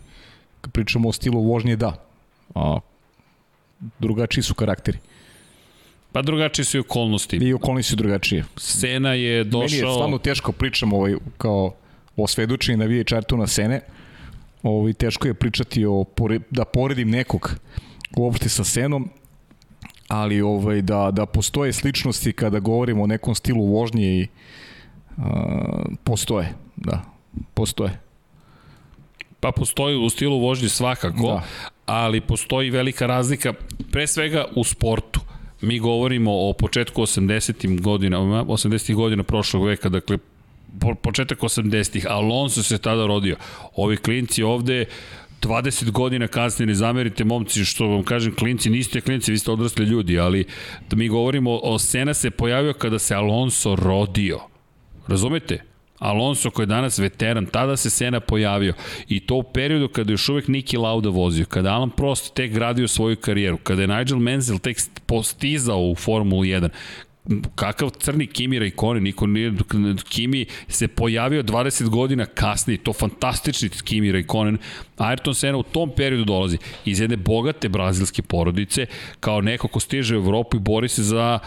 kad 0.60 0.72
pričamo 0.72 1.08
o 1.08 1.12
stilu 1.12 1.42
vožnje, 1.42 1.76
da. 1.76 2.06
A 2.54 2.78
drugačiji 3.98 4.42
su 4.42 4.54
karakteri. 4.54 4.98
Pa 6.12 6.22
drugačije 6.22 6.64
su 6.64 6.76
i 6.76 6.80
okolnosti. 6.80 7.36
I 7.36 7.54
okolnosti 7.54 7.90
su 7.90 7.96
drugačije. 7.96 8.44
Sena 8.56 9.14
je 9.14 9.44
došao... 9.44 9.60
Meni 9.60 9.76
je 9.76 9.94
stvarno 9.94 10.18
teško 10.18 10.52
pričam 10.52 10.92
ovaj, 10.92 11.14
kao 11.38 11.74
o 12.16 12.26
svedočenju 12.26 12.78
navijača 12.78 13.16
Artuna 13.16 13.46
Sene. 13.46 13.80
Ovaj, 14.62 14.92
teško 14.92 15.28
je 15.28 15.34
pričati 15.34 15.84
o, 15.86 16.04
da 16.50 16.64
poredim 16.64 17.10
nekog 17.10 17.54
uopšte 18.16 18.48
sa 18.48 18.64
Senom, 18.64 19.08
ali 20.08 20.40
ovaj, 20.40 20.82
da, 20.82 21.10
da 21.10 21.26
postoje 21.26 21.72
sličnosti 21.72 22.32
kada 22.32 22.58
govorimo 22.58 23.02
o 23.02 23.06
nekom 23.06 23.34
stilu 23.34 23.64
vožnje 23.64 24.06
i 24.06 24.26
a, 25.16 25.82
postoje, 26.04 26.54
da, 26.76 27.02
postoje. 27.54 28.00
Pa 29.40 29.52
postoji 29.52 29.96
u 29.96 30.10
stilu 30.10 30.38
vožnje 30.38 30.68
svakako, 30.68 31.26
da. 31.26 31.42
Ali 31.86 32.20
postoji 32.20 32.70
velika 32.70 33.06
razlika, 33.06 33.52
pre 33.92 34.06
svega 34.06 34.44
u 34.56 34.64
sportu. 34.64 35.20
Mi 35.60 35.78
govorimo 35.78 36.48
o 36.48 36.52
početku 36.52 37.02
80. 37.02 37.80
godina, 37.80 38.18
80. 38.18 38.94
godina 38.94 39.22
prošlog 39.22 39.66
veka, 39.66 39.88
dakle 39.88 40.18
po, 40.80 40.94
početak 40.94 41.38
80-ih, 41.38 42.06
Alonso 42.08 42.62
se 42.62 42.78
tada 42.78 43.06
rodio. 43.06 43.36
Ovi 43.76 43.96
klinci 43.96 44.42
ovde 44.42 44.86
20 45.40 45.90
godina 45.90 46.28
kasnije 46.28 46.66
ne 46.66 46.74
zamerite 46.74 47.24
momci 47.24 47.64
što 47.64 47.86
vam 47.86 48.02
kažem 48.02 48.34
klinci 48.34 48.70
niste 48.70 49.00
klinci 49.00 49.32
vi 49.32 49.38
ste 49.38 49.50
odrasli 49.50 49.84
ljudi 49.84 50.18
ali 50.18 50.44
da 50.90 50.96
mi 50.96 51.08
govorimo 51.08 51.60
o 51.62 51.78
Sena 51.78 52.14
se 52.14 52.30
pojavio 52.30 52.72
kada 52.72 52.98
se 52.98 53.14
Alonso 53.14 53.76
rodio. 53.76 54.40
Razumete? 55.06 55.70
Alonso 55.98 56.50
koji 56.50 56.64
je 56.64 56.66
danas 56.66 56.98
veteran, 56.98 57.46
tada 57.46 57.76
se 57.76 57.90
Sena 57.90 58.20
pojavio. 58.20 58.74
I 59.08 59.20
to 59.20 59.34
u 59.34 59.42
periodu 59.42 59.88
kada 59.88 60.10
je 60.10 60.14
još 60.14 60.28
uvek 60.28 60.48
Niki 60.48 60.76
Lauda 60.76 61.08
vozio, 61.08 61.46
kada 61.46 61.70
Alan 61.70 61.90
Prost 61.90 62.34
tek 62.34 62.52
gradio 62.52 62.88
svoju 62.88 63.16
karijeru, 63.16 63.56
kada 63.56 63.82
je 63.82 63.88
Nigel 63.88 64.18
Mansell 64.18 64.58
tek 64.58 64.76
postizao 65.06 65.80
u 65.80 65.94
Formulu 65.94 66.42
1, 66.42 66.68
kakav 67.54 67.90
crni 67.90 68.26
Kimi 68.26 68.58
Raikkonen, 68.58 69.02
niko 69.02 69.26
nije, 69.26 69.52
Kimi 70.08 70.46
se 70.68 70.88
pojavio 70.88 71.42
20 71.42 71.88
godina 71.88 72.26
kasnije, 72.26 72.78
to 72.78 72.92
fantastični 72.92 73.68
Kimi 73.68 74.12
Raikkonen, 74.12 74.58
Ayrton 74.98 75.34
Senna 75.34 75.58
u 75.58 75.62
tom 75.62 75.90
periodu 75.96 76.24
dolazi 76.24 76.58
iz 76.84 77.00
jedne 77.00 77.16
bogate 77.16 77.68
brazilske 77.68 78.22
porodice, 78.22 78.86
kao 79.20 79.40
neko 79.40 79.68
ko 79.68 79.80
stiže 79.80 80.16
u 80.16 80.20
Evropu 80.20 80.56
i 80.56 80.60
bori 80.60 80.88
se 80.88 81.02
za 81.02 81.38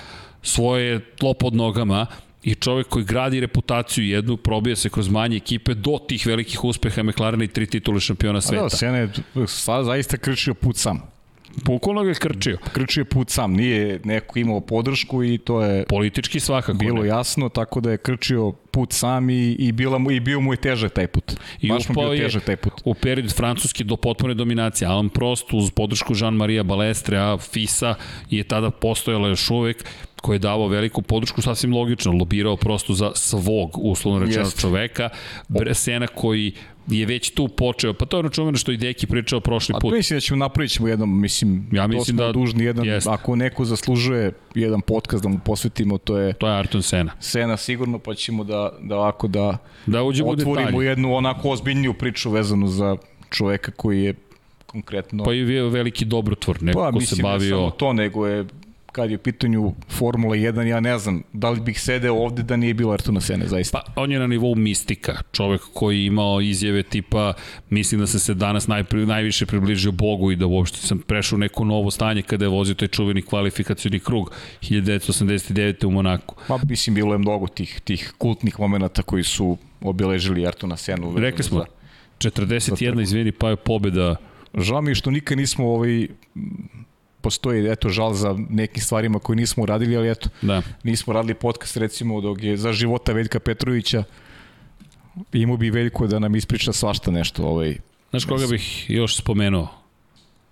svoje 0.42 1.00
tlo 1.16 1.34
pod 1.34 1.56
nogama, 1.56 2.08
i 2.44 2.56
čovek 2.56 2.88
koji 2.88 3.06
gradi 3.06 3.40
reputaciju 3.40 4.06
jednu, 4.06 4.38
probija 4.38 4.76
se 4.76 4.90
kroz 4.90 5.10
manje 5.10 5.38
ekipe 5.38 5.74
do 5.74 5.98
tih 6.08 6.28
velikih 6.28 6.64
uspeha 6.64 7.04
McLarena 7.04 7.44
i 7.44 7.48
tri 7.48 7.66
titule 7.66 8.00
šampiona 8.00 8.38
A 8.38 8.42
sveta. 8.42 8.64
da, 8.64 8.70
Sena 8.70 8.98
je 8.98 9.10
zaista 9.84 10.18
krčio 10.18 10.54
put 10.54 10.78
sam. 10.78 11.13
Bukvalno 11.66 12.04
ga 12.04 12.10
je 12.10 12.16
krčio. 12.16 12.58
Krčio 12.74 13.06
put 13.06 13.30
sam, 13.30 13.54
nije 13.54 14.00
neko 14.04 14.40
imao 14.40 14.60
podršku 14.60 15.24
i 15.24 15.38
to 15.38 15.62
je 15.62 15.86
Politički 15.86 16.40
svakako. 16.40 16.74
bilo 16.74 17.02
ne. 17.02 17.08
jasno, 17.08 17.50
tako 17.50 17.82
da 17.82 17.92
je 17.92 17.98
krčio 17.98 18.52
put 18.52 18.94
sam 18.94 19.30
i, 19.30 19.52
i, 19.52 19.72
bila 19.72 19.98
mu, 19.98 20.12
i 20.12 20.20
bio 20.20 20.40
mu 20.40 20.54
je 20.54 20.58
teže 20.58 20.90
taj 20.90 21.08
put. 21.08 21.32
I 21.62 21.70
Baš 21.70 21.90
mu 21.90 21.96
bio 21.96 22.12
je 22.12 22.22
teže 22.22 22.40
taj 22.40 22.56
put. 22.56 22.74
u 22.86 22.94
period 22.94 23.36
francuske 23.36 23.84
do 23.84 23.96
potpune 23.96 24.34
dominacije. 24.34 24.88
Alan 24.88 25.10
Prost 25.10 25.54
uz 25.54 25.72
podršku 25.72 26.14
Jean-Maria 26.14 26.64
Balestre, 26.64 27.18
a 27.18 27.38
FISA 27.38 27.96
je 28.30 28.44
tada 28.44 28.72
postojala 28.72 29.28
još 29.28 29.50
uvek 29.50 29.86
koji 30.22 30.36
je 30.36 30.40
davao 30.40 30.68
veliku 30.68 31.02
podršku, 31.02 31.42
sasvim 31.42 31.74
logično, 31.74 32.12
lobirao 32.12 32.58
prosto 32.58 32.94
za 32.94 33.12
svog, 33.16 33.78
uslovno 33.78 34.26
rečeno, 34.26 34.46
Jeste. 34.46 34.62
čoveka. 34.62 35.10
Bresena 35.48 36.08
koji 36.08 36.52
je 36.88 37.06
već 37.06 37.30
tu 37.30 37.48
počeo, 37.48 37.94
pa 37.94 38.06
to 38.06 38.18
je 38.18 38.20
ono 38.20 38.30
čuveno 38.30 38.58
što 38.58 38.72
i 38.72 38.78
Deki 38.78 39.08
pričao 39.08 39.40
prošli 39.40 39.76
A 39.76 39.80
put. 39.80 39.94
mislim 39.94 40.18
da 40.18 40.22
ćemo 40.22 40.38
napraviti 40.38 40.74
ćemo 40.74 40.88
jednom, 40.88 41.22
mislim, 41.22 41.68
Ja 41.72 41.88
mislim 41.88 42.18
da 42.18 42.32
dužni 42.32 42.64
jedan, 42.64 42.86
jest. 42.86 43.08
ako 43.08 43.36
neko 43.36 43.66
zaslužuje 43.66 44.32
jedan 44.56 44.82
podcast 44.82 45.24
da 45.24 45.30
mu 45.30 45.40
posvetimo, 45.40 45.98
to 45.98 46.18
je 46.18 46.34
To 46.34 46.48
je 46.48 46.54
Arton 46.56 46.82
Sena. 46.84 47.12
Sena 47.20 47.58
sigurno, 47.58 48.00
pa 48.00 48.14
ćemo 48.16 48.44
da, 48.44 48.72
da 48.82 48.96
ovako 48.98 49.28
da 49.28 49.58
Da 49.86 50.04
uđemo 50.04 50.30
otvorimo 50.30 50.66
detalje. 50.68 50.88
jednu 50.88 51.16
onako 51.16 51.50
ozbiljniju 51.50 51.94
priču 51.94 52.32
vezanu 52.32 52.68
za 52.68 52.98
čoveka 53.30 53.72
koji 53.72 54.04
je 54.04 54.14
konkretno... 54.66 55.24
Pa 55.24 55.34
i 55.34 55.44
ve- 55.44 55.62
veliki 55.64 56.06
dobrotvor, 56.06 56.64
neko 56.64 56.80
Pa, 56.80 56.86
ko 56.88 56.92
mislim, 56.94 57.08
se 57.08 57.24
ne 57.24 57.24
bavio... 57.24 57.50
samo 57.50 57.70
to, 57.70 57.94
nego 57.94 58.28
je 58.28 58.46
kad 58.94 59.12
je 59.12 59.16
u 59.16 59.20
pitanju 59.20 59.74
Formula 59.90 60.36
1, 60.36 60.62
ja 60.62 60.80
ne 60.80 60.98
znam, 60.98 61.24
da 61.34 61.50
li 61.50 61.62
bih 61.62 61.82
sedeo 61.82 62.16
ovde 62.16 62.44
da 62.44 62.56
nije 62.58 62.74
bilo 62.74 62.94
Artuna 62.94 63.22
Sene, 63.22 63.48
zaista. 63.48 63.82
Pa, 63.86 64.02
on 64.02 64.12
je 64.12 64.20
na 64.20 64.28
nivou 64.28 64.56
mistika, 64.56 65.18
čovek 65.32 65.62
koji 65.74 66.00
je 66.00 66.06
imao 66.06 66.42
izjave 66.42 66.84
tipa 66.84 67.34
mislim 67.70 68.02
da 68.02 68.08
sam 68.08 68.20
se 68.20 68.34
danas 68.34 68.68
najpri, 68.68 69.06
najviše 69.06 69.46
približio 69.46 69.92
Bogu 69.92 70.32
i 70.32 70.36
da 70.36 70.46
uopšte 70.46 70.78
sam 70.78 71.00
prešao 71.00 71.40
neko 71.40 71.66
novo 71.66 71.92
stanje 71.92 72.22
kada 72.22 72.46
je 72.46 72.50
vozio 72.50 72.76
taj 72.76 72.88
čuveni 72.88 73.22
kvalifikacioni 73.22 74.00
krug 74.00 74.32
1989. 74.62 75.86
u 75.86 75.92
Monaku. 75.92 76.36
Pa, 76.48 76.60
mislim, 76.70 76.94
bilo 76.96 77.14
je 77.14 77.18
mnogo 77.18 77.48
tih, 77.48 77.82
tih 77.84 78.14
kultnih 78.18 78.60
momenta 78.60 79.02
koji 79.02 79.24
su 79.24 79.58
obeležili 79.82 80.48
Artuna 80.48 80.78
Senu. 80.78 81.14
Rekli 81.18 81.44
smo, 81.44 81.60
za- 81.60 82.30
41, 82.30 83.02
izvini, 83.02 83.32
pa 83.32 83.50
je 83.50 83.56
pobeda 83.56 84.16
Žao 84.58 84.82
mi 84.82 84.92
je 84.92 84.96
što 84.96 85.12
nikad 85.12 85.38
nismo 85.38 85.68
ovaj, 85.68 86.08
postoji 87.24 87.72
eto 87.72 87.90
žal 87.90 88.14
za 88.14 88.36
nekim 88.50 88.84
stvarima 88.84 89.20
koje 89.20 89.36
nismo 89.36 89.64
uradili, 89.64 89.98
ali 89.98 90.12
eto, 90.12 90.30
da. 90.42 90.62
nismo 90.84 91.14
radili 91.14 91.34
podcast 91.34 91.78
recimo 91.78 92.22
dok 92.22 92.44
je 92.44 92.58
za 92.58 92.74
života 92.74 93.14
Veljka 93.14 93.40
Petrovića 93.40 94.04
imao 95.34 95.58
bi 95.58 95.70
Veljko 95.70 96.08
da 96.08 96.20
nam 96.20 96.36
ispriča 96.36 96.74
svašta 96.74 97.12
nešto 97.12 97.44
ovaj, 97.44 97.78
Znaš 98.10 98.26
koga 98.26 98.48
bih 98.48 98.90
još 98.90 99.18
spomenuo? 99.18 99.68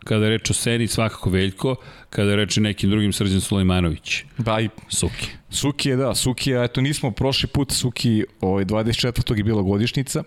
Kada 0.03 0.29
reč 0.29 0.49
o 0.49 0.53
Seni, 0.53 0.87
svakako 0.87 1.29
Veljko, 1.29 1.75
kada 2.09 2.35
reč 2.35 2.57
o 2.57 2.61
nekim 2.61 2.89
drugim 2.89 3.13
Srđan 3.13 3.41
Sulejmanović, 3.41 4.23
da 4.37 4.59
i 4.59 4.69
Suki. 4.89 5.27
Suki 5.49 5.89
je 5.89 5.95
da, 5.95 6.15
Suki 6.15 6.49
je, 6.49 6.63
eto 6.63 6.81
nismo 6.81 7.11
prošli 7.11 7.47
put 7.47 7.71
Suki 7.71 8.23
ovaj, 8.41 8.65
24. 8.65 9.37
je 9.37 9.43
bila 9.43 9.61
godišnjica 9.61 10.23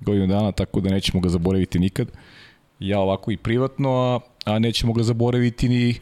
godinu 0.00 0.26
dana, 0.26 0.52
tako 0.52 0.80
da 0.80 0.90
nećemo 0.90 1.20
ga 1.20 1.28
zaboraviti 1.28 1.78
nikad 1.78 2.08
ja 2.78 3.00
ovako 3.00 3.30
i 3.30 3.36
privatno, 3.36 3.90
a, 3.90 4.20
a 4.44 4.58
nećemo 4.58 4.92
ga 4.92 5.02
zaboraviti 5.02 5.68
ni 5.68 5.94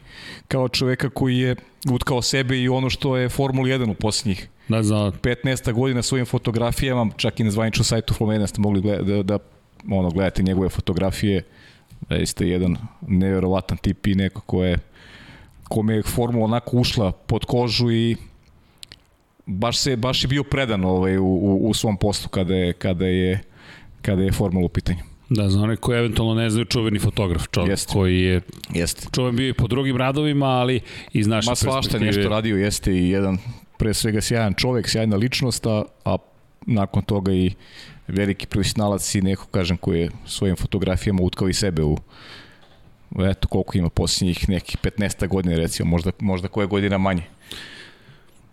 kao 0.47 0.69
čoveka 0.69 1.09
koji 1.09 1.37
je 1.37 1.55
utkao 1.91 2.21
sebe 2.21 2.57
i 2.61 2.69
ono 2.69 2.89
što 2.89 3.17
je 3.17 3.29
Formula 3.29 3.67
1 3.67 3.91
u 3.91 3.93
posljednjih 3.93 4.49
Da, 4.67 4.83
za 4.83 5.11
15 5.21 5.71
godina 5.73 6.01
svojim 6.01 6.25
fotografijama, 6.25 7.09
čak 7.17 7.39
i 7.39 7.43
na 7.43 7.51
zvaničnom 7.51 7.85
sajtu 7.85 8.13
Flomena 8.13 8.47
ste 8.47 8.61
mogli 8.61 8.81
gleda, 8.81 9.03
da, 9.03 9.23
da 9.23 9.39
ono, 9.91 10.09
gledate 10.09 10.43
njegove 10.43 10.69
fotografije, 10.69 11.43
da 12.09 12.15
jeste 12.15 12.47
jedan 12.47 12.77
neverovatan 13.07 13.77
tip 13.77 14.07
i 14.07 14.15
neko 14.15 14.41
ko 14.41 14.63
je 14.63 14.79
kome 15.63 15.95
je 15.95 16.03
formula 16.03 16.45
onako 16.45 16.77
ušla 16.77 17.11
pod 17.11 17.45
kožu 17.45 17.91
i 17.91 18.15
baš 19.45 19.77
se 19.77 19.95
baš 19.95 20.23
je 20.23 20.27
bio 20.27 20.43
predan 20.43 20.85
ovaj 20.85 21.17
u, 21.17 21.25
u, 21.25 21.69
u 21.69 21.73
svom 21.73 21.97
poslu 21.97 22.29
kada 22.29 22.55
je 22.55 22.73
kada 22.73 23.05
je 23.07 23.39
kada 24.01 24.23
je 24.23 24.31
formula 24.31 24.65
u 24.65 24.69
pitanju. 24.69 25.12
Da, 25.35 25.49
za 25.49 25.61
one 25.61 25.75
koji 25.75 25.99
eventualno 25.99 26.33
ne 26.33 26.49
znaju 26.49 26.65
čuveni 26.65 26.99
fotograf, 26.99 27.43
čovjek 27.51 27.69
Jeste. 27.69 27.93
koji 27.93 28.21
je 28.21 28.41
Jeste. 28.73 29.07
čuven 29.11 29.35
bio 29.35 29.49
i 29.49 29.53
po 29.53 29.67
drugim 29.67 29.97
radovima, 29.97 30.45
ali 30.45 30.81
iz 31.13 31.27
naše 31.27 31.49
Ma 31.49 31.55
svašta 31.55 31.99
nešto 31.99 32.29
radio, 32.29 32.57
jeste 32.57 32.93
i 32.93 33.09
jedan 33.09 33.37
pre 33.77 33.93
svega 33.93 34.21
sjajan 34.21 34.53
čovek, 34.53 34.89
sjajna 34.89 35.15
ličnost, 35.15 35.65
a, 35.65 35.83
a 36.05 36.17
nakon 36.65 37.03
toga 37.03 37.33
i 37.33 37.51
veliki 38.07 38.47
profesionalac 38.47 39.15
i 39.15 39.21
neko, 39.21 39.45
kažem, 39.45 39.77
koji 39.77 39.99
je 39.99 40.11
svojim 40.25 40.55
fotografijama 40.55 41.21
utkao 41.21 41.49
i 41.49 41.53
sebe 41.53 41.83
u 41.83 41.97
eto 43.19 43.47
koliko 43.47 43.77
ima 43.77 43.89
posljednjih 43.89 44.49
nekih 44.49 44.77
15 44.77 45.27
godina 45.27 45.55
recimo, 45.55 45.89
možda, 45.89 46.11
možda 46.19 46.47
koje 46.47 46.67
godina 46.67 46.97
manje. 46.97 47.23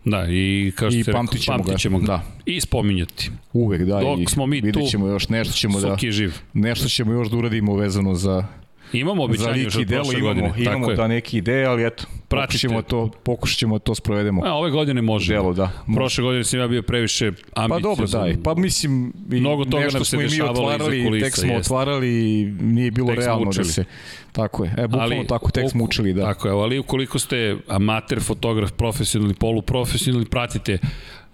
Da, 0.05 0.27
i 0.29 0.73
kao 0.77 0.91
što 0.91 1.11
I 1.11 1.13
pamtit 1.13 1.43
ćemo 1.43 1.57
ga. 1.57 1.63
pamtit 1.63 1.81
ćemo 1.81 1.99
ga. 1.99 2.07
Da. 2.07 2.23
I 2.47 2.61
spominjati. 2.61 3.31
Uvek, 3.53 3.83
da. 3.83 4.01
Dok 4.01 4.21
i 4.21 4.27
smo 4.27 4.47
mi 4.47 4.73
tu, 4.73 4.81
ćemo 4.91 5.09
još 5.09 5.29
nešto 5.29 5.55
ćemo 5.55 5.81
da... 5.81 5.97
Je 6.01 6.13
živ. 6.13 6.33
Nešto 6.53 6.89
ćemo 6.89 7.13
još 7.13 7.29
da 7.29 7.37
uradimo 7.37 7.77
vezano 7.77 8.15
za, 8.15 8.45
Imamo 8.93 9.23
za 9.23 9.25
običanje 9.25 9.63
još 9.63 9.77
od 9.77 9.87
delo, 9.87 10.03
prošle 10.05 10.19
imamo, 10.21 10.35
godine. 10.35 10.53
imamo 10.65 10.87
Tako 10.87 10.97
da 10.97 11.09
neke 11.09 11.37
ideje, 11.39 11.67
ali 11.67 11.87
eto, 11.87 12.05
Pratite. 12.29 12.47
pokušat 12.47 12.61
ćemo 12.61 12.83
to, 12.83 13.11
pokušat 13.23 13.59
ćemo 13.59 13.75
da 13.79 13.85
to 13.85 13.95
sprovedemo. 13.95 14.43
A, 14.45 14.53
ove 14.55 14.71
godine 14.71 15.03
može. 15.03 15.33
Delo, 15.33 15.53
da. 15.53 15.71
Prošle 15.95 16.23
godine 16.25 16.45
sam 16.45 16.61
ja 16.61 16.69
bio 16.69 16.83
previše 16.83 17.33
ambiciozan. 17.55 17.69
Pa 17.69 17.81
dobro, 17.81 18.07
da. 18.07 18.43
Pa 18.43 18.55
mislim, 18.55 19.13
i 19.33 19.41
Mnogo 19.41 19.65
toga 19.65 19.85
nešto 19.85 19.99
nam 19.99 20.05
se 20.05 20.11
smo 20.11 20.21
i 20.23 20.29
mi 20.31 20.43
otvarali, 20.43 21.05
kulisa, 21.05 21.27
tek 21.27 21.37
smo 21.37 21.53
jeste. 21.53 21.61
otvarali 21.75 22.41
i 22.41 22.45
nije 22.61 22.91
bilo 22.91 23.09
Tek 23.09 23.19
realno 23.19 23.51
da 23.53 23.65
se... 23.65 23.85
Tako 24.33 24.65
je. 24.65 24.75
E, 24.79 24.89
bukvalno 24.89 25.25
tako, 25.25 25.51
tek 25.51 25.71
smo 25.71 25.85
učili, 25.85 26.13
da. 26.13 26.25
Tako 26.25 26.49
je, 26.49 26.55
ali 26.55 26.79
ukoliko 26.79 27.19
ste 27.19 27.57
amater, 27.69 28.21
fotograf, 28.23 28.73
profesionalni, 28.73 29.35
poluprofesionalni, 29.35 30.27
pratite 30.27 30.79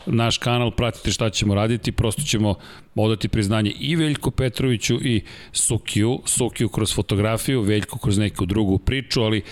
naš 0.06 0.38
kanal, 0.38 0.70
pratite 0.70 1.10
šta 1.10 1.30
ćemo 1.30 1.54
raditi, 1.54 1.92
prosto 1.92 2.22
ćemo 2.22 2.54
odati 2.94 3.28
priznanje 3.28 3.72
i 3.80 3.96
Veljku 3.96 4.30
Petroviću 4.30 4.98
i 5.02 5.22
Sukiju, 5.52 6.20
Sukiju 6.24 6.68
kroz 6.68 6.94
fotografiju, 6.94 7.62
Veljku 7.62 7.98
kroz 7.98 8.18
neku 8.18 8.46
drugu 8.46 8.78
priču, 8.78 9.22
ali 9.22 9.42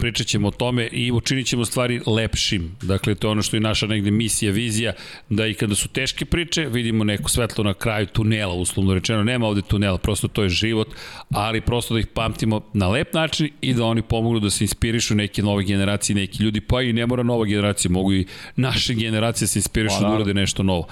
pričat 0.00 0.26
ćemo 0.26 0.48
o 0.48 0.50
tome 0.50 0.88
i 0.92 1.12
učinit 1.12 1.46
ćemo 1.46 1.64
stvari 1.64 2.00
lepšim. 2.06 2.76
Dakle, 2.82 3.14
to 3.14 3.26
je 3.26 3.30
ono 3.30 3.42
što 3.42 3.56
je 3.56 3.60
naša 3.60 3.86
negde 3.86 4.10
misija, 4.10 4.52
vizija, 4.52 4.92
da 5.28 5.46
i 5.46 5.54
kada 5.54 5.74
su 5.74 5.88
teške 5.88 6.24
priče, 6.24 6.66
vidimo 6.66 7.04
neko 7.04 7.30
svetlo 7.30 7.64
na 7.64 7.74
kraju 7.74 8.06
tunela, 8.06 8.54
uslovno 8.54 8.94
rečeno, 8.94 9.24
nema 9.24 9.46
ovde 9.46 9.62
tunela, 9.62 9.98
prosto 9.98 10.28
to 10.28 10.42
je 10.42 10.48
život, 10.48 10.88
ali 11.30 11.60
prosto 11.60 11.94
da 11.94 12.00
ih 12.00 12.06
pamtimo 12.06 12.60
na 12.72 12.88
lep 12.88 13.14
način 13.14 13.48
i 13.60 13.74
da 13.74 13.84
oni 13.84 14.02
pomognu 14.02 14.40
da 14.40 14.50
se 14.50 14.64
inspirišu 14.64 15.14
neke 15.14 15.42
nove 15.42 15.64
generacije, 15.64 16.16
neki 16.16 16.42
ljudi, 16.42 16.60
pa 16.60 16.82
i 16.82 16.92
ne 16.92 17.06
mora 17.06 17.22
nova 17.22 17.44
generacija, 17.44 17.92
mogu 17.92 18.12
i 18.12 18.26
naše 18.56 18.94
generacije 18.94 19.46
da 19.46 19.50
se 19.50 19.58
inspirišu 19.58 19.97
Pa, 20.02 20.08
da 20.08 20.14
urade 20.14 20.34
nešto 20.34 20.62
novo. 20.62 20.86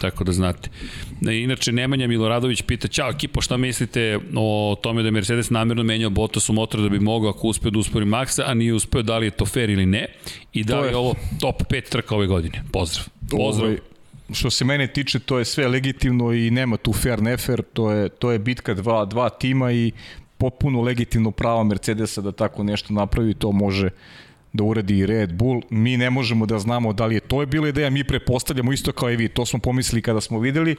Tako 0.00 0.24
da 0.24 0.32
znate. 0.32 0.70
E, 1.28 1.36
Inače, 1.36 1.72
Nemanja 1.72 2.08
Miloradović 2.08 2.62
pita, 2.62 2.88
ćao 2.88 3.10
ekipo, 3.10 3.40
šta 3.40 3.56
mislite 3.56 4.18
o 4.36 4.76
tome 4.82 5.02
da 5.02 5.08
je 5.08 5.12
Mercedes 5.12 5.50
namjerno 5.50 5.82
menjao 5.82 6.10
Bottasu 6.10 6.52
motor 6.52 6.80
da 6.80 6.88
bi 6.88 7.00
mogao 7.00 7.30
ako 7.30 7.48
uspeo 7.48 7.70
da 7.70 7.78
uspori 7.78 8.06
Maxa, 8.06 8.42
a 8.46 8.54
nije 8.54 8.74
uspeo, 8.74 9.02
da 9.02 9.18
li 9.18 9.26
je 9.26 9.30
to 9.30 9.46
fair 9.46 9.70
ili 9.70 9.86
ne? 9.86 10.06
I 10.52 10.64
da 10.64 10.80
li 10.80 10.88
je 10.88 10.96
ovo 10.96 11.14
top 11.40 11.62
5 11.70 11.88
trka 11.88 12.14
ove 12.14 12.26
godine? 12.26 12.62
Pozdrav. 12.72 13.06
Pozdrav. 13.30 13.66
Ovaj, 13.66 13.78
što 14.32 14.50
se 14.50 14.64
mene 14.64 14.86
tiče, 14.86 15.18
to 15.18 15.38
je 15.38 15.44
sve 15.44 15.68
legitimno 15.68 16.32
i 16.32 16.50
nema 16.50 16.76
tu 16.76 16.92
fair 16.92 17.22
ne 17.22 17.36
fair, 17.36 17.62
to 17.72 17.90
je, 17.90 18.08
to 18.08 18.30
je 18.30 18.38
bitka 18.38 18.74
dva, 18.74 19.04
dva 19.04 19.28
tima 19.28 19.72
i 19.72 19.92
popuno 20.38 20.80
legitimno 20.80 21.30
pravo 21.30 21.64
Mercedesa 21.64 22.20
da 22.20 22.32
tako 22.32 22.62
nešto 22.62 22.94
napravi, 22.94 23.34
to 23.34 23.52
može 23.52 23.90
da 24.52 24.64
uradi 24.64 25.06
Red 25.06 25.32
Bull. 25.32 25.62
Mi 25.70 25.96
ne 25.96 26.10
možemo 26.10 26.46
da 26.46 26.58
znamo 26.58 26.92
da 26.92 27.06
li 27.06 27.14
je 27.14 27.20
to 27.20 27.40
je 27.40 27.46
bila 27.46 27.68
ideja, 27.68 27.90
mi 27.90 28.04
prepostavljamo 28.04 28.72
isto 28.72 28.92
kao 28.92 29.10
i 29.10 29.16
vi, 29.16 29.28
to 29.28 29.46
smo 29.46 29.58
pomislili 29.58 30.02
kada 30.02 30.20
smo 30.20 30.38
videli, 30.38 30.76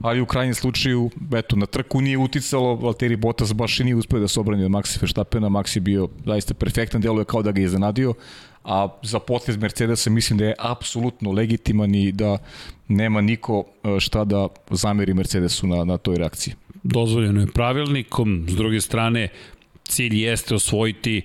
ali 0.00 0.20
u 0.20 0.26
krajnjem 0.26 0.54
slučaju, 0.54 1.10
eto, 1.34 1.56
na 1.56 1.66
trku 1.66 2.00
nije 2.00 2.18
uticalo, 2.18 2.74
Valtteri 2.74 3.16
Bottas 3.16 3.52
baš 3.52 3.80
i 3.80 3.84
nije 3.84 3.94
uspio 3.94 4.20
da 4.20 4.28
se 4.28 4.40
obrani 4.40 4.64
od 4.64 4.70
Maxi 4.70 5.00
Verstappena, 5.00 5.48
Maxi 5.48 5.76
je 5.76 5.80
bio 5.80 6.08
zaista 6.26 6.54
perfektan, 6.54 7.00
deluje 7.00 7.24
kao 7.24 7.42
da 7.42 7.52
ga 7.52 7.60
je 7.60 7.64
iznenadio, 7.64 8.14
a 8.64 8.88
za 9.02 9.18
potez 9.18 9.56
Mercedesa 9.56 10.10
mislim 10.10 10.38
da 10.38 10.44
je 10.44 10.54
apsolutno 10.58 11.32
legitiman 11.32 11.94
i 11.94 12.12
da 12.12 12.38
nema 12.88 13.20
niko 13.20 13.64
e, 13.84 14.00
šta 14.00 14.24
da 14.24 14.48
zameri 14.70 15.14
Mercedesu 15.14 15.66
na, 15.66 15.84
na 15.84 15.98
toj 15.98 16.18
reakciji. 16.18 16.54
dozvoljeno 16.82 17.40
je 17.40 17.46
pravilnikom, 17.46 18.46
s 18.48 18.54
druge 18.54 18.80
strane 18.80 19.28
cilj 19.84 20.22
jeste 20.22 20.54
osvojiti 20.54 21.22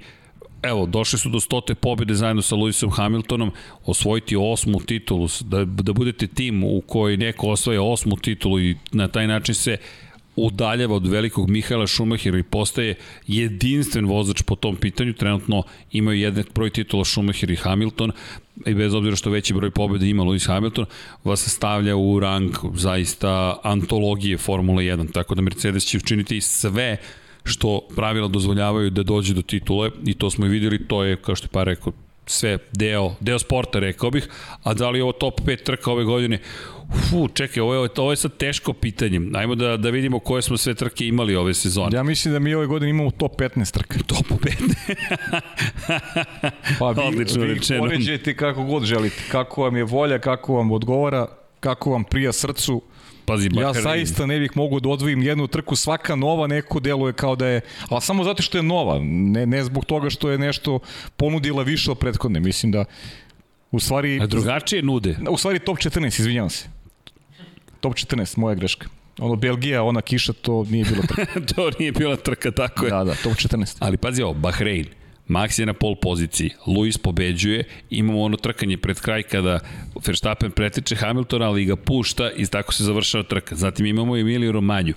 evo, 0.69 0.85
došli 0.85 1.19
su 1.19 1.29
do 1.29 1.39
stote 1.39 1.75
pobjede 1.75 2.13
zajedno 2.13 2.41
sa 2.41 2.55
Lewisom 2.55 2.91
Hamiltonom, 2.91 3.51
osvojiti 3.85 4.35
osmu 4.35 4.79
titulu, 4.79 5.27
da, 5.41 5.65
da 5.65 5.93
budete 5.93 6.27
tim 6.27 6.63
u 6.63 6.81
koji 6.81 7.17
neko 7.17 7.47
osvaja 7.47 7.81
osmu 7.81 8.17
titulu 8.17 8.59
i 8.59 8.75
na 8.91 9.07
taj 9.07 9.27
način 9.27 9.55
se 9.55 9.77
udaljava 10.35 10.95
od 10.95 11.07
velikog 11.07 11.49
Mihaela 11.49 11.87
Šumahira 11.87 12.37
i 12.37 12.43
postaje 12.43 12.95
jedinstven 13.27 14.05
vozač 14.05 14.41
po 14.41 14.55
tom 14.55 14.75
pitanju. 14.75 15.13
Trenutno 15.13 15.63
imaju 15.91 16.19
jednak 16.19 16.53
broj 16.53 16.69
titula 16.69 17.05
Šumahir 17.05 17.51
i 17.51 17.55
Hamilton 17.55 18.11
i 18.65 18.73
bez 18.73 18.93
obzira 18.93 19.15
što 19.15 19.29
veći 19.29 19.53
broj 19.53 19.71
pobjeda 19.71 20.05
ima 20.05 20.23
Lewis 20.23 20.47
Hamilton, 20.47 20.85
vas 21.23 21.47
stavlja 21.47 21.95
u 21.95 22.19
rang 22.19 22.55
zaista 22.73 23.59
antologije 23.63 24.37
Formula 24.37 24.81
1. 24.81 25.11
Tako 25.11 25.35
da 25.35 25.41
Mercedes 25.41 25.85
će 25.85 25.97
učiniti 25.97 26.41
sve 26.41 26.97
što 27.45 27.81
pravila 27.95 28.27
dozvoljavaju 28.27 28.89
da 28.89 29.03
dođe 29.03 29.33
do 29.33 29.41
titule 29.41 29.91
i 30.05 30.13
to 30.13 30.29
smo 30.29 30.45
i 30.45 30.49
videli, 30.49 30.87
to 30.87 31.03
je, 31.03 31.15
kao 31.15 31.35
što 31.35 31.45
je 31.45 31.49
pa 31.51 31.63
rekao, 31.63 31.93
sve 32.25 32.57
deo, 32.73 33.15
deo 33.19 33.39
sporta, 33.39 33.79
rekao 33.79 34.11
bih, 34.11 34.27
a 34.63 34.73
da 34.73 34.89
li 34.89 34.99
je 34.99 35.03
ovo 35.03 35.11
top 35.11 35.41
5 35.41 35.63
trka 35.63 35.91
ove 35.91 36.03
godine? 36.03 36.39
Fu, 37.09 37.27
čekaj, 37.27 37.61
ovo 37.61 37.73
je, 37.73 37.89
ovo 37.97 38.11
je 38.11 38.15
sad 38.15 38.37
teško 38.37 38.73
pitanje. 38.73 39.21
Ajmo 39.33 39.55
da, 39.55 39.77
da 39.77 39.89
vidimo 39.89 40.19
koje 40.19 40.41
smo 40.41 40.57
sve 40.57 40.73
trke 40.73 41.07
imali 41.07 41.35
ove 41.35 41.53
sezone. 41.53 41.89
Ja 41.97 42.03
mislim 42.03 42.33
da 42.33 42.39
mi 42.39 42.55
ove 42.55 42.67
godine 42.67 42.89
imamo 42.89 43.11
top 43.11 43.39
15 43.39 43.73
trka. 43.73 43.99
Top 44.07 44.25
5. 44.27 44.95
Pa 46.79 46.91
vi, 46.91 47.01
Odlično 47.07 47.41
vi 47.41 47.53
rečeno. 47.53 47.79
poređajte 47.79 48.35
kako 48.35 48.63
god 48.63 48.83
želite, 48.83 49.23
kako 49.31 49.63
vam 49.63 49.75
je 49.75 49.83
volja, 49.83 50.19
kako 50.19 50.53
vam 50.53 50.71
odgovara, 50.71 51.27
kako 51.59 51.91
vam 51.91 52.03
prija 52.03 52.33
srcu. 52.33 52.81
Pazi, 53.25 53.49
Ja 53.53 53.73
zaista 53.73 54.25
ne 54.25 54.39
bih 54.39 54.51
mogu 54.55 54.79
da 54.79 54.89
odvojim 54.89 55.23
jednu 55.23 55.47
trku, 55.47 55.75
svaka 55.75 56.15
nova 56.15 56.47
neko 56.47 56.79
deluje 56.79 57.13
kao 57.13 57.35
da 57.35 57.47
je, 57.47 57.61
ali 57.89 58.01
samo 58.01 58.23
zato 58.23 58.43
što 58.43 58.57
je 58.57 58.63
nova, 58.63 58.99
ne, 59.01 59.45
ne 59.45 59.63
zbog 59.63 59.85
toga 59.85 60.09
što 60.09 60.29
je 60.29 60.37
nešto 60.37 60.79
ponudila 61.17 61.63
više 61.63 61.91
od 61.91 61.97
prethodne. 61.99 62.39
Mislim 62.39 62.71
da 62.71 62.85
u 63.71 63.79
stvari, 63.79 64.19
A 64.21 64.27
drugačije 64.27 64.81
nude. 64.83 65.17
u 65.29 65.37
stvari 65.37 65.59
top 65.59 65.77
14, 65.77 66.19
izvinjavam 66.19 66.49
se. 66.49 66.69
Top 67.79 67.93
14, 67.93 68.37
moja 68.37 68.55
greška. 68.55 68.87
Ono, 69.19 69.35
Belgija, 69.35 69.83
ona 69.83 70.01
kiša, 70.01 70.33
to 70.33 70.63
nije 70.69 70.85
bilo 70.85 71.03
trka. 71.07 71.39
to 71.55 71.71
nije 71.79 71.91
bila 71.91 72.15
trka, 72.15 72.51
tako 72.51 72.85
je. 72.85 72.89
Da, 72.91 73.03
da, 73.03 73.15
top 73.23 73.33
14. 73.33 73.75
Ali 73.79 73.97
pazi 73.97 74.21
ovo, 74.23 74.33
Bahrein, 74.33 74.85
Max 75.27 75.59
je 75.59 75.65
na 75.65 75.73
pol 75.73 75.95
poziciji, 75.95 76.51
Luis 76.67 76.97
pobeđuje, 76.97 77.63
imamo 77.89 78.21
ono 78.21 78.37
trkanje 78.37 78.77
pred 78.77 78.99
kraj 78.99 79.23
kada 79.23 79.59
Verstappen 80.05 80.51
pretiče 80.51 80.95
Hamiltona, 80.95 81.45
ali 81.45 81.65
ga 81.65 81.75
pušta 81.75 82.31
i 82.31 82.45
tako 82.45 82.73
se 82.73 82.83
završava 82.83 83.23
trka. 83.23 83.55
Zatim 83.55 83.85
imamo 83.85 84.17
Emilio 84.17 84.51
Romanju. 84.51 84.93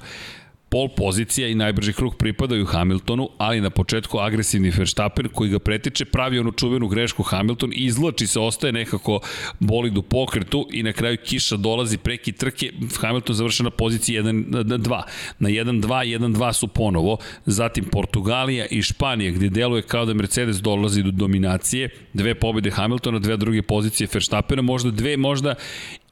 Pol 0.70 0.88
pozicija 0.96 1.48
i 1.48 1.54
najbrži 1.54 1.92
krug 1.92 2.16
pripadaju 2.16 2.66
Hamiltonu, 2.66 3.28
ali 3.38 3.60
na 3.60 3.70
početku 3.70 4.18
agresivni 4.18 4.70
Verstappen 4.70 5.28
koji 5.28 5.50
ga 5.50 5.58
pretiče, 5.58 6.04
pravi 6.04 6.38
onu 6.38 6.52
čuvenu 6.52 6.88
grešku 6.88 7.22
Hamilton, 7.22 7.70
izlači 7.74 8.26
se, 8.26 8.40
ostaje 8.40 8.72
nekako 8.72 9.20
bolid 9.60 9.98
u 9.98 10.02
pokretu 10.02 10.66
i 10.72 10.82
na 10.82 10.92
kraju 10.92 11.16
kiša 11.24 11.56
dolazi 11.56 11.98
preki 11.98 12.32
trke, 12.32 12.72
Hamilton 13.00 13.34
završa 13.34 13.64
na 13.64 13.70
poziciji 13.70 14.18
1-2. 14.18 15.02
Na 15.38 15.48
1-2, 15.48 16.18
1-2 16.18 16.52
su 16.52 16.68
ponovo, 16.68 17.16
zatim 17.46 17.84
Portugalija 17.84 18.66
i 18.66 18.82
Španija 18.82 19.30
gde 19.30 19.48
deluje 19.48 19.82
kao 19.82 20.04
da 20.04 20.14
Mercedes 20.14 20.56
dolazi 20.56 21.02
do 21.02 21.10
dominacije, 21.10 21.88
dve 22.12 22.34
pobjede 22.34 22.70
Hamiltona, 22.70 23.18
dve 23.18 23.36
druge 23.36 23.62
pozicije 23.62 24.08
Verstappena, 24.12 24.62
možda 24.62 24.90
dve, 24.90 25.16
možda 25.16 25.54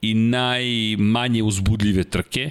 i 0.03 0.15
najmanje 0.15 1.43
uzbudljive 1.43 2.05
trke, 2.05 2.51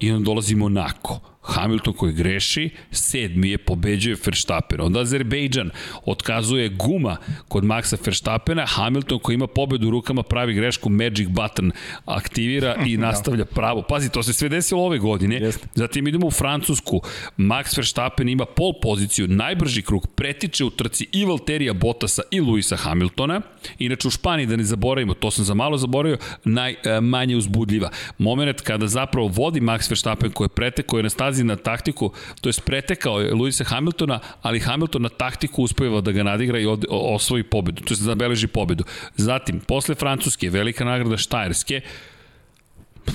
i 0.00 0.10
onda 0.10 0.24
dolazi 0.24 0.54
Monako. 0.54 1.29
Hamilton 1.50 1.94
koji 1.94 2.12
greši, 2.12 2.70
sedmi 2.90 3.50
je, 3.50 3.58
pobeđuje 3.58 4.16
Verstappen. 4.24 4.80
Onda 4.80 5.00
Azerbejdžan 5.00 5.70
otkazuje 6.04 6.68
guma 6.68 7.16
kod 7.48 7.64
Maxa 7.64 7.96
Verstappena, 8.04 8.66
Hamilton 8.66 9.18
koji 9.18 9.34
ima 9.34 9.46
pobedu 9.46 9.88
u 9.88 9.90
rukama 9.90 10.22
pravi 10.22 10.54
grešku, 10.54 10.88
Magic 10.88 11.28
Button 11.28 11.72
aktivira 12.04 12.76
i 12.86 12.96
nastavlja 13.06 13.44
pravo. 13.44 13.82
Pazi, 13.82 14.10
to 14.10 14.22
se 14.22 14.32
sve 14.32 14.48
desilo 14.48 14.82
ove 14.82 14.98
godine. 14.98 15.36
Jeste. 15.36 15.68
Zatim 15.74 16.08
idemo 16.08 16.26
u 16.26 16.30
Francusku. 16.30 17.00
Max 17.38 17.76
Verstappen 17.76 18.28
ima 18.28 18.44
pol 18.44 18.72
poziciju, 18.82 19.28
najbrži 19.28 19.82
krug, 19.82 20.06
pretiče 20.14 20.64
u 20.64 20.70
trci 20.70 21.06
i 21.12 21.24
Valterija 21.24 21.72
Bottasa 21.72 22.22
i 22.30 22.40
Luisa 22.40 22.76
Hamiltona. 22.76 23.40
Inače 23.78 24.08
u 24.08 24.10
Španiji, 24.10 24.46
da 24.46 24.56
ne 24.56 24.64
zaboravimo, 24.64 25.14
to 25.14 25.30
sam 25.30 25.44
za 25.44 25.54
malo 25.54 25.76
zaboravio, 25.76 26.18
najmanje 26.44 27.36
uzbudljiva. 27.36 27.90
Moment 28.18 28.60
kada 28.60 28.86
zapravo 28.86 29.28
vodi 29.28 29.60
Max 29.60 29.90
Verstappen 29.90 30.30
koji 30.30 30.44
je 30.44 30.48
pretekao 30.48 30.98
je 30.98 31.02
na 31.02 31.10
stazi 31.10 31.39
na 31.44 31.56
taktiku, 31.56 32.12
to 32.40 32.48
je 32.48 32.52
pretekao 32.66 33.20
je 33.20 33.34
Luisa 33.34 33.64
Hamiltona, 33.64 34.20
ali 34.42 34.60
Hamilton 34.60 35.02
na 35.02 35.08
taktiku 35.08 35.62
uspeva 35.62 36.00
da 36.00 36.12
ga 36.12 36.22
nadigra 36.22 36.58
i 36.58 36.66
od, 36.66 36.84
osvoji 36.90 37.42
pobedu, 37.42 37.82
to 37.82 37.94
je 37.94 37.96
zabeleži 37.96 38.46
pobedu. 38.46 38.84
Zatim, 39.16 39.60
posle 39.60 39.94
Francuske, 39.94 40.50
velika 40.50 40.84
nagrada 40.84 41.16
Štajerske, 41.16 41.80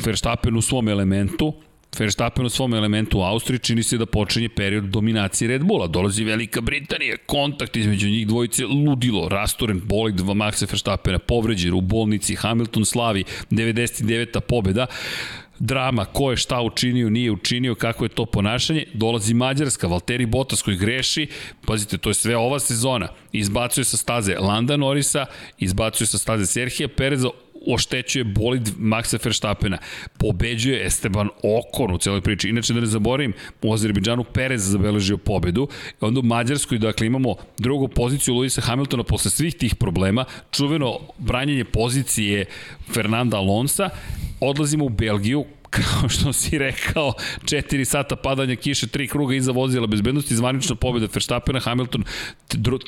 Verstappen 0.06 0.56
u 0.58 0.62
svom 0.62 0.90
elementu, 0.90 1.54
Verstappen 2.00 2.46
u 2.46 2.50
svom 2.50 2.74
elementu 2.74 3.20
u 3.20 3.22
Austriji 3.22 3.60
čini 3.60 3.84
se 3.84 3.98
da 3.98 4.06
počinje 4.06 4.50
period 4.50 4.84
dominacije 4.84 5.48
Red 5.48 5.64
Bulla. 5.64 5.88
Dolazi 5.88 6.24
Velika 6.24 6.62
Britanija, 6.62 7.18
kontakt 7.26 7.76
između 7.76 8.08
njih 8.08 8.28
dvojice, 8.28 8.66
ludilo, 8.66 9.30
rasturen 9.30 9.82
bolid 9.86 10.20
Maxa 10.20 10.72
Verstappena, 10.72 11.20
povređen 11.20 11.74
u 11.74 11.82
bolnici, 11.82 12.36
Hamilton 12.36 12.86
slavi, 12.86 13.24
99. 13.52 14.40
pobeda. 14.40 14.86
Drama, 15.60 16.06
ko 16.06 16.32
je 16.32 16.38
šta 16.38 16.62
učinio, 16.62 17.10
nije 17.10 17.32
učinio, 17.32 17.76
kako 17.76 18.06
je 18.06 18.10
to 18.10 18.26
ponašanje, 18.26 18.86
dolazi 18.94 19.34
Mađarska, 19.34 19.88
Valtteri 19.88 20.26
Bottas 20.26 20.62
koji 20.62 20.78
greši, 20.78 21.28
pazite, 21.66 21.98
to 21.98 22.10
je 22.10 22.14
sve 22.14 22.38
ova 22.38 22.60
sezona, 22.60 23.08
izbacuje 23.32 23.86
sa 23.86 23.98
staze 23.98 24.36
Landa 24.40 24.78
Norisa, 24.78 25.26
izbacuje 25.60 26.08
sa 26.08 26.18
staze 26.18 26.46
Serhija 26.46 26.88
Pereza, 26.88 27.30
oštećuje 27.68 28.24
bolid 28.24 28.70
Maxa 28.80 29.18
Verstappena, 29.26 29.78
pobeđuje 30.18 30.86
Esteban 30.86 31.30
Okon 31.44 31.94
u 31.94 31.98
celoj 31.98 32.22
priči. 32.22 32.50
Inače, 32.50 32.74
da 32.74 32.80
ne 32.80 32.86
zaboravim, 32.86 33.34
u 33.62 33.74
Azerbejdžanu 33.74 34.24
Perez 34.24 34.62
zabeležio 34.72 35.18
pobedu, 35.18 35.68
onda 36.02 36.20
u 36.20 36.24
Mađarskoj, 36.24 36.78
dakle, 36.78 37.08
imamo 37.08 37.36
drugu 37.58 37.88
poziciju 37.88 38.34
Luisa 38.34 38.62
Hamiltona 38.62 39.04
posle 39.04 39.32
svih 39.32 39.56
tih 39.56 39.76
problema, 39.76 40.26
čuveno 40.52 41.00
branjenje 41.18 41.64
pozicije 41.64 42.46
Fernanda 42.94 43.38
Alonsa, 43.38 43.90
odlazimo 44.40 44.86
u 44.86 44.90
Belgiju, 44.90 45.46
kao 45.76 46.10
što 46.10 46.34
si 46.34 46.58
rekao, 46.58 47.14
4 47.42 47.86
sata 47.86 48.16
padanja 48.16 48.56
kiše, 48.56 48.88
3 48.88 49.10
kruga 49.10 49.36
iza 49.36 49.52
vozila 49.52 49.88
bezbednosti, 49.88 50.36
zvanična 50.36 50.76
pobjeda 50.76 51.08
Verstappena, 51.14 51.60
Hamilton 51.60 52.04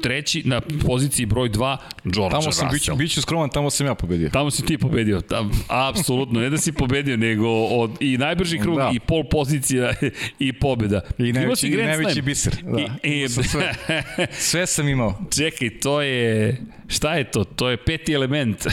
treći 0.04 0.44
na 0.46 0.62
poziciji 0.88 1.26
broj 1.26 1.50
2, 1.50 1.78
George 2.04 2.32
tamo 2.32 2.42
sam, 2.42 2.50
Russell. 2.50 2.72
Biću, 2.72 2.96
biću 2.96 3.22
skroman, 3.22 3.50
tamo 3.50 3.70
sam 3.70 3.88
ja 3.88 3.96
pobedio. 3.96 4.30
Tamo 4.30 4.52
si 4.52 4.66
ti 4.66 4.78
pobedio, 4.78 5.22
tam, 5.22 5.52
apsolutno, 5.68 6.40
ne 6.40 6.50
da 6.50 6.58
si 6.58 6.72
pobedio, 6.72 7.18
nego 7.18 7.50
od, 7.50 7.92
i 8.00 8.18
najbrži 8.18 8.60
krug, 8.60 8.78
da. 8.78 8.92
i 8.94 9.00
pol 9.00 9.24
pozicija, 9.32 9.94
i 10.40 10.54
pobjeda. 10.54 11.02
I 11.18 11.34
najveći, 11.34 11.68
i 11.68 11.78
najveći 11.78 12.22
biser. 12.22 12.56
Da. 12.64 12.80
I, 13.04 13.24
i, 13.24 13.30
sve, 13.30 13.74
sve 14.50 14.68
sam 14.68 14.88
imao. 14.88 15.22
Čekaj, 15.36 15.70
to 15.80 16.02
je, 16.02 16.58
šta 16.88 17.14
je 17.14 17.32
to? 17.32 17.44
To 17.44 17.70
je 17.70 17.78
peti 17.78 18.14
element. 18.14 18.68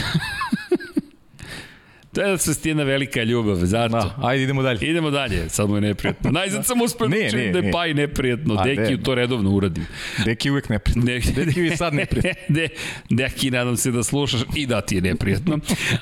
To 2.15 2.20
je 2.20 2.36
da 2.36 2.69
jedna 2.69 2.82
velika 2.82 3.23
ljubav, 3.23 3.57
zato. 3.57 3.97
Da, 3.97 4.15
ajde 4.23 4.43
idemo 4.43 4.62
dalje. 4.62 4.78
Idemo 4.81 5.11
dalje, 5.11 5.49
sad 5.49 5.69
mu 5.69 5.77
je 5.77 5.81
neprijatno. 5.81 6.31
Najzad 6.41 6.66
sam 6.66 6.81
uspio 6.81 7.09
da 7.09 7.16
čujem 7.31 7.53
da 7.53 7.59
je 7.59 7.73
pa 7.73 7.86
i 7.86 7.95
neprijatno. 7.95 8.55
A, 8.59 8.65
Deki 8.65 9.03
to 9.03 9.15
redovno 9.15 9.51
uradi. 9.51 9.81
Deki 10.24 10.51
uvek 10.51 10.69
neprijatno. 10.69 11.05
De, 11.05 11.20
Deki 11.45 11.61
je 11.61 11.77
sad 11.77 11.95
neprijatno. 11.95 12.43
De, 12.57 12.69
Deki, 13.11 13.51
nadam 13.51 13.77
se 13.77 13.91
da 13.91 14.03
slušaš 14.03 14.41
i 14.57 14.66
da 14.66 14.81
ti 14.81 14.95
je 14.95 15.01
neprijatno. 15.01 15.59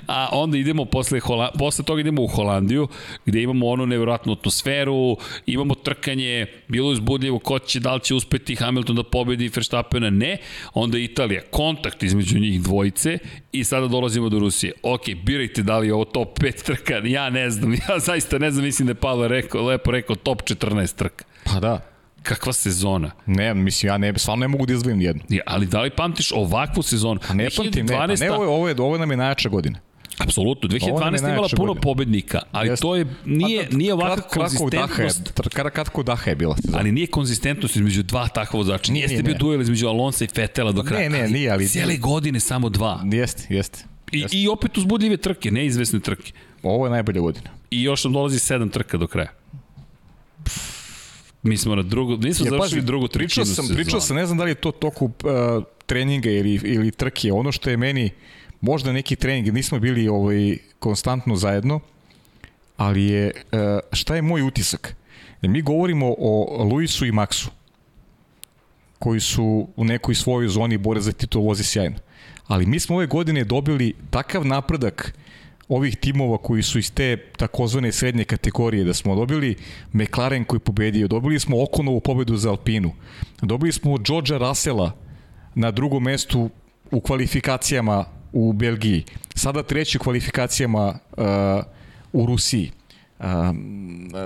A 0.07 0.29
onda 0.33 0.59
idemo 0.59 0.85
posle, 0.85 1.21
Hola, 1.21 1.51
posle 1.59 1.85
toga 1.85 2.01
idemo 2.01 2.23
u 2.23 2.27
Holandiju, 2.27 2.89
gde 3.27 3.43
imamo 3.43 3.69
onu 3.69 3.87
nevjerojatnu 3.87 4.33
atmosferu, 4.33 5.17
imamo 5.47 5.75
trkanje, 5.75 6.47
bilo 6.69 6.89
je 6.89 6.93
uzbudljivo 6.93 7.39
ko 7.39 7.59
će, 7.59 7.81
da 7.81 7.95
li 7.95 8.01
će 8.01 8.15
uspeti 8.15 8.55
Hamilton 8.55 8.97
da 8.97 9.03
pobedi 9.03 9.51
Verstappena, 9.55 10.11
ne. 10.11 10.37
Onda 10.75 10.99
Italija, 10.99 11.43
kontakt 11.51 12.03
između 12.03 12.39
njih 12.39 12.63
dvojice 12.63 13.19
i 13.53 13.65
sada 13.65 13.87
dolazimo 13.87 14.29
do 14.29 14.39
Rusije. 14.39 14.73
Ok, 14.83 15.01
birajte 15.25 15.63
da 15.63 15.79
li 15.79 15.87
je 15.87 15.95
ovo 15.95 16.05
top 16.05 16.39
5 16.39 16.63
trka, 16.65 16.95
ja 17.05 17.31
ne 17.31 17.51
znam, 17.51 17.75
ja 17.89 17.99
zaista 17.99 18.39
ne 18.39 18.51
znam, 18.51 18.65
mislim 18.65 18.87
da 18.87 18.91
je 18.91 18.95
Pavle 18.95 19.29
rekao, 19.29 19.67
lepo 19.67 19.91
rekao 19.91 20.17
top 20.17 20.43
14 20.43 20.95
trka. 20.97 21.25
Pa 21.45 21.61
da. 21.61 21.81
Kakva 22.23 22.53
sezona? 22.53 23.11
Ne, 23.27 23.55
mislim, 23.55 23.89
ja 23.89 23.99
ne, 23.99 24.19
stvarno 24.19 24.41
ne 24.41 24.49
mogu 24.49 24.67
da 24.67 24.73
izdvojim 24.73 24.99
nijednu. 24.99 25.23
Ja, 25.29 25.43
ali 25.47 25.67
da 25.67 25.83
li 25.83 25.91
pamtiš 25.91 26.33
ovakvu 26.33 26.83
sezonu? 26.83 27.21
Pa 27.29 27.35
ne 27.35 27.49
pamtim, 27.57 27.87
ne, 27.87 27.97
pa 27.97 28.07
ne, 28.07 28.31
ovo 28.31 28.43
je, 28.43 28.49
ovo 28.49 28.69
je, 28.69 28.75
ovo 28.79 28.99
nam 28.99 29.11
je 29.11 29.17
najjača 29.17 29.49
godina. 29.49 29.79
Apsolutno, 30.19 30.69
2012 30.69 31.27
je 31.27 31.33
imala 31.33 31.49
puno 31.57 31.67
godina. 31.67 31.81
pobednika, 31.81 32.43
ali 32.53 32.69
Jeste. 32.69 32.83
to 32.83 32.97
je 32.97 33.07
nije 33.25 33.67
pa, 33.71 33.77
nije 33.77 33.95
ovakva 33.95 34.23
konzistentnost. 34.23 35.33
Daha 35.55 35.67
je, 35.67 35.71
kratko 35.71 36.03
daha 36.03 36.31
je 36.31 36.37
bila 36.37 36.57
sezona. 36.57 36.79
Ali 36.79 36.93
nije 36.93 37.07
konzistentnost 37.07 37.77
između 37.77 38.03
dva 38.03 38.29
takva 38.29 38.57
vozača. 38.57 38.93
Nije, 38.93 39.03
Jeste 39.03 39.23
bio 39.23 39.35
duel 39.39 39.61
između 39.61 39.89
Alonsa 39.89 40.25
i 40.25 40.29
Fetela 40.29 40.73
do 40.73 40.83
kraja. 40.83 41.09
Ne, 41.09 41.19
ne, 41.23 41.29
nije, 41.29 41.51
ali 41.51 41.69
cijele 41.69 41.97
godine 41.97 42.41
samo 42.41 42.69
dva. 42.69 43.01
Jeste, 43.13 43.55
jeste. 43.55 43.85
I, 44.13 44.25
I 44.33 44.49
opet 44.49 44.79
uzbudljive 44.79 45.17
trke, 45.17 45.51
neizvesne 45.51 46.01
trke. 46.01 46.33
Ovo 46.63 46.87
je 46.87 46.91
najbolja 46.91 47.21
godina. 47.21 47.51
I 47.71 47.83
još 47.83 48.05
nam 48.05 48.13
dolazi 48.13 48.39
sedam 48.39 48.69
trka 48.69 48.97
do 48.97 49.07
kraja. 49.07 49.33
Mi 51.43 51.57
smo 51.57 51.75
na 51.75 51.83
drugu, 51.83 52.17
nismo 52.17 52.45
završili 52.45 52.81
pazi, 52.81 52.87
drugu 52.87 53.09
trećinu 53.09 53.45
pričao 53.45 53.65
sam, 53.65 53.75
pričao 53.75 54.01
sam, 54.01 54.17
ne 54.17 54.27
znam 54.27 54.39
da 54.39 54.45
li 54.45 54.51
je 54.51 54.55
to 54.55 54.71
toku 54.71 55.05
uh, 55.05 55.13
treninga 55.87 56.31
ili, 56.31 56.61
ili 56.65 56.91
trke. 56.91 57.33
Ono 57.33 57.53
što 57.53 57.71
je 57.71 57.77
meni, 57.77 58.11
možda 58.63 58.93
neki 58.93 59.17
trening, 59.17 59.55
nismo 59.55 59.79
bili 59.79 60.09
ovaj, 60.09 60.57
konstantno 60.79 61.37
zajedno, 61.37 61.81
ali 62.77 63.05
je, 63.05 63.33
uh, 63.53 63.59
šta 63.93 64.17
je 64.17 64.23
moj 64.23 64.43
utisak? 64.43 64.97
Mi 65.43 65.63
govorimo 65.63 66.15
o 66.19 66.65
Luisu 66.65 67.07
i 67.07 67.13
Maxu, 67.13 67.49
koji 68.99 69.21
su 69.21 69.69
u 69.77 69.85
nekoj 69.85 70.15
svojoj 70.15 70.49
zoni 70.49 70.79
bore 70.79 71.01
za 71.01 71.13
titul 71.13 71.43
vozi 71.43 71.65
sjajno. 71.65 71.97
Ali 72.47 72.67
mi 72.67 72.81
smo 72.81 72.97
ove 72.97 73.07
godine 73.07 73.45
dobili 73.45 73.95
takav 74.11 74.47
napredak 74.47 75.15
ovih 75.69 75.97
timova 75.97 76.39
koji 76.39 76.63
su 76.63 76.79
iz 76.79 76.93
te 76.93 77.17
takozvane 77.37 77.93
srednje 77.93 78.25
kategorije, 78.25 78.85
da 78.85 78.95
smo 78.95 79.15
dobili 79.15 79.57
McLaren 79.93 80.45
koji 80.45 80.61
pobedio, 80.61 81.09
dobili 81.09 81.41
smo 81.41 81.63
Okonovu 81.63 82.01
pobedu 82.01 82.37
za 82.37 82.51
Alpinu, 82.51 82.93
dobili 83.43 83.73
smo 83.73 83.99
Georgea 83.99 84.39
Russella 84.39 84.93
na 85.55 85.71
drugom 85.71 86.03
mestu 86.03 86.51
u 86.91 87.01
kvalifikacijama 87.01 88.05
u 88.33 88.53
Belgiji, 88.53 89.05
sada 89.35 89.63
treći 89.63 89.99
u 89.99 90.01
kvalifikacijama 90.01 90.99
uh, 91.17 91.25
u 92.13 92.27
Rusiji. 92.27 92.71
Uh, 93.19 93.27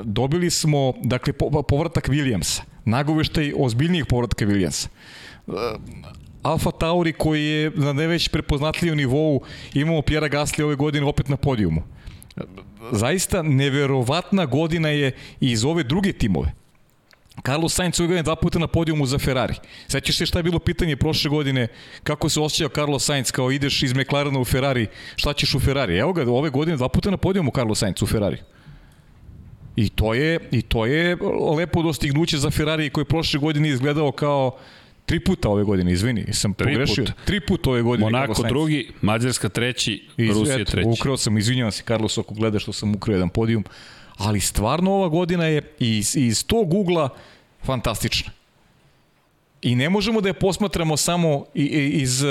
dobili 0.05 0.51
smo, 0.51 0.93
dakle, 1.03 1.33
povratak 1.69 2.09
Williamsa, 2.09 2.61
nagoveštaj 2.85 3.53
ozbiljnijih 3.57 4.07
povratka 4.07 4.47
Williamsa. 4.47 4.89
Uh, 5.47 5.55
Alfa 6.43 6.71
Tauri 6.71 7.13
koji 7.13 7.45
je 7.45 7.71
na 7.71 7.93
neveć 7.93 8.29
prepoznatljiv 8.29 8.95
nivou, 8.97 9.41
imamo 9.75 10.03
Pjera 10.03 10.29
Gasli 10.29 10.65
ove 10.65 10.75
godine 10.75 11.07
opet 11.07 11.29
na 11.29 11.37
podijumu. 11.37 11.83
Zaista 12.93 13.43
neverovatna 13.43 14.47
godina 14.47 14.89
je 14.89 15.13
i 15.41 15.51
iz 15.51 15.65
ove 15.65 15.83
druge 15.83 16.13
timove. 16.13 16.53
Carlos 17.45 17.75
Sainz 17.75 18.01
godine 18.01 18.23
dva 18.23 18.37
puta 18.37 18.59
na 18.59 18.67
podijumu 18.67 19.07
za 19.07 19.19
Ferrari. 19.19 19.55
Sećaš 19.89 20.17
se 20.17 20.27
šta 20.27 20.39
je 20.39 20.43
bilo 20.43 20.59
pitanje 20.59 20.97
prošle 20.97 21.31
godine, 21.31 21.69
kako 22.03 22.29
se 22.29 22.41
osjećao 22.41 22.69
Carlos 22.69 23.05
Sainz 23.05 23.31
kao 23.31 23.51
ideš 23.51 23.83
iz 23.83 23.93
McLarena 23.93 24.41
u 24.41 24.45
Ferrari, 24.45 24.87
šta 25.17 25.33
ćeš 25.33 25.55
u 25.55 25.61
Ferrari? 25.61 25.97
Evo 25.99 26.13
ga, 26.13 26.31
ove 26.31 26.51
godine 26.51 26.77
dva 26.77 26.89
puta 26.89 27.11
na 27.11 27.17
podijumu 27.17 27.51
Carlos 27.55 27.79
Sainz 27.79 28.03
u 28.03 28.07
Ferrari. 28.07 28.39
I 29.77 29.89
to 29.89 30.15
je, 30.15 30.39
i 30.51 30.63
to 30.63 30.87
je 30.87 31.17
lepo 31.57 31.83
dostignuće 31.83 32.39
za 32.39 32.51
Ferrari 32.51 32.91
koji 32.91 33.03
je 33.03 33.09
prošle 33.09 33.41
godine 33.41 33.69
izgledao 33.69 34.13
kao 34.13 34.59
Tri 35.07 35.21
puta 35.21 35.49
ove 35.49 35.65
godine, 35.65 35.93
izvini, 35.93 36.25
sam 36.33 36.55
Tri 36.55 36.73
pogrešio. 36.73 37.05
Put. 37.05 37.15
Tri 37.25 37.41
puta 37.41 37.71
ove 37.71 37.83
godine. 37.83 38.11
Monako 38.11 38.43
drugi, 38.43 38.89
Mađarska 39.03 39.49
treći, 39.49 40.09
Iz, 40.17 40.29
Rusija 40.31 40.65
treći. 40.65 40.89
Ukrao 40.89 41.17
sam, 41.17 41.39
izvinjavam 41.39 41.73
se 41.73 41.83
Carlos 41.87 42.19
ako 42.19 42.35
gleda 42.35 42.59
što 42.59 42.73
sam 42.73 42.95
ukrao 42.95 43.15
jedan 43.15 43.29
podijum, 43.29 43.65
ali 44.17 44.41
stvarno 44.41 44.93
ova 44.93 45.09
godina 45.09 45.45
je 45.45 45.75
iz, 45.79 46.17
iz 46.17 46.47
tog 46.47 46.75
ugla 46.75 47.09
fantastična. 47.65 48.33
I 49.63 49.75
ne 49.75 49.91
možemo 49.91 50.21
da 50.21 50.29
je 50.29 50.33
posmatramo 50.33 50.97
samo 50.97 51.45
iz, 51.55 52.25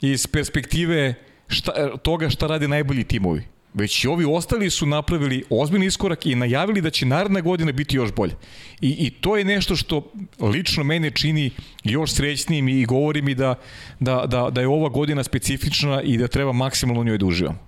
iz 0.00 0.26
perspektive 0.26 1.14
šta, 1.48 1.96
toga 1.96 2.30
šta 2.30 2.46
rade 2.46 2.68
najbolji 2.68 3.04
timovi 3.04 3.56
već 3.76 4.04
i 4.04 4.08
ovi 4.08 4.24
ostali 4.28 4.70
su 4.70 4.86
napravili 4.86 5.44
ozbiljni 5.50 5.86
iskorak 5.86 6.26
i 6.26 6.34
najavili 6.34 6.80
da 6.80 6.90
će 6.90 7.06
naredna 7.06 7.40
godina 7.40 7.72
biti 7.72 7.96
još 7.96 8.12
bolje. 8.12 8.34
I, 8.80 9.06
I 9.06 9.10
to 9.10 9.36
je 9.36 9.44
nešto 9.44 9.76
što 9.76 10.12
lično 10.40 10.84
mene 10.84 11.10
čini 11.10 11.50
još 11.84 12.12
srećnijim 12.12 12.68
i 12.68 12.84
govori 12.84 13.22
mi 13.22 13.34
da, 13.34 13.54
da, 14.00 14.24
da, 14.26 14.50
da 14.50 14.60
je 14.60 14.68
ova 14.68 14.88
godina 14.88 15.24
specifična 15.24 16.02
i 16.02 16.16
da 16.16 16.28
treba 16.28 16.52
maksimalno 16.52 17.04
njoj 17.04 17.18
da 17.18 17.26
uživam. 17.26 17.65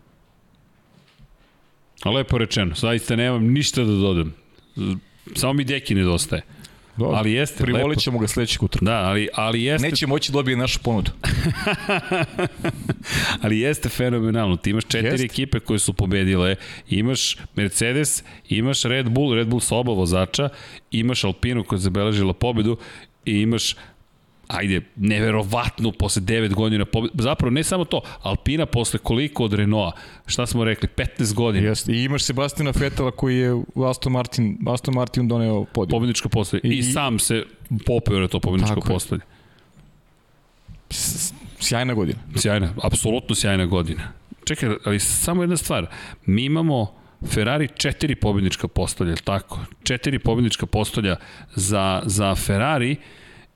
Lepo 2.05 2.39
rečeno, 2.39 2.75
zaista 2.75 3.17
nemam 3.17 3.47
ništa 3.47 3.85
da 3.85 3.93
dodam. 3.93 4.35
Samo 5.35 5.53
mi 5.53 5.65
deki 5.65 5.95
nedostaje. 5.95 6.43
Dobro, 6.99 7.17
ali 7.17 7.33
jeste 7.33 7.65
privolit 7.65 7.99
ćemo 7.99 8.19
ga 8.19 8.29
sledećeg 8.29 8.63
utrka. 8.63 8.85
Da, 8.85 8.97
ali, 8.97 9.29
ali 9.35 9.63
jeste... 9.63 9.89
Neće 9.89 10.07
moći 10.07 10.33
dobije 10.33 10.57
našu 10.57 10.79
ponudu. 10.83 11.11
ali 13.43 13.59
jeste 13.59 13.89
fenomenalno. 13.89 14.57
Ti 14.57 14.71
imaš 14.71 14.85
četiri 14.85 15.11
jeste. 15.11 15.25
ekipe 15.25 15.61
koje 15.61 15.79
su 15.79 15.93
pobedile. 15.93 16.57
Imaš 16.89 17.37
Mercedes, 17.55 18.25
imaš 18.49 18.83
Red 18.83 19.09
Bull, 19.09 19.35
Red 19.35 19.49
Bull 19.49 19.61
sa 19.61 19.77
oba 19.77 19.93
vozača, 19.93 20.49
imaš 20.91 21.25
Alpinu 21.25 21.65
koja 21.65 21.77
je 21.77 21.81
zabeležila 21.81 22.33
pobedu 22.33 22.77
i 23.25 23.41
imaš 23.41 23.75
ajde, 24.49 24.81
neverovatno 24.97 25.93
posle 25.93 26.23
9 26.23 26.55
godina 26.55 26.85
pobjede. 26.85 27.23
Zapravo 27.23 27.51
ne 27.51 27.65
samo 27.65 27.85
to, 27.85 28.01
Alpina 28.23 28.67
posle 28.67 28.99
koliko 28.99 29.45
od 29.45 29.53
Renaulta, 29.53 29.99
šta 30.27 30.47
smo 30.47 30.65
rekli, 30.65 30.89
15 30.97 31.35
godina. 31.35 31.69
Jeste, 31.69 31.93
i 31.93 32.05
imaš 32.05 32.23
Sebastina 32.25 32.73
Fetela 32.73 33.11
koji 33.11 33.37
je 33.37 33.53
u 33.53 33.85
Aston 33.85 34.13
Martin, 34.13 34.59
Aston 34.67 34.95
Martin 34.95 35.29
doneo 35.29 35.65
podijel. 35.65 35.91
Pobjedničko 35.91 36.29
poslednje. 36.29 36.71
I, 36.71 36.79
I, 36.79 36.83
sam 36.83 37.19
se 37.19 37.45
popeo 37.87 38.21
na 38.21 38.29
to 38.29 38.41
pobjedničko 38.41 38.81
poslednje. 38.81 39.25
Sjajna 41.61 41.95
godina. 41.95 42.19
Sjajna, 42.37 42.75
apsolutno 42.83 43.35
sjajna 43.35 43.67
godina. 43.67 44.13
Čekaj, 44.45 44.69
ali 44.85 45.01
samo 45.01 45.43
jedna 45.43 45.57
stvar. 45.57 45.87
Mi 46.27 46.45
imamo 46.45 46.95
Ferrari 47.27 47.69
četiri 47.77 48.15
pobjednička 48.15 48.69
postolja, 48.69 49.17
tako? 49.25 49.61
Četiri 49.83 50.19
pobjednička 50.19 50.67
postolja 50.67 51.17
za, 51.55 52.03
za 52.05 52.35
Ferrari 52.35 52.97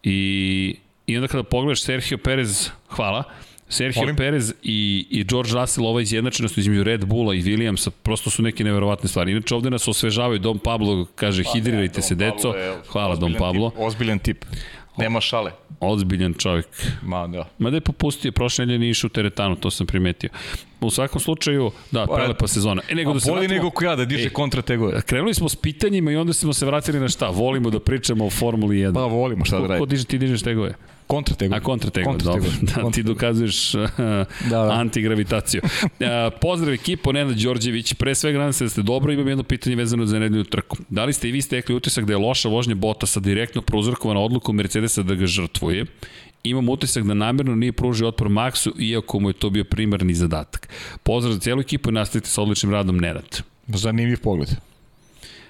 i 0.03 0.77
I 1.07 1.17
onda 1.17 1.29
kada 1.29 1.43
pogledaš 1.43 1.83
Sergio 1.83 2.19
Perez, 2.19 2.71
hvala, 2.89 3.25
Sergio 3.69 4.03
Molim? 4.03 4.17
Perez 4.17 4.55
i, 4.63 5.07
i 5.11 5.25
George 5.25 5.51
Russell, 5.53 5.87
ova 5.87 6.03
izjednačenost 6.03 6.59
između 6.59 6.85
Red 6.85 7.05
Bulla 7.05 7.35
i 7.35 7.43
Williamsa, 7.43 7.91
prosto 8.03 8.31
su 8.31 8.43
neke 8.43 8.65
neverovatne 8.65 9.09
stvari. 9.09 9.33
Inače, 9.33 9.55
ovde 9.55 9.71
nas 9.71 9.89
osvežavaju, 9.89 10.39
Dom 10.39 10.59
Pablo 10.59 11.07
kaže, 11.15 11.43
hidrirajte 11.55 12.03
se, 12.03 12.15
deco. 12.15 12.55
Hvala, 12.89 13.17
Dom 13.17 13.35
Pablo. 13.39 13.71
Tip, 13.71 13.81
ozbiljan 13.81 14.19
tip. 14.19 14.45
Nema 14.97 15.21
šale. 15.21 15.53
Ozbiljan 15.81 16.35
čovjek. 16.35 16.67
Ma, 17.03 17.27
da. 17.27 17.49
Ma 17.59 17.71
da 17.71 17.77
je 17.77 17.81
popustio, 17.81 18.33
prošle 18.33 18.67
nedelje 18.67 18.79
nije 18.79 18.91
išao 18.91 19.09
u 19.09 19.11
teretanu, 19.11 19.57
to 19.57 19.71
sam 19.71 19.87
primetio. 19.87 20.31
U 20.83 20.91
svakom 20.91 21.21
slučaju, 21.21 21.71
da, 21.91 22.07
prelepa 22.07 22.47
sezona. 22.49 22.83
E, 22.89 22.95
nego 22.95 23.11
A 23.11 23.15
da 23.15 23.21
se 23.21 23.31
bolje 23.31 23.41
vratimo- 23.41 23.55
nego 23.55 23.71
ko 23.71 23.85
ja 23.85 23.97
da 23.97 24.05
diže 24.05 24.23
E, 24.23 24.31
kontra 24.31 24.63
tegove. 24.63 25.03
Krenuli 25.03 25.35
smo 25.35 25.49
s 25.49 25.57
pitanjima 25.57 26.11
i 26.11 26.17
onda 26.17 26.33
smo 26.33 26.53
se 26.53 26.67
vratili 26.67 27.01
na 27.01 27.09
šta? 27.09 27.29
Volimo 27.29 27.71
da 27.71 27.81
pričamo 27.81 28.27
o 28.27 28.31
Formuli 28.31 28.77
1. 28.77 28.95
Pa 28.95 29.01
volimo 29.03 29.45
šta 29.45 29.57
da 29.57 29.59
Ko, 29.59 29.67
ko 29.67 29.69
radimo. 29.69 29.87
diže, 29.87 30.05
ti 30.05 30.19
dižeš 30.19 30.43
tegove? 30.43 30.75
Kontra 31.07 31.35
tegove. 31.37 31.57
A 31.57 31.63
kontra 31.63 31.91
tegove, 31.91 32.19
dobro. 32.19 32.51
Da, 32.77 32.91
ti 32.91 33.03
dokazuješ 33.03 33.75
uh, 33.75 33.81
da. 34.51 34.71
antigravitaciju. 34.81 35.61
Uh, 35.65 35.89
pozdrav 36.41 36.75
ekipo, 36.75 37.13
Nenad 37.13 37.37
Đorđević. 37.37 37.95
Pre 37.95 38.15
svega 38.15 38.39
nadam 38.39 38.53
se 38.53 38.65
da 38.65 38.71
ste 38.71 38.83
dobro. 38.83 39.13
Imam 39.13 39.29
jedno 39.29 39.45
pitanje 39.45 39.77
vezano 39.77 40.07
za 40.07 40.19
nedeljnu 40.19 40.45
trku. 40.45 40.77
Da 40.89 41.05
li 41.05 41.13
ste 41.13 41.29
i 41.29 41.33
vi 41.33 41.43
stekli 41.43 41.75
utisak 41.75 42.05
da 42.05 42.13
je 42.13 42.19
loša 42.19 42.49
vožnja 42.49 42.75
Bottasa 42.75 43.21
direktno 43.21 43.63
prouzrokovana 43.63 44.21
odlukom 44.21 44.57
Mercedesa 44.57 45.03
da 45.03 45.15
ga 45.15 45.27
žrtvuje? 45.27 45.85
Imam 46.45 46.69
utisak 46.69 47.05
da 47.05 47.15
namjerno 47.15 47.55
nije 47.55 47.73
pružio 47.73 48.09
otpor 48.09 48.29
Maxu, 48.29 48.71
iako 48.81 49.21
mu 49.21 49.31
je 49.31 49.33
to 49.33 49.51
bio 49.51 49.65
primarni 49.65 50.15
zadatak. 50.15 50.69
Pozdrav 51.03 51.35
za 51.35 51.41
cijelu 51.41 51.61
ekipu 51.61 51.91
i 51.91 51.93
nastavite 51.93 52.29
sa 52.29 52.43
odličnim 52.43 52.73
radom 52.73 52.97
Nenad. 52.97 53.43
Zanimljiv 53.69 54.21
pogled. 54.21 54.49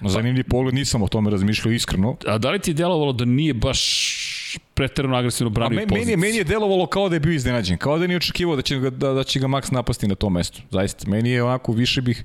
Zanimljiv 0.01 0.45
pogled, 0.49 0.73
nisam 0.73 1.01
o 1.01 1.07
tome 1.07 1.29
razmišljao 1.29 1.71
iskreno. 1.71 2.15
A 2.27 2.37
da 2.37 2.51
li 2.51 2.59
ti 2.59 2.71
je 2.71 2.75
djelovalo 2.75 3.13
da 3.13 3.25
nije 3.25 3.53
baš 3.53 4.59
preterano 4.73 5.15
agresivno 5.15 5.49
branio 5.49 5.75
me, 5.75 5.87
poziciju? 5.87 6.05
meni, 6.05 6.27
meni 6.27 6.37
je 6.37 6.43
delovalo 6.43 6.85
kao 6.85 7.09
da 7.09 7.15
je 7.15 7.19
bio 7.19 7.33
iznenađen, 7.33 7.77
kao 7.77 7.97
da 7.97 8.07
nije 8.07 8.17
očekivao 8.17 8.55
da 8.55 8.61
će 8.61 8.79
ga, 8.79 8.89
da, 8.89 9.13
da 9.13 9.23
će 9.23 9.39
ga 9.39 9.47
Max 9.47 9.71
napasti 9.73 10.07
na 10.07 10.15
tom 10.15 10.33
mestu. 10.33 10.61
Zaista, 10.71 11.09
meni 11.09 11.29
je 11.29 11.43
onako, 11.43 11.71
više 11.71 12.01
bih, 12.01 12.23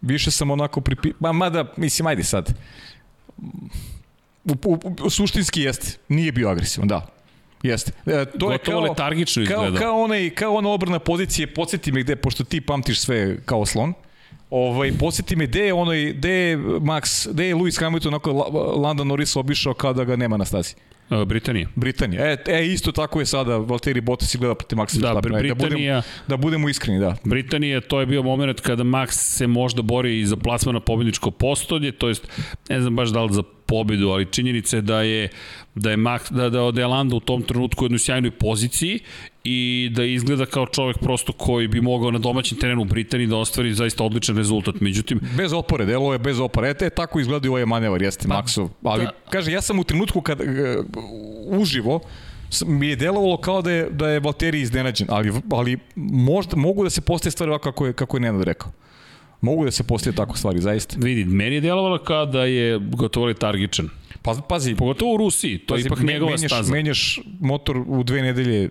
više 0.00 0.30
sam 0.30 0.50
onako 0.50 0.80
pripi... 0.80 1.12
Ma, 1.20 1.32
mada, 1.32 1.72
mislim, 1.76 2.06
ajde 2.06 2.24
sad. 2.24 2.54
U, 4.44 4.52
u, 4.64 4.78
u, 5.04 5.10
suštinski 5.10 5.60
jeste, 5.60 5.98
nije 6.08 6.32
bio 6.32 6.48
agresivan, 6.48 6.88
da. 6.88 7.13
Jeste. 7.64 7.92
E, 8.06 8.24
to 8.24 8.52
je 8.52 8.58
Gotovo 8.58 8.58
kao, 8.72 8.80
letargično 8.80 9.44
kao, 9.44 9.54
izgleda. 9.56 9.78
kao, 9.78 10.02
onaj, 10.02 10.30
kao 10.30 10.54
ona 10.54 10.68
obrana 10.68 10.98
pozicije, 10.98 11.46
podsjeti 11.46 11.92
me 11.92 12.02
gde, 12.02 12.16
pošto 12.16 12.44
ti 12.44 12.60
pamtiš 12.60 13.00
sve 13.00 13.36
kao 13.44 13.66
slon, 13.66 13.92
Ovaj, 14.50 14.92
podsjeti 14.92 15.36
me 15.36 15.46
gde 15.46 15.60
je 15.60 15.72
onaj, 15.72 16.12
gde 16.12 16.30
je 16.30 16.58
Max, 16.58 17.28
gde 17.30 17.46
je 17.46 17.54
Lewis 17.54 17.80
Hamilton 17.80 18.08
onako 18.08 18.32
La- 18.32 18.48
Landa 18.78 19.04
Norris 19.04 19.36
obišao 19.36 19.74
kao 19.74 19.92
da 19.92 20.04
ga 20.04 20.16
nema 20.16 20.36
na 20.36 20.44
stazi. 20.44 20.74
Britanija. 21.26 21.68
Britanija. 21.74 22.26
E, 22.26 22.36
e 22.46 22.66
isto 22.66 22.92
tako 22.92 23.20
je 23.20 23.26
sada 23.26 23.56
Valtteri 23.56 24.00
Bottas 24.00 24.34
i 24.34 24.38
gleda 24.38 24.54
protiv 24.54 24.76
Maxa 24.76 24.98
Da, 25.00 25.12
Verstappena. 25.12 25.36
Da, 25.36 25.42
budemo, 25.42 25.54
Britanija, 25.54 26.02
da 26.28 26.36
budemo 26.36 26.68
iskreni, 26.68 27.00
da. 27.00 27.16
Britanija, 27.24 27.80
to 27.80 28.00
je 28.00 28.06
bio 28.06 28.22
moment 28.22 28.60
kada 28.60 28.84
Max 28.84 29.10
se 29.10 29.46
možda 29.46 29.82
bori 29.82 30.20
i 30.20 30.26
za 30.26 30.36
plasman 30.36 30.74
na 30.74 30.80
pobedničko 30.80 31.30
postolje, 31.30 31.92
to 31.92 32.08
jest, 32.08 32.28
ne 32.68 32.80
znam 32.80 32.96
baš 32.96 33.08
da 33.08 33.22
li 33.22 33.32
za 33.32 33.42
pobedu, 33.66 34.08
ali 34.08 34.26
činjenica 34.26 34.76
je 34.76 34.82
da 34.82 35.02
je 35.02 35.28
da 35.74 35.90
je 35.90 35.96
Max, 35.96 36.32
da, 36.32 36.50
da, 36.50 36.70
da 36.70 36.80
je 36.80 36.86
Lando 36.86 37.16
u 37.16 37.20
tom 37.20 37.42
trenutku 37.42 37.84
u 37.84 37.86
jednoj 37.86 37.98
sjajnoj 37.98 38.30
poziciji 38.30 39.00
i 39.44 39.90
da 39.92 40.04
izgleda 40.04 40.46
kao 40.46 40.66
čovek 40.66 40.98
prosto 40.98 41.32
koji 41.32 41.68
bi 41.68 41.80
mogao 41.80 42.10
na 42.10 42.18
domaćem 42.18 42.58
terenu 42.58 42.82
u 42.82 42.84
Britaniji 42.84 43.26
da 43.26 43.36
ostvari 43.36 43.74
zaista 43.74 44.04
odličan 44.04 44.36
rezultat. 44.36 44.80
Međutim, 44.80 45.20
Bez 45.36 45.52
opore, 45.52 45.84
delo 45.84 46.12
je 46.12 46.18
bez 46.18 46.40
opore. 46.40 46.70
Ete, 46.70 46.90
tako 46.90 47.20
izgleda 47.20 47.46
i 47.46 47.50
ovaj 47.50 47.66
manevar, 47.66 48.02
jeste 48.02 48.28
pa, 48.28 48.34
Maxov. 48.42 48.68
Ali, 48.82 49.04
da. 49.04 49.10
kaže, 49.30 49.52
ja 49.52 49.60
sam 49.60 49.78
u 49.78 49.84
trenutku 49.84 50.20
kad 50.20 50.40
uh, 50.40 50.46
uživo, 51.60 52.00
mi 52.66 52.88
je 52.88 52.96
delovalo 52.96 53.36
kao 53.36 53.62
da 53.62 53.70
je, 53.70 53.90
da 53.90 54.08
je 54.08 54.20
Valtteri 54.20 54.60
iznenađen, 54.60 55.06
ali, 55.10 55.32
ali 55.50 55.78
možda, 55.96 56.56
mogu 56.56 56.84
da 56.84 56.90
se 56.90 57.00
postaje 57.00 57.30
stvari 57.30 57.50
ovako 57.50 57.62
kako 57.72 57.86
je, 57.86 57.92
kako 57.92 58.16
je 58.16 58.20
Nenad 58.20 58.42
rekao. 58.42 58.72
Mogu 59.40 59.64
da 59.64 59.70
se 59.70 59.82
postaje 59.82 60.16
tako 60.16 60.36
stvari, 60.38 60.60
zaista. 60.60 60.96
vidi, 60.98 61.24
meni 61.24 61.54
je 61.54 61.60
djelovalo 61.60 61.98
kao 61.98 62.26
da 62.26 62.44
je 62.44 62.78
gotovo 62.78 63.26
letargičan. 63.26 63.88
Pa, 64.22 64.34
pazi, 64.48 64.74
Pogotovo 64.74 65.14
u 65.14 65.16
Rusiji, 65.16 65.58
to 65.58 65.74
je 65.74 65.78
pazi, 65.78 65.86
ipak 65.86 65.98
me- 65.98 66.12
njegova 66.12 66.30
menjaš, 66.30 66.50
staza. 66.50 66.72
Menjaš 66.72 67.20
motor 67.40 67.76
u 67.86 68.02
dve 68.04 68.22
nedelje, 68.22 68.68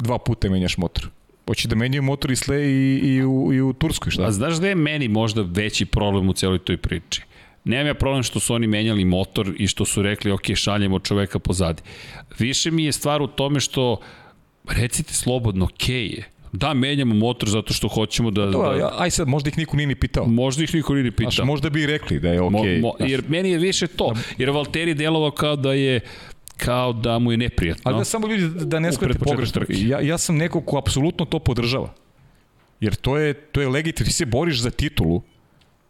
dva 0.00 0.18
puta 0.18 0.50
menjaš 0.50 0.76
motor. 0.76 1.08
Hoće 1.46 1.68
da 1.68 1.74
menjaju 1.74 2.02
motor 2.02 2.30
i, 2.30 2.36
sle, 2.36 2.56
i, 2.66 2.98
i, 3.02 3.24
u, 3.24 3.52
i 3.52 3.60
u 3.60 3.72
Turskoj, 3.72 4.12
šta? 4.12 4.22
A 4.22 4.30
znaš 4.30 4.56
da 4.56 4.68
je 4.68 4.74
meni 4.74 5.08
možda 5.08 5.42
veći 5.42 5.86
problem 5.86 6.28
u 6.28 6.32
celoj 6.32 6.58
toj 6.58 6.76
priči? 6.76 7.22
Nemam 7.64 7.86
ja 7.86 7.94
problem 7.94 8.22
što 8.22 8.40
su 8.40 8.54
oni 8.54 8.66
menjali 8.66 9.04
motor 9.04 9.54
i 9.58 9.66
što 9.66 9.84
su 9.84 10.02
rekli, 10.02 10.30
ok, 10.30 10.54
šaljemo 10.54 10.98
čoveka 10.98 11.38
pozadi. 11.38 11.82
Više 12.38 12.70
mi 12.70 12.84
je 12.84 12.92
stvar 12.92 13.22
u 13.22 13.26
tome 13.26 13.60
što, 13.60 14.00
recite 14.68 15.14
slobodno, 15.14 15.64
ok 15.64 15.88
je. 15.88 16.24
Da, 16.52 16.74
menjamo 16.74 17.14
motor 17.14 17.48
zato 17.48 17.72
što 17.72 17.88
hoćemo 17.88 18.30
da... 18.30 18.52
To, 18.52 18.74
da 18.78 18.94
aj 18.98 19.10
sad, 19.10 19.28
možda 19.28 19.48
ih 19.48 19.58
niko 19.58 19.76
nije 19.76 19.86
ni 19.86 19.94
pitao. 19.94 20.26
Možda 20.26 20.64
ih 20.64 20.74
niko 20.74 20.94
nije 20.94 21.04
ni 21.04 21.10
Znaš, 21.10 21.30
pitao. 21.30 21.46
možda 21.46 21.70
bi 21.70 21.82
i 21.82 21.86
rekli 21.86 22.20
da 22.20 22.28
je 22.28 22.40
okej. 22.40 22.50
Mo, 22.50 22.58
Okay, 22.58 22.80
mo, 22.80 22.92
jer 23.06 23.22
meni 23.28 23.50
je 23.50 23.58
više 23.58 23.86
to. 23.86 24.14
Jer 24.38 24.50
Valtteri 24.50 24.94
delovao 24.94 25.30
kao 25.30 25.56
da 25.56 25.72
je 25.72 26.00
kao 26.64 26.92
da 26.92 27.18
mu 27.18 27.30
je 27.30 27.36
neprijatno. 27.36 27.82
Ali 27.84 27.98
da 27.98 28.04
samo 28.04 28.26
ljudi 28.26 28.66
da 28.66 28.78
ne 28.78 28.92
shvate 28.92 29.06
pretpočetku 29.06 29.60
pogrešno. 29.60 29.88
Ja, 29.88 30.00
ja 30.00 30.18
sam 30.18 30.36
neko 30.36 30.60
ko 30.60 30.78
apsolutno 30.78 31.24
to 31.24 31.38
podržava. 31.38 31.92
Jer 32.80 32.94
to 32.94 33.18
je, 33.18 33.34
to 33.34 33.60
je 33.60 33.68
legitimno. 33.68 34.06
Ti 34.06 34.12
se 34.12 34.26
boriš 34.26 34.60
za 34.60 34.70
titulu 34.70 35.22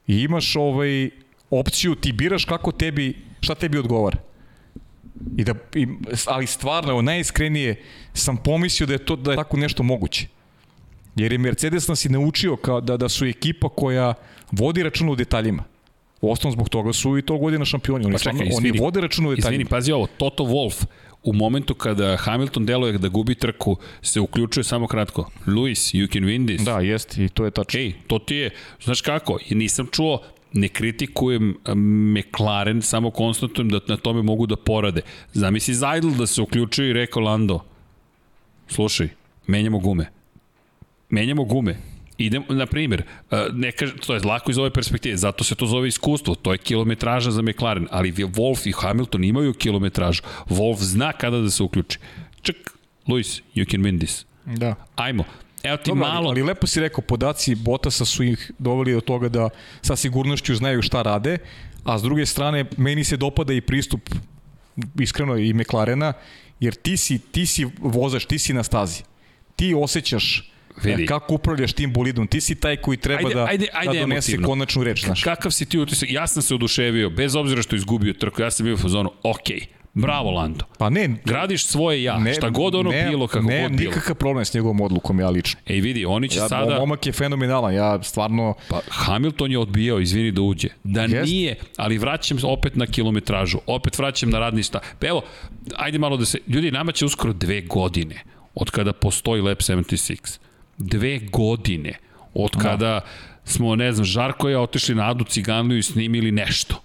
i 0.07 0.23
imaš 0.23 0.57
ovaj 0.57 1.11
opciju, 1.51 1.95
ti 1.95 2.13
biraš 2.13 2.45
kako 2.45 2.73
tebi, 2.73 3.15
šta 3.41 3.55
tebi 3.55 3.79
odgovara. 3.79 4.19
I 5.37 5.45
da, 5.45 5.55
i, 5.75 5.87
ali 6.27 6.47
stvarno, 6.47 6.91
evo, 6.91 7.03
najiskrenije 7.03 7.83
sam 8.15 8.37
pomislio 8.37 8.87
da 8.87 8.93
je 8.93 9.05
to 9.05 9.17
da 9.17 9.31
je 9.31 9.37
tako 9.37 9.57
nešto 9.57 9.83
moguće. 9.83 10.27
Jer 11.17 11.33
je 11.33 11.39
Mercedes 11.39 11.89
nas 11.89 12.05
i 12.05 12.09
naučio 12.09 12.57
kao 12.57 12.81
da, 12.81 12.97
da 12.97 13.09
su 13.09 13.27
ekipa 13.27 13.69
koja 13.69 14.15
vodi 14.53 14.83
računa 14.83 15.13
u 15.13 15.17
detaljima. 15.17 15.65
U 16.21 16.33
osnovu 16.33 16.53
zbog 16.53 16.69
toga 16.69 16.93
su 16.93 17.19
i 17.19 17.23
to 17.23 17.39
godina 17.39 17.65
šampioni. 17.65 18.05
Oni, 18.05 18.13
Pa 18.13 18.19
čekaj, 18.19 18.33
stvarno, 18.33 18.57
oni 18.57 18.69
izvini. 18.69 18.79
vode 18.85 19.01
računa 19.01 19.29
u 19.29 19.35
detaljima. 19.35 19.55
Izvini, 19.55 19.69
pazi 19.71 19.93
ovo, 19.93 20.07
Toto 20.17 20.45
Wolff 20.45 20.85
u 21.23 21.33
momentu 21.33 21.75
kada 21.75 22.17
Hamilton 22.17 22.67
deluje 22.67 22.99
da 22.99 23.09
gubi 23.09 23.35
trku, 23.35 23.77
se 24.03 24.21
uključuje 24.21 24.65
samo 24.65 24.87
kratko. 24.87 25.31
Luis, 25.47 25.95
you 25.95 26.13
can 26.13 26.23
win 26.23 26.47
this. 26.47 26.65
Da, 26.65 26.81
jeste, 26.81 27.25
i 27.25 27.29
to 27.29 27.45
je 27.45 27.51
tačno. 27.51 27.81
Ej, 27.81 27.93
to 28.07 28.19
ti 28.19 28.37
je, 28.37 28.51
znaš 28.83 29.01
kako, 29.01 29.39
nisam 29.51 29.87
čuo, 29.93 30.23
ne 30.53 30.69
kritikujem 30.69 31.55
McLaren, 32.17 32.83
samo 32.83 33.11
konstatujem 33.11 33.69
da 33.69 33.81
na 33.89 33.97
tome 33.97 34.23
mogu 34.23 34.47
da 34.47 34.57
porade. 34.57 35.03
Zamisli 35.33 35.75
Zajdl 35.75 36.11
da 36.11 36.27
se 36.27 36.43
uključio 36.43 36.87
i 36.91 36.93
rekao 36.93 37.23
Lando, 37.23 37.61
slušaj, 38.69 39.09
menjamo 39.47 39.79
gume. 39.79 40.11
Menjamo 41.11 41.45
gume. 41.45 41.77
Idemo, 42.21 42.45
na 42.49 42.67
primjer, 42.67 43.03
uh, 43.31 43.39
ne 43.53 43.73
kaže, 43.73 43.97
to 43.97 44.15
je 44.15 44.21
lako 44.21 44.51
iz 44.51 44.59
ove 44.59 44.71
perspektive, 44.71 45.17
zato 45.17 45.45
se 45.45 45.55
to 45.55 45.67
zove 45.67 45.89
iskustvo, 45.89 46.35
to 46.35 46.53
je 46.53 46.59
kilometraža 46.59 47.31
za 47.31 47.43
McLaren, 47.43 47.89
ali 47.91 48.13
Wolf 48.13 48.69
i 48.69 48.73
Hamilton 48.73 49.25
imaju 49.25 49.55
kilometražu. 49.55 50.23
Wolf 50.47 50.77
zna 50.81 51.13
kada 51.13 51.41
da 51.41 51.51
se 51.51 51.63
uključi. 51.63 51.99
Ček, 52.43 52.57
Luis, 53.09 53.41
you 53.55 53.71
can 53.71 53.81
win 53.81 53.99
this. 53.99 54.27
Da. 54.45 54.75
Ajmo. 54.97 55.25
Evo 55.63 55.77
ti 55.77 55.91
Dobro, 55.91 56.07
malo... 56.07 56.29
ali, 56.29 56.41
ali 56.41 56.43
lepo 56.43 56.67
si 56.67 56.81
rekao, 56.81 57.03
podaci 57.03 57.55
Botasa 57.55 58.05
su 58.05 58.25
ih 58.25 58.51
doveli 58.59 58.93
do 58.93 59.01
toga 59.01 59.29
da 59.29 59.49
sa 59.83 59.97
sigurnošću 59.97 60.55
znaju 60.55 60.83
šta 60.83 61.03
rade, 61.03 61.39
a 61.85 61.99
s 61.99 62.03
druge 62.03 62.27
strane, 62.27 62.65
meni 62.77 63.05
se 63.05 63.17
dopada 63.17 63.53
i 63.53 63.61
pristup 63.61 64.01
iskreno 64.99 65.37
i 65.37 65.53
McLarena, 65.55 66.13
jer 66.61 66.75
ti 66.75 66.97
si, 66.97 67.19
ti 67.19 67.47
si 67.47 67.67
vozač, 67.79 68.25
ti 68.25 68.39
si 68.39 68.53
na 68.53 68.63
stazi. 68.63 69.03
Ti 69.57 69.75
osjećaš 69.75 70.50
Vidi. 70.83 71.03
e, 71.03 71.07
kako 71.07 71.35
upravljaš 71.35 71.73
tim 71.73 71.93
bolidom. 71.93 72.27
Ti 72.27 72.41
si 72.41 72.55
taj 72.55 72.77
koji 72.77 72.97
treba 72.97 73.29
Ajde, 73.29 73.35
da, 73.35 73.45
ajde, 73.45 73.67
ajde 73.73 73.93
da 73.95 74.01
donese 74.01 74.33
emotivno. 74.33 74.49
konačnu 74.49 74.85
reč. 74.85 75.05
Znaš. 75.05 75.23
Kakav 75.23 75.51
si 75.51 75.67
ti 75.67 75.79
utisak? 75.79 76.11
Ja 76.13 76.27
sam 76.27 76.43
se 76.43 76.55
oduševio, 76.55 77.11
bez 77.11 77.37
obzira 77.37 77.63
što 77.63 77.77
izgubio 77.77 78.13
trku, 78.13 78.43
ja 78.43 78.51
sam 78.51 78.65
bio 78.65 78.75
u 78.75 78.79
fazonu, 78.79 79.13
ok, 79.23 79.47
bravo 79.95 80.31
Lando. 80.31 80.65
Pa 80.79 80.91
ne, 80.91 81.09
Gradiš 81.25 81.67
svoje 81.67 82.03
ja, 82.03 82.19
ne, 82.19 82.35
šta 82.35 82.51
god 82.51 82.75
ono 82.75 82.91
ne, 82.91 83.07
bilo, 83.09 83.27
kako 83.27 83.47
ne, 83.47 83.63
god 83.63 83.73
bilo. 83.73 83.89
nikakav 83.91 84.15
problem 84.17 84.45
s 84.45 84.55
njegovom 84.55 84.81
odlukom, 84.81 85.21
ja 85.21 85.31
lično. 85.31 85.61
Ej 85.67 85.81
vidi, 85.81 86.05
oni 86.05 86.29
će 86.29 86.39
Ja, 86.39 86.49
sada... 86.49 86.79
Momak 86.79 87.07
je 87.07 87.13
fenomenalan, 87.13 87.75
ja 87.75 88.03
stvarno... 88.03 88.55
Pa 88.69 88.81
Hamilton 88.89 89.51
je 89.53 89.59
odbijao, 89.59 90.01
izvini 90.01 90.33
da 90.33 90.43
uđe. 90.43 90.69
Da 90.85 91.03
Jest. 91.03 91.31
nije, 91.33 91.57
ali 91.77 91.99
vraćam 91.99 92.39
se 92.39 92.47
opet 92.47 92.77
na 92.77 92.87
kilometražu, 92.87 93.59
opet 93.67 93.99
vraćam 93.99 94.31
na 94.31 94.39
radni 94.39 94.63
stav. 94.63 94.81
Pa 95.01 95.07
evo, 95.07 95.23
ajde 95.77 95.99
malo 95.99 96.17
da 96.17 96.25
se... 96.25 96.39
Ljudi, 96.47 96.71
nama 96.71 96.93
će 96.93 97.05
uskoro 97.05 97.33
dve 97.33 97.61
godine 97.61 98.23
od 98.55 98.71
kada 98.71 98.93
postoji 98.93 99.43
Lab 99.43 99.57
76. 99.59 100.39
Dve 100.81 101.19
godine 101.19 101.99
od 102.35 102.51
kada 102.63 103.01
smo, 103.45 103.77
ne 103.77 103.93
znam, 103.93 104.05
Žarko 104.05 104.49
i 104.49 104.53
ja 104.53 104.61
otišli 104.61 104.95
na 104.95 105.11
Adu 105.11 105.25
Ciganliju 105.25 105.79
i 105.79 105.83
snimili 105.83 106.33
nešto. 106.33 106.83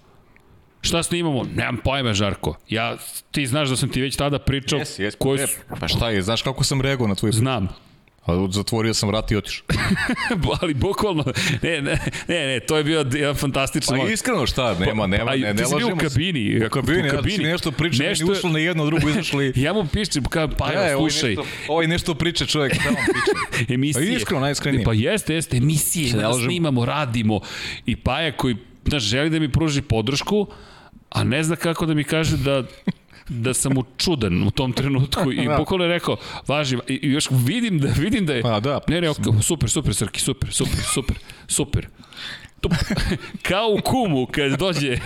Šta 0.80 1.02
snimamo? 1.02 1.44
Nemam 1.54 1.76
pojma, 1.84 2.14
Žarko. 2.14 2.56
Ja, 2.68 2.96
ti 3.30 3.46
znaš 3.46 3.68
da 3.68 3.76
sam 3.76 3.88
ti 3.88 4.00
već 4.00 4.16
tada 4.16 4.38
pričao 4.38 4.78
Jesi, 4.78 5.02
jesi. 5.02 5.16
koji 5.20 5.40
E, 5.40 5.46
su... 5.46 5.58
Pa 5.80 5.88
šta 5.88 6.10
je, 6.10 6.22
znaš 6.22 6.42
kako 6.42 6.64
sam 6.64 6.80
reagovao 6.80 7.08
na 7.08 7.14
tvoj 7.14 7.32
Znam. 7.32 7.68
Zatvorio 8.50 8.94
sam 8.94 9.08
vrat 9.08 9.30
i 9.30 9.36
otišao. 9.36 9.66
ali 10.60 10.74
bukvalno, 10.74 11.24
ne, 11.62 11.82
ne, 11.82 11.98
ne, 12.28 12.46
ne, 12.46 12.60
to 12.60 12.76
je 12.76 12.84
bio 12.84 12.98
jedan 12.98 13.34
fantastičan 13.34 13.98
Pa 13.98 14.08
iskreno 14.08 14.46
šta, 14.46 14.74
nema, 14.78 15.06
nema, 15.06 15.24
Pa, 15.24 15.36
ne, 15.36 15.54
ne 15.54 15.54
ti 15.54 15.64
si 15.64 15.74
bio 15.76 15.86
u 15.86 15.90
lažemo 15.90 16.00
se. 16.00 16.08
kabini. 16.08 16.66
U 16.66 16.70
kabini, 16.70 17.02
u 17.02 17.06
ja 17.06 17.22
ti 17.22 17.38
nešto 17.38 17.70
pričam, 17.70 18.06
nešto... 18.06 18.32
Ušlo 18.32 18.50
na 18.50 18.58
jedno, 18.58 18.86
drugo 18.86 19.08
izašli. 19.08 19.52
Ja 19.66 19.72
mu 19.72 19.86
pišem, 19.92 20.24
kao, 20.24 20.48
pa 20.58 20.72
E, 20.72 20.74
evo, 20.74 21.00
ovaj 21.00 21.10
slušaj, 21.10 21.28
nešto, 21.28 21.44
ovaj 21.68 21.86
nešto 21.86 22.14
priča 22.14 22.46
čovjek, 22.46 22.74
šta 22.74 22.84
vam 22.84 22.94
priča? 22.94 23.72
emisije. 23.74 24.12
Pa 24.12 24.16
iskreno, 24.16 24.40
najiskrenije. 24.40 24.84
Pa 24.84 24.92
jeste, 24.92 25.34
jeste, 25.34 25.56
emisije, 25.56 26.12
ne 26.12 26.22
da 26.22 26.32
snimamo, 26.32 26.84
radimo. 26.84 27.40
I 27.86 27.96
Paja 27.96 28.32
koji, 28.32 28.56
znaš, 28.86 29.02
želi 29.02 29.30
da 29.30 29.38
mi 29.38 29.52
pruži 29.52 29.82
podršku, 29.82 30.46
a 31.10 31.24
ne 31.24 31.42
zna 31.42 31.56
kako 31.56 31.86
da 31.86 31.94
mi 31.94 32.04
kaže 32.04 32.36
da 32.36 32.64
da 33.28 33.54
sam 33.54 33.72
mu 33.72 33.84
čudan 33.98 34.42
u 34.42 34.50
tom 34.50 34.72
trenutku 34.72 35.32
i 35.32 35.46
Da. 35.48 35.56
bukvalno 35.56 35.84
je 35.84 35.88
rekao, 35.88 36.16
važi, 36.46 36.78
i 36.88 36.94
i 37.02 37.10
još 37.12 37.28
vidim 37.30 37.78
da, 37.78 37.88
vidim 37.98 38.26
da 38.26 38.34
je, 38.34 38.42
Pa 38.42 38.60
da. 38.60 38.80
ne, 38.88 39.00
ne, 39.00 39.10
ok, 39.10 39.16
super, 39.42 39.70
super, 39.70 39.94
Srki, 39.94 40.20
super, 40.20 40.52
super, 40.52 40.80
super, 40.94 41.16
super. 41.48 41.86
To, 42.60 42.68
kao 43.48 43.68
u 43.78 43.82
kumu 43.82 44.26
kad 44.26 44.58
dođe, 44.58 44.98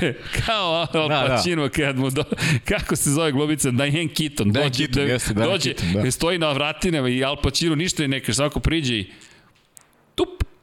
kao 0.46 0.74
Al 0.74 0.86
Da, 0.92 1.08
da. 1.08 1.26
Pacino 1.28 1.68
kad 1.68 1.98
mu 1.98 2.10
do, 2.10 2.24
kako 2.64 2.96
se 2.96 3.10
zove 3.10 3.32
glubica, 3.32 3.70
Diane 3.70 4.08
Keaton, 4.08 4.52
dođe, 4.52 4.86
Keaton, 4.86 5.08
jeste, 5.08 5.34
Diane 5.34 5.50
dođe, 5.52 5.74
Keaton, 5.74 6.02
da. 6.02 6.10
stoji 6.10 6.38
na 6.38 6.52
vratinama 6.52 7.08
i 7.08 7.24
Al 7.24 7.36
Pacino 7.42 7.74
ništa 7.74 8.02
ne 8.02 8.08
neka, 8.08 8.34
svako 8.34 8.60
priđe 8.60 8.94
i 8.94 9.06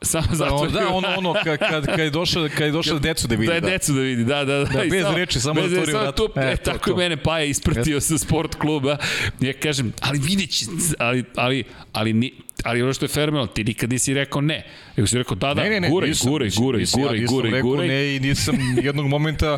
samo 0.01 0.27
Da, 0.29 0.35
zato. 0.35 0.55
ono, 0.55 0.69
da, 0.71 0.87
ono, 0.89 1.07
ono, 1.17 1.33
kad, 1.43 1.59
kad, 1.59 1.85
kad 1.85 1.99
je 1.99 2.09
došao, 2.09 2.47
kad 2.57 2.65
je 2.65 2.71
došao 2.71 2.99
decu 2.99 3.27
da 3.27 3.35
vidi. 3.35 3.47
Da 3.47 3.53
je 3.53 3.61
decu 3.61 3.93
da 3.93 4.01
vidi, 4.01 4.23
da, 4.23 4.45
da, 4.45 4.57
da. 4.57 4.63
Da, 4.63 4.83
bez 4.89 5.05
reči, 5.15 5.39
samo 5.39 5.61
bez 5.61 5.71
zatvorio 5.71 6.13
samo 6.15 6.29
E, 6.35 6.51
e, 6.51 6.57
tako 6.57 6.89
to. 6.89 6.95
mene 6.95 7.17
Paja 7.17 7.45
ispratio 7.45 8.01
sa 8.01 8.17
sport 8.17 8.55
kluba. 8.55 8.97
Ja 9.39 9.53
kažem, 9.53 9.93
ali 10.01 10.19
vidjet 10.19 10.49
će, 10.49 10.65
ali, 10.99 11.23
ali, 11.35 11.63
ali, 11.93 12.13
ni, 12.13 12.33
ali 12.63 12.81
ono 12.81 12.93
što 12.93 13.05
je 13.05 13.09
fenomenalno, 13.09 13.47
ti 13.47 13.63
nikad 13.63 13.89
nisi 13.89 14.13
rekao 14.13 14.41
ne. 14.41 14.65
Nego 14.97 15.07
si 15.07 15.17
rekao 15.17 15.35
da, 15.35 15.53
da, 15.53 15.63
Ne, 15.63 15.69
ne, 15.69 15.79
ne, 15.79 15.89
guraj, 15.89 16.09
nisam, 16.09 16.31
guraj, 16.31 16.49
guraj, 16.57 16.79
nisam, 16.79 17.01
guraj, 17.01 17.25
guraj, 17.25 17.51
rekao 17.51 17.69
guraj. 17.69 17.87
Ne, 17.87 18.15
i 18.15 18.19
nisam 18.19 18.55
jednog 18.83 19.07
momenta 19.07 19.57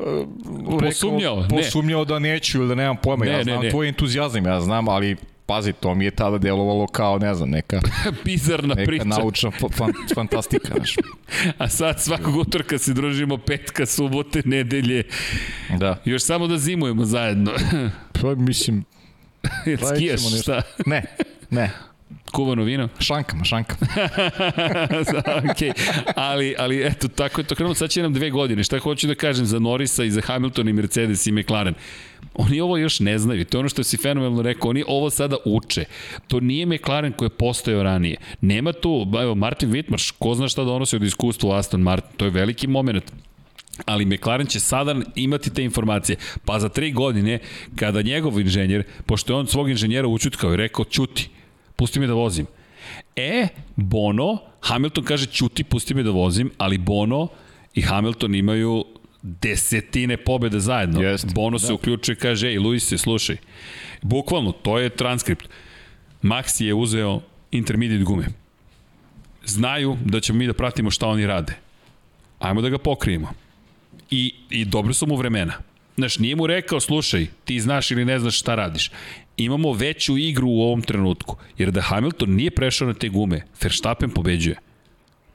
Posumnjao, 0.80 1.40
ne. 1.40 1.48
posumnjao 1.48 2.04
da 2.04 2.18
neću 2.18 2.58
ili 2.58 2.68
da 2.68 2.74
nemam 2.74 2.96
pojma. 2.96 3.24
Ne, 3.24 3.30
ja 3.30 3.36
ne, 3.36 3.44
znam 3.44 3.62
ne. 3.62 3.70
tvoj 3.70 3.88
entuzijazam, 3.88 4.46
ja 4.46 4.60
znam, 4.60 4.88
ali 4.88 5.16
pazi, 5.50 5.72
to 5.72 5.94
mi 5.94 6.04
je 6.04 6.10
tada 6.10 6.38
delovalo 6.38 6.86
kao, 6.86 7.18
ne 7.18 7.34
znam, 7.34 7.50
neka, 7.50 7.80
Bizarna 8.24 8.74
neka 8.74 8.86
priča. 8.86 9.04
naučna 9.04 9.50
fa- 9.50 9.72
fan, 9.72 9.92
fantastika. 10.14 10.74
Znaš. 10.74 10.94
A 11.58 11.68
sad 11.68 12.00
svakog 12.00 12.36
utorka 12.36 12.78
se 12.78 12.92
družimo 12.92 13.38
petka, 13.38 13.86
subote, 13.86 14.42
nedelje. 14.44 15.02
Da. 15.78 15.96
Još 16.04 16.22
samo 16.22 16.46
da 16.46 16.58
zimujemo 16.58 17.04
zajedno. 17.04 17.52
Pa, 18.22 18.34
mislim, 18.34 18.84
nešto. 19.66 20.42
šta? 20.42 20.62
ne, 20.86 21.04
ne. 21.50 21.70
Kuvano 22.30 22.62
vino? 22.62 22.88
Šankama, 23.00 23.44
šankama. 23.44 23.86
ok, 25.50 25.76
ali, 26.16 26.54
ali 26.58 26.86
eto, 26.86 27.08
tako 27.08 27.40
je 27.40 27.44
to 27.44 27.54
krenulo. 27.54 27.74
Sad 27.74 27.90
će 27.90 28.02
nam 28.02 28.12
dve 28.12 28.30
godine. 28.30 28.64
Šta 28.64 28.78
hoću 28.78 29.06
da 29.06 29.14
kažem 29.14 29.46
za 29.46 29.58
Norisa 29.58 30.04
i 30.04 30.10
za 30.10 30.20
Hamilton 30.20 30.68
i 30.68 30.72
Mercedes 30.72 31.26
i 31.26 31.32
McLaren? 31.32 31.74
Oni 32.34 32.60
ovo 32.60 32.76
još 32.76 33.00
ne 33.00 33.18
znaju. 33.18 33.44
To 33.44 33.56
je 33.56 33.60
ono 33.60 33.68
što 33.68 33.84
si 33.84 33.96
fenomenalno 33.96 34.42
rekao. 34.42 34.70
Oni 34.70 34.84
ovo 34.86 35.10
sada 35.10 35.36
uče. 35.44 35.84
To 36.28 36.40
nije 36.40 36.66
McLaren 36.66 37.12
koji 37.12 37.26
je 37.26 37.36
postojao 37.36 37.82
ranije. 37.82 38.16
Nema 38.40 38.72
tu, 38.72 39.06
evo, 39.22 39.34
Martin 39.34 39.70
Whitmarsh, 39.70 40.12
ko 40.18 40.34
zna 40.34 40.48
šta 40.48 40.64
donosi 40.64 40.96
od 40.96 41.02
iskustva 41.02 41.50
u 41.50 41.52
Aston 41.52 41.80
Martin. 41.80 42.10
To 42.16 42.24
je 42.24 42.30
veliki 42.30 42.66
moment 42.66 43.12
ali 43.86 44.04
McLaren 44.04 44.46
će 44.46 44.60
sada 44.60 44.96
imati 45.14 45.54
te 45.54 45.64
informacije. 45.64 46.16
Pa 46.44 46.58
za 46.58 46.68
tri 46.68 46.92
godine, 46.92 47.38
kada 47.76 48.02
njegov 48.02 48.40
inženjer, 48.40 48.82
pošto 49.06 49.32
je 49.32 49.36
on 49.36 49.46
svog 49.46 49.70
inženjera 49.70 50.08
učutkao 50.08 50.52
i 50.52 50.56
rekao, 50.56 50.84
čuti, 50.84 51.28
pusti 51.80 52.00
me 52.00 52.06
da 52.06 52.12
vozim. 52.12 52.46
E, 53.16 53.48
Bono, 53.76 54.38
Hamilton 54.60 55.04
kaže, 55.04 55.26
čuti, 55.26 55.64
pusti 55.64 55.94
me 55.94 56.02
da 56.02 56.10
vozim, 56.10 56.50
ali 56.58 56.78
Bono 56.78 57.28
i 57.74 57.82
Hamilton 57.82 58.34
imaju 58.34 58.84
desetine 59.22 60.16
pobjede 60.16 60.60
zajedno. 60.60 61.00
Jeste, 61.00 61.32
Bono 61.34 61.58
se 61.58 61.72
uključuje 61.72 62.14
i 62.14 62.18
kaže, 62.18 62.48
ej, 62.48 62.58
Luis, 62.58 62.92
slušaj, 62.96 63.36
bukvalno, 64.02 64.52
to 64.52 64.78
je 64.78 64.90
transkript. 64.90 65.48
Maxi 66.22 66.64
je 66.64 66.74
uzeo 66.74 67.20
intermediate 67.50 68.04
gume. 68.04 68.28
Znaju 69.44 69.96
da 70.04 70.20
ćemo 70.20 70.38
mi 70.38 70.46
da 70.46 70.52
pratimo 70.52 70.90
šta 70.90 71.08
oni 71.08 71.26
rade. 71.26 71.56
Ajmo 72.38 72.60
da 72.60 72.68
ga 72.68 72.78
pokrijemo 72.78 73.32
i, 74.10 74.34
i 74.50 74.64
dobro 74.64 74.92
su 74.94 75.06
mu 75.06 75.16
vremena. 75.16 75.54
Znaš, 75.96 76.18
nije 76.18 76.36
mu 76.36 76.46
rekao, 76.46 76.80
slušaj, 76.80 77.26
ti 77.44 77.60
znaš 77.60 77.90
ili 77.90 78.04
ne 78.04 78.18
znaš 78.18 78.38
šta 78.38 78.54
radiš. 78.54 78.90
Imamo 79.40 79.72
veću 79.72 80.18
igru 80.18 80.48
u 80.48 80.62
ovom 80.62 80.82
trenutku, 80.82 81.36
jer 81.58 81.70
da 81.70 81.80
Hamilton 81.80 82.30
nije 82.30 82.50
prešao 82.50 82.88
na 82.88 82.94
te 82.94 83.08
gume, 83.08 83.42
Verstappen 83.62 84.10
pobeđuje. 84.10 84.56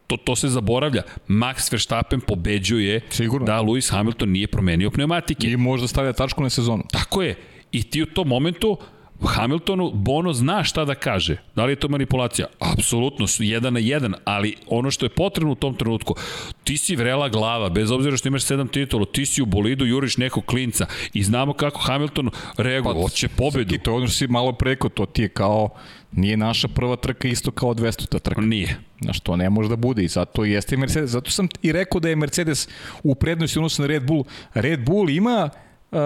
To, 0.08 0.18
to 0.18 0.36
se 0.36 0.48
zaboravlja. 0.48 1.02
Max 1.28 1.72
Verstappen 1.72 2.22
pobeđuje 2.22 3.02
Sigurno. 3.10 3.46
da 3.46 3.62
Lewis 3.62 3.92
Hamilton 3.92 4.30
nije 4.30 4.48
promenio 4.48 4.92
pneumatike. 4.92 5.48
I 5.48 5.58
možda 5.58 5.88
stavlja 5.88 6.14
tačku 6.14 6.44
na 6.44 6.50
sezonu. 6.50 6.84
Tako 6.92 7.22
je. 7.22 7.36
I 7.72 7.84
ti 7.84 8.04
u 8.04 8.06
tom 8.06 8.28
momentu 8.28 8.78
Hamiltonu 9.24 9.92
Bono 9.94 10.34
zna 10.34 10.64
šta 10.64 10.86
da 10.86 10.96
kaže. 10.96 11.38
Da 11.56 11.66
li 11.66 11.72
je 11.72 11.76
to 11.76 11.88
manipulacija? 11.88 12.48
Apsolutno, 12.60 13.28
su 13.28 13.44
jedan 13.44 13.74
na 13.74 13.80
jedan, 13.80 14.16
ali 14.26 14.56
ono 14.68 14.92
što 14.92 15.06
je 15.06 15.10
potrebno 15.10 15.52
u 15.52 15.56
tom 15.56 15.76
trenutku, 15.76 16.16
ti 16.64 16.78
si 16.78 16.96
vrela 16.96 17.30
glava, 17.30 17.70
bez 17.70 17.92
obzira 17.92 18.18
što 18.18 18.28
imaš 18.28 18.44
sedam 18.44 18.68
titula, 18.68 19.06
ti 19.06 19.26
si 19.26 19.42
u 19.42 19.46
bolidu, 19.46 19.86
juriš 19.86 20.18
nekog 20.18 20.46
klinca 20.46 20.86
i 21.14 21.24
znamo 21.24 21.54
kako 21.54 21.80
Hamilton 21.80 22.30
reaguje, 22.58 22.94
pa, 22.94 23.02
hoće 23.02 23.28
pobedu. 23.28 23.76
I 23.76 23.80
to 23.80 23.96
ono 23.96 24.08
što 24.08 24.16
si 24.16 24.28
malo 24.28 24.52
preko, 24.54 24.90
to 24.90 25.06
ti 25.06 25.22
je 25.22 25.30
kao, 25.30 25.70
nije 26.12 26.38
naša 26.38 26.68
prva 26.68 26.96
trka 26.96 27.28
isto 27.28 27.52
kao 27.52 27.74
200 27.74 28.08
ta 28.08 28.20
trka. 28.20 28.42
Nije. 28.42 28.80
Znaš, 29.02 29.20
to 29.20 29.36
ne 29.36 29.50
može 29.50 29.70
da 29.70 29.76
bude 29.76 30.04
i 30.04 30.08
zato 30.08 30.46
jeste 30.46 30.78
Mercedes. 30.78 31.10
Zato 31.10 31.32
sam 31.32 31.48
i 31.62 31.72
rekao 31.72 32.00
da 32.00 32.10
je 32.10 32.16
Mercedes 32.16 32.70
u 33.04 33.16
prednosti 33.16 33.60
odnosno 33.60 33.84
na 33.84 33.88
Red 33.88 34.04
Bull. 34.04 34.24
Red 34.54 34.86
Bull 34.86 35.10
ima 35.10 35.50
uh, 35.92 36.00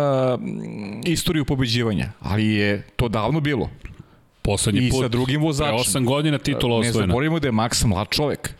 istoriju 1.05 1.45
pobeđivanja, 1.45 2.11
ali 2.19 2.47
je 2.47 2.87
to 2.95 3.07
davno 3.07 3.39
bilo. 3.39 3.69
Poslednji 4.41 4.87
I 4.87 4.89
put. 4.89 5.01
sa 5.01 5.07
drugim 5.07 5.41
vozačem. 5.41 5.73
Pre 5.73 5.81
osam 5.81 6.05
godina 6.05 6.37
titula 6.37 6.81
Ne 6.81 6.89
osvojena. 6.89 7.07
zaboravimo 7.07 7.39
da 7.39 7.47
je 7.47 7.51
Max 7.51 7.85
mlad 7.85 8.07
čovek. 8.09 8.53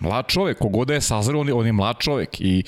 Mlad 0.00 0.26
čovek, 0.28 0.58
kogoda 0.58 0.94
je 0.94 1.00
sazreo, 1.00 1.40
on 1.40 1.48
je, 1.48 1.54
on 1.54 1.66
je 1.66 1.72
mlad 1.72 1.96
čovek 1.98 2.40
i 2.40 2.64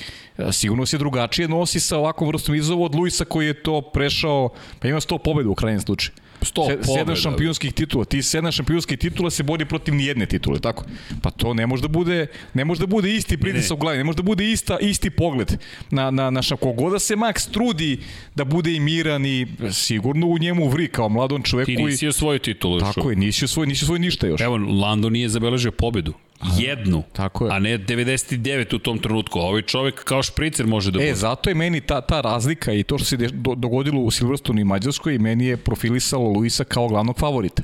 sigurno 0.51 0.85
se 0.85 0.97
drugačije 0.97 1.47
nosi 1.47 1.79
sa 1.79 1.97
ovakvom 1.97 2.27
vrstom 2.29 2.55
izazova 2.55 2.85
od 2.85 2.95
Luisa 2.95 3.25
koji 3.25 3.47
je 3.47 3.63
to 3.63 3.81
prešao, 3.81 4.49
pa 4.79 4.87
ima 4.87 4.99
100 4.99 5.17
pobeda 5.23 5.49
u 5.49 5.55
krajnjem 5.55 5.81
slučaju. 5.81 6.15
100 6.41 6.83
Se, 6.83 6.93
sedam 6.93 7.15
šampionskih 7.15 7.73
titula. 7.73 8.05
Ti 8.05 8.21
sedam 8.23 8.51
šampionskih 8.51 8.97
titula 8.97 9.29
se 9.29 9.43
bori 9.43 9.65
protiv 9.65 9.95
nijedne 9.95 10.25
titule, 10.25 10.59
tako? 10.59 10.85
Pa 11.21 11.31
to 11.31 11.53
ne 11.53 11.67
može 11.67 11.81
da 11.81 11.87
bude, 11.87 12.27
ne 12.53 12.65
može 12.65 12.79
da 12.79 12.87
bude 12.87 13.15
isti 13.15 13.37
pritisak 13.37 13.77
u 13.77 13.79
glavi, 13.79 13.97
ne 13.97 14.03
može 14.03 14.15
da 14.15 14.23
bude 14.23 14.51
ista, 14.51 14.77
isti 14.81 15.09
pogled 15.09 15.57
na, 15.91 16.11
na, 16.11 16.29
na 16.29 16.41
šam. 16.41 16.57
Kogoda 16.57 16.99
se 16.99 17.15
Max 17.15 17.51
trudi 17.51 17.99
da 18.35 18.45
bude 18.45 18.73
i 18.73 18.79
miran 18.79 19.25
i 19.25 19.47
sigurno 19.71 20.27
u 20.27 20.37
njemu 20.37 20.69
vri 20.69 20.87
kao 20.87 21.09
mladon 21.09 21.43
čovek 21.43 21.65
Ti 21.65 21.75
nisi 21.75 22.07
osvojio 22.07 22.39
titulu 22.39 22.75
još. 22.75 22.83
Tako 22.95 23.09
je, 23.09 23.15
nisi 23.15 23.45
osvoj, 23.45 23.67
nisi 23.67 23.85
osvoj 23.85 23.99
ništa 23.99 24.27
još. 24.27 24.41
Evo, 24.41 24.57
Lando 24.57 25.09
nije 25.09 25.29
zabeležio 25.29 25.71
pobedu. 25.71 26.13
Jednu. 26.57 27.03
tako 27.13 27.45
je. 27.45 27.51
A 27.51 27.59
ne 27.59 27.77
99 27.77 28.75
u 28.75 28.79
tom 28.79 28.99
trenutku. 28.99 29.39
A 29.39 29.43
ovaj 29.43 29.61
čovek 29.61 30.03
kao 30.03 30.23
špricer 30.23 30.67
može 30.67 30.91
da 30.91 30.99
bude. 30.99 31.09
E, 31.09 31.15
zato 31.15 31.49
je 31.49 31.55
meni 31.55 31.81
ta, 31.81 32.01
ta 32.01 32.21
razlika 32.21 32.73
i 32.73 32.83
to 32.83 32.97
što 32.97 33.05
se 33.05 33.17
de, 33.17 33.27
do, 33.27 33.55
dogodilo 33.55 34.01
u 34.01 34.11
Silverstonu 34.11 34.61
i 34.61 34.63
Mađarskoj 34.63 35.17
meni 35.17 35.45
je 35.45 35.57
profilisalo 35.57 36.29
Luisa 36.29 36.63
kao 36.63 36.87
glavnog 36.87 37.19
favorita. 37.19 37.63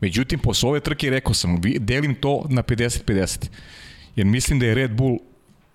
Međutim, 0.00 0.38
posle 0.38 0.68
ove 0.68 0.80
trke 0.80 1.10
rekao 1.10 1.34
sam, 1.34 1.60
delim 1.78 2.14
to 2.14 2.46
na 2.48 2.62
50-50. 2.62 3.46
Jer 4.16 4.26
mislim 4.26 4.58
da 4.58 4.66
je 4.66 4.74
Red 4.74 4.90
Bull 4.90 5.18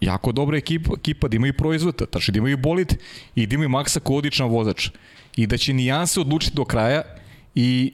jako 0.01 0.31
dobra 0.31 0.57
ekipa, 0.57 0.93
ekipa 0.97 1.27
da 1.27 1.35
imaju 1.35 1.53
proizvoda, 1.53 2.05
tačno 2.05 2.31
da 2.31 2.37
imaju 2.37 2.57
bolid 2.57 2.93
i 3.35 3.47
da 3.47 3.55
imaju 3.55 3.69
Maxa 3.69 3.99
kao 3.99 4.15
odličan 4.15 4.49
vozač. 4.49 4.89
I 5.35 5.47
da 5.47 5.57
će 5.57 5.73
nijanse 5.73 6.19
odlučiti 6.19 6.55
do 6.55 6.65
kraja 6.65 7.01
i 7.55 7.93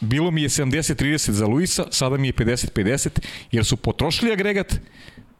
bilo 0.00 0.30
mi 0.30 0.42
je 0.42 0.48
70-30 0.48 1.30
za 1.30 1.46
Luisa, 1.46 1.84
sada 1.90 2.16
mi 2.16 2.28
je 2.28 2.32
50-50, 2.32 3.08
jer 3.52 3.64
su 3.64 3.76
potrošili 3.76 4.32
agregat, 4.32 4.80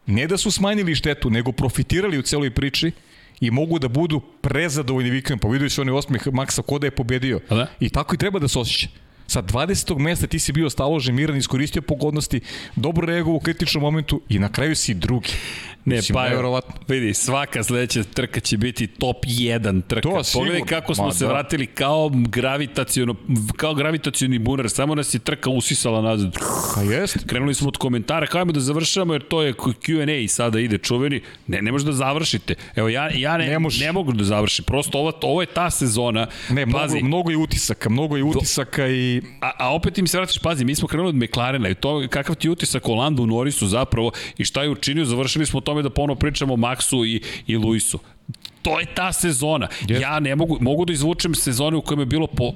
ne 0.06 0.26
da 0.26 0.36
su 0.36 0.50
smanjili 0.50 0.94
štetu, 0.94 1.30
nego 1.30 1.52
profitirali 1.52 2.18
u 2.18 2.22
celoj 2.22 2.50
priči 2.50 2.92
i 3.40 3.50
mogu 3.50 3.78
da 3.78 3.88
budu 3.88 4.20
prezadovoljni 4.40 5.10
vikendom. 5.10 5.38
Pa 5.38 5.48
vidio 5.48 5.70
se 5.70 5.80
onaj 5.80 5.94
osmeh 5.94 6.26
Maksa 6.32 6.62
Koda 6.62 6.86
je 6.86 6.90
pobedio. 6.90 7.40
Da? 7.48 7.66
I 7.80 7.88
tako 7.88 8.14
i 8.14 8.18
treba 8.18 8.38
da 8.38 8.48
se 8.48 8.58
osjeća. 8.58 8.88
Sa 9.26 9.42
20. 9.42 9.98
mesta 9.98 10.26
ti 10.26 10.38
si 10.38 10.52
bio 10.52 10.70
staložen, 10.70 11.14
miran, 11.14 11.36
iskoristio 11.36 11.82
pogodnosti, 11.82 12.40
dobro 12.76 13.06
reagovao 13.06 13.36
u 13.36 13.40
kritičnom 13.40 13.82
momentu 13.82 14.20
i 14.28 14.38
na 14.38 14.52
kraju 14.52 14.76
si 14.76 14.94
drugi. 14.94 15.30
Ne, 15.84 15.96
Mislim, 15.96 16.14
pa 16.14 16.24
nevjerovatno. 16.24 16.74
vidi, 16.88 17.14
svaka 17.14 17.64
sledeća 17.64 18.02
trka 18.04 18.40
će 18.40 18.56
biti 18.56 18.86
top 18.86 19.16
1 19.24 19.82
trka. 19.86 20.08
To 20.08 20.24
sigurno. 20.24 20.46
Pogledaj 20.50 20.80
kako 20.80 20.94
smo 20.94 21.06
Ma, 21.06 21.12
se 21.12 21.24
da. 21.24 21.32
vratili 21.32 21.66
kao 21.66 22.10
gravitaciono, 22.14 23.14
kao 23.56 23.74
gravitacioni 23.74 24.38
bunar, 24.38 24.70
samo 24.70 24.94
nas 24.94 25.14
je 25.14 25.18
trka 25.18 25.50
usisala 25.50 26.02
nazad. 26.02 26.36
Pa 26.74 26.82
jest. 26.82 27.16
Krenuli 27.26 27.54
smo 27.54 27.68
od 27.68 27.76
komentara, 27.76 28.26
kao 28.26 28.44
da 28.44 28.60
završamo 28.60 29.12
jer 29.14 29.22
to 29.22 29.42
je 29.42 29.52
Q&A 29.54 30.28
sada 30.28 30.60
ide 30.60 30.78
čuveni. 30.78 31.20
Ne, 31.46 31.62
ne 31.62 31.72
može 31.72 31.84
da 31.84 31.92
završite. 31.92 32.54
Evo, 32.76 32.88
ja, 32.88 33.10
ja 33.14 33.36
ne, 33.38 33.46
Ne 33.46 33.58
može. 33.58 33.84
ne 33.84 33.92
mogu 33.92 34.12
da 34.12 34.24
završim. 34.24 34.64
Prosto 34.64 34.98
ovo, 34.98 35.12
ovo 35.22 35.40
je 35.40 35.46
ta 35.46 35.70
sezona. 35.70 36.26
Ne, 36.50 36.66
mnogo, 36.66 36.78
Pazi, 36.78 37.02
mnogo 37.02 37.30
je 37.30 37.36
utisaka, 37.36 37.88
mnogo 37.90 38.16
je 38.16 38.24
utisaka 38.24 38.88
i 38.88 39.20
ali 39.20 39.22
A, 39.40 39.50
a 39.58 39.74
opet 39.74 39.98
im 39.98 40.06
se 40.06 40.16
vratiš, 40.16 40.38
pazi, 40.38 40.64
mi 40.64 40.74
smo 40.74 40.88
krenuli 40.88 41.08
od 41.08 41.14
McLarena 41.14 41.68
i 41.68 41.74
to 41.74 42.06
kakav 42.10 42.34
ti 42.34 42.48
utisak 42.48 42.88
o 42.88 42.94
Landu 42.94 43.22
u 43.22 43.26
Norrisu 43.26 43.66
zapravo 43.66 44.10
i 44.38 44.44
šta 44.44 44.62
je 44.62 44.70
učinio, 44.70 45.04
završili 45.04 45.46
smo 45.46 45.58
o 45.58 45.60
tome 45.70 45.82
da 45.82 45.90
ponovo 45.90 46.18
pričamo 46.18 46.54
o 46.54 46.56
Maxu 46.56 47.06
i, 47.06 47.22
i 47.46 47.56
Luisu. 47.56 47.98
To 48.62 48.80
je 48.80 48.86
ta 48.94 49.12
sezona. 49.12 49.68
Yes. 49.82 50.00
Ja 50.00 50.20
ne 50.20 50.36
mogu, 50.36 50.58
mogu 50.60 50.84
da 50.84 50.92
izvučem 50.92 51.34
sezone 51.34 51.76
u 51.76 51.82
kojima 51.82 52.02
je 52.02 52.06
bilo 52.06 52.26
po 52.26 52.52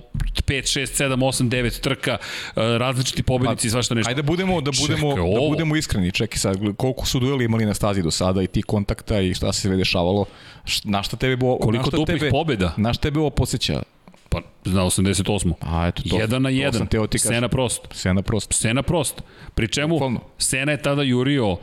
5, 0.46 0.80
6, 0.80 1.04
7, 1.04 1.16
8, 1.16 1.48
9 1.48 1.80
trka, 1.80 2.16
uh, 2.20 2.62
različiti 2.62 3.22
pobednici 3.22 3.66
i 3.66 3.70
svašta 3.70 3.94
nešto. 3.94 4.08
Ajde 4.08 4.22
da 4.22 4.26
budemo 4.26 4.60
da 4.60 4.70
budemo 4.80 5.10
Čekaj, 5.10 5.32
da 5.34 5.48
budemo 5.48 5.76
iskreni. 5.76 6.12
Čekaj 6.12 6.38
sad, 6.38 6.58
koliko 6.76 7.06
su 7.06 7.20
dueli 7.20 7.44
imali 7.44 7.66
na 7.66 7.74
stazi 7.74 8.02
do 8.02 8.10
sada 8.10 8.42
i 8.42 8.46
ti 8.46 8.62
kontakta 8.62 9.20
i 9.20 9.34
šta 9.34 9.52
se 9.52 9.60
sve 9.60 9.76
dešavalo. 9.76 10.24
Na 10.84 11.02
šta 11.02 11.16
tebe 11.16 11.36
bo 11.36 11.58
Koliko 11.58 11.90
duplih 11.90 12.20
tebe, 12.20 12.30
pobeda? 12.30 12.74
Na 12.76 12.92
šta 12.92 13.02
tebe 13.02 13.20
ovo 13.20 13.30
podsjeća? 13.30 13.82
Pa, 14.28 14.40
na 14.64 14.82
88. 14.82 15.52
A 15.60 15.86
eto 15.86 16.02
to. 16.10 16.16
jedan 16.16 16.42
na 16.42 16.48
to 16.48 16.54
jedan. 16.54 16.72
sam 16.72 16.86
teo 16.86 17.06
ti 17.06 17.18
kažem. 17.18 17.34
Sena 17.34 17.48
prost. 17.48 17.82
Sena 17.92 18.22
prosto. 18.22 18.54
Sena 18.54 18.82
prost. 18.82 19.22
Pri 19.54 19.68
čemu. 19.68 20.20
Sena 20.38 20.72
je 20.72 20.82
tada 20.82 21.02
jurio 21.02 21.56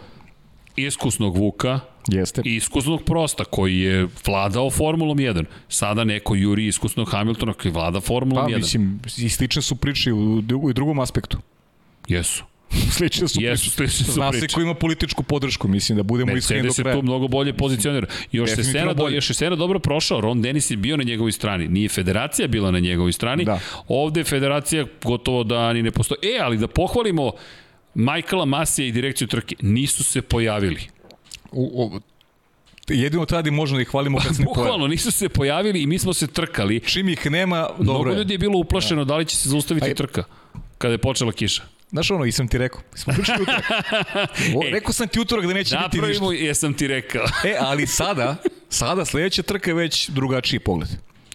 iskusnog 0.76 1.38
Vuka, 1.38 1.80
Jeste. 2.08 2.42
iskusnog 2.46 3.04
Prosta 3.04 3.44
koji 3.44 3.80
je 3.80 4.08
vladao 4.26 4.70
Formulom 4.70 5.18
1. 5.18 5.44
Sada 5.70 6.04
neko 6.04 6.36
juri 6.36 6.68
iskusnog 6.68 7.12
Hamiltona 7.12 7.54
koji 7.54 7.72
vlada 7.72 8.02
Formulom 8.02 8.46
Pa, 8.46 8.52
1. 8.52 8.56
mislim, 8.56 9.00
i 9.18 9.30
slične 9.30 9.62
su 9.62 9.76
priče 9.76 10.14
u, 10.14 10.44
u 10.62 10.74
drugom 10.74 11.00
aspektu. 11.00 11.38
Jesu. 12.08 12.44
Slične 12.98 13.28
su 13.28 13.42
Jesu, 13.42 13.64
priče. 13.64 13.76
slične 13.76 14.06
su 14.06 14.12
Zna 14.12 14.34
se 14.34 14.48
ko 14.48 14.62
ima 14.62 14.74
političku 14.74 15.24
podršku, 15.24 15.68
mislim 15.68 15.96
da 15.96 16.04
budemo 16.04 16.38
iskreni 16.38 16.62
do 16.62 16.66
Mercedes 16.66 16.80
je 16.80 16.84
kraja. 16.84 16.96
tu 16.96 17.02
mnogo 17.02 17.28
bolje 17.28 17.54
pozicionira. 17.54 18.08
Još 18.32 18.56
se, 18.56 18.64
Sena, 18.64 18.94
do, 18.94 19.08
još 19.08 19.30
je 19.30 19.34
Sena 19.34 19.56
dobro 19.56 19.80
prošao, 19.80 20.22
Ron 20.22 20.42
Dennis 20.42 20.72
je 20.72 20.78
bio 20.78 20.98
na 20.98 21.04
njegovoj 21.04 21.32
strani. 21.32 21.68
Nije 21.68 21.90
federacija 21.90 22.48
bila 22.48 22.72
na 22.72 22.80
njegovoj 22.80 23.12
strani. 23.12 23.46
Da. 23.46 23.60
Ovde 23.88 24.24
federacija 24.24 24.86
gotovo 25.04 25.44
da 25.44 25.74
ni 25.74 25.84
ne 25.84 25.92
postoji. 25.92 26.20
E, 26.36 26.40
ali 26.42 26.58
da 26.58 26.68
pohvalimo 26.68 27.32
Michaela 27.94 28.46
Masija 28.46 28.88
i 28.88 28.92
direkciju 28.92 29.28
trke. 29.28 29.56
Nisu 29.62 30.04
se 30.04 30.22
pojavili. 30.22 30.82
U, 31.52 31.64
u, 31.74 32.00
jedino 32.88 33.26
tada 33.26 33.48
i 33.48 33.52
možemo 33.52 33.78
da 33.78 33.82
ih 33.82 33.88
hvalimo 33.88 34.18
kad 34.18 34.36
se 34.36 34.42
ne 34.42 34.46
pojave. 34.46 34.62
Bukvalno 34.64 34.88
nisu 34.88 35.12
se 35.12 35.30
pojavili 35.30 35.82
i 35.82 35.88
mi 35.88 36.00
smo 36.00 36.14
se 36.14 36.28
trkali. 36.28 36.80
Čim 36.80 37.10
ih 37.10 37.32
nema, 37.32 37.68
Mnogo 37.78 37.84
dobro 37.94 38.12
je. 38.12 38.18
ljudi 38.18 38.34
je 38.34 38.38
bilo 38.38 38.58
uplašeno 38.60 39.06
da 39.06 39.18
li 39.18 39.26
će 39.26 39.36
se 39.36 39.50
zaustaviti 39.50 39.88
Aj. 39.88 39.94
trka 39.96 40.24
kada 40.78 40.92
je 40.92 40.98
počela 40.98 41.32
kiša. 41.32 41.64
Znaš 41.90 42.12
ono, 42.12 42.26
i 42.26 42.32
sam 42.32 42.48
ti 42.48 42.58
rekao. 42.58 42.82
Smo 42.96 43.14
pričali 43.14 43.42
utorak. 43.42 43.64
O, 44.58 44.68
E, 44.68 44.70
rekao 44.72 44.94
sam 44.94 45.08
ti 45.08 45.20
utorak 45.20 45.46
da 45.46 45.54
neće 45.54 45.76
biti 45.76 45.98
ništa. 45.98 45.98
Napravimo, 45.98 46.32
jesam 46.32 46.74
ti 46.74 46.88
rekao. 46.88 47.26
E, 47.46 47.56
ali 47.60 47.88
sada, 47.88 48.36
sada 48.70 49.06
sledeća 49.06 49.42
trka 49.44 49.70
je 49.70 49.76
već 49.76 50.10
drugačiji 50.10 50.60
pogled. 50.60 50.90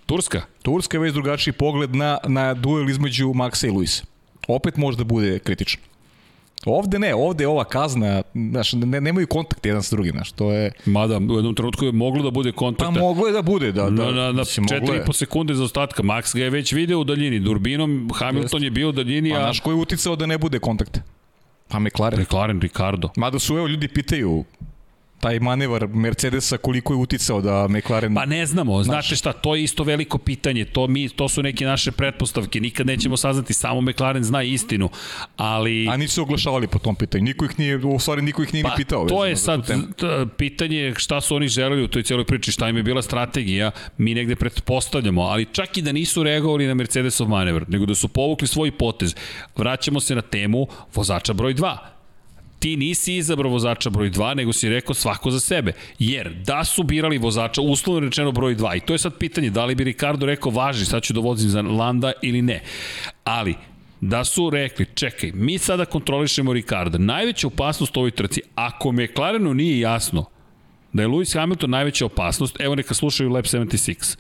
Turska? 0.06 0.42
Turska 0.62 0.96
je 0.96 1.00
već 1.00 1.12
drugačiji 1.12 1.52
pogled 1.52 1.94
na, 1.94 2.18
na 2.28 2.54
duel 2.54 2.90
između 2.90 3.26
Maxa 3.28 3.66
i 3.66 3.70
Luisa. 3.70 4.04
Opet 4.48 4.76
može 4.76 4.98
da 4.98 5.04
bude 5.04 5.38
kritično. 5.38 5.82
Ovde 6.64 6.98
ne, 6.98 7.14
ovde 7.14 7.44
je 7.44 7.48
ova 7.48 7.64
kazna, 7.64 8.22
znaš, 8.34 8.72
ne, 8.72 9.00
nemaju 9.00 9.26
kontakt 9.26 9.66
jedan 9.66 9.82
s 9.82 9.90
drugim, 9.90 10.12
znaš, 10.12 10.32
to 10.32 10.52
je... 10.52 10.72
Mada, 10.86 11.16
u 11.18 11.36
jednom 11.36 11.54
trenutku 11.54 11.84
je 11.84 11.92
moglo 11.92 12.22
da 12.22 12.30
bude 12.30 12.52
Pa 12.52 12.58
kontakta. 12.58 13.00
moglo 13.00 13.26
je 13.26 13.32
da 13.32 13.42
bude, 13.42 13.72
da, 13.72 13.90
da. 13.90 14.04
Na, 14.04 14.10
na, 14.10 14.32
na 14.32 14.32
mislim, 14.32 14.66
moglo 14.72 14.94
je. 14.94 15.04
4,5 15.04 15.12
sekunde 15.12 15.54
za 15.54 15.64
ostatka. 15.64 16.02
Max 16.02 16.36
ga 16.36 16.44
je 16.44 16.50
već 16.50 16.72
video 16.72 16.98
u 16.98 17.04
daljini. 17.04 17.40
Durbinom 17.40 18.10
Hamilton 18.14 18.62
je 18.62 18.70
bio 18.70 18.88
u 18.88 18.92
daljini, 18.92 19.30
Pa 19.30 19.36
a 19.36 19.40
znaš 19.40 19.60
ko 19.60 19.70
je 19.70 19.74
uticao 19.74 20.16
da 20.16 20.26
ne 20.26 20.38
bude 20.38 20.58
kontakta? 20.58 21.00
Pa 21.68 21.78
McLaren. 21.78 22.20
McLaren, 22.20 22.60
Ricardo. 22.60 23.08
Mada 23.16 23.38
su, 23.38 23.56
evo, 23.56 23.66
ljudi 23.66 23.88
pitaju 23.88 24.44
taj 25.20 25.40
manevar 25.40 25.86
Mercedesa 25.86 26.56
koliko 26.56 26.92
je 26.92 26.96
uticao 26.96 27.40
da 27.40 27.68
McLaren... 27.68 28.14
Pa 28.14 28.26
ne 28.26 28.46
znamo, 28.46 28.82
znate 28.82 29.16
šta, 29.16 29.32
to 29.32 29.54
je 29.54 29.62
isto 29.62 29.84
veliko 29.84 30.18
pitanje, 30.18 30.64
to, 30.64 30.86
mi, 30.86 31.08
to 31.08 31.28
su 31.28 31.42
neke 31.42 31.64
naše 31.64 31.92
pretpostavke, 31.92 32.60
nikad 32.60 32.86
nećemo 32.86 33.16
saznati, 33.16 33.54
samo 33.54 33.80
McLaren 33.80 34.24
zna 34.24 34.42
istinu, 34.42 34.88
ali... 35.36 35.88
A 35.88 35.96
nisu 35.96 36.14
se 36.14 36.20
oglašavali 36.20 36.66
po 36.66 36.78
tom 36.78 36.96
pitanju. 36.96 37.24
Niko 37.24 37.44
ih 37.44 37.58
nije, 37.58 37.76
u 37.76 37.98
stvari 37.98 38.22
niko 38.22 38.42
ih 38.42 38.54
nije 38.54 38.64
ni 38.64 38.70
pitao. 38.76 39.02
Pa, 39.02 39.08
to 39.08 39.24
je 39.24 39.36
sad 39.36 39.70
pitanje 40.36 40.94
šta 40.96 41.20
su 41.20 41.36
oni 41.36 41.48
želeli 41.48 41.82
u 41.82 41.88
toj 41.88 42.02
cijeloj 42.02 42.24
priči, 42.24 42.52
šta 42.52 42.68
im 42.68 42.76
je 42.76 42.82
bila 42.82 43.02
strategija, 43.02 43.70
mi 43.98 44.14
negde 44.14 44.36
pretpostavljamo, 44.36 45.22
ali 45.22 45.46
čak 45.52 45.76
i 45.76 45.82
da 45.82 45.92
nisu 45.92 46.22
reagovali 46.22 46.66
na 46.66 46.74
Mercedesov 46.74 47.28
manevr, 47.28 47.64
nego 47.68 47.86
da 47.86 47.94
su 47.94 48.08
povukli 48.08 48.48
svoj 48.48 48.70
potez. 48.70 49.14
Vraćamo 49.56 50.00
se 50.00 50.14
na 50.14 50.22
temu 50.22 50.66
vozača 50.94 51.32
broj 51.32 51.54
2 51.54 51.95
ti 52.66 52.76
nisi 52.76 53.14
izabrao 53.16 53.50
vozača 53.50 53.90
broj 53.90 54.10
2, 54.10 54.34
nego 54.34 54.52
si 54.52 54.68
rekao 54.68 54.94
svako 54.94 55.30
za 55.30 55.40
sebe. 55.40 55.72
Jer 55.98 56.32
da 56.44 56.64
su 56.64 56.82
birali 56.82 57.18
vozača, 57.18 57.60
uslovno 57.62 58.00
rečeno 58.00 58.32
broj 58.32 58.56
2, 58.56 58.76
i 58.76 58.80
to 58.80 58.94
je 58.94 58.98
sad 58.98 59.18
pitanje, 59.18 59.50
da 59.50 59.64
li 59.64 59.74
bi 59.74 59.84
Ricardo 59.84 60.26
rekao 60.26 60.52
važi, 60.52 60.84
sad 60.84 61.02
ću 61.02 61.12
da 61.12 61.20
vozim 61.20 61.50
za 61.50 61.62
Landa 61.62 62.12
ili 62.22 62.42
ne. 62.42 62.62
Ali, 63.24 63.54
da 64.00 64.24
su 64.24 64.50
rekli, 64.50 64.86
čekaj, 64.94 65.32
mi 65.34 65.58
sada 65.58 65.84
kontrolišemo 65.84 66.52
Ricarda. 66.52 66.98
Najveća 66.98 67.46
opasnost 67.46 67.96
u 67.96 68.00
ovoj 68.00 68.10
trci, 68.10 68.42
ako 68.54 68.92
McLarenu 68.92 69.54
nije 69.54 69.80
jasno 69.80 70.24
da 70.92 71.02
je 71.02 71.08
Lewis 71.08 71.38
Hamilton 71.38 71.70
najveća 71.70 72.06
opasnost, 72.06 72.60
evo 72.60 72.74
neka 72.74 72.94
slušaju 72.94 73.30
Lab 73.30 73.44
76. 73.44 74.18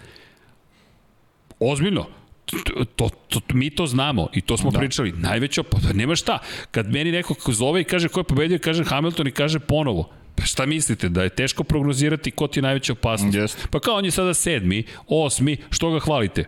Ozbiljno, 1.60 2.06
to, 2.46 2.84
to, 2.84 3.08
to, 3.28 3.40
mi 3.54 3.70
to 3.70 3.86
znamo 3.86 4.28
i 4.34 4.40
to 4.40 4.56
smo 4.56 4.70
da. 4.70 4.78
pričali. 4.78 5.12
Najveća, 5.12 5.62
pa 5.62 5.78
nema 5.94 6.16
šta. 6.16 6.38
Kad 6.70 6.92
meni 6.92 7.12
neko 7.12 7.52
zove 7.52 7.80
i 7.80 7.84
kaže 7.84 8.08
ko 8.08 8.20
je 8.20 8.24
pobedio, 8.24 8.58
kaže 8.58 8.84
Hamilton 8.84 9.26
i 9.26 9.30
kaže 9.30 9.58
ponovo. 9.58 10.10
Pa 10.36 10.44
šta 10.44 10.66
mislite, 10.66 11.08
da 11.08 11.22
je 11.22 11.28
teško 11.28 11.64
prognozirati 11.64 12.30
ko 12.30 12.46
ti 12.46 12.58
je 12.58 12.62
najveća 12.62 12.92
opasnost? 12.92 13.36
Jeste. 13.36 13.62
Pa 13.70 13.80
kao 13.80 13.94
on 13.94 14.04
je 14.04 14.10
sada 14.10 14.34
sedmi, 14.34 14.84
osmi, 15.08 15.56
što 15.70 15.90
ga 15.90 16.00
hvalite? 16.00 16.44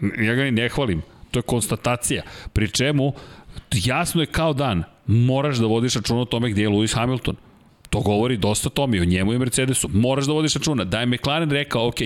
Ja 0.00 0.34
ga 0.34 0.44
ni 0.44 0.50
ne 0.50 0.68
hvalim. 0.68 1.02
To 1.30 1.38
je 1.38 1.42
konstatacija. 1.42 2.22
Pri 2.52 2.68
čemu, 2.70 3.12
jasno 3.72 4.20
je 4.20 4.26
kao 4.26 4.52
dan, 4.52 4.84
moraš 5.06 5.56
da 5.56 5.66
vodiš 5.66 5.94
računa 5.94 6.20
o 6.20 6.24
tome 6.24 6.50
gdje 6.50 6.62
je 6.62 6.68
Lewis 6.68 6.94
Hamilton. 6.94 7.36
To 7.96 8.00
govori 8.00 8.36
dosta 8.36 8.68
tome, 8.68 9.00
o 9.00 9.04
njemu 9.04 9.32
i 9.32 9.38
Mercedesu. 9.38 9.88
Moraš 9.92 10.26
da 10.26 10.32
vodiš 10.32 10.54
računa. 10.54 10.84
Da 10.84 11.00
je 11.00 11.06
McLaren 11.06 11.50
rekao, 11.50 11.88
ok, 11.88 11.96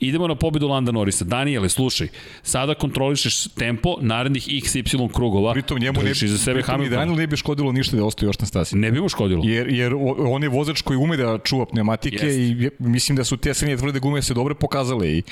idemo 0.00 0.28
na 0.28 0.34
pobedu 0.34 0.68
Landa 0.68 0.92
Norrisa. 0.92 1.24
Danijele, 1.24 1.68
slušaj, 1.68 2.08
sada 2.42 2.74
kontrolišeš 2.74 3.48
tempo 3.48 3.96
narednih 4.00 4.48
XY 4.48 5.12
krugova. 5.12 5.52
Pritom 5.52 5.78
njemu 5.78 6.02
ne, 6.02 6.10
iza 6.10 6.38
sebe 6.38 6.60
pritom 6.62 6.82
i. 6.82 6.88
Daniel 6.88 7.16
ne 7.16 7.26
bi 7.26 7.36
škodilo 7.36 7.72
ništa 7.72 7.96
da 7.96 8.04
ostaje 8.04 8.28
još 8.28 8.38
na 8.38 8.46
stasi. 8.46 8.76
Ne 8.76 8.92
bi 8.92 9.00
mu 9.00 9.08
škodilo. 9.08 9.42
Jer, 9.44 9.68
jer 9.68 9.94
on 10.18 10.42
je 10.42 10.48
vozač 10.48 10.82
koji 10.82 10.96
ume 10.96 11.16
da 11.16 11.38
čuva 11.44 11.66
pneumatike 11.66 12.26
Jeste. 12.26 12.42
i 12.42 12.70
mislim 12.78 13.16
da 13.16 13.24
su 13.24 13.36
te 13.36 13.54
srednje 13.54 13.76
tvrde 13.76 14.00
gume 14.00 14.22
se 14.22 14.34
dobro 14.34 14.54
pokazale 14.54 15.12
i 15.12 15.22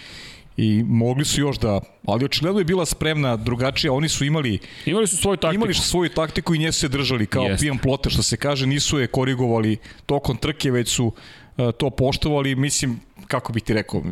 i 0.57 0.85
mogli 0.87 1.25
su 1.25 1.41
još 1.41 1.59
da, 1.59 1.81
ali 2.07 2.25
očigledno 2.25 2.61
je 2.61 2.65
bila 2.65 2.87
spremna 2.87 3.37
drugačija, 3.37 3.93
oni 3.93 4.09
su 4.09 4.25
imali 4.25 4.59
Imali 4.87 5.07
su 5.07 5.17
svoju 5.17 5.37
taktiku. 5.37 5.55
imali 5.55 5.75
su 5.75 5.83
svoju 5.83 6.11
taktiku 6.11 6.55
i 6.55 6.59
nje 6.59 6.73
su 6.73 6.81
se 6.81 6.89
držali 6.89 7.27
kao 7.27 7.43
Jeste. 7.45 7.65
pijan 7.65 7.79
plota 7.79 8.11
što 8.11 8.23
se 8.23 8.37
kaže, 8.37 8.67
nisu 8.67 8.99
je 8.99 9.07
korigovali 9.07 9.77
tokom 10.07 10.37
trke, 10.37 10.71
već 10.71 10.89
su 10.89 11.05
uh, 11.07 11.71
to 11.79 11.91
poštovali, 11.91 12.55
mislim 12.55 13.01
kako 13.27 13.53
bih 13.53 13.63
ti 13.63 13.75
rekao, 13.75 14.03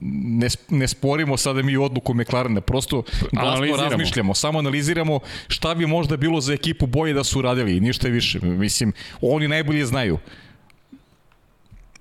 ne, 0.00 0.48
ne 0.68 0.88
sporimo 0.88 1.36
sada 1.36 1.62
mi 1.62 1.76
odluku 1.76 2.14
McLarena, 2.14 2.60
prosto 2.60 3.02
glasno 3.32 3.50
Analiziramo. 3.50 3.90
razmišljamo, 3.90 4.34
samo 4.34 4.58
analiziramo 4.58 5.20
šta 5.48 5.74
bi 5.74 5.86
možda 5.86 6.16
bilo 6.16 6.40
za 6.40 6.52
ekipu 6.52 6.86
boje 6.86 7.14
da 7.14 7.24
su 7.24 7.42
radili, 7.42 7.80
ništa 7.80 8.08
više. 8.08 8.40
Mislim, 8.40 8.92
oni 9.20 9.48
najbolje 9.48 9.86
znaju. 9.86 10.18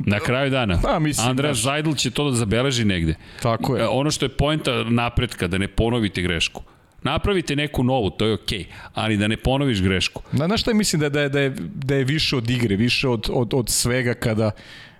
Na 0.06 0.20
kraju 0.20 0.50
dana. 0.50 0.80
Pa, 0.84 1.00
mislim, 1.00 1.30
Andreas 1.30 1.58
znaš. 1.58 1.64
Zajdl 1.64 1.94
će 1.94 2.12
to 2.12 2.30
da 2.30 2.36
zabeleži 2.36 2.86
negde. 2.86 3.16
Tako 3.42 3.76
je. 3.76 3.84
E, 3.84 3.88
Ono 3.88 4.12
što 4.12 4.26
je 4.26 4.30
poenta 4.30 4.84
napretka, 4.84 5.48
da 5.48 5.58
ne 5.58 5.68
ponovite 5.68 6.22
grešku. 6.22 6.64
Napravite 7.04 7.56
neku 7.56 7.84
novu, 7.84 8.10
to 8.10 8.26
je 8.26 8.34
okej, 8.34 8.60
okay, 8.60 8.66
ali 8.94 9.18
da 9.18 9.28
ne 9.28 9.38
ponoviš 9.38 9.82
grešku. 9.82 10.22
Na, 10.32 10.48
na 10.48 10.58
šta 10.58 10.72
je 10.72 10.76
mislim 10.76 11.00
da, 11.00 11.10
da, 11.10 11.22
je, 11.22 11.30
da, 11.30 11.40
je, 11.40 11.56
da 11.60 11.96
je 11.96 12.04
više 12.04 12.36
od 12.38 12.50
igre, 12.50 12.76
više 12.76 13.08
od, 13.08 13.30
od, 13.32 13.54
od 13.54 13.70
svega 13.70 14.14
kada 14.14 14.52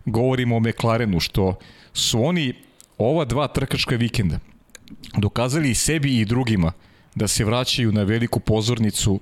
govorimo 0.06 0.56
o 0.56 0.60
McLarenu, 0.60 1.20
što 1.20 1.56
su 1.94 2.24
oni 2.24 2.54
ova 2.98 3.26
dva 3.26 3.48
trkačka 3.48 3.96
vikenda 3.96 4.40
dokazali 5.18 5.72
i 5.72 5.76
sebi 5.76 6.20
i 6.20 6.26
drugima 6.26 6.72
da 7.16 7.28
se 7.28 7.46
vraćaju 7.46 7.92
na 7.92 8.04
veliku 8.04 8.40
pozornicu 8.40 9.20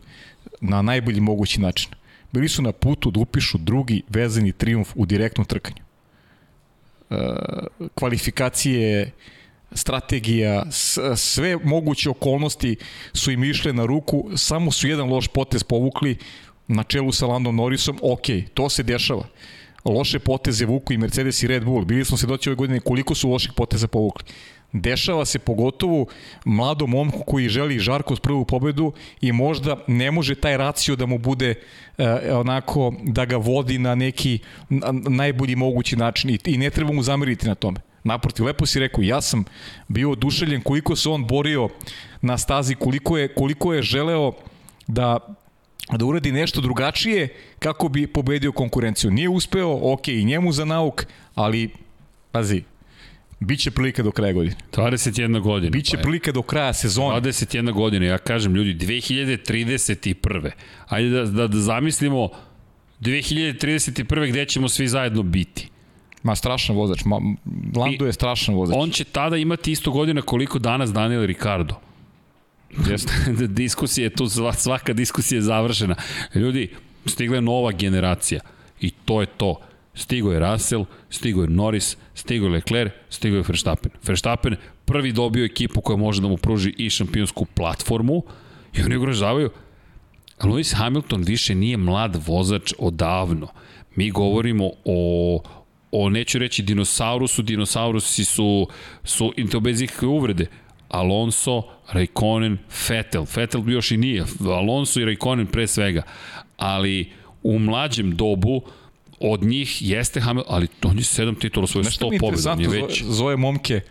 na 0.61 0.81
najbolji 0.81 1.19
mogući 1.19 1.61
način. 1.61 1.89
Bili 2.31 2.49
su 2.49 2.61
na 2.61 2.71
putu 2.71 3.11
da 3.11 3.19
upišu 3.19 3.57
drugi 3.57 4.01
vezani 4.09 4.51
triumf 4.51 4.89
u 4.95 5.05
direktnom 5.05 5.45
trkanju. 5.45 5.83
E, 7.09 7.15
kvalifikacije, 7.95 9.11
strategija, 9.71 10.65
sve 11.15 11.57
moguće 11.63 12.09
okolnosti 12.09 12.75
su 13.13 13.31
im 13.31 13.43
išle 13.43 13.73
na 13.73 13.85
ruku, 13.85 14.29
samo 14.35 14.71
su 14.71 14.87
jedan 14.87 15.09
loš 15.09 15.27
potez 15.27 15.63
povukli 15.63 16.17
na 16.67 16.83
čelu 16.83 17.11
sa 17.11 17.25
Landom 17.25 17.55
Norrisom, 17.55 17.99
ok, 18.01 18.25
to 18.53 18.69
se 18.69 18.83
dešava. 18.83 19.27
Loše 19.85 20.19
poteze 20.19 20.65
vuku 20.65 20.93
i 20.93 20.97
Mercedes 20.97 21.43
i 21.43 21.47
Red 21.47 21.63
Bull. 21.65 21.85
Bili 21.85 22.05
smo 22.05 22.17
se 22.17 22.27
doći 22.27 22.49
ove 22.49 22.55
godine 22.55 22.79
koliko 22.79 23.15
su 23.15 23.29
loših 23.29 23.51
poteza 23.55 23.87
povukli. 23.87 24.25
Dešava 24.73 25.25
se 25.25 25.39
pogotovo 25.39 26.05
mladom 26.45 26.89
momku 26.89 27.23
koji 27.27 27.49
želi 27.49 27.79
žarko 27.79 28.15
s 28.15 28.19
prvu 28.19 28.45
pobedu 28.45 28.93
i 29.21 29.31
možda 29.31 29.77
ne 29.87 30.11
može 30.11 30.35
taj 30.35 30.57
racio 30.57 30.95
da 30.95 31.05
mu 31.05 31.17
bude 31.17 31.55
e, 31.97 32.33
onako 32.33 32.93
da 33.03 33.25
ga 33.25 33.37
vodi 33.37 33.77
na 33.77 33.95
neki 33.95 34.39
na, 34.69 34.91
najbolji 34.91 35.55
mogući 35.55 35.95
način 35.95 36.29
i, 36.29 36.39
i 36.45 36.57
ne 36.57 36.69
treba 36.69 36.93
mu 36.93 37.03
zameriti 37.03 37.47
na 37.47 37.55
tome. 37.55 37.79
Naprotiv, 38.03 38.45
lepo 38.45 38.65
si 38.65 38.79
rekao, 38.79 39.01
ja 39.01 39.21
sam 39.21 39.43
bio 39.87 40.11
oduševljen 40.11 40.61
koliko 40.61 40.95
se 40.95 41.09
on 41.09 41.27
borio 41.27 41.69
na 42.21 42.37
stazi, 42.37 42.75
koliko 42.75 43.17
je, 43.17 43.27
koliko 43.27 43.73
je 43.73 43.81
želeo 43.81 44.33
da 44.87 45.19
da 45.97 46.05
uradi 46.05 46.31
nešto 46.31 46.61
drugačije 46.61 47.27
kako 47.59 47.89
bi 47.89 48.07
pobedio 48.07 48.51
konkurenciju. 48.51 49.11
Nije 49.11 49.29
uspeo, 49.29 49.93
ok, 49.93 50.07
i 50.07 50.25
njemu 50.25 50.51
za 50.51 50.65
nauk, 50.65 51.05
ali, 51.35 51.69
pazi, 52.31 52.63
Biće 53.41 53.71
prilika 53.71 54.03
do 54.03 54.11
kraja 54.11 54.33
godine. 54.33 54.55
21 54.71 55.41
godina. 55.41 55.71
Biće 55.71 55.97
pa 55.97 56.01
prilika 56.01 56.31
do 56.31 56.41
kraja 56.41 56.73
sezona. 56.73 57.21
21 57.21 57.71
godina, 57.71 58.05
ja 58.05 58.17
kažem 58.17 58.55
ljudi, 58.55 58.85
2031. 58.85 60.51
Ajde 60.87 61.09
da, 61.09 61.25
da, 61.25 61.47
da 61.47 61.57
zamislimo 61.57 62.29
2031. 62.99 64.29
gde 64.29 64.45
ćemo 64.45 64.69
svi 64.69 64.87
zajedno 64.87 65.23
biti. 65.23 65.69
Ma 66.23 66.35
strašan 66.35 66.75
vozač, 66.75 67.05
Ma, 67.05 67.21
Lando 67.75 68.05
je 68.05 68.13
strašan 68.13 68.55
vozač. 68.55 68.75
On 68.79 68.89
će 68.89 69.03
tada 69.03 69.37
imati 69.37 69.71
isto 69.71 69.91
godina 69.91 70.21
koliko 70.21 70.59
danas 70.59 70.93
Daniel 70.93 71.25
Ricardo. 71.25 71.75
Jeste. 72.89 73.13
diskusija 73.47 74.05
je 74.05 74.09
tu, 74.09 74.27
svaka 74.57 74.93
diskusija 74.93 75.37
je 75.37 75.41
završena. 75.41 75.95
Ljudi, 76.35 76.69
stigla 77.05 77.35
je 77.35 77.41
nova 77.41 77.71
generacija 77.71 78.39
i 78.81 78.89
to 79.05 79.21
je 79.21 79.27
to. 79.27 79.55
Stigo 79.93 80.31
je 80.31 80.39
Russell, 80.39 80.85
stigo 81.09 81.41
je 81.41 81.49
Norris, 81.49 81.97
stigo 82.21 82.45
je 82.45 82.51
Leclerc, 82.51 82.91
stigo 83.09 83.35
je 83.35 83.43
Verstappen. 83.47 83.91
Verstappen 84.03 84.55
prvi 84.85 85.11
dobio 85.11 85.45
ekipu 85.45 85.81
koja 85.81 85.97
može 85.97 86.21
da 86.21 86.27
mu 86.27 86.37
pruži 86.37 86.73
i 86.77 86.89
šampionsku 86.89 87.45
platformu 87.45 88.23
i 88.73 88.81
oni 88.81 88.95
ugrožavaju. 88.95 89.49
Lewis 90.39 90.75
Hamilton 90.75 91.23
više 91.23 91.55
nije 91.55 91.77
mlad 91.77 92.19
vozač 92.27 92.73
odavno. 92.79 93.47
Mi 93.95 94.11
govorimo 94.11 94.69
o, 94.85 95.41
o 95.91 96.09
neću 96.09 96.39
reći 96.39 96.63
dinosaurusu, 96.63 97.41
dinosaurusi 97.41 98.25
su, 98.25 98.67
su 99.03 99.33
to 99.51 99.59
bez 99.59 99.81
ikakve 99.81 100.07
uvrede. 100.07 100.45
Alonso, 100.89 101.63
Raikkonen, 101.91 102.57
Vettel. 102.89 103.25
Vettel 103.35 103.69
još 103.69 103.91
i 103.91 103.97
nije. 103.97 104.25
Alonso 104.45 104.99
i 104.99 105.05
Raikkonen 105.05 105.47
pre 105.47 105.67
svega. 105.67 106.01
Ali 106.57 107.11
u 107.43 107.59
mlađem 107.59 108.15
dobu 108.15 108.61
od 109.21 109.43
njih 109.43 109.81
jeste 109.81 110.19
Hamilton, 110.19 110.55
ali 110.55 110.67
on 110.83 110.97
je 110.97 111.03
sedam 111.03 111.35
titula 111.35 111.67
svoje 111.67 111.83
100 111.83 112.19
pobjeda. 112.19 112.55
Nešto 112.55 112.55
mi 112.55 112.67
već... 112.67 113.03
zove 113.03 113.37
momke, 113.37 113.81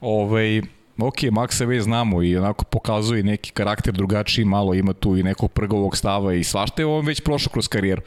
ovaj, 0.00 0.62
ok, 0.98 1.22
Maxa 1.22 1.64
već 1.64 1.82
znamo 1.82 2.22
i 2.22 2.36
onako 2.36 2.64
pokazuje 2.64 3.22
neki 3.22 3.50
karakter 3.50 3.94
drugačiji, 3.94 4.44
malo 4.44 4.74
ima 4.74 4.92
tu 4.92 5.16
i 5.16 5.22
nekog 5.22 5.52
prgovog 5.52 5.96
stava 5.96 6.34
i 6.34 6.44
svašta 6.44 6.82
je 6.82 6.86
on 6.86 7.06
već 7.06 7.20
prošao 7.20 7.52
kroz 7.52 7.68
karijeru. 7.68 8.02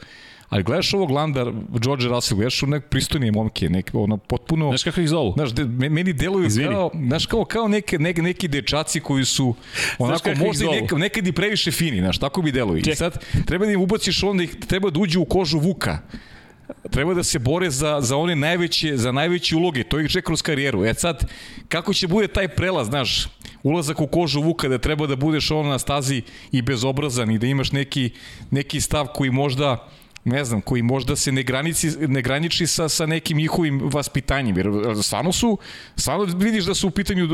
Ali 0.52 0.62
gledaš 0.62 0.94
ovog 0.94 1.10
Landa, 1.10 1.52
George 1.80 2.08
Russell, 2.08 2.36
gledaš 2.36 2.62
u 2.62 2.66
nek 2.66 2.84
pristojnije 2.88 3.32
momke, 3.32 3.68
nek, 3.68 3.90
ono, 3.92 4.16
potpuno... 4.16 4.68
Znaš 4.68 4.82
kako 4.82 5.00
ih 5.00 5.08
zovu? 5.08 5.32
Znaš, 5.32 5.52
de, 5.52 5.64
meni 5.64 6.12
deluju 6.12 6.46
Izvini. 6.46 6.68
kao, 6.68 6.90
znaš, 7.06 7.26
kao, 7.26 7.44
kao 7.44 7.68
neke, 7.68 7.98
neke, 7.98 8.22
neki 8.22 8.48
dečaci 8.48 9.00
koji 9.00 9.24
su 9.24 9.54
onako 9.98 10.30
možda 10.34 10.64
i 10.64 10.80
neka, 10.80 10.96
nekad 10.96 11.26
i 11.26 11.32
previše 11.32 11.70
fini, 11.70 12.00
znaš, 12.00 12.18
tako 12.18 12.42
bi 12.42 12.52
deluju. 12.52 12.82
I 12.86 12.94
sad 12.94 13.24
treba 13.46 13.66
da 13.66 13.72
im 13.72 13.80
ubaciš 13.80 14.22
onda 14.22 14.42
ih, 14.42 14.56
treba 14.68 14.90
da 14.90 15.00
uđu 15.00 15.20
u 15.20 15.24
kožu 15.24 15.58
Vuka 15.58 15.98
treba 16.90 17.14
da 17.14 17.22
se 17.22 17.38
bore 17.38 17.70
za, 17.70 18.00
za 18.00 18.16
one 18.16 18.36
najveće, 18.36 18.96
za 18.96 19.12
najveće 19.12 19.56
uloge, 19.56 19.84
to 19.84 20.00
ih 20.00 20.10
čeka 20.10 20.26
kroz 20.26 20.42
karijeru. 20.42 20.84
E 20.84 20.94
sad, 20.94 21.30
kako 21.68 21.94
će 21.94 22.08
bude 22.08 22.28
taj 22.28 22.48
prelaz, 22.48 22.86
znaš, 22.86 23.28
ulazak 23.62 24.00
u 24.00 24.06
kožu 24.06 24.40
Vuka 24.42 24.68
da 24.68 24.78
treba 24.78 25.06
da 25.06 25.16
budeš 25.16 25.50
ono 25.50 25.68
na 25.68 25.78
stazi 25.78 26.22
i 26.52 26.62
bezobrazan 26.62 27.30
i 27.30 27.38
da 27.38 27.46
imaš 27.46 27.72
neki, 27.72 28.10
neki 28.50 28.80
stav 28.80 29.06
koji 29.06 29.30
možda 29.30 29.88
ne 30.24 30.44
znam, 30.44 30.60
koji 30.60 30.82
možda 30.82 31.16
se 31.16 31.32
ne, 31.32 31.42
granici, 31.42 31.90
ne 32.08 32.22
graniči 32.22 32.66
sa, 32.66 32.88
sa 32.88 33.06
nekim 33.06 33.36
njihovim 33.36 33.80
vaspitanjem, 33.92 34.56
jer 34.56 34.68
stvarno 35.02 35.32
su, 35.32 35.58
stvarno 35.96 36.24
vidiš 36.24 36.64
da 36.64 36.74
su 36.74 36.88
u 36.88 36.90
pitanju 36.90 37.28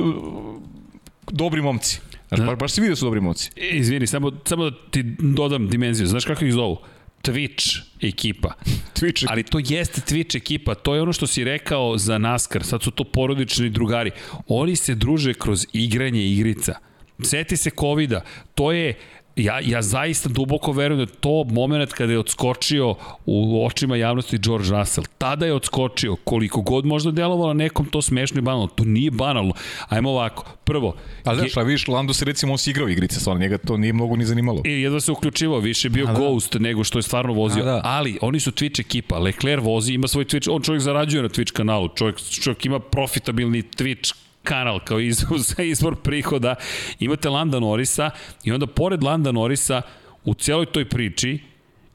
dobri 1.31 1.63
momci. 1.63 2.01
Znaš, 2.29 2.41
baš, 2.41 2.59
baš 2.59 2.73
se 2.73 2.81
vidi 2.81 2.91
da 2.91 2.97
su 2.97 3.05
dobri 3.05 3.21
momci. 3.21 3.51
Izvini, 3.57 4.07
samo, 4.07 4.33
samo 4.45 4.71
da 4.71 4.77
ti 4.91 5.03
dodam 5.19 5.69
dimenziju. 5.69 6.07
Znaš 6.07 6.25
kako 6.25 6.45
ih 6.45 6.53
zovu? 6.53 6.79
Twitch 7.23 7.81
ekipa. 8.03 8.55
Twitch. 9.01 9.27
Ali 9.29 9.43
to 9.43 9.59
jeste 9.59 10.01
Twitch 10.01 10.37
ekipa, 10.37 10.75
to 10.75 10.95
je 10.95 11.03
ono 11.03 11.13
što 11.13 11.27
si 11.27 11.45
rekao 11.45 11.99
za 11.99 12.19
NASCAR, 12.19 12.65
sad 12.65 12.83
su 12.83 12.91
to 12.91 13.05
porodični 13.05 13.71
drugari. 13.71 14.11
Oni 14.49 14.77
se 14.77 14.95
druže 14.95 15.35
kroz 15.35 15.67
igranje 15.73 16.27
igrica. 16.27 16.75
Seti 17.23 17.57
se 17.57 17.71
covid 17.81 18.11
-a. 18.11 18.21
to 18.55 18.73
je 18.73 18.95
ja, 19.39 19.61
ja 19.65 19.83
zaista 19.83 20.29
duboko 20.29 20.73
verujem 20.73 21.05
da 21.07 21.13
je 21.13 21.17
to 21.21 21.45
moment 21.45 21.93
kada 21.93 22.13
je 22.13 22.19
odskočio 22.19 22.95
u 23.27 23.67
očima 23.67 23.97
javnosti 23.97 24.39
George 24.39 24.69
Russell. 24.71 25.07
Tada 25.19 25.47
je 25.47 25.55
odskočio, 25.55 26.17
koliko 26.17 26.61
god 26.61 26.87
možda 26.87 27.11
delovalo 27.11 27.55
nekom 27.55 27.87
to 27.87 28.03
smešno 28.03 28.39
i 28.39 28.43
banalno. 28.43 28.67
To 28.67 28.85
nije 28.85 29.11
banalno. 29.11 29.53
Ajmo 29.89 30.11
ovako. 30.11 30.45
Prvo... 30.65 30.95
A 31.25 31.35
znaš, 31.35 31.57
a 31.57 31.63
vidiš, 31.63 31.89
Lando 31.89 32.13
se 32.13 32.25
recimo 32.25 32.53
on 32.53 32.59
si 32.59 32.71
igrao 32.71 32.89
igrice, 32.89 33.21
stvarno 33.21 33.41
njega 33.41 33.59
to 33.59 33.77
nije 33.77 33.93
mnogo 33.93 34.17
ni 34.17 34.25
zanimalo. 34.25 34.63
I 34.65 34.83
jedva 34.83 35.01
se 35.01 35.13
uključivao, 35.13 35.59
više 35.59 35.89
bio 35.89 36.07
a, 36.07 36.13
da. 36.13 36.19
Ghost 36.19 36.57
nego 36.61 36.85
što 36.85 36.99
je 36.99 37.03
stvarno 37.03 37.33
vozio. 37.33 37.63
A, 37.63 37.67
da. 37.67 37.81
Ali 37.85 38.19
oni 38.23 38.41
su 38.41 38.51
Twitch 38.51 38.81
ekipa. 38.81 39.19
Leclerc 39.19 39.65
vozi, 39.65 39.93
ima 39.93 40.09
svoj 40.09 40.25
Twitch, 40.25 40.51
on 40.51 40.63
čovjek 40.63 40.83
zarađuje 40.83 41.23
na 41.23 41.29
Twitch 41.29 41.53
kanalu. 41.53 41.89
Čovjek, 41.89 42.17
čovjek 42.43 42.67
ima 42.67 42.79
profitabilni 42.79 43.63
Twitch 43.63 44.15
kanal 44.49 44.81
kao 44.85 45.01
izvor, 45.01 45.41
izvor 45.75 45.97
prihoda. 46.03 46.55
Imate 46.99 47.29
Landa 47.29 47.61
Norisa 47.61 48.11
i 48.45 48.53
onda 48.53 48.67
pored 48.67 49.03
Landa 49.03 49.33
Norisa 49.33 49.83
u 50.25 50.35
celoj 50.35 50.67
toj 50.67 50.89
priči 50.89 51.39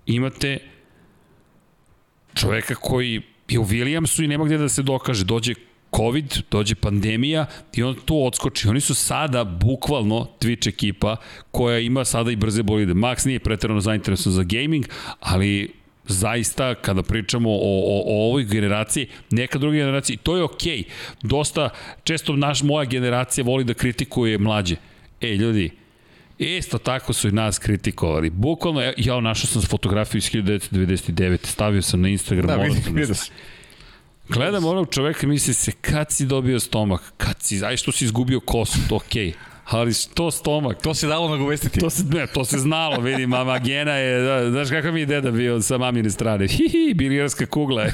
imate 0.06 0.60
čoveka 2.34 2.76
koji 2.76 3.22
je 3.48 3.60
u 3.60 3.66
Williamsu 3.66 4.24
i 4.24 4.28
nema 4.28 4.46
gde 4.46 4.58
da 4.58 4.70
se 4.70 4.84
dokaže. 4.84 5.26
Dođe 5.26 5.54
COVID, 5.96 6.38
dođe 6.52 6.76
pandemija 6.76 7.46
i 7.74 7.84
on 7.84 7.96
tu 8.06 8.26
odskoči. 8.26 8.68
Oni 8.68 8.82
su 8.82 8.96
sada 8.96 9.44
bukvalno 9.44 10.28
Twitch 10.40 10.70
ekipa 10.70 11.16
koja 11.52 11.80
ima 11.80 12.06
sada 12.06 12.32
i 12.32 12.36
brze 12.36 12.64
bolide. 12.64 12.94
Max 12.94 13.26
nije 13.26 13.40
pretrano 13.40 13.82
zainteresovan 13.82 14.36
za 14.36 14.44
gaming, 14.44 14.86
ali 15.20 15.83
zaista 16.08 16.76
kada 16.76 17.04
pričamo 17.04 17.50
o, 17.50 17.56
o, 17.56 18.04
o 18.06 18.28
ovoj 18.28 18.44
generaciji, 18.44 19.08
neka 19.32 19.60
druga 19.60 19.78
generacija, 19.78 20.18
to 20.24 20.38
je 20.38 20.44
okej. 20.44 20.78
Okay. 20.78 20.84
Dosta, 21.22 21.70
često 22.04 22.36
naš, 22.36 22.64
moja 22.64 22.86
generacija 22.86 23.44
voli 23.44 23.64
da 23.64 23.74
kritikuje 23.74 24.38
mlađe. 24.38 24.76
E, 25.22 25.28
ljudi, 25.28 25.72
Isto 26.40 26.78
tako 26.78 27.14
su 27.14 27.28
i 27.28 27.32
nas 27.32 27.60
kritikovali. 27.60 28.30
Bukvalno, 28.30 28.82
ja 28.98 29.20
našao 29.22 29.48
sam 29.48 29.62
fotografiju 29.62 30.20
iz 30.20 30.32
1999. 30.32 31.46
Stavio 31.46 31.82
sam 31.82 32.02
na 32.02 32.10
Instagram. 32.10 32.48
Da, 32.48 32.56
vidim, 32.56 32.96
vidim. 32.96 33.16
Gledam 34.30 34.66
onog 34.66 34.88
čoveka 34.92 35.20
i 35.24 35.30
misli 35.30 35.54
se, 35.54 35.72
kad 35.72 36.12
si 36.12 36.26
dobio 36.26 36.60
stomak? 36.60 37.14
Kad 37.18 37.42
si, 37.42 37.66
aj 37.66 37.78
što 37.78 37.92
si 37.92 38.06
izgubio 38.06 38.40
kosu, 38.40 38.78
to 38.90 38.96
okej. 38.96 39.28
Okay 39.28 39.53
ali 39.66 39.94
što 39.94 40.32
stomak? 40.32 40.82
To 40.82 40.94
se 40.94 41.08
dalo 41.08 41.30
nagovestiti. 41.30 41.80
To 41.80 41.90
se, 41.90 42.04
ne, 42.04 42.28
to 42.28 42.46
se 42.46 42.58
znalo, 42.58 43.02
vidi, 43.02 43.28
mama 43.28 43.60
Gena 43.60 43.92
je, 43.92 44.22
da, 44.22 44.52
znaš 44.52 44.70
kakav 44.70 44.94
mi 44.94 45.00
je 45.00 45.06
deda 45.06 45.32
bio 45.32 45.62
sa 45.62 45.78
mamine 45.78 46.10
strane, 46.10 46.48
hihi, 46.48 46.94
bilirska 46.96 47.46
kugla. 47.46 47.86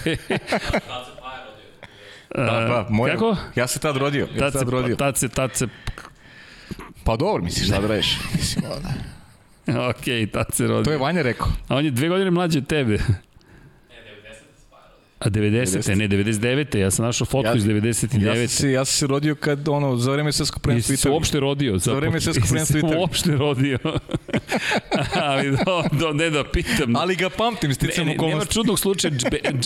Pa, 2.35 2.45
pa, 2.45 2.85
moja, 2.89 3.13
Kako? 3.13 3.37
Ja 3.55 3.67
se 3.67 3.79
tad 3.79 3.97
rodio. 3.97 4.27
Ja 4.33 4.39
tad 4.39 4.53
se 4.53 4.59
tad 4.59 4.69
rodio. 4.69 4.95
Tad 4.95 5.17
se, 5.17 5.29
tad 5.29 5.55
se... 5.55 5.67
Pa 7.03 7.15
dobro, 7.15 7.43
misliš, 7.43 7.67
šta 7.67 7.81
da 7.81 7.87
radiš? 7.87 8.17
Mislim, 8.35 8.65
Okej, 9.89 10.25
okay, 10.25 10.31
tad 10.31 10.45
se 10.53 10.67
rodio. 10.67 10.83
To 10.83 10.91
je 10.91 10.97
Vanja 10.97 11.21
rekao. 11.21 11.47
A 11.67 11.75
on 11.75 11.85
je 11.85 11.91
dve 11.91 12.07
godine 12.07 12.31
mlađi 12.31 12.57
od 12.57 12.67
tebe. 12.67 12.99
A 15.19 15.29
90. 15.29 15.81
90. 15.81 15.95
ne 15.95 16.07
99. 16.07 16.77
Ja 16.77 16.91
sam 16.91 17.05
našao 17.05 17.25
fotku 17.25 17.51
ja, 17.51 17.55
iz 17.55 17.63
99. 17.63 18.25
Ja 18.25 18.35
sam, 18.35 18.47
se, 18.47 18.71
ja 18.71 18.85
sam 18.85 18.93
se 18.93 19.07
rodio 19.07 19.35
kad, 19.35 19.69
ono, 19.69 19.95
za 19.95 20.11
vreme 20.11 20.31
svetskog 20.31 20.61
prvenstva 20.61 20.93
Italije. 20.93 21.13
uopšte 21.13 21.39
rodio. 21.39 21.77
Za, 21.77 21.91
za 21.91 21.93
vreme 21.93 22.21
svetskog 22.21 22.49
prvenstva 22.49 22.79
Italije. 22.79 22.99
uopšte 22.99 23.31
rodio. 23.31 23.79
Ali 25.31 25.51
do, 25.51 25.83
do, 25.91 26.13
ne 26.13 26.29
da 26.29 26.43
pitam. 26.43 26.95
Ali 26.95 27.15
ga 27.15 27.29
pamtim, 27.29 27.73
sticam 27.73 28.05
ne, 28.05 28.13
okolnosti. 28.13 28.39
Nema 28.39 28.45
čudnog 28.45 28.79
slučaja 28.79 29.13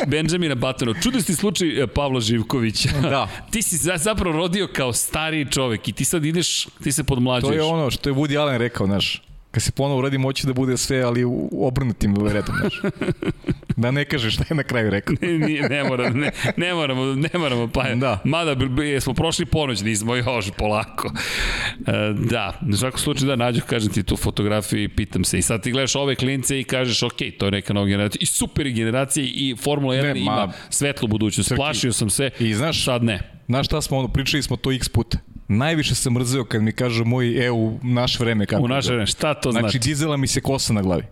Benjamina 0.08 0.56
Batona. 0.56 1.02
Čudnosti 1.02 1.36
slučaj 1.36 1.84
e, 1.84 1.88
Pavla 1.88 2.22
Živkovića. 2.22 2.90
Da. 3.02 3.30
ti 3.52 3.62
si 3.62 3.78
zapravo 3.98 4.38
rodio 4.38 4.68
kao 4.74 4.94
stariji 4.94 5.46
čovek 5.52 5.88
i 5.88 5.92
ti 5.92 6.06
sad 6.06 6.26
ideš, 6.26 6.68
ti 6.84 6.92
se 6.92 7.04
podmlađuješ. 7.04 7.58
To 7.58 7.66
je 7.66 7.74
ono 7.74 7.92
što 7.92 8.10
je 8.10 8.14
Woody 8.14 8.40
Allen 8.40 8.58
rekao, 8.58 8.88
znaš 8.88 9.22
kad 9.54 9.64
se 9.64 9.72
ponovo 9.72 10.00
uradi 10.00 10.18
moći 10.18 10.48
da 10.48 10.54
bude 10.54 10.78
sve, 10.78 11.02
ali 11.02 11.26
u 11.26 11.68
obrnutim 11.68 12.28
redom, 12.28 12.56
znaš. 12.60 12.82
Da 13.78 13.92
ne 13.92 14.06
kažeš 14.06 14.34
šta 14.34 14.44
je 14.50 14.56
na 14.56 14.64
kraju 14.64 14.90
rekao. 14.90 15.16
ne, 15.22 15.38
ne, 15.38 15.70
ne, 15.70 15.84
moramo, 15.84 16.10
ne, 16.20 16.32
ne 16.58 16.74
moramo, 16.74 17.06
ne 17.06 17.30
moramo, 17.40 17.68
pa 17.68 17.96
da. 17.96 18.20
mada 18.24 18.56
smo 19.02 19.14
prošli 19.14 19.46
ponoć, 19.46 19.82
nismo 19.82 20.16
još 20.16 20.52
polako. 20.58 21.12
E, 21.88 21.92
da, 22.30 22.60
na 22.62 22.78
svakom 22.78 23.00
slučaju 23.00 23.28
da 23.28 23.36
nađu, 23.36 23.62
kažem 23.70 23.94
ti 23.94 24.04
tu 24.04 24.18
fotografiju 24.18 24.84
i 24.84 24.88
pitam 24.88 25.24
se. 25.24 25.38
I 25.38 25.42
sad 25.42 25.64
ti 25.64 25.72
gledaš 25.72 25.96
ove 25.96 26.16
klince 26.16 26.60
i 26.60 26.64
kažeš, 26.64 27.04
ok, 27.04 27.18
to 27.40 27.46
je 27.46 27.52
neka 27.52 27.74
nova 27.74 27.88
generacija. 27.88 28.20
I 28.22 28.26
super 28.26 28.70
generacija 28.70 29.26
i 29.26 29.56
Formula 29.62 29.96
1 29.96 30.14
ne, 30.14 30.20
ima 30.20 30.46
ma, 30.46 30.54
svetlu 30.70 31.08
budućnost. 31.08 31.54
Plašio 31.56 31.94
sam 31.94 32.10
se, 32.10 32.30
i 32.40 32.54
znaš, 32.54 32.86
sad 32.86 33.04
ne. 33.04 33.20
Znaš 33.48 33.66
šta 33.66 33.82
smo, 33.82 33.98
ono, 33.98 34.08
pričali 34.08 34.44
smo 34.44 34.58
to 34.58 34.72
x 34.72 34.90
puta 34.90 35.18
Najviše 35.48 35.96
sam 35.96 36.14
mrzeo 36.14 36.46
kad 36.46 36.62
mi 36.62 36.72
kažu 36.72 37.06
moj 37.06 37.46
EU 37.46 37.56
u 37.56 37.80
naše 37.84 38.24
vreme 38.24 38.46
kako. 38.46 38.64
U 38.64 38.68
naše 38.68 38.90
vreme, 38.90 39.06
šta 39.06 39.34
to 39.34 39.52
znači? 39.52 39.64
Znači, 39.64 39.80
dizela 39.80 40.18
mi 40.18 40.28
se 40.28 40.42
kosa 40.42 40.74
na 40.74 40.82
glavi. 40.82 41.04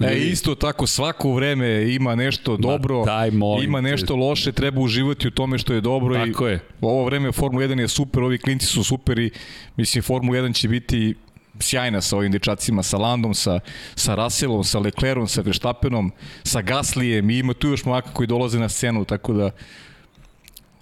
E, 0.00 0.18
isto 0.18 0.54
tako, 0.54 0.86
svako 0.86 1.32
vreme 1.34 1.94
ima 1.94 2.14
nešto 2.14 2.56
dobro, 2.56 3.04
daj, 3.04 3.30
molim 3.30 3.64
ima 3.64 3.80
nešto 3.80 4.16
loše, 4.16 4.52
treba 4.52 4.80
uživati 4.80 5.28
u 5.28 5.30
tome 5.30 5.58
što 5.58 5.74
je 5.74 5.80
dobro. 5.80 6.26
Tako 6.26 6.48
i 6.48 6.50
je. 6.50 6.60
Ovo 6.80 7.04
vreme 7.04 7.32
Formula 7.32 7.64
1 7.64 7.80
je 7.80 7.88
super, 7.88 8.22
ovi 8.22 8.38
klinci 8.38 8.66
su 8.66 8.84
super 8.84 9.18
i 9.18 9.30
mislim 9.76 10.02
Formula 10.02 10.38
1 10.38 10.54
će 10.54 10.68
biti 10.68 11.14
sjajna 11.60 12.00
sa 12.00 12.16
ovim 12.16 12.32
dečacima, 12.32 12.82
sa 12.82 12.98
Landom, 12.98 13.34
sa, 13.34 13.60
sa 13.94 14.14
Russellom, 14.14 14.64
sa 14.64 14.78
Leclerom, 14.78 15.28
sa 15.28 15.40
Verstappenom, 15.40 16.12
sa 16.42 16.62
Gaslijem 16.62 17.30
i 17.30 17.38
ima 17.38 17.54
tu 17.54 17.68
još 17.68 17.84
mlaka 17.84 18.10
koji 18.12 18.26
dolaze 18.26 18.58
na 18.58 18.68
scenu, 18.68 19.04
tako 19.04 19.32
da 19.32 19.50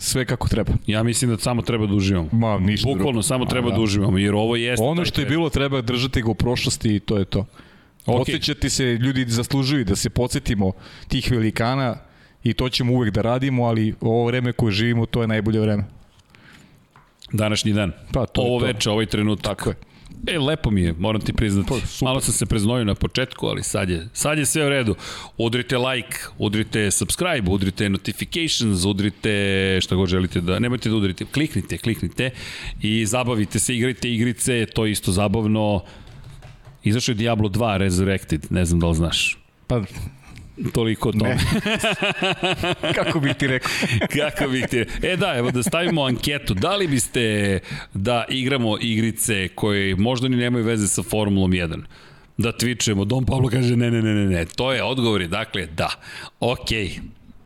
sve 0.02 0.24
kako 0.24 0.48
treba. 0.48 0.72
Ja 0.86 1.02
mislim 1.02 1.30
da 1.30 1.38
samo 1.38 1.62
treba 1.62 1.86
da 1.86 1.94
uživamo. 1.94 2.28
Ma, 2.32 2.58
ništa 2.58 2.86
Bukvalno 2.88 3.10
drugo. 3.12 3.22
samo 3.22 3.44
A, 3.44 3.48
treba 3.48 3.70
da. 3.70 3.76
da 3.76 3.80
uživamo, 3.82 4.18
jer 4.18 4.34
ovo 4.34 4.56
jeste... 4.56 4.84
Ono 4.84 5.04
što 5.04 5.20
je 5.20 5.26
bilo 5.26 5.50
treba 5.50 5.80
držati 5.80 6.22
ga 6.22 6.30
u 6.30 6.34
prošlosti 6.34 6.94
i 6.96 7.00
to 7.00 7.18
je 7.18 7.24
to. 7.24 7.40
Ok. 8.06 8.16
Podsjećati 8.18 8.70
se, 8.70 8.84
ljudi 8.84 9.24
zaslužuju 9.28 9.84
da 9.84 9.96
se 9.96 10.10
podsjetimo 10.10 10.72
tih 11.08 11.30
velikana 11.30 11.96
i 12.44 12.52
to 12.54 12.68
ćemo 12.68 12.92
uvek 12.92 13.14
da 13.14 13.22
radimo, 13.22 13.64
ali 13.64 13.94
ovo 14.00 14.26
vreme 14.26 14.52
koje 14.52 14.72
živimo, 14.72 15.06
to 15.06 15.20
je 15.22 15.28
najbolje 15.28 15.60
vreme. 15.60 15.84
Današnji 17.32 17.72
dan. 17.72 17.92
Pa, 18.12 18.26
to 18.26 18.42
je 18.42 18.48
Ovo 18.50 18.60
to. 18.60 18.66
veče, 18.66 18.90
ovaj 18.90 19.06
trenutak. 19.06 19.44
Tako 19.58 19.70
je. 19.70 19.76
E, 20.26 20.38
lepo 20.38 20.70
mi 20.70 20.82
je, 20.82 20.94
moram 20.98 21.20
ti 21.20 21.32
priznati. 21.32 21.68
Pa. 21.68 22.04
Malo 22.04 22.20
sam 22.20 22.34
se 22.34 22.46
preznojio 22.46 22.84
na 22.84 22.94
početku, 22.94 23.46
ali 23.46 23.62
sad 23.62 23.90
je, 23.90 24.08
sad 24.12 24.38
je 24.38 24.46
sve 24.46 24.66
u 24.66 24.68
redu. 24.68 24.94
Udrite 25.36 25.78
like, 25.78 26.16
udrite 26.38 26.90
subscribe, 26.90 27.50
udrite 27.50 27.88
notifications, 27.88 28.84
udrite 28.84 29.78
šta 29.80 29.94
god 29.94 30.08
želite 30.08 30.40
da, 30.40 30.58
nemojte 30.58 30.88
da 30.88 30.96
udrite, 30.96 31.24
kliknite, 31.24 31.78
kliknite 31.78 32.30
i 32.82 33.06
zabavite 33.06 33.58
se, 33.58 33.76
igrajte 33.76 34.12
igrice, 34.12 34.66
to 34.66 34.86
je 34.86 34.92
isto 34.92 35.12
zabavno. 35.12 35.84
Izašao 36.84 37.12
je 37.12 37.16
Diablo 37.16 37.48
2 37.48 37.76
Resurrected, 37.76 38.46
ne 38.50 38.64
znam 38.64 38.80
da 38.80 38.86
li 38.86 38.94
znaš. 38.94 39.38
Pa, 39.66 39.82
Toliko 40.70 41.08
o 41.08 41.12
tome. 41.12 41.36
Kako 42.96 43.20
bih 43.20 43.34
ti 43.34 43.46
rekao? 43.46 43.70
Kako 44.16 44.50
bih 44.50 44.66
ti... 44.70 44.84
E 45.02 45.16
da, 45.16 45.34
evo 45.36 45.50
da 45.50 45.62
stavimo 45.62 46.02
anketu. 46.02 46.54
Da 46.54 46.76
li 46.76 46.88
biste 46.88 47.58
da 47.94 48.24
igramo 48.28 48.78
igrice 48.80 49.48
koje 49.48 49.96
možda 49.96 50.28
ni 50.28 50.36
nemaju 50.36 50.64
veze 50.64 50.88
sa 50.88 51.02
Formulom 51.02 51.50
1? 51.50 51.82
Da 52.38 52.52
tvičemo. 52.52 53.04
Don 53.04 53.26
Pablo 53.26 53.48
kaže 53.48 53.76
ne, 53.76 53.90
ne, 53.90 54.02
ne, 54.02 54.14
ne, 54.14 54.26
ne. 54.26 54.44
To 54.44 54.72
je 54.72 54.82
odgovor 54.82 55.20
je 55.20 55.28
dakle 55.28 55.66
da. 55.66 55.90
Okej. 56.40 56.98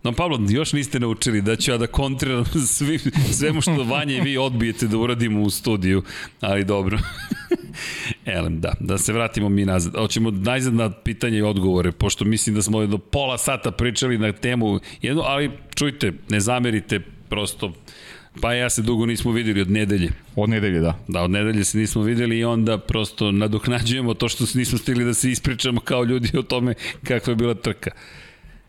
Don 0.06 0.14
Pablo, 0.14 0.38
još 0.48 0.72
niste 0.72 1.00
naučili 1.00 1.42
da 1.42 1.56
ću 1.56 1.70
ja 1.70 1.78
da 1.78 1.86
kontriram 1.86 2.44
svi, 2.76 2.98
svemu 3.32 3.60
što 3.60 3.84
Vanja 3.84 4.16
i 4.16 4.20
vi 4.20 4.36
odbijete 4.36 4.86
da 4.86 4.98
uradimo 4.98 5.42
u 5.42 5.50
studiju, 5.50 6.02
ali 6.40 6.64
dobro. 6.64 6.98
Elem, 8.24 8.60
da, 8.60 8.72
da 8.80 8.98
se 8.98 9.12
vratimo 9.12 9.48
mi 9.48 9.64
nazad. 9.64 9.96
Hoćemo 9.96 10.30
najzad 10.30 10.74
na 10.74 10.90
pitanje 10.90 11.38
i 11.38 11.42
odgovore, 11.42 11.92
pošto 11.92 12.24
mislim 12.24 12.54
da 12.54 12.62
smo 12.62 12.86
do 12.86 12.98
pola 12.98 13.38
sata 13.38 13.70
pričali 13.70 14.18
na 14.18 14.32
temu 14.32 14.80
jednu, 15.02 15.22
ali 15.24 15.50
čujte, 15.74 16.12
ne 16.28 16.40
zamerite, 16.40 17.00
prosto, 17.28 17.72
pa 18.40 18.54
ja 18.54 18.70
se 18.70 18.82
dugo 18.82 19.06
nismo 19.06 19.32
videli 19.32 19.60
od 19.60 19.70
nedelje. 19.70 20.10
Od 20.36 20.48
nedelje, 20.48 20.80
da. 20.80 20.98
Da, 21.08 21.22
od 21.22 21.30
nedelje 21.30 21.64
se 21.64 21.78
nismo 21.78 22.02
videli 22.02 22.38
i 22.38 22.44
onda 22.44 22.78
prosto 22.78 23.32
nadoknađujemo 23.32 24.14
to 24.14 24.28
što 24.28 24.44
nismo 24.54 24.78
stigli 24.78 25.04
da 25.04 25.14
se 25.14 25.30
ispričamo 25.30 25.80
kao 25.80 26.04
ljudi 26.04 26.38
o 26.38 26.42
tome 26.42 26.74
kakva 27.04 27.30
je 27.30 27.36
bila 27.36 27.54
trka. 27.54 27.90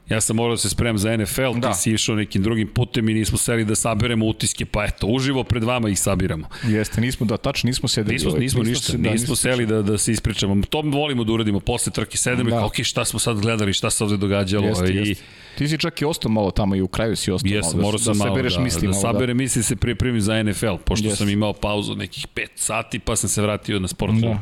Ja 0.09 0.21
sam 0.21 0.35
morao 0.35 0.53
da 0.53 0.57
se 0.57 0.69
spremam 0.69 0.97
za 0.97 1.17
NFL, 1.17 1.53
da. 1.53 1.59
Da. 1.59 1.71
ti 1.71 1.79
si 1.79 1.91
išao 1.91 2.15
nekim 2.15 2.43
drugim 2.43 2.67
putem 2.67 3.09
i 3.09 3.13
nismo 3.13 3.37
seli 3.37 3.65
da 3.65 3.75
saberemo 3.75 4.25
utiske, 4.25 4.65
pa 4.65 4.85
eto, 4.85 5.07
uživo 5.07 5.43
pred 5.43 5.63
vama 5.63 5.89
ih 5.89 5.99
sabiramo. 5.99 6.47
Jeste, 6.63 7.01
nismo, 7.01 7.25
da, 7.25 7.37
tačno 7.37 7.67
nismo 7.67 7.89
sedeli. 7.89 8.13
Nismo, 8.13 8.29
ovaj, 8.29 8.39
nismo 8.41 8.63
ništa, 8.63 8.91
se- 8.91 8.97
da, 8.97 9.11
nismo 9.11 9.35
seli 9.35 9.65
da, 9.65 9.81
da 9.81 9.97
se 9.97 10.11
ispričamo. 10.11 10.61
To 10.69 10.81
volimo 10.81 11.23
da 11.23 11.33
uradimo 11.33 11.59
posle 11.59 11.91
trke 11.93 12.17
7 12.17 12.43
da. 12.43 12.49
Da. 12.49 12.65
ok, 12.65 12.83
šta 12.83 13.05
smo 13.05 13.19
sad 13.19 13.39
gledali, 13.39 13.73
šta 13.73 13.89
se 13.89 14.03
ovde 14.03 14.17
događalo. 14.17 14.67
Jeste, 14.67 14.93
i, 14.93 14.95
jeste. 14.95 15.23
Ti 15.57 15.67
si 15.67 15.77
čak 15.77 16.01
i 16.01 16.05
ostao 16.05 16.31
malo 16.31 16.51
tamo 16.51 16.75
i 16.75 16.81
u 16.81 16.87
kraju 16.87 17.15
si 17.15 17.31
ostao 17.31 17.51
Jes, 17.53 17.65
malo. 17.65 17.75
morao 17.77 17.91
da, 17.91 18.03
sam 18.03 18.13
da 18.13 18.23
sabereš 18.23 18.55
da, 18.55 18.61
misli 18.61 18.81
da 18.81 18.87
malo. 18.87 19.01
sabere 19.01 19.33
misli 19.33 19.63
se 19.63 19.75
pripremim 19.75 20.21
za 20.21 20.43
NFL, 20.43 20.75
pošto 20.85 21.05
Jeste. 21.07 21.17
sam 21.17 21.29
imao 21.29 21.53
pauzu 21.53 21.95
nekih 21.95 22.27
5 22.35 22.47
sati, 22.55 22.99
pa 22.99 23.15
sam 23.15 23.29
se 23.29 23.41
vratio 23.41 23.79
na 23.79 23.87
sport. 23.87 24.13
Da. 24.13 24.39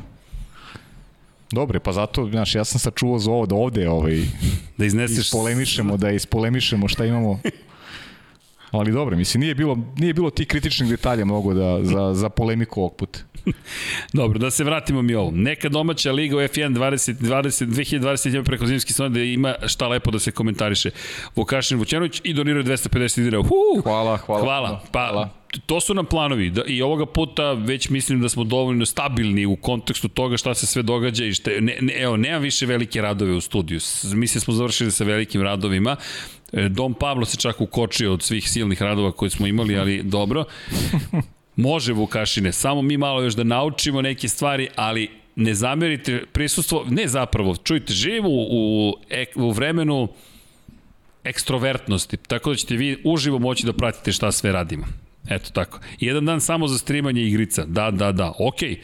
Dobre, 1.52 1.80
pa 1.80 1.92
zato, 1.92 2.30
znaš, 2.30 2.56
ja 2.56 2.64
sam 2.64 2.80
sačuvao 2.80 3.20
za 3.20 3.32
ovo 3.32 3.46
da 3.46 3.56
ovde 3.56 3.90
ovaj, 3.90 4.22
Da 4.78 4.86
izneseš... 4.86 5.26
ispolemišemo, 5.26 5.98
da 5.98 6.12
ispolemišemo 6.12 6.88
šta 6.88 7.06
imamo. 7.06 7.40
Ali 8.72 8.92
dobro, 8.92 9.18
mislim, 9.18 9.42
nije 9.42 9.56
bilo, 9.56 9.78
nije 9.98 10.14
bilo 10.14 10.30
tih 10.30 10.48
kritičnih 10.48 10.90
detalja 10.90 11.26
mnogo 11.26 11.54
da, 11.54 11.84
za, 11.84 12.14
za 12.14 12.30
polemiku 12.30 12.80
ovog 12.80 12.96
puta. 12.96 13.20
Dobro, 14.14 14.40
da 14.40 14.52
se 14.52 14.64
vratimo 14.64 15.02
mi 15.02 15.16
ovo. 15.16 15.32
Neka 15.32 15.70
domaća 15.70 16.12
liga 16.12 16.36
u 16.36 16.40
F1 16.40 16.74
20, 16.74 17.16
20, 17.16 17.66
2020 17.66 18.36
ima 18.36 18.44
preko 18.44 18.66
zimski 18.66 18.94
sezon 18.94 19.14
da 19.14 19.20
ima 19.20 19.56
šta 19.66 19.88
lepo 19.88 20.12
da 20.12 20.20
se 20.20 20.32
komentariše. 20.32 20.90
Vukašin 21.36 21.78
Vućanović 21.78 22.22
i 22.24 22.34
donirao 22.34 22.60
je 22.60 22.66
250 22.66 23.16
dinara. 23.16 23.44
Hvala, 23.84 24.18
hvala. 24.18 24.44
Hvala. 24.44 24.82
Pa, 24.92 25.08
Hvala. 25.08 25.30
To 25.66 25.80
su 25.80 25.94
nam 25.94 26.06
planovi. 26.06 26.50
Da, 26.50 26.64
I 26.68 26.82
ovoga 26.82 27.06
puta 27.06 27.54
već 27.54 27.90
mislim 27.90 28.22
da 28.22 28.30
smo 28.30 28.44
dovoljno 28.44 28.86
stabilni 28.86 29.46
u 29.46 29.56
kontekstu 29.56 30.08
toga 30.08 30.38
šta 30.38 30.54
se 30.54 30.66
sve 30.66 30.82
događa 30.82 31.26
i 31.26 31.34
šta, 31.34 31.52
ne, 31.60 31.78
ne, 31.82 31.94
evo, 31.94 32.18
nema 32.18 32.38
više 32.38 32.66
velike 32.66 33.02
radove 33.02 33.34
u 33.34 33.42
studiju. 33.42 33.80
Mislim 34.04 34.42
smo 34.42 34.54
završili 34.54 34.92
sa 34.92 35.04
velikim 35.04 35.42
radovima. 35.42 35.96
E, 36.54 36.70
Dom 36.70 36.94
Pablo 36.94 37.26
se 37.26 37.38
čak 37.38 37.62
ukočio 37.62 38.14
od 38.14 38.24
svih 38.24 38.50
silnih 38.50 38.82
radova 38.82 39.12
koje 39.12 39.30
smo 39.30 39.48
imali, 39.48 39.78
ali 39.78 40.04
dobro. 40.04 40.44
Može 41.56 41.94
Vukašine, 41.94 42.52
samo 42.52 42.82
mi 42.82 42.98
malo 42.98 43.22
još 43.22 43.34
da 43.36 43.44
naučimo 43.44 44.02
neke 44.02 44.28
stvari, 44.28 44.68
ali 44.76 45.10
ne 45.36 45.54
zamerite 45.54 46.24
prisustvo, 46.32 46.86
ne 46.90 47.08
zapravo, 47.08 47.56
čujte, 47.56 47.94
živimo 47.94 48.30
u, 48.30 48.48
u, 48.50 48.94
u 49.36 49.52
vremenu 49.52 50.08
ekstrovertnosti, 51.24 52.18
tako 52.18 52.50
da 52.50 52.56
ćete 52.56 52.76
vi 52.76 53.02
uživo 53.04 53.40
moći 53.40 53.66
da 53.66 53.74
pratite 53.74 54.12
šta 54.12 54.32
sve 54.32 54.52
radimo. 54.52 54.86
Eto 55.30 55.50
tako. 55.50 55.80
Jedan 56.00 56.26
dan 56.26 56.42
samo 56.42 56.68
za 56.68 56.78
streamanje 56.78 57.22
igrica. 57.22 57.66
Da, 57.66 57.92
da, 57.92 58.12
da. 58.12 58.34
Okej. 58.40 58.80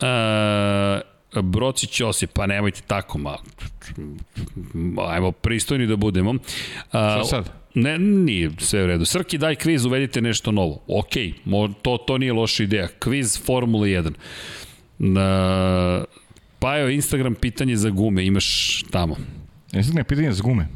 Okay. 0.00 0.98
E, 0.98 1.12
Brocić 1.42 2.00
Josip, 2.00 2.30
pa 2.32 2.46
nemojte 2.46 2.80
tako, 2.86 3.18
ma, 3.18 3.36
ajmo 5.08 5.32
pristojni 5.32 5.86
da 5.86 5.96
budemo. 5.96 6.34
A, 6.92 7.10
Šta 7.10 7.24
sad? 7.24 7.50
Ne, 7.74 7.98
nije 7.98 8.50
sve 8.58 8.84
u 8.84 8.86
redu. 8.86 9.04
Srki, 9.04 9.38
daj 9.38 9.54
kviz, 9.54 9.84
uvedite 9.84 10.20
nešto 10.20 10.52
novo. 10.52 10.82
Ok, 10.86 11.12
mo, 11.44 11.68
to, 11.68 11.96
to 11.96 12.18
nije 12.18 12.32
loša 12.32 12.62
ideja. 12.62 12.88
Kviz 12.98 13.44
Formula 13.44 13.86
1. 13.86 14.12
Na, 14.98 16.04
pa 16.58 16.78
evo, 16.78 16.88
Instagram 16.88 17.34
pitanje 17.34 17.76
za 17.76 17.90
gume, 17.90 18.26
imaš 18.26 18.82
tamo. 18.90 19.16
Ne 19.92 20.04
pitanje 20.04 20.32
za 20.32 20.42
gume? 20.42 20.66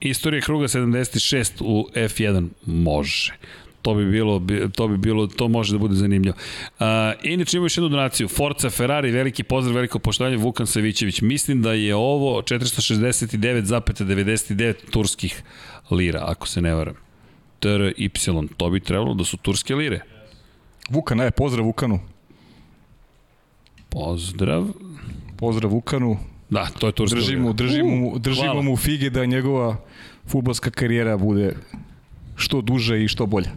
Istorija 0.00 0.40
kruga 0.40 0.68
76 0.68 1.50
u 1.60 1.88
F1 1.94 2.48
može. 2.66 3.34
To 3.84 3.94
bi 3.94 4.04
bilo, 4.06 4.38
bi- 4.38 4.70
to 4.70 4.88
bi 4.88 4.96
bilo, 4.98 5.26
to 5.26 5.48
može 5.48 5.72
da 5.72 5.78
bude 5.78 5.94
zanimljivo. 5.94 6.36
Uh, 6.70 6.76
inače 7.22 7.56
imamo 7.56 7.66
još 7.66 7.76
jednu 7.76 7.88
donaciju. 7.88 8.28
Forza 8.28 8.70
Ferrari, 8.70 9.10
veliki 9.10 9.42
pozdrav, 9.42 9.74
veliko 9.74 9.98
poštovanje, 9.98 10.36
Vukan 10.36 10.66
Savićević. 10.66 11.20
Mislim 11.20 11.62
da 11.62 11.72
je 11.72 11.94
ovo 11.94 12.42
469,99 12.42 14.74
turskih 14.90 15.42
lira, 15.90 16.20
ako 16.22 16.48
se 16.48 16.60
ne 16.60 16.74
varam. 16.74 16.94
TRY, 17.60 18.08
to 18.56 18.70
bi 18.70 18.80
trebalo 18.80 19.14
da 19.14 19.24
su 19.24 19.36
turske 19.36 19.74
lire. 19.74 20.00
Vukan, 20.90 21.20
aj, 21.20 21.30
pozdrav 21.30 21.66
Vukanu. 21.66 22.00
Pozdrav. 23.88 24.66
Pozdrav 25.36 25.70
Vukanu. 25.70 26.16
Da, 26.50 26.66
to 26.78 26.86
je 26.86 26.92
turska 26.92 27.16
Držimo, 27.16 27.42
lira. 27.44 27.52
držimo, 27.54 27.90
mu, 27.90 28.04
hvala. 28.06 28.18
držimo 28.18 28.62
mu 28.62 28.76
fige 28.76 29.10
da 29.10 29.24
njegova 29.24 29.76
futbolska 30.26 30.70
karijera 30.70 31.16
bude 31.16 31.56
što 32.36 32.60
duže 32.60 33.04
i 33.04 33.08
što 33.08 33.26
bolja. 33.26 33.50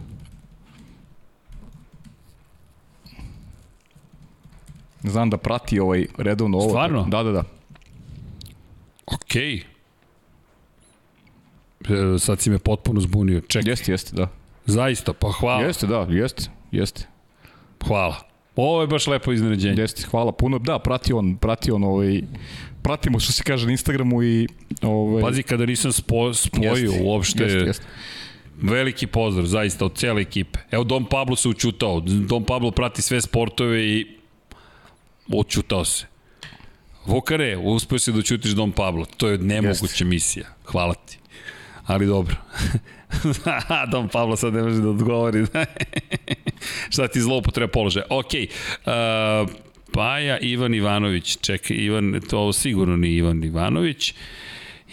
Znam 5.02 5.30
da 5.30 5.36
prati 5.36 5.80
ovaj 5.80 6.06
redovno 6.18 6.58
ovo. 6.58 6.68
Stvarno? 6.68 7.04
Da, 7.08 7.22
da, 7.22 7.32
da. 7.32 7.42
Okej. 9.06 9.54
E, 9.54 9.62
sad 12.18 12.40
si 12.40 12.50
me 12.50 12.58
potpuno 12.58 13.00
zbunio. 13.00 13.40
Čekaj, 13.40 13.70
Jeste, 13.72 13.92
jeste, 13.92 14.16
da. 14.16 14.28
zaista, 14.66 15.12
pa 15.12 15.32
hvala. 15.32 15.62
Jeste, 15.62 15.86
da, 15.86 16.06
jeste, 16.10 16.50
jeste. 16.70 17.06
Hvala. 17.86 18.16
Ovo 18.56 18.80
je 18.80 18.86
baš 18.86 19.06
lepo 19.06 19.32
iznenađenje. 19.32 19.80
Jeste, 19.82 20.02
hvala 20.10 20.32
puno. 20.32 20.58
Da, 20.58 20.78
prati 20.78 21.12
on, 21.12 21.36
prati 21.36 21.70
on 21.70 21.84
ovaj, 21.84 22.22
pratimo 22.82 23.20
što 23.20 23.32
se 23.32 23.42
kaže 23.42 23.66
na 23.66 23.72
Instagramu 23.72 24.22
i 24.22 24.48
ovaj, 24.82 25.22
Pazi, 25.22 25.42
kada 25.42 25.66
nisam 25.66 25.92
spo, 25.92 26.34
spojio 26.34 26.72
jeste, 26.74 27.00
uopšte, 27.02 27.42
Jeste, 27.42 27.58
jeste. 27.58 27.84
veliki 28.62 29.06
pozdrav, 29.06 29.46
zaista, 29.46 29.84
od 29.84 29.94
cele 29.96 30.20
ekipe. 30.22 30.58
Evo, 30.70 30.84
Dom 30.84 31.04
Pablo 31.04 31.36
se 31.36 31.48
učutao. 31.48 32.00
Dom 32.00 32.44
Pablo 32.44 32.70
prati 32.70 33.02
sve 33.02 33.20
sportove 33.20 33.84
i 33.86 34.06
učutao 35.28 35.84
se. 35.84 36.06
Vukare, 37.06 37.56
uspio 37.56 37.98
si 37.98 38.12
da 38.12 38.18
učutiš 38.18 38.50
Dom 38.50 38.72
Pablo. 38.72 39.04
To 39.16 39.28
je 39.28 39.38
nemoguća 39.38 39.84
Jeste. 39.84 40.04
misija. 40.04 40.46
Hvala 40.64 40.94
ti. 40.94 41.18
Ali 41.86 42.06
dobro. 42.06 42.36
Dom 43.92 44.08
Pablo 44.08 44.36
sad 44.36 44.54
ne 44.54 44.62
može 44.62 44.80
da 44.80 44.88
odgovori. 44.88 45.46
Šta 46.92 47.08
ti 47.08 47.20
zloupotreba 47.20 47.70
položaja? 47.70 48.06
Ok, 48.10 48.26
uh, 48.34 49.50
Paja, 49.92 50.38
Ivan 50.38 50.74
Ivanović, 50.74 51.38
čekaj, 51.40 51.76
Ivan, 51.76 52.20
to 52.30 52.38
ovo 52.38 52.52
sigurno 52.52 52.96
nije 52.96 53.16
Ivan 53.16 53.44
Ivanović. 53.44 54.14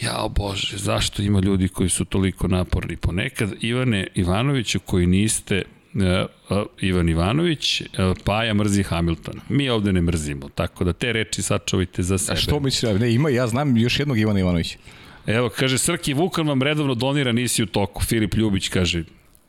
Jao 0.02 0.30
Bože, 0.30 0.78
zašto 0.78 1.22
ima 1.22 1.40
ljudi 1.40 1.68
koji 1.68 1.90
su 1.90 2.06
toliko 2.06 2.48
naporni 2.48 2.96
ponekad? 2.98 3.54
Ivane 3.62 4.08
Ivanoviću 4.16 4.80
koji 4.80 5.08
niste 5.08 5.64
Ivan 6.82 7.10
Ivanović, 7.10 7.82
uh, 7.82 7.88
Paja 8.24 8.54
mrzi 8.54 8.84
Hamilton. 8.84 9.40
Mi 9.50 9.70
ovde 9.70 9.94
ne 9.94 10.02
mrzimo, 10.02 10.50
tako 10.50 10.84
da 10.84 10.94
te 10.94 11.14
reči 11.14 11.42
sačuvajte 11.42 12.04
za 12.04 12.18
sebe. 12.18 12.34
A 12.34 12.36
što 12.36 12.60
misliš? 12.60 13.00
Ne, 13.00 13.14
ima, 13.14 13.30
ja 13.30 13.48
znam 13.48 13.78
još 13.78 14.00
jednog 14.00 14.20
Ivana 14.20 14.40
Ivanovića. 14.40 14.78
Evo, 15.26 15.50
kaže, 15.50 15.78
Srki 15.78 16.14
Vukan 16.14 16.48
vam 16.48 16.62
redovno 16.62 16.96
donira, 16.96 17.32
nisi 17.32 17.64
u 17.64 17.66
toku. 17.66 18.04
Filip 18.04 18.34
Ljubić 18.34 18.70
kaže, 18.70 19.04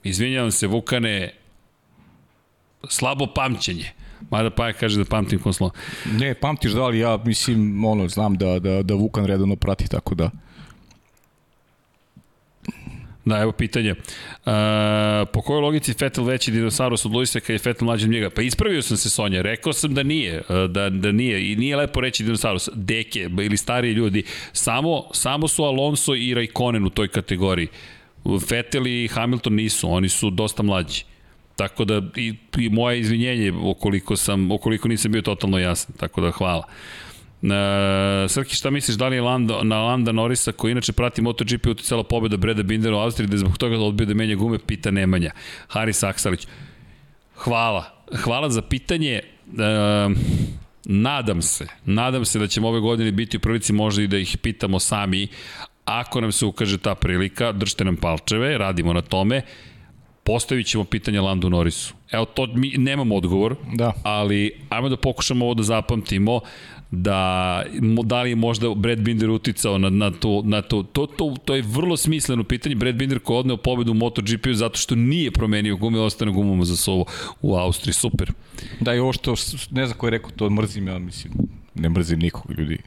izvinjavam 0.05 0.51
se, 0.51 0.67
Vukane, 0.67 1.33
slabo 2.89 3.27
pamćenje. 3.35 3.93
Mada 4.31 4.51
Paja 4.51 4.73
kaže 4.73 4.99
da 4.99 5.05
pamtim 5.05 5.39
konslo. 5.39 5.71
Ne, 6.13 6.35
pamtiš 6.35 6.73
da, 6.73 6.83
ali 6.83 6.99
ja 6.99 7.17
mislim, 7.25 7.85
ono, 7.85 8.09
znam 8.09 8.37
da, 8.37 8.59
da, 8.59 8.83
da 8.83 8.95
Vukan 8.95 9.27
redovno 9.27 9.57
prati, 9.57 9.89
tako 9.89 10.15
da... 10.15 10.31
Da, 13.27 13.39
evo 13.39 13.53
pitanje. 13.53 13.91
Uh, 13.91 14.53
po 15.33 15.43
kojoj 15.43 15.61
logici 15.61 15.93
Fetel 15.93 16.25
veći 16.25 16.51
dinosaurus 16.51 17.05
od 17.05 17.13
Luisa 17.13 17.41
kad 17.41 17.51
je 17.51 17.59
Fetel 17.59 17.85
mlađi 17.85 18.05
od 18.05 18.11
njega? 18.11 18.31
Pa 18.31 18.43
ispravio 18.43 18.83
sam 18.83 18.97
se 18.97 19.11
Sonja, 19.11 19.43
rekao 19.43 19.73
sam 19.73 19.95
da 19.95 20.03
nije, 20.03 20.43
da, 20.69 20.91
da 20.91 21.13
nije 21.13 21.53
i 21.53 21.57
nije 21.57 21.77
lepo 21.77 22.01
reći 22.01 22.25
dinosaurus. 22.25 22.69
Deke 22.75 23.31
ili 23.43 23.57
stariji 23.57 23.93
ljudi, 23.93 24.23
samo, 24.53 25.05
samo 25.13 25.49
su 25.49 25.65
Alonso 25.65 26.15
i 26.15 26.35
Raikkonen 26.35 26.85
u 26.85 26.91
toj 26.91 27.09
kategoriji. 27.09 27.69
Fetel 28.49 28.87
i 28.87 29.09
Hamilton 29.09 29.55
nisu, 29.55 29.91
oni 29.91 30.09
su 30.09 30.31
dosta 30.31 30.63
mlađi. 30.63 31.05
Tako 31.57 31.85
da 31.85 32.03
i, 32.17 32.35
i 32.59 32.69
moje 32.69 33.01
izvinjenje 33.01 33.53
ukoliko 33.53 34.17
sam 34.17 34.53
ukoliko 34.53 34.89
nisam 34.89 35.13
bio 35.13 35.23
totalno 35.23 35.59
jasan. 35.59 35.95
Tako 35.97 36.21
da 36.21 36.31
hvala. 36.31 36.65
Uh, 36.67 37.06
Srki, 38.29 38.55
šta 38.55 38.71
misliš, 38.71 38.97
da 38.97 39.09
li 39.09 39.17
je 39.17 39.23
Landa, 39.23 39.63
na 39.63 39.83
Landa 39.83 40.13
Norisa, 40.13 40.53
koji 40.53 40.73
inače 40.73 40.93
prati 40.93 41.23
MotoGP, 41.23 41.67
uticala 41.67 42.03
pobjeda 42.05 42.37
Breda 42.37 42.63
Bindera 42.63 42.97
u 42.97 42.99
Austriji, 42.99 43.29
da 43.29 43.35
je 43.35 43.39
zbog 43.39 43.59
toga 43.59 43.79
odbio 43.79 44.07
da 44.07 44.15
menja 44.15 44.35
gume, 44.35 44.59
pita 44.59 44.91
Nemanja. 44.91 45.31
Haris 45.69 46.03
Aksalić. 46.03 46.47
Hvala. 47.37 47.85
Hvala 48.17 48.51
za 48.51 48.63
pitanje. 48.63 49.21
Uh, 49.47 50.17
nadam 50.85 51.43
se, 51.43 51.67
nadam 51.85 52.25
se 52.25 52.39
da 52.39 52.47
ćemo 52.47 52.69
ove 52.69 52.81
godine 52.81 53.13
biti 53.13 53.37
u 53.37 53.41
prilici 53.41 53.73
možda 53.73 54.03
i 54.03 54.07
da 54.07 54.19
ih 54.19 54.39
pitamo 54.43 54.79
sami. 54.79 55.29
Ako 55.85 56.21
nam 56.21 56.33
se 56.33 56.47
ukaže 56.47 56.79
ta 56.79 56.95
prilika, 56.95 57.53
držite 57.53 57.85
nam 57.85 57.97
palčeve, 57.97 58.59
radimo 58.59 58.93
na 58.93 59.01
tome. 59.01 59.43
Postavit 60.25 60.67
ćemo 60.67 60.85
pitanje 60.85 61.21
Landu 61.21 61.51
Norrisu. 61.51 61.95
Evo, 62.11 62.25
to 62.25 62.47
mi 62.47 62.73
nemamo 62.77 63.15
odgovor, 63.17 63.57
Da. 63.75 63.93
ali 64.03 64.61
ajmo 64.69 64.89
da 64.89 64.97
pokušamo 64.97 65.45
ovo 65.45 65.55
da 65.55 65.63
zapamtimo 65.63 66.41
da 66.91 67.63
da 68.05 68.23
li 68.23 68.31
je 68.31 68.37
možda 68.37 68.75
Brad 68.75 68.99
Binder 68.99 69.31
uticao 69.31 69.79
na, 69.79 69.91
na, 69.91 70.11
to, 70.11 70.43
na 70.45 70.63
to, 70.63 70.83
to, 70.83 71.07
to, 71.07 71.35
to 71.45 71.55
je 71.55 71.63
vrlo 71.63 71.97
smisleno 71.97 72.45
pitanje. 72.45 72.75
Brad 72.75 72.95
Binder 72.95 73.19
ko 73.19 73.37
odneo 73.37 73.57
pobedu 73.57 73.91
u 73.91 73.95
MotoGP-u 73.95 74.55
zato 74.55 74.79
što 74.79 74.95
nije 74.95 75.31
promenio 75.31 75.77
gume, 75.77 76.01
ostane 76.01 76.33
gumama 76.33 76.65
za 76.65 76.77
sovo 76.77 77.05
u 77.43 77.57
Austriji. 77.57 77.95
Super. 77.95 78.33
Da, 78.81 78.95
i 78.95 78.99
ovo 78.99 79.13
što, 79.13 79.35
ne 79.71 79.87
znam 79.87 79.99
ko 79.99 80.07
je 80.07 80.11
rekao, 80.11 80.31
to 80.31 80.51
mrzim, 80.51 80.89
ja 80.89 80.99
mislim, 80.99 81.33
ne 81.75 81.89
mrzim 81.89 82.19
nikog 82.19 82.53
ljudi. 82.59 82.79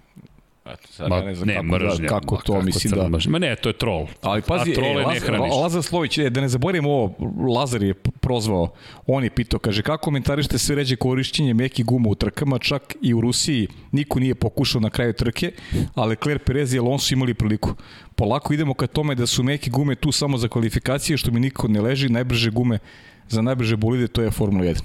Eto, 0.73 0.88
sad 0.91 1.09
Ma, 1.09 1.15
ja 1.15 1.23
ne 1.23 1.35
znam 1.35 1.48
ne, 1.48 1.53
kako, 1.53 1.65
mržnja, 1.65 2.01
da, 2.01 2.07
kako 2.07 2.38
to, 2.38 2.53
kako 2.53 2.65
mislim 2.65 2.93
da... 2.93 3.09
mržnja. 3.09 3.31
Ma 3.31 3.39
ne, 3.39 3.56
to 3.56 3.69
je 3.69 3.73
troll. 3.73 4.07
Ali 4.22 4.41
pazi, 4.41 4.72
A 4.72 4.73
trole 4.73 4.91
e, 4.91 4.95
ne 4.95 5.03
Lazar, 5.03 5.27
hraniš. 5.27 5.53
Lazar 5.61 5.83
Slović, 5.83 6.17
e, 6.17 6.30
da 6.30 6.41
ne 6.41 6.49
zaboravimo 6.49 6.89
ovo, 6.89 7.15
Lazar 7.53 7.83
je 7.83 7.93
prozvao, 7.93 8.72
on 9.07 9.23
je 9.23 9.30
pitao, 9.30 9.59
kaže, 9.59 9.81
kako 9.81 10.03
komentarište 10.03 10.57
sve 10.57 10.75
ređe 10.75 10.95
korišćenje 10.95 11.53
mekih 11.53 11.85
guma 11.85 12.09
u 12.09 12.15
trkama, 12.15 12.59
čak 12.59 12.95
i 13.01 13.14
u 13.14 13.22
Rusiji 13.22 13.67
niko 13.91 14.19
nije 14.19 14.35
pokušao 14.35 14.81
na 14.81 14.89
kraju 14.89 15.14
trke, 15.14 15.51
ali 15.95 16.09
Leclerc, 16.09 16.41
Perez 16.45 16.73
i 16.73 16.80
Alonso 16.80 17.14
imali 17.14 17.33
priliku. 17.33 17.73
Polako 18.15 18.53
idemo 18.53 18.73
ka 18.73 18.88
tome 18.88 19.15
da 19.15 19.27
su 19.27 19.43
meke 19.43 19.69
gume 19.69 19.95
tu 19.95 20.11
samo 20.11 20.38
za 20.38 20.48
kvalifikacije, 20.48 21.17
što 21.17 21.31
mi 21.31 21.39
niko 21.39 21.67
ne 21.67 21.81
leži, 21.81 22.09
najbrže 22.09 22.51
gume 22.51 22.80
za 23.27 23.41
najbrže 23.41 23.75
bolide, 23.75 24.07
to 24.07 24.22
je 24.22 24.31
Formula 24.31 24.65
1, 24.65 24.81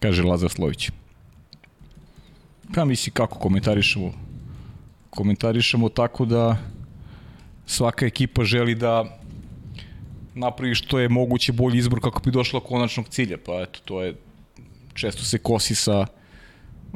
kaže 0.00 0.22
Lazar 0.22 0.50
Slović. 0.50 0.90
Pa 2.74 2.84
misli 2.84 3.12
kako 3.12 3.38
komentarišemo 3.38 4.27
komentarišemo 5.18 5.88
tako 5.88 6.24
da 6.24 6.56
svaka 7.66 8.06
ekipa 8.06 8.44
želi 8.44 8.74
da 8.74 9.18
napravi 10.34 10.74
što 10.74 10.98
je 10.98 11.08
moguće 11.08 11.52
bolji 11.52 11.78
izbor 11.78 12.00
kako 12.00 12.20
bi 12.20 12.30
došla 12.30 12.60
do 12.60 12.66
konačnog 12.66 13.08
cilja, 13.08 13.38
pa 13.46 13.62
eto, 13.62 13.80
to 13.84 14.02
je 14.02 14.14
često 14.94 15.24
se 15.24 15.38
kosi 15.38 15.74
sa 15.74 16.06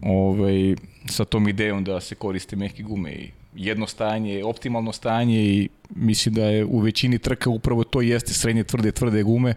ovaj, 0.02 0.76
sa 1.10 1.24
tom 1.24 1.48
idejom 1.48 1.84
da 1.84 2.00
se 2.00 2.14
koriste 2.14 2.56
meke 2.56 2.82
gume 2.82 3.10
i 3.12 3.30
jedno 3.54 3.86
stajanje, 3.86 4.44
optimalno 4.44 4.92
stajanje 4.92 5.40
i 5.42 5.68
mislim 5.90 6.34
da 6.34 6.44
je 6.44 6.64
u 6.64 6.78
većini 6.78 7.18
trka 7.18 7.50
upravo 7.50 7.84
to 7.84 8.00
jeste 8.00 8.32
srednje 8.32 8.64
tvrde, 8.64 8.92
tvrde 8.92 9.22
gume. 9.22 9.54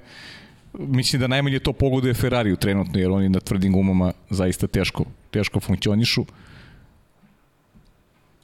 Mislim 0.73 1.21
da 1.21 1.27
najmanje 1.27 1.59
to 1.59 1.73
pogoduje 1.73 2.13
Ferrariju 2.13 2.55
trenutno, 2.55 2.99
jer 2.99 3.11
oni 3.11 3.29
na 3.29 3.39
tvrdim 3.39 3.73
gumama 3.73 4.13
zaista 4.29 4.67
teško, 4.67 5.05
teško 5.31 5.59
funkcionišu. 5.59 6.25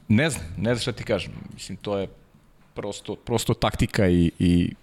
Ne 0.08 0.30
znam, 0.30 0.46
ne 0.58 0.76
znam 0.76 0.80
šta 0.82 0.92
ti 0.92 1.04
kažem. 1.04 1.34
Mislim, 1.54 1.78
to 1.78 1.98
je 1.98 2.08
prosto, 2.74 3.16
prosto 3.16 3.54
taktika 3.54 4.08
i, 4.08 4.32
i 4.40 4.74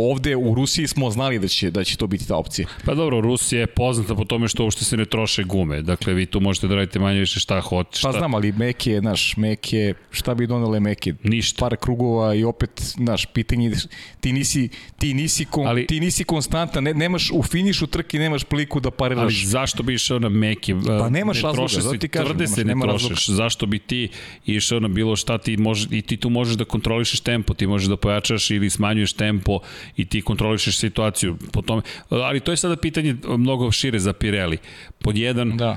ovde 0.00 0.36
u 0.36 0.54
Rusiji 0.54 0.86
smo 0.86 1.10
znali 1.10 1.38
da 1.38 1.48
će, 1.48 1.70
da 1.70 1.84
će 1.84 1.96
to 1.96 2.06
biti 2.06 2.28
ta 2.28 2.36
opcija. 2.36 2.68
Pa 2.84 2.94
dobro, 2.94 3.20
Rusija 3.20 3.60
je 3.60 3.66
poznata 3.68 4.14
po 4.14 4.24
tome 4.24 4.48
što 4.48 4.62
uopšte 4.62 4.84
se 4.84 4.96
ne 4.96 5.04
troše 5.04 5.44
gume. 5.44 5.82
Dakle, 5.82 6.14
vi 6.14 6.26
tu 6.26 6.40
možete 6.40 6.68
da 6.68 6.74
radite 6.74 6.98
manje 6.98 7.20
više 7.20 7.40
šta 7.40 7.60
hoćete. 7.60 7.98
Pa 8.02 8.12
znam, 8.12 8.34
ali 8.34 8.52
meke, 8.52 8.98
znaš, 9.00 9.36
meke, 9.36 9.94
šta 10.10 10.34
bi 10.34 10.46
donele 10.46 10.80
meke? 10.80 11.14
Ništa. 11.22 11.60
Par 11.60 11.76
krugova 11.76 12.34
i 12.34 12.44
opet, 12.44 12.70
znaš, 12.86 13.26
pitanje, 13.26 13.72
ti 14.20 14.32
nisi, 14.32 14.68
ti 14.98 15.14
nisi, 15.14 15.44
kon, 15.44 15.60
Ali- 15.62 15.70
ali, 15.70 15.86
ti 15.86 16.00
nisi 16.00 16.24
konstanta, 16.24 16.80
ne, 16.80 16.94
nemaš 16.94 17.30
u 17.30 17.42
finišu 17.42 17.86
trke, 17.86 18.18
nemaš 18.18 18.44
priliku 18.44 18.80
da 18.80 18.88
Ali 18.88 18.96
pariraš. 18.98 19.44
zašto 19.44 19.82
bi 19.82 19.94
išao 19.94 20.18
na 20.18 20.28
meki? 20.28 20.74
Pa 20.98 21.08
nemaš 21.10 21.36
ne 21.36 21.42
razloga, 21.42 21.68
zato 21.70 21.96
ti 21.96 22.08
kažem, 22.08 22.26
tvrde 22.26 22.44
nemaš- 22.44 22.54
se 22.54 22.60
ne 22.60 22.64
nema 22.66 22.84
trošiš. 22.84 23.08
razloga. 23.08 23.36
Zašto 23.36 23.66
bi 23.66 23.78
ti 23.78 24.08
išao 24.46 24.80
na 24.80 24.88
bilo 24.88 25.16
šta 25.16 25.38
ti 25.38 25.56
može, 25.56 25.88
i 25.90 26.02
ti 26.02 26.16
tu 26.16 26.30
možeš 26.30 26.54
da 26.54 26.64
kontrolišeš 26.66 27.20
tempo, 27.20 27.54
ti 27.54 27.66
možeš 27.66 27.88
da 27.88 27.96
pojačaš 27.98 28.50
ili 28.50 28.70
smanjuješ 28.70 29.12
tempo 29.12 29.58
i 29.96 30.04
ti 30.04 30.22
kontrolišeš 30.22 30.78
situaciju 30.78 31.36
po 31.52 31.62
tome. 31.62 31.82
Ali 32.08 32.40
to 32.40 32.50
je 32.50 32.56
sada 32.56 32.76
pitanje 32.76 33.16
mnogo 33.28 33.70
šire 33.70 33.98
za 33.98 34.12
Pirelli. 34.12 34.58
Pod 34.98 35.16
jedan, 35.16 35.56
Da. 35.56 35.76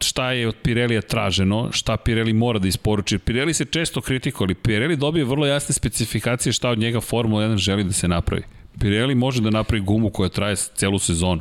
šta 0.00 0.32
je 0.32 0.48
od 0.48 0.56
Pirelija 0.62 1.00
traženo, 1.00 1.68
šta 1.72 1.96
Pirelli 1.96 2.32
mora 2.32 2.58
da 2.58 2.68
isporuči. 2.68 3.18
Pirelli 3.18 3.54
se 3.54 3.64
često 3.64 4.00
kritikuje, 4.00 4.46
ali 4.46 4.54
Pirelli 4.54 4.96
dobije 4.96 5.24
vrlo 5.24 5.46
jasne 5.46 5.74
specifikacije 5.74 6.52
šta 6.52 6.70
od 6.70 6.78
njega 6.78 7.00
Formula 7.00 7.42
1 7.42 7.56
želi 7.56 7.84
da 7.84 7.92
se 7.92 8.08
napravi. 8.08 8.42
Pirelli 8.80 9.14
može 9.14 9.42
da 9.42 9.50
napravi 9.50 9.84
gumu 9.84 10.10
koja 10.10 10.28
traje 10.28 10.56
celu 10.56 10.98
sezonu 10.98 11.40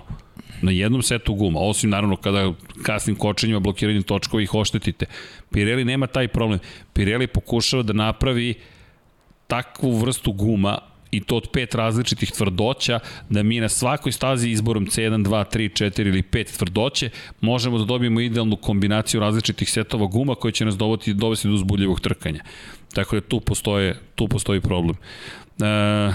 na 0.64 0.72
jednom 0.72 1.02
setu 1.02 1.34
guma, 1.34 1.60
osim 1.60 1.90
naravno 1.90 2.16
kada 2.16 2.54
kasnim 2.84 3.16
kočenjima, 3.16 3.60
blokiranjem 3.60 4.04
točkova 4.04 4.44
ih 4.44 4.54
oštetite. 4.54 5.06
Pirelli 5.52 5.86
nema 5.86 6.08
taj 6.08 6.28
problem. 6.28 6.60
Pirelli 6.94 7.28
pokušava 7.28 7.84
da 7.84 7.94
napravi 7.94 8.54
takvu 9.48 9.98
vrstu 9.98 10.32
guma 10.32 10.78
i 11.14 11.20
to 11.20 11.36
od 11.38 11.48
pet 11.54 11.76
različitih 11.76 12.32
tvrdoća, 12.32 13.00
da 13.30 13.44
mi 13.44 13.60
na 13.60 13.70
svakoj 13.70 14.12
stazi 14.12 14.50
izborom 14.50 14.86
C1, 14.86 15.24
2, 15.26 15.58
3, 15.58 15.84
4 15.84 16.08
ili 16.08 16.22
5 16.22 16.58
tvrdoće 16.58 17.10
možemo 17.42 17.78
da 17.78 17.86
dobijemo 17.86 18.20
idealnu 18.20 18.56
kombinaciju 18.56 19.20
različitih 19.20 19.72
setova 19.72 20.06
guma 20.06 20.36
koji 20.36 20.52
će 20.52 20.66
nas 20.66 20.78
dovesti, 20.78 21.14
dovesti 21.14 21.48
do 21.48 21.54
uzbudljivog 21.54 22.02
trkanja. 22.02 22.44
Tako 22.94 23.16
da 23.16 23.22
tu, 23.22 23.40
postoje, 23.40 24.00
tu 24.16 24.28
postoji 24.28 24.62
problem. 24.62 24.96
E, 25.62 26.14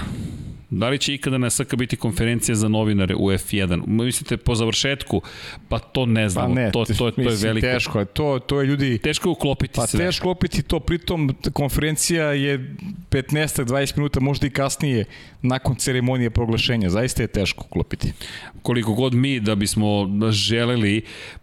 Da 0.69 0.89
li 0.89 0.97
će 0.99 1.13
ikada 1.13 1.37
na 1.37 1.49
SK 1.49 1.75
biti 1.75 1.95
konferencija 1.95 2.55
za 2.55 2.67
novinare 2.67 3.15
u 3.15 3.25
F1? 3.25 3.87
Mislite 3.87 4.37
po 4.37 4.55
završetku? 4.55 5.21
Pa 5.69 5.79
to 5.79 6.05
ne 6.05 6.23
Pa 6.23 6.29
znamo. 6.29 6.53
ne, 6.53 6.71
to, 6.71 6.85
to, 6.85 6.93
to, 6.93 7.07
je 7.07 7.13
mislim, 7.17 7.37
veliko. 7.41 7.67
Teško 7.67 7.99
je, 7.99 8.05
to, 8.05 8.39
to 8.39 8.61
je 8.61 8.67
ljudi... 8.67 8.97
Teško 8.97 9.29
je 9.29 9.31
uklopiti 9.31 9.73
Pa 9.75 9.87
sve. 9.87 10.05
teško 10.05 10.29
opiti 10.29 10.63
to, 10.63 10.79
pritom 10.79 11.35
konferencija 11.53 12.25
je 12.25 12.75
15-20 13.09 13.97
minuta, 13.97 14.19
možda 14.19 14.47
i 14.47 14.49
kasnije, 14.49 15.05
nakon 15.41 15.75
ceremonije 15.75 16.29
proglašenja. 16.29 16.89
Zaista 16.89 17.23
je 17.23 17.27
teško 17.27 17.63
uklopiti. 17.67 18.13
Koliko 18.61 18.93
god 18.93 19.13
mi 19.13 19.39
da 19.39 19.55
bismo 19.55 20.09
želeli, 20.31 21.01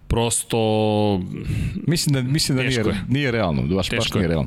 prosto 0.08 0.56
Mislim 1.86 2.14
da, 2.14 2.22
mislim 2.22 2.56
da 2.56 2.62
nije, 2.62 2.74
je. 2.74 3.04
nije 3.08 3.30
realno, 3.30 3.62
baš, 3.62 3.70
baš 3.70 3.88
Teško 3.88 4.18
nije 4.18 4.30
je. 4.30 4.46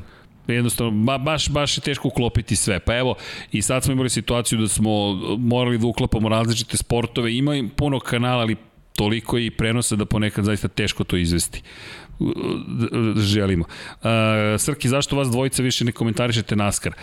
Jednostavno, 0.49 0.91
ba, 0.93 1.17
baš, 1.17 1.49
baš 1.49 1.77
je 1.77 1.81
teško 1.81 2.07
uklopiti 2.07 2.55
sve. 2.55 2.79
Pa 2.79 2.97
evo, 2.97 3.15
i 3.51 3.61
sad 3.61 3.83
smo 3.83 3.93
imali 3.93 4.09
situaciju 4.09 4.59
da 4.59 4.67
smo 4.67 4.91
morali 5.37 5.77
da 5.77 5.87
uklopamo 5.87 6.29
različite 6.29 6.77
sportove, 6.77 7.35
ima 7.35 7.55
im 7.55 7.69
puno 7.69 7.99
kanala, 7.99 8.41
ali 8.41 8.55
toliko 8.95 9.37
i 9.37 9.51
prenosa 9.51 9.95
da 9.95 10.05
ponekad 10.05 10.45
zaista 10.45 10.67
teško 10.67 11.03
to 11.03 11.17
izvesti 11.17 11.61
želimo. 13.17 13.65
Uh, 13.93 14.09
Srki, 14.57 14.89
zašto 14.89 15.15
vas 15.15 15.27
dvojica 15.27 15.63
više 15.63 15.85
ne 15.85 15.91
komentarišete 15.91 16.55
NASCAR? 16.55 16.93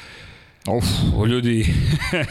Uf, 0.68 0.84
O, 1.16 1.26
ljudi, 1.26 1.66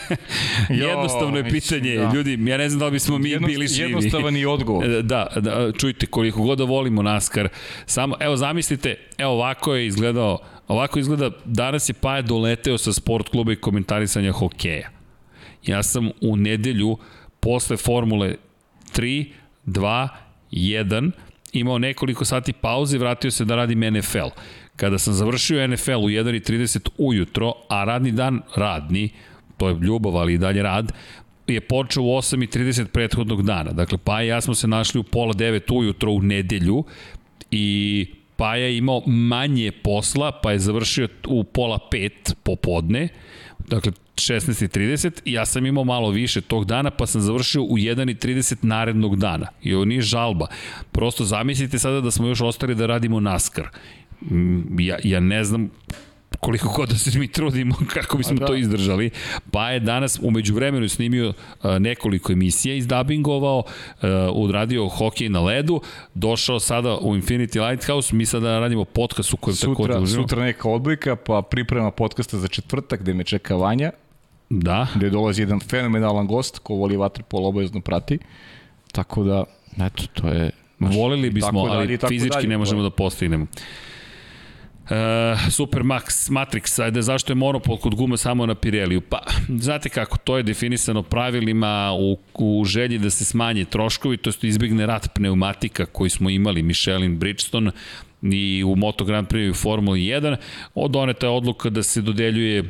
jednostavno 0.69 1.37
je 1.37 1.43
mislim, 1.43 1.61
pitanje. 1.81 1.95
da. 1.97 2.11
Ljudi, 2.13 2.39
ja 2.41 2.57
ne 2.57 2.69
znam 2.69 2.79
da 2.79 2.85
li 2.85 2.91
bismo 2.91 3.17
mi 3.17 3.29
Jednost- 3.29 3.47
bili 3.47 3.67
živi. 3.67 3.81
jednostavan 3.83 4.37
i 4.37 4.45
odgovor. 4.45 4.85
E, 4.85 5.01
Da, 5.01 5.27
da, 5.35 5.71
čujte, 5.71 6.05
koliko 6.05 6.41
god 6.41 6.57
da 6.57 6.63
volimo 6.63 7.01
NASCAR, 7.01 7.49
samo, 7.85 8.15
evo 8.19 8.37
zamislite, 8.37 8.95
evo 9.17 9.31
ovako 9.31 9.75
je 9.75 9.87
izgledao, 9.87 10.39
ovako 10.67 10.99
izgleda, 10.99 11.31
danas 11.45 11.89
je 11.89 11.93
Paja 11.93 12.21
doleteo 12.21 12.77
sa 12.77 12.93
sport 12.93 13.29
kluba 13.29 13.51
i 13.51 13.55
komentarisanja 13.55 14.31
hokeja. 14.31 14.89
Ja 15.65 15.83
sam 15.83 16.09
u 16.21 16.35
nedelju, 16.35 16.97
posle 17.39 17.77
Formule 17.77 18.35
3, 18.95 19.25
2, 19.65 20.07
1, 20.51 21.11
imao 21.53 21.77
nekoliko 21.77 22.25
sati 22.25 22.53
pauze 22.53 22.97
i 22.97 22.99
vratio 22.99 23.31
se 23.31 23.45
da 23.45 23.55
radim 23.55 23.93
NFL. 23.93 24.29
Kada 24.75 24.97
sam 24.97 25.13
završio 25.13 25.67
NFL 25.67 25.91
u 25.91 26.09
1.30 26.09 26.89
ujutro, 26.97 27.53
a 27.69 27.83
radni 27.83 28.11
dan 28.11 28.41
radni, 28.55 29.09
to 29.57 29.69
je 29.69 29.77
ljubav, 29.81 30.17
ali 30.17 30.33
i 30.33 30.37
dalje 30.37 30.63
rad, 30.63 30.91
je 31.47 31.61
počeo 31.61 32.03
u 32.03 32.07
8.30 32.07 32.85
prethodnog 32.85 33.43
dana. 33.43 33.71
Dakle, 33.71 33.97
pa 34.03 34.23
i 34.23 34.27
ja 34.27 34.41
smo 34.41 34.55
se 34.55 34.67
našli 34.67 34.99
u 34.99 35.03
pola 35.03 35.33
9 35.33 35.77
ujutro 35.77 36.11
u 36.11 36.21
nedelju 36.21 36.83
i 37.51 38.05
Paja 38.37 38.65
je 38.65 38.77
imao 38.77 39.01
manje 39.05 39.71
posla, 39.71 40.31
pa 40.31 40.51
je 40.51 40.59
završio 40.59 41.07
u 41.27 41.43
pola 41.43 41.79
5 41.91 42.33
popodne, 42.43 43.07
dakle 43.59 43.91
16.30 44.15 45.21
i 45.25 45.33
ja 45.33 45.45
sam 45.45 45.65
imao 45.65 45.83
malo 45.83 46.09
više 46.09 46.41
tog 46.41 46.65
dana, 46.65 46.89
pa 46.91 47.05
sam 47.05 47.21
završio 47.21 47.63
u 47.63 47.77
1.30 47.77 48.55
narednog 48.61 49.15
dana. 49.15 49.47
I 49.63 49.73
ovo 49.73 49.85
nije 49.85 50.01
žalba. 50.01 50.47
Prosto 50.91 51.23
zamislite 51.23 51.79
sada 51.79 52.01
da 52.01 52.11
smo 52.11 52.27
još 52.27 52.41
ostali 52.41 52.75
da 52.75 52.85
radimo 52.85 53.19
NASCAR. 53.19 53.69
Mm, 54.21 54.79
Ja, 54.79 54.97
ja 55.03 55.19
ne 55.19 55.43
znam 55.43 55.69
koliko 56.39 56.73
god 56.75 56.89
da 56.89 56.95
se 56.95 57.19
mi 57.19 57.27
trudimo 57.27 57.75
kako 57.93 58.17
bismo 58.17 58.35
da. 58.35 58.45
to 58.45 58.55
izdržali. 58.55 59.09
Pa 59.51 59.69
je 59.69 59.79
danas 59.79 60.19
umeđu 60.21 60.55
vremenu 60.55 60.89
snimio 60.89 61.29
uh, 61.29 61.77
nekoliko 61.79 62.33
emisija, 62.33 62.75
izdabingovao, 62.75 63.57
uh, 63.57 64.09
odradio 64.33 64.87
hokej 64.87 65.29
na 65.29 65.41
ledu, 65.41 65.81
došao 66.13 66.59
sada 66.59 66.97
u 66.97 67.15
Infinity 67.15 67.69
Lighthouse, 67.69 68.15
mi 68.15 68.25
sada 68.25 68.59
radimo 68.59 68.85
podcast 68.85 69.33
u 69.33 69.37
kojem 69.37 69.57
takođe 69.57 69.75
sutra, 69.75 70.01
uživamo. 70.01 70.27
sutra 70.27 70.43
neka 70.43 70.69
odbojka, 70.69 71.15
pa 71.15 71.41
priprema 71.41 71.91
podcasta 71.91 72.37
za 72.37 72.47
četvrtak 72.47 72.99
gde 73.01 73.13
me 73.13 73.23
čeka 73.23 73.55
Vanja, 73.55 73.91
Da, 74.49 74.87
gde 74.95 75.09
dolazi 75.09 75.41
jedan 75.41 75.59
fenomenalan 75.59 76.27
gost 76.27 76.59
ko 76.59 76.75
voli 76.75 76.97
vaterpolo 76.97 77.47
obavezno 77.47 77.81
prati. 77.81 78.19
Tako 78.91 79.23
da, 79.23 79.43
eto, 79.85 80.03
to 80.13 80.27
je... 80.27 80.51
volili 80.79 81.27
i 81.27 81.31
bismo, 81.31 81.65
tako 81.65 81.75
ali 81.75 81.93
i 81.93 81.97
tako 81.97 82.09
fizički 82.09 82.35
dalje, 82.35 82.47
ne 82.47 82.57
možemo 82.57 82.83
da 82.83 82.89
postignemo. 82.89 83.47
E, 84.89 85.49
Super 85.51 85.83
Max, 85.83 86.29
Matrix, 86.29 86.83
ajde, 86.83 87.01
zašto 87.01 87.31
je 87.31 87.35
monopol 87.35 87.77
kod 87.77 87.95
guma 87.95 88.17
samo 88.17 88.45
na 88.45 88.55
Pireliju? 88.55 89.01
Pa, 89.01 89.23
znate 89.65 89.89
kako, 89.89 90.17
to 90.17 90.37
je 90.37 90.43
definisano 90.43 91.03
pravilima 91.03 91.91
u, 91.99 92.17
u 92.33 92.65
želji 92.65 92.97
da 92.97 93.09
se 93.09 93.25
smanje 93.25 93.65
troškovi, 93.65 94.17
to 94.17 94.29
je 94.29 94.49
izbigne 94.49 94.85
rat 94.85 95.13
pneumatika 95.13 95.85
koji 95.85 96.09
smo 96.09 96.29
imali, 96.29 96.63
Michelin, 96.63 97.17
Bridgestone 97.17 97.71
i 98.21 98.63
u 98.63 98.75
Moto 98.75 99.05
Grand 99.05 99.27
Prix 99.27 99.45
i 99.45 99.49
u 99.49 99.53
Formuli 99.53 99.99
1, 99.99 100.35
doneta 100.89 101.25
je 101.25 101.31
odluka 101.31 101.69
da 101.69 101.83
se 101.83 102.01
dodeljuje 102.01 102.63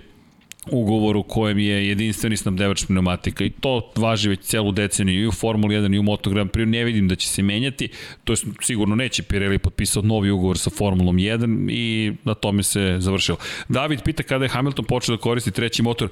ugovor 0.71 1.17
u 1.17 1.23
kojem 1.23 1.59
je 1.59 1.87
jedinstveni 1.87 2.37
snabdevač 2.37 2.85
pneumatika 2.85 3.43
i 3.43 3.49
to 3.49 3.91
važi 3.95 4.29
već 4.29 4.39
celu 4.39 4.71
deceniju 4.71 5.23
i 5.23 5.27
u 5.27 5.31
Formuli 5.31 5.75
1 5.75 5.95
i 5.95 5.99
u 5.99 6.03
Moto 6.03 6.29
Grand 6.29 6.51
Prix 6.51 6.65
ne 6.65 6.83
vidim 6.83 7.07
da 7.07 7.15
će 7.15 7.27
se 7.27 7.43
menjati 7.43 7.89
to 8.23 8.33
je 8.33 8.37
sigurno 8.61 8.95
neće 8.95 9.23
Pirelli 9.23 9.57
potpisao 9.57 10.03
novi 10.03 10.31
ugovor 10.31 10.57
sa 10.57 10.69
Formulom 10.69 11.15
1 11.17 11.71
i 11.71 12.13
na 12.23 12.33
tome 12.33 12.63
se 12.63 12.95
završilo 12.99 13.37
David 13.69 14.01
pita 14.03 14.23
kada 14.23 14.45
je 14.45 14.49
Hamilton 14.49 14.85
počeo 14.85 15.15
da 15.15 15.21
koristi 15.21 15.51
treći 15.51 15.81
motor 15.81 16.09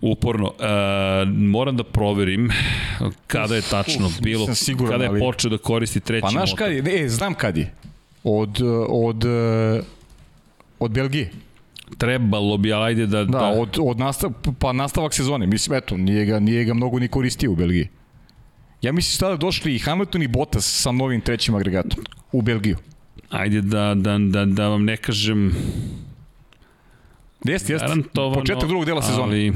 uporno 0.00 0.52
e, 0.60 0.64
moram 1.26 1.76
da 1.76 1.84
proverim 1.84 2.50
kada 3.26 3.56
je 3.56 3.62
tačno 3.62 4.06
Uf, 4.06 4.20
bilo 4.20 4.54
siguran, 4.54 4.92
kada 4.92 5.04
je 5.04 5.20
počeo 5.20 5.50
da 5.50 5.58
koristi 5.58 6.00
treći 6.00 6.22
Pa 6.22 6.28
znaš 6.28 6.50
motor 6.50 6.66
kad 6.66 6.72
je? 6.72 6.82
Ne, 6.82 7.08
znam 7.08 7.34
kad 7.34 7.56
je. 7.56 7.74
Od, 8.24 8.58
od, 8.88 9.24
od 10.78 10.90
Belgije. 10.90 11.30
Trebalo 11.98 12.56
bi 12.56 12.72
ajde 12.72 13.06
da, 13.06 13.24
Da, 13.24 13.48
od, 13.48 13.78
od 13.80 13.98
nastav, 13.98 14.30
pa 14.58 14.72
nastavak 14.72 15.14
sezone. 15.14 15.46
Mislim, 15.46 15.78
eto, 15.78 15.96
nije 15.96 16.24
ga, 16.24 16.40
nije 16.40 16.64
ga 16.64 16.74
mnogo 16.74 16.98
ni 16.98 17.08
koristio 17.08 17.52
u 17.52 17.56
Belgiji. 17.56 17.88
Ja 18.82 18.92
mislim 18.92 19.18
sada 19.18 19.36
došli 19.36 19.74
i 19.74 19.78
Hamilton 19.78 20.22
i 20.22 20.28
Bottas 20.28 20.82
sa 20.82 20.92
novim 20.92 21.20
trećim 21.20 21.54
agregatom 21.54 22.04
u 22.32 22.42
Belgiju. 22.42 22.76
ajde 23.30 23.60
da, 23.60 23.94
da, 23.94 24.18
da, 24.18 24.44
da 24.44 24.68
vam 24.68 24.84
ne 24.84 24.96
kažem 24.96 25.54
Jeste, 27.44 27.72
jeste. 27.72 28.02
Početak 28.34 28.68
drugog 28.68 28.86
dela 28.86 29.02
sezone. 29.02 29.22
Ali, 29.22 29.52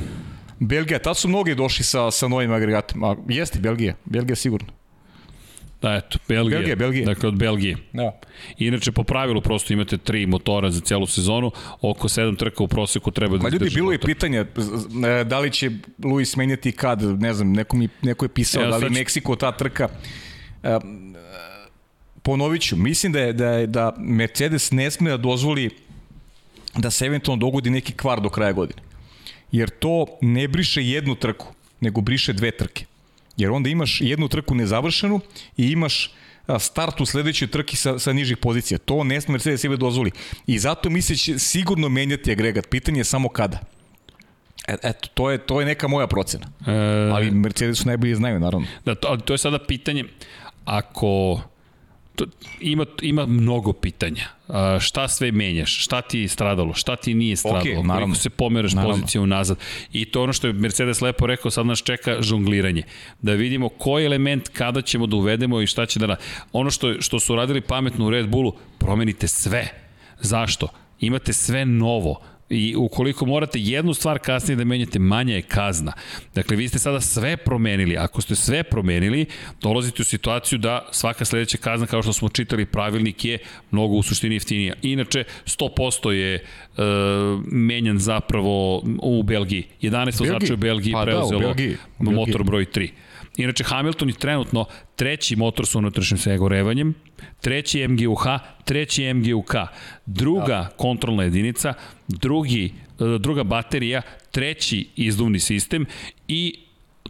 Belgija, 0.59 0.99
tad 0.99 1.17
su 1.17 1.29
mnogi 1.29 1.55
došli 1.55 1.85
sa, 1.85 2.11
sa 2.11 2.29
novim 2.29 2.53
agregatom. 2.53 3.05
A, 3.05 3.17
jeste, 3.29 3.59
Belgija. 3.59 3.95
Belgija 4.05 4.37
sigurno. 4.37 4.69
Da, 5.83 5.95
eto, 5.97 6.19
Belgija. 6.29 6.59
Belgija, 6.59 6.77
Belgija. 6.77 7.05
Dakle, 7.05 7.29
od 7.29 7.35
Belgije. 7.37 7.77
Da. 7.93 8.21
Inače, 8.59 8.93
po 8.93 9.05
pravilu 9.05 9.41
prosto 9.41 9.73
imate 9.73 9.97
tri 9.99 10.27
motora 10.27 10.71
za 10.71 10.81
celu 10.81 11.07
sezonu, 11.07 11.51
oko 11.83 12.09
sedam 12.09 12.37
trka 12.37 12.63
u 12.63 12.69
proseku 12.69 13.11
treba 13.11 13.37
da 13.37 13.43
Ma 13.43 13.49
ljudi, 13.49 13.71
bilo 13.71 13.93
je 13.93 13.97
motor. 13.97 14.07
pitanje 14.07 14.45
z- 14.57 14.63
z- 14.63 15.07
e, 15.07 15.25
da 15.25 15.39
li 15.39 15.51
će 15.51 15.71
Luis 16.01 16.37
menjati 16.37 16.73
kad, 16.73 17.03
ne 17.03 17.35
znam, 17.35 17.53
neko, 17.53 17.77
mi, 17.77 17.89
neko 18.03 18.25
je 18.25 18.29
pisao 18.31 18.63
Evo, 18.63 18.71
da 18.71 18.77
li 18.79 18.87
ću- 18.87 18.93
Meksiko 18.93 19.37
ta 19.37 19.53
trka. 19.53 19.89
E, 20.63 20.79
ponovit 22.23 22.63
ću, 22.63 22.77
mislim 22.77 23.13
da, 23.13 23.21
je, 23.21 23.33
da, 23.33 23.47
je, 23.49 23.67
da 23.67 23.95
Mercedes 23.99 24.71
ne 24.71 24.91
sme 24.91 25.11
da 25.11 25.17
dozvoli 25.17 25.71
da 26.75 26.91
se 26.91 27.07
eventualno 27.07 27.41
dogodi 27.41 27.71
neki 27.71 27.93
kvar 27.93 28.21
do 28.21 28.29
kraja 28.29 28.53
godine. 28.53 28.83
Jer 29.53 29.71
to 29.71 29.93
ne 30.23 30.49
briše 30.49 30.83
jednu 30.83 31.15
trku, 31.15 31.47
nego 31.81 32.01
briše 32.01 32.33
dve 32.33 32.51
trke. 32.51 32.85
Jer 33.37 33.51
onda 33.51 33.71
imaš 33.71 34.01
jednu 34.01 34.29
trku 34.29 34.55
nezavršenu 34.55 35.21
i 35.57 35.67
imaš 35.67 36.11
start 36.59 37.01
u 37.01 37.07
sledećoj 37.07 37.49
trki 37.49 37.77
sa, 37.77 37.99
sa 37.99 38.13
nižih 38.13 38.37
pozicija. 38.37 38.79
To 38.79 39.05
ne 39.05 39.21
sme 39.21 39.33
Mercedes 39.33 39.61
sebe 39.61 39.77
dozvoli. 39.77 40.11
I 40.47 40.59
zato 40.59 40.91
misle 40.91 41.17
će 41.17 41.39
sigurno 41.39 41.89
menjati 41.89 42.33
agregat. 42.33 42.69
Pitanje 42.69 43.01
je 43.01 43.05
samo 43.05 43.29
kada. 43.29 43.59
E, 44.69 44.77
eto, 44.83 45.09
to 45.15 45.31
je, 45.31 45.39
to 45.39 45.61
je 45.61 45.67
neka 45.67 45.89
moja 45.89 46.07
procena. 46.07 46.47
E, 46.67 47.11
Ali 47.13 47.31
Mercedesu 47.31 47.87
najbolje 47.87 48.15
znaju, 48.15 48.41
naravno. 48.41 48.67
Da, 48.85 48.95
to, 48.95 49.09
ali 49.09 49.21
to 49.21 49.35
je 49.35 49.39
sada 49.39 49.59
pitanje, 49.59 50.05
ako 50.65 51.41
to, 52.17 52.25
ima, 52.61 52.87
ima 53.03 53.27
mnogo 53.27 53.73
pitanja. 53.73 54.25
A, 54.49 54.79
šta 54.81 55.09
sve 55.09 55.33
menjaš? 55.33 55.85
Šta 55.85 56.01
ti 56.03 56.19
je 56.19 56.29
stradalo? 56.29 56.75
Šta 56.75 56.97
ti 56.97 57.15
nije 57.15 57.37
stradalo? 57.37 57.63
Koliko 57.63 57.83
naravno. 57.83 58.15
se 58.15 58.31
pomeraš 58.31 58.73
Naravno. 58.73 58.95
pozicijom 58.95 59.29
nazad? 59.29 59.59
I 59.93 60.05
to 60.05 60.23
ono 60.23 60.33
što 60.33 60.47
je 60.47 60.53
Mercedes 60.53 61.01
lepo 61.01 61.27
rekao, 61.27 61.51
sad 61.51 61.67
nas 61.67 61.83
čeka 61.83 62.23
žongliranje. 62.23 62.83
Da 63.23 63.33
vidimo 63.33 63.69
koji 63.69 64.05
element 64.07 64.49
kada 64.49 64.83
ćemo 64.83 65.07
da 65.07 65.17
uvedemo 65.17 65.61
i 65.61 65.67
šta 65.67 65.87
će 65.87 65.99
da 65.99 66.07
radi. 66.07 66.21
Ono 66.53 66.71
što, 66.71 67.01
što 67.01 67.21
su 67.21 67.37
radili 67.37 67.61
pametno 67.61 68.07
u 68.07 68.11
Red 68.11 68.29
Bullu, 68.29 68.53
promenite 68.79 69.29
sve. 69.29 69.69
Zašto? 70.21 70.69
Imate 71.01 71.33
sve 71.33 71.65
novo 71.65 72.21
i 72.53 72.77
ukoliko 72.77 73.27
morate 73.27 73.59
jednu 73.61 73.95
stvar 73.95 74.19
kasnije 74.19 74.57
da 74.57 74.65
menjate, 74.65 74.99
manja 74.99 75.35
je 75.35 75.43
kazna. 75.43 75.93
Dakle, 76.35 76.57
vi 76.57 76.69
ste 76.69 76.79
sada 76.79 77.01
sve 77.01 77.37
promenili. 77.37 77.97
Ako 77.97 78.21
ste 78.21 78.35
sve 78.35 78.63
promenili, 78.63 79.27
dolazite 79.61 80.03
u 80.03 80.05
situaciju 80.05 80.59
da 80.59 80.89
svaka 80.91 81.25
sledeća 81.25 81.59
kazna, 81.59 81.87
kao 81.87 82.03
što 82.03 82.13
smo 82.13 82.29
čitali, 82.29 82.67
pravilnik 82.67 83.25
je 83.25 83.39
mnogo 83.71 83.95
u 83.95 84.03
suštini 84.03 84.35
jeftinija. 84.35 84.75
Inače, 84.83 85.25
100% 85.47 86.11
je 86.11 86.35
e, 86.35 86.43
menjan 87.47 87.99
zapravo 87.99 88.83
u 89.03 89.23
Belgiji. 89.23 89.65
11 89.83 90.21
vozača 90.21 90.55
u 90.55 90.57
Belgiji 90.57 90.93
Pa 90.93 91.05
da, 91.05 91.05
preuzelo 91.05 91.41
Belgiji, 91.41 91.77
u 91.99 92.05
Belgiji. 92.05 92.17
motor 92.17 92.45
broj 92.45 92.65
3. 92.65 92.91
Inače, 93.37 93.65
Hamilton 93.65 94.09
je 94.09 94.15
trenutno 94.15 94.65
treći 94.97 95.37
motor 95.37 95.67
sa 95.67 95.79
unutrašnjim 95.79 96.19
sagorevanjem, 96.19 96.95
treći 97.41 97.89
MGUH, 97.89 98.23
treći 98.65 99.15
MGUK, 99.15 99.55
druga 100.07 100.47
da. 100.47 100.69
kontrolna 100.77 101.23
jedinica, 101.23 101.75
drugi, 102.09 102.65
e, 102.65 103.19
druga 103.19 103.45
baterija, 103.45 104.03
treći 104.31 104.89
izduvni 104.97 105.41
sistem 105.41 105.87
i 106.29 106.59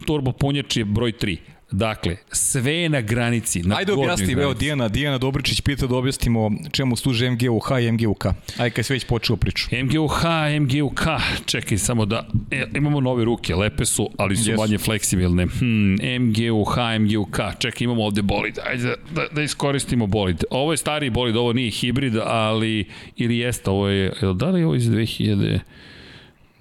turbopunjač 0.05 0.77
je 0.77 0.85
broj 0.85 1.11
3. 1.11 1.37
Dakle, 1.73 2.17
sve 2.31 2.73
je 2.73 2.89
na 2.89 3.01
granici, 3.01 3.63
na 3.63 3.75
Ajde 3.75 3.91
gornjoj 3.91 4.13
objasni, 4.13 4.33
evo. 4.33 4.53
Dijana, 4.53 4.87
Dijana 4.87 5.17
Dobričić 5.17 5.61
pita 5.61 5.87
da 5.87 5.95
objasnimo 5.95 6.51
čemu 6.71 6.95
služe 6.95 7.29
MGUH 7.29 7.67
i 7.81 7.91
MGUK. 7.91 8.25
Ajde, 8.57 8.69
kad 8.69 8.85
si 8.85 8.93
već 8.93 9.05
počeo 9.05 9.35
priču. 9.35 9.67
MGUH, 9.83 10.23
MGUK, 10.59 11.01
čekaj 11.45 11.77
samo 11.77 12.05
da, 12.05 12.27
e, 12.51 12.65
imamo 12.75 13.01
nove 13.01 13.25
ruke, 13.25 13.55
lepe 13.55 13.85
su, 13.85 14.09
ali 14.17 14.37
su 14.37 14.51
Jesu. 14.51 14.61
manje 14.61 14.77
fleksibilne. 14.77 15.45
Hmm, 15.59 15.93
MGUH, 16.19 16.77
MGUK, 16.99 17.39
čekaj 17.59 17.85
imamo 17.85 18.03
ovde 18.03 18.21
bolid, 18.21 18.59
ajde 18.65 18.83
da, 18.83 18.95
da, 19.11 19.27
da 19.31 19.41
iskoristimo 19.41 20.07
bolid. 20.07 20.43
Ovo 20.49 20.73
je 20.73 20.77
stariji 20.77 21.09
bolid, 21.09 21.35
ovo 21.35 21.53
nije 21.53 21.71
hibrid, 21.71 22.15
ali, 22.23 22.85
ili 23.15 23.37
jeste, 23.37 23.69
ovo 23.69 23.87
je, 23.87 24.13
da 24.35 24.49
li 24.49 24.59
je 24.59 24.65
ovo 24.65 24.75
iz 24.75 24.89
2000... 24.89 25.59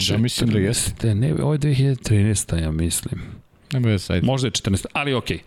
Ja 0.09 0.19
mislim 0.19 0.51
da 0.51 0.59
jeste. 0.59 1.15
Ne, 1.15 1.35
ovo 1.35 1.53
je 1.53 1.59
2013. 1.59 2.63
ja 2.63 2.71
mislim. 2.71 3.42
Nema 3.73 3.91
je 3.91 3.99
sajt. 3.99 4.25
Možda 4.25 4.47
je 4.47 4.51
14, 4.51 4.87
ali 4.93 5.15
okej. 5.15 5.39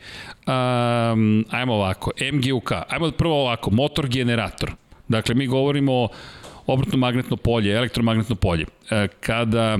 Okay. 0.47 1.13
Um, 1.13 1.45
ajmo 1.49 1.73
ovako, 1.73 2.11
MGUK, 2.33 2.71
ajmo 2.89 3.11
prvo 3.11 3.41
ovako, 3.41 3.71
motor 3.71 4.07
generator. 4.07 4.71
Dakle, 5.07 5.35
mi 5.35 5.47
govorimo 5.47 6.07
obrtno 6.67 6.97
magnetno 6.97 7.37
polje, 7.37 7.75
elektromagnetno 7.75 8.35
polje. 8.35 8.65
E, 8.89 9.07
kada 9.19 9.77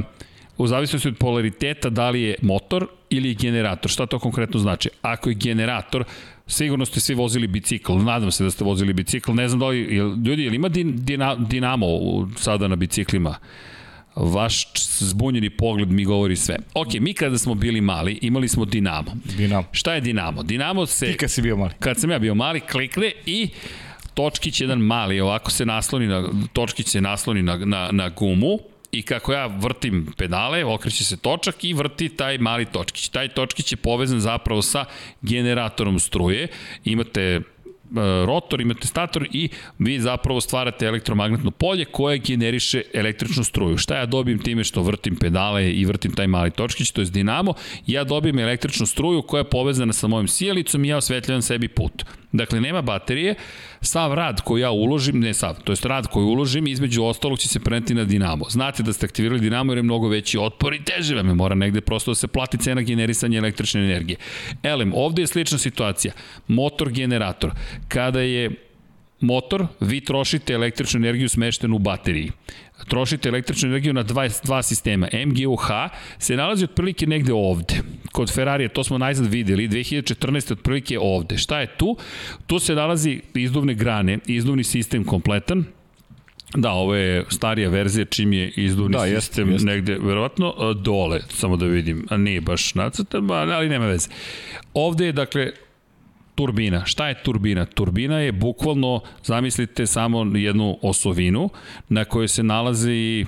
u 0.57 0.67
zavisnosti 0.67 1.07
od 1.07 1.17
polariteta 1.17 1.90
da 1.90 2.09
li 2.09 2.22
je 2.22 2.35
motor 2.41 2.88
ili 3.09 3.30
je 3.30 3.33
generator. 3.33 3.91
Šta 3.91 4.06
to 4.06 4.19
konkretno 4.19 4.59
znači? 4.59 4.90
Ako 5.01 5.30
je 5.30 5.35
generator, 5.35 6.03
sigurno 6.48 6.85
ste 6.85 6.99
svi 6.99 7.15
vozili 7.15 7.48
bicikl, 7.48 7.93
nadam 7.93 8.32
se 8.32 8.43
da 8.43 8.51
ste 8.51 8.64
vozili 8.64 8.93
bicikl, 8.93 9.33
ne 9.33 9.48
znam 9.48 9.59
da 9.59 9.67
li, 9.67 9.80
ljudi, 10.25 10.43
jel 10.43 10.53
ima 10.53 10.69
din, 10.69 11.06
dina, 11.06 11.35
dinamo 11.35 11.88
sada 12.38 12.67
na 12.67 12.75
biciklima? 12.75 13.35
Vaš 14.16 14.68
zbunjeni 15.00 15.50
pogled 15.50 15.92
mi 15.92 16.06
govori 16.06 16.35
sve. 16.35 16.58
Ok, 16.74 16.94
mi 17.00 17.14
kada 17.14 17.38
smo 17.38 17.56
bili 17.56 17.82
mali, 17.82 18.19
imali 18.22 18.48
smo 18.48 18.66
Dinamo. 18.66 19.11
Dinamo. 19.38 19.68
Šta 19.72 19.94
je 19.94 20.02
Dinamo? 20.02 20.44
Dinamo 20.44 20.85
se... 20.85 21.06
Ti 21.06 21.18
kad 21.18 21.32
si 21.32 21.42
bio 21.42 21.58
mali. 21.58 21.74
Kad 21.80 22.00
sam 22.00 22.11
ja 22.11 22.19
bio 22.19 22.35
mali, 22.35 22.60
klikne 22.60 23.11
i 23.26 23.50
točkić 24.14 24.61
jedan 24.61 24.80
mali, 24.80 25.19
ovako 25.19 25.52
se 25.52 25.66
nasloni 25.66 26.08
na, 26.08 26.30
točkić 26.53 26.88
se 26.88 27.02
nasloni 27.02 27.42
na, 27.42 27.58
na, 27.58 27.90
na 27.92 28.10
gumu, 28.10 28.60
i 28.95 29.02
kako 29.02 29.34
ja 29.34 29.45
vrtim 29.45 30.14
pedale, 30.18 30.66
okreće 30.66 31.03
se 31.03 31.18
točak 31.18 31.64
i 31.64 31.74
vrti 31.74 32.10
taj 32.10 32.38
mali 32.38 32.66
točkić. 32.66 33.10
Taj 33.10 33.27
točkić 33.27 33.72
je 33.72 33.77
povezan 33.77 34.19
zapravo 34.19 34.61
sa 34.61 34.85
generatorom 35.22 36.00
struje. 36.00 36.48
Imate 36.85 37.42
rotor, 38.26 38.62
imate 38.62 38.88
stator 38.88 39.28
i 39.32 39.50
vi 39.80 40.00
zapravo 40.00 40.42
stvarate 40.42 40.86
elektromagnetno 40.86 41.52
polje 41.52 41.86
koje 41.86 42.18
generiše 42.18 42.82
električnu 42.94 43.44
struju. 43.44 43.78
Šta 43.78 43.98
ja 43.98 44.06
dobijem 44.06 44.40
time 44.40 44.64
što 44.64 44.82
vrtim 44.82 45.16
pedale 45.16 45.72
i 45.72 45.86
vrtim 45.86 46.14
taj 46.14 46.28
mali 46.28 46.52
točkić, 46.52 46.92
to 46.92 47.02
je 47.02 47.06
dinamo, 47.06 47.54
ja 47.88 48.04
dobijem 48.04 48.40
električnu 48.40 48.86
struju 48.86 49.22
koja 49.22 49.40
je 49.40 49.50
povezana 49.50 49.94
sa 49.94 50.08
mojim 50.08 50.28
sijalicom 50.28 50.86
i 50.86 50.88
ja 50.88 50.98
osvetljavam 50.98 51.42
sebi 51.42 51.68
put. 51.68 52.06
Dakle, 52.32 52.62
nema 52.62 52.82
baterije, 52.82 53.36
sav 53.86 54.14
rad 54.14 54.42
koji 54.42 54.62
ja 54.62 54.72
uložim, 54.72 55.20
ne 55.20 55.34
sav, 55.34 55.56
to 55.64 55.72
je 55.72 55.78
rad 55.84 56.08
koji 56.08 56.26
uložim, 56.26 56.68
između 56.68 57.04
ostalog 57.04 57.40
će 57.40 57.48
se 57.48 57.60
preneti 57.60 57.94
na 57.94 58.04
dinamo. 58.04 58.46
Znate 58.50 58.84
da 58.84 58.94
ste 58.94 59.06
aktivirali 59.06 59.40
dinamo 59.40 59.72
jer 59.72 59.78
je 59.78 59.84
mnogo 59.84 60.08
veći 60.08 60.38
otpor 60.38 60.74
i 60.74 60.84
teže 60.84 61.16
vam 61.16 61.28
je, 61.28 61.34
mora 61.34 61.56
negde 61.56 61.82
prosto 61.82 62.12
da 62.12 62.16
se 62.16 62.28
plati 62.28 62.58
cena 62.58 62.82
generisanja 62.82 63.38
električne 63.38 63.82
energije. 63.82 64.18
Elem, 64.64 64.92
ovde 64.96 65.22
je 65.22 65.28
slična 65.28 65.58
situacija. 65.58 66.14
Motor 66.48 66.92
generator. 66.92 67.52
Kada 67.88 68.22
je 68.22 68.52
motor, 69.20 69.68
vi 69.80 70.02
trošite 70.02 70.54
električnu 70.54 70.98
energiju 70.98 71.30
smeštenu 71.30 71.76
u 71.76 71.80
bateriji. 71.80 72.32
Trošite 72.88 73.30
električnu 73.30 73.70
energiju 73.70 73.94
na 73.94 74.04
dva, 74.04 74.28
dva 74.44 74.64
sistema. 74.64 75.08
MGUH 75.26 75.68
se 76.20 76.36
nalazi 76.36 76.64
otprilike 76.64 77.08
negde 77.08 77.34
ovde. 77.34 77.82
Kod 78.12 78.34
Ferrarija, 78.34 78.70
to 78.70 78.84
smo 78.84 78.98
najzad 78.98 79.26
videli, 79.26 79.70
2014. 79.70 80.52
otprilike 80.52 81.00
ovde. 81.00 81.38
Šta 81.38 81.60
je 81.60 81.68
tu? 81.78 81.98
Tu 82.48 82.60
se 82.60 82.76
nalazi 82.76 83.22
izduvne 83.34 83.74
grane, 83.74 84.20
izduvni 84.28 84.64
sistem 84.64 85.04
kompletan, 85.04 85.66
Da, 86.56 86.72
ovo 86.72 86.95
je 86.95 87.26
starija 87.30 87.70
verzija 87.70 88.06
čim 88.06 88.34
je 88.34 88.50
izduvni 88.50 88.94
da, 88.94 89.06
sistem 89.06 89.50
jest, 89.50 89.54
jest. 89.54 89.66
negde, 89.66 89.98
verovatno, 90.02 90.74
dole, 90.74 91.20
samo 91.30 91.58
da 91.58 91.66
vidim, 91.66 92.06
a 92.10 92.18
nije 92.18 92.42
baš 92.42 92.76
nacrtan, 92.76 93.32
ali 93.32 93.70
nema 93.70 93.86
veze. 93.86 94.10
Ovde 94.74 95.06
je, 95.06 95.12
dakle, 95.12 95.52
turbina. 96.36 96.86
Šta 96.86 97.08
je 97.08 97.24
turbina? 97.24 97.66
Turbina 97.66 98.20
je 98.20 98.32
bukvalno, 98.32 99.02
zamislite 99.24 99.86
samo 99.86 100.38
jednu 100.38 100.78
osovinu 100.82 101.50
na 101.90 102.06
kojoj 102.06 102.28
se 102.28 102.44
nalazi 102.44 103.26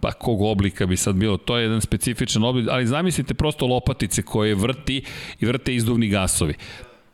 pa 0.00 0.12
kog 0.12 0.42
oblika 0.42 0.86
bi 0.86 0.96
sad 0.96 1.14
bilo, 1.14 1.36
to 1.36 1.56
je 1.56 1.62
jedan 1.62 1.80
specifičan 1.80 2.44
oblik, 2.44 2.68
ali 2.70 2.86
zamislite 2.86 3.34
prosto 3.34 3.66
lopatice 3.66 4.22
koje 4.22 4.54
vrti 4.54 5.02
i 5.40 5.46
vrte 5.46 5.74
izduvni 5.74 6.08
gasovi. 6.08 6.54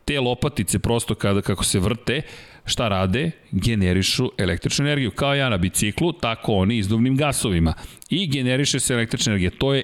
Te 0.05 0.19
lopatice 0.19 0.79
prosto 0.79 1.15
kada 1.15 1.41
kako 1.41 1.63
se 1.63 1.79
vrte, 1.79 2.21
šta 2.65 2.87
rade? 2.87 3.31
Generišu 3.51 4.31
električnu 4.37 4.85
energiju. 4.85 5.11
Kao 5.11 5.35
ja 5.35 5.49
na 5.49 5.57
biciklu, 5.57 6.13
tako 6.13 6.53
oni 6.53 6.77
izduvnim 6.77 7.17
gasovima. 7.17 7.73
I 8.09 8.27
generiše 8.27 8.79
se 8.79 8.93
električna 8.93 9.31
energija. 9.31 9.51
To 9.57 9.73
je 9.73 9.83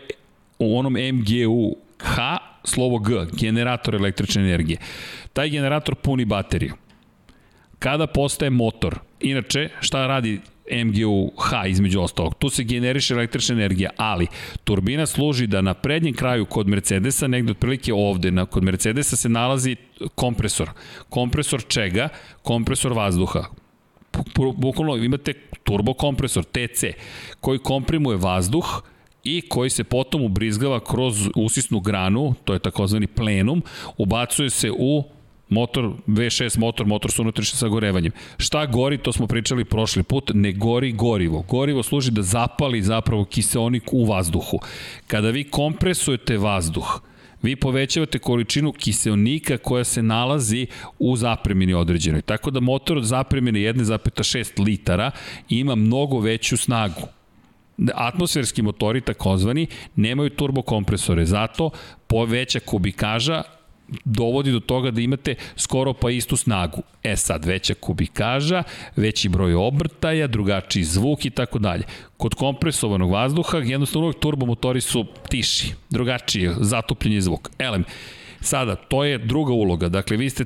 u 0.59 0.79
onom 0.79 0.93
MGU 0.93 1.75
H 1.99 2.48
slovo 2.63 2.99
G, 2.99 3.25
generator 3.31 3.95
električne 3.95 4.41
energije. 4.41 4.77
Taj 5.33 5.49
generator 5.49 5.95
puni 5.95 6.25
bateriju. 6.25 6.73
Kada 7.79 8.07
postaje 8.07 8.49
motor, 8.49 8.99
inače, 9.19 9.69
šta 9.79 10.07
radi 10.07 10.39
MGU 10.71 11.31
H 11.37 11.67
između 11.67 12.01
ostalog. 12.01 12.35
Tu 12.35 12.49
se 12.49 12.63
generiše 12.63 13.13
električna 13.13 13.55
energija, 13.55 13.89
ali 13.97 14.27
turbina 14.63 15.05
služi 15.05 15.47
da 15.47 15.61
na 15.61 15.73
prednjem 15.73 16.13
kraju 16.13 16.45
kod 16.45 16.67
Mercedesa, 16.67 17.27
negde 17.27 17.51
otprilike 17.51 17.93
ovde, 17.93 18.31
na, 18.31 18.45
kod 18.45 18.63
Mercedesa 18.63 19.15
se 19.15 19.29
nalazi 19.29 19.75
kompresor. 20.15 20.69
Kompresor 21.09 21.63
čega? 21.67 22.09
Kompresor 22.41 22.93
vazduha. 22.93 23.43
Bukvalno 24.55 24.95
imate 24.95 25.33
turbokompresor, 25.63 26.43
TC, 26.43 26.83
koji 27.39 27.59
komprimuje 27.59 28.17
vazduh, 28.17 28.81
i 29.23 29.41
koji 29.41 29.69
se 29.69 29.83
potom 29.83 30.23
ubrizgava 30.23 30.79
kroz 30.79 31.29
usisnu 31.35 31.79
granu, 31.79 32.33
to 32.43 32.53
je 32.53 32.59
takozvani 32.59 33.07
plenum, 33.07 33.63
ubacuje 33.97 34.49
se 34.49 34.71
u 34.71 35.03
motor 35.49 35.91
V6 36.07 36.59
motor, 36.59 36.85
motor 36.85 37.11
sa 37.11 37.21
unutrašnjim 37.21 37.57
sagorevanjem. 37.57 38.11
Šta 38.37 38.65
gori, 38.65 38.97
to 38.97 39.11
smo 39.11 39.27
pričali 39.27 39.65
prošli 39.65 40.03
put, 40.03 40.31
ne 40.33 40.51
gori 40.51 40.91
gorivo. 40.91 41.45
Gorivo 41.49 41.83
služi 41.83 42.11
da 42.11 42.21
zapali 42.21 42.81
zapravo 42.81 43.25
kiseonik 43.25 43.83
u 43.93 44.05
vazduhu. 44.05 44.59
Kada 45.07 45.29
vi 45.29 45.43
kompresujete 45.43 46.37
vazduh, 46.37 47.01
vi 47.41 47.55
povećavate 47.55 48.19
količinu 48.19 48.71
kiseonika 48.71 49.57
koja 49.57 49.83
se 49.83 50.03
nalazi 50.03 50.67
u 50.99 51.15
zapremini 51.15 51.73
određenoj. 51.73 52.21
Tako 52.21 52.51
da 52.51 52.59
motor 52.59 52.97
od 52.97 53.03
zapremine 53.03 53.59
1,6 53.59 54.65
litara 54.65 55.11
ima 55.49 55.75
mnogo 55.75 56.19
veću 56.19 56.57
snagu 56.57 57.18
atmosferski 57.93 58.61
motori 58.61 59.01
takozvani 59.01 59.67
nemaju 59.95 60.29
turbokompresore, 60.29 61.25
zato 61.25 61.69
poveća 62.07 62.59
kubikaža 62.59 63.43
dovodi 64.05 64.51
do 64.51 64.59
toga 64.59 64.91
da 64.91 65.01
imate 65.01 65.35
skoro 65.55 65.93
pa 65.93 66.11
istu 66.11 66.37
snagu. 66.37 66.81
E 67.03 67.15
sad, 67.15 67.45
veća 67.45 67.73
kubikaža, 67.73 68.63
veći 68.95 69.29
broj 69.29 69.53
obrtaja, 69.53 70.27
drugačiji 70.27 70.83
zvuk 70.83 71.25
i 71.25 71.29
tako 71.29 71.59
dalje. 71.59 71.83
Kod 72.17 72.35
kompresovanog 72.35 73.11
vazduha, 73.11 73.57
jednostavno 73.57 74.07
uvek 74.07 74.19
turbomotori 74.19 74.81
su 74.81 75.05
tiši, 75.29 75.73
drugačiji, 75.89 76.49
zatopljenje 76.59 77.21
zvuk. 77.21 77.49
Elem, 77.59 77.83
Sada, 78.41 78.75
to 78.75 79.03
je 79.03 79.17
druga 79.17 79.53
uloga. 79.53 79.89
Dakle, 79.89 80.17
vi 80.17 80.29
ste 80.29 80.45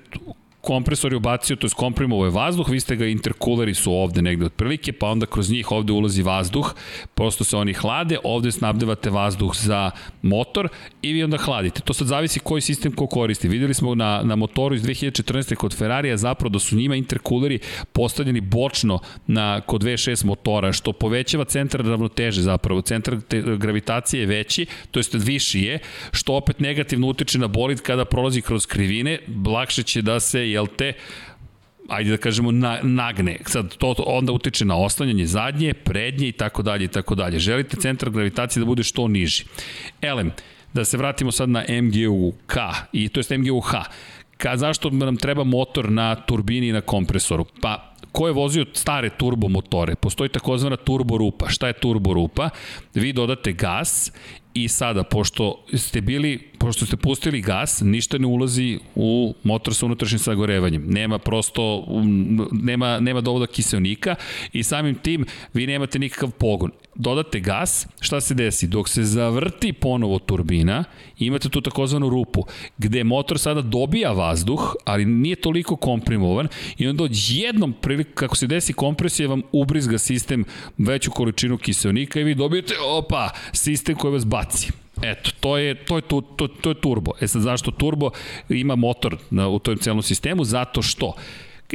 kompresor 0.64 1.14
je 1.14 1.18
ubacio, 1.18 1.56
to 1.56 1.68
je 1.68 1.72
komprimovao 1.76 2.26
je 2.26 2.32
vazduh, 2.32 2.70
vi 2.70 2.80
ste 2.80 2.96
ga, 2.96 3.06
interkuleri 3.06 3.74
su 3.74 3.94
ovde 3.94 4.22
negde 4.22 4.46
otprilike, 4.46 4.94
pa 4.94 5.10
onda 5.10 5.26
kroz 5.26 5.52
njih 5.52 5.72
ovde 5.72 5.94
ulazi 5.94 6.22
vazduh, 6.24 6.74
prosto 7.16 7.44
se 7.44 7.58
oni 7.58 7.74
hlade, 7.74 8.18
ovde 8.24 8.52
snabdevate 8.52 9.10
vazduh 9.10 9.56
za 9.56 9.92
motor 10.22 10.70
i 11.02 11.14
vi 11.14 11.24
onda 11.24 11.38
hladite. 11.38 11.82
To 11.82 11.94
sad 11.94 12.08
zavisi 12.08 12.40
koji 12.40 12.62
sistem 12.62 12.92
ko 12.92 13.08
koristi. 13.08 13.48
Videli 13.48 13.74
smo 13.74 13.96
na, 13.96 14.22
na 14.24 14.36
motoru 14.36 14.76
iz 14.76 14.84
2014. 14.84 15.56
kod 15.56 15.76
Ferrarija 15.76 16.18
zapravo 16.18 16.50
da 16.50 16.60
su 16.60 16.76
njima 16.76 16.96
interkuleri 16.96 17.60
postavljeni 17.94 18.42
bočno 18.42 19.00
na, 19.28 19.62
kod 19.62 19.84
V6 19.84 20.26
motora, 20.26 20.72
što 20.72 20.94
povećava 20.94 21.46
centar 21.46 21.86
ravnoteže 21.86 22.42
zapravo. 22.42 22.82
Centar 22.82 23.22
te, 23.28 23.42
gravitacije 23.42 24.20
je 24.20 24.26
veći, 24.26 24.66
to 24.92 25.00
jest 25.00 25.14
viši 25.14 25.62
je, 25.62 25.80
što 26.12 26.34
opet 26.34 26.60
negativno 26.60 27.08
utiče 27.08 27.40
na 27.40 27.48
bolid 27.48 27.82
kada 27.82 28.06
prolazi 28.06 28.42
kroz 28.42 28.66
krivine, 28.66 29.20
lakše 29.46 29.84
će 29.84 30.02
da 30.02 30.20
se 30.20 30.53
jel 30.54 30.68
te, 30.78 30.94
ajde 31.90 32.10
da 32.10 32.18
kažemo, 32.18 32.52
na, 32.52 32.80
nagne. 32.84 33.38
Sad, 33.46 33.76
to 33.78 33.96
onda 34.06 34.32
utiče 34.32 34.66
na 34.66 34.78
oslanjanje 34.78 35.26
zadnje, 35.26 35.74
prednje 35.74 36.28
i 36.28 36.32
tako 36.32 36.64
dalje 36.64 36.86
i 36.86 36.88
tako 36.88 37.16
dalje. 37.16 37.40
Želite 37.40 37.78
centar 37.78 38.10
gravitacije 38.10 38.62
da 38.62 38.66
bude 38.66 38.84
što 38.84 39.08
niži. 39.08 39.44
Elem, 40.02 40.32
da 40.74 40.86
se 40.86 40.98
vratimo 40.98 41.32
sad 41.32 41.50
na 41.50 41.64
MGU-K, 41.70 42.74
i 42.94 43.10
to 43.10 43.20
je 43.20 43.38
MGU-H. 43.38 43.84
Ka, 44.38 44.58
zašto 44.58 44.90
nam 44.90 45.18
treba 45.18 45.44
motor 45.44 45.92
na 45.92 46.16
turbini 46.16 46.68
i 46.68 46.72
na 46.72 46.82
kompresoru? 46.82 47.46
Pa, 47.62 47.94
ko 48.12 48.28
je 48.28 48.34
vozio 48.34 48.66
stare 48.74 49.10
turbo 49.10 49.48
motore? 49.48 49.96
Postoji 49.96 50.30
takozvana 50.30 50.76
turbo 50.76 51.18
rupa. 51.18 51.50
Šta 51.50 51.68
je 51.68 51.74
turbo 51.74 52.14
rupa? 52.14 52.50
Vi 52.94 53.14
dodate 53.14 53.54
gas 53.54 54.12
i 54.54 54.68
sada, 54.68 55.04
pošto 55.04 55.66
ste 55.74 56.02
bili 56.02 56.52
pošto 56.64 56.86
ste 56.86 56.98
pustili 56.98 57.42
gas, 57.42 57.82
ništa 57.82 58.18
ne 58.18 58.28
ulazi 58.28 58.80
u 58.96 59.36
motor 59.44 59.76
sa 59.76 59.86
unutrašnjim 59.86 60.20
sagorevanjem. 60.20 60.86
Nema 60.88 61.20
prosto, 61.20 61.86
nema, 62.52 63.00
nema 63.00 63.22
dovoda 63.22 63.48
kiselnika 63.48 64.16
i 64.54 64.64
samim 64.64 64.96
tim 64.96 65.26
vi 65.54 65.68
nemate 65.68 66.00
nikakav 66.00 66.32
pogon. 66.32 66.72
Dodate 66.96 67.40
gas, 67.40 67.88
šta 68.00 68.22
se 68.22 68.34
desi? 68.34 68.68
Dok 68.68 68.90
se 68.90 69.04
zavrti 69.04 69.74
ponovo 69.74 70.20
turbina, 70.20 70.84
imate 71.20 71.50
tu 71.50 71.62
takozvanu 71.62 72.10
rupu, 72.10 72.46
gde 72.78 73.04
motor 73.04 73.40
sada 73.40 73.62
dobija 73.62 74.12
vazduh, 74.12 74.76
ali 74.86 75.06
nije 75.06 75.36
toliko 75.36 75.76
komprimovan 75.76 76.48
i 76.78 76.88
onda 76.88 77.08
jednom 77.12 77.74
priliku, 77.74 78.12
kako 78.16 78.36
se 78.36 78.48
desi 78.48 78.74
kompresija, 78.74 79.30
vam 79.30 79.42
ubrizga 79.52 79.98
sistem 79.98 80.46
veću 80.78 81.12
količinu 81.12 81.58
kiselnika 81.58 82.20
i 82.20 82.24
vi 82.24 82.36
dobijete, 82.36 82.74
opa, 82.86 83.30
sistem 83.54 83.96
koji 83.96 84.14
vas 84.14 84.26
baci. 84.26 84.83
Eto, 85.04 85.32
to 85.40 85.58
je, 85.58 85.76
to 85.76 85.96
je, 85.96 86.02
to, 86.02 86.22
to, 86.22 86.48
to 86.48 86.70
je 86.70 86.82
turbo. 86.82 87.12
E 87.22 87.28
sad, 87.28 87.42
zašto 87.42 87.72
turbo 87.72 88.10
ima 88.50 88.76
motor 88.76 89.18
na, 89.30 89.48
u 89.48 89.60
tom 89.60 89.78
celom 89.78 90.02
sistemu? 90.02 90.44
Zato 90.44 90.82
što 90.82 91.14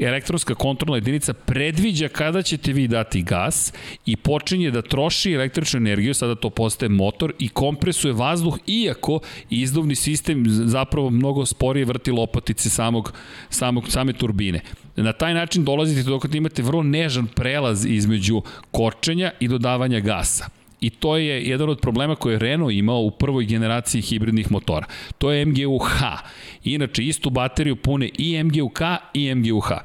elektronska 0.02 0.55
kontrolna 0.55 0.97
jedinica 0.97 1.32
predviđa 1.32 2.08
kada 2.08 2.42
ćete 2.42 2.73
vi 2.73 2.89
dati 2.89 3.23
gas 3.23 3.73
i 4.07 4.16
počinje 4.16 4.70
da 4.70 4.82
troši 4.82 5.32
električnu 5.32 5.76
energiju, 5.76 6.15
sada 6.15 6.34
to 6.34 6.50
postaje 6.50 6.89
motor 6.89 7.32
i 7.39 7.48
kompresuje 7.48 8.12
vazduh, 8.12 8.58
iako 8.66 9.20
izduvni 9.50 9.94
sistem 9.94 10.44
zapravo 10.48 11.10
mnogo 11.10 11.47
sporije 11.47 11.84
vrti 11.84 12.10
lopatice 12.10 12.70
samog, 12.70 13.12
samog, 13.50 13.89
same 13.89 14.12
turbine. 14.12 14.60
Na 14.97 15.12
taj 15.12 15.34
način 15.34 15.65
dolazite 15.65 16.02
dok 16.02 16.34
imate 16.34 16.62
vrlo 16.62 16.82
nežan 16.82 17.26
prelaz 17.26 17.86
između 17.86 18.42
kočenja 18.70 19.31
i 19.40 19.48
dodavanja 19.48 20.00
gasa. 20.00 20.58
I 20.81 20.90
to 20.90 21.16
je 21.16 21.42
jedan 21.42 21.68
od 21.68 21.81
problema 21.81 22.16
koje 22.16 22.34
je 22.34 22.39
Renault 22.39 22.73
imao 22.73 23.00
u 23.00 23.10
prvoj 23.10 23.44
generaciji 23.44 24.02
hibridnih 24.02 24.52
motora. 24.52 24.86
To 25.18 25.32
je 25.32 25.47
MGU-H. 25.47 26.16
Inače, 26.65 27.05
istu 27.05 27.31
bateriju 27.31 27.76
pune 27.76 28.10
i 28.18 28.44
MGU-K 28.44 28.97
i 29.15 29.34
MGU-H. 29.34 29.78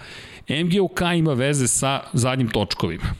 MGU-K 0.49 1.01
ima 1.17 1.33
veze 1.33 1.67
sa 1.67 2.01
zadnjim 2.13 2.47
točkovima. 2.47 3.15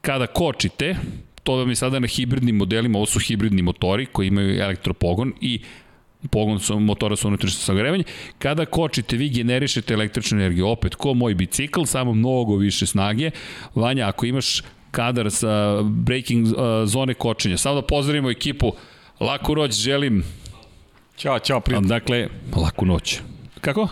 Kada 0.00 0.26
kočite, 0.26 0.96
to 1.42 1.56
vam 1.56 1.68
je 1.68 1.76
sada 1.76 1.98
na 1.98 2.06
hibridnim 2.06 2.56
modelima, 2.56 2.98
ovo 2.98 3.06
su 3.06 3.18
hibridni 3.18 3.62
motori 3.62 4.06
koji 4.06 4.28
imaju 4.28 4.60
elektropogon 4.60 5.32
i 5.40 5.60
pogon 6.30 6.60
sa 6.60 6.74
motora 6.74 7.16
sa 7.16 7.28
unutrašnjim 7.28 7.60
sagrevanjem. 7.60 8.06
Kada 8.38 8.64
kočite, 8.64 9.16
vi 9.16 9.28
generišete 9.28 9.94
električnu 9.94 10.38
energiju. 10.38 10.68
Opet, 10.68 10.94
ko 10.94 11.14
moj 11.14 11.34
bicikl, 11.34 11.84
samo 11.84 12.14
mnogo 12.14 12.56
više 12.56 12.86
snage. 12.86 13.30
Vanja, 13.74 14.08
ako 14.08 14.26
imaš 14.26 14.62
kadar 14.92 15.30
sa 15.30 15.82
breaking 15.82 16.46
uh, 16.46 16.54
zone 16.86 17.14
kočenja. 17.14 17.56
Samo 17.58 17.80
da 17.80 17.86
pozdravimo 17.86 18.30
ekipu. 18.30 18.72
Laku 19.20 19.54
noć 19.56 19.72
želim. 19.72 20.24
Ćao, 21.16 21.38
čao, 21.38 21.60
prijatno. 21.60 21.88
Dakle, 21.88 22.28
laku 22.56 22.86
noć. 22.86 23.20
Kako? 23.60 23.88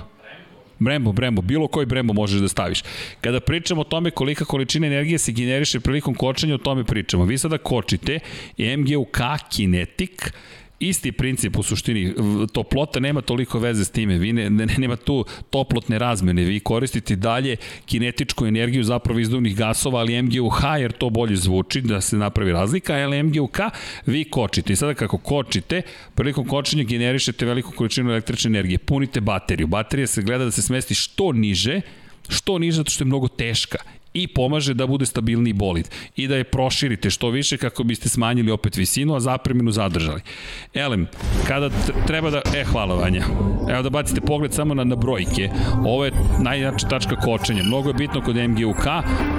Brembo, 0.79 1.13
Brembo, 1.13 1.43
bilo 1.43 1.69
koji 1.69 1.87
Brembo 1.87 2.13
možeš 2.13 2.41
da 2.41 2.49
staviš. 2.49 2.83
Kada 3.21 3.41
pričamo 3.41 3.81
o 3.81 3.85
tome 3.85 4.11
kolika 4.11 4.45
količina 4.45 4.87
energije 4.87 5.19
se 5.19 5.33
generiše 5.33 5.81
prilikom 5.81 6.15
kočenja, 6.15 6.55
o 6.55 6.59
tome 6.59 6.85
pričamo. 6.85 7.25
Vi 7.25 7.39
sada 7.39 7.59
kočite 7.59 8.19
MGUK 8.59 9.19
Kinetic, 9.51 10.33
isti 10.81 11.13
princip 11.13 11.59
u 11.59 11.63
suštini. 11.63 12.15
Toplota 12.53 13.01
nema 13.01 13.21
toliko 13.21 13.59
veze 13.59 13.85
s 13.85 13.91
time. 13.91 14.19
Vi 14.19 14.33
ne, 14.33 14.51
ne, 14.51 14.67
nema 14.79 14.97
tu 14.97 15.25
toplotne 15.51 15.99
razmene. 15.99 16.45
Vi 16.45 16.61
koristite 16.61 17.17
dalje 17.17 17.57
kinetičku 17.87 18.47
energiju 18.47 18.85
zapravo 18.85 19.21
izduvnih 19.21 19.57
gasova, 19.57 20.01
ali 20.01 20.23
MGUH 20.23 20.63
jer 20.81 20.93
to 20.93 21.11
bolje 21.11 21.37
zvuči 21.37 21.81
da 21.81 22.01
se 22.01 22.17
napravi 22.17 22.53
razlika, 22.53 22.95
ali 22.95 23.23
MGUK 23.23 23.59
vi 24.07 24.25
kočite. 24.25 24.73
I 24.73 24.77
sada 24.77 24.95
kako 24.95 25.19
kočite, 25.19 25.83
prilikom 26.15 26.47
kočenja 26.47 26.85
generišete 26.85 27.47
veliku 27.47 27.73
količinu 27.73 28.11
električne 28.11 28.49
energije. 28.49 28.79
Punite 28.79 29.21
bateriju. 29.21 29.67
Baterija 29.67 30.07
se 30.07 30.23
gleda 30.23 30.45
da 30.45 30.51
se 30.51 30.63
smesti 30.63 30.95
što 30.95 31.33
niže, 31.33 31.81
što 32.29 32.59
niže 32.59 32.77
zato 32.77 32.91
što 32.91 33.05
je 33.05 33.07
mnogo 33.07 33.29
teška 33.29 33.79
i 34.15 34.27
pomaže 34.27 34.75
da 34.75 34.87
bude 34.87 35.07
stabilniji 35.07 35.53
bolid 35.53 35.89
i 36.17 36.29
da 36.29 36.37
je 36.37 36.45
proširite 36.45 37.11
što 37.11 37.31
više 37.31 37.57
kako 37.57 37.85
biste 37.85 38.09
smanjili 38.09 38.51
opet 38.51 38.77
visinu, 38.77 39.15
a 39.15 39.21
zapreminu 39.21 39.71
zadržali. 39.71 40.21
Elem, 40.75 41.07
kada 41.49 41.71
treba 42.07 42.31
da... 42.31 42.43
E, 42.57 42.65
hvala 42.65 42.95
Vanja. 42.95 43.25
Evo 43.71 43.83
da 43.83 43.91
bacite 43.91 44.21
pogled 44.21 44.55
samo 44.55 44.75
na, 44.75 44.85
na 44.85 44.97
brojke. 44.97 45.51
Ovo 45.85 46.05
je 46.05 46.13
najjača 46.43 46.89
tačka 46.89 47.17
kočenja. 47.17 47.63
Mnogo 47.63 47.89
je 47.89 47.95
bitno 47.95 48.23
kod 48.23 48.37
MGUK. 48.37 48.87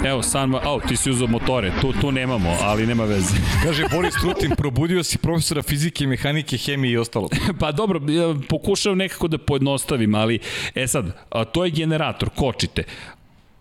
Evo, 0.05 0.23
San... 0.23 0.55
Au, 0.55 0.79
ti 0.87 0.95
si 0.95 1.11
uzao 1.11 1.27
motore. 1.27 1.71
Tu, 1.81 1.93
tu 2.01 2.11
nemamo, 2.11 2.55
ali 2.61 2.87
nema 2.87 3.03
veze. 3.03 3.35
Kaže 3.63 3.83
Boris 3.91 4.13
Trutin, 4.21 4.51
probudio 4.57 5.03
si 5.03 5.17
profesora 5.17 5.61
fizike, 5.61 6.07
mehanike, 6.07 6.57
hemije 6.57 6.91
i 6.91 6.97
ostalo. 6.97 7.29
pa 7.59 7.71
dobro, 7.71 8.01
pokušavam 8.49 8.97
nekako 8.97 9.27
da 9.27 9.37
pojednostavim, 9.37 10.15
ali 10.15 10.39
e 10.75 10.87
sad, 10.87 11.05
to 11.51 11.65
je 11.65 11.71
generator, 11.71 12.29
kočite 12.29 12.83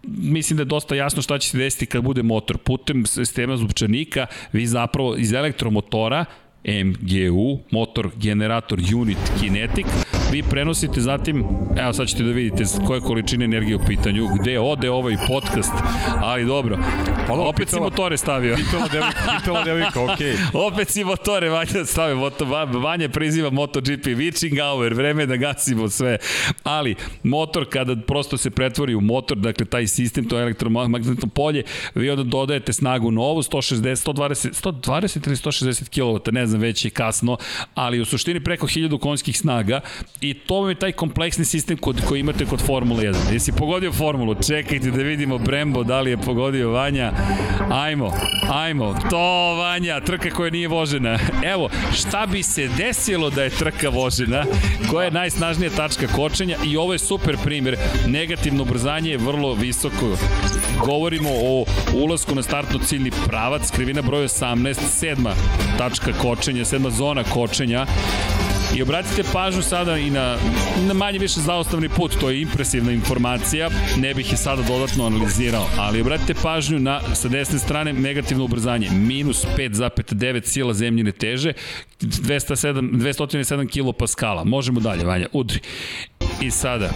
mislim 0.07 0.57
da 0.57 0.61
je 0.61 0.65
dosta 0.65 0.95
jasno 0.95 1.23
šta 1.23 1.39
će 1.39 1.49
se 1.49 1.59
desiti 1.59 1.87
kad 1.87 2.03
bude 2.03 2.23
motor. 2.23 2.59
Putem 2.59 3.07
sistema 3.07 3.57
zupčanika 3.57 4.27
vi 4.53 4.67
zapravo 4.67 5.17
iz 5.17 5.33
elektromotora 5.33 6.25
MGU, 6.65 7.59
motor 7.71 8.11
generator 8.17 8.79
unit 8.95 9.19
kinetic, 9.41 9.87
vi 10.33 10.43
prenosite 10.43 11.01
zatim, 11.01 11.45
evo 11.79 11.93
sad 11.93 12.09
ćete 12.09 12.23
da 12.23 12.31
vidite 12.31 12.65
koje 12.87 13.01
količine 13.01 13.45
energije 13.45 13.77
u 13.77 13.85
pitanju, 13.87 14.29
gde 14.41 14.61
ode 14.61 14.91
ovaj 14.91 15.17
podcast, 15.29 15.73
ali 16.21 16.45
dobro. 16.45 16.79
Pa, 17.27 17.33
opet 17.33 17.67
pitala, 17.67 17.87
si 17.87 17.91
motore 17.91 18.17
stavio. 18.17 18.57
Pitala 18.57 18.89
devojka, 18.89 19.19
pitala 19.39 19.65
devojka, 19.65 20.05
okej. 20.05 20.33
Okay. 20.33 20.67
opet 20.73 20.89
si 20.89 21.05
motore 21.05 21.49
Vanja 21.49 21.85
stavio, 21.85 22.17
moto, 22.17 22.45
Vanja 22.81 23.09
priziva 23.09 23.51
MotoGP, 23.51 24.05
Witching 24.05 24.61
Hour, 24.63 24.95
vreme 24.95 25.27
da 25.27 25.37
gasimo 25.37 25.89
sve. 25.89 26.19
Ali, 26.63 26.95
motor 27.23 27.67
kada 27.71 27.97
prosto 27.97 28.37
se 28.37 28.51
pretvori 28.51 28.95
u 28.95 29.01
motor, 29.01 29.39
dakle 29.39 29.67
taj 29.67 29.87
sistem, 29.87 30.29
to 30.29 30.41
elektromagnetno 30.41 31.29
polje, 31.35 31.63
vi 31.95 32.11
onda 32.11 32.23
dodajete 32.23 32.73
snagu 32.73 33.11
novu, 33.11 33.43
160, 33.43 34.13
120, 34.13 34.65
120 34.65 35.27
ili 35.27 35.37
160 35.37 36.01
kW, 36.01 36.33
ne 36.33 36.47
znam, 36.47 36.50
već 36.59 36.85
je 36.85 36.91
kasno, 36.91 37.37
ali 37.75 38.01
u 38.01 38.05
suštini 38.05 38.41
preko 38.41 38.67
1000 38.67 38.99
konjskih 38.99 39.39
snaga 39.39 39.81
i 40.21 40.35
to 40.35 40.69
je 40.69 40.75
taj 40.75 40.93
kompleksni 40.93 41.45
sistem 41.45 41.77
kod, 41.77 42.01
koji 42.09 42.21
imate 42.21 42.47
kod 42.47 42.61
Formule 42.67 43.05
1. 43.05 43.33
Jesi 43.33 43.53
pogodio 43.53 43.93
formulu? 43.93 44.35
Čekajte 44.47 44.91
da 44.91 45.03
vidimo 45.03 45.39
Brembo 45.39 45.85
da 45.85 46.01
li 46.01 46.11
je 46.11 46.17
pogodio 46.17 46.71
Vanja. 46.71 47.13
Ajmo, 47.71 48.13
ajmo. 48.53 48.95
To 49.11 49.55
Vanja, 49.55 50.01
trka 50.01 50.31
koja 50.31 50.51
nije 50.51 50.69
vožena. 50.69 51.19
Evo, 51.55 51.71
šta 51.95 52.27
bi 52.27 52.43
se 52.43 52.69
desilo 52.77 53.31
da 53.31 53.43
je 53.43 53.51
trka 53.51 53.89
vožena? 53.89 54.45
Koja 54.91 55.05
je 55.05 55.11
najsnažnija 55.11 55.71
tačka 55.71 56.07
kočenja? 56.07 56.57
I 56.65 56.77
ovo 56.77 56.93
je 56.93 56.99
super 56.99 57.37
primjer. 57.45 57.77
Negativno 58.07 58.63
ubrzanje 58.63 59.11
je 59.11 59.19
vrlo 59.19 59.55
visoko. 59.55 60.17
Govorimo 60.87 61.29
o 61.33 61.65
ulasku 61.95 62.35
na 62.35 62.43
startno 62.43 62.79
ciljni 62.79 63.11
pravac, 63.27 63.71
krivina 63.71 64.03
broj 64.03 64.25
18, 64.25 64.75
sedma 64.89 65.35
tačka 65.79 66.13
kočenja, 66.13 66.40
sedma 66.65 66.91
zona 66.91 67.25
kočenja. 67.25 67.87
I 68.77 68.83
obratite 68.83 69.23
pažnju 69.33 69.63
sada 69.63 69.97
i 69.97 70.11
na, 70.11 70.37
na 70.87 70.95
manje 70.95 71.19
više 71.19 71.41
zaostavni 71.41 71.89
put, 71.89 72.17
to 72.21 72.31
je 72.31 72.43
impresivna 72.43 72.93
informacija, 72.93 73.71
ne 73.99 74.15
bih 74.15 74.33
je 74.33 74.37
sada 74.37 74.63
dodatno 74.63 75.07
analizirao, 75.07 75.67
ali 75.79 76.01
obratite 76.01 76.35
pažnju 76.35 76.79
na, 76.79 77.01
sa 77.15 77.29
desne 77.29 77.59
strane, 77.59 77.93
negativno 77.93 78.45
ubrzanje, 78.45 78.91
minus 78.91 79.45
5,9 79.59 80.45
sila 80.45 80.75
zemljine 80.75 81.13
teže, 81.13 81.53
207, 82.01 82.91
207 82.91 84.17
kPa. 84.17 84.45
Možemo 84.45 84.81
dalje, 84.81 85.05
Vanja, 85.05 85.27
udri. 85.33 85.61
I 86.41 86.51
sada, 86.51 86.91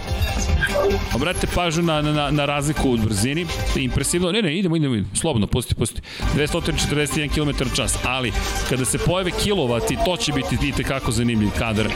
obratite 1.15 1.47
pažnju 1.55 1.83
na, 1.83 2.01
na, 2.01 2.31
na 2.31 2.45
razliku 2.45 2.89
u 2.89 2.97
brzini, 2.97 3.45
impresivno, 3.75 4.31
ne, 4.31 4.41
ne, 4.41 4.57
idemo, 4.57 4.75
idemo, 4.75 4.95
idemo 4.95 5.15
slobodno, 5.15 5.47
pusti, 5.47 5.75
pusti, 5.75 6.01
241 6.35 7.29
km 7.29 7.75
čas, 7.75 7.97
ali 8.05 8.33
kada 8.69 8.85
se 8.85 8.97
pojave 8.97 9.31
kilovati, 9.43 9.97
to 10.05 10.17
će 10.17 10.31
biti 10.31 10.57
vidite 10.61 10.83
kako 10.83 11.11
zanimljiv 11.11 11.49
kadar. 11.65 11.87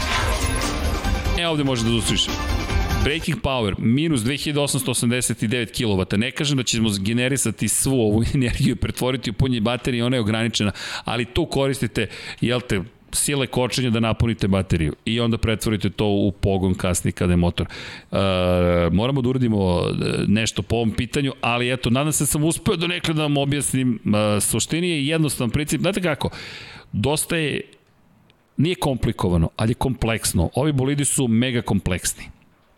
E, 1.39 1.47
ovde 1.47 1.63
može 1.63 1.83
da 1.83 1.89
zustriš. 1.89 2.21
Breaking 3.03 3.41
power 3.41 3.75
minus 3.77 4.21
2889 4.21 5.83
kW. 5.83 6.17
Ne 6.17 6.31
kažem 6.31 6.57
da 6.57 6.63
ćemo 6.63 6.89
generisati 6.99 7.67
svu 7.67 8.01
ovu 8.01 8.23
energiju 8.33 8.71
i 8.71 8.75
pretvoriti 8.75 9.29
u 9.29 9.33
punje 9.33 9.61
baterije, 9.61 10.05
ona 10.05 10.15
je 10.15 10.21
ograničena, 10.21 10.71
ali 11.05 11.25
tu 11.25 11.45
koristite, 11.45 12.07
jel 12.41 12.61
te, 12.61 12.81
sile 13.11 13.47
kočenja 13.47 13.89
da 13.89 13.99
napunite 13.99 14.47
bateriju 14.47 14.93
i 15.05 15.19
onda 15.19 15.37
pretvorite 15.37 15.89
to 15.89 16.05
u 16.05 16.31
pogon 16.31 16.73
kasnije 16.73 17.11
kada 17.11 17.33
je 17.33 17.37
motor. 17.37 17.67
E, 17.67 18.17
moramo 18.91 19.21
da 19.21 19.29
uradimo 19.29 19.81
e, 19.81 19.93
nešto 20.27 20.61
po 20.61 20.75
ovom 20.75 20.91
pitanju, 20.91 21.33
ali 21.41 21.73
eto, 21.73 21.89
nadam 21.89 22.11
se 22.11 22.23
da 22.23 22.27
sam 22.27 22.43
uspeo 22.43 22.75
do 22.75 22.87
nekada 22.87 23.17
da 23.17 23.23
vam 23.23 23.37
objasnim. 23.37 23.99
E, 24.37 24.41
suštini 24.41 24.89
je 24.89 25.07
jednostavan 25.07 25.49
princip. 25.49 25.81
Znate 25.81 26.01
kako? 26.01 26.29
Dosta 26.91 27.35
je 27.35 27.61
nije 28.59 28.75
komplikovano, 28.75 29.49
ali 29.55 29.71
je 29.71 29.75
kompleksno. 29.75 30.49
Ovi 30.55 30.71
bolidi 30.71 31.05
su 31.05 31.27
mega 31.27 31.61
kompleksni. 31.61 32.23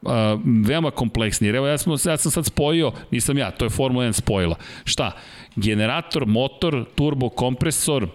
Uh, 0.02 0.12
veoma 0.46 0.92
kompleksni. 0.92 1.48
Jer 1.48 1.56
evo 1.56 1.68
ja, 1.68 1.78
sam, 1.78 1.94
ja 2.06 2.18
sam 2.18 2.32
sad 2.32 2.46
spojio, 2.46 2.92
nisam 3.12 3.38
ja, 3.38 3.52
to 3.52 3.66
je 3.66 3.70
Formula 3.70 4.06
1 4.06 4.12
spojila. 4.12 4.56
Šta? 4.84 5.12
Generator, 5.56 6.26
motor, 6.26 6.86
turbo 6.96 7.30
kompresor, 7.30 8.08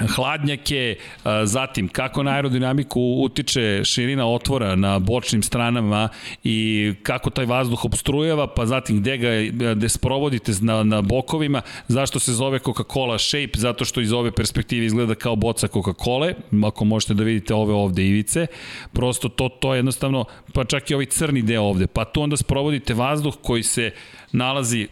hladnjake, 0.00 0.96
zatim 1.44 1.88
kako 1.88 2.22
na 2.22 2.30
aerodinamiku 2.30 3.00
utiče 3.00 3.80
širina 3.84 4.26
otvora 4.26 4.76
na 4.76 4.98
bočnim 4.98 5.42
stranama 5.42 6.08
i 6.44 6.92
kako 7.02 7.30
taj 7.30 7.46
vazduh 7.46 7.84
obstrujeva, 7.84 8.46
pa 8.46 8.66
zatim 8.66 9.00
gde 9.00 9.18
ga 9.18 9.28
gde 9.74 9.88
sprovodite 9.88 10.52
na, 10.60 10.82
na 10.82 11.02
bokovima, 11.02 11.62
zašto 11.88 12.18
se 12.18 12.32
zove 12.32 12.58
Coca-Cola 12.58 13.18
Shape, 13.18 13.58
zato 13.58 13.84
što 13.84 14.00
iz 14.00 14.12
ove 14.12 14.32
perspektive 14.32 14.86
izgleda 14.86 15.14
kao 15.14 15.36
boca 15.36 15.68
Coca-Cola, 15.68 16.34
ako 16.66 16.84
možete 16.84 17.14
da 17.14 17.24
vidite 17.24 17.54
ove 17.54 17.74
ovde 17.74 18.06
ivice, 18.06 18.46
prosto 18.92 19.28
to, 19.28 19.48
to 19.48 19.74
je 19.74 19.78
jednostavno, 19.78 20.24
pa 20.52 20.64
čak 20.64 20.90
i 20.90 20.94
ovaj 20.94 21.06
crni 21.06 21.42
deo 21.42 21.62
ovde, 21.62 21.86
pa 21.86 22.04
tu 22.04 22.22
onda 22.22 22.36
sprovodite 22.36 22.94
vazduh 22.94 23.34
koji 23.42 23.62
se 23.62 23.90
nalazi 24.32 24.88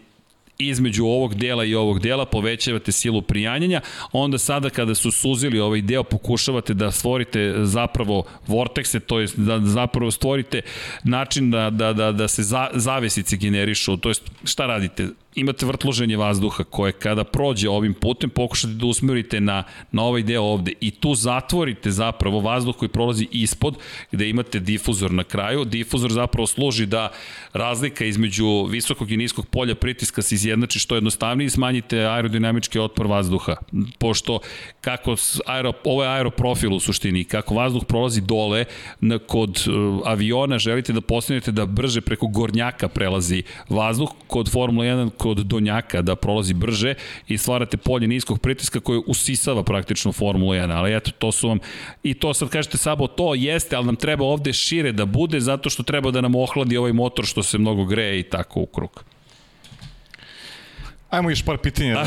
između 0.69 1.05
ovog 1.05 1.35
dela 1.35 1.65
i 1.65 1.75
ovog 1.75 2.01
dela, 2.01 2.25
povećavate 2.25 2.93
silu 2.93 3.23
prijanjanja, 3.23 3.81
onda 4.13 4.39
sada 4.39 4.71
kada 4.71 4.95
su 4.95 5.11
suzili 5.11 5.61
ovaj 5.61 5.81
deo 5.83 6.03
pokušavate 6.03 6.75
da 6.75 6.91
stvorite 6.91 7.55
zapravo 7.63 8.25
vortekse, 8.47 9.01
to 9.01 9.21
jest 9.21 9.39
da 9.39 9.61
zapravo 9.61 10.11
stvorite 10.11 10.61
način 11.05 11.51
da, 11.51 11.71
da, 11.71 11.93
da, 11.93 12.13
da 12.13 12.29
se 12.29 12.43
za, 12.43 12.71
zavesice 12.75 13.37
generišu, 13.37 13.97
to 13.97 14.09
jest 14.09 14.23
šta 14.45 14.67
radite? 14.67 15.09
Imate 15.35 15.67
vrtloženje 15.67 16.17
vazduha 16.17 16.65
koje 16.65 16.93
kada 16.93 17.25
prođe 17.25 17.69
ovim 17.69 17.95
putem 17.95 18.31
pokušate 18.31 18.73
da 18.73 18.87
usmerite 18.87 19.41
na, 19.41 19.65
na 19.93 20.03
ovaj 20.03 20.23
deo 20.23 20.43
ovde 20.43 20.73
i 20.81 20.91
tu 20.91 21.15
zatvorite 21.15 21.91
zapravo 21.91 22.41
vazduh 22.41 22.77
koji 22.77 22.89
prolazi 22.89 23.29
ispod 23.31 23.77
gde 24.13 24.29
imate 24.29 24.61
difuzor 24.61 25.11
na 25.11 25.25
kraju. 25.25 25.65
Difuzor 25.65 26.13
zapravo 26.13 26.47
služi 26.47 26.87
da 26.87 27.11
razlika 27.53 28.05
između 28.05 28.65
visokog 28.65 29.11
i 29.11 29.17
niskog 29.17 29.47
polja 29.47 29.75
pritiska 29.75 30.23
se 30.23 30.35
izjednači 30.35 30.79
što 30.79 30.95
jednostavnije 30.95 31.47
i 31.47 31.51
smanjite 31.51 31.99
aerodinamički 31.99 32.79
otpor 32.79 33.07
vazduha. 33.07 33.57
Pošto 33.99 34.39
kako 34.81 35.17
aero, 35.47 35.73
ovo 35.85 36.03
je 36.03 36.11
aeroprofil 36.11 36.75
u 36.75 36.81
suštini, 36.81 37.25
kako 37.25 37.55
vazduh 37.55 37.85
prolazi 37.85 38.21
dole 38.21 38.65
na, 39.01 39.19
kod 39.19 39.51
uh, 39.69 40.01
aviona 40.05 40.59
želite 40.59 40.93
da 40.93 41.01
postanete 41.01 41.53
da 41.53 41.67
brže 41.67 42.01
preko 42.01 42.27
gornjaka 42.27 42.89
prelazi 42.89 43.43
vazduh, 43.69 44.11
kod 44.27 44.53
Formula 44.53 44.87
1 44.87 45.11
kod 45.23 45.39
donjaka 45.39 46.03
da 46.03 46.17
prolazi 46.17 46.55
brže 46.55 46.95
i 47.29 47.39
stvarate 47.39 47.77
polje 47.77 48.09
niskog 48.09 48.41
pritiska 48.41 48.81
koje 48.81 49.01
usisava 49.07 49.63
praktično 49.63 50.13
Formula 50.13 50.57
1, 50.57 50.73
ali 50.77 50.97
eto, 50.97 51.11
to 51.19 51.33
su 51.33 51.49
vam, 51.49 51.59
i 52.03 52.15
to 52.15 52.35
sad 52.35 52.49
kažete 52.49 52.79
Sabo, 52.79 53.07
to 53.07 53.35
jeste, 53.35 53.77
ali 53.77 53.87
nam 53.87 53.97
treba 53.97 54.25
ovde 54.25 54.53
šire 54.53 54.93
da 54.93 55.07
bude 55.07 55.41
zato 55.41 55.71
što 55.71 55.83
treba 55.83 56.11
da 56.11 56.21
nam 56.21 56.35
ohladi 56.35 56.77
ovaj 56.77 56.93
motor 56.93 57.27
što 57.27 57.43
se 57.43 57.59
mnogo 57.59 57.85
greje 57.85 58.21
i 58.21 58.23
tako 58.23 58.61
u 58.61 58.67
krug. 58.67 59.05
Ajmo 61.11 61.31
još 61.31 61.43
par 61.43 61.59
pitanja. 61.59 61.95
Da. 61.95 62.07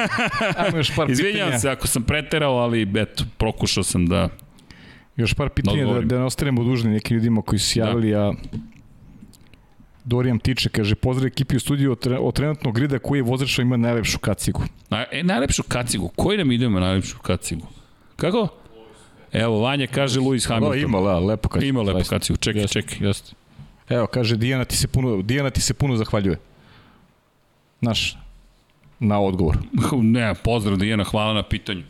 Ajmo 0.64 0.76
još 0.76 0.96
par 0.96 1.10
Izvinjam 1.10 1.34
pitanja. 1.34 1.58
se 1.58 1.70
ako 1.70 1.86
sam 1.86 2.02
preterao, 2.02 2.56
ali 2.56 2.88
eto, 2.96 3.24
prokušao 3.38 3.84
sam 3.84 4.06
da 4.06 4.28
Još 5.16 5.34
par 5.34 5.48
pitanja 5.48 5.86
da, 5.86 6.00
da 6.00 6.18
ne 6.18 6.24
ostanemo 6.24 6.64
dužni 6.64 6.90
nekim 6.90 7.16
ljudima 7.16 7.42
koji 7.42 7.58
su 7.58 7.78
javili, 7.78 8.10
da. 8.10 8.20
a 8.20 8.34
Dorijan 10.06 10.38
Tiče 10.38 10.68
kaže, 10.68 10.94
pozdrav 10.94 11.26
ekipi 11.26 11.56
u 11.56 11.60
studiju 11.60 11.92
od, 11.92 12.06
od 12.20 12.34
trenutnog 12.34 12.74
grida 12.74 12.98
koji 12.98 13.18
je 13.18 13.22
vozač 13.22 13.58
ima 13.58 13.76
najlepšu 13.76 14.18
kacigu. 14.18 14.62
Na, 14.90 15.04
e, 15.12 15.22
najlepšu 15.22 15.62
kacigu? 15.62 16.08
Koji 16.16 16.38
nam 16.38 16.52
idemo 16.52 16.80
najlepšu 16.80 17.18
kacigu? 17.18 17.66
Kako? 18.16 18.48
Evo, 19.32 19.58
Vanja 19.60 19.86
kaže 19.86 20.20
Lewis 20.20 20.48
Hamilton. 20.48 20.78
Da, 20.78 20.84
ima, 20.84 21.00
da, 21.00 21.18
lepo 21.18 21.48
kacigu. 21.48 21.68
Ima 21.68 21.82
lepo 21.82 22.08
kacigu, 22.08 22.36
čekaj, 22.36 22.62
jest, 22.62 22.72
čekaj. 22.72 22.98
Jest. 23.00 23.34
Evo, 23.88 24.06
kaže, 24.06 24.36
Dijana 24.36 24.64
ti 24.64 24.76
se 24.76 24.88
puno, 24.88 25.22
Dijana 25.22 25.50
ti 25.50 25.60
se 25.60 25.74
puno 25.74 25.96
zahvaljuje. 25.96 26.38
Naš, 27.80 28.16
na 29.00 29.20
odgovor. 29.20 29.58
Ne, 30.02 30.34
pozdrav 30.44 30.76
Dijana, 30.76 31.04
hvala 31.04 31.34
na 31.34 31.42
pitanju. 31.42 31.82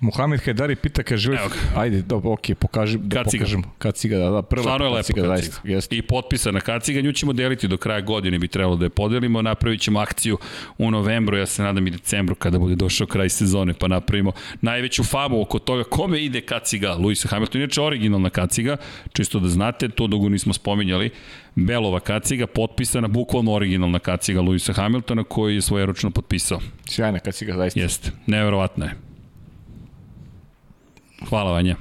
Mohamed 0.00 0.40
Hajdari 0.40 0.76
pita, 0.76 1.02
kaže, 1.02 1.32
Evo 1.32 1.50
ajde, 1.76 2.02
dobro, 2.02 2.32
okej, 2.32 2.54
pokaži, 2.54 2.98
da 2.98 3.24
kaciga. 3.24 3.44
pokažemo. 3.44 3.62
Kaciga, 3.78 4.18
da, 4.18 4.30
da, 4.30 4.42
prva 4.42 4.62
Stvarno 4.62 4.86
je 4.86 4.96
kaciga, 4.96 5.22
lepo 5.22 5.34
kaciga. 5.34 5.56
Da, 5.64 5.72
jest. 5.72 5.92
I 5.92 6.02
potpisana 6.02 6.60
kaciga, 6.60 7.00
nju 7.00 7.12
ćemo 7.12 7.32
deliti 7.32 7.68
do 7.68 7.76
kraja 7.76 8.00
godine, 8.00 8.38
bi 8.38 8.48
trebalo 8.48 8.76
da 8.76 8.84
je 8.84 8.90
podelimo, 8.90 9.42
napravit 9.42 9.80
ćemo 9.80 10.00
akciju 10.00 10.38
u 10.78 10.90
novembru, 10.90 11.36
ja 11.36 11.46
se 11.46 11.62
nadam 11.62 11.86
i 11.86 11.90
decembru, 11.90 12.34
kada 12.34 12.58
bude 12.58 12.74
došao 12.74 13.06
kraj 13.06 13.28
sezone, 13.28 13.74
pa 13.74 13.88
napravimo 13.88 14.32
najveću 14.60 15.04
famu 15.04 15.42
oko 15.42 15.58
toga 15.58 15.84
kome 15.84 16.24
ide 16.24 16.40
kaciga 16.40 16.88
Lewis 16.98 17.28
Hamilton, 17.28 17.60
inače 17.60 17.82
originalna 17.82 18.30
kaciga, 18.30 18.76
čisto 19.12 19.40
da 19.40 19.48
znate, 19.48 19.88
to 19.88 20.06
dugo 20.06 20.28
nismo 20.28 20.52
spominjali, 20.52 21.10
Belova 21.54 22.00
kaciga, 22.00 22.46
potpisana, 22.46 23.08
bukvalno 23.08 23.52
originalna 23.52 23.98
kaciga 23.98 24.40
Lewisa 24.40 24.74
Hamiltona, 24.74 25.24
koji 25.24 25.54
je 25.54 25.62
svojeročno 25.62 26.10
potpisao. 26.10 26.60
Sjajna 26.86 27.18
kaciga, 27.18 27.54
zaista. 27.56 27.80
Jeste, 27.80 28.10
neverovatno 28.26 28.84
je. 28.84 29.07
Hvala 31.26 31.52
Vanja. 31.52 31.76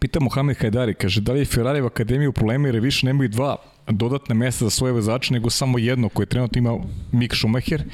Pita 0.00 0.20
Mohamed 0.20 0.56
Hajdari, 0.56 0.94
kaže, 0.94 1.20
da 1.20 1.32
li 1.32 1.38
je 1.38 1.44
Ferrari 1.44 1.80
u 1.80 1.86
akademiji 1.86 2.28
u 2.28 2.32
problemu 2.32 2.66
jer 2.66 2.80
više 2.80 3.06
nemaju 3.06 3.28
dva 3.28 3.56
dodatne 3.86 4.34
mesta 4.34 4.64
za 4.64 4.70
svoje 4.70 4.92
vozače, 4.92 5.34
nego 5.34 5.50
samo 5.50 5.78
jedno 5.78 6.08
koje 6.08 6.26
trenutno 6.26 6.58
ima 6.58 6.78
Mick 7.12 7.34
Schumacher, 7.34 7.84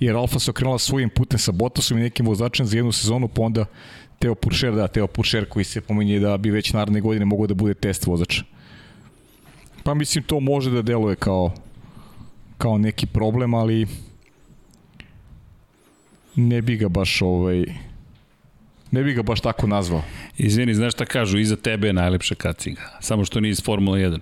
jer 0.00 0.16
Alfa 0.16 0.38
se 0.38 0.50
okrenula 0.50 0.78
svojim 0.78 1.10
putem 1.10 1.38
sa 1.38 1.52
Bottasom 1.52 1.98
i 1.98 2.02
nekim 2.02 2.26
vozačem 2.26 2.66
za 2.66 2.76
jednu 2.76 2.92
sezonu, 2.92 3.28
pa 3.28 3.42
onda 3.42 3.64
Teo 4.18 4.34
Puršer, 4.34 4.74
da, 4.74 4.88
Teo 4.88 5.06
Puršer 5.06 5.48
koji 5.48 5.64
se 5.64 5.80
pominje 5.80 6.20
da 6.20 6.36
bi 6.36 6.50
već 6.50 6.72
naredne 6.72 7.00
godine 7.00 7.24
mogao 7.24 7.46
da 7.46 7.54
bude 7.54 7.74
test 7.74 8.06
vozača. 8.06 8.44
Pa 9.82 9.94
mislim 9.94 10.24
to 10.24 10.40
može 10.40 10.70
da 10.70 10.82
deluje 10.82 11.16
kao 11.16 11.52
kao 12.58 12.78
neki 12.78 13.06
problem, 13.06 13.54
ali 13.54 13.86
ne 16.36 16.62
bi 16.62 16.76
ga 16.76 16.88
baš 16.88 17.22
ovaj 17.22 17.64
Ne 18.90 19.02
bi 19.02 19.14
ga 19.14 19.22
baš 19.22 19.40
tako 19.40 19.66
nazvao. 19.66 20.02
Izvini, 20.38 20.74
znaš 20.74 20.92
šta 20.92 21.04
kažu, 21.04 21.38
iza 21.38 21.56
tebe 21.56 21.86
je 21.86 21.92
najlepša 21.92 22.34
kaciga. 22.34 22.98
Samo 23.00 23.24
što 23.24 23.40
nije 23.40 23.50
iz 23.50 23.62
Formula 23.64 23.98
1. 23.98 24.18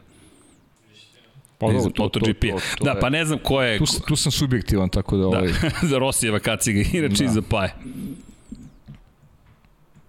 Pa, 1.59 1.67
iz 1.67 1.85
MotoGP. 1.99 2.45
Da, 2.85 2.95
pa 3.01 3.09
ne 3.09 3.25
znam 3.25 3.39
ko 3.39 3.63
je... 3.63 3.79
Tu, 3.79 3.85
tu 4.09 4.17
sam 4.17 4.33
subjektivan, 4.33 4.89
tako 4.89 5.17
da... 5.17 5.21
da 5.21 5.27
ovaj... 5.27 5.53
za 5.91 5.99
Rosijeva 5.99 6.39
kaciga, 6.39 6.81
inače 6.93 7.25
da. 7.25 7.31
iza 7.31 7.43
Paje. 7.43 7.75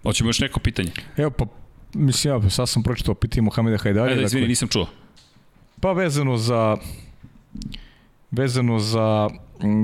Hoćemo 0.04 0.30
još 0.30 0.40
neko 0.40 0.60
pitanje? 0.60 0.92
Evo, 1.18 1.30
pa, 1.30 1.46
mislim, 1.94 2.34
ja 2.34 2.50
sad 2.50 2.70
sam 2.70 2.84
pročitao 2.84 3.16
pitanje 3.16 3.42
Mohameda 3.42 3.78
Hajdarija. 3.78 4.14
Ajde, 4.14 4.24
izvini, 4.24 4.42
dakle, 4.42 4.48
nisam 4.48 4.68
čuo. 4.68 4.88
Pa 5.80 5.92
vezano 5.92 6.38
za 6.38 6.78
vezano 8.32 8.80
za 8.80 9.30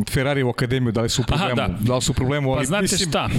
Ferrari 0.09 0.43
u 0.43 0.49
akademiju, 0.49 0.91
da 0.91 1.01
li 1.01 1.09
su 1.09 1.21
u 1.21 1.25
problemu, 1.25 1.61
Aha, 1.61 1.67
da. 1.67 1.77
da 1.79 1.95
li 1.95 2.01
su 2.01 2.11
u 2.11 2.15
problemu, 2.15 2.51
ali 2.51 2.59
pa 2.59 2.65
znate 2.65 2.81
mislim, 2.81 3.09
šta? 3.09 3.29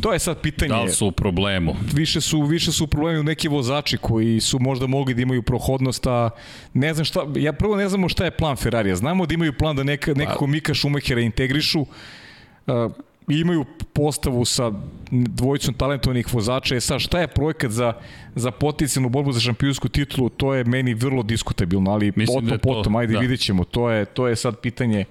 To 0.00 0.12
je 0.12 0.18
sad 0.18 0.40
pitanje. 0.40 0.68
Da 0.68 0.82
li 0.82 0.90
su 0.90 1.06
u 1.06 1.12
problemu? 1.12 1.76
Više 1.94 2.20
su, 2.20 2.42
više 2.42 2.72
su 2.72 2.84
u 2.84 2.86
problemu 2.86 3.22
neki 3.22 3.48
vozači 3.48 3.96
koji 3.96 4.40
su 4.40 4.58
možda 4.58 4.86
mogli 4.86 5.14
da 5.14 5.22
imaju 5.22 5.42
prohodnost, 5.42 6.06
a 6.06 6.30
ne 6.74 6.94
znam 6.94 7.04
šta, 7.04 7.20
ja 7.36 7.52
prvo 7.52 7.76
ne 7.76 7.88
znamo 7.88 8.08
šta 8.08 8.24
je 8.24 8.30
plan 8.30 8.56
Ferrarija. 8.56 8.96
Znamo 8.96 9.26
da 9.26 9.34
imaju 9.34 9.52
plan 9.52 9.76
da 9.76 9.82
neka, 9.82 10.14
nekako 10.14 10.44
pa- 10.44 10.50
Mika 10.50 10.74
Schumachera 10.74 11.20
integrišu, 11.20 11.80
uh, 11.80 12.92
imaju 13.28 13.64
postavu 13.92 14.44
sa 14.44 14.72
dvojicom 15.10 15.74
talentovnih 15.74 16.34
vozača. 16.34 16.74
E 16.76 16.80
sad, 16.80 17.00
šta 17.00 17.20
je 17.20 17.26
projekat 17.28 17.70
za, 17.70 17.92
za 18.34 18.50
potencijalnu 18.50 19.08
borbu 19.08 19.32
za 19.32 19.40
šampionsku 19.40 19.88
titulu, 19.88 20.28
to 20.28 20.54
je 20.54 20.64
meni 20.64 20.94
vrlo 20.94 21.22
diskutabilno, 21.22 21.90
ali 21.90 22.12
Mislim 22.16 22.34
potom, 22.34 22.48
da 22.48 22.58
potom, 22.58 22.96
ajde 22.96 23.12
da. 23.12 23.18
vidjet 23.18 23.40
ćemo. 23.40 23.64
To 23.64 23.90
je, 23.90 24.04
to 24.04 24.28
je 24.28 24.36
sad 24.36 24.58
pitanje 24.60 25.04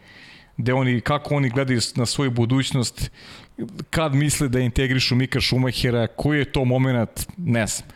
gde 0.57 0.73
oni, 0.73 1.01
kako 1.01 1.35
oni 1.35 1.49
gledaju 1.49 1.79
na 1.95 2.05
svoju 2.05 2.31
budućnost, 2.31 3.11
kad 3.89 4.15
misle 4.15 4.47
da 4.47 4.59
integrišu 4.59 5.15
Mika 5.15 5.39
Šumahera, 5.39 6.07
koji 6.07 6.39
je 6.39 6.51
to 6.51 6.65
moment, 6.65 7.27
ne 7.37 7.67
znam. 7.67 7.89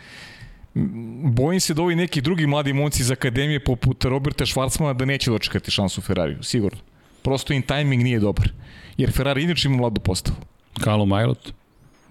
Bojim 1.23 1.59
se 1.59 1.73
da 1.73 1.81
ovi 1.81 1.95
neki 1.95 2.21
drugi 2.21 2.47
mladi 2.47 2.73
momci 2.73 3.01
iz 3.01 3.11
akademije 3.11 3.63
poput 3.63 4.03
Roberta 4.03 4.45
Švarcmana 4.45 4.93
da 4.93 5.05
neće 5.05 5.31
dočekati 5.31 5.71
šansu 5.71 6.01
Ferrariju, 6.01 6.43
sigurno. 6.43 6.79
Prosto 7.21 7.53
im 7.53 7.61
tajming 7.61 8.03
nije 8.03 8.19
dobar 8.19 8.51
jer 8.97 9.11
Ferrari 9.11 9.43
inače 9.43 9.67
ima 9.67 9.77
mladu 9.77 10.01
postavu. 10.01 10.37
Kalo 10.83 11.05
Majlot? 11.05 11.53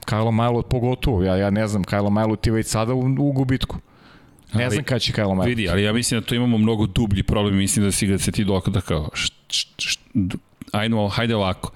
Kalo 0.05 0.31
Majlot 0.31 0.69
pogotovo, 0.69 1.23
ja, 1.23 1.37
ja 1.37 1.51
ne 1.51 1.69
znam, 1.69 1.85
Kalo 1.85 2.11
Majlot 2.11 2.47
je 2.47 2.53
već 2.53 2.67
sada 2.67 2.95
u, 2.95 3.01
u 3.19 3.33
gubitku. 3.33 3.79
Ne 4.53 4.71
znam 4.71 4.85
kada 4.85 4.99
će 4.99 5.13
Kalo 5.13 5.35
Majlot. 5.35 5.49
Vidi, 5.49 5.69
ali 5.69 5.83
ja 5.83 5.93
mislim 5.93 6.21
da 6.21 6.27
tu 6.27 6.35
imamo 6.35 6.59
mnogo 6.59 6.87
dublji 6.87 7.23
problem, 7.23 7.57
mislim 7.57 7.85
da 7.85 7.93
si 7.93 8.07
da 8.07 8.19
se 8.19 8.33
ti 8.33 8.45
dokada 8.45 8.81
kao, 8.81 9.11
št, 9.15 9.35
št, 9.51 9.69
št, 9.81 10.01
ajde, 10.73 10.97
hajde 11.11 11.35
ovako. 11.35 11.73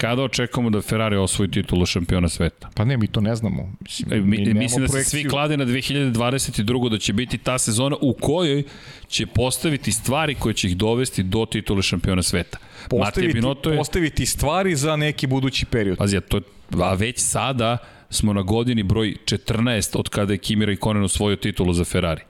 Kada 0.00 0.22
očekujemo 0.22 0.70
da 0.70 0.80
Ferrari 0.80 1.16
osvoji 1.16 1.50
titulu 1.50 1.86
šampiona 1.86 2.28
sveta? 2.28 2.68
Pa 2.74 2.84
ne, 2.84 2.96
mi 2.96 3.06
to 3.06 3.20
ne 3.20 3.36
znamo. 3.36 3.72
Mislim, 3.80 4.12
e, 4.12 4.20
mi, 4.20 4.38
mi 4.38 4.54
mislim 4.54 4.82
da 4.82 4.88
se 4.88 5.04
svi 5.04 5.24
klade 5.28 5.56
na 5.56 5.66
2022. 5.66 6.90
da 6.90 6.98
će 6.98 7.12
biti 7.12 7.38
ta 7.38 7.58
sezona 7.58 7.96
u 8.00 8.12
kojoj 8.12 8.62
će 9.08 9.26
postaviti 9.26 9.92
stvari 9.92 10.34
koje 10.34 10.54
će 10.54 10.68
ih 10.68 10.76
dovesti 10.76 11.22
do 11.22 11.46
titule 11.46 11.82
šampiona 11.82 12.22
sveta. 12.22 12.58
Postaviti, 12.88 13.38
je... 13.38 13.76
postaviti 13.76 14.26
stvari 14.26 14.76
za 14.76 14.96
neki 14.96 15.26
budući 15.26 15.66
period. 15.66 15.98
Pazi, 15.98 16.20
to, 16.20 16.40
a 16.80 16.94
već 16.94 17.18
sada 17.18 17.78
smo 18.10 18.32
na 18.32 18.42
godini 18.42 18.82
broj 18.82 19.16
14 19.24 19.98
od 19.98 20.08
kada 20.08 20.32
je 20.32 20.38
Kimi 20.38 20.66
Raikkonen 20.66 21.02
osvojio 21.02 21.36
titulu 21.36 21.72
za 21.72 21.84
Ferrari. 21.84 22.22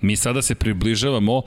Mi 0.00 0.16
sada 0.16 0.42
se 0.42 0.54
približavamo 0.54 1.42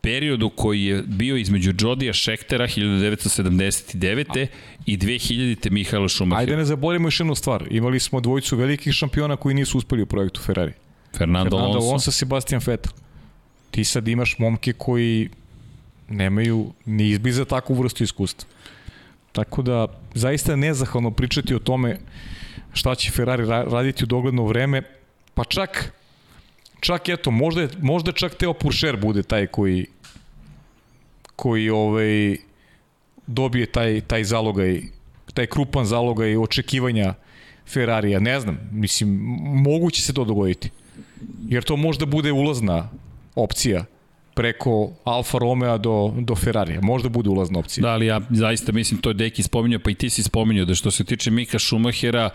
periodu 0.00 0.50
koji 0.50 0.84
je 0.84 1.02
bio 1.06 1.36
između 1.36 1.72
Jodija 1.80 2.12
Šektera 2.12 2.66
1979. 2.66 4.46
i 4.86 4.98
2000. 4.98 5.70
Mihajla 5.70 6.08
Šumahira. 6.08 6.40
Ajde 6.40 6.56
ne 6.56 6.64
zaboravimo 6.64 7.06
još 7.06 7.20
jednu 7.20 7.34
stvar. 7.34 7.64
Imali 7.70 8.00
smo 8.00 8.20
dvojicu 8.20 8.56
velikih 8.56 8.92
šampiona 8.92 9.36
koji 9.36 9.54
nisu 9.54 9.78
uspeli 9.78 10.02
u 10.02 10.06
projektu 10.06 10.40
Ferrari. 10.40 10.72
Fernando, 11.18 11.50
Fernando 11.50 11.56
Alonso. 11.56 11.88
Alonso, 11.88 12.10
Sebastian 12.10 12.60
Vettel. 12.66 12.92
Ti 13.70 13.84
sad 13.84 14.08
imaš 14.08 14.38
momke 14.38 14.72
koji 14.72 15.28
nemaju 16.08 16.72
ni 16.86 17.08
izbi 17.08 17.32
za 17.32 17.44
takvu 17.44 17.74
vrstu 17.74 18.04
iskustva. 18.04 18.48
Tako 19.32 19.62
da, 19.62 19.86
zaista 20.14 20.52
je 20.52 20.56
nezahvalno 20.56 21.10
pričati 21.10 21.54
o 21.54 21.58
tome 21.58 21.98
šta 22.72 22.94
će 22.94 23.10
Ferrari 23.10 23.46
raditi 23.46 24.04
u 24.04 24.06
dogledno 24.06 24.44
vreme, 24.44 24.82
pa 25.34 25.44
čak 25.44 25.92
čak 26.80 27.08
eto, 27.08 27.30
možda, 27.30 27.68
možda 27.78 28.12
čak 28.12 28.34
Teo 28.34 28.52
Puršer 28.52 28.96
bude 28.96 29.22
taj 29.22 29.46
koji 29.46 29.86
koji 31.36 31.70
ovaj, 31.70 32.36
dobije 33.26 33.66
taj, 33.66 34.00
taj 34.00 34.24
zalogaj, 34.24 34.82
taj 35.34 35.46
krupan 35.46 35.86
zalogaj 35.86 36.36
očekivanja 36.36 37.14
Ferrarija. 37.66 38.20
Ne 38.20 38.40
znam, 38.40 38.58
mislim, 38.72 39.08
moguće 39.62 40.02
se 40.02 40.14
to 40.14 40.24
dogoditi. 40.24 40.70
Jer 41.48 41.62
to 41.62 41.76
možda 41.76 42.06
bude 42.06 42.32
ulazna 42.32 42.88
opcija 43.34 43.84
preko 44.38 44.90
Alfa 45.04 45.38
Romeo 45.38 45.78
do, 45.78 46.14
do 46.18 46.34
Ferrarija. 46.34 46.80
Možda 46.82 47.08
bude 47.08 47.30
ulazna 47.30 47.58
opcija. 47.58 47.82
Da, 47.82 47.88
ali 47.88 48.06
ja 48.06 48.20
zaista 48.30 48.72
mislim, 48.72 49.00
to 49.00 49.10
je 49.10 49.14
Deki 49.14 49.42
spominjao, 49.42 49.80
pa 49.84 49.90
i 49.90 49.94
ti 49.94 50.10
si 50.10 50.22
spominjao 50.22 50.66
da 50.66 50.74
što 50.74 50.90
se 50.90 51.04
tiče 51.04 51.30
Mika 51.30 51.58
Schumachera, 51.58 52.30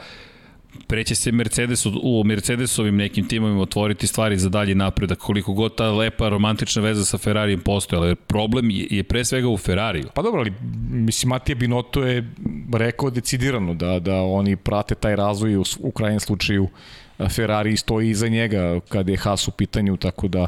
preće 0.88 1.16
se 1.16 1.32
Mercedes, 1.32 1.86
u 1.86 2.24
Mercedesovim 2.26 2.96
nekim 2.96 3.28
timovima 3.28 3.62
otvoriti 3.62 4.08
stvari 4.08 4.38
za 4.38 4.50
dalji 4.50 4.76
napredak, 4.76 5.18
koliko 5.18 5.54
god 5.54 5.76
ta 5.76 5.92
lepa 5.92 6.30
romantična 6.30 6.82
veza 6.82 7.06
sa 7.06 7.18
Ferrarijem 7.18 7.62
postoje, 7.62 8.00
ali 8.00 8.16
problem 8.16 8.70
je, 8.70 8.88
je 8.90 9.04
pre 9.04 9.26
svega 9.26 9.48
u 9.48 9.58
Ferrariju. 9.58 10.10
Pa 10.14 10.22
dobro, 10.22 10.40
ali 10.40 10.54
mislim, 10.90 11.30
Matija 11.30 11.56
Binotto 11.56 12.04
je 12.04 12.34
rekao 12.74 13.10
decidirano 13.10 13.74
da, 13.74 14.00
da 14.00 14.22
oni 14.22 14.56
prate 14.56 14.96
taj 14.96 15.16
razvoj 15.16 15.56
u, 15.56 15.64
u 15.80 15.92
krajnjem 15.92 16.20
slučaju 16.20 16.68
Ferrari 17.30 17.78
stoji 17.78 18.10
iza 18.10 18.28
njega 18.28 18.80
kada 18.90 19.12
je 19.12 19.18
Haas 19.18 19.48
u 19.48 19.52
pitanju, 19.52 19.98
tako 19.98 20.28
da 20.28 20.48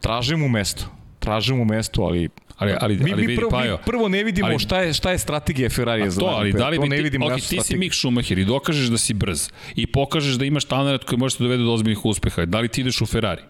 traže 0.00 0.36
mu 0.36 0.48
mesto. 0.48 0.84
Traže 1.18 1.54
mu 1.54 1.64
mesto, 1.64 2.02
ali 2.02 2.28
Ali, 2.58 2.72
ali, 2.80 2.96
mi, 2.96 3.12
ali 3.12 3.20
mi, 3.20 3.26
vidi, 3.26 3.36
prvo, 3.36 3.50
Pajo, 3.50 3.76
mi 3.76 3.84
prvo 3.84 4.08
ne 4.08 4.24
vidimo 4.24 4.48
ali, 4.48 4.58
šta 4.58 4.80
je, 4.80 4.92
šta 4.94 5.10
je 5.12 5.18
strategija 5.18 5.70
Ferrarija 5.70 6.10
za 6.10 6.20
to, 6.20 6.26
ali 6.26 6.52
da 6.52 6.68
li 6.68 6.76
to 6.76 6.82
bi 6.82 6.88
ne 6.88 6.96
ti, 6.96 7.02
vidimo 7.02 7.26
ok, 7.26 7.32
našu 7.32 7.48
ti 7.48 7.60
si. 7.60 7.76
Mick 7.76 7.94
Schumacher 7.94 8.38
i 8.38 8.44
dokažeš 8.44 8.88
da 8.88 8.98
si 8.98 9.14
brz 9.14 9.48
i 9.74 9.86
pokažeš 9.86 10.38
da 10.40 10.44
imaš 10.44 10.64
talent 10.64 11.04
koji 11.04 11.18
može 11.18 11.36
da 11.38 11.44
dovede 11.44 11.64
do 11.64 11.72
ozbiljnih 11.72 12.04
uspeha, 12.04 12.44
da 12.44 12.60
li 12.60 12.68
ti 12.68 12.80
ideš 12.80 13.00
u 13.00 13.06
Ferrari? 13.06 13.42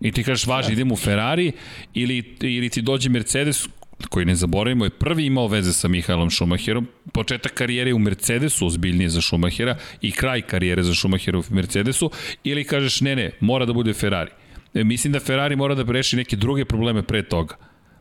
I 0.00 0.12
ti 0.12 0.24
kažeš, 0.24 0.46
važi, 0.46 0.72
idem 0.72 0.92
u 0.92 0.96
Ferrari 0.96 1.52
ili, 1.94 2.36
ili 2.40 2.68
ti 2.68 2.82
dođe 2.82 3.08
Mercedes 3.08 3.68
koji 4.08 4.26
ne 4.26 4.34
zaboravimo 4.34 4.84
je 4.84 4.90
prvi 4.90 5.26
imao 5.26 5.46
veze 5.46 5.72
sa 5.72 5.88
Mihajlom 5.88 6.30
Schumacherom, 6.30 6.88
početak 7.12 7.52
karijere 7.54 7.92
u 7.92 7.98
Mercedesu 7.98 8.66
ozbiljnije 8.66 9.08
za 9.10 9.22
Schumachera 9.22 9.76
i 10.00 10.12
kraj 10.12 10.42
karijere 10.42 10.82
za 10.82 10.94
Schumachera 10.94 11.38
u 11.38 11.44
Mercedesu, 11.50 12.10
ili 12.44 12.64
kažeš 12.64 13.00
ne, 13.00 13.16
ne, 13.16 13.30
mora 13.40 13.66
da 13.66 13.72
bude 13.72 13.92
Ferrari. 13.92 14.30
E, 14.74 14.84
mislim 14.84 15.12
da 15.12 15.20
Ferrari 15.20 15.56
mora 15.56 15.74
da 15.74 15.92
reši 15.92 16.16
neke 16.16 16.36
druge 16.36 16.64
probleme 16.64 17.02
pre 17.02 17.22
toga. 17.22 17.56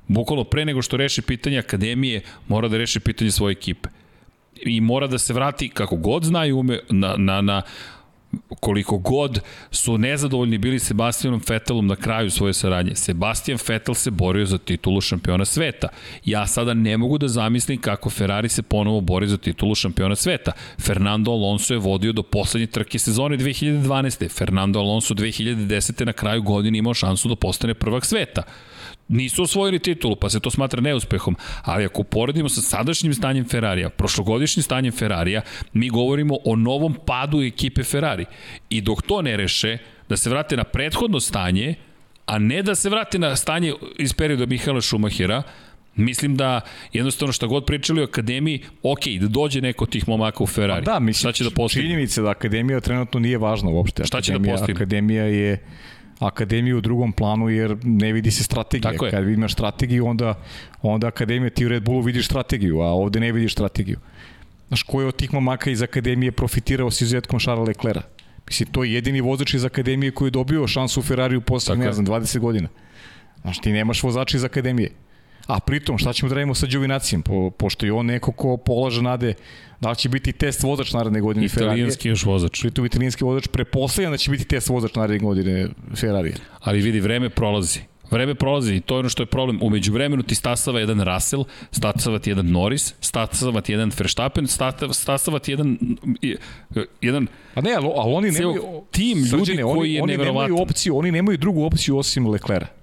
Bukvalno 0.07 0.43
pre 0.43 0.65
nego 0.65 0.81
što 0.81 0.97
reši 0.97 1.21
pitanje 1.21 1.57
akademije, 1.57 2.21
mora 2.47 2.67
da 2.67 2.77
reši 2.77 2.99
pitanje 2.99 3.31
svoje 3.31 3.51
ekipe. 3.51 3.89
I 4.55 4.81
mora 4.81 5.07
da 5.07 5.17
se 5.17 5.33
vrati, 5.33 5.69
kako 5.69 5.95
god 5.95 6.23
zna 6.23 6.45
i 6.45 6.51
ume, 6.51 6.79
na, 6.89 7.15
na, 7.17 7.41
na 7.41 7.61
koliko 8.59 8.97
god 8.97 9.39
su 9.71 9.97
nezadovoljni 9.97 10.57
bili 10.57 10.79
Sebastianom 10.79 11.41
Vettelom 11.49 11.87
na 11.87 11.95
kraju 11.95 12.31
svoje 12.31 12.53
saradnje. 12.53 12.95
Sebastian 12.95 13.59
Vettel 13.67 13.95
se 13.95 14.11
borio 14.11 14.45
za 14.45 14.57
titulu 14.57 15.01
šampiona 15.01 15.45
sveta. 15.45 15.87
Ja 16.25 16.47
sada 16.47 16.73
ne 16.73 16.97
mogu 16.97 17.17
da 17.17 17.27
zamislim 17.27 17.81
kako 17.81 18.09
Ferrari 18.09 18.49
se 18.49 18.61
ponovo 18.61 19.01
bori 19.01 19.27
za 19.27 19.37
titulu 19.37 19.75
šampiona 19.75 20.15
sveta. 20.15 20.51
Fernando 20.81 21.31
Alonso 21.31 21.73
je 21.73 21.79
vodio 21.79 22.11
do 22.11 22.23
poslednje 22.23 22.67
trke 22.67 22.99
sezone 22.99 23.37
2012. 23.37 24.29
Fernando 24.29 24.79
Alonso 24.79 25.13
2010. 25.13 26.05
na 26.05 26.13
kraju 26.13 26.41
godine 26.41 26.77
imao 26.77 26.93
šansu 26.93 27.29
da 27.29 27.35
postane 27.35 27.73
prvak 27.73 28.05
sveta 28.05 28.43
nisu 29.07 29.43
osvojili 29.43 29.79
titulu, 29.79 30.15
pa 30.15 30.29
se 30.29 30.39
to 30.39 30.51
smatra 30.51 30.81
neuspehom, 30.81 31.35
ali 31.61 31.85
ako 31.85 32.03
poredimo 32.03 32.49
sa 32.49 32.61
sadašnjim 32.61 33.13
stanjem 33.13 33.45
Ferrarija, 33.45 33.89
prošlogodišnjim 33.89 34.63
stanjem 34.63 34.91
Ferrarija, 34.93 35.41
mi 35.73 35.89
govorimo 35.89 36.37
o 36.45 36.55
novom 36.55 36.95
padu 37.05 37.41
ekipe 37.41 37.83
Ferrari. 37.83 38.25
I 38.69 38.81
dok 38.81 39.01
to 39.01 39.21
ne 39.21 39.37
reše, 39.37 39.77
da 40.09 40.17
se 40.17 40.29
vrate 40.29 40.57
na 40.57 40.63
prethodno 40.63 41.19
stanje, 41.19 41.75
a 42.25 42.39
ne 42.39 42.63
da 42.63 42.75
se 42.75 42.89
vrate 42.89 43.19
na 43.19 43.35
stanje 43.35 43.73
iz 43.99 44.13
perioda 44.13 44.45
Mihaela 44.45 44.81
Schumachera, 44.81 45.43
Mislim 45.95 46.35
da 46.35 46.61
jednostavno 46.93 47.31
šta 47.33 47.47
god 47.47 47.65
pričali 47.65 48.01
o 48.01 48.03
akademiji, 48.03 48.63
ok, 48.83 48.99
da 49.19 49.27
dođe 49.27 49.61
neko 49.61 49.83
od 49.83 49.89
tih 49.89 50.07
momaka 50.07 50.43
u 50.43 50.47
Ferrari. 50.47 50.85
Pa 50.85 50.91
da, 50.91 50.99
mislim, 50.99 51.19
šta 51.19 51.31
će 51.31 51.43
da 51.43 51.49
postigne? 51.49 51.89
činjenica 51.89 52.21
da 52.21 52.29
akademija 52.29 52.79
trenutno 52.79 53.19
nije 53.19 53.37
važna 53.37 53.69
uopšte. 53.69 54.03
Šta 54.05 54.21
će 54.21 54.31
da 54.31 54.35
akademija, 54.35 54.57
postigne? 54.57 54.77
Akademija 54.77 55.23
je 55.23 55.63
akademiju 56.19 56.77
u 56.77 56.81
drugom 56.81 57.11
planu 57.11 57.49
jer 57.49 57.77
ne 57.83 58.13
vidi 58.13 58.31
se 58.31 58.43
strategija. 58.43 58.91
Tako 58.91 59.05
je. 59.05 59.11
Kad 59.11 59.29
imaš 59.29 59.53
strategiju, 59.53 60.05
onda, 60.05 60.33
onda 60.81 61.07
akademija 61.07 61.49
ti 61.49 61.65
u 61.65 61.69
Red 61.69 61.83
Bullu 61.83 62.01
vidiš 62.01 62.25
strategiju, 62.25 62.81
a 62.81 62.87
ovde 62.87 63.19
ne 63.19 63.31
vidiš 63.31 63.53
strategiju. 63.53 63.99
Znaš, 64.67 64.83
ko 64.83 65.01
je 65.01 65.07
od 65.07 65.15
tih 65.15 65.33
momaka 65.33 65.69
iz 65.69 65.81
akademije 65.81 66.31
profitirao 66.31 66.91
s 66.91 67.01
izuzetkom 67.01 67.39
Charles 67.39 67.67
Leclerca? 67.67 68.07
Mislim, 68.47 68.69
to 68.71 68.83
je 68.83 68.93
jedini 68.93 69.21
vozač 69.21 69.53
iz 69.53 69.65
akademije 69.65 70.11
koji 70.11 70.27
je 70.27 70.31
dobio 70.31 70.67
šansu 70.67 70.99
u 70.99 71.03
Ferrariju 71.03 71.41
posle, 71.41 71.77
ne 71.77 71.93
znam, 71.93 72.05
20 72.05 72.39
godina. 72.39 72.69
Znaš, 73.41 73.59
ti 73.61 73.71
nemaš 73.71 74.03
vozača 74.03 74.37
iz 74.37 74.43
akademije. 74.43 74.91
A 75.47 75.59
pritom, 75.59 75.97
šta 75.97 76.13
ćemo 76.13 76.29
da 76.29 76.35
radimo 76.35 76.55
sa 76.55 76.67
Đovinacijem? 76.67 77.21
Po, 77.21 77.49
pošto 77.49 77.85
je 77.85 77.93
on 77.93 78.05
neko 78.05 78.31
ko 78.31 78.57
polaže 78.57 79.01
nade 79.01 79.33
da 79.83 79.89
li 79.89 79.95
će 79.95 80.09
biti 80.09 80.31
test 80.31 80.63
vozač 80.63 80.93
naredne 80.93 81.21
godine 81.21 81.49
Ferrari. 81.49 81.67
Italijanski 81.67 82.09
još 82.09 82.25
vozač. 82.25 82.61
Pritom 82.61 82.85
italijanski 82.85 83.23
vozač 83.23 83.47
prepostavljam 83.47 84.11
da 84.11 84.17
će 84.17 84.31
biti 84.31 84.45
test 84.45 84.69
vozač 84.69 84.95
naredne 84.95 85.19
godine 85.19 85.67
Ferrari. 85.95 86.33
Ali 86.59 86.81
vidi, 86.81 86.99
vreme 86.99 87.29
prolazi. 87.29 87.79
Vreme 88.11 88.35
prolazi 88.35 88.75
i 88.75 88.81
to 88.81 88.95
je 88.95 88.99
ono 88.99 89.09
što 89.09 89.23
je 89.23 89.27
problem. 89.27 89.59
Umeđu 89.61 89.93
vremenu 89.93 90.23
ti 90.23 90.35
stasava 90.35 90.79
jedan 90.79 91.01
Russell, 91.01 91.45
stasava 91.71 92.19
ti 92.19 92.29
jedan 92.29 92.51
Norris, 92.51 92.93
stasava 93.01 93.61
ti 93.61 93.71
jedan 93.71 93.91
Verstappen, 93.97 94.47
stasava, 94.91 95.39
ti 95.39 95.51
jedan, 95.51 95.77
jedan 97.01 97.27
A 97.55 97.61
ne, 97.61 97.73
ali, 97.73 97.87
ali 97.95 98.13
oni 98.13 98.31
nemaju... 98.31 98.83
tim 98.91 99.17
ljudi 99.17 99.45
Srđane, 99.45 99.63
koji 99.63 99.77
oni, 99.77 99.93
je 99.93 100.03
oni 100.03 100.17
nemaju 100.17 100.61
opciju, 100.61 100.97
oni 100.97 101.11
nemaju 101.11 101.37
drugu 101.37 101.63
opciju 101.63 101.97
osim 101.97 102.27
Leclerca. 102.27 102.82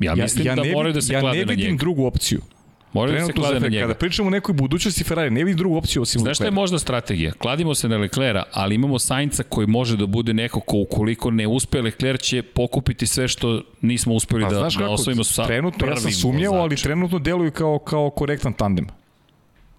Ja 0.00 0.14
mislim 0.14 0.46
ja, 0.46 0.52
ja 0.52 0.56
da 0.56 0.62
ne 0.62 0.72
moraju 0.72 0.92
da 0.92 0.96
vidim- 0.96 1.02
se 1.02 1.12
ja 1.12 1.20
klade 1.20 1.38
ne 1.38 1.44
na 1.44 1.50
vidim 1.50 1.66
njega. 1.66 1.78
drugu 1.78 2.06
opciju. 2.06 2.40
Moraju 2.92 3.18
da 3.18 3.26
se 3.26 3.32
klade 3.32 3.60
na 3.60 3.68
njega. 3.68 3.82
Kada 3.82 3.94
pričamo 3.94 4.26
o 4.28 4.30
nekoj 4.30 4.52
budućnosti 4.54 5.04
Ferrari, 5.04 5.30
ne 5.30 5.44
vidim 5.44 5.56
drugu 5.56 5.76
opciju 5.76 6.02
osim 6.02 6.20
Znaš 6.20 6.36
šta 6.36 6.44
je 6.44 6.50
možda 6.50 6.78
strategija? 6.78 7.32
Kladimo 7.32 7.74
se 7.74 7.88
na 7.88 7.96
Leclera, 7.96 8.44
ali 8.52 8.74
imamo 8.74 8.98
Sainca 8.98 9.42
koji 9.42 9.66
može 9.66 9.96
da 9.96 10.06
bude 10.06 10.34
neko 10.34 10.60
ko 10.60 10.76
ukoliko 10.78 11.30
ne 11.30 11.46
uspe, 11.46 11.80
Lecler 11.82 12.20
će 12.20 12.42
pokupiti 12.42 13.06
sve 13.06 13.28
što 13.28 13.62
nismo 13.80 14.14
uspeli 14.14 14.42
Pa, 14.42 14.48
da, 14.48 14.58
znaš 14.58 14.74
da 14.74 14.80
kako, 14.80 14.92
osvojimo 14.92 15.24
sa 15.24 15.46
trenutno 15.46 15.86
ja 15.86 15.96
sam 15.96 16.12
sumnjao, 16.12 16.54
ali 16.54 16.76
trenutno 16.76 17.18
deluju 17.18 17.50
kao, 17.50 17.78
kao 17.78 18.10
korektan 18.10 18.52
tandem. 18.52 18.86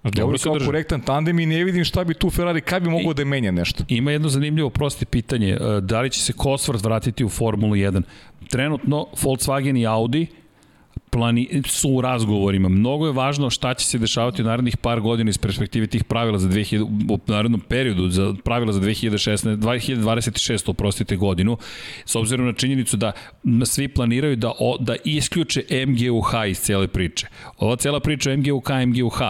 Se 0.03 0.11
kao 0.43 0.53
drže. 0.53 0.65
korektan 0.65 1.01
tandem 1.01 1.39
i 1.39 1.45
ne 1.45 1.63
vidim 1.63 1.83
šta 1.83 2.03
bi 2.03 2.13
tu 2.13 2.29
Ferrari, 2.29 2.61
kad 2.61 2.83
bi 2.83 2.89
mogao 2.89 3.13
da 3.13 3.25
menja 3.25 3.51
nešto. 3.51 3.83
Ima 3.87 4.11
jedno 4.11 4.29
zanimljivo 4.29 4.69
prosti 4.69 5.05
pitanje, 5.05 5.49
e, 5.49 5.81
da 5.81 6.01
li 6.01 6.09
će 6.09 6.21
se 6.21 6.33
Cosworth 6.33 6.83
vratiti 6.83 7.25
u 7.25 7.29
Formulu 7.29 7.75
1? 7.75 8.01
Trenutno 8.49 9.05
Volkswagen 9.21 9.77
i 9.77 9.87
Audi 9.87 10.27
plani, 11.09 11.61
su 11.65 11.89
u 11.89 12.01
razgovorima. 12.01 12.69
Mnogo 12.69 13.05
je 13.05 13.13
važno 13.13 13.49
šta 13.49 13.73
će 13.73 13.85
se 13.85 13.97
dešavati 13.97 14.41
u 14.41 14.45
narednih 14.45 14.77
par 14.77 14.99
godina 15.01 15.29
iz 15.29 15.37
perspektive 15.37 15.87
tih 15.87 16.03
pravila 16.03 16.37
za 16.37 16.49
2000, 16.49 16.81
u 17.09 17.19
narednom 17.27 17.61
periodu, 17.61 18.09
za 18.09 18.33
pravila 18.43 18.73
za 18.73 18.81
2016, 18.81 19.57
2026, 19.57 20.69
oprostite 20.69 21.15
godinu, 21.15 21.57
s 22.05 22.15
obzirom 22.15 22.45
na 22.45 22.53
činjenicu 22.53 22.97
da 22.97 23.11
svi 23.65 23.87
planiraju 23.87 24.35
da, 24.35 24.51
o, 24.59 24.77
da 24.79 24.95
isključe 25.05 25.63
MGUH 25.87 26.31
iz 26.49 26.59
cele 26.59 26.87
priče. 26.87 27.27
Ova 27.57 27.75
cela 27.75 27.99
priča 27.99 28.37
MGUH, 28.37 28.69
MGUH, 28.87 29.21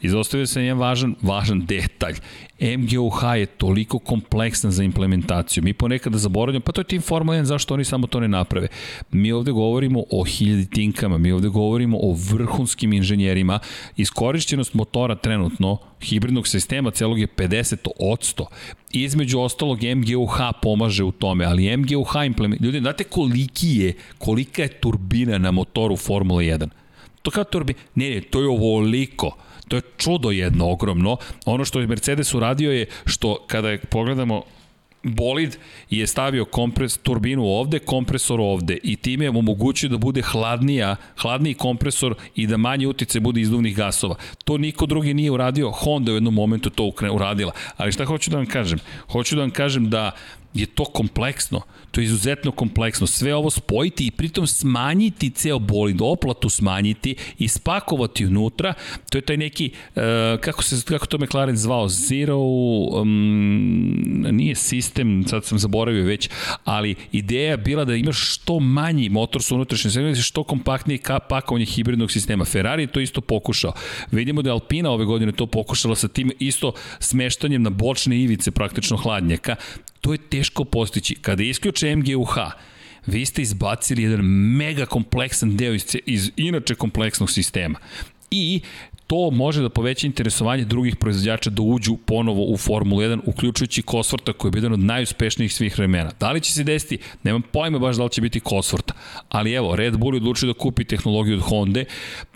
izostavio 0.00 0.46
se 0.46 0.62
jedan 0.62 0.78
važan, 0.78 1.14
važan 1.22 1.66
detalj. 1.66 2.14
MGUH 2.60 3.22
je 3.36 3.46
toliko 3.46 3.98
kompleksan 3.98 4.70
za 4.70 4.82
implementaciju. 4.82 5.62
Mi 5.62 5.72
ponekada 5.72 6.18
zaboravljamo, 6.18 6.64
pa 6.64 6.72
to 6.72 6.80
je 6.80 6.84
tim 6.84 7.02
Formula 7.02 7.38
1, 7.38 7.42
zašto 7.42 7.74
oni 7.74 7.84
samo 7.84 8.06
to 8.06 8.20
ne 8.20 8.28
naprave? 8.28 8.68
Mi 9.10 9.32
ovde 9.32 9.52
govorimo 9.52 10.04
o 10.10 10.24
hiljadi 10.24 10.70
tinkama, 10.70 11.18
mi 11.18 11.32
ovde 11.32 11.48
govorimo 11.48 11.98
o 11.98 12.16
vrhunskim 12.30 12.92
inženjerima. 12.92 13.58
Iskorišćenost 13.96 14.74
motora 14.74 15.14
trenutno, 15.14 15.78
hibridnog 16.02 16.48
sistema 16.48 16.90
celog 16.90 17.18
je 17.18 17.26
50 17.26 17.88
odsto. 18.00 18.46
Između 18.92 19.40
ostalog 19.40 19.78
MGUH 19.82 20.36
pomaže 20.62 21.04
u 21.04 21.12
tome, 21.12 21.44
ali 21.44 21.76
MGUH 21.76 22.12
implement... 22.26 22.60
Ljudi, 22.60 22.78
znate 22.78 23.04
koliki 23.04 23.68
je, 23.68 23.94
kolika 24.18 24.62
je 24.62 24.68
turbina 24.68 25.38
na 25.38 25.50
motoru 25.50 25.96
Formula 25.96 26.42
1? 26.42 26.68
To 27.22 27.30
kao 27.30 27.44
turbi... 27.44 27.74
Ne, 27.94 28.10
ne, 28.10 28.20
to 28.20 28.40
je 28.40 28.48
ovoliko. 28.48 29.36
To 29.68 29.76
je 29.76 29.82
čudo 29.96 30.30
jedno 30.30 30.70
ogromno. 30.70 31.16
Ono 31.44 31.64
što 31.64 31.80
je 31.80 31.86
Mercedes 31.86 32.34
uradio 32.34 32.72
je 32.72 32.86
što 33.06 33.44
kada 33.46 33.70
je, 33.70 33.78
pogledamo 33.78 34.42
bolid 35.02 35.56
je 35.90 36.06
stavio 36.06 36.44
kompres, 36.44 36.98
turbinu 36.98 37.44
ovde, 37.44 37.78
kompresor 37.78 38.40
ovde 38.40 38.78
i 38.82 38.96
time 38.96 39.24
je 39.24 39.30
omogućio 39.30 39.88
da 39.88 39.98
bude 39.98 40.22
hladnija, 40.22 40.96
hladniji 41.20 41.54
kompresor 41.54 42.14
i 42.34 42.46
da 42.46 42.56
manje 42.56 42.86
utice 42.86 43.20
bude 43.20 43.40
izduvnih 43.40 43.76
gasova. 43.76 44.16
To 44.44 44.58
niko 44.58 44.86
drugi 44.86 45.14
nije 45.14 45.30
uradio, 45.30 45.70
Honda 45.70 46.12
u 46.12 46.14
jednom 46.14 46.34
momentu 46.34 46.70
to 46.70 46.92
uradila. 47.12 47.52
Ali 47.76 47.92
šta 47.92 48.04
hoću 48.04 48.30
da 48.30 48.36
vam 48.36 48.46
kažem? 48.46 48.78
Hoću 49.12 49.36
da 49.36 49.40
vam 49.40 49.50
kažem 49.50 49.90
da 49.90 50.10
je 50.56 50.66
to 50.66 50.84
kompleksno. 50.84 51.60
To 51.90 52.00
je 52.00 52.04
izuzetno 52.04 52.50
kompleksno. 52.52 53.06
Sve 53.06 53.34
ovo 53.34 53.50
spojiti 53.50 54.06
i 54.06 54.10
pritom 54.10 54.46
smanjiti 54.46 55.30
ceo 55.30 55.58
bolid, 55.58 55.96
oplatu 56.00 56.48
smanjiti 56.48 57.16
i 57.38 57.48
spakovati 57.48 58.26
unutra. 58.26 58.74
To 59.10 59.18
je 59.18 59.22
taj 59.22 59.36
neki, 59.36 59.70
uh, 59.72 60.02
kako, 60.40 60.62
se, 60.62 60.76
kako 60.84 61.06
to 61.06 61.18
McLaren 61.18 61.56
zvao, 61.56 61.88
zero, 61.88 62.38
um, 62.38 64.24
nije 64.30 64.54
sistem, 64.54 65.24
sad 65.28 65.44
sam 65.44 65.58
zaboravio 65.58 66.04
već, 66.04 66.30
ali 66.64 66.94
ideja 67.12 67.56
bila 67.56 67.84
da 67.84 67.94
imaš 67.94 68.34
što 68.34 68.60
manji 68.60 69.08
motor 69.08 69.42
sa 69.42 69.54
unutrašnjim 69.54 69.90
segmentom, 69.90 70.22
što 70.22 70.44
kompaktniji 70.44 71.00
pakovanje 71.28 71.64
hibridnog 71.64 72.10
sistema. 72.12 72.44
Ferrari 72.44 72.82
je 72.82 72.86
to 72.86 73.00
isto 73.00 73.20
pokušao. 73.20 73.72
Vidimo 74.10 74.42
da 74.42 74.50
je 74.50 74.52
Alpina 74.52 74.90
ove 74.90 75.04
godine 75.04 75.32
to 75.32 75.46
pokušala 75.46 75.96
sa 75.96 76.08
tim 76.08 76.32
isto 76.38 76.72
smeštanjem 76.98 77.62
na 77.62 77.70
bočne 77.70 78.18
ivice 78.18 78.50
praktično 78.50 78.96
hladnjaka. 78.96 79.56
To 80.00 80.12
je 80.12 80.18
teško 80.18 80.64
postići. 80.64 81.14
Kada 81.14 81.42
isključe 81.42 81.96
MGUH, 81.96 82.36
vi 83.06 83.26
ste 83.26 83.42
izbacili 83.42 84.02
jedan 84.02 84.20
mega 84.56 84.86
kompleksan 84.86 85.56
deo 85.56 85.74
iz, 85.74 85.96
iz 86.06 86.30
inače 86.36 86.74
kompleksnog 86.74 87.30
sistema. 87.30 87.78
I 88.30 88.60
to 89.06 89.30
može 89.30 89.62
da 89.62 89.68
poveća 89.68 90.06
interesovanje 90.06 90.64
drugih 90.64 90.96
proizvođača 90.96 91.50
da 91.50 91.62
uđu 91.62 91.96
ponovo 91.96 92.44
u 92.44 92.56
Formulu 92.56 93.00
1, 93.00 93.20
uključujući 93.24 93.82
Cosworta 93.82 94.32
koji 94.32 94.50
je 94.50 94.56
jedan 94.56 94.72
od 94.72 94.80
najuspešnijih 94.80 95.54
svih 95.54 95.78
vremena. 95.78 96.10
Da 96.20 96.32
li 96.32 96.40
će 96.40 96.52
se 96.52 96.64
desiti? 96.64 96.98
Nemam 97.22 97.42
pojma 97.42 97.78
baš 97.78 97.96
da 97.96 98.04
li 98.04 98.10
će 98.10 98.20
biti 98.20 98.40
Cosworta. 98.40 98.92
Ali 99.28 99.52
evo, 99.52 99.76
Red 99.76 99.96
Bull 99.96 100.14
je 100.14 100.16
odlučio 100.16 100.46
da 100.46 100.58
kupi 100.58 100.84
tehnologiju 100.84 101.36
od 101.36 101.42
Honda. 101.42 101.84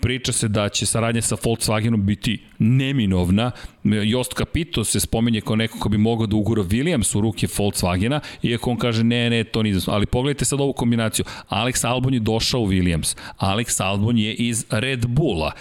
Priča 0.01 0.31
se 0.31 0.47
da 0.47 0.69
će 0.69 0.85
saradnja 0.85 1.21
sa 1.21 1.35
Volkswagenom 1.35 2.01
biti 2.01 2.39
neminovna. 2.59 3.51
Jost 3.83 4.33
Capito 4.37 4.83
se 4.83 4.99
spomenje 4.99 5.41
kao 5.41 5.55
neko 5.55 5.79
ko 5.79 5.89
bi 5.89 5.97
mogao 5.97 6.27
da 6.27 6.35
ugura 6.35 6.63
Williams 6.63 7.17
u 7.17 7.21
ruke 7.21 7.47
Volkswagena, 7.47 8.19
iako 8.43 8.71
on 8.71 8.77
kaže 8.77 9.03
ne, 9.03 9.29
ne, 9.29 9.43
to 9.43 9.63
nije. 9.63 9.79
Ali 9.87 10.05
pogledajte 10.05 10.45
sad 10.45 10.61
ovu 10.61 10.73
kombinaciju. 10.73 11.25
Alex 11.49 11.87
Albon 11.87 12.13
je 12.13 12.19
došao 12.19 12.61
u 12.61 12.67
Williams. 12.67 13.17
Alex 13.39 13.83
Albon 13.83 14.17
je 14.17 14.33
iz 14.33 14.65
Red 14.69 15.05
Bulla. 15.07 15.51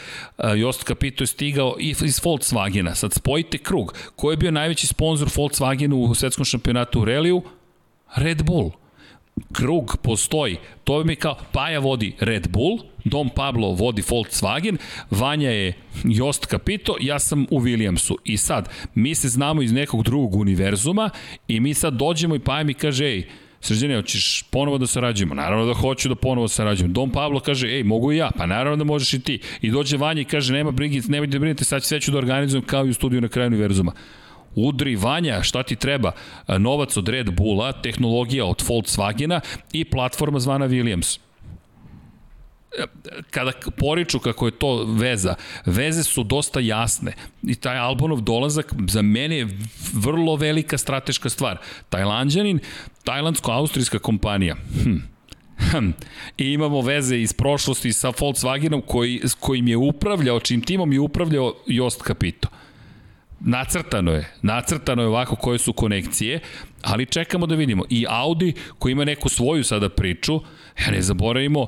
Jost 0.57 0.87
Capito 0.87 1.23
je 1.23 1.27
stigao 1.27 1.77
iz 1.79 2.21
Volkswagena. 2.21 2.95
Sad 2.95 3.13
spojite 3.13 3.59
krug. 3.59 3.95
Ko 4.17 4.31
je 4.31 4.37
bio 4.37 4.51
najveći 4.51 4.87
sponsor 4.87 5.29
Volkswagenu 5.29 5.95
u 5.95 6.15
svetskom 6.15 6.45
šampionatu 6.45 7.01
u 7.01 7.05
reliju? 7.05 7.43
Red 8.17 8.43
Bull 8.43 8.71
krug 9.53 9.97
postoji. 10.03 10.57
To 10.85 11.05
mi 11.05 11.17
kao 11.17 11.37
Paja 11.53 11.79
vodi 11.79 12.15
Red 12.21 12.49
Bull, 12.49 12.79
Dom 13.05 13.31
Pablo 13.37 13.73
vodi 13.73 14.03
Volkswagen, 14.03 14.77
Vanja 15.11 15.51
je 15.51 15.73
Jost 16.05 16.47
Capito, 16.51 16.97
ja 17.01 17.19
sam 17.19 17.47
u 17.51 17.61
Williamsu. 17.61 18.15
I 18.25 18.37
sad, 18.37 18.69
mi 18.95 19.15
se 19.15 19.29
znamo 19.29 19.63
iz 19.63 19.73
nekog 19.73 20.03
drugog 20.03 20.35
univerzuma 20.35 21.11
i 21.49 21.61
mi 21.61 21.75
sad 21.75 21.95
dođemo 21.95 22.35
i 22.35 22.39
Paja 22.39 22.65
mi 22.65 22.75
kaže, 22.75 23.05
ej, 23.05 23.27
Srđane, 23.63 23.97
hoćeš 23.97 24.45
ponovo 24.51 24.79
da 24.79 24.87
sarađujemo? 24.87 25.35
Naravno 25.35 25.67
da 25.67 25.75
hoću 25.75 26.09
da 26.09 26.15
ponovo 26.15 26.49
sarađujemo. 26.49 26.93
Dom 26.93 27.11
Pablo 27.11 27.41
kaže, 27.41 27.69
ej, 27.69 27.83
mogu 27.85 28.13
i 28.13 28.17
ja, 28.17 28.31
pa 28.37 28.47
naravno 28.47 28.77
da 28.77 28.85
možeš 28.85 29.15
i 29.15 29.21
ti. 29.21 29.41
I 29.61 29.71
dođe 29.71 29.97
Vanja 29.97 30.21
i 30.21 30.25
kaže, 30.25 30.53
nema 30.53 30.71
brigi, 30.71 31.03
nemojte 31.09 31.33
da 31.33 31.39
brinete, 31.39 31.65
sad 31.65 31.85
sve 31.85 32.01
ću 32.01 32.11
da 32.11 32.19
organizujem 32.19 32.65
kao 32.65 32.87
i 32.87 32.91
u 32.91 32.95
studiju 32.95 33.21
na 33.21 33.29
kraju 33.29 33.47
univerzuma. 33.47 33.93
Udri 34.55 34.97
Vanja, 34.97 35.43
šta 35.43 35.63
ti 35.63 35.77
treba? 35.77 36.13
Novac 36.59 36.97
od 36.97 37.09
Red 37.09 37.31
Bulla, 37.31 37.73
tehnologija 37.73 38.45
od 38.45 38.63
Volkswagena 38.69 39.41
i 39.73 39.85
platforma 39.85 40.41
zvana 40.41 40.69
Williams 40.69 41.19
kada 43.31 43.53
poriču 43.77 44.19
kako 44.19 44.47
je 44.47 44.53
to 44.53 44.85
veza, 44.85 45.35
veze 45.67 46.05
su 46.05 46.23
dosta 46.23 46.61
jasne 46.61 47.13
i 47.43 47.55
taj 47.55 47.79
Albonov 47.79 48.21
dolazak 48.21 48.75
za 48.89 49.03
mene 49.03 49.37
je 49.37 49.49
vrlo 49.93 50.37
velika 50.37 50.79
strateška 50.79 51.29
stvar. 51.29 51.59
Tajlanđanin, 51.89 52.61
tajlandsko-austrijska 53.05 53.99
kompanija. 53.99 54.57
Hm. 54.83 54.97
Hm. 55.71 55.91
I 56.39 56.53
imamo 56.53 56.81
veze 56.81 57.17
iz 57.17 57.33
prošlosti 57.33 57.93
sa 57.93 58.09
Volkswagenom 58.09 58.83
koji, 58.87 59.21
s 59.25 59.35
kojim 59.35 59.69
je 59.69 59.77
upravljao, 59.77 60.41
čim 60.41 60.61
timom 60.61 60.93
je 60.93 61.01
upravljao 61.01 61.55
Jost 61.67 62.03
Capito. 62.07 62.49
Nacrtano 63.41 64.13
je, 64.13 64.33
nacrtano 64.43 65.03
je 65.03 65.09
ovako 65.09 65.37
koje 65.37 65.59
su 65.59 65.73
konekcije, 65.73 66.41
ali 66.83 67.07
čekamo 67.07 67.47
da 67.47 67.55
vidimo. 67.55 67.85
I 67.89 68.07
Audi 68.09 68.53
koji 68.79 68.93
ima 68.93 69.05
neku 69.05 69.29
svoju 69.29 69.65
sada 69.65 69.89
priču, 69.89 70.41
ja 70.87 70.91
ne 70.91 71.03
zaboravimo, 71.03 71.67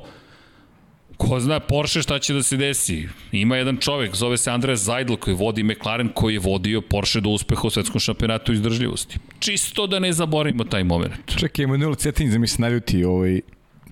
Ko 1.29 1.39
zna 1.39 1.59
Porsche 1.59 2.01
šta 2.01 2.19
će 2.19 2.33
da 2.33 2.43
se 2.43 2.57
desi? 2.57 3.07
Ima 3.31 3.57
jedan 3.57 3.77
čovek, 3.77 4.15
zove 4.15 4.37
se 4.37 4.51
Andreas 4.51 4.79
Zajdl 4.79 5.15
koji 5.15 5.35
vodi 5.35 5.63
McLaren 5.63 6.09
koji 6.13 6.33
je 6.33 6.39
vodio 6.39 6.81
Porsche 6.81 7.21
do 7.21 7.29
uspeha 7.29 7.61
u 7.63 7.69
svetskom 7.69 7.99
šampionatu 7.99 8.53
izdržljivosti. 8.53 9.17
Čisto 9.39 9.87
da 9.87 9.99
ne 9.99 10.13
zaboravimo 10.13 10.63
taj 10.63 10.83
moment. 10.83 11.35
Čekaj, 11.39 11.63
Emanuel 11.63 11.95
Cetin 11.95 12.31
da 12.31 12.37
mi 12.37 12.47
se 12.47 12.61
naljuti 12.61 13.03
ovaj, 13.03 13.41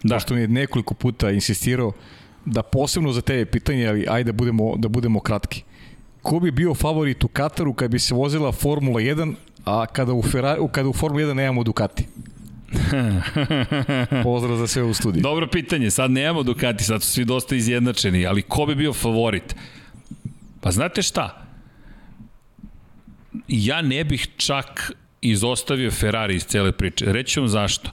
da. 0.04 0.16
pošto 0.16 0.34
mi 0.34 0.42
je 0.42 0.48
nekoliko 0.48 0.94
puta 0.94 1.32
insistirao 1.32 1.92
da 2.46 2.64
posebno 2.64 3.12
za 3.12 3.22
tebe 3.22 3.46
pitanje, 3.46 3.88
ali 3.88 4.06
ajde 4.10 4.32
da 4.32 4.38
budemo, 4.38 4.76
da 4.78 4.88
budemo 4.88 5.20
kratki. 5.20 5.64
Ko 6.22 6.40
bi 6.40 6.52
bio 6.52 6.74
favorit 6.74 7.24
u 7.24 7.28
Kataru 7.28 7.74
kad 7.74 7.92
bi 7.92 8.00
se 8.00 8.14
vozila 8.14 8.52
Formula 8.52 9.00
1, 9.00 9.34
a 9.66 9.86
kada 9.86 10.14
u, 10.14 10.22
Ferrari, 10.22 10.62
kada 10.72 10.90
u 10.90 10.94
Formula 10.94 11.26
1 11.26 11.34
nemamo 11.34 11.64
Ducati? 11.64 12.06
Pozdrav 14.24 14.58
za 14.58 14.68
sve 14.68 14.84
u 14.84 14.94
studiju. 14.94 15.22
Dobro 15.22 15.48
pitanje, 15.48 15.92
sad 15.92 16.12
nemamo 16.12 16.44
Ducati, 16.44 16.84
sad 16.84 17.04
su 17.04 17.12
svi 17.12 17.26
dosta 17.26 17.56
izjednačeni, 17.56 18.26
ali 18.26 18.42
ko 18.42 18.66
bi 18.66 18.76
bio 18.76 18.94
favorit? 18.94 19.56
Pa 20.62 20.72
znate 20.72 21.02
šta? 21.02 21.46
Ja 23.48 23.82
ne 23.82 24.04
bih 24.04 24.28
čak 24.38 24.92
izostavio 25.22 25.92
Ferrari 25.92 26.36
iz 26.36 26.46
cele 26.46 26.72
priče. 26.72 27.06
Reći 27.08 27.40
vam 27.40 27.50
zašto. 27.50 27.90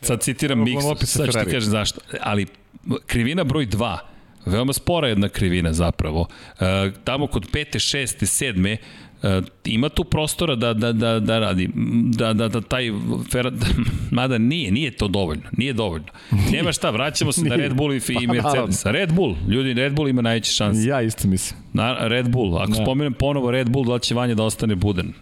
Sad 0.00 0.20
citiram 0.20 0.58
Mix, 0.58 1.04
sad 1.04 1.26
ću 1.26 1.32
ti 1.32 1.44
kažem 1.44 1.70
zašto. 1.70 2.00
Ali 2.20 2.46
krivina 3.06 3.44
broj 3.44 3.66
2, 3.66 3.98
veoma 4.46 4.72
spora 4.72 5.08
jedna 5.08 5.28
krivina 5.28 5.72
zapravo. 5.72 6.28
E, 6.60 6.90
tamo 7.04 7.26
kod 7.26 7.46
pete, 7.52 7.78
šeste, 7.78 8.26
sedme, 8.26 8.76
ima 9.64 9.88
tu 9.88 10.04
prostora 10.04 10.54
da, 10.54 10.74
da, 10.74 10.92
da, 10.92 11.20
da 11.20 11.38
radi, 11.38 11.70
da, 12.04 12.32
da, 12.32 12.48
da 12.48 12.60
taj, 12.60 12.92
fer, 13.32 13.50
da, 13.50 13.66
mada 14.16 14.38
nije, 14.38 14.70
nije 14.70 14.90
to 14.90 15.08
dovoljno, 15.08 15.44
nije 15.52 15.72
dovoljno. 15.72 16.06
Nema 16.52 16.72
šta, 16.72 16.90
vraćamo 16.90 17.32
se 17.32 17.44
na 17.44 17.56
Red 17.56 17.74
Bull 17.74 17.94
i, 17.94 17.96
i 17.96 18.26
pa, 18.26 18.32
Mercedes. 18.32 18.86
Red 18.86 19.12
Bull, 19.12 19.36
ljudi, 19.48 19.72
Red 19.72 19.94
Bull 19.94 20.08
ima 20.08 20.22
najveće 20.22 20.52
šanse. 20.52 20.88
Ja 20.88 21.02
isto 21.02 21.28
mislim. 21.28 21.60
Na, 21.72 22.08
Red 22.08 22.28
Bull, 22.28 22.58
ako 22.58 22.72
da. 22.72 22.84
spomenem 22.84 23.12
ponovo 23.12 23.50
Red 23.50 23.70
Bull, 23.70 23.84
da 23.84 23.98
će 23.98 24.14
Vanja 24.14 24.34
da 24.34 24.42
ostane 24.42 24.74
buden. 24.74 25.12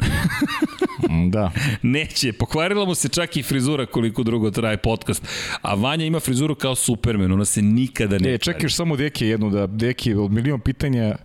da. 1.32 1.50
Neće, 1.82 2.32
pokvarila 2.32 2.84
mu 2.84 2.94
se 2.94 3.08
čak 3.08 3.36
i 3.36 3.42
frizura 3.42 3.86
koliko 3.86 4.22
drugo 4.22 4.50
traje 4.50 4.76
podcast. 4.76 5.26
A 5.62 5.74
Vanja 5.74 6.04
ima 6.04 6.20
frizuru 6.20 6.54
kao 6.54 6.74
Superman, 6.74 7.32
ona 7.32 7.44
se 7.44 7.62
nikada 7.62 8.18
ne... 8.18 8.34
E, 8.34 8.38
čekaš 8.38 8.74
samo 8.74 8.96
Deki 8.96 9.26
jednu, 9.26 9.50
da 9.50 9.66
Deki 9.66 10.14
od 10.14 10.32
milion 10.32 10.60
pitanja 10.60 11.16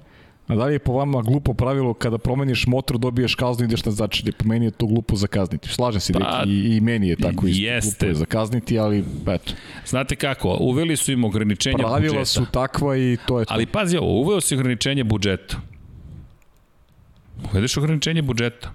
A 0.48 0.56
da 0.56 0.66
li 0.66 0.74
je 0.74 0.80
po 0.80 0.94
vama 0.94 1.22
glupo 1.22 1.54
pravilo 1.54 1.94
kada 1.94 2.18
promeniš 2.18 2.68
motor, 2.68 2.98
dobiješ 2.98 3.36
kaznu 3.36 3.66
i 3.66 3.68
ideš 3.68 3.86
na 3.86 3.92
začelje? 3.92 4.32
Po 4.32 4.48
meni 4.48 4.66
je 4.66 4.72
to 4.72 4.86
glupo 4.86 5.16
zakazniti. 5.16 5.70
Slažem 5.70 6.02
se, 6.02 6.14
pa, 6.14 6.44
i, 6.48 6.76
i 6.76 6.82
meni 6.82 7.08
je 7.08 7.16
tako 7.16 7.48
isto. 7.48 7.64
Jeste. 7.64 7.90
Glupo 7.90 8.06
je 8.06 8.16
zakazniti, 8.16 8.80
ali 8.80 9.04
eto. 9.28 9.54
Znate 9.86 10.16
kako, 10.16 10.58
uveli 10.60 10.98
su 10.98 11.12
im 11.12 11.24
ograničenja 11.24 11.78
Pravila 11.78 11.96
budžeta. 11.96 12.12
Pravila 12.12 12.26
su 12.26 12.46
takva 12.52 12.98
i 12.98 13.18
to 13.28 13.40
je 13.40 13.46
to. 13.46 13.54
Ali 13.54 13.66
pazi 13.66 13.98
ovo, 13.98 14.22
uveo 14.22 14.42
si 14.42 14.56
ograničenje 14.56 15.04
budžeta. 15.04 15.58
Uvedeš 17.52 17.78
ograničenje 17.78 18.22
budžeta 18.22 18.72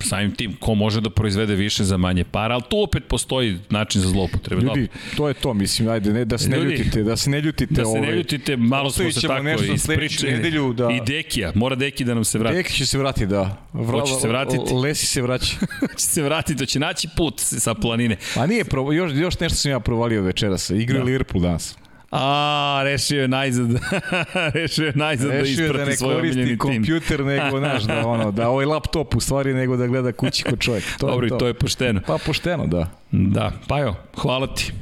samim 0.00 0.34
tim 0.34 0.56
ko 0.60 0.74
može 0.74 1.00
da 1.00 1.10
proizvede 1.10 1.54
više 1.54 1.84
za 1.84 1.96
manje 1.96 2.24
para, 2.24 2.54
ali 2.54 2.62
tu 2.70 2.82
opet 2.82 3.02
postoji 3.08 3.58
način 3.70 4.00
za 4.00 4.08
zloupotrebe. 4.08 4.62
Ljudi, 4.62 4.88
to 5.16 5.28
je 5.28 5.34
to, 5.34 5.54
mislim, 5.54 5.88
ajde, 5.88 6.12
ne, 6.12 6.24
da 6.24 6.38
se 6.38 6.48
ne 6.48 6.56
Ljudi, 6.56 6.70
ljutite, 6.70 7.02
da 7.02 7.16
se 7.16 7.30
ne 7.30 7.40
ljutite. 7.40 7.74
Da 7.74 7.84
se 7.84 7.92
ne 7.92 7.98
ovaj, 7.98 8.16
ljutite, 8.16 8.56
malo 8.56 8.90
smo 8.90 9.10
se 9.12 9.20
tako 9.26 9.72
ispričali. 9.74 10.32
Nedelju, 10.32 10.72
da... 10.72 10.90
I 10.90 11.00
Dekija, 11.06 11.52
mora 11.54 11.76
Deki 11.76 12.04
da 12.04 12.14
nam 12.14 12.24
se 12.24 12.38
vrati. 12.38 12.56
Deki 12.56 12.72
će 12.72 12.86
se 12.86 12.98
vratiti, 12.98 13.26
da. 13.26 13.66
Vra, 13.72 14.00
Hoće 14.00 14.14
se 14.14 14.28
vratiti. 14.28 14.74
Lesi 14.74 15.06
se 15.06 15.22
vraća. 15.22 15.56
će 15.98 16.06
se 16.06 16.22
vratiti, 16.22 16.58
to 16.58 16.66
će 16.66 16.78
naći 16.78 17.08
put 17.16 17.34
sa 17.40 17.74
planine. 17.74 18.16
A 18.36 18.46
nije, 18.46 18.64
pro, 18.64 18.92
još, 18.92 19.12
još 19.14 19.40
nešto 19.40 19.58
sam 19.58 19.70
ja 19.70 19.80
provalio 19.80 20.22
večeras. 20.22 20.70
Igra 20.70 20.98
da. 20.98 21.04
Liverpool 21.04 21.42
danas. 21.42 21.81
A, 22.12 22.80
rešio 22.84 23.22
je 23.22 23.28
najzad. 23.28 23.68
rešio 24.54 24.86
je 24.86 24.92
najzad 24.94 25.30
da 25.30 25.38
rešio 25.38 25.56
da 25.56 25.64
isprati 25.64 25.96
svoj 25.96 26.14
omiljeni 26.14 26.46
tim. 26.46 26.58
kompjuter 26.58 27.24
nego, 27.24 27.60
naš, 27.60 27.82
da, 27.82 28.06
ono, 28.06 28.30
da 28.30 28.48
ovaj 28.48 28.66
laptop 28.66 29.14
u 29.16 29.20
stvari 29.20 29.54
nego 29.54 29.76
da 29.76 29.86
gleda 29.86 30.12
kući 30.12 30.42
kod 30.44 30.60
čovjek. 30.60 30.84
To 30.98 31.06
Dobro, 31.06 31.28
to. 31.28 31.36
to 31.36 31.46
je 31.46 31.54
pošteno. 31.54 32.00
Pa 32.06 32.18
pošteno, 32.26 32.66
da. 32.66 32.90
Da, 33.10 33.52
pa 33.68 33.78
jo, 33.78 33.94
hvala 34.16 34.54
ti. 34.54 34.72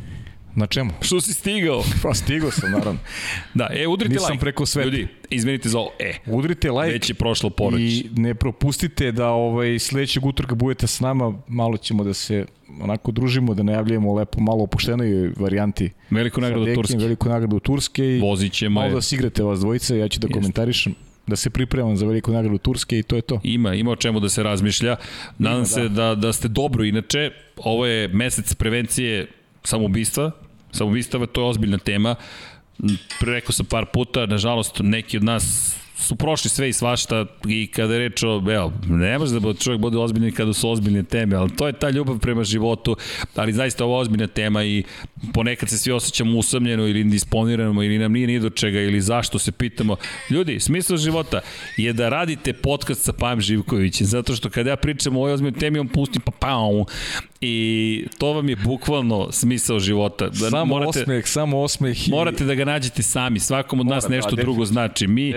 Na 0.54 0.66
čemu? 0.66 0.90
Što 1.00 1.20
si 1.20 1.34
stigao? 1.34 1.82
Pa 2.02 2.14
stigao 2.14 2.50
sam, 2.50 2.70
naravno. 2.70 3.00
da, 3.54 3.68
e, 3.72 3.86
udrite 3.86 4.14
Nisam 4.14 4.30
like. 4.30 4.40
preko 4.40 4.66
sveta. 4.66 4.84
Ljudi, 4.84 5.08
izmenite 5.30 5.68
za 5.68 5.78
ovo. 5.78 5.90
E, 5.98 6.14
udrite 6.26 6.70
like. 6.70 6.92
Već 6.92 7.10
je 7.10 7.14
prošlo 7.14 7.50
ponoć. 7.50 7.80
I 7.80 8.10
ne 8.16 8.34
propustite 8.34 9.12
da 9.12 9.28
ovaj, 9.28 9.78
sledećeg 9.78 10.26
utorka 10.26 10.54
budete 10.54 10.86
s 10.86 11.00
nama. 11.00 11.34
Malo 11.48 11.76
ćemo 11.76 12.04
da 12.04 12.14
se 12.14 12.46
onako 12.80 13.12
družimo, 13.12 13.54
da 13.54 13.62
najavljujemo 13.62 14.14
lepo 14.14 14.40
malo 14.40 14.62
opuštenoj 14.64 15.32
varijanti. 15.36 15.90
Veliku 16.10 16.40
nagradu 16.40 16.74
Turske. 16.74 16.96
Veliku 16.96 17.28
nagradu 17.28 17.60
Turske. 17.60 18.16
I 18.16 18.20
Vozit 18.20 18.52
ćemo 18.52 18.80
malo 18.80 18.86
je. 18.86 18.94
da 18.94 19.00
se 19.00 19.16
igrate 19.16 19.42
vas 19.42 19.60
dvojice, 19.60 19.98
ja 19.98 20.08
ću 20.08 20.20
da 20.20 20.26
Jest. 20.26 20.34
komentarišem 20.34 20.94
da 21.26 21.36
se 21.36 21.50
pripremam 21.50 21.96
za 21.96 22.06
veliku 22.06 22.32
nagradu 22.32 22.58
Turske 22.58 22.98
i 22.98 23.02
to 23.02 23.16
je 23.16 23.22
to. 23.22 23.40
Ima, 23.42 23.74
ima 23.74 23.90
o 23.90 23.96
čemu 23.96 24.20
da 24.20 24.28
se 24.28 24.42
razmišlja. 24.42 24.96
Nadam 25.38 25.58
ima, 25.58 25.66
se 25.66 25.82
da. 25.82 25.88
da, 25.88 26.14
da 26.14 26.32
ste 26.32 26.48
dobro. 26.48 26.84
Inače, 26.84 27.30
ovo 27.56 27.86
je 27.86 28.08
mesec 28.08 28.54
prevencije 28.54 29.26
samoubistva, 29.64 30.30
Samoubistava, 30.72 31.26
to 31.26 31.40
je 31.40 31.46
ozbiljna 31.46 31.78
tema. 31.78 32.14
Rekao 33.20 33.52
sam 33.52 33.66
par 33.66 33.86
puta, 33.92 34.26
nažalost, 34.26 34.80
neki 34.82 35.16
od 35.16 35.24
nas 35.24 35.76
su 36.00 36.16
prošli 36.16 36.50
sve 36.50 36.68
i 36.68 36.72
svašta 36.72 37.26
i 37.48 37.66
kada 37.66 37.94
je 37.94 37.98
reč 37.98 38.22
o, 38.22 38.52
evo, 38.52 38.72
ne 38.88 39.18
može 39.18 39.40
da 39.40 39.54
čovjek 39.54 39.80
bude 39.80 39.98
ozbiljni 39.98 40.32
kada 40.32 40.52
su 40.52 40.70
ozbiljne 40.70 41.02
teme, 41.02 41.36
ali 41.36 41.50
to 41.56 41.66
je 41.66 41.72
ta 41.72 41.90
ljubav 41.90 42.18
prema 42.18 42.44
životu, 42.44 42.96
ali 43.34 43.52
zaista 43.52 43.84
ovo 43.84 43.98
ozbiljna 43.98 44.26
tema 44.26 44.64
i 44.64 44.84
ponekad 45.34 45.68
se 45.68 45.78
svi 45.78 45.92
osjećamo 45.92 46.38
usamljeno 46.38 46.86
ili 46.86 47.00
indisponirano 47.00 47.82
ili 47.82 47.98
nam 47.98 48.12
nije 48.12 48.26
ni 48.26 48.40
do 48.40 48.50
čega 48.50 48.80
ili 48.80 49.00
zašto 49.00 49.38
se 49.38 49.52
pitamo. 49.52 49.96
Ljudi, 50.30 50.60
smisla 50.60 50.96
života 50.96 51.40
je 51.76 51.92
da 51.92 52.08
radite 52.08 52.52
podcast 52.52 53.02
sa 53.02 53.12
Pajem 53.12 53.40
Živkovićem, 53.40 54.06
zato 54.06 54.34
što 54.34 54.50
kada 54.50 54.70
ja 54.70 54.76
pričam 54.76 55.16
o 55.16 55.18
ovoj 55.18 55.32
ozbiljnoj 55.32 55.60
temi, 55.60 55.78
on 55.78 55.88
pusti 55.88 56.20
pa 56.20 56.30
pao 56.30 56.86
i 57.40 58.06
to 58.18 58.32
vam 58.32 58.48
je 58.48 58.56
bukvalno 58.56 59.32
smisao 59.32 59.78
života. 59.78 60.28
Da 60.28 60.50
samo 60.50 60.64
morate, 60.64 61.00
osmeh, 61.00 61.26
samo 61.26 61.60
osmeh. 61.60 62.08
I... 62.08 62.10
Morate 62.10 62.44
da 62.44 62.54
ga 62.54 62.64
nađete 62.64 63.02
sami, 63.02 63.40
svakom 63.40 63.80
od 63.80 63.86
Mora, 63.86 63.94
nas 63.94 64.04
da, 64.04 64.08
nešto 64.10 64.36
da, 64.36 64.42
drugo 64.42 64.64
znači. 64.64 65.06
Mi, 65.06 65.34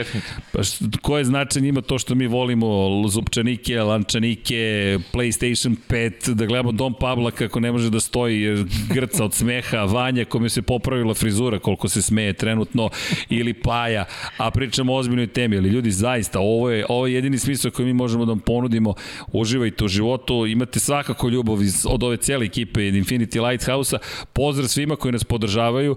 pa 0.53 0.61
koje 1.01 1.25
značenje 1.25 1.69
ima 1.69 1.81
to 1.81 1.99
što 1.99 2.15
mi 2.15 2.27
volimo 2.27 3.03
zupčanike, 3.07 3.81
lančanike, 3.81 4.97
PlayStation 5.13 5.75
5, 5.89 6.33
da 6.33 6.45
gledamo 6.45 6.71
Dom 6.71 6.93
Pabla 6.99 7.31
kako 7.31 7.59
ne 7.59 7.71
može 7.71 7.89
da 7.89 7.99
stoji 7.99 8.41
jer 8.41 8.65
grca 8.93 9.25
od 9.25 9.33
smeha, 9.33 9.83
Vanja 9.83 10.25
kome 10.25 10.49
se 10.49 10.61
popravila 10.61 11.13
frizura 11.13 11.59
koliko 11.59 11.89
se 11.89 12.01
smeje 12.01 12.33
trenutno, 12.33 12.89
ili 13.29 13.53
Paja, 13.53 14.05
a 14.37 14.51
pričamo 14.51 14.93
o 14.93 14.97
ozbiljnoj 14.97 15.27
temi, 15.27 15.57
ali 15.57 15.69
ljudi 15.69 15.91
zaista, 15.91 16.39
ovo 16.39 16.69
je, 16.69 16.85
ovo 16.89 17.07
je 17.07 17.13
jedini 17.13 17.37
smisao 17.37 17.71
koji 17.71 17.85
mi 17.85 17.93
možemo 17.93 18.25
da 18.25 18.31
vam 18.31 18.39
ponudimo, 18.39 18.93
uživajte 19.31 19.85
u 19.85 19.87
životu, 19.87 20.45
imate 20.45 20.79
svakako 20.79 21.29
ljubav 21.29 21.61
iz 21.61 21.85
od 21.89 22.03
ove 22.03 22.17
cijele 22.17 22.45
ekipe 22.45 22.81
Infinity 22.81 23.49
Lighthouse-a. 23.49 23.99
Pozdrav 24.33 24.67
svima 24.67 24.95
koji 24.95 25.11
nas 25.11 25.23
podržavaju. 25.23 25.95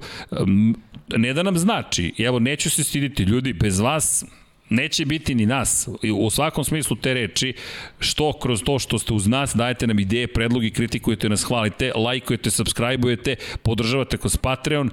Ne 1.16 1.32
da 1.32 1.42
nam 1.42 1.58
znači, 1.58 2.12
evo 2.18 2.38
neću 2.38 2.70
se 2.70 2.84
stiditi, 2.84 3.22
ljudi, 3.22 3.52
bez 3.52 3.80
vas 3.80 4.24
neće 4.68 5.04
biti 5.04 5.34
ni 5.34 5.46
nas, 5.46 5.88
u 6.14 6.30
svakom 6.30 6.64
smislu 6.64 6.96
te 6.96 7.14
reči, 7.14 7.54
što 7.98 8.32
kroz 8.32 8.62
to 8.62 8.78
što 8.78 8.98
ste 8.98 9.14
uz 9.14 9.26
nas, 9.26 9.54
dajete 9.54 9.86
nam 9.86 9.98
ideje, 9.98 10.26
predlogi, 10.26 10.70
kritikujete 10.70 11.28
nas, 11.28 11.44
hvalite, 11.44 11.92
lajkujete, 11.96 12.50
subscribe-ujete, 12.50 13.36
podržavate 13.62 14.16
kroz 14.16 14.36
Patreon, 14.36 14.90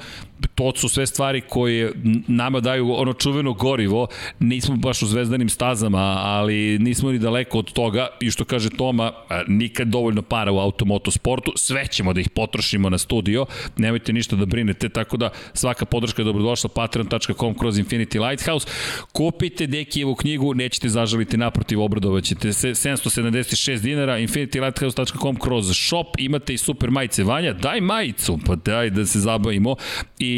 to 0.55 0.71
su 0.75 0.89
sve 0.89 1.05
stvari 1.05 1.41
koje 1.41 1.91
nama 2.27 2.59
daju 2.59 2.93
ono 2.93 3.13
čuveno 3.13 3.53
gorivo, 3.53 4.07
nismo 4.39 4.75
baš 4.75 5.01
u 5.01 5.05
zvezdanim 5.05 5.49
stazama, 5.49 5.99
ali 6.23 6.79
nismo 6.79 7.11
ni 7.11 7.19
daleko 7.19 7.59
od 7.59 7.73
toga. 7.73 8.07
I 8.21 8.31
što 8.31 8.45
kaže 8.45 8.69
Toma, 8.69 9.11
nikad 9.47 9.87
dovoljno 9.87 10.21
para 10.21 10.51
u 10.51 10.59
automotosportu, 10.59 11.51
sve 11.55 11.87
ćemo 11.87 12.13
da 12.13 12.21
ih 12.21 12.29
potrošimo 12.29 12.89
na 12.89 12.97
studio, 12.97 13.45
nemojte 13.77 14.13
ništa 14.13 14.35
da 14.35 14.45
brinete, 14.45 14.89
tako 14.89 15.17
da 15.17 15.29
svaka 15.53 15.85
podrška 15.85 16.21
je 16.21 16.25
dobrodošla. 16.25 16.69
Patreon.com 16.75 17.53
kroz 17.53 17.77
Infinity 17.77 18.29
Lighthouse, 18.29 18.67
kupite 19.11 19.67
Dekijevu 19.67 20.15
knjigu, 20.15 20.53
nećete 20.53 20.89
zažaliti. 20.89 21.37
Naprotiv, 21.37 21.81
obradovaćete 21.81 22.53
se. 22.53 22.69
776 22.69 23.81
dinara, 23.81 24.19
infinitylighthouse.com 24.19 25.35
kroz 25.35 25.71
shop, 25.87 26.07
imate 26.17 26.53
i 26.53 26.57
super 26.57 26.91
majice, 26.91 27.23
Vanja, 27.23 27.53
daj 27.53 27.81
majicu, 27.81 28.39
pa 28.45 28.55
daj 28.55 28.89
da 28.89 29.05
se 29.05 29.19
zabavimo. 29.19 29.75
I 30.19 30.32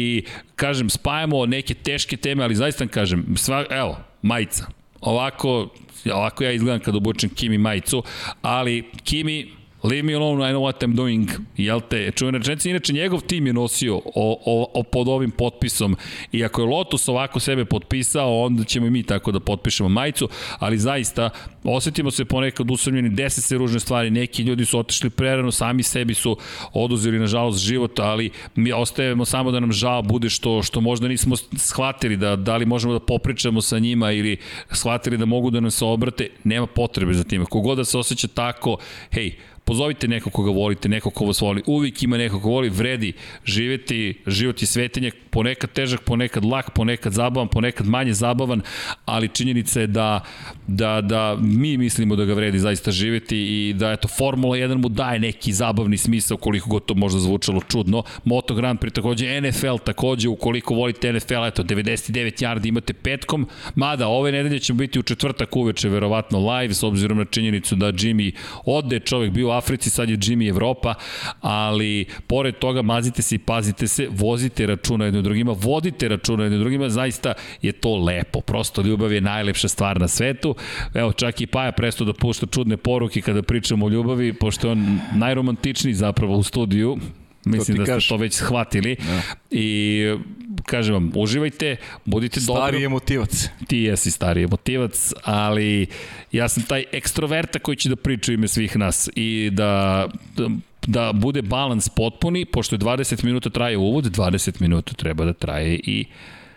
kažem, 0.56 0.90
spajamo 0.90 1.46
neke 1.46 1.74
teške 1.74 2.16
teme, 2.16 2.44
ali 2.44 2.54
zaista 2.54 2.86
kažem, 2.86 3.24
sva, 3.36 3.64
evo, 3.70 3.96
majica. 4.22 4.66
Ovako, 5.00 5.68
ovako 6.12 6.44
ja 6.44 6.52
izgledam 6.52 6.80
kad 6.80 6.96
obučem 6.96 7.30
Kimi 7.30 7.58
majicu, 7.58 8.02
ali 8.42 8.84
Kimi 9.04 9.52
Leave 9.86 10.02
me 10.02 10.14
alone, 10.14 10.42
I 10.42 10.52
know 10.52 10.62
what 10.62 10.82
I'm 10.82 10.96
doing. 10.96 11.30
Jel 11.56 11.80
te, 11.80 12.10
čuvena 12.10 12.38
rečenica, 12.38 12.68
inače 12.68 12.92
njegov 12.92 13.20
tim 13.20 13.46
je 13.46 13.52
nosio 13.52 13.96
o, 13.96 14.02
o, 14.44 14.70
o, 14.74 14.82
pod 14.82 15.08
ovim 15.08 15.30
potpisom 15.30 15.96
i 16.32 16.44
ako 16.44 16.62
je 16.62 16.66
Lotus 16.66 17.08
ovako 17.08 17.40
sebe 17.40 17.64
potpisao, 17.64 18.42
onda 18.42 18.64
ćemo 18.64 18.86
i 18.86 18.90
mi 18.90 19.02
tako 19.02 19.32
da 19.32 19.40
potpišemo 19.40 19.88
majicu, 19.88 20.28
ali 20.58 20.78
zaista 20.78 21.30
osetimo 21.64 22.10
se 22.10 22.24
ponekad 22.24 22.70
usamljeni, 22.70 23.08
desi 23.08 23.42
se 23.42 23.58
ružne 23.58 23.80
stvari, 23.80 24.10
neki 24.10 24.42
ljudi 24.42 24.64
su 24.64 24.78
otišli 24.78 25.10
prerano, 25.10 25.50
sami 25.50 25.82
sebi 25.82 26.14
su 26.14 26.36
oduzeli 26.72 27.18
nažalost 27.18 27.58
život, 27.58 27.98
ali 27.98 28.30
mi 28.54 28.72
ostajemo 28.72 29.24
samo 29.24 29.50
da 29.50 29.60
nam 29.60 29.72
žao 29.72 30.02
bude 30.02 30.30
što, 30.30 30.62
što 30.62 30.80
možda 30.80 31.08
nismo 31.08 31.36
shvatili 31.56 32.16
da, 32.16 32.36
da 32.36 32.56
li 32.56 32.66
možemo 32.66 32.92
da 32.92 33.00
popričamo 33.00 33.60
sa 33.60 33.78
njima 33.78 34.12
ili 34.12 34.36
shvatili 34.70 35.18
da 35.18 35.24
mogu 35.24 35.50
da 35.50 35.60
nam 35.60 35.70
se 35.70 35.84
obrate, 35.84 36.30
nema 36.44 36.66
potrebe 36.66 37.12
za 37.14 37.24
time. 37.24 37.44
Kogod 37.44 37.76
da 37.76 37.84
se 37.84 37.98
osjeća 37.98 38.28
tako, 38.28 38.76
hej, 39.12 39.36
pozovite 39.66 40.08
nekog 40.08 40.32
koga 40.32 40.50
volite, 40.50 40.88
nekog 40.88 41.14
ko 41.14 41.26
vas 41.26 41.40
voli, 41.40 41.62
uvijek 41.66 42.02
ima 42.02 42.16
nekog 42.16 42.42
ko 42.42 42.48
voli, 42.48 42.68
vredi 42.70 43.12
živeti, 43.44 44.22
život 44.26 44.62
je 44.62 44.66
svetenje, 44.66 45.10
ponekad 45.36 45.72
težak, 45.76 46.00
ponekad 46.00 46.44
lak, 46.44 46.70
ponekad 46.72 47.12
zabavan, 47.12 47.48
ponekad 47.52 47.86
manje 47.86 48.14
zabavan, 48.16 48.62
ali 49.04 49.28
činjenica 49.28 49.80
je 49.80 49.86
da, 49.86 50.20
da, 50.66 51.00
da 51.00 51.36
mi 51.40 51.76
mislimo 51.76 52.16
da 52.16 52.24
ga 52.24 52.34
vredi 52.34 52.58
zaista 52.58 52.90
živeti 52.90 53.36
i 53.36 53.74
da 53.76 53.90
eto 53.92 54.08
Formula 54.08 54.56
1 54.56 54.80
mu 54.80 54.88
daje 54.88 55.18
neki 55.20 55.52
zabavni 55.52 55.96
smisao 55.96 56.36
koliko 56.36 56.70
god 56.70 56.86
to 56.86 56.94
možda 56.94 57.20
zvučalo 57.20 57.60
čudno. 57.68 58.02
Moto 58.24 58.54
Grand 58.54 58.80
Prix 58.80 58.94
takođe, 58.94 59.40
NFL 59.40 59.76
takođe, 59.84 60.28
ukoliko 60.28 60.74
volite 60.74 61.12
NFL, 61.12 61.44
eto 61.46 61.62
99 61.62 62.42
yardi 62.44 62.68
imate 62.68 62.92
petkom, 62.92 63.46
mada 63.74 64.08
ove 64.08 64.32
nedelje 64.32 64.58
će 64.58 64.72
biti 64.72 64.98
u 64.98 65.02
četvrtak 65.02 65.56
uveče 65.56 65.88
verovatno 65.88 66.38
live 66.50 66.74
s 66.74 66.82
obzirom 66.82 67.18
na 67.18 67.24
činjenicu 67.24 67.76
da 67.76 67.92
Jimmy 67.92 68.32
ode, 68.64 69.00
čovek 69.00 69.30
bio 69.30 69.48
u 69.48 69.52
Africi, 69.52 69.90
sad 69.90 70.10
je 70.10 70.16
Jimmy 70.16 70.48
Evropa, 70.48 70.94
ali 71.40 72.06
pored 72.26 72.58
toga 72.58 72.82
mazite 72.82 73.22
se 73.22 73.34
i 73.34 73.38
pazite 73.38 73.86
se, 73.86 74.08
vozite 74.10 74.66
računa 74.66 75.04
jedno 75.04 75.25
drugima, 75.28 75.52
vodite 75.52 76.08
računa 76.08 76.44
jedno 76.44 76.58
drugima, 76.58 76.88
zaista 76.88 77.34
je 77.62 77.72
to 77.72 77.96
lepo. 77.96 78.40
Prosto 78.40 78.82
ljubav 78.82 79.12
je 79.12 79.20
najlepša 79.20 79.68
stvar 79.68 80.00
na 80.00 80.08
svetu. 80.08 80.54
Evo, 80.94 81.12
čak 81.12 81.40
i 81.40 81.46
Paja 81.46 81.72
presto 81.72 82.04
da 82.04 82.12
pušta 82.12 82.46
čudne 82.46 82.76
poruke 82.76 83.20
kada 83.20 83.42
pričamo 83.42 83.86
o 83.86 83.88
ljubavi, 83.88 84.32
pošto 84.32 84.66
je 84.68 84.72
on 84.72 85.00
najromantičniji 85.14 85.94
zapravo 85.94 86.36
u 86.36 86.42
studiju. 86.42 86.98
Mislim 87.46 87.76
da 87.76 87.84
ste 87.84 87.94
kaš. 87.94 88.08
to 88.08 88.16
već 88.16 88.34
shvatili. 88.34 88.90
Ja. 88.90 89.14
Da. 89.14 89.22
I 89.50 90.16
kažem 90.64 90.94
vam, 90.94 91.12
uživajte, 91.14 91.76
budite 92.04 92.40
stari 92.40 92.56
dobro. 92.56 92.68
Stari 92.68 92.84
emotivac. 92.84 93.48
Ti 93.66 93.78
jesi 93.78 94.10
stari 94.10 94.42
emotivac, 94.42 95.12
ali 95.24 95.86
ja 96.32 96.48
sam 96.48 96.62
taj 96.62 96.84
ekstroverta 96.92 97.58
koji 97.58 97.76
će 97.76 97.88
da 97.88 97.96
priča 97.96 98.32
ime 98.32 98.48
svih 98.48 98.76
nas 98.76 99.08
i 99.14 99.50
da, 99.52 100.06
da 100.36 100.48
da 100.86 101.12
bude 101.12 101.42
balans 101.42 101.88
potpuni, 101.88 102.44
pošto 102.44 102.74
je 102.74 102.78
20 102.78 103.24
minuta 103.24 103.50
traje 103.50 103.76
uvod, 103.76 104.04
20 104.04 104.60
minuta 104.60 104.92
treba 104.92 105.24
da 105.24 105.32
traje 105.32 105.80
i 105.84 106.04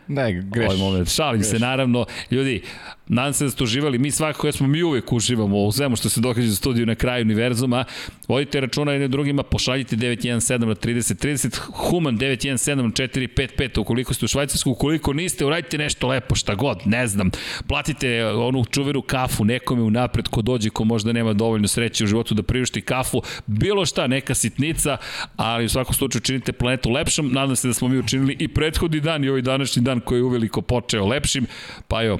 Ne, 0.09 0.41
greš. 0.41 0.65
Ovaj 0.65 0.77
moment. 0.77 1.09
Šalim 1.09 1.41
greš. 1.41 1.51
se, 1.51 1.59
naravno. 1.59 2.05
Ljudi, 2.31 2.61
nadam 3.07 3.33
se 3.33 3.43
da 3.43 3.49
ste 3.49 3.63
uživali. 3.63 3.97
Mi 3.97 4.11
svakako 4.11 4.47
ja 4.47 4.51
smo 4.51 4.67
mi 4.67 4.83
uvek 4.83 5.13
uživamo 5.13 5.63
u 5.63 5.71
svemu 5.71 5.95
što 5.95 6.09
se 6.09 6.21
događa 6.21 6.47
u 6.47 6.55
studiju 6.55 6.85
na 6.85 6.95
kraju 6.95 7.21
univerzuma. 7.21 7.85
Vodite 8.27 8.61
računa 8.61 8.91
jedne 8.91 9.07
drugima, 9.07 9.43
pošaljite 9.43 9.95
917 9.95 10.57
na 10.65 10.75
30 10.75 11.25
30, 11.27 11.59
Human 11.73 12.17
917 12.17 12.75
na 12.75 12.83
455 12.83 13.79
ukoliko 13.79 14.13
ste 14.13 14.25
u 14.25 14.27
Švajcarsku, 14.27 14.71
ukoliko 14.71 15.13
niste, 15.13 15.45
uradite 15.45 15.77
nešto 15.77 16.07
lepo, 16.07 16.35
šta 16.35 16.55
god, 16.55 16.77
ne 16.85 17.07
znam. 17.07 17.31
Platite 17.67 18.25
onu 18.25 18.65
čuveru 18.65 19.01
kafu 19.01 19.45
nekome 19.45 19.81
u 19.81 19.91
napred 19.91 20.27
ko 20.27 20.41
dođe, 20.41 20.69
ko 20.69 20.83
možda 20.83 21.13
nema 21.13 21.33
dovoljno 21.33 21.67
sreće 21.67 22.03
u 22.03 22.07
životu 22.07 22.33
da 22.33 22.43
priušti 22.43 22.81
kafu, 22.81 23.21
bilo 23.45 23.85
šta, 23.85 24.07
neka 24.07 24.35
sitnica, 24.35 24.97
ali 25.35 25.65
u 25.65 25.69
svakom 25.69 25.93
slučaju 25.93 26.21
činite 26.21 26.51
planetu 26.51 26.89
lepšom. 26.89 27.31
Nadam 27.33 27.55
se 27.55 27.67
da 27.67 27.73
smo 27.73 27.87
mi 27.87 27.99
učinili 27.99 28.35
i 28.39 28.47
prethodni 28.47 28.99
dan 28.99 29.23
i 29.23 29.29
ovaj 29.29 29.41
današnji 29.41 29.81
dan 29.81 29.98
koji 29.99 30.19
je 30.19 30.23
uveliko 30.23 30.61
počeo 30.61 31.05
lepšim. 31.05 31.45
Pa 31.87 32.01
jo, 32.01 32.19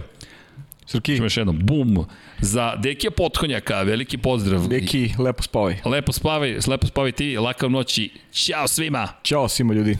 Srki. 0.90 1.16
Ćemo 1.16 1.26
još 1.26 1.38
jednom. 1.38 1.60
Bum. 1.62 2.06
Za 2.40 2.76
Dekija 2.76 3.12
Potkonjaka, 3.12 3.82
veliki 3.82 4.18
pozdrav. 4.18 4.68
Deki, 4.68 5.14
lepo 5.20 5.44
spavaj. 5.44 5.78
Lepo 5.86 6.12
spavaj, 6.12 6.58
lepo 6.68 6.88
spavaj 6.88 7.12
ti, 7.12 7.38
lakav 7.38 7.72
noći. 7.72 8.10
Ćao 8.32 8.68
svima. 8.68 9.08
Ćao 9.24 9.48
svima 9.48 9.74
ljudi. 9.74 9.98